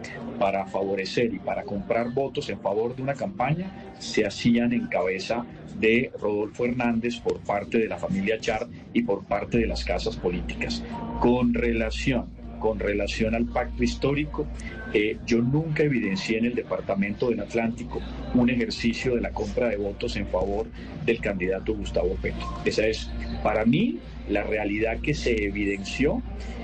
para 0.41 0.65
favorecer 0.65 1.31
y 1.35 1.37
para 1.37 1.61
comprar 1.61 2.15
votos 2.15 2.49
en 2.49 2.59
favor 2.59 2.95
de 2.95 3.03
una 3.03 3.13
campaña 3.13 3.93
se 3.99 4.25
hacían 4.25 4.73
en 4.73 4.87
cabeza 4.87 5.45
de 5.79 6.11
Rodolfo 6.19 6.65
Hernández 6.65 7.19
por 7.19 7.41
parte 7.41 7.77
de 7.77 7.87
la 7.87 7.99
familia 7.99 8.39
Char 8.39 8.67
y 8.91 9.03
por 9.03 9.23
parte 9.23 9.59
de 9.59 9.67
las 9.67 9.85
casas 9.85 10.17
políticas. 10.17 10.83
Con 11.19 11.53
relación, 11.53 12.25
con 12.57 12.79
relación 12.79 13.35
al 13.35 13.45
pacto 13.45 13.83
histórico, 13.83 14.47
eh, 14.95 15.17
yo 15.27 15.43
nunca 15.43 15.83
evidencié 15.83 16.39
en 16.39 16.45
el 16.45 16.55
departamento 16.55 17.29
del 17.29 17.41
Atlántico 17.41 18.01
un 18.33 18.49
ejercicio 18.49 19.13
de 19.13 19.21
la 19.21 19.29
compra 19.29 19.69
de 19.69 19.77
votos 19.77 20.15
en 20.15 20.25
favor 20.25 20.65
del 21.05 21.21
candidato 21.21 21.75
Gustavo 21.75 22.17
Petro. 22.19 22.47
Esa 22.65 22.87
es, 22.87 23.11
para 23.43 23.63
mí, 23.63 23.99
la 24.27 24.41
realidad 24.41 24.97
que 25.01 25.13
se 25.13 25.45
evidenció 25.45 26.23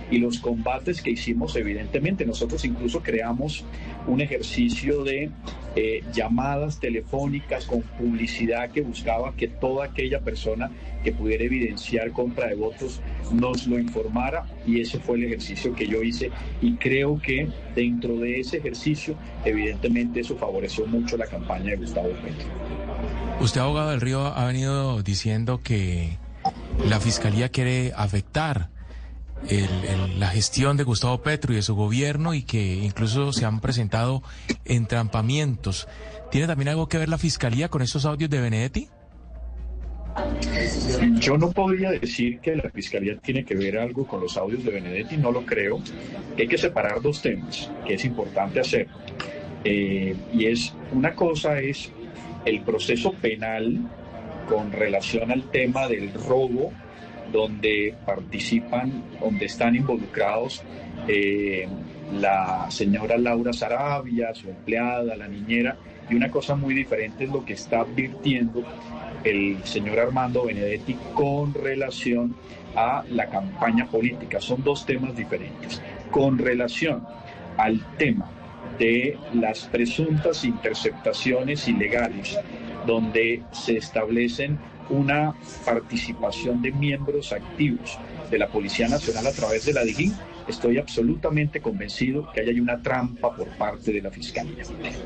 y 0.09 0.19
los 0.19 0.39
combates 0.39 1.01
que 1.01 1.11
hicimos, 1.11 1.55
evidentemente, 1.55 2.25
nosotros 2.25 2.63
incluso 2.65 3.01
creamos 3.01 3.65
un 4.07 4.21
ejercicio 4.21 5.03
de 5.03 5.29
eh, 5.75 6.03
llamadas 6.13 6.79
telefónicas 6.79 7.65
con 7.65 7.81
publicidad 7.81 8.71
que 8.71 8.81
buscaba 8.81 9.35
que 9.35 9.47
toda 9.47 9.85
aquella 9.85 10.21
persona 10.21 10.71
que 11.03 11.11
pudiera 11.11 11.43
evidenciar 11.43 12.11
compra 12.11 12.47
de 12.47 12.55
votos 12.55 13.01
nos 13.31 13.67
lo 13.67 13.77
informara 13.77 14.45
y 14.65 14.81
ese 14.81 14.99
fue 14.99 15.17
el 15.17 15.25
ejercicio 15.25 15.73
que 15.75 15.87
yo 15.87 16.01
hice 16.01 16.31
y 16.61 16.73
creo 16.75 17.21
que 17.21 17.47
dentro 17.75 18.17
de 18.17 18.39
ese 18.39 18.57
ejercicio 18.57 19.15
evidentemente 19.45 20.21
eso 20.21 20.35
favoreció 20.35 20.85
mucho 20.87 21.17
la 21.17 21.27
campaña 21.27 21.71
de 21.71 21.77
Gustavo 21.77 22.09
Petro. 22.09 22.47
Usted, 23.39 23.61
abogado 23.61 23.91
del 23.91 24.01
Río, 24.01 24.25
ha 24.25 24.45
venido 24.45 25.03
diciendo 25.03 25.61
que 25.63 26.17
la 26.87 26.99
Fiscalía 26.99 27.49
quiere 27.49 27.93
afectar 27.95 28.69
la 30.17 30.27
gestión 30.29 30.77
de 30.77 30.83
Gustavo 30.83 31.21
Petro 31.21 31.53
y 31.53 31.57
de 31.57 31.61
su 31.61 31.75
gobierno 31.75 32.33
y 32.33 32.43
que 32.43 32.75
incluso 32.75 33.31
se 33.33 33.45
han 33.45 33.59
presentado 33.59 34.23
entrampamientos. 34.65 35.87
¿Tiene 36.31 36.47
también 36.47 36.69
algo 36.69 36.87
que 36.87 36.97
ver 36.97 37.09
la 37.09 37.17
Fiscalía 37.17 37.69
con 37.69 37.81
estos 37.81 38.05
audios 38.05 38.29
de 38.29 38.41
Benedetti? 38.41 38.89
Yo 41.19 41.37
no 41.37 41.51
podría 41.51 41.91
decir 41.91 42.39
que 42.39 42.55
la 42.55 42.69
Fiscalía 42.71 43.17
tiene 43.17 43.45
que 43.45 43.55
ver 43.55 43.77
algo 43.77 44.07
con 44.07 44.21
los 44.21 44.35
audios 44.37 44.63
de 44.63 44.71
Benedetti, 44.71 45.17
no 45.17 45.31
lo 45.31 45.45
creo. 45.45 45.79
Hay 46.37 46.47
que 46.47 46.57
separar 46.57 47.01
dos 47.01 47.21
temas, 47.21 47.69
que 47.85 47.93
es 47.93 48.05
importante 48.05 48.59
hacer. 48.59 48.87
Eh, 49.63 50.15
y 50.33 50.45
es, 50.45 50.73
una 50.91 51.13
cosa 51.13 51.59
es 51.59 51.91
el 52.45 52.61
proceso 52.61 53.13
penal 53.13 53.79
con 54.49 54.71
relación 54.71 55.31
al 55.31 55.43
tema 55.51 55.87
del 55.87 56.13
robo 56.13 56.71
donde 57.31 57.93
participan, 58.05 59.03
donde 59.19 59.45
están 59.45 59.75
involucrados 59.75 60.63
eh, 61.07 61.67
la 62.13 62.67
señora 62.69 63.17
Laura 63.17 63.53
Sarabia, 63.53 64.33
su 64.33 64.49
empleada, 64.49 65.15
la 65.15 65.27
niñera, 65.27 65.77
y 66.09 66.15
una 66.15 66.31
cosa 66.31 66.55
muy 66.55 66.73
diferente 66.73 67.25
es 67.25 67.29
lo 67.29 67.43
que 67.43 67.53
está 67.53 67.81
advirtiendo 67.81 68.63
el 69.23 69.63
señor 69.65 69.99
Armando 69.99 70.45
Benedetti 70.45 70.95
con 71.13 71.53
relación 71.53 72.35
a 72.75 73.03
la 73.09 73.27
campaña 73.27 73.85
política. 73.87 74.39
Son 74.39 74.63
dos 74.63 74.85
temas 74.85 75.15
diferentes. 75.15 75.81
Con 76.11 76.37
relación 76.37 77.05
al 77.57 77.81
tema 77.97 78.29
de 78.79 79.17
las 79.33 79.65
presuntas 79.65 80.45
interceptaciones 80.45 81.67
ilegales, 81.67 82.37
donde 82.85 83.41
se 83.51 83.77
establecen 83.77 84.57
una 84.89 85.33
participación 85.65 86.61
de 86.61 86.71
miembros 86.71 87.31
activos 87.33 87.97
de 88.29 88.39
la 88.39 88.47
Policía 88.47 88.87
Nacional 88.87 89.27
a 89.27 89.31
través 89.31 89.65
de 89.65 89.73
la 89.73 89.83
DIGIN, 89.83 90.13
estoy 90.47 90.77
absolutamente 90.77 91.61
convencido 91.61 92.29
que 92.33 92.41
hay 92.41 92.59
una 92.59 92.81
trampa 92.81 93.35
por 93.35 93.47
parte 93.57 93.91
de 93.91 94.01
la 94.01 94.11
Fiscalía. 94.11 94.63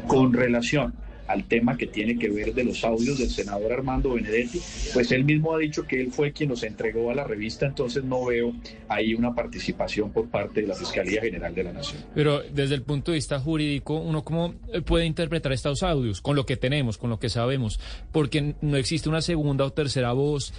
Con 0.08 0.34
relación 0.34 0.94
al 1.32 1.46
tema 1.46 1.78
que 1.78 1.88
tiene 1.88 2.18
que 2.18 2.30
ver 2.30 2.54
de 2.54 2.64
los 2.64 2.84
audios 2.84 3.18
del 3.18 3.30
senador 3.30 3.72
Armando 3.72 4.14
Benedetti, 4.14 4.60
pues 4.94 5.12
él 5.12 5.24
mismo 5.24 5.56
ha 5.56 5.58
dicho 5.58 5.86
que 5.86 6.02
él 6.02 6.12
fue 6.12 6.32
quien 6.32 6.50
los 6.50 6.64
entregó 6.64 7.10
a 7.12 7.16
la 7.16 7.24
revista, 7.24 7.66
entonces 7.66 8.04
no 8.04 8.26
veo 8.26 8.54
ahí 8.88 9.14
una 9.14 9.34
participación 9.34 10.12
por 10.12 10.30
parte 10.30 10.62
de 10.62 10.68
la 10.68 10.76
Fiscalía 10.76 11.22
General 11.22 11.54
de 11.54 11.64
la 11.64 11.74
Nación. 11.74 12.04
Pero 12.14 12.42
desde 12.42 12.76
el 12.76 12.84
punto 12.84 13.12
de 13.12 13.16
vista 13.16 13.40
jurídico, 13.40 14.00
¿uno 14.00 14.24
cómo 14.24 14.56
puede 14.86 15.06
interpretar 15.06 15.52
estos 15.52 15.84
audios 15.84 16.22
con 16.22 16.36
lo 16.36 16.46
que 16.46 16.58
tenemos, 16.58 16.98
con 16.98 17.10
lo 17.10 17.20
que 17.20 17.30
sabemos? 17.30 17.80
Porque 18.12 18.56
no 18.62 18.78
existe 18.78 19.10
una 19.10 19.22
segunda 19.22 19.66
o 19.66 19.72
tercera 19.72 20.12
voz 20.14 20.54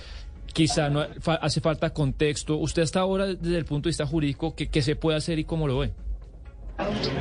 quizá 0.53 0.91
no 0.91 1.01
hace 1.41 1.61
falta 1.61 1.95
contexto. 1.95 2.57
Usted 2.57 2.83
hasta 2.83 3.01
ahora, 3.01 3.27
desde 3.27 3.57
el 3.57 3.65
punto 3.65 3.89
de 3.89 3.91
vista 3.91 4.07
jurídico, 4.07 4.55
¿qué, 4.55 4.69
qué 4.69 4.83
se 4.83 4.97
puede 4.97 5.17
hacer 5.17 5.39
y 5.39 5.45
cómo 5.45 5.67
lo 5.67 5.79
ve? 5.79 5.93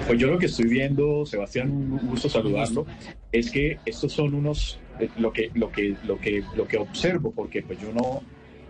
Pues 0.08 0.20
yo 0.20 0.28
lo 0.28 0.40
que 0.40 0.48
estoy 0.48 0.68
viendo, 0.68 1.26
Sebastián, 1.26 1.72
un 1.72 2.08
gusto 2.08 2.30
saludarlo, 2.30 2.86
es 3.32 3.52
que 3.52 3.80
estos 3.86 4.12
son 4.12 4.34
unos, 4.34 4.80
eh, 5.00 5.10
lo 5.18 5.32
que, 5.32 5.52
lo 5.54 5.72
que, 5.72 5.96
lo 6.06 6.20
que, 6.20 6.44
lo 6.56 6.68
que 6.68 6.78
observo, 6.78 7.32
porque 7.32 7.62
pues 7.62 7.80
yo 7.80 7.92
no, 7.94 8.22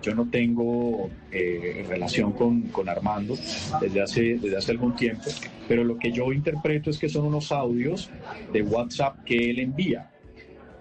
yo 0.02 0.16
no 0.16 0.30
tengo 0.30 1.10
eh, 1.32 1.86
relación 1.88 2.34
con, 2.34 2.64
con, 2.64 2.90
Armando 2.90 3.36
desde 3.80 4.02
hace, 4.02 4.22
desde 4.38 4.58
hace 4.58 4.72
algún 4.72 4.96
tiempo, 4.96 5.30
pero 5.68 5.84
lo 5.84 5.98
que 5.98 6.12
yo 6.12 6.34
interpreto 6.34 6.90
es 6.90 6.98
que 6.98 7.10
son 7.10 7.26
unos 7.26 7.52
audios 7.52 8.10
de 8.52 8.62
WhatsApp 8.62 9.24
que 9.24 9.52
él 9.52 9.60
envía 9.60 10.11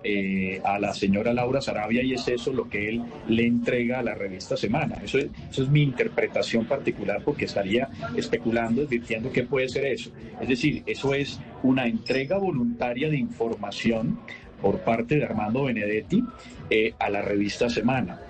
eh, 0.02 0.60
a 0.64 0.78
la 0.78 0.94
señora 0.94 1.32
Laura 1.34 1.60
Sarabia 1.60 2.02
y 2.02 2.14
es 2.14 2.26
eso 2.28 2.52
lo 2.52 2.68
que 2.68 2.88
él 2.88 3.02
le 3.28 3.46
entrega 3.46 3.98
a 3.98 4.02
la 4.02 4.14
revista 4.14 4.56
Semana. 4.56 4.96
Eso 5.04 5.18
es, 5.18 5.68
mi 5.68 5.82
interpretación 5.82 6.64
particular 6.64 7.22
porque 7.24 7.44
estaría 7.44 7.88
especulando, 8.16 8.82
advirtiendo 8.82 9.30
qué 9.30 9.44
puede 9.44 9.68
ser 9.68 9.86
eso. 9.86 10.10
Es 10.40 10.48
decir, 10.48 10.82
eso 10.86 11.12
es 11.14 11.40
una 11.62 11.86
entrega 11.86 12.38
voluntaria 12.38 13.10
de 13.10 13.18
información 13.18 14.18
por 14.62 14.80
parte 14.80 15.16
de 15.16 15.24
Armando 15.24 15.64
Benedetti 15.64 16.24
eh, 16.70 16.94
a 16.98 17.10
la 17.10 17.22
revista 17.22 17.68
Semana. 17.68 18.20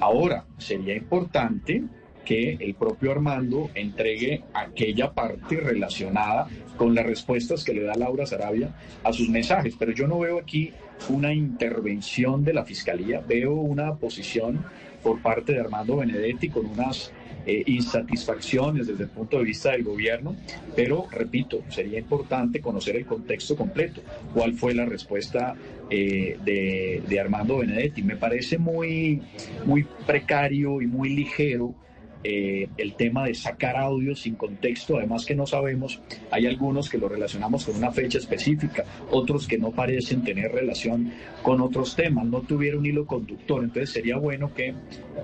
Ahora, 0.00 0.44
sería 0.56 0.96
importante 0.96 1.82
que 2.24 2.58
el 2.60 2.74
propio 2.74 3.10
Armando 3.10 3.70
entregue 3.74 4.44
aquella 4.52 5.12
parte 5.12 5.56
relacionada 5.60 6.46
con 6.76 6.94
las 6.94 7.06
respuestas 7.06 7.64
que 7.64 7.72
le 7.72 7.82
da 7.82 7.94
Laura 7.94 8.26
Sarabia 8.26 8.74
a 9.02 9.12
sus 9.14 9.30
mensajes. 9.30 9.74
Pero 9.78 9.92
yo 9.92 10.06
no 10.06 10.18
veo 10.18 10.38
aquí 10.38 10.72
una 11.08 11.32
intervención 11.32 12.44
de 12.44 12.52
la 12.52 12.64
Fiscalía, 12.64 13.22
veo 13.26 13.54
una 13.54 13.94
posición 13.96 14.64
por 15.02 15.22
parte 15.22 15.52
de 15.52 15.60
Armando 15.60 15.96
Benedetti 15.96 16.48
con 16.48 16.66
unas 16.66 17.12
eh, 17.46 17.62
insatisfacciones 17.66 18.86
desde 18.86 19.04
el 19.04 19.10
punto 19.10 19.38
de 19.38 19.44
vista 19.44 19.72
del 19.72 19.84
gobierno, 19.84 20.36
pero 20.76 21.06
repito, 21.10 21.62
sería 21.68 21.98
importante 21.98 22.60
conocer 22.60 22.96
el 22.96 23.06
contexto 23.06 23.56
completo, 23.56 24.02
cuál 24.34 24.52
fue 24.54 24.74
la 24.74 24.84
respuesta 24.84 25.54
eh, 25.88 26.36
de, 26.44 27.02
de, 27.08 27.20
Armando 27.20 27.58
Benedetti. 27.58 28.02
Me 28.02 28.16
parece 28.16 28.58
muy, 28.58 29.22
muy 29.64 29.86
precario 30.06 30.82
y 30.82 30.86
muy 30.86 31.10
ligero 31.10 31.74
eh, 32.24 32.68
el 32.76 32.94
tema 32.94 33.24
de 33.24 33.34
sacar 33.34 33.76
audio 33.76 34.16
sin 34.16 34.34
contexto, 34.34 34.96
además 34.96 35.24
que 35.24 35.36
no 35.36 35.46
sabemos, 35.46 36.00
hay 36.30 36.46
algunos 36.46 36.88
que 36.88 36.98
lo 36.98 37.08
relacionamos 37.08 37.64
con 37.64 37.76
una 37.76 37.92
fecha 37.92 38.18
específica, 38.18 38.84
otros 39.10 39.46
que 39.46 39.56
no 39.56 39.70
parecen 39.70 40.24
tener 40.24 40.50
relación 40.50 41.12
con 41.42 41.60
otros 41.60 41.94
temas, 41.94 42.26
no 42.26 42.40
tuvieron 42.40 42.84
hilo 42.84 43.06
conductor, 43.06 43.62
entonces 43.62 43.90
sería 43.90 44.16
bueno 44.16 44.52
que 44.52 44.74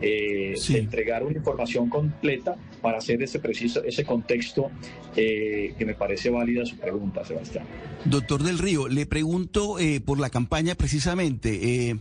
eh, 0.01 0.55
se 0.57 0.79
entregara 0.79 1.25
una 1.25 1.37
información 1.37 1.89
completa 1.89 2.55
para 2.81 2.99
hacer 2.99 3.23
ese 3.23 3.41
preciso, 3.41 3.83
ese 3.83 4.05
contexto 4.05 4.71
eh, 5.17 5.75
que 5.77 5.85
me 5.85 5.95
parece 5.95 6.31
válida 6.31 6.65
su 6.65 6.77
pregunta, 6.77 7.25
Sebastián. 7.25 7.65
Doctor 8.05 8.43
del 8.43 8.59
Río, 8.59 8.87
le 8.87 9.07
pregunto 9.07 9.77
por 10.05 10.21
la 10.21 10.31
campaña 10.31 10.75
precisamente. 10.75 11.99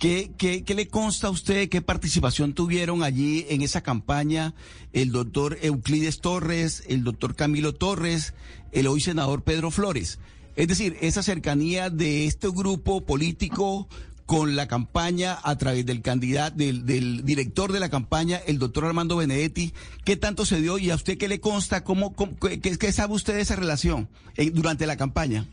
¿Qué, 0.00 0.32
qué, 0.38 0.64
qué 0.64 0.74
le 0.74 0.88
consta 0.88 1.26
a 1.26 1.30
usted? 1.30 1.68
¿Qué 1.68 1.82
participación 1.82 2.54
tuvieron 2.54 3.02
allí 3.02 3.44
en 3.50 3.60
esa 3.60 3.82
campaña 3.82 4.54
el 4.94 5.12
doctor 5.12 5.58
Euclides 5.60 6.22
Torres, 6.22 6.84
el 6.88 7.04
doctor 7.04 7.36
Camilo 7.36 7.74
Torres, 7.74 8.32
el 8.72 8.86
hoy 8.86 9.02
senador 9.02 9.42
Pedro 9.42 9.70
Flores? 9.70 10.18
Es 10.56 10.68
decir, 10.68 10.96
esa 11.02 11.22
cercanía 11.22 11.90
de 11.90 12.24
este 12.24 12.48
grupo 12.48 13.02
político 13.02 13.88
con 14.24 14.56
la 14.56 14.68
campaña 14.68 15.38
a 15.42 15.58
través 15.58 15.84
del 15.84 16.00
candidato, 16.00 16.56
del, 16.56 16.86
del, 16.86 17.22
director 17.26 17.70
de 17.70 17.80
la 17.80 17.90
campaña, 17.90 18.38
el 18.46 18.58
doctor 18.58 18.86
Armando 18.86 19.16
Benedetti, 19.16 19.74
¿qué 20.06 20.16
tanto 20.16 20.46
se 20.46 20.62
dio 20.62 20.78
y 20.78 20.88
a 20.88 20.94
usted 20.94 21.18
qué 21.18 21.28
le 21.28 21.40
consta? 21.40 21.84
¿Cómo, 21.84 22.14
qué, 22.40 22.92
sabe 22.92 23.12
usted 23.12 23.34
de 23.34 23.42
esa 23.42 23.56
relación 23.56 24.08
eh, 24.36 24.50
durante 24.50 24.86
la 24.86 24.96
campaña? 24.96 25.46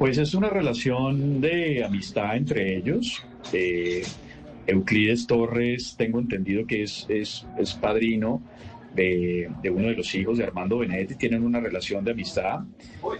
Pues 0.00 0.16
es 0.16 0.32
una 0.32 0.48
relación 0.48 1.42
de 1.42 1.84
amistad 1.84 2.34
entre 2.34 2.74
ellos. 2.74 3.22
Euclides 4.66 5.26
Torres, 5.26 5.94
tengo 5.98 6.20
entendido 6.20 6.66
que 6.66 6.84
es, 6.84 7.04
es, 7.10 7.46
es 7.58 7.74
padrino 7.74 8.40
de, 8.94 9.50
de, 9.62 9.68
uno 9.68 9.88
de 9.88 9.96
los 9.96 10.14
hijos 10.14 10.38
de 10.38 10.44
Armando 10.44 10.78
Benedetti, 10.78 11.16
tienen 11.16 11.44
una 11.44 11.60
relación 11.60 12.02
de 12.02 12.12
amistad. 12.12 12.60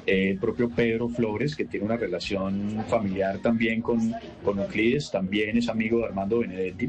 Eh, 0.07 0.31
el 0.31 0.39
propio 0.39 0.71
Pedro 0.71 1.11
Flores, 1.11 1.55
que 1.55 1.67
tiene 1.67 1.85
una 1.85 1.99
relación 1.99 2.83
familiar 2.89 3.41
también 3.41 3.83
con, 3.83 4.15
con 4.43 4.59
Euclides, 4.59 5.11
también 5.11 5.59
es 5.59 5.69
amigo 5.69 5.99
de 5.99 6.07
Armando 6.07 6.39
Benedetti. 6.39 6.89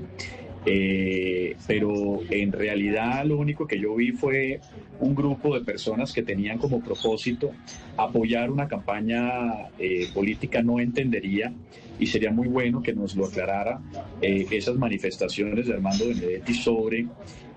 Eh, 0.65 1.56
pero 1.65 2.19
en 2.30 2.51
realidad 2.51 3.25
lo 3.25 3.38
único 3.38 3.65
que 3.65 3.80
yo 3.80 3.95
vi 3.95 4.11
fue 4.11 4.59
un 4.99 5.15
grupo 5.15 5.57
de 5.57 5.65
personas 5.65 6.14
que 6.14 6.22
tenían 6.22 6.59
como 6.59 6.81
propósito 6.81 7.51
apoyar 7.98 8.51
una 8.51 8.67
campaña 8.67 9.69
eh, 9.80 10.07
política, 10.14 10.61
no 10.61 10.80
entendería, 10.80 11.51
y 11.99 12.06
sería 12.06 12.31
muy 12.31 12.48
bueno 12.48 12.81
que 12.81 12.93
nos 12.93 13.15
lo 13.15 13.25
aclarara 13.25 13.80
eh, 14.22 14.45
esas 14.51 14.75
manifestaciones 14.75 15.67
de 15.67 15.73
Armando 15.73 16.07
Benedetti 16.07 16.53
sobre 16.53 17.07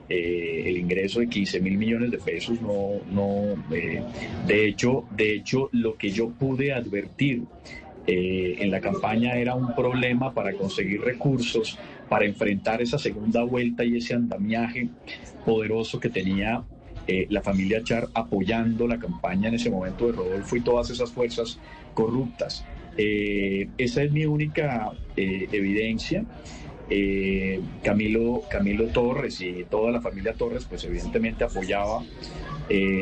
el 0.07 0.77
ingreso 0.77 1.21
de 1.21 1.29
15 1.29 1.61
mil 1.61 1.79
millones 1.79 2.11
de 2.11 2.19
pesos. 2.19 2.61
No, 2.61 3.01
no, 3.11 3.55
de, 3.71 4.67
hecho, 4.67 5.07
de 5.17 5.35
hecho, 5.35 5.71
lo 5.73 5.97
que 5.97 6.11
yo 6.11 6.29
pude 6.29 6.73
advertir 6.75 7.45
en 8.07 8.71
la 8.71 8.81
campaña 8.81 9.35
era 9.37 9.55
un 9.55 9.75
problema 9.75 10.35
para 10.35 10.53
conseguir 10.53 11.01
recursos 11.01 11.79
para 12.09 12.27
enfrentar 12.27 12.83
esa 12.83 12.99
segunda 12.99 13.43
vuelta 13.43 13.85
y 13.85 13.97
ese 13.97 14.15
andamiaje 14.15 14.89
poderoso 15.45 16.01
que 16.01 16.11
tenía 16.11 16.65
eh, 17.07 17.27
la 17.29 17.43
familia 17.43 17.83
Char 17.83 18.09
apoyando 18.15 18.87
la 18.87 18.99
campaña 18.99 19.49
en 19.49 19.55
ese 19.55 19.71
momento 19.71 20.07
de 20.07 20.13
Rodolfo 20.13 20.57
y 20.57 20.61
todas 20.61 20.91
esas 20.91 21.11
fuerzas 21.11 21.59
corruptas. 21.93 22.65
Eh, 22.97 23.69
esa 23.77 24.03
es 24.03 24.13
mi 24.13 24.25
única 24.27 24.93
eh, 25.17 25.49
evidencia. 25.53 26.25
Camilo, 27.83 28.43
Camilo 28.51 28.89
Torres 28.89 29.41
y 29.41 29.65
toda 29.71 29.91
la 29.91 30.03
familia 30.03 30.35
Torres, 30.35 30.67
pues 30.69 30.85
evidentemente 30.85 31.43
apoyaba 31.43 32.05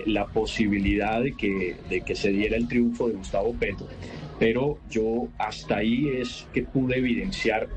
la 0.07 0.27
posibilidad 0.27 1.21
de 1.21 1.33
que, 1.33 1.77
de 1.91 2.01
que 2.03 2.15
se 2.15 2.31
diera 2.31 2.57
el 2.57 2.69
triunfo 2.69 3.09
de 3.09 3.15
Gustavo 3.15 3.53
Petro 3.55 3.89
pero 4.43 4.81
yo 4.91 5.29
hasta 5.39 5.77
ahí 5.77 6.09
es 6.17 6.49
que 6.53 6.65
pude 6.65 6.99
evidenciar 6.99 7.69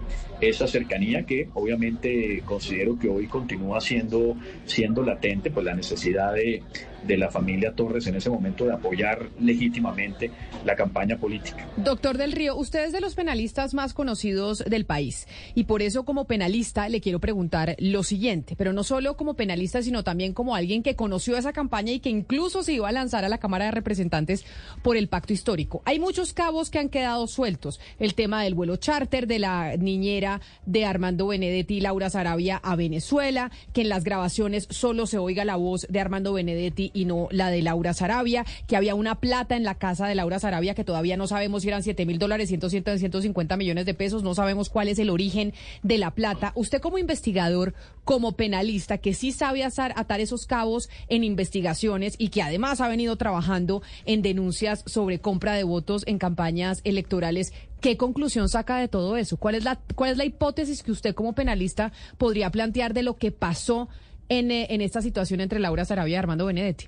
esa 0.41 0.65
cercanía 0.65 1.23
que 1.23 1.47
obviamente 1.53 2.41
considero 2.43 2.97
que 2.97 3.07
hoy 3.07 3.27
continúa 3.27 3.79
siendo, 3.79 4.35
siendo 4.65 5.03
latente, 5.03 5.51
pues 5.51 5.63
la 5.63 5.75
necesidad 5.75 6.33
de, 6.33 6.63
de 7.05 7.17
la 7.17 7.29
familia 7.29 7.73
Torres 7.73 8.07
en 8.07 8.15
ese 8.15 8.29
momento 8.29 8.65
de 8.65 8.73
apoyar 8.73 9.29
legítimamente 9.39 10.31
la 10.65 10.75
campaña 10.75 11.17
política. 11.17 11.67
Doctor 11.77 12.17
del 12.17 12.31
Río, 12.31 12.55
usted 12.55 12.85
es 12.85 12.91
de 12.91 13.01
los 13.01 13.15
penalistas 13.15 13.73
más 13.73 13.93
conocidos 13.93 14.63
del 14.65 14.85
país 14.85 15.27
y 15.53 15.65
por 15.65 15.81
eso 15.81 16.03
como 16.05 16.25
penalista 16.25 16.89
le 16.89 17.01
quiero 17.01 17.19
preguntar 17.19 17.75
lo 17.79 18.03
siguiente, 18.03 18.55
pero 18.55 18.73
no 18.73 18.83
solo 18.83 19.17
como 19.17 19.35
penalista, 19.35 19.81
sino 19.81 20.03
también 20.03 20.33
como 20.33 20.55
alguien 20.55 20.83
que 20.83 20.95
conoció 20.95 21.37
esa 21.37 21.53
campaña 21.53 21.91
y 21.91 21.99
que 21.99 22.09
incluso 22.09 22.63
se 22.63 22.73
iba 22.73 22.89
a 22.89 22.91
lanzar 22.91 23.25
a 23.25 23.29
la 23.29 23.37
Cámara 23.37 23.65
de 23.65 23.71
Representantes 23.71 24.45
por 24.81 24.97
el 24.97 25.07
pacto 25.07 25.33
histórico. 25.33 25.81
Hay 25.85 25.99
muchos 25.99 26.33
cabos 26.33 26.69
que 26.69 26.79
han 26.79 26.89
quedado 26.89 27.27
sueltos. 27.27 27.79
El 27.99 28.15
tema 28.15 28.43
del 28.43 28.55
vuelo 28.55 28.77
charter 28.77 29.27
de 29.27 29.39
la 29.39 29.77
niñera 29.77 30.41
de 30.65 30.85
Armando 30.85 31.27
Benedetti 31.27 31.75
y 31.75 31.81
Laura 31.81 32.09
Sarabia 32.09 32.57
a 32.57 32.75
Venezuela, 32.75 33.51
que 33.73 33.81
en 33.81 33.89
las 33.89 34.03
grabaciones 34.03 34.67
solo 34.69 35.07
se 35.07 35.17
oiga 35.17 35.45
la 35.45 35.55
voz 35.55 35.87
de 35.89 35.99
Armando 35.99 36.33
Benedetti 36.33 36.91
y 36.95 37.05
no 37.05 37.27
la 37.29 37.51
de 37.51 37.61
Laura 37.61 37.93
Sarabia, 37.93 38.45
que 38.67 38.75
había 38.75 38.95
una 38.95 39.19
plata 39.19 39.55
en 39.55 39.63
la 39.63 39.75
casa 39.75 40.07
de 40.07 40.15
Laura 40.15 40.39
Sarabia 40.39 40.73
que 40.73 40.83
todavía 40.83 41.17
no 41.17 41.27
sabemos 41.27 41.61
si 41.61 41.67
eran 41.67 41.83
7 41.83 42.05
mil 42.05 42.17
dólares, 42.17 42.49
150 42.49 43.57
millones 43.57 43.85
de 43.85 43.93
pesos, 43.93 44.23
no 44.23 44.33
sabemos 44.33 44.69
cuál 44.69 44.87
es 44.87 44.97
el 44.99 45.09
origen 45.09 45.53
de 45.83 45.97
la 45.97 46.11
plata. 46.11 46.51
Usted 46.55 46.81
como 46.81 46.97
investigador, 46.97 47.73
como 48.03 48.33
penalista, 48.33 48.97
que 48.97 49.13
sí 49.13 49.31
sabe 49.31 49.63
atar 49.63 50.21
esos 50.21 50.45
cabos 50.45 50.89
en 51.07 51.23
investigaciones 51.23 52.15
y 52.17 52.29
que 52.29 52.41
además 52.41 52.81
ha 52.81 52.87
venido 52.87 53.15
trabajando 53.17 53.81
en 54.05 54.21
denuncias 54.21 54.83
sobre 54.85 55.19
compra 55.19 55.53
de 55.53 55.63
votos 55.63 56.03
en 56.07 56.17
campañas 56.17 56.81
electorales, 56.83 57.53
¿Qué 57.81 57.97
conclusión 57.97 58.49
saca 58.49 58.77
de 58.77 58.87
todo 58.87 59.15
eso? 59.15 59.37
¿Cuál 59.37 59.53
es 59.53 59.63
la, 59.63 59.75
cuál 59.93 60.09
es 60.09 60.17
la 60.17 60.25
hipótesis 60.25 60.81
que 60.81 60.91
usted 60.91 61.13
como 61.13 61.35
penalista 61.35 61.91
podría 62.17 62.49
plantear 62.49 62.95
de 62.95 63.03
lo 63.03 63.17
que 63.17 63.31
pasó 63.31 63.89
en, 64.29 64.51
eh, 64.51 64.67
en 64.69 64.81
esta 64.81 65.01
situación 65.01 65.41
entre 65.41 65.59
Laura 65.59 65.85
Sarabia 65.85 66.13
y 66.13 66.15
Armando 66.15 66.45
Benedetti? 66.45 66.87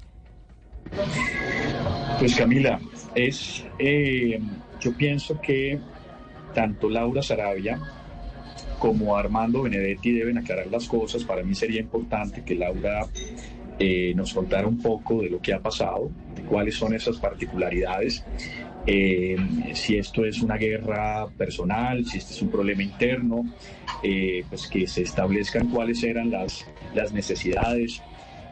Pues 2.20 2.36
Camila, 2.36 2.80
es, 3.14 3.64
eh, 3.78 4.40
yo 4.80 4.94
pienso 4.98 5.40
que 5.40 5.80
tanto 6.54 6.90
Laura 6.90 7.22
Sarabia 7.22 7.80
como 8.80 9.16
Armando 9.16 9.64
Benedetti 9.64 10.12
deben 10.14 10.38
aclarar 10.38 10.68
las 10.68 10.88
cosas. 10.88 11.24
Para 11.24 11.44
mí 11.44 11.54
sería 11.54 11.80
importante 11.80 12.44
que 12.44 12.56
Laura 12.56 13.06
eh, 13.78 14.14
nos 14.16 14.34
contara 14.34 14.68
un 14.68 14.80
poco 14.80 15.22
de 15.22 15.30
lo 15.30 15.40
que 15.40 15.54
ha 15.54 15.60
pasado, 15.60 16.10
de 16.36 16.42
cuáles 16.44 16.76
son 16.76 16.96
esas 16.96 17.18
particularidades, 17.18 18.24
eh, 18.88 19.36
si 19.74 19.98
esto 19.98 20.26
es 20.26 20.42
una 20.42 20.56
guerra 20.56 21.28
personal, 21.38 22.06
si 22.06 22.20
este 22.20 22.34
es 22.34 22.42
un 22.42 22.50
problema 22.50 22.82
interno, 22.82 23.44
pues 24.50 24.68
que 24.68 24.88
se 24.88 25.02
establezcan 25.02 25.68
cuáles 25.70 26.02
eran 26.04 26.32
las, 26.32 26.66
las 26.98 27.14
necesidades 27.14 28.02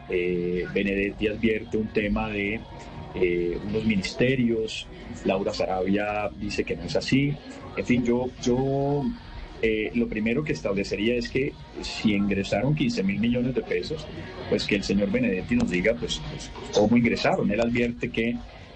eh, 0.09 0.65
Benedetti 0.73 1.27
advierte 1.27 1.77
un 1.77 1.87
tema 1.87 2.29
de 2.29 2.61
eh, 3.15 3.57
unos 3.67 3.85
ministerios, 3.85 4.87
Laura 5.23 5.53
Sarabia 5.53 6.29
dice 6.39 6.63
que 6.63 6.75
no 6.75 6.83
es 6.83 6.95
así. 6.95 7.33
En 7.75 7.85
fin, 7.85 8.05
yo, 8.05 8.29
yo 8.41 9.03
eh, 9.61 9.91
lo 9.95 10.07
primero 10.07 10.43
que 10.43 10.53
establecería 10.53 11.15
es 11.15 11.29
que 11.29 11.53
si 11.81 12.13
ingresaron 12.13 12.75
15 12.75 13.03
mil 13.03 13.19
millones 13.19 13.55
de 13.55 13.61
pesos, 13.61 14.05
pues 14.49 14.65
que 14.65 14.75
el 14.75 14.83
señor 14.83 15.11
Benedetti 15.11 15.55
nos 15.55 15.71
diga 15.71 15.93
pues, 15.95 16.21
pues 16.29 16.51
cómo 16.73 16.97
ingresaron. 16.97 17.49
Él 17.49 17.61
advierte 17.61 18.09
que 18.09 18.35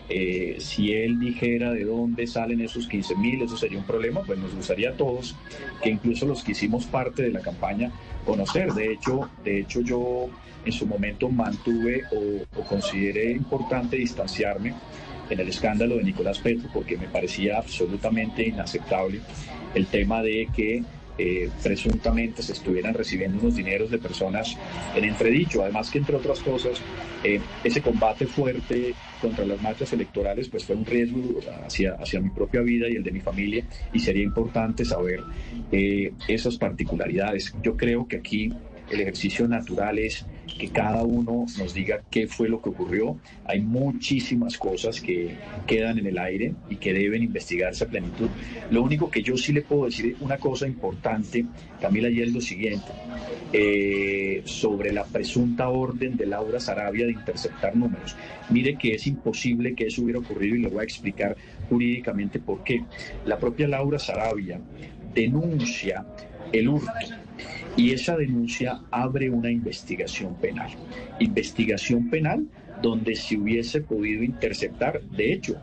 eh, 0.10 0.56
si 0.60 0.92
él 0.92 1.20
dijera 1.20 1.72
de 1.72 1.86
dónde 1.86 2.26
salen 2.26 2.62
esos 2.62 2.88
15 2.88 3.16
mil, 3.16 3.44
eso 3.44 3.56
sería 3.56 3.78
un 3.78 3.86
problema, 3.86 4.24
pues 4.24 4.40
nos 4.40 4.54
gustaría 4.56 4.90
a 4.90 4.94
todos, 4.94 5.36
que 5.84 5.90
incluso 5.90 6.26
los 6.26 6.44
que 6.44 6.54
hicimos 6.54 6.86
parte 6.86 7.22
de 7.22 7.30
la 7.30 7.42
campaña, 7.42 7.92
conocer. 8.26 8.74
De 8.74 8.92
hecho, 8.92 9.30
de 9.44 9.60
hecho 9.60 9.82
yo 9.82 10.30
en 10.66 10.72
su 10.72 10.88
momento 10.88 11.30
mantuve 11.30 12.04
o, 12.12 12.64
consideré 12.64 13.32
importante 13.32 13.98
distanciarme 13.98 14.74
en 15.30 15.40
el 15.40 15.48
escándalo 15.48 15.98
de 15.98 16.04
Nicolás 16.04 16.40
Petro, 16.40 16.70
porque 16.74 16.98
me 16.98 17.08
parecía 17.08 17.58
absolutamente 17.58 18.48
inaceptable 18.48 19.22
el 19.76 19.86
tema 19.86 20.24
de 20.24 20.50
que 20.56 20.84
eh, 21.20 21.50
presuntamente 21.62 22.42
se 22.42 22.54
estuvieran 22.54 22.94
recibiendo 22.94 23.40
unos 23.40 23.56
dineros 23.56 23.92
de 23.92 23.98
personas 23.98 24.58
en 24.96 25.04
entredicho. 25.04 25.62
Además 25.62 25.90
que, 25.92 25.98
entre 25.98 26.16
otras 26.16 26.40
cosas, 26.40 26.82
eh, 27.24 27.42
ese 27.64 27.82
combate 27.82 28.26
fuerte 28.26 28.94
contra 29.22 29.46
las 29.46 29.62
marchas 29.62 29.92
electorales 29.92 30.48
pues 30.48 30.64
fue 30.64 30.76
un 30.78 30.86
riesgo 30.86 31.20
hacia, 31.66 31.94
hacia 31.96 32.22
mi 32.22 32.30
propia 32.30 32.62
vida 32.62 32.88
y 32.88 32.96
el 32.96 33.04
de 33.04 33.12
mi 33.12 33.20
familia 33.20 33.66
y 33.92 34.00
sería 34.00 34.24
importante 34.24 34.86
saber 34.86 35.24
eh, 35.72 36.14
esas 36.28 36.58
particularidades. 36.58 37.54
Yo 37.62 37.76
creo 37.76 38.08
que 38.08 38.18
aquí 38.18 38.54
el 38.90 39.02
ejercicio 39.02 39.48
natural 39.48 40.00
es 40.00 40.26
que 40.58 40.70
cada 40.70 41.04
uno 41.04 41.46
nos 41.58 41.74
diga 41.74 42.02
qué 42.10 42.28
fue 42.28 42.50
lo 42.50 42.62
que 42.62 42.70
ocurrió. 42.70 43.18
Hay 43.46 43.62
muchísimas 43.62 44.58
cosas 44.58 45.00
que 45.00 45.36
quedan 45.68 46.00
en 46.00 46.08
el 46.08 46.18
aire 46.18 46.54
y 46.70 46.78
que 46.78 46.94
deben 46.94 47.24
investigarse 47.24 47.84
a 47.84 47.88
plenitud. 47.88 48.30
Lo 48.72 48.84
único 48.84 49.10
que 49.10 49.22
yo 49.22 49.38
sí 49.38 49.54
le 49.54 49.62
puedo 49.62 49.86
decir, 49.86 50.18
una 50.22 50.38
cosa 50.38 50.68
importante, 50.68 51.46
Camila, 51.80 52.10
y 52.10 52.22
es 52.22 52.34
lo 52.34 52.42
siguiente, 52.42 52.88
eh, 53.54 54.42
sobre 54.46 54.92
la 54.92 55.06
presunta 55.06 55.70
orden 55.70 56.18
de 56.18 56.26
Laura 56.26 56.60
Sarabia 56.60 57.06
de 57.06 57.14
interceptar 57.14 57.76
números. 57.76 58.16
Mire 58.50 58.76
que 58.76 58.96
es 58.96 59.08
imposible 59.08 59.76
que 59.76 59.88
eso 59.88 60.02
hubiera 60.02 60.20
ocurrido 60.20 60.56
y 60.56 60.62
le 60.62 60.70
voy 60.70 60.82
a 60.82 60.84
explicar 60.84 61.38
jurídicamente 61.70 62.40
por 62.40 62.64
qué. 62.64 62.84
La 63.26 63.38
propia 63.38 63.68
Laura 63.68 64.00
Sarabia 64.00 64.60
denuncia 65.14 66.06
el 66.52 66.68
hurto 66.68 66.92
y 67.80 67.94
esa 67.94 68.18
denuncia 68.18 68.82
abre 68.92 69.30
una 69.30 69.50
investigación 69.50 70.36
penal. 70.36 70.70
Investigación 71.20 72.10
penal 72.10 72.46
donde 72.82 73.16
se 73.16 73.38
hubiese 73.38 73.80
podido 73.80 74.22
interceptar, 74.22 75.02
de 75.02 75.32
hecho, 75.32 75.56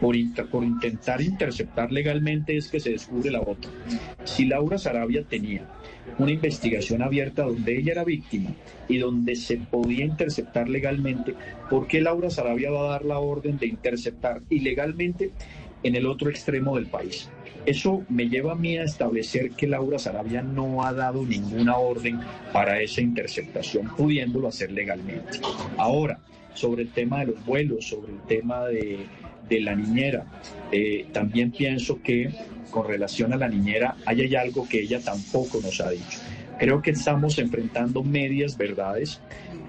por, 0.00 0.14
intentar 0.14 1.20
interceptar 1.20 1.90
legalmente 1.90 2.56
es 2.56 2.68
que 2.68 2.78
se 2.78 2.90
descubre 2.90 3.32
la 3.32 3.40
otra. 3.40 3.72
Si 4.22 4.46
Laura 4.46 4.78
Sarabia 4.78 5.24
tenía 5.24 5.68
una 6.16 6.30
investigación 6.30 7.02
abierta 7.02 7.42
donde 7.42 7.76
ella 7.76 7.90
era 7.90 8.04
víctima 8.04 8.54
y 8.88 8.98
donde 8.98 9.34
se 9.34 9.56
podía 9.56 10.04
interceptar 10.04 10.68
legalmente, 10.68 11.34
¿por 11.68 11.88
qué 11.88 12.00
Laura 12.00 12.30
Sarabia 12.30 12.70
va 12.70 12.86
a 12.86 12.90
dar 12.92 13.04
la 13.04 13.18
orden 13.18 13.58
de 13.58 13.66
interceptar 13.66 14.42
ilegalmente 14.48 15.32
en 15.82 15.96
el 15.96 16.06
otro 16.06 16.30
extremo 16.30 16.76
del 16.76 16.86
país? 16.86 17.28
Eso 17.66 18.04
me 18.10 18.28
lleva 18.28 18.52
a 18.52 18.56
mí 18.56 18.76
a 18.76 18.84
establecer 18.84 19.52
que 19.52 19.66
Laura 19.66 19.98
Sarabia 19.98 20.42
no 20.42 20.84
ha 20.84 20.92
dado 20.92 21.24
ninguna 21.24 21.76
orden 21.76 22.20
para 22.52 22.80
esa 22.80 23.00
interceptación, 23.00 23.88
pudiéndolo 23.96 24.48
hacer 24.48 24.70
legalmente. 24.70 25.40
Ahora, 25.78 26.18
sobre 26.52 26.82
el 26.82 26.90
tema 26.90 27.20
de 27.20 27.26
los 27.26 27.44
vuelos, 27.44 27.88
sobre 27.88 28.12
el 28.12 28.20
tema 28.22 28.66
de, 28.66 29.06
la 29.60 29.74
niñera, 29.74 30.26
eh, 30.72 31.06
también 31.12 31.52
pienso 31.52 32.02
que 32.02 32.30
con 32.70 32.88
relación 32.88 33.32
a 33.32 33.36
la 33.36 33.48
niñera 33.48 33.96
hay 34.04 34.34
algo 34.34 34.68
que 34.68 34.80
ella 34.80 35.00
tampoco 35.00 35.60
nos 35.62 35.80
ha 35.80 35.90
dicho. 35.90 36.18
Creo 36.64 36.80
que 36.80 36.92
estamos 36.92 37.38
enfrentando 37.38 38.02
medias 38.02 38.56
verdades 38.56 39.20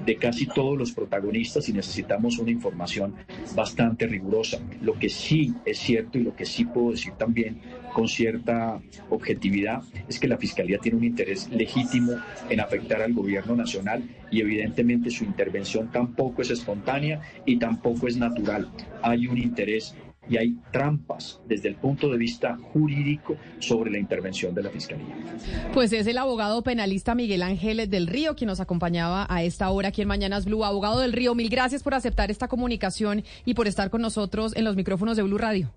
de 0.06 0.15
casi 0.15 0.45
todos 0.45 0.77
los 0.77 0.93
protagonistas 0.93 1.67
y 1.67 1.74
necesitamos 1.74 2.40
una 2.40 2.51
información 2.51 3.15
bastante 3.53 4.07
rigurosa. 4.07 4.59
Lo 4.82 4.98
que 4.98 5.09
sí 5.09 5.53
es 5.65 5.77
cierto 5.77 6.17
y 6.17 6.24
lo 6.24 6.33
que 6.38 6.45
sí 6.45 6.64
puedo 6.64 6.91
decir 6.91 7.11
también 7.17 7.59
con 7.93 8.07
cierta 8.07 8.80
objetividad 9.09 9.83
es 10.07 10.22
que 10.22 10.30
la 10.30 10.38
Fiscalía 10.38 10.77
tiene 10.77 10.98
un 10.98 11.03
interés 11.03 11.49
legítimo 11.49 12.14
en 12.49 12.61
afectar 12.61 13.01
al 13.01 13.14
gobierno 13.14 13.57
nacional 13.57 14.01
y 14.32 14.40
evidentemente 14.40 15.09
su 15.09 15.25
intervención 15.25 15.91
tampoco 15.91 16.43
es 16.43 16.49
espontánea 16.49 17.19
y 17.45 17.57
tampoco 17.57 18.07
es 18.07 18.15
natural. 18.15 18.69
Hay 19.01 19.27
un 19.27 19.38
interés 19.38 19.95
y 20.29 20.37
hay 20.37 20.57
trampas 20.71 21.39
desde 21.47 21.69
el 21.69 21.75
punto 21.75 22.09
de 22.09 22.17
vista 22.17 22.57
jurídico 22.73 23.35
sobre 23.59 23.91
la 23.91 23.99
intervención 23.99 24.53
de 24.53 24.63
la 24.63 24.69
Fiscalía. 24.69 25.15
Pues 25.73 25.93
es 25.93 26.07
el 26.07 26.17
abogado 26.17 26.63
penalista 26.63 27.15
Miguel 27.15 27.43
Ángeles 27.43 27.89
del 27.89 28.07
Río 28.07 28.35
quien 28.35 28.47
nos 28.47 28.59
acompañaba 28.59 29.27
a 29.29 29.43
esta 29.43 29.69
hora 29.69 29.89
aquí 29.89 30.01
en 30.01 30.07
Mañanas 30.07 30.45
Blue. 30.45 30.65
Abogado 30.65 30.99
del 30.99 31.13
Río, 31.13 31.35
mil 31.35 31.49
gracias 31.49 31.83
por 31.83 31.93
aceptar 31.93 32.31
esta 32.31 32.47
comunicación 32.47 33.23
y 33.45 33.53
por 33.53 33.67
estar 33.67 33.89
con 33.89 34.01
nosotros 34.01 34.55
en 34.55 34.63
los 34.63 34.75
micrófonos 34.75 35.17
de 35.17 35.23
Blue 35.23 35.37
Radio. 35.37 35.71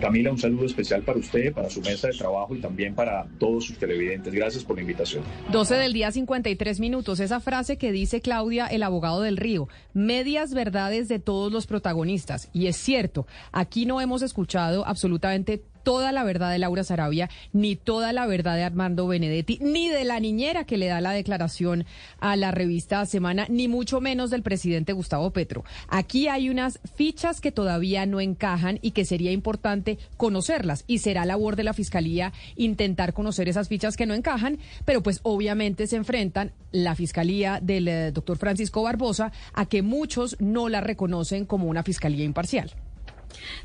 Camila, 0.00 0.30
un 0.30 0.38
saludo 0.38 0.66
especial 0.66 1.02
para 1.02 1.18
usted, 1.18 1.52
para 1.52 1.70
su 1.70 1.80
mesa 1.80 2.08
de 2.08 2.14
trabajo 2.14 2.54
y 2.54 2.60
también 2.60 2.94
para 2.94 3.26
todos 3.38 3.64
sus 3.66 3.78
televidentes. 3.78 4.32
Gracias 4.32 4.64
por 4.64 4.76
la 4.76 4.82
invitación. 4.82 5.22
12 5.50 5.74
del 5.76 5.92
día, 5.92 6.10
53 6.12 6.80
minutos. 6.80 7.20
Esa 7.20 7.40
frase 7.40 7.78
que 7.78 7.92
dice 7.92 8.20
Claudia, 8.20 8.66
el 8.66 8.82
abogado 8.82 9.22
del 9.22 9.36
río, 9.36 9.68
medias 9.94 10.54
verdades 10.54 11.08
de 11.08 11.18
todos 11.18 11.52
los 11.52 11.66
protagonistas. 11.66 12.48
Y 12.52 12.66
es 12.66 12.76
cierto, 12.76 13.26
aquí 13.52 13.86
no 13.86 14.00
hemos 14.00 14.22
escuchado 14.22 14.86
absolutamente 14.86 15.62
toda 15.86 16.10
la 16.10 16.24
verdad 16.24 16.50
de 16.50 16.58
Laura 16.58 16.82
Sarabia, 16.82 17.30
ni 17.52 17.76
toda 17.76 18.12
la 18.12 18.26
verdad 18.26 18.56
de 18.56 18.64
Armando 18.64 19.06
Benedetti, 19.06 19.60
ni 19.62 19.88
de 19.88 20.02
la 20.02 20.18
niñera 20.18 20.64
que 20.64 20.78
le 20.78 20.88
da 20.88 21.00
la 21.00 21.12
declaración 21.12 21.86
a 22.18 22.34
la 22.34 22.50
revista 22.50 23.06
Semana, 23.06 23.46
ni 23.48 23.68
mucho 23.68 24.00
menos 24.00 24.30
del 24.30 24.42
presidente 24.42 24.92
Gustavo 24.92 25.30
Petro. 25.30 25.62
Aquí 25.86 26.26
hay 26.26 26.50
unas 26.50 26.80
fichas 26.96 27.40
que 27.40 27.52
todavía 27.52 28.04
no 28.04 28.20
encajan 28.20 28.80
y 28.82 28.90
que 28.90 29.04
sería 29.04 29.30
importante 29.30 29.96
conocerlas 30.16 30.82
y 30.88 30.98
será 30.98 31.24
labor 31.24 31.54
de 31.54 31.62
la 31.62 31.72
Fiscalía 31.72 32.32
intentar 32.56 33.12
conocer 33.12 33.48
esas 33.48 33.68
fichas 33.68 33.96
que 33.96 34.06
no 34.06 34.14
encajan, 34.14 34.58
pero 34.84 35.04
pues 35.04 35.20
obviamente 35.22 35.86
se 35.86 35.94
enfrentan 35.94 36.50
la 36.72 36.96
Fiscalía 36.96 37.60
del 37.62 37.86
eh, 37.86 38.10
doctor 38.10 38.38
Francisco 38.38 38.82
Barbosa 38.82 39.30
a 39.52 39.66
que 39.66 39.82
muchos 39.82 40.34
no 40.40 40.68
la 40.68 40.80
reconocen 40.80 41.46
como 41.46 41.68
una 41.68 41.84
Fiscalía 41.84 42.24
imparcial. 42.24 42.74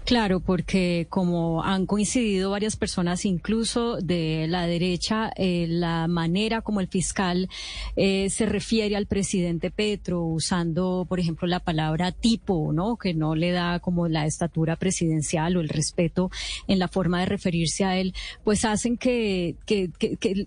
Claro, 0.05 0.39
porque 0.39 1.07
como 1.09 1.63
han 1.63 1.85
coincidido 1.85 2.51
varias 2.51 2.75
personas, 2.75 3.25
incluso 3.25 3.97
de 3.97 4.47
la 4.49 4.65
derecha, 4.65 5.31
eh, 5.35 5.67
la 5.69 6.07
manera 6.07 6.61
como 6.61 6.79
el 6.79 6.87
fiscal 6.87 7.49
eh, 7.95 8.29
se 8.29 8.45
refiere 8.45 8.95
al 8.95 9.05
presidente 9.05 9.71
Petro, 9.71 10.23
usando, 10.23 11.05
por 11.07 11.19
ejemplo, 11.19 11.47
la 11.47 11.59
palabra 11.59 12.11
tipo, 12.11 12.73
¿no? 12.73 12.97
Que 12.97 13.13
no 13.13 13.35
le 13.35 13.51
da 13.51 13.79
como 13.79 14.07
la 14.07 14.25
estatura 14.25 14.75
presidencial 14.75 15.57
o 15.57 15.61
el 15.61 15.69
respeto 15.69 16.31
en 16.67 16.79
la 16.79 16.87
forma 16.87 17.19
de 17.19 17.25
referirse 17.25 17.85
a 17.85 17.97
él, 17.97 18.13
pues 18.43 18.65
hacen 18.65 18.97
que, 18.97 19.55
que, 19.65 19.89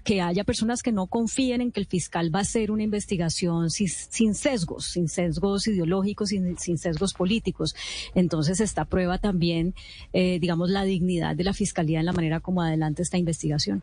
que, 0.03 0.21
haya 0.21 0.45
personas 0.45 0.83
que 0.83 0.93
no 0.93 1.07
confíen 1.07 1.61
en 1.61 1.73
que 1.73 1.81
el 1.81 1.87
fiscal 1.87 2.35
va 2.35 2.41
a 2.41 2.43
hacer 2.43 2.71
una 2.71 2.83
investigación 2.83 3.71
sin, 3.71 4.35
sesgos, 4.35 4.87
sin 4.87 5.09
sesgos 5.09 5.67
ideológicos, 5.67 6.31
sin, 6.31 6.59
sin 6.59 6.79
sesgos 6.79 7.15
políticos. 7.15 7.75
Entonces, 8.15 8.61
esta 8.61 8.85
prueba 8.85 9.14
también, 9.19 9.75
eh, 10.13 10.39
digamos, 10.41 10.71
la 10.71 10.85
dignidad 10.85 11.37
de 11.37 11.45
la 11.45 11.53
Fiscalía 11.53 12.01
en 12.01 12.07
la 12.07 12.13
manera 12.13 12.41
como 12.41 12.63
adelante 12.63 13.03
esta 13.03 13.19
investigación. 13.19 13.83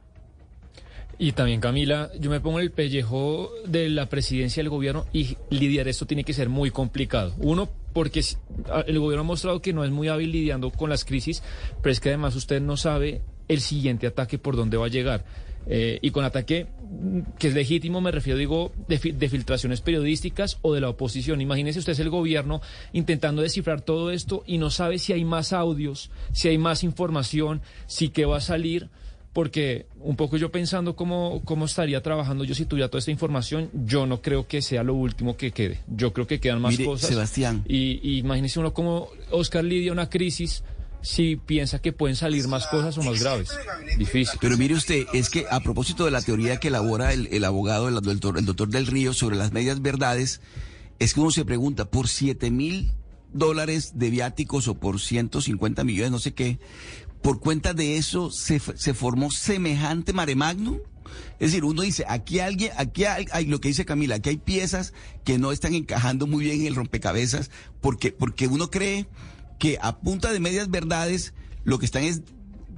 Y 1.18 1.34
también, 1.34 1.62
Camila, 1.62 2.10
yo 2.20 2.32
me 2.32 2.40
pongo 2.40 2.58
en 2.58 2.64
el 2.64 2.72
pellejo 2.72 3.52
de 3.68 3.90
la 3.90 4.10
presidencia 4.10 4.62
del 4.64 4.70
gobierno 4.70 5.06
y 5.14 5.38
lidiar 5.52 5.88
esto 5.88 6.08
tiene 6.08 6.24
que 6.24 6.34
ser 6.34 6.50
muy 6.50 6.72
complicado. 6.72 7.36
Uno, 7.38 7.70
porque 7.94 8.24
el 8.88 8.98
gobierno 9.00 9.22
ha 9.22 9.28
mostrado 9.28 9.62
que 9.62 9.72
no 9.72 9.84
es 9.84 9.92
muy 9.92 10.08
hábil 10.08 10.32
lidiando 10.32 10.72
con 10.72 10.90
las 10.90 11.06
crisis, 11.06 11.44
pero 11.84 11.92
es 11.92 12.00
que 12.00 12.10
además 12.10 12.36
usted 12.36 12.60
no 12.60 12.76
sabe 12.76 13.22
el 13.48 13.62
siguiente 13.62 14.08
ataque 14.08 14.40
por 14.40 14.56
dónde 14.56 14.78
va 14.78 14.88
a 14.88 14.90
llegar. 14.90 15.24
Eh, 15.68 16.00
y 16.02 16.12
con 16.12 16.26
ataque 16.26 16.68
que 17.40 17.48
es 17.48 17.54
legítimo, 17.54 18.02
me 18.02 18.12
refiero, 18.12 18.38
digo, 18.38 18.72
de, 18.88 18.98
filtraciones 18.98 19.82
periodísticas 19.82 20.58
o 20.62 20.74
de 20.74 20.82
la 20.82 20.90
oposición. 20.90 21.42
Imagínese 21.42 21.80
usted 21.80 21.94
es 21.94 22.00
el 22.00 22.10
gobierno 22.10 22.62
intentando 22.94 23.42
descifrar 23.42 23.82
todo 23.82 24.12
esto 24.12 24.44
y 24.46 24.58
no 24.58 24.70
sabe 24.70 25.00
si 25.00 25.14
hay 25.14 25.24
más 25.24 25.54
audios, 25.54 26.12
si 26.34 26.50
hay 26.50 26.58
más 26.58 26.84
información, 26.84 27.62
si 27.88 28.10
qué 28.10 28.26
va 28.26 28.38
a 28.38 28.42
salir. 28.42 28.90
Porque 29.34 29.86
un 30.02 30.18
poco 30.18 30.36
yo 30.36 30.52
pensando 30.52 30.98
cómo, 30.98 31.42
cómo 31.46 31.64
estaría 31.64 32.02
trabajando 32.02 32.44
yo 32.44 32.54
si 32.54 32.66
tuviera 32.66 32.90
toda 32.90 33.00
esta 33.00 33.12
información, 33.12 33.70
yo 33.86 34.06
no 34.06 34.22
creo 34.22 34.46
que 34.46 34.62
sea 34.62 34.84
lo 34.84 34.94
último 34.94 35.38
que 35.38 35.52
quede. 35.52 35.80
Yo 35.88 36.12
creo 36.12 36.28
que 36.28 36.42
quedan 36.42 36.60
más 36.60 36.78
cosas. 36.78 37.08
Sebastián. 37.08 37.64
Y, 37.66 38.02
y 38.04 38.18
imagínese 38.18 38.60
uno 38.60 38.74
como 38.74 39.08
Oscar 39.30 39.64
lidia 39.64 39.94
una 39.94 40.10
crisis 40.10 40.66
si 41.02 41.36
piensa 41.36 41.80
que 41.80 41.94
pueden 41.94 42.16
salir 42.16 42.48
más 42.48 42.68
cosas 42.68 42.98
o 42.98 43.04
más 43.04 43.20
graves. 43.20 43.50
Difícil. 43.98 44.38
Pero 44.40 44.58
mire 44.58 44.76
usted, 44.76 45.06
es 45.14 45.30
que 45.30 45.46
a 45.50 45.60
propósito 45.60 46.06
de 46.06 46.12
la 46.12 46.22
teoría 46.22 46.58
que 46.58 46.68
elabora 46.68 47.14
el, 47.14 47.44
abogado, 47.44 47.88
el 47.88 47.96
doctor, 47.96 48.38
el 48.38 48.46
doctor 48.46 48.70
del 48.70 48.88
Río 48.88 49.14
sobre 49.14 49.36
las 49.36 49.52
medias 49.52 49.82
verdades, 49.82 50.42
es 51.00 51.14
que 51.14 51.20
uno 51.20 51.32
se 51.32 51.46
pregunta, 51.46 51.86
por 51.86 52.08
7 52.08 52.52
mil 52.52 52.92
dólares 53.34 53.94
de 53.96 54.10
viáticos 54.10 54.68
o 54.68 54.76
por 54.76 55.00
150 55.00 55.84
millones, 55.84 56.12
no 56.12 56.20
sé 56.20 56.34
qué, 56.34 56.60
por 57.22 57.40
cuenta 57.40 57.74
de 57.74 57.98
eso 57.98 58.32
se, 58.32 58.60
se 58.60 58.94
formó 58.94 59.32
semejante 59.32 60.14
mare 60.14 60.36
magnum. 60.36 60.80
Es 61.40 61.52
decir, 61.52 61.64
uno 61.66 61.82
dice, 61.82 62.06
aquí 62.08 62.40
alguien, 62.40 62.72
aquí 62.78 63.06
hay, 63.06 63.46
lo 63.46 63.60
que 63.60 63.70
dice 63.70 63.86
Camila, 63.86 64.16
aquí 64.16 64.30
hay 64.30 64.38
piezas 64.38 64.94
que 65.24 65.38
no 65.38 65.52
están 65.52 65.74
encajando 65.74 66.28
muy 66.28 66.46
bien 66.46 66.62
en 66.62 66.68
el 66.68 66.76
rompecabezas, 66.76 67.50
porque, 67.82 68.12
porque 68.12 68.48
uno 68.48 68.70
cree 68.70 69.08
que 69.62 69.78
a 69.80 70.00
punta 70.00 70.34
de 70.34 70.40
medias 70.40 70.72
verdades 70.72 71.36
lo 71.66 71.78
que 71.78 71.86
están 71.86 72.04
es 72.04 72.24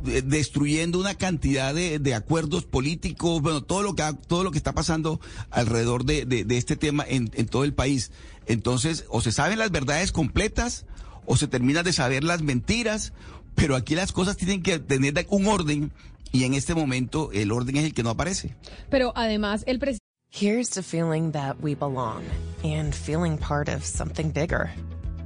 eh, 0.05 0.21
destruyendo 0.21 0.99
una 0.99 1.15
cantidad 1.15 1.73
de, 1.73 2.13
acuerdos 2.13 2.65
políticos, 2.65 3.41
bueno, 3.41 3.63
todo 3.63 3.83
lo 3.83 3.95
que 3.95 4.03
todo 4.27 4.43
lo 4.43 4.51
que 4.51 4.57
está 4.57 4.73
pasando 4.73 5.21
alrededor 5.49 6.03
de, 6.03 6.45
este 6.49 6.75
tema 6.75 7.05
en, 7.07 7.29
todo 7.47 7.63
el 7.63 7.73
país. 7.73 8.11
Entonces, 8.47 9.05
o 9.07 9.21
se 9.21 9.31
saben 9.31 9.59
las 9.59 9.71
verdades 9.71 10.11
completas 10.11 10.85
o 11.25 11.37
se 11.37 11.47
termina 11.47 11.83
de 11.83 11.93
saber 11.93 12.25
las 12.25 12.41
mentiras, 12.41 13.13
pero 13.55 13.77
aquí 13.77 13.95
las 13.95 14.11
cosas 14.11 14.35
tienen 14.35 14.61
que 14.61 14.77
tener 14.79 15.25
un 15.29 15.47
orden 15.47 15.93
y 16.33 16.43
en 16.43 16.53
este 16.53 16.75
momento 16.75 17.31
el 17.31 17.53
orden 17.53 17.77
es 17.77 17.85
el 17.85 17.93
que 17.93 18.03
no 18.03 18.09
aparece. 18.09 18.57
Pero 18.89 19.13
además 19.15 19.63
el 19.67 19.79
presidente... 19.79 20.03
Here's 20.31 20.71
to 20.71 20.83
feeling 20.83 21.31
that 21.31 21.61
we 21.61 21.75
belong 21.75 22.23
and 22.61 22.93
feeling 22.93 23.37
part 23.37 23.69
of 23.69 23.85
something 23.85 24.31
bigger. 24.33 24.71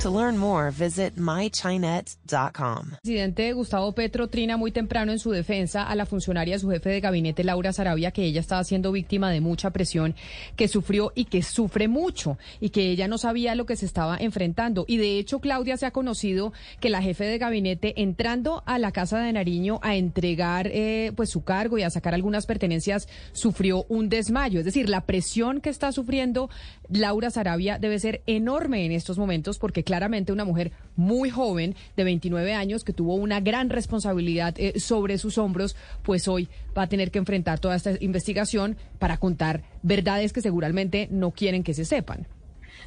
To 0.00 0.08
learn 0.08 0.38
more, 0.38 0.70
visit 0.70 1.16
mychinet.com. 1.16 2.92
Presidente 3.02 3.52
Gustavo 3.52 3.92
Petro 3.92 4.28
trina 4.28 4.56
muy 4.56 4.72
temprano 4.72 5.12
en 5.12 5.18
su 5.18 5.30
defensa 5.30 5.82
a 5.82 5.94
la 5.94 6.06
funcionaria, 6.06 6.58
su 6.58 6.70
jefe 6.70 6.88
de 6.88 7.00
gabinete, 7.00 7.44
Laura 7.44 7.70
Sarabia, 7.74 8.10
que 8.10 8.24
ella 8.24 8.40
estaba 8.40 8.64
siendo 8.64 8.92
víctima 8.92 9.30
de 9.30 9.42
mucha 9.42 9.72
presión, 9.72 10.14
que 10.56 10.68
sufrió 10.68 11.12
y 11.14 11.26
que 11.26 11.42
sufre 11.42 11.86
mucho, 11.86 12.38
y 12.60 12.70
que 12.70 12.90
ella 12.90 13.08
no 13.08 13.18
sabía 13.18 13.54
lo 13.54 13.66
que 13.66 13.76
se 13.76 13.84
estaba 13.84 14.16
enfrentando. 14.16 14.86
Y 14.88 14.96
de 14.96 15.18
hecho, 15.18 15.38
Claudia 15.38 15.76
se 15.76 15.84
ha 15.84 15.90
conocido 15.90 16.54
que 16.80 16.88
la 16.88 17.02
jefe 17.02 17.24
de 17.24 17.36
gabinete, 17.36 18.00
entrando 18.00 18.62
a 18.64 18.78
la 18.78 18.92
casa 18.92 19.18
de 19.18 19.34
Nariño 19.34 19.80
a 19.82 19.96
entregar 19.96 20.66
eh, 20.68 21.12
pues 21.14 21.28
su 21.28 21.44
cargo 21.44 21.76
y 21.76 21.82
a 21.82 21.90
sacar 21.90 22.14
algunas 22.14 22.46
pertenencias, 22.46 23.06
sufrió 23.32 23.84
un 23.90 24.08
desmayo. 24.08 24.60
Es 24.60 24.64
decir, 24.64 24.88
la 24.88 25.02
presión 25.02 25.60
que 25.60 25.68
está 25.68 25.92
sufriendo 25.92 26.48
Laura 26.90 27.30
Sarabia 27.30 27.78
debe 27.78 27.98
ser 27.98 28.22
enorme 28.26 28.84
en 28.84 28.92
estos 28.92 29.18
momentos 29.18 29.58
porque 29.58 29.84
claramente 29.84 30.32
una 30.32 30.44
mujer 30.44 30.72
muy 30.96 31.30
joven 31.30 31.76
de 31.96 32.04
29 32.04 32.52
años 32.54 32.84
que 32.84 32.92
tuvo 32.92 33.14
una 33.14 33.40
gran 33.40 33.70
responsabilidad 33.70 34.54
eh, 34.58 34.80
sobre 34.80 35.18
sus 35.18 35.38
hombros, 35.38 35.76
pues 36.02 36.26
hoy 36.28 36.48
va 36.76 36.82
a 36.82 36.88
tener 36.88 37.10
que 37.10 37.18
enfrentar 37.18 37.60
toda 37.60 37.76
esta 37.76 37.92
investigación 38.00 38.76
para 38.98 39.18
contar 39.18 39.62
verdades 39.82 40.32
que 40.32 40.42
seguramente 40.42 41.08
no 41.10 41.30
quieren 41.30 41.62
que 41.62 41.74
se 41.74 41.84
sepan. 41.84 42.26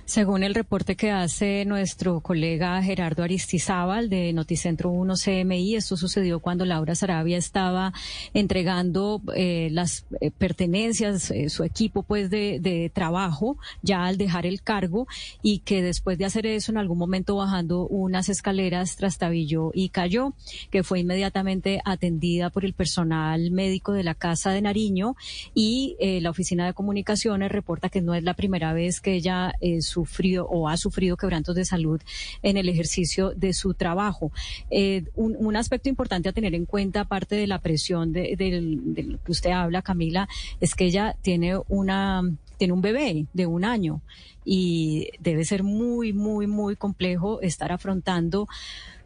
Según 0.06 0.44
el 0.44 0.54
reporte 0.54 0.98
que 0.98 1.12
hace 1.12 1.64
nuestro 1.64 2.20
colega 2.20 2.84
Gerardo 2.84 3.24
Aristizábal 3.24 4.10
de 4.10 4.34
Noticentro 4.34 4.90
1 4.90 5.14
CMI, 5.16 5.76
esto 5.76 5.96
sucedió 5.96 6.42
cuando 6.42 6.66
Laura 6.66 6.94
Sarabia 6.94 7.38
estaba 7.38 7.94
entregando 8.34 9.22
eh, 9.34 9.70
las 9.72 10.06
eh, 10.20 10.30
pertenencias, 10.30 11.32
eh, 11.32 11.50
su 11.50 11.64
equipo 11.64 12.04
pues 12.04 12.30
de, 12.30 12.60
de, 12.60 12.92
trabajo, 12.94 13.58
ya 13.82 14.04
al 14.04 14.18
dejar 14.18 14.46
el 14.46 14.62
cargo, 14.62 15.08
y 15.42 15.60
que 15.60 15.82
después 15.82 16.18
de 16.18 16.26
hacer 16.26 16.48
eso, 16.48 16.74
en 16.74 16.80
algún 16.80 16.98
momento 16.98 17.38
bajando 17.38 17.88
unas 17.88 18.28
escaleras, 18.28 18.98
trastabilló 18.98 19.72
y 19.74 19.88
cayó, 19.88 20.34
que 20.70 20.84
fue 20.84 21.00
inmediatamente 21.00 21.80
atendida 21.86 22.50
por 22.50 22.66
el 22.66 22.74
personal 22.74 23.52
médico 23.52 23.94
de 23.94 24.04
la 24.04 24.16
Casa 24.16 24.52
de 24.52 24.62
Nariño 24.62 25.16
y 25.56 25.96
la 26.22 26.30
Oficina 26.30 26.66
de 26.66 26.74
Comunicaciones 26.74 27.52
reporta 27.52 27.88
que 27.88 28.02
no 28.02 28.14
es 28.14 28.24
la 28.24 28.34
primera 28.34 28.74
vez 28.74 29.00
que 29.00 29.14
ella 29.14 29.54
sufrido 29.94 30.48
o 30.48 30.68
ha 30.68 30.78
sufrido 30.78 31.18
quebrantos 31.18 31.56
de 31.56 31.66
salud 31.66 32.02
en 32.42 32.58
el 32.58 32.70
ejercicio 32.70 33.32
de 33.32 33.54
su 33.54 33.74
trabajo. 33.74 34.32
Eh, 34.70 35.06
un, 35.16 35.54
aspecto 35.56 35.88
importante 35.88 36.30
a 36.30 36.34
tener 36.34 36.56
en 36.56 36.66
cuenta, 36.66 37.02
aparte 37.02 37.36
de 37.36 37.46
la 37.46 37.60
presión 37.60 38.12
de, 38.12 38.36
del 38.36 39.20
que 39.24 39.32
usted 39.32 39.52
habla, 39.52 39.84
Camila, 39.84 40.28
es 40.60 40.74
que 40.74 40.86
ella 40.86 41.16
tiene 41.22 41.58
una 41.70 42.24
tiene 42.58 42.74
un 42.74 42.82
bebé 42.82 43.26
de 43.34 43.46
un 43.46 43.66
año 43.66 44.02
y 44.46 45.10
debe 45.20 45.44
ser 45.44 45.64
muy, 45.64 46.14
muy, 46.14 46.48
muy 46.48 46.76
complejo 46.76 47.42
estar 47.42 47.72
afrontando 47.72 48.48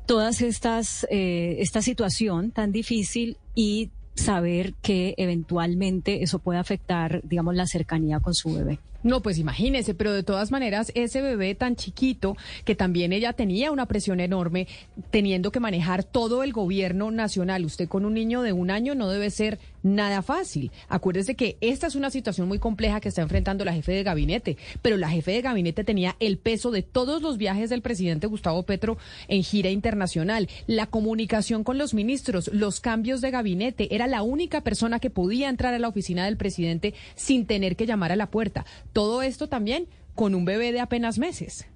todas 0.05 0.41
estas, 0.41 1.07
eh, 1.09 1.57
esta 1.59 1.81
situación 1.81 2.51
tan 2.51 2.71
difícil 2.71 3.37
y 3.55 3.89
saber 4.15 4.73
que 4.81 5.13
eventualmente 5.17 6.23
eso 6.23 6.39
puede 6.39 6.59
afectar, 6.59 7.21
digamos, 7.23 7.55
la 7.55 7.67
cercanía 7.67 8.19
con 8.19 8.33
su 8.33 8.53
bebé. 8.53 8.79
No, 9.07 9.21
pues 9.21 9.37
imagínese, 9.37 9.93
pero 9.93 10.11
de 10.11 10.21
todas 10.21 10.51
maneras, 10.51 10.91
ese 10.93 11.21
bebé 11.21 11.55
tan 11.55 11.77
chiquito, 11.77 12.35
que 12.65 12.75
también 12.75 13.13
ella 13.13 13.31
tenía 13.31 13.71
una 13.71 13.85
presión 13.85 14.19
enorme, 14.19 14.67
teniendo 15.11 15.49
que 15.49 15.61
manejar 15.61 16.03
todo 16.03 16.43
el 16.43 16.51
gobierno 16.51 17.09
nacional. 17.09 17.63
Usted 17.63 17.87
con 17.87 18.03
un 18.03 18.15
niño 18.15 18.41
de 18.41 18.51
un 18.51 18.69
año 18.69 18.95
no 18.95 19.07
debe 19.09 19.29
ser 19.29 19.59
nada 19.81 20.21
fácil. 20.21 20.71
Acuérdese 20.89 21.35
que 21.35 21.57
esta 21.61 21.87
es 21.87 21.95
una 21.95 22.09
situación 22.09 22.49
muy 22.49 22.59
compleja 22.59 22.99
que 22.99 23.09
está 23.09 23.21
enfrentando 23.21 23.63
la 23.63 23.73
jefe 23.73 23.93
de 23.93 24.03
gabinete, 24.03 24.57
pero 24.81 24.97
la 24.97 25.09
jefe 25.09 25.31
de 25.31 25.41
gabinete 25.41 25.85
tenía 25.85 26.17
el 26.19 26.37
peso 26.37 26.71
de 26.71 26.83
todos 26.83 27.21
los 27.21 27.37
viajes 27.37 27.69
del 27.69 27.81
presidente 27.81 28.27
Gustavo 28.27 28.63
Petro 28.63 28.97
en 29.29 29.43
gira 29.43 29.69
internacional, 29.69 30.49
la 30.65 30.87
comunicación 30.87 31.63
con 31.63 31.77
los 31.77 31.93
ministros, 31.93 32.49
los 32.53 32.81
cambios 32.81 33.21
de 33.21 33.31
gabinete. 33.31 33.95
Era 33.95 34.07
la 34.07 34.21
única 34.21 34.61
persona 34.61 34.99
que 34.99 35.09
podía 35.09 35.47
entrar 35.47 35.73
a 35.73 35.79
la 35.79 35.87
oficina 35.87 36.25
del 36.25 36.35
presidente 36.35 36.93
sin 37.15 37.45
tener 37.45 37.77
que 37.77 37.85
llamar 37.85 38.11
a 38.11 38.17
la 38.17 38.29
puerta. 38.29 38.65
Todo 38.97 39.21
esto 39.21 39.47
también 39.47 39.87
con 40.15 40.33
un 40.33 40.43
bebé 40.43 40.71
de 40.71 40.79
apenas 40.79 41.19
meses. 41.19 41.67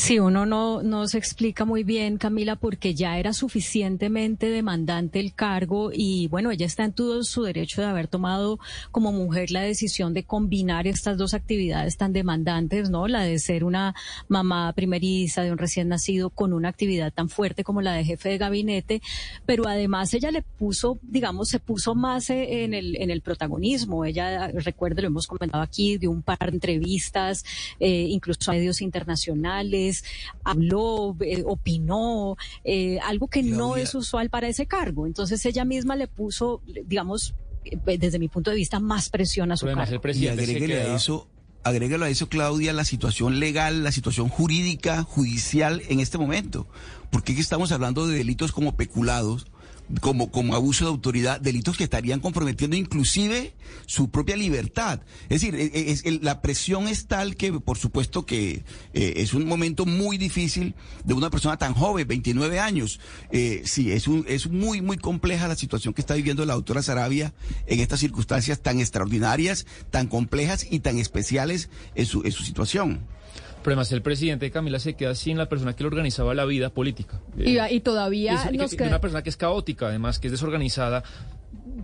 Sí, 0.00 0.18
uno 0.18 0.46
no, 0.46 0.82
no 0.82 1.06
se 1.08 1.18
explica 1.18 1.66
muy 1.66 1.84
bien, 1.84 2.16
Camila, 2.16 2.56
porque 2.56 2.94
ya 2.94 3.18
era 3.18 3.34
suficientemente 3.34 4.48
demandante 4.48 5.20
el 5.20 5.34
cargo 5.34 5.90
y 5.92 6.26
bueno, 6.28 6.50
ella 6.50 6.64
está 6.64 6.84
en 6.84 6.94
todo 6.94 7.22
su 7.22 7.42
derecho 7.42 7.82
de 7.82 7.88
haber 7.88 8.08
tomado 8.08 8.58
como 8.92 9.12
mujer 9.12 9.50
la 9.50 9.60
decisión 9.60 10.14
de 10.14 10.24
combinar 10.24 10.86
estas 10.86 11.18
dos 11.18 11.34
actividades 11.34 11.98
tan 11.98 12.14
demandantes, 12.14 12.88
¿no? 12.88 13.08
La 13.08 13.24
de 13.24 13.38
ser 13.38 13.62
una 13.62 13.94
mamá 14.26 14.72
primeriza 14.72 15.42
de 15.42 15.52
un 15.52 15.58
recién 15.58 15.88
nacido 15.88 16.30
con 16.30 16.54
una 16.54 16.70
actividad 16.70 17.12
tan 17.12 17.28
fuerte 17.28 17.62
como 17.62 17.82
la 17.82 17.92
de 17.92 18.06
jefe 18.06 18.30
de 18.30 18.38
gabinete, 18.38 19.02
pero 19.44 19.68
además 19.68 20.14
ella 20.14 20.30
le 20.30 20.40
puso, 20.40 20.98
digamos, 21.02 21.50
se 21.50 21.58
puso 21.58 21.94
más 21.94 22.30
en 22.30 22.72
el, 22.72 22.96
en 22.96 23.10
el 23.10 23.20
protagonismo. 23.20 24.06
Ella, 24.06 24.48
recuerdo, 24.48 25.02
lo 25.02 25.08
hemos 25.08 25.26
comentado 25.26 25.62
aquí, 25.62 25.98
de 25.98 26.08
un 26.08 26.22
par 26.22 26.38
de 26.38 26.56
entrevistas, 26.56 27.44
eh, 27.78 28.06
incluso 28.08 28.50
a 28.50 28.54
medios 28.54 28.80
internacionales 28.80 29.89
habló, 30.44 31.16
eh, 31.20 31.42
opinó, 31.46 32.36
eh, 32.64 32.98
algo 33.00 33.28
que 33.28 33.42
no 33.42 33.76
es 33.76 33.94
usual 33.94 34.30
para 34.30 34.48
ese 34.48 34.66
cargo. 34.66 35.06
Entonces 35.06 35.44
ella 35.46 35.64
misma 35.64 35.96
le 35.96 36.08
puso, 36.08 36.62
digamos, 36.86 37.34
eh, 37.64 37.98
desde 37.98 38.18
mi 38.18 38.28
punto 38.28 38.50
de 38.50 38.56
vista, 38.56 38.80
más 38.80 39.10
presión 39.10 39.52
a 39.52 39.56
su 39.56 39.66
cargo. 39.66 40.00
y 40.14 40.28
agréguele 40.28 40.80
a 40.80 40.94
eso, 40.94 41.28
agrégalo 41.62 42.06
a 42.06 42.08
eso, 42.08 42.28
Claudia, 42.28 42.72
la 42.72 42.84
situación 42.84 43.38
legal, 43.38 43.84
la 43.84 43.92
situación 43.92 44.28
jurídica, 44.28 45.02
judicial 45.02 45.82
en 45.88 46.00
este 46.00 46.18
momento. 46.18 46.66
Porque 47.10 47.32
estamos 47.32 47.72
hablando 47.72 48.06
de 48.06 48.16
delitos 48.18 48.52
como 48.52 48.76
peculados, 48.76 49.46
como, 50.00 50.30
como 50.30 50.54
abuso 50.54 50.84
de 50.84 50.90
autoridad, 50.90 51.40
delitos 51.40 51.76
que 51.76 51.84
estarían 51.84 52.20
comprometiendo 52.20 52.76
inclusive 52.76 53.54
su 53.86 54.10
propia 54.10 54.36
libertad. 54.36 55.00
Es 55.28 55.40
decir, 55.40 55.54
e, 55.54 55.66
e, 55.66 55.90
es, 55.90 56.04
la 56.22 56.42
presión 56.42 56.88
es 56.88 57.06
tal 57.06 57.36
que, 57.36 57.52
por 57.52 57.78
supuesto, 57.78 58.24
que 58.24 58.64
eh, 58.94 59.14
es 59.16 59.34
un 59.34 59.46
momento 59.46 59.86
muy 59.86 60.18
difícil 60.18 60.74
de 61.04 61.14
una 61.14 61.30
persona 61.30 61.56
tan 61.56 61.74
joven, 61.74 62.06
29 62.06 62.60
años. 62.60 63.00
Eh, 63.32 63.62
sí, 63.64 63.90
es, 63.92 64.06
un, 64.06 64.24
es 64.28 64.48
muy, 64.48 64.80
muy 64.80 64.96
compleja 64.96 65.48
la 65.48 65.56
situación 65.56 65.94
que 65.94 66.00
está 66.00 66.14
viviendo 66.14 66.44
la 66.44 66.54
doctora 66.54 66.82
Sarabia 66.82 67.34
en 67.66 67.80
estas 67.80 68.00
circunstancias 68.00 68.60
tan 68.60 68.80
extraordinarias, 68.80 69.66
tan 69.90 70.06
complejas 70.06 70.66
y 70.70 70.80
tan 70.80 70.98
especiales 70.98 71.68
en 71.94 72.06
su, 72.06 72.22
en 72.22 72.32
su 72.32 72.44
situación. 72.44 73.00
Pero 73.62 73.72
además 73.72 73.92
el 73.92 74.02
presidente 74.02 74.50
Camila 74.50 74.78
se 74.78 74.94
queda 74.94 75.14
sin 75.14 75.36
la 75.36 75.48
persona 75.48 75.74
que 75.74 75.82
le 75.82 75.88
organizaba 75.88 76.34
la 76.34 76.44
vida 76.44 76.70
política. 76.70 77.20
Y, 77.36 77.58
y 77.58 77.80
todavía 77.80 78.50
nos 78.52 78.74
queda... 78.74 78.88
Una 78.88 79.00
persona 79.00 79.22
que 79.22 79.30
es 79.30 79.36
caótica, 79.36 79.88
además, 79.88 80.18
que 80.18 80.28
es 80.28 80.32
desorganizada, 80.32 81.02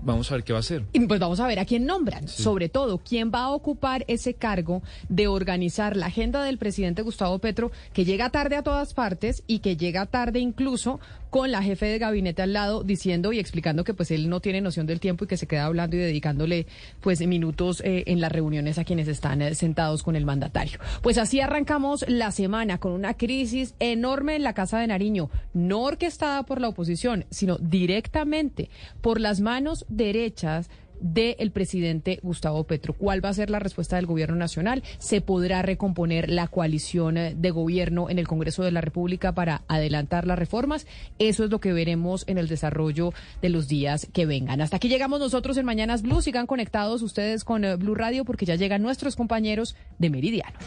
Vamos 0.07 0.31
a 0.31 0.35
ver 0.35 0.45
qué 0.45 0.53
va 0.53 0.59
a 0.59 0.61
hacer. 0.61 0.85
Y 0.93 1.01
pues 1.01 1.19
vamos 1.19 1.41
a 1.41 1.47
ver 1.49 1.59
a 1.59 1.65
quién 1.65 1.85
nombran. 1.85 2.29
Sobre 2.29 2.69
todo, 2.69 2.99
quién 2.99 3.33
va 3.35 3.41
a 3.41 3.51
ocupar 3.51 4.05
ese 4.07 4.35
cargo 4.35 4.83
de 5.09 5.27
organizar 5.27 5.97
la 5.97 6.07
agenda 6.07 6.45
del 6.45 6.59
presidente 6.59 7.03
Gustavo 7.03 7.41
Petro, 7.41 7.73
que 7.93 8.05
llega 8.05 8.31
tarde 8.31 8.55
a 8.55 8.63
todas 8.63 8.95
partes 8.95 9.43
y 9.49 9.59
que 9.59 9.77
llega 9.77 10.07
tarde 10.07 10.39
incluso 10.39 11.01
con 11.31 11.51
la 11.51 11.63
jefe 11.63 11.87
de 11.87 11.99
gabinete 11.99 12.43
al 12.43 12.53
lado 12.53 12.83
diciendo 12.83 13.33
y 13.33 13.39
explicando 13.39 13.85
que 13.85 13.95
pues 13.95 14.11
él 14.11 14.29
no 14.29 14.41
tiene 14.41 14.61
noción 14.61 14.87
del 14.87 15.01
tiempo 15.01 15.25
y 15.25 15.29
que 15.29 15.37
se 15.37 15.47
queda 15.47 15.67
hablando 15.67 15.97
y 15.97 16.01
dedicándole 16.01 16.67
pues 17.01 17.25
minutos 17.27 17.81
eh, 17.85 18.05
en 18.07 18.21
las 18.21 18.33
reuniones 18.33 18.79
a 18.79 18.85
quienes 18.85 19.09
están 19.09 19.43
eh, 19.43 19.55
sentados 19.55 20.03
con 20.03 20.17
el 20.17 20.25
mandatario. 20.25 20.79
Pues 21.03 21.19
así 21.19 21.41
arrancamos 21.41 22.05
la 22.09 22.31
semana 22.31 22.79
con 22.79 22.93
una 22.93 23.15
crisis 23.15 23.75
enorme 23.79 24.37
en 24.37 24.43
la 24.43 24.55
Casa 24.55 24.79
de 24.79 24.87
Nariño, 24.87 25.31
no 25.55 25.83
orquestada 25.83 26.45
por 26.45 26.61
la 26.61 26.69
oposición, 26.69 27.25
sino 27.31 27.57
directamente 27.59 28.71
por 29.01 29.21
las 29.21 29.41
manos 29.41 29.85
derechas 29.89 30.71
del 31.01 31.51
presidente 31.51 32.21
Gustavo 32.23 32.65
Petro. 32.65 32.93
¿Cuál 32.93 33.25
va 33.25 33.31
a 33.31 33.35
ser 33.35 33.51
la 33.51 33.59
respuesta 33.59 33.97
del 33.97 34.07
gobierno 34.07 34.37
nacional? 34.37 34.83
¿Se 34.99 35.21
podrá 35.21 35.63
recomponer 35.63 36.31
la 36.31 36.49
coalición 36.49 37.17
eh, 37.17 37.35
de 37.37 37.51
gobierno 37.51 38.11
en 38.11 38.19
el 38.19 38.29
Congreso 38.29 38.63
de 38.63 38.73
la 38.73 38.81
República 38.81 39.33
para 39.33 39.63
adelantar 39.69 40.27
las 40.27 40.39
reformas? 40.39 40.87
Eso 41.19 41.45
es 41.45 41.51
lo 41.51 41.61
que 41.61 41.73
veremos 41.73 42.25
en 42.27 42.39
el 42.39 42.49
desarrollo 42.49 43.13
de 43.43 43.49
los 43.49 43.69
días 43.69 44.09
que 44.13 44.27
vengan. 44.27 44.61
Hasta 44.61 44.77
aquí 44.77 44.89
llegamos 44.89 45.21
nosotros 45.21 45.57
en 45.57 45.67
Mañanas 45.67 46.03
Blue. 46.03 46.23
Sigan 46.23 46.47
conectados 46.47 47.03
ustedes 47.03 47.45
con 47.45 47.65
eh, 47.65 47.77
Blue 47.77 47.95
Radio 47.95 48.25
porque 48.25 48.47
ya 48.47 48.57
llegan 48.57 48.83
nuestros 48.83 49.17
compañeros 49.17 49.77
de 49.99 50.11
Meridiano. 50.11 50.59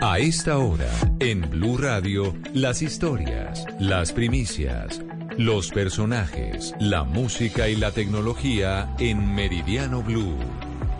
A 0.00 0.18
esta 0.20 0.58
hora, 0.58 0.88
en 1.18 1.40
Blue 1.50 1.76
Radio, 1.76 2.34
las 2.54 2.82
historias, 2.82 3.66
las 3.80 4.12
primicias, 4.12 5.02
los 5.38 5.70
personajes, 5.70 6.74
la 6.80 7.04
música 7.04 7.68
y 7.68 7.76
la 7.76 7.92
tecnología 7.92 8.92
en 8.98 9.36
Meridiano 9.36 10.02
Blue. 10.02 10.36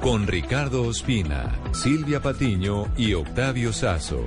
Con 0.01 0.29
Ricardo 0.29 0.85
Ospina, 0.85 1.59
Silvia 1.73 2.23
Patiño 2.23 2.87
y 2.97 3.15
Octavio 3.15 3.73
Sazo. 3.73 4.25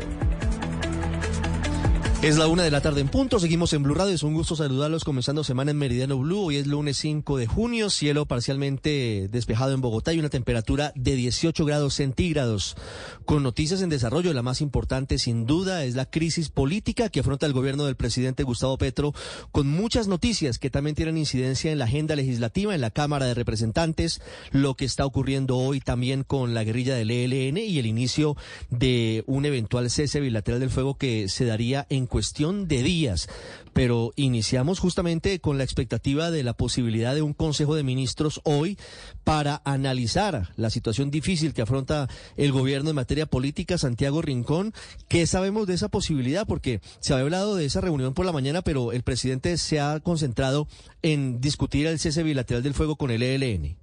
Es 2.24 2.38
la 2.38 2.46
una 2.48 2.62
de 2.62 2.70
la 2.70 2.82
tarde 2.82 3.02
en 3.02 3.08
punto, 3.08 3.40
seguimos 3.40 3.74
en 3.74 3.82
Blue 3.82 3.96
Radio, 3.96 4.14
es 4.14 4.22
un 4.22 4.36
gusto 4.36 4.56
saludarlos 4.56 5.04
comenzando 5.04 5.44
semana 5.44 5.72
en 5.72 5.78
Meridiano 5.78 6.20
Blue, 6.20 6.46
hoy 6.46 6.58
es 6.58 6.68
lunes 6.68 6.98
5 6.98 7.36
de 7.38 7.48
junio, 7.48 7.90
cielo 7.90 8.28
parcialmente 8.28 9.28
despejado 9.32 9.74
en 9.74 9.82
Bogotá 9.82 10.14
y 10.14 10.20
una 10.20 10.30
temperatura 10.30 10.94
de 10.94 11.16
18 11.16 11.66
grados 11.66 11.96
centígrados. 11.96 12.78
Con 13.26 13.42
noticias 13.42 13.82
en 13.82 13.90
desarrollo, 13.90 14.34
la 14.34 14.44
más 14.44 14.62
importante 14.62 15.18
sin 15.18 15.48
duda 15.48 15.84
es 15.84 15.96
la 15.96 16.06
crisis 16.06 16.50
política 16.50 17.10
que 17.10 17.22
afronta 17.22 17.48
el 17.48 17.54
gobierno 17.54 17.86
del 17.86 17.96
presidente 17.96 18.44
Gustavo 18.44 18.78
Petro, 18.78 19.16
con 19.52 19.68
muchas 19.68 20.08
noticias 20.08 20.60
que 20.60 20.70
también 20.70 20.96
tienen 20.96 21.18
incidencia 21.18 21.72
en 21.72 21.80
la 21.80 21.86
agenda 21.86 22.16
legislativa, 22.16 22.76
en 22.76 22.82
la 22.82 22.92
Cámara 22.92 23.26
de 23.26 23.34
Representantes, 23.34 24.22
lo 24.52 24.76
que 24.76 24.86
está 24.86 25.08
ocurriendo 25.08 25.58
hoy 25.58 25.80
también 25.80 26.24
con 26.24 26.54
la 26.54 26.64
guerrilla 26.64 26.94
del 26.94 27.10
ELN 27.10 27.58
y 27.58 27.80
el 27.80 27.88
inicio 27.88 28.38
de 28.70 29.24
un 29.26 29.46
eventual 29.46 29.90
cese 29.90 30.20
bilateral 30.20 30.60
del 30.60 30.70
fuego 30.70 31.00
que 31.00 31.28
se 31.28 31.46
daría 31.46 31.88
en 31.90 32.11
cuestión 32.12 32.68
de 32.68 32.84
días. 32.84 33.30
Pero 33.74 34.12
iniciamos 34.18 34.80
justamente 34.80 35.40
con 35.40 35.58
la 35.58 35.64
expectativa 35.64 36.30
de 36.30 36.44
la 36.44 36.54
posibilidad 36.54 37.16
de 37.16 37.22
un 37.22 37.34
Consejo 37.34 37.74
de 37.74 37.84
Ministros 37.84 38.42
hoy 38.44 38.78
para 39.24 39.62
analizar 39.64 40.50
la 40.58 40.70
situación 40.70 41.10
difícil 41.10 41.54
que 41.54 41.62
afronta 41.62 42.10
el 42.36 42.52
gobierno 42.52 42.90
en 42.90 42.98
materia 42.98 43.26
política. 43.26 43.78
Santiago 43.78 44.22
Rincón, 44.22 44.74
¿qué 45.08 45.26
sabemos 45.26 45.68
de 45.68 45.76
esa 45.76 45.88
posibilidad? 45.88 46.46
Porque 46.46 46.82
se 47.00 47.14
había 47.14 47.24
hablado 47.24 47.56
de 47.56 47.66
esa 47.66 47.80
reunión 47.80 48.14
por 48.14 48.26
la 48.26 48.34
mañana, 48.34 48.62
pero 48.62 48.92
el 48.92 49.04
presidente 49.04 49.58
se 49.58 49.80
ha 49.80 50.02
concentrado 50.02 50.68
en 51.02 51.40
discutir 51.40 51.88
el 51.88 51.98
cese 51.98 52.24
bilateral 52.24 52.62
del 52.62 52.74
fuego 52.74 52.98
con 52.98 53.10
el 53.10 53.24
ELN. 53.24 53.81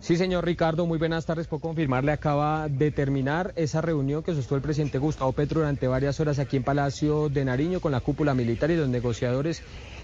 Sí, 0.00 0.16
señor 0.16 0.46
Ricardo, 0.46 0.86
muy 0.86 0.98
buenas 0.98 1.26
tardes. 1.26 1.46
Puedo 1.46 1.60
confirmarle, 1.60 2.10
acaba 2.12 2.68
de 2.68 2.90
terminar 2.90 3.52
esa 3.54 3.82
reunión 3.82 4.22
que 4.22 4.34
sostuvo 4.34 4.56
el 4.56 4.62
presidente 4.62 4.96
Gustavo 4.96 5.32
Petro 5.32 5.60
durante 5.60 5.88
varias 5.88 6.18
horas 6.20 6.38
aquí 6.38 6.56
en 6.56 6.64
Palacio 6.64 7.28
de 7.28 7.44
Nariño 7.44 7.80
con 7.80 7.92
la 7.92 8.00
cúpula 8.00 8.32
militar 8.32 8.70
y 8.70 8.76
los 8.76 8.88
negociadores 8.88 9.62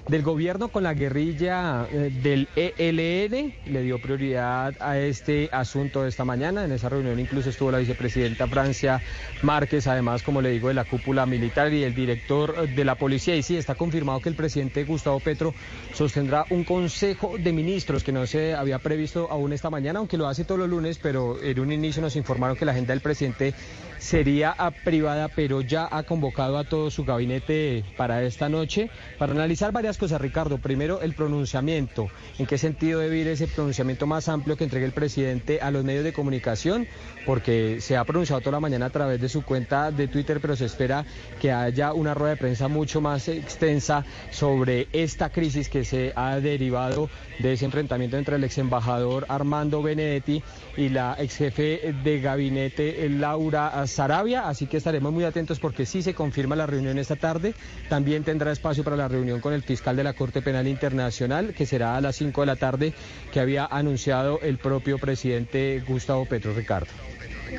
del 0.09 0.23
gobierno 0.23 0.69
con 0.69 0.83
la 0.85 0.95
guerrilla 0.95 1.87
eh, 1.91 2.11
del 2.23 2.49
ELN. 2.55 3.55
Le 3.67 3.83
dio 3.83 4.01
prioridad 4.01 4.75
a 4.81 4.99
este 4.99 5.49
asunto 5.53 6.07
esta 6.07 6.25
mañana. 6.25 6.65
En 6.65 6.73
esa 6.73 6.89
reunión 6.89 7.19
incluso 7.19 7.51
estuvo 7.51 7.71
la 7.71 7.79
vicepresidenta 7.79 8.47
Francia 8.47 9.03
Márquez, 9.43 9.87
además, 9.87 10.23
como 10.23 10.41
le 10.41 10.51
digo, 10.51 10.69
de 10.69 10.75
la 10.75 10.85
cúpula 10.85 11.27
militar 11.27 11.73
y 11.73 11.83
el 11.85 11.95
director 11.95 12.69
de 12.69 12.85
la 12.85 12.95
policía. 12.95 13.37
Y 13.37 13.43
sí, 13.43 13.57
está 13.57 13.75
confirmado 13.75 14.21
que 14.21 14.29
el 14.29 14.37
presidente 14.37 14.85
Gustavo 14.85 15.21
Petro 15.21 15.55
sostendrá 15.93 16.45
un 16.51 16.65
consejo 16.65 17.37
de 17.39 17.53
ministros 17.53 18.05
que 18.05 18.13
no 18.13 18.27
se 18.27 18.55
había 18.55 18.79
previsto 18.79 19.29
aún 19.31 19.53
esta 19.53 19.71
mañana, 19.71 19.99
aunque 19.99 20.17
lo 20.17 20.29
hace 20.29 20.45
todos 20.45 20.61
los 20.61 20.69
lunes, 20.69 20.99
pero 21.03 21.43
en 21.43 21.59
un 21.59 21.73
inicio 21.73 22.03
nos 22.03 22.17
informaron 22.17 22.57
que 22.57 22.65
la 22.65 22.73
agenda 22.73 22.93
del 22.93 23.01
presidente 23.01 23.55
sería 23.99 24.55
privada, 24.85 25.29
pero 25.29 25.63
ya 25.63 25.89
ha 25.91 26.03
convocado 26.03 26.59
a 26.59 26.65
todo 26.65 26.91
su 26.91 27.05
gabinete 27.05 27.85
para 27.97 28.23
esta 28.23 28.49
noche 28.49 28.91
para 29.19 29.33
analizar 29.33 29.73
varias 29.73 29.96
cosas, 29.97 30.21
Ricardo. 30.21 30.59
Primero, 30.59 31.01
el 31.01 31.15
pronunciamiento. 31.15 32.09
¿En 32.39 32.47
qué 32.47 32.59
sentido 32.59 33.01
debe 33.01 33.19
ir 33.19 33.29
ese 33.29 33.47
pronunciamiento 33.47 34.07
más 34.07 34.29
amplio 34.29 34.57
que 34.57 34.65
entregue 34.65 34.87
el 34.87 34.93
presidente 34.93 35.61
a 35.61 35.71
los 35.71 35.85
medios 35.85 36.05
de 36.05 36.13
comunicación? 36.13 36.87
Porque 37.25 37.81
se 37.81 37.97
ha 37.97 38.05
pronunciado 38.05 38.41
toda 38.41 38.53
la 38.53 38.61
mañana 38.61 38.87
a 38.87 38.91
través 38.91 39.21
de 39.21 39.29
su 39.29 39.43
cuenta 39.43 39.91
de 39.91 40.09
Twitter, 40.09 40.41
pero 40.41 40.57
se 40.57 40.65
espera 40.65 41.05
que 41.41 41.53
haya 41.53 41.93
una 41.93 42.15
rueda 42.15 42.35
de 42.35 42.41
prensa 42.41 42.69
mucho 42.69 43.01
más 43.01 43.29
extensa 43.29 44.05
sobre 44.31 44.89
esta 44.93 45.31
crisis 45.31 45.69
que 45.69 45.85
se 45.85 46.13
ha 46.17 46.41
derivado 46.41 47.09
de 47.39 47.53
ese 47.53 47.65
enfrentamiento 47.65 48.17
entre 48.17 48.37
el 48.37 48.45
ex 48.45 48.59
embajador 48.59 49.27
Armando 49.29 49.83
Benedetti 49.83 50.43
y 50.77 50.89
la 50.89 51.17
ex 51.19 51.37
jefe 51.37 51.95
de 52.03 52.21
gabinete 52.21 53.09
Laura 53.11 53.87
Sarabia, 53.87 54.49
así 54.49 54.67
que 54.67 54.79
estaremos 54.79 55.13
muy 55.13 55.25
atentos 55.25 55.59
porque 55.61 55.87
sí 55.87 56.03
se 56.03 56.15
confirma 56.15 56.57
la 56.57 56.67
reunión 56.67 56.99
esta 56.99 57.17
tarde. 57.17 57.55
También 57.89 58.25
tendrá 58.25 58.53
espacio 58.53 58.83
para 58.83 58.97
la 58.97 59.09
reunión 59.09 59.41
con 59.41 59.53
el 59.53 59.63
fiscal 59.63 59.86
de 59.95 60.03
la 60.03 60.15
Corte 60.15 60.43
Penal 60.43 60.67
Internacional, 60.67 61.55
que 61.55 61.67
será 61.67 61.97
a 61.97 62.01
las 62.01 62.17
5 62.17 62.41
de 62.41 62.47
la 62.47 62.57
tarde, 62.57 62.95
que 63.33 63.39
había 63.39 63.67
anunciado 63.67 64.41
el 64.41 64.59
propio 64.59 64.99
presidente 64.99 65.85
Gustavo 65.87 66.27
Petro 66.27 66.55
Ricardo. 66.55 66.91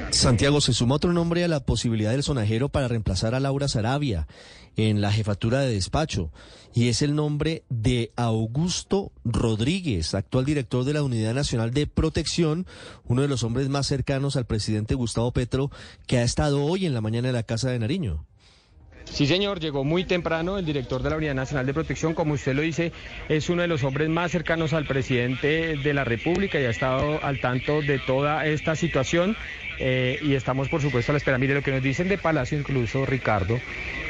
Santiago, 0.10 0.60
se 0.60 0.74
suma 0.74 0.96
otro 0.96 1.14
nombre 1.14 1.44
a 1.44 1.48
la 1.48 1.62
posibilidad 1.62 2.12
del 2.12 2.24
sonajero 2.24 2.70
para 2.70 2.88
reemplazar 2.88 3.36
a 3.36 3.40
Laura 3.40 3.68
Sarabia 3.68 4.28
en 4.76 5.02
la 5.02 5.12
jefatura 5.12 5.62
de 5.62 5.74
despacho 5.74 6.32
y 6.74 6.90
es 6.90 7.02
el 7.02 7.16
nombre 7.16 7.64
de 7.70 8.12
Augusto 8.16 9.12
Rodríguez, 9.26 10.14
actual 10.14 10.46
director 10.46 10.84
de 10.84 10.94
la 10.94 11.02
Unidad 11.02 11.34
Nacional 11.34 11.72
de 11.72 11.88
Protección, 11.88 12.68
uno 13.06 13.24
de 13.24 13.28
los 13.28 13.44
hombres 13.44 13.68
más 13.70 13.88
cercanos 13.88 14.36
al 14.36 14.46
presidente 14.46 14.94
Gustavo 14.94 15.32
Petro, 15.32 15.72
que 16.06 16.20
ha 16.20 16.24
estado 16.24 16.64
hoy 16.64 16.86
en 16.86 16.94
la 16.94 17.02
mañana 17.02 17.30
en 17.30 17.34
la 17.34 17.42
Casa 17.42 17.72
de 17.72 17.80
Nariño. 17.80 18.26
Sí, 19.12 19.26
señor, 19.26 19.60
llegó 19.60 19.84
muy 19.84 20.04
temprano 20.04 20.60
el 20.60 20.66
director 20.66 21.02
de 21.02 21.10
la 21.10 21.16
Unidad 21.18 21.34
Nacional 21.34 21.66
de 21.66 21.74
Protección, 21.74 22.14
como 22.14 22.34
usted 22.34 22.54
lo 22.54 22.62
dice, 22.62 22.92
es 23.30 23.50
uno 23.50 23.64
de 23.64 23.68
los 23.68 23.84
hombres 23.84 24.10
más 24.10 24.32
cercanos 24.32 24.74
al 24.74 24.86
presidente 24.86 25.76
de 25.76 25.94
la 25.94 26.04
República 26.04 26.60
y 26.60 26.66
ha 26.66 26.70
estado 26.70 27.20
al 27.24 27.40
tanto 27.40 27.82
de 27.82 27.98
toda 27.98 28.46
esta 28.46 28.76
situación. 28.76 29.36
Eh, 29.80 30.20
y 30.22 30.36
estamos, 30.36 30.70
por 30.70 30.82
supuesto, 30.82 31.12
a 31.12 31.14
la 31.14 31.18
espera. 31.18 31.38
Mire, 31.38 31.54
lo 31.54 31.62
que 31.62 31.72
nos 31.72 31.84
dicen 31.84 32.08
de 32.08 32.18
Palacio, 32.18 32.58
incluso 32.58 33.06
Ricardo, 33.06 33.60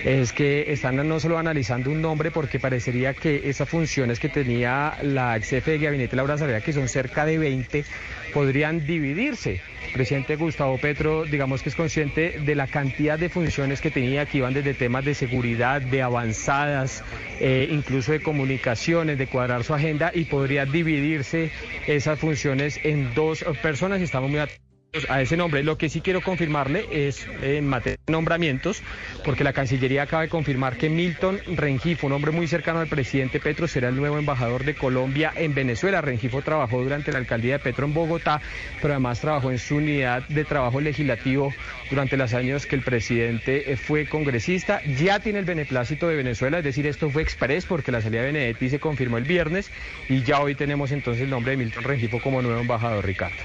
es 0.03 0.31
que 0.31 0.71
están 0.71 0.95
no 1.07 1.19
solo 1.19 1.37
analizando 1.37 1.91
un 1.91 2.01
nombre, 2.01 2.31
porque 2.31 2.59
parecería 2.59 3.13
que 3.13 3.49
esas 3.49 3.67
funciones 3.67 4.19
que 4.19 4.29
tenía 4.29 4.97
la 5.01 5.35
ex 5.37 5.49
jefe 5.49 5.71
de 5.71 5.79
gabinete, 5.79 6.15
Laura 6.15 6.37
Sarabia, 6.37 6.61
que 6.61 6.73
son 6.73 6.87
cerca 6.87 7.25
de 7.25 7.37
20, 7.37 7.85
podrían 8.33 8.85
dividirse. 8.85 9.61
Presidente 9.93 10.35
Gustavo 10.35 10.77
Petro, 10.77 11.25
digamos 11.25 11.63
que 11.63 11.69
es 11.69 11.75
consciente 11.75 12.39
de 12.39 12.55
la 12.55 12.67
cantidad 12.67 13.17
de 13.17 13.29
funciones 13.29 13.81
que 13.81 13.89
tenía, 13.89 14.25
que 14.25 14.39
iban 14.39 14.53
desde 14.53 14.73
temas 14.73 15.05
de 15.05 15.13
seguridad, 15.13 15.81
de 15.81 16.01
avanzadas, 16.01 17.03
eh, 17.39 17.67
incluso 17.71 18.11
de 18.11 18.21
comunicaciones, 18.21 19.17
de 19.17 19.27
cuadrar 19.27 19.63
su 19.63 19.73
agenda 19.73 20.11
y 20.13 20.25
podría 20.25 20.65
dividirse 20.65 21.51
esas 21.87 22.19
funciones 22.19 22.79
en 22.83 23.13
dos 23.13 23.45
personas. 23.61 24.01
Estamos 24.01 24.29
muy 24.29 24.39
atentos 24.39 24.66
a 25.09 25.21
ese 25.21 25.37
nombre. 25.37 25.63
Lo 25.63 25.77
que 25.77 25.89
sí 25.89 26.01
quiero 26.01 26.21
confirmarle 26.21 26.87
es 26.91 27.27
en 27.41 27.67
materia 27.67 27.99
de 28.05 28.11
nombramientos, 28.11 28.81
porque 29.23 29.43
la 29.43 29.53
Cancillería 29.53 30.03
acaba 30.03 30.23
de 30.23 30.29
confirmar 30.29 30.77
que 30.77 30.89
Milton 30.89 31.39
Rengifo, 31.55 32.07
un 32.07 32.13
hombre 32.13 32.31
muy 32.31 32.47
cercano 32.47 32.79
al 32.79 32.87
presidente 32.87 33.39
Petro, 33.39 33.67
será 33.67 33.89
el 33.89 33.95
nuevo 33.95 34.17
embajador 34.17 34.63
de 34.63 34.75
Colombia 34.75 35.31
en 35.35 35.53
Venezuela. 35.53 36.01
Rengifo 36.01 36.41
trabajó 36.41 36.81
durante 36.81 37.11
la 37.11 37.19
alcaldía 37.19 37.53
de 37.53 37.59
Petro 37.59 37.85
en 37.85 37.93
Bogotá, 37.93 38.41
pero 38.81 38.93
además 38.93 39.21
trabajó 39.21 39.51
en 39.51 39.59
su 39.59 39.75
unidad 39.75 40.27
de 40.29 40.45
trabajo 40.45 40.81
legislativo 40.81 41.53
durante 41.89 42.17
los 42.17 42.33
años 42.33 42.65
que 42.65 42.75
el 42.75 42.81
presidente 42.81 43.75
fue 43.77 44.07
congresista. 44.07 44.81
Ya 44.83 45.19
tiene 45.19 45.39
el 45.39 45.45
beneplácito 45.45 46.07
de 46.07 46.15
Venezuela, 46.15 46.59
es 46.59 46.63
decir, 46.63 46.87
esto 46.87 47.09
fue 47.09 47.21
express 47.21 47.65
porque 47.65 47.91
la 47.91 48.01
salida 48.01 48.21
de 48.21 48.27
Benedetti 48.27 48.69
se 48.69 48.79
confirmó 48.79 49.17
el 49.17 49.25
viernes 49.25 49.69
y 50.09 50.23
ya 50.23 50.39
hoy 50.39 50.55
tenemos 50.55 50.91
entonces 50.91 51.23
el 51.23 51.29
nombre 51.29 51.51
de 51.51 51.57
Milton 51.57 51.83
Rengifo 51.83 52.19
como 52.19 52.41
nuevo 52.41 52.59
embajador, 52.59 53.05
Ricardo. 53.05 53.37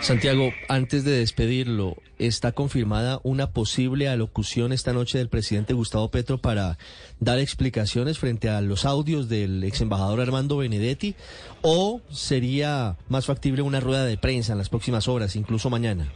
Santiago, 0.00 0.52
antes 0.68 1.04
de 1.04 1.18
despedirlo, 1.18 1.96
¿está 2.18 2.52
confirmada 2.52 3.20
una 3.24 3.50
posible 3.50 4.08
alocución 4.08 4.72
esta 4.72 4.92
noche 4.92 5.18
del 5.18 5.28
presidente 5.28 5.74
Gustavo 5.74 6.10
Petro 6.10 6.38
para 6.38 6.78
dar 7.20 7.38
explicaciones 7.38 8.18
frente 8.18 8.48
a 8.48 8.60
los 8.60 8.84
audios 8.84 9.28
del 9.28 9.62
ex 9.64 9.80
embajador 9.80 10.20
Armando 10.20 10.56
Benedetti? 10.56 11.14
¿O 11.62 12.00
sería 12.10 12.96
más 13.08 13.26
factible 13.26 13.62
una 13.62 13.80
rueda 13.80 14.04
de 14.04 14.16
prensa 14.16 14.52
en 14.52 14.58
las 14.58 14.68
próximas 14.68 15.08
horas, 15.08 15.36
incluso 15.36 15.68
mañana? 15.68 16.10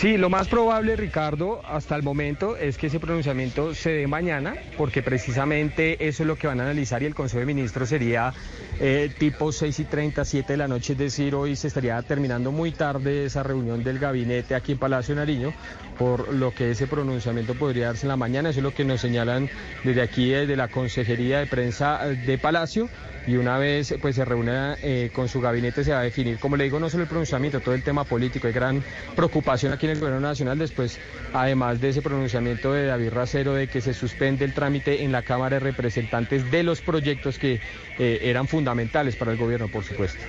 Sí, 0.00 0.16
lo 0.16 0.30
más 0.30 0.48
probable, 0.48 0.96
Ricardo, 0.96 1.60
hasta 1.62 1.94
el 1.94 2.02
momento 2.02 2.56
es 2.56 2.78
que 2.78 2.86
ese 2.86 2.98
pronunciamiento 2.98 3.74
se 3.74 3.90
dé 3.90 4.06
mañana, 4.06 4.54
porque 4.78 5.02
precisamente 5.02 6.08
eso 6.08 6.22
es 6.22 6.26
lo 6.26 6.36
que 6.36 6.46
van 6.46 6.58
a 6.58 6.62
analizar 6.62 7.02
y 7.02 7.04
el 7.04 7.14
Consejo 7.14 7.40
de 7.40 7.44
Ministros 7.44 7.90
sería 7.90 8.32
eh, 8.80 9.10
tipo 9.18 9.52
6 9.52 9.78
y 9.78 9.84
30, 9.84 10.24
7 10.24 10.54
de 10.54 10.56
la 10.56 10.68
noche, 10.68 10.94
es 10.94 10.98
decir, 10.98 11.34
hoy 11.34 11.54
se 11.54 11.68
estaría 11.68 12.00
terminando 12.00 12.50
muy 12.50 12.72
tarde 12.72 13.26
esa 13.26 13.42
reunión 13.42 13.84
del 13.84 13.98
gabinete 13.98 14.54
aquí 14.54 14.72
en 14.72 14.78
Palacio 14.78 15.14
Nariño, 15.14 15.52
por 15.98 16.32
lo 16.32 16.54
que 16.54 16.70
ese 16.70 16.86
pronunciamiento 16.86 17.54
podría 17.54 17.88
darse 17.88 18.06
en 18.06 18.08
la 18.08 18.16
mañana, 18.16 18.48
eso 18.48 18.60
es 18.60 18.64
lo 18.64 18.72
que 18.72 18.86
nos 18.86 19.02
señalan 19.02 19.50
desde 19.84 20.00
aquí, 20.00 20.30
desde 20.30 20.56
la 20.56 20.68
Consejería 20.68 21.40
de 21.40 21.46
Prensa 21.46 22.08
de 22.08 22.38
Palacio 22.38 22.88
y 23.26 23.36
una 23.36 23.58
vez 23.58 23.94
pues 24.00 24.16
se 24.16 24.24
reúna 24.24 24.76
eh, 24.82 25.10
con 25.12 25.28
su 25.28 25.40
gabinete 25.40 25.84
se 25.84 25.92
va 25.92 26.00
a 26.00 26.02
definir, 26.02 26.38
como 26.38 26.56
le 26.56 26.64
digo, 26.64 26.78
no 26.78 26.90
solo 26.90 27.04
el 27.04 27.08
pronunciamiento, 27.08 27.60
todo 27.60 27.74
el 27.74 27.82
tema 27.82 28.04
político, 28.04 28.46
hay 28.46 28.52
gran 28.52 28.82
preocupación 29.14 29.72
aquí 29.72 29.86
en 29.86 29.92
el 29.92 29.98
gobierno 29.98 30.20
nacional 30.20 30.58
después, 30.58 30.98
además 31.32 31.80
de 31.80 31.90
ese 31.90 32.02
pronunciamiento 32.02 32.72
de 32.72 32.86
David 32.86 33.10
Racero 33.10 33.54
de 33.54 33.68
que 33.68 33.80
se 33.80 33.94
suspende 33.94 34.44
el 34.44 34.54
trámite 34.54 35.04
en 35.04 35.12
la 35.12 35.22
Cámara 35.22 35.56
de 35.56 35.60
Representantes 35.60 36.50
de 36.50 36.62
los 36.62 36.80
proyectos 36.80 37.38
que 37.38 37.60
eh, 37.98 38.18
eran 38.22 38.48
fundamentales 38.48 39.16
para 39.16 39.32
el 39.32 39.38
gobierno, 39.38 39.68
por 39.68 39.84
supuesto. 39.84 40.20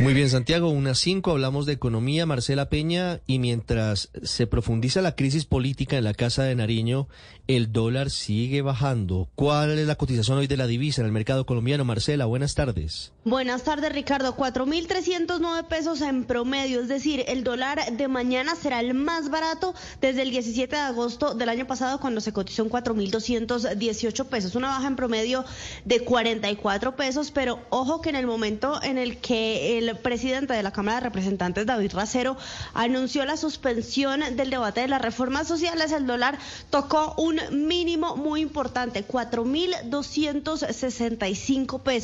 Muy 0.00 0.12
bien, 0.12 0.28
Santiago, 0.28 0.70
unas 0.70 0.98
cinco 0.98 1.30
hablamos 1.30 1.66
de 1.66 1.72
economía, 1.72 2.26
Marcela 2.26 2.68
Peña, 2.68 3.20
y 3.26 3.38
mientras 3.38 4.10
se 4.22 4.46
profundiza 4.48 5.02
la 5.02 5.14
crisis 5.14 5.44
política 5.44 5.96
en 5.96 6.04
la 6.04 6.14
Casa 6.14 6.42
de 6.42 6.56
Nariño, 6.56 7.06
el 7.46 7.70
dólar 7.70 8.10
sigue 8.10 8.60
bajando. 8.60 9.28
¿Cuál 9.36 9.78
es 9.78 9.86
la 9.86 9.94
cotización 9.94 10.38
hoy 10.38 10.46
de 10.48 10.56
la 10.56 10.66
divisa 10.66 11.00
en 11.00 11.06
el 11.06 11.12
mercado 11.12 11.46
colombiano? 11.46 11.84
Marcela, 11.84 12.13
buenas 12.22 12.54
tardes. 12.54 13.10
Buenas 13.24 13.64
tardes, 13.64 13.92
Ricardo. 13.92 14.36
4.309 14.36 15.66
pesos 15.66 16.00
en 16.02 16.22
promedio, 16.24 16.82
es 16.82 16.88
decir, 16.88 17.24
el 17.26 17.42
dólar 17.42 17.96
de 17.96 18.06
mañana 18.06 18.54
será 18.54 18.78
el 18.80 18.94
más 18.94 19.28
barato 19.30 19.74
desde 20.00 20.22
el 20.22 20.30
17 20.30 20.76
de 20.76 20.82
agosto 20.82 21.34
del 21.34 21.48
año 21.48 21.66
pasado 21.66 21.98
cuando 21.98 22.20
se 22.20 22.32
cotizó 22.32 22.62
en 22.62 22.70
4.218 22.70 24.26
pesos, 24.26 24.54
una 24.54 24.68
baja 24.68 24.86
en 24.86 24.94
promedio 24.94 25.44
de 25.84 26.04
44 26.04 26.94
pesos, 26.96 27.32
pero 27.32 27.58
ojo 27.70 28.00
que 28.00 28.10
en 28.10 28.16
el 28.16 28.26
momento 28.26 28.80
en 28.82 28.98
el 28.98 29.16
que 29.18 29.78
el 29.78 29.96
presidente 29.96 30.52
de 30.52 30.62
la 30.62 30.70
Cámara 30.70 30.98
de 30.98 31.04
Representantes, 31.04 31.64
David 31.66 31.94
Racero, 31.94 32.36
anunció 32.74 33.24
la 33.24 33.38
suspensión 33.38 34.20
del 34.36 34.50
debate 34.50 34.82
de 34.82 34.88
las 34.88 35.00
reformas 35.00 35.48
sociales, 35.48 35.92
el 35.92 36.06
dólar 36.06 36.38
tocó 36.70 37.14
un 37.16 37.40
mínimo 37.66 38.16
muy 38.16 38.42
importante, 38.42 39.08
4.265 39.08 41.80
pesos. 41.80 42.03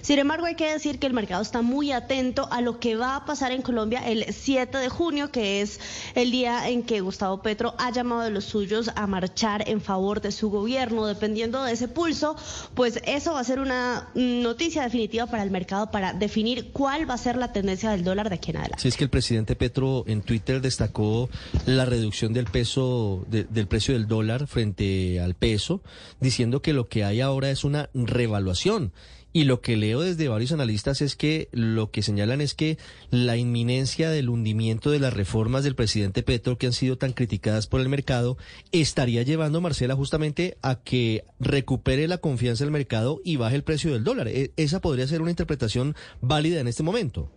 Sin 0.00 0.18
embargo, 0.18 0.46
hay 0.46 0.54
que 0.54 0.72
decir 0.72 0.98
que 0.98 1.06
el 1.06 1.12
mercado 1.12 1.42
está 1.42 1.62
muy 1.62 1.92
atento 1.92 2.48
a 2.50 2.60
lo 2.60 2.78
que 2.80 2.96
va 2.96 3.16
a 3.16 3.24
pasar 3.24 3.52
en 3.52 3.62
Colombia 3.62 4.00
el 4.06 4.26
7 4.32 4.78
de 4.78 4.88
junio, 4.88 5.30
que 5.30 5.60
es 5.60 5.80
el 6.14 6.30
día 6.30 6.68
en 6.68 6.82
que 6.82 7.00
Gustavo 7.00 7.42
Petro 7.42 7.74
ha 7.78 7.90
llamado 7.90 8.22
a 8.22 8.30
los 8.30 8.44
suyos 8.44 8.90
a 8.94 9.06
marchar 9.06 9.68
en 9.68 9.80
favor 9.80 10.20
de 10.20 10.32
su 10.32 10.50
gobierno. 10.50 11.06
Dependiendo 11.06 11.62
de 11.62 11.72
ese 11.72 11.88
pulso, 11.88 12.36
pues 12.74 13.00
eso 13.04 13.32
va 13.32 13.40
a 13.40 13.44
ser 13.44 13.60
una 13.60 14.08
noticia 14.14 14.82
definitiva 14.82 15.26
para 15.26 15.42
el 15.42 15.50
mercado 15.50 15.90
para 15.90 16.12
definir 16.12 16.70
cuál 16.72 17.08
va 17.08 17.14
a 17.14 17.18
ser 17.18 17.36
la 17.36 17.52
tendencia 17.52 17.90
del 17.90 18.04
dólar 18.04 18.28
de 18.28 18.36
aquí 18.36 18.50
en 18.50 18.58
adelante. 18.58 18.82
Si 18.82 18.88
es 18.88 18.96
que 18.96 19.04
el 19.04 19.10
presidente 19.10 19.56
Petro 19.56 20.04
en 20.06 20.22
Twitter 20.22 20.60
destacó 20.60 21.28
la 21.66 21.84
reducción 21.84 22.32
del 22.32 22.46
peso, 22.46 23.24
del 23.28 23.66
precio 23.66 23.94
del 23.94 24.06
dólar 24.06 24.46
frente 24.46 25.20
al 25.20 25.34
peso, 25.34 25.82
diciendo 26.20 26.62
que 26.62 26.72
lo 26.72 26.88
que 26.88 27.04
hay 27.04 27.20
ahora 27.20 27.50
es 27.50 27.64
una 27.64 27.90
revaluación. 27.94 28.92
Y 29.32 29.44
lo 29.44 29.60
que 29.60 29.76
leo 29.76 30.00
desde 30.00 30.28
varios 30.28 30.52
analistas 30.52 31.02
es 31.02 31.14
que 31.14 31.48
lo 31.52 31.90
que 31.90 32.02
señalan 32.02 32.40
es 32.40 32.54
que 32.54 32.78
la 33.10 33.36
inminencia 33.36 34.10
del 34.10 34.30
hundimiento 34.30 34.90
de 34.90 35.00
las 35.00 35.12
reformas 35.12 35.64
del 35.64 35.74
presidente 35.74 36.22
Petro, 36.22 36.56
que 36.56 36.66
han 36.66 36.72
sido 36.72 36.96
tan 36.96 37.12
criticadas 37.12 37.66
por 37.66 37.80
el 37.80 37.88
mercado, 37.88 38.38
estaría 38.72 39.22
llevando, 39.22 39.60
Marcela, 39.60 39.94
justamente 39.94 40.56
a 40.62 40.76
que 40.76 41.24
recupere 41.38 42.08
la 42.08 42.18
confianza 42.18 42.64
del 42.64 42.72
mercado 42.72 43.20
y 43.22 43.36
baje 43.36 43.56
el 43.56 43.64
precio 43.64 43.92
del 43.92 44.04
dólar. 44.04 44.28
E, 44.28 44.52
esa 44.56 44.80
podría 44.80 45.06
ser 45.06 45.20
una 45.20 45.30
interpretación 45.30 45.94
válida 46.20 46.60
en 46.60 46.68
este 46.68 46.82
momento. 46.82 47.30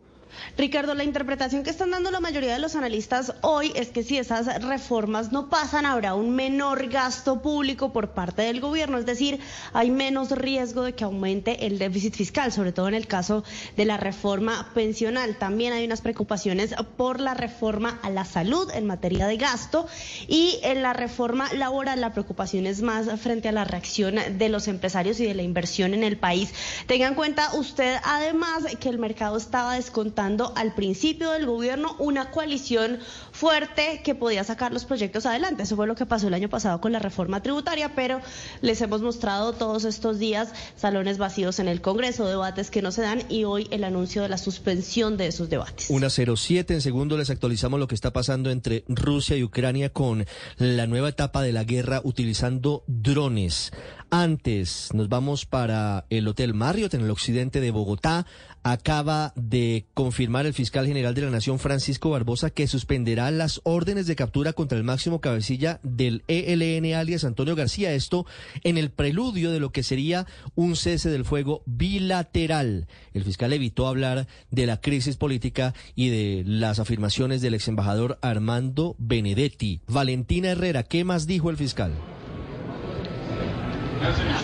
Ricardo, 0.57 0.93
la 0.93 1.03
interpretación 1.03 1.63
que 1.63 1.69
están 1.69 1.91
dando 1.91 2.11
la 2.11 2.19
mayoría 2.19 2.53
de 2.53 2.59
los 2.59 2.75
analistas 2.75 3.33
hoy 3.41 3.71
es 3.75 3.89
que 3.89 4.03
si 4.03 4.17
esas 4.17 4.61
reformas 4.63 5.31
no 5.31 5.49
pasan, 5.49 5.85
habrá 5.85 6.13
un 6.13 6.35
menor 6.35 6.87
gasto 6.87 7.41
público 7.41 7.91
por 7.93 8.11
parte 8.11 8.43
del 8.43 8.59
gobierno, 8.59 8.97
es 8.97 9.05
decir, 9.05 9.39
hay 9.73 9.89
menos 9.89 10.31
riesgo 10.31 10.83
de 10.83 10.93
que 10.93 11.03
aumente 11.03 11.65
el 11.65 11.79
déficit 11.79 12.15
fiscal, 12.15 12.51
sobre 12.51 12.71
todo 12.71 12.87
en 12.87 12.93
el 12.93 13.07
caso 13.07 13.43
de 13.75 13.85
la 13.85 13.97
reforma 13.97 14.69
pensional. 14.73 15.37
También 15.37 15.73
hay 15.73 15.85
unas 15.85 16.01
preocupaciones 16.01 16.75
por 16.97 17.19
la 17.19 17.33
reforma 17.33 17.99
a 18.03 18.09
la 18.09 18.25
salud 18.25 18.69
en 18.73 18.85
materia 18.85 19.27
de 19.27 19.37
gasto 19.37 19.87
y 20.27 20.59
en 20.63 20.81
la 20.81 20.93
reforma 20.93 21.51
laboral 21.53 22.01
la 22.01 22.13
preocupación 22.13 22.67
es 22.67 22.81
más 22.81 23.07
frente 23.19 23.49
a 23.49 23.51
la 23.51 23.63
reacción 23.63 24.15
de 24.37 24.49
los 24.49 24.67
empresarios 24.67 25.19
y 25.19 25.25
de 25.25 25.33
la 25.33 25.43
inversión 25.43 25.93
en 25.93 26.03
el 26.03 26.17
país. 26.17 26.53
Tenga 26.87 27.07
en 27.07 27.15
cuenta 27.15 27.53
usted 27.55 27.97
además 28.03 28.63
que 28.79 28.89
el 28.89 28.99
mercado 28.99 29.37
estaba 29.37 29.75
descontando 29.75 30.20
al 30.21 30.73
principio 30.75 31.31
del 31.31 31.45
gobierno 31.45 31.95
una 31.97 32.29
coalición 32.29 32.99
fuerte 33.31 34.01
que 34.03 34.13
podía 34.13 34.43
sacar 34.43 34.71
los 34.71 34.85
proyectos 34.85 35.25
adelante. 35.25 35.63
Eso 35.63 35.75
fue 35.75 35.87
lo 35.87 35.95
que 35.95 36.05
pasó 36.05 36.27
el 36.27 36.33
año 36.35 36.47
pasado 36.47 36.79
con 36.79 36.91
la 36.91 36.99
reforma 36.99 37.41
tributaria, 37.41 37.95
pero 37.95 38.21
les 38.61 38.81
hemos 38.81 39.01
mostrado 39.01 39.53
todos 39.53 39.83
estos 39.83 40.19
días 40.19 40.53
salones 40.75 41.17
vacíos 41.17 41.59
en 41.59 41.67
el 41.67 41.81
Congreso, 41.81 42.27
debates 42.27 42.69
que 42.69 42.81
no 42.81 42.91
se 42.91 43.01
dan 43.01 43.23
y 43.29 43.45
hoy 43.45 43.67
el 43.71 43.83
anuncio 43.83 44.21
de 44.21 44.29
la 44.29 44.37
suspensión 44.37 45.17
de 45.17 45.27
esos 45.27 45.49
debates. 45.49 45.89
Una 45.89 46.09
07 46.09 46.73
en 46.73 46.81
segundo 46.81 47.17
les 47.17 47.29
actualizamos 47.29 47.79
lo 47.79 47.87
que 47.87 47.95
está 47.95 48.13
pasando 48.13 48.51
entre 48.51 48.83
Rusia 48.87 49.35
y 49.35 49.43
Ucrania 49.43 49.89
con 49.89 50.25
la 50.57 50.85
nueva 50.85 51.09
etapa 51.09 51.41
de 51.41 51.51
la 51.51 51.63
guerra 51.63 52.01
utilizando 52.03 52.83
drones. 52.85 53.71
Antes 54.13 54.89
nos 54.93 55.07
vamos 55.07 55.45
para 55.45 56.05
el 56.09 56.27
Hotel 56.27 56.53
Marriott 56.53 56.93
en 56.95 56.99
el 56.99 57.09
occidente 57.11 57.61
de 57.61 57.71
Bogotá 57.71 58.25
acaba 58.61 59.31
de 59.37 59.85
confirmar 59.93 60.45
el 60.45 60.53
fiscal 60.53 60.85
general 60.85 61.15
de 61.15 61.21
la 61.21 61.29
Nación, 61.29 61.59
Francisco 61.59 62.09
Barbosa, 62.09 62.49
que 62.49 62.67
suspenderá 62.67 63.31
las 63.31 63.61
órdenes 63.63 64.07
de 64.07 64.17
captura 64.17 64.51
contra 64.51 64.77
el 64.77 64.83
máximo 64.83 65.21
cabecilla 65.21 65.79
del 65.83 66.25
ELN 66.27 66.93
alias 66.93 67.23
Antonio 67.23 67.55
García. 67.55 67.93
Esto 67.93 68.25
en 68.65 68.77
el 68.77 68.91
preludio 68.91 69.49
de 69.49 69.61
lo 69.61 69.71
que 69.71 69.81
sería 69.81 70.27
un 70.55 70.75
cese 70.75 71.09
del 71.09 71.23
fuego 71.23 71.63
bilateral. 71.65 72.87
El 73.13 73.23
fiscal 73.23 73.53
evitó 73.53 73.87
hablar 73.87 74.27
de 74.49 74.65
la 74.65 74.81
crisis 74.81 75.15
política 75.15 75.73
y 75.95 76.09
de 76.09 76.43
las 76.45 76.79
afirmaciones 76.79 77.41
del 77.41 77.53
ex 77.53 77.69
embajador 77.69 78.19
Armando 78.21 78.97
Benedetti. 78.99 79.79
Valentina 79.87 80.49
Herrera, 80.49 80.83
¿qué 80.83 81.05
más 81.05 81.27
dijo 81.27 81.49
el 81.49 81.55
fiscal? 81.55 81.93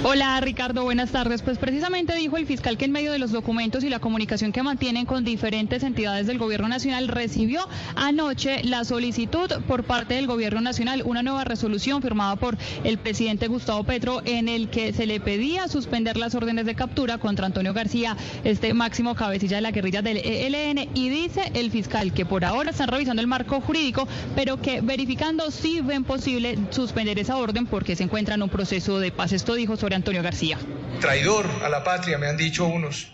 Hola 0.03 0.39
Ricardo, 0.41 0.83
buenas 0.83 1.11
tardes. 1.11 1.41
Pues 1.41 1.57
precisamente 1.57 2.15
dijo 2.15 2.37
el 2.37 2.45
fiscal 2.45 2.77
que 2.77 2.85
en 2.85 2.91
medio 2.91 3.11
de 3.11 3.19
los 3.19 3.31
documentos 3.31 3.83
y 3.83 3.89
la 3.89 3.99
comunicación 3.99 4.51
que 4.51 4.61
mantienen 4.61 5.05
con 5.05 5.23
diferentes 5.23 5.83
entidades 5.83 6.27
del 6.27 6.37
gobierno 6.37 6.67
nacional 6.67 7.07
recibió 7.07 7.67
anoche 7.95 8.63
la 8.63 8.83
solicitud 8.83 9.51
por 9.67 9.83
parte 9.83 10.13
del 10.13 10.27
gobierno 10.27 10.61
nacional, 10.61 11.01
una 11.05 11.23
nueva 11.23 11.43
resolución 11.43 12.01
firmada 12.01 12.35
por 12.35 12.57
el 12.83 12.99
presidente 12.99 13.47
Gustavo 13.47 13.83
Petro 13.83 14.21
en 14.25 14.47
el 14.47 14.69
que 14.69 14.93
se 14.93 15.07
le 15.07 15.19
pedía 15.19 15.67
suspender 15.67 16.17
las 16.17 16.35
órdenes 16.35 16.65
de 16.65 16.75
captura 16.75 17.17
contra 17.17 17.47
Antonio 17.47 17.73
García, 17.73 18.15
este 18.43 18.73
máximo 18.73 19.15
cabecilla 19.15 19.57
de 19.57 19.61
la 19.61 19.71
guerrilla 19.71 20.01
del 20.01 20.17
ELN 20.17 20.89
y 20.93 21.09
dice 21.09 21.51
el 21.55 21.71
fiscal 21.71 22.13
que 22.13 22.25
por 22.25 22.45
ahora 22.45 22.69
están 22.69 22.89
revisando 22.89 23.21
el 23.21 23.27
marco 23.27 23.59
jurídico, 23.61 24.07
pero 24.35 24.61
que 24.61 24.81
verificando 24.81 25.49
si 25.49 25.81
ven 25.81 26.03
posible 26.03 26.57
suspender 26.69 27.17
esa 27.17 27.37
orden 27.37 27.65
porque 27.65 27.95
se 27.95 28.03
encuentra 28.03 28.35
en 28.35 28.43
un 28.43 28.49
proceso 28.49 28.99
de 28.99 29.11
paz 29.11 29.33
dijo 29.55 29.77
sobre 29.77 29.95
Antonio 29.95 30.23
García. 30.23 30.57
Traidor 30.99 31.47
a 31.63 31.69
la 31.69 31.83
patria, 31.83 32.17
me 32.17 32.27
han 32.27 32.37
dicho 32.37 32.65
unos. 32.65 33.11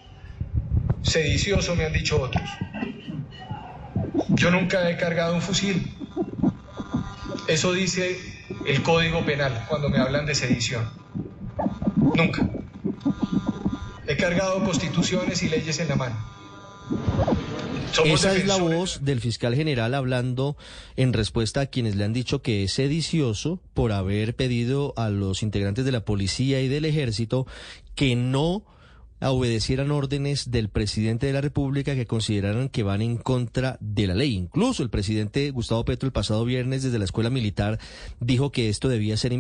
Sedicioso, 1.02 1.76
me 1.76 1.86
han 1.86 1.94
dicho 1.94 2.22
otros. 2.22 2.50
Yo 4.30 4.52
nunca 4.52 4.90
he 4.90 4.98
cargado 4.98 5.36
un 5.36 5.42
fusil. 5.42 5.92
Eso 7.48 7.74
dice 7.74 8.18
el 8.66 8.82
Código 8.84 9.26
Penal 9.26 9.66
cuando 9.68 9.90
me 9.90 9.98
hablan 9.98 10.26
de 10.26 10.36
sedición. 10.36 10.90
Nunca. 12.16 12.48
He 14.08 14.18
cargado 14.18 14.64
constituciones 14.64 15.44
y 15.44 15.50
leyes 15.50 15.80
en 15.80 15.90
la 15.90 15.96
mano. 15.96 16.33
Esa 18.06 18.36
es 18.36 18.48
la 18.48 18.58
voz 18.58 19.04
del 19.04 19.22
fiscal 19.22 19.56
general 19.56 19.94
hablando 19.94 20.58
en 20.96 21.14
respuesta 21.14 21.62
a 21.62 21.66
quienes 21.68 21.96
le 21.96 22.04
han 22.04 22.14
dicho 22.14 22.42
que 22.42 22.64
es 22.64 22.74
sedicioso 22.74 23.60
por 23.74 23.92
haber 23.92 24.36
pedido 24.36 24.94
a 24.98 25.10
los 25.10 25.44
integrantes 25.44 25.86
de 25.86 25.92
la 25.92 26.04
policía 26.04 26.60
y 26.62 26.68
del 26.68 26.86
ejército 26.86 27.46
que 27.96 28.16
no 28.16 28.64
obedecieran 29.22 29.92
órdenes 29.92 30.52
del 30.52 30.70
presidente 30.70 31.28
de 31.28 31.34
la 31.34 31.42
República 31.42 31.96
que 31.96 32.06
consideraran 32.06 32.70
que 32.70 32.84
van 32.84 33.02
en 33.02 33.18
contra 33.18 33.78
de 33.80 34.08
la 34.08 34.16
ley. 34.16 34.34
Incluso 34.34 34.84
el 34.84 34.90
presidente 34.90 35.52
Gustavo 35.52 35.86
Petro 35.86 36.08
el 36.08 36.14
pasado 36.14 36.44
viernes 36.46 36.84
desde 36.84 37.00
la 37.00 37.06
escuela 37.06 37.30
militar 37.30 37.80
dijo 38.20 38.52
que 38.52 38.70
esto 38.70 38.90
debía 38.90 39.18
ser 39.18 39.34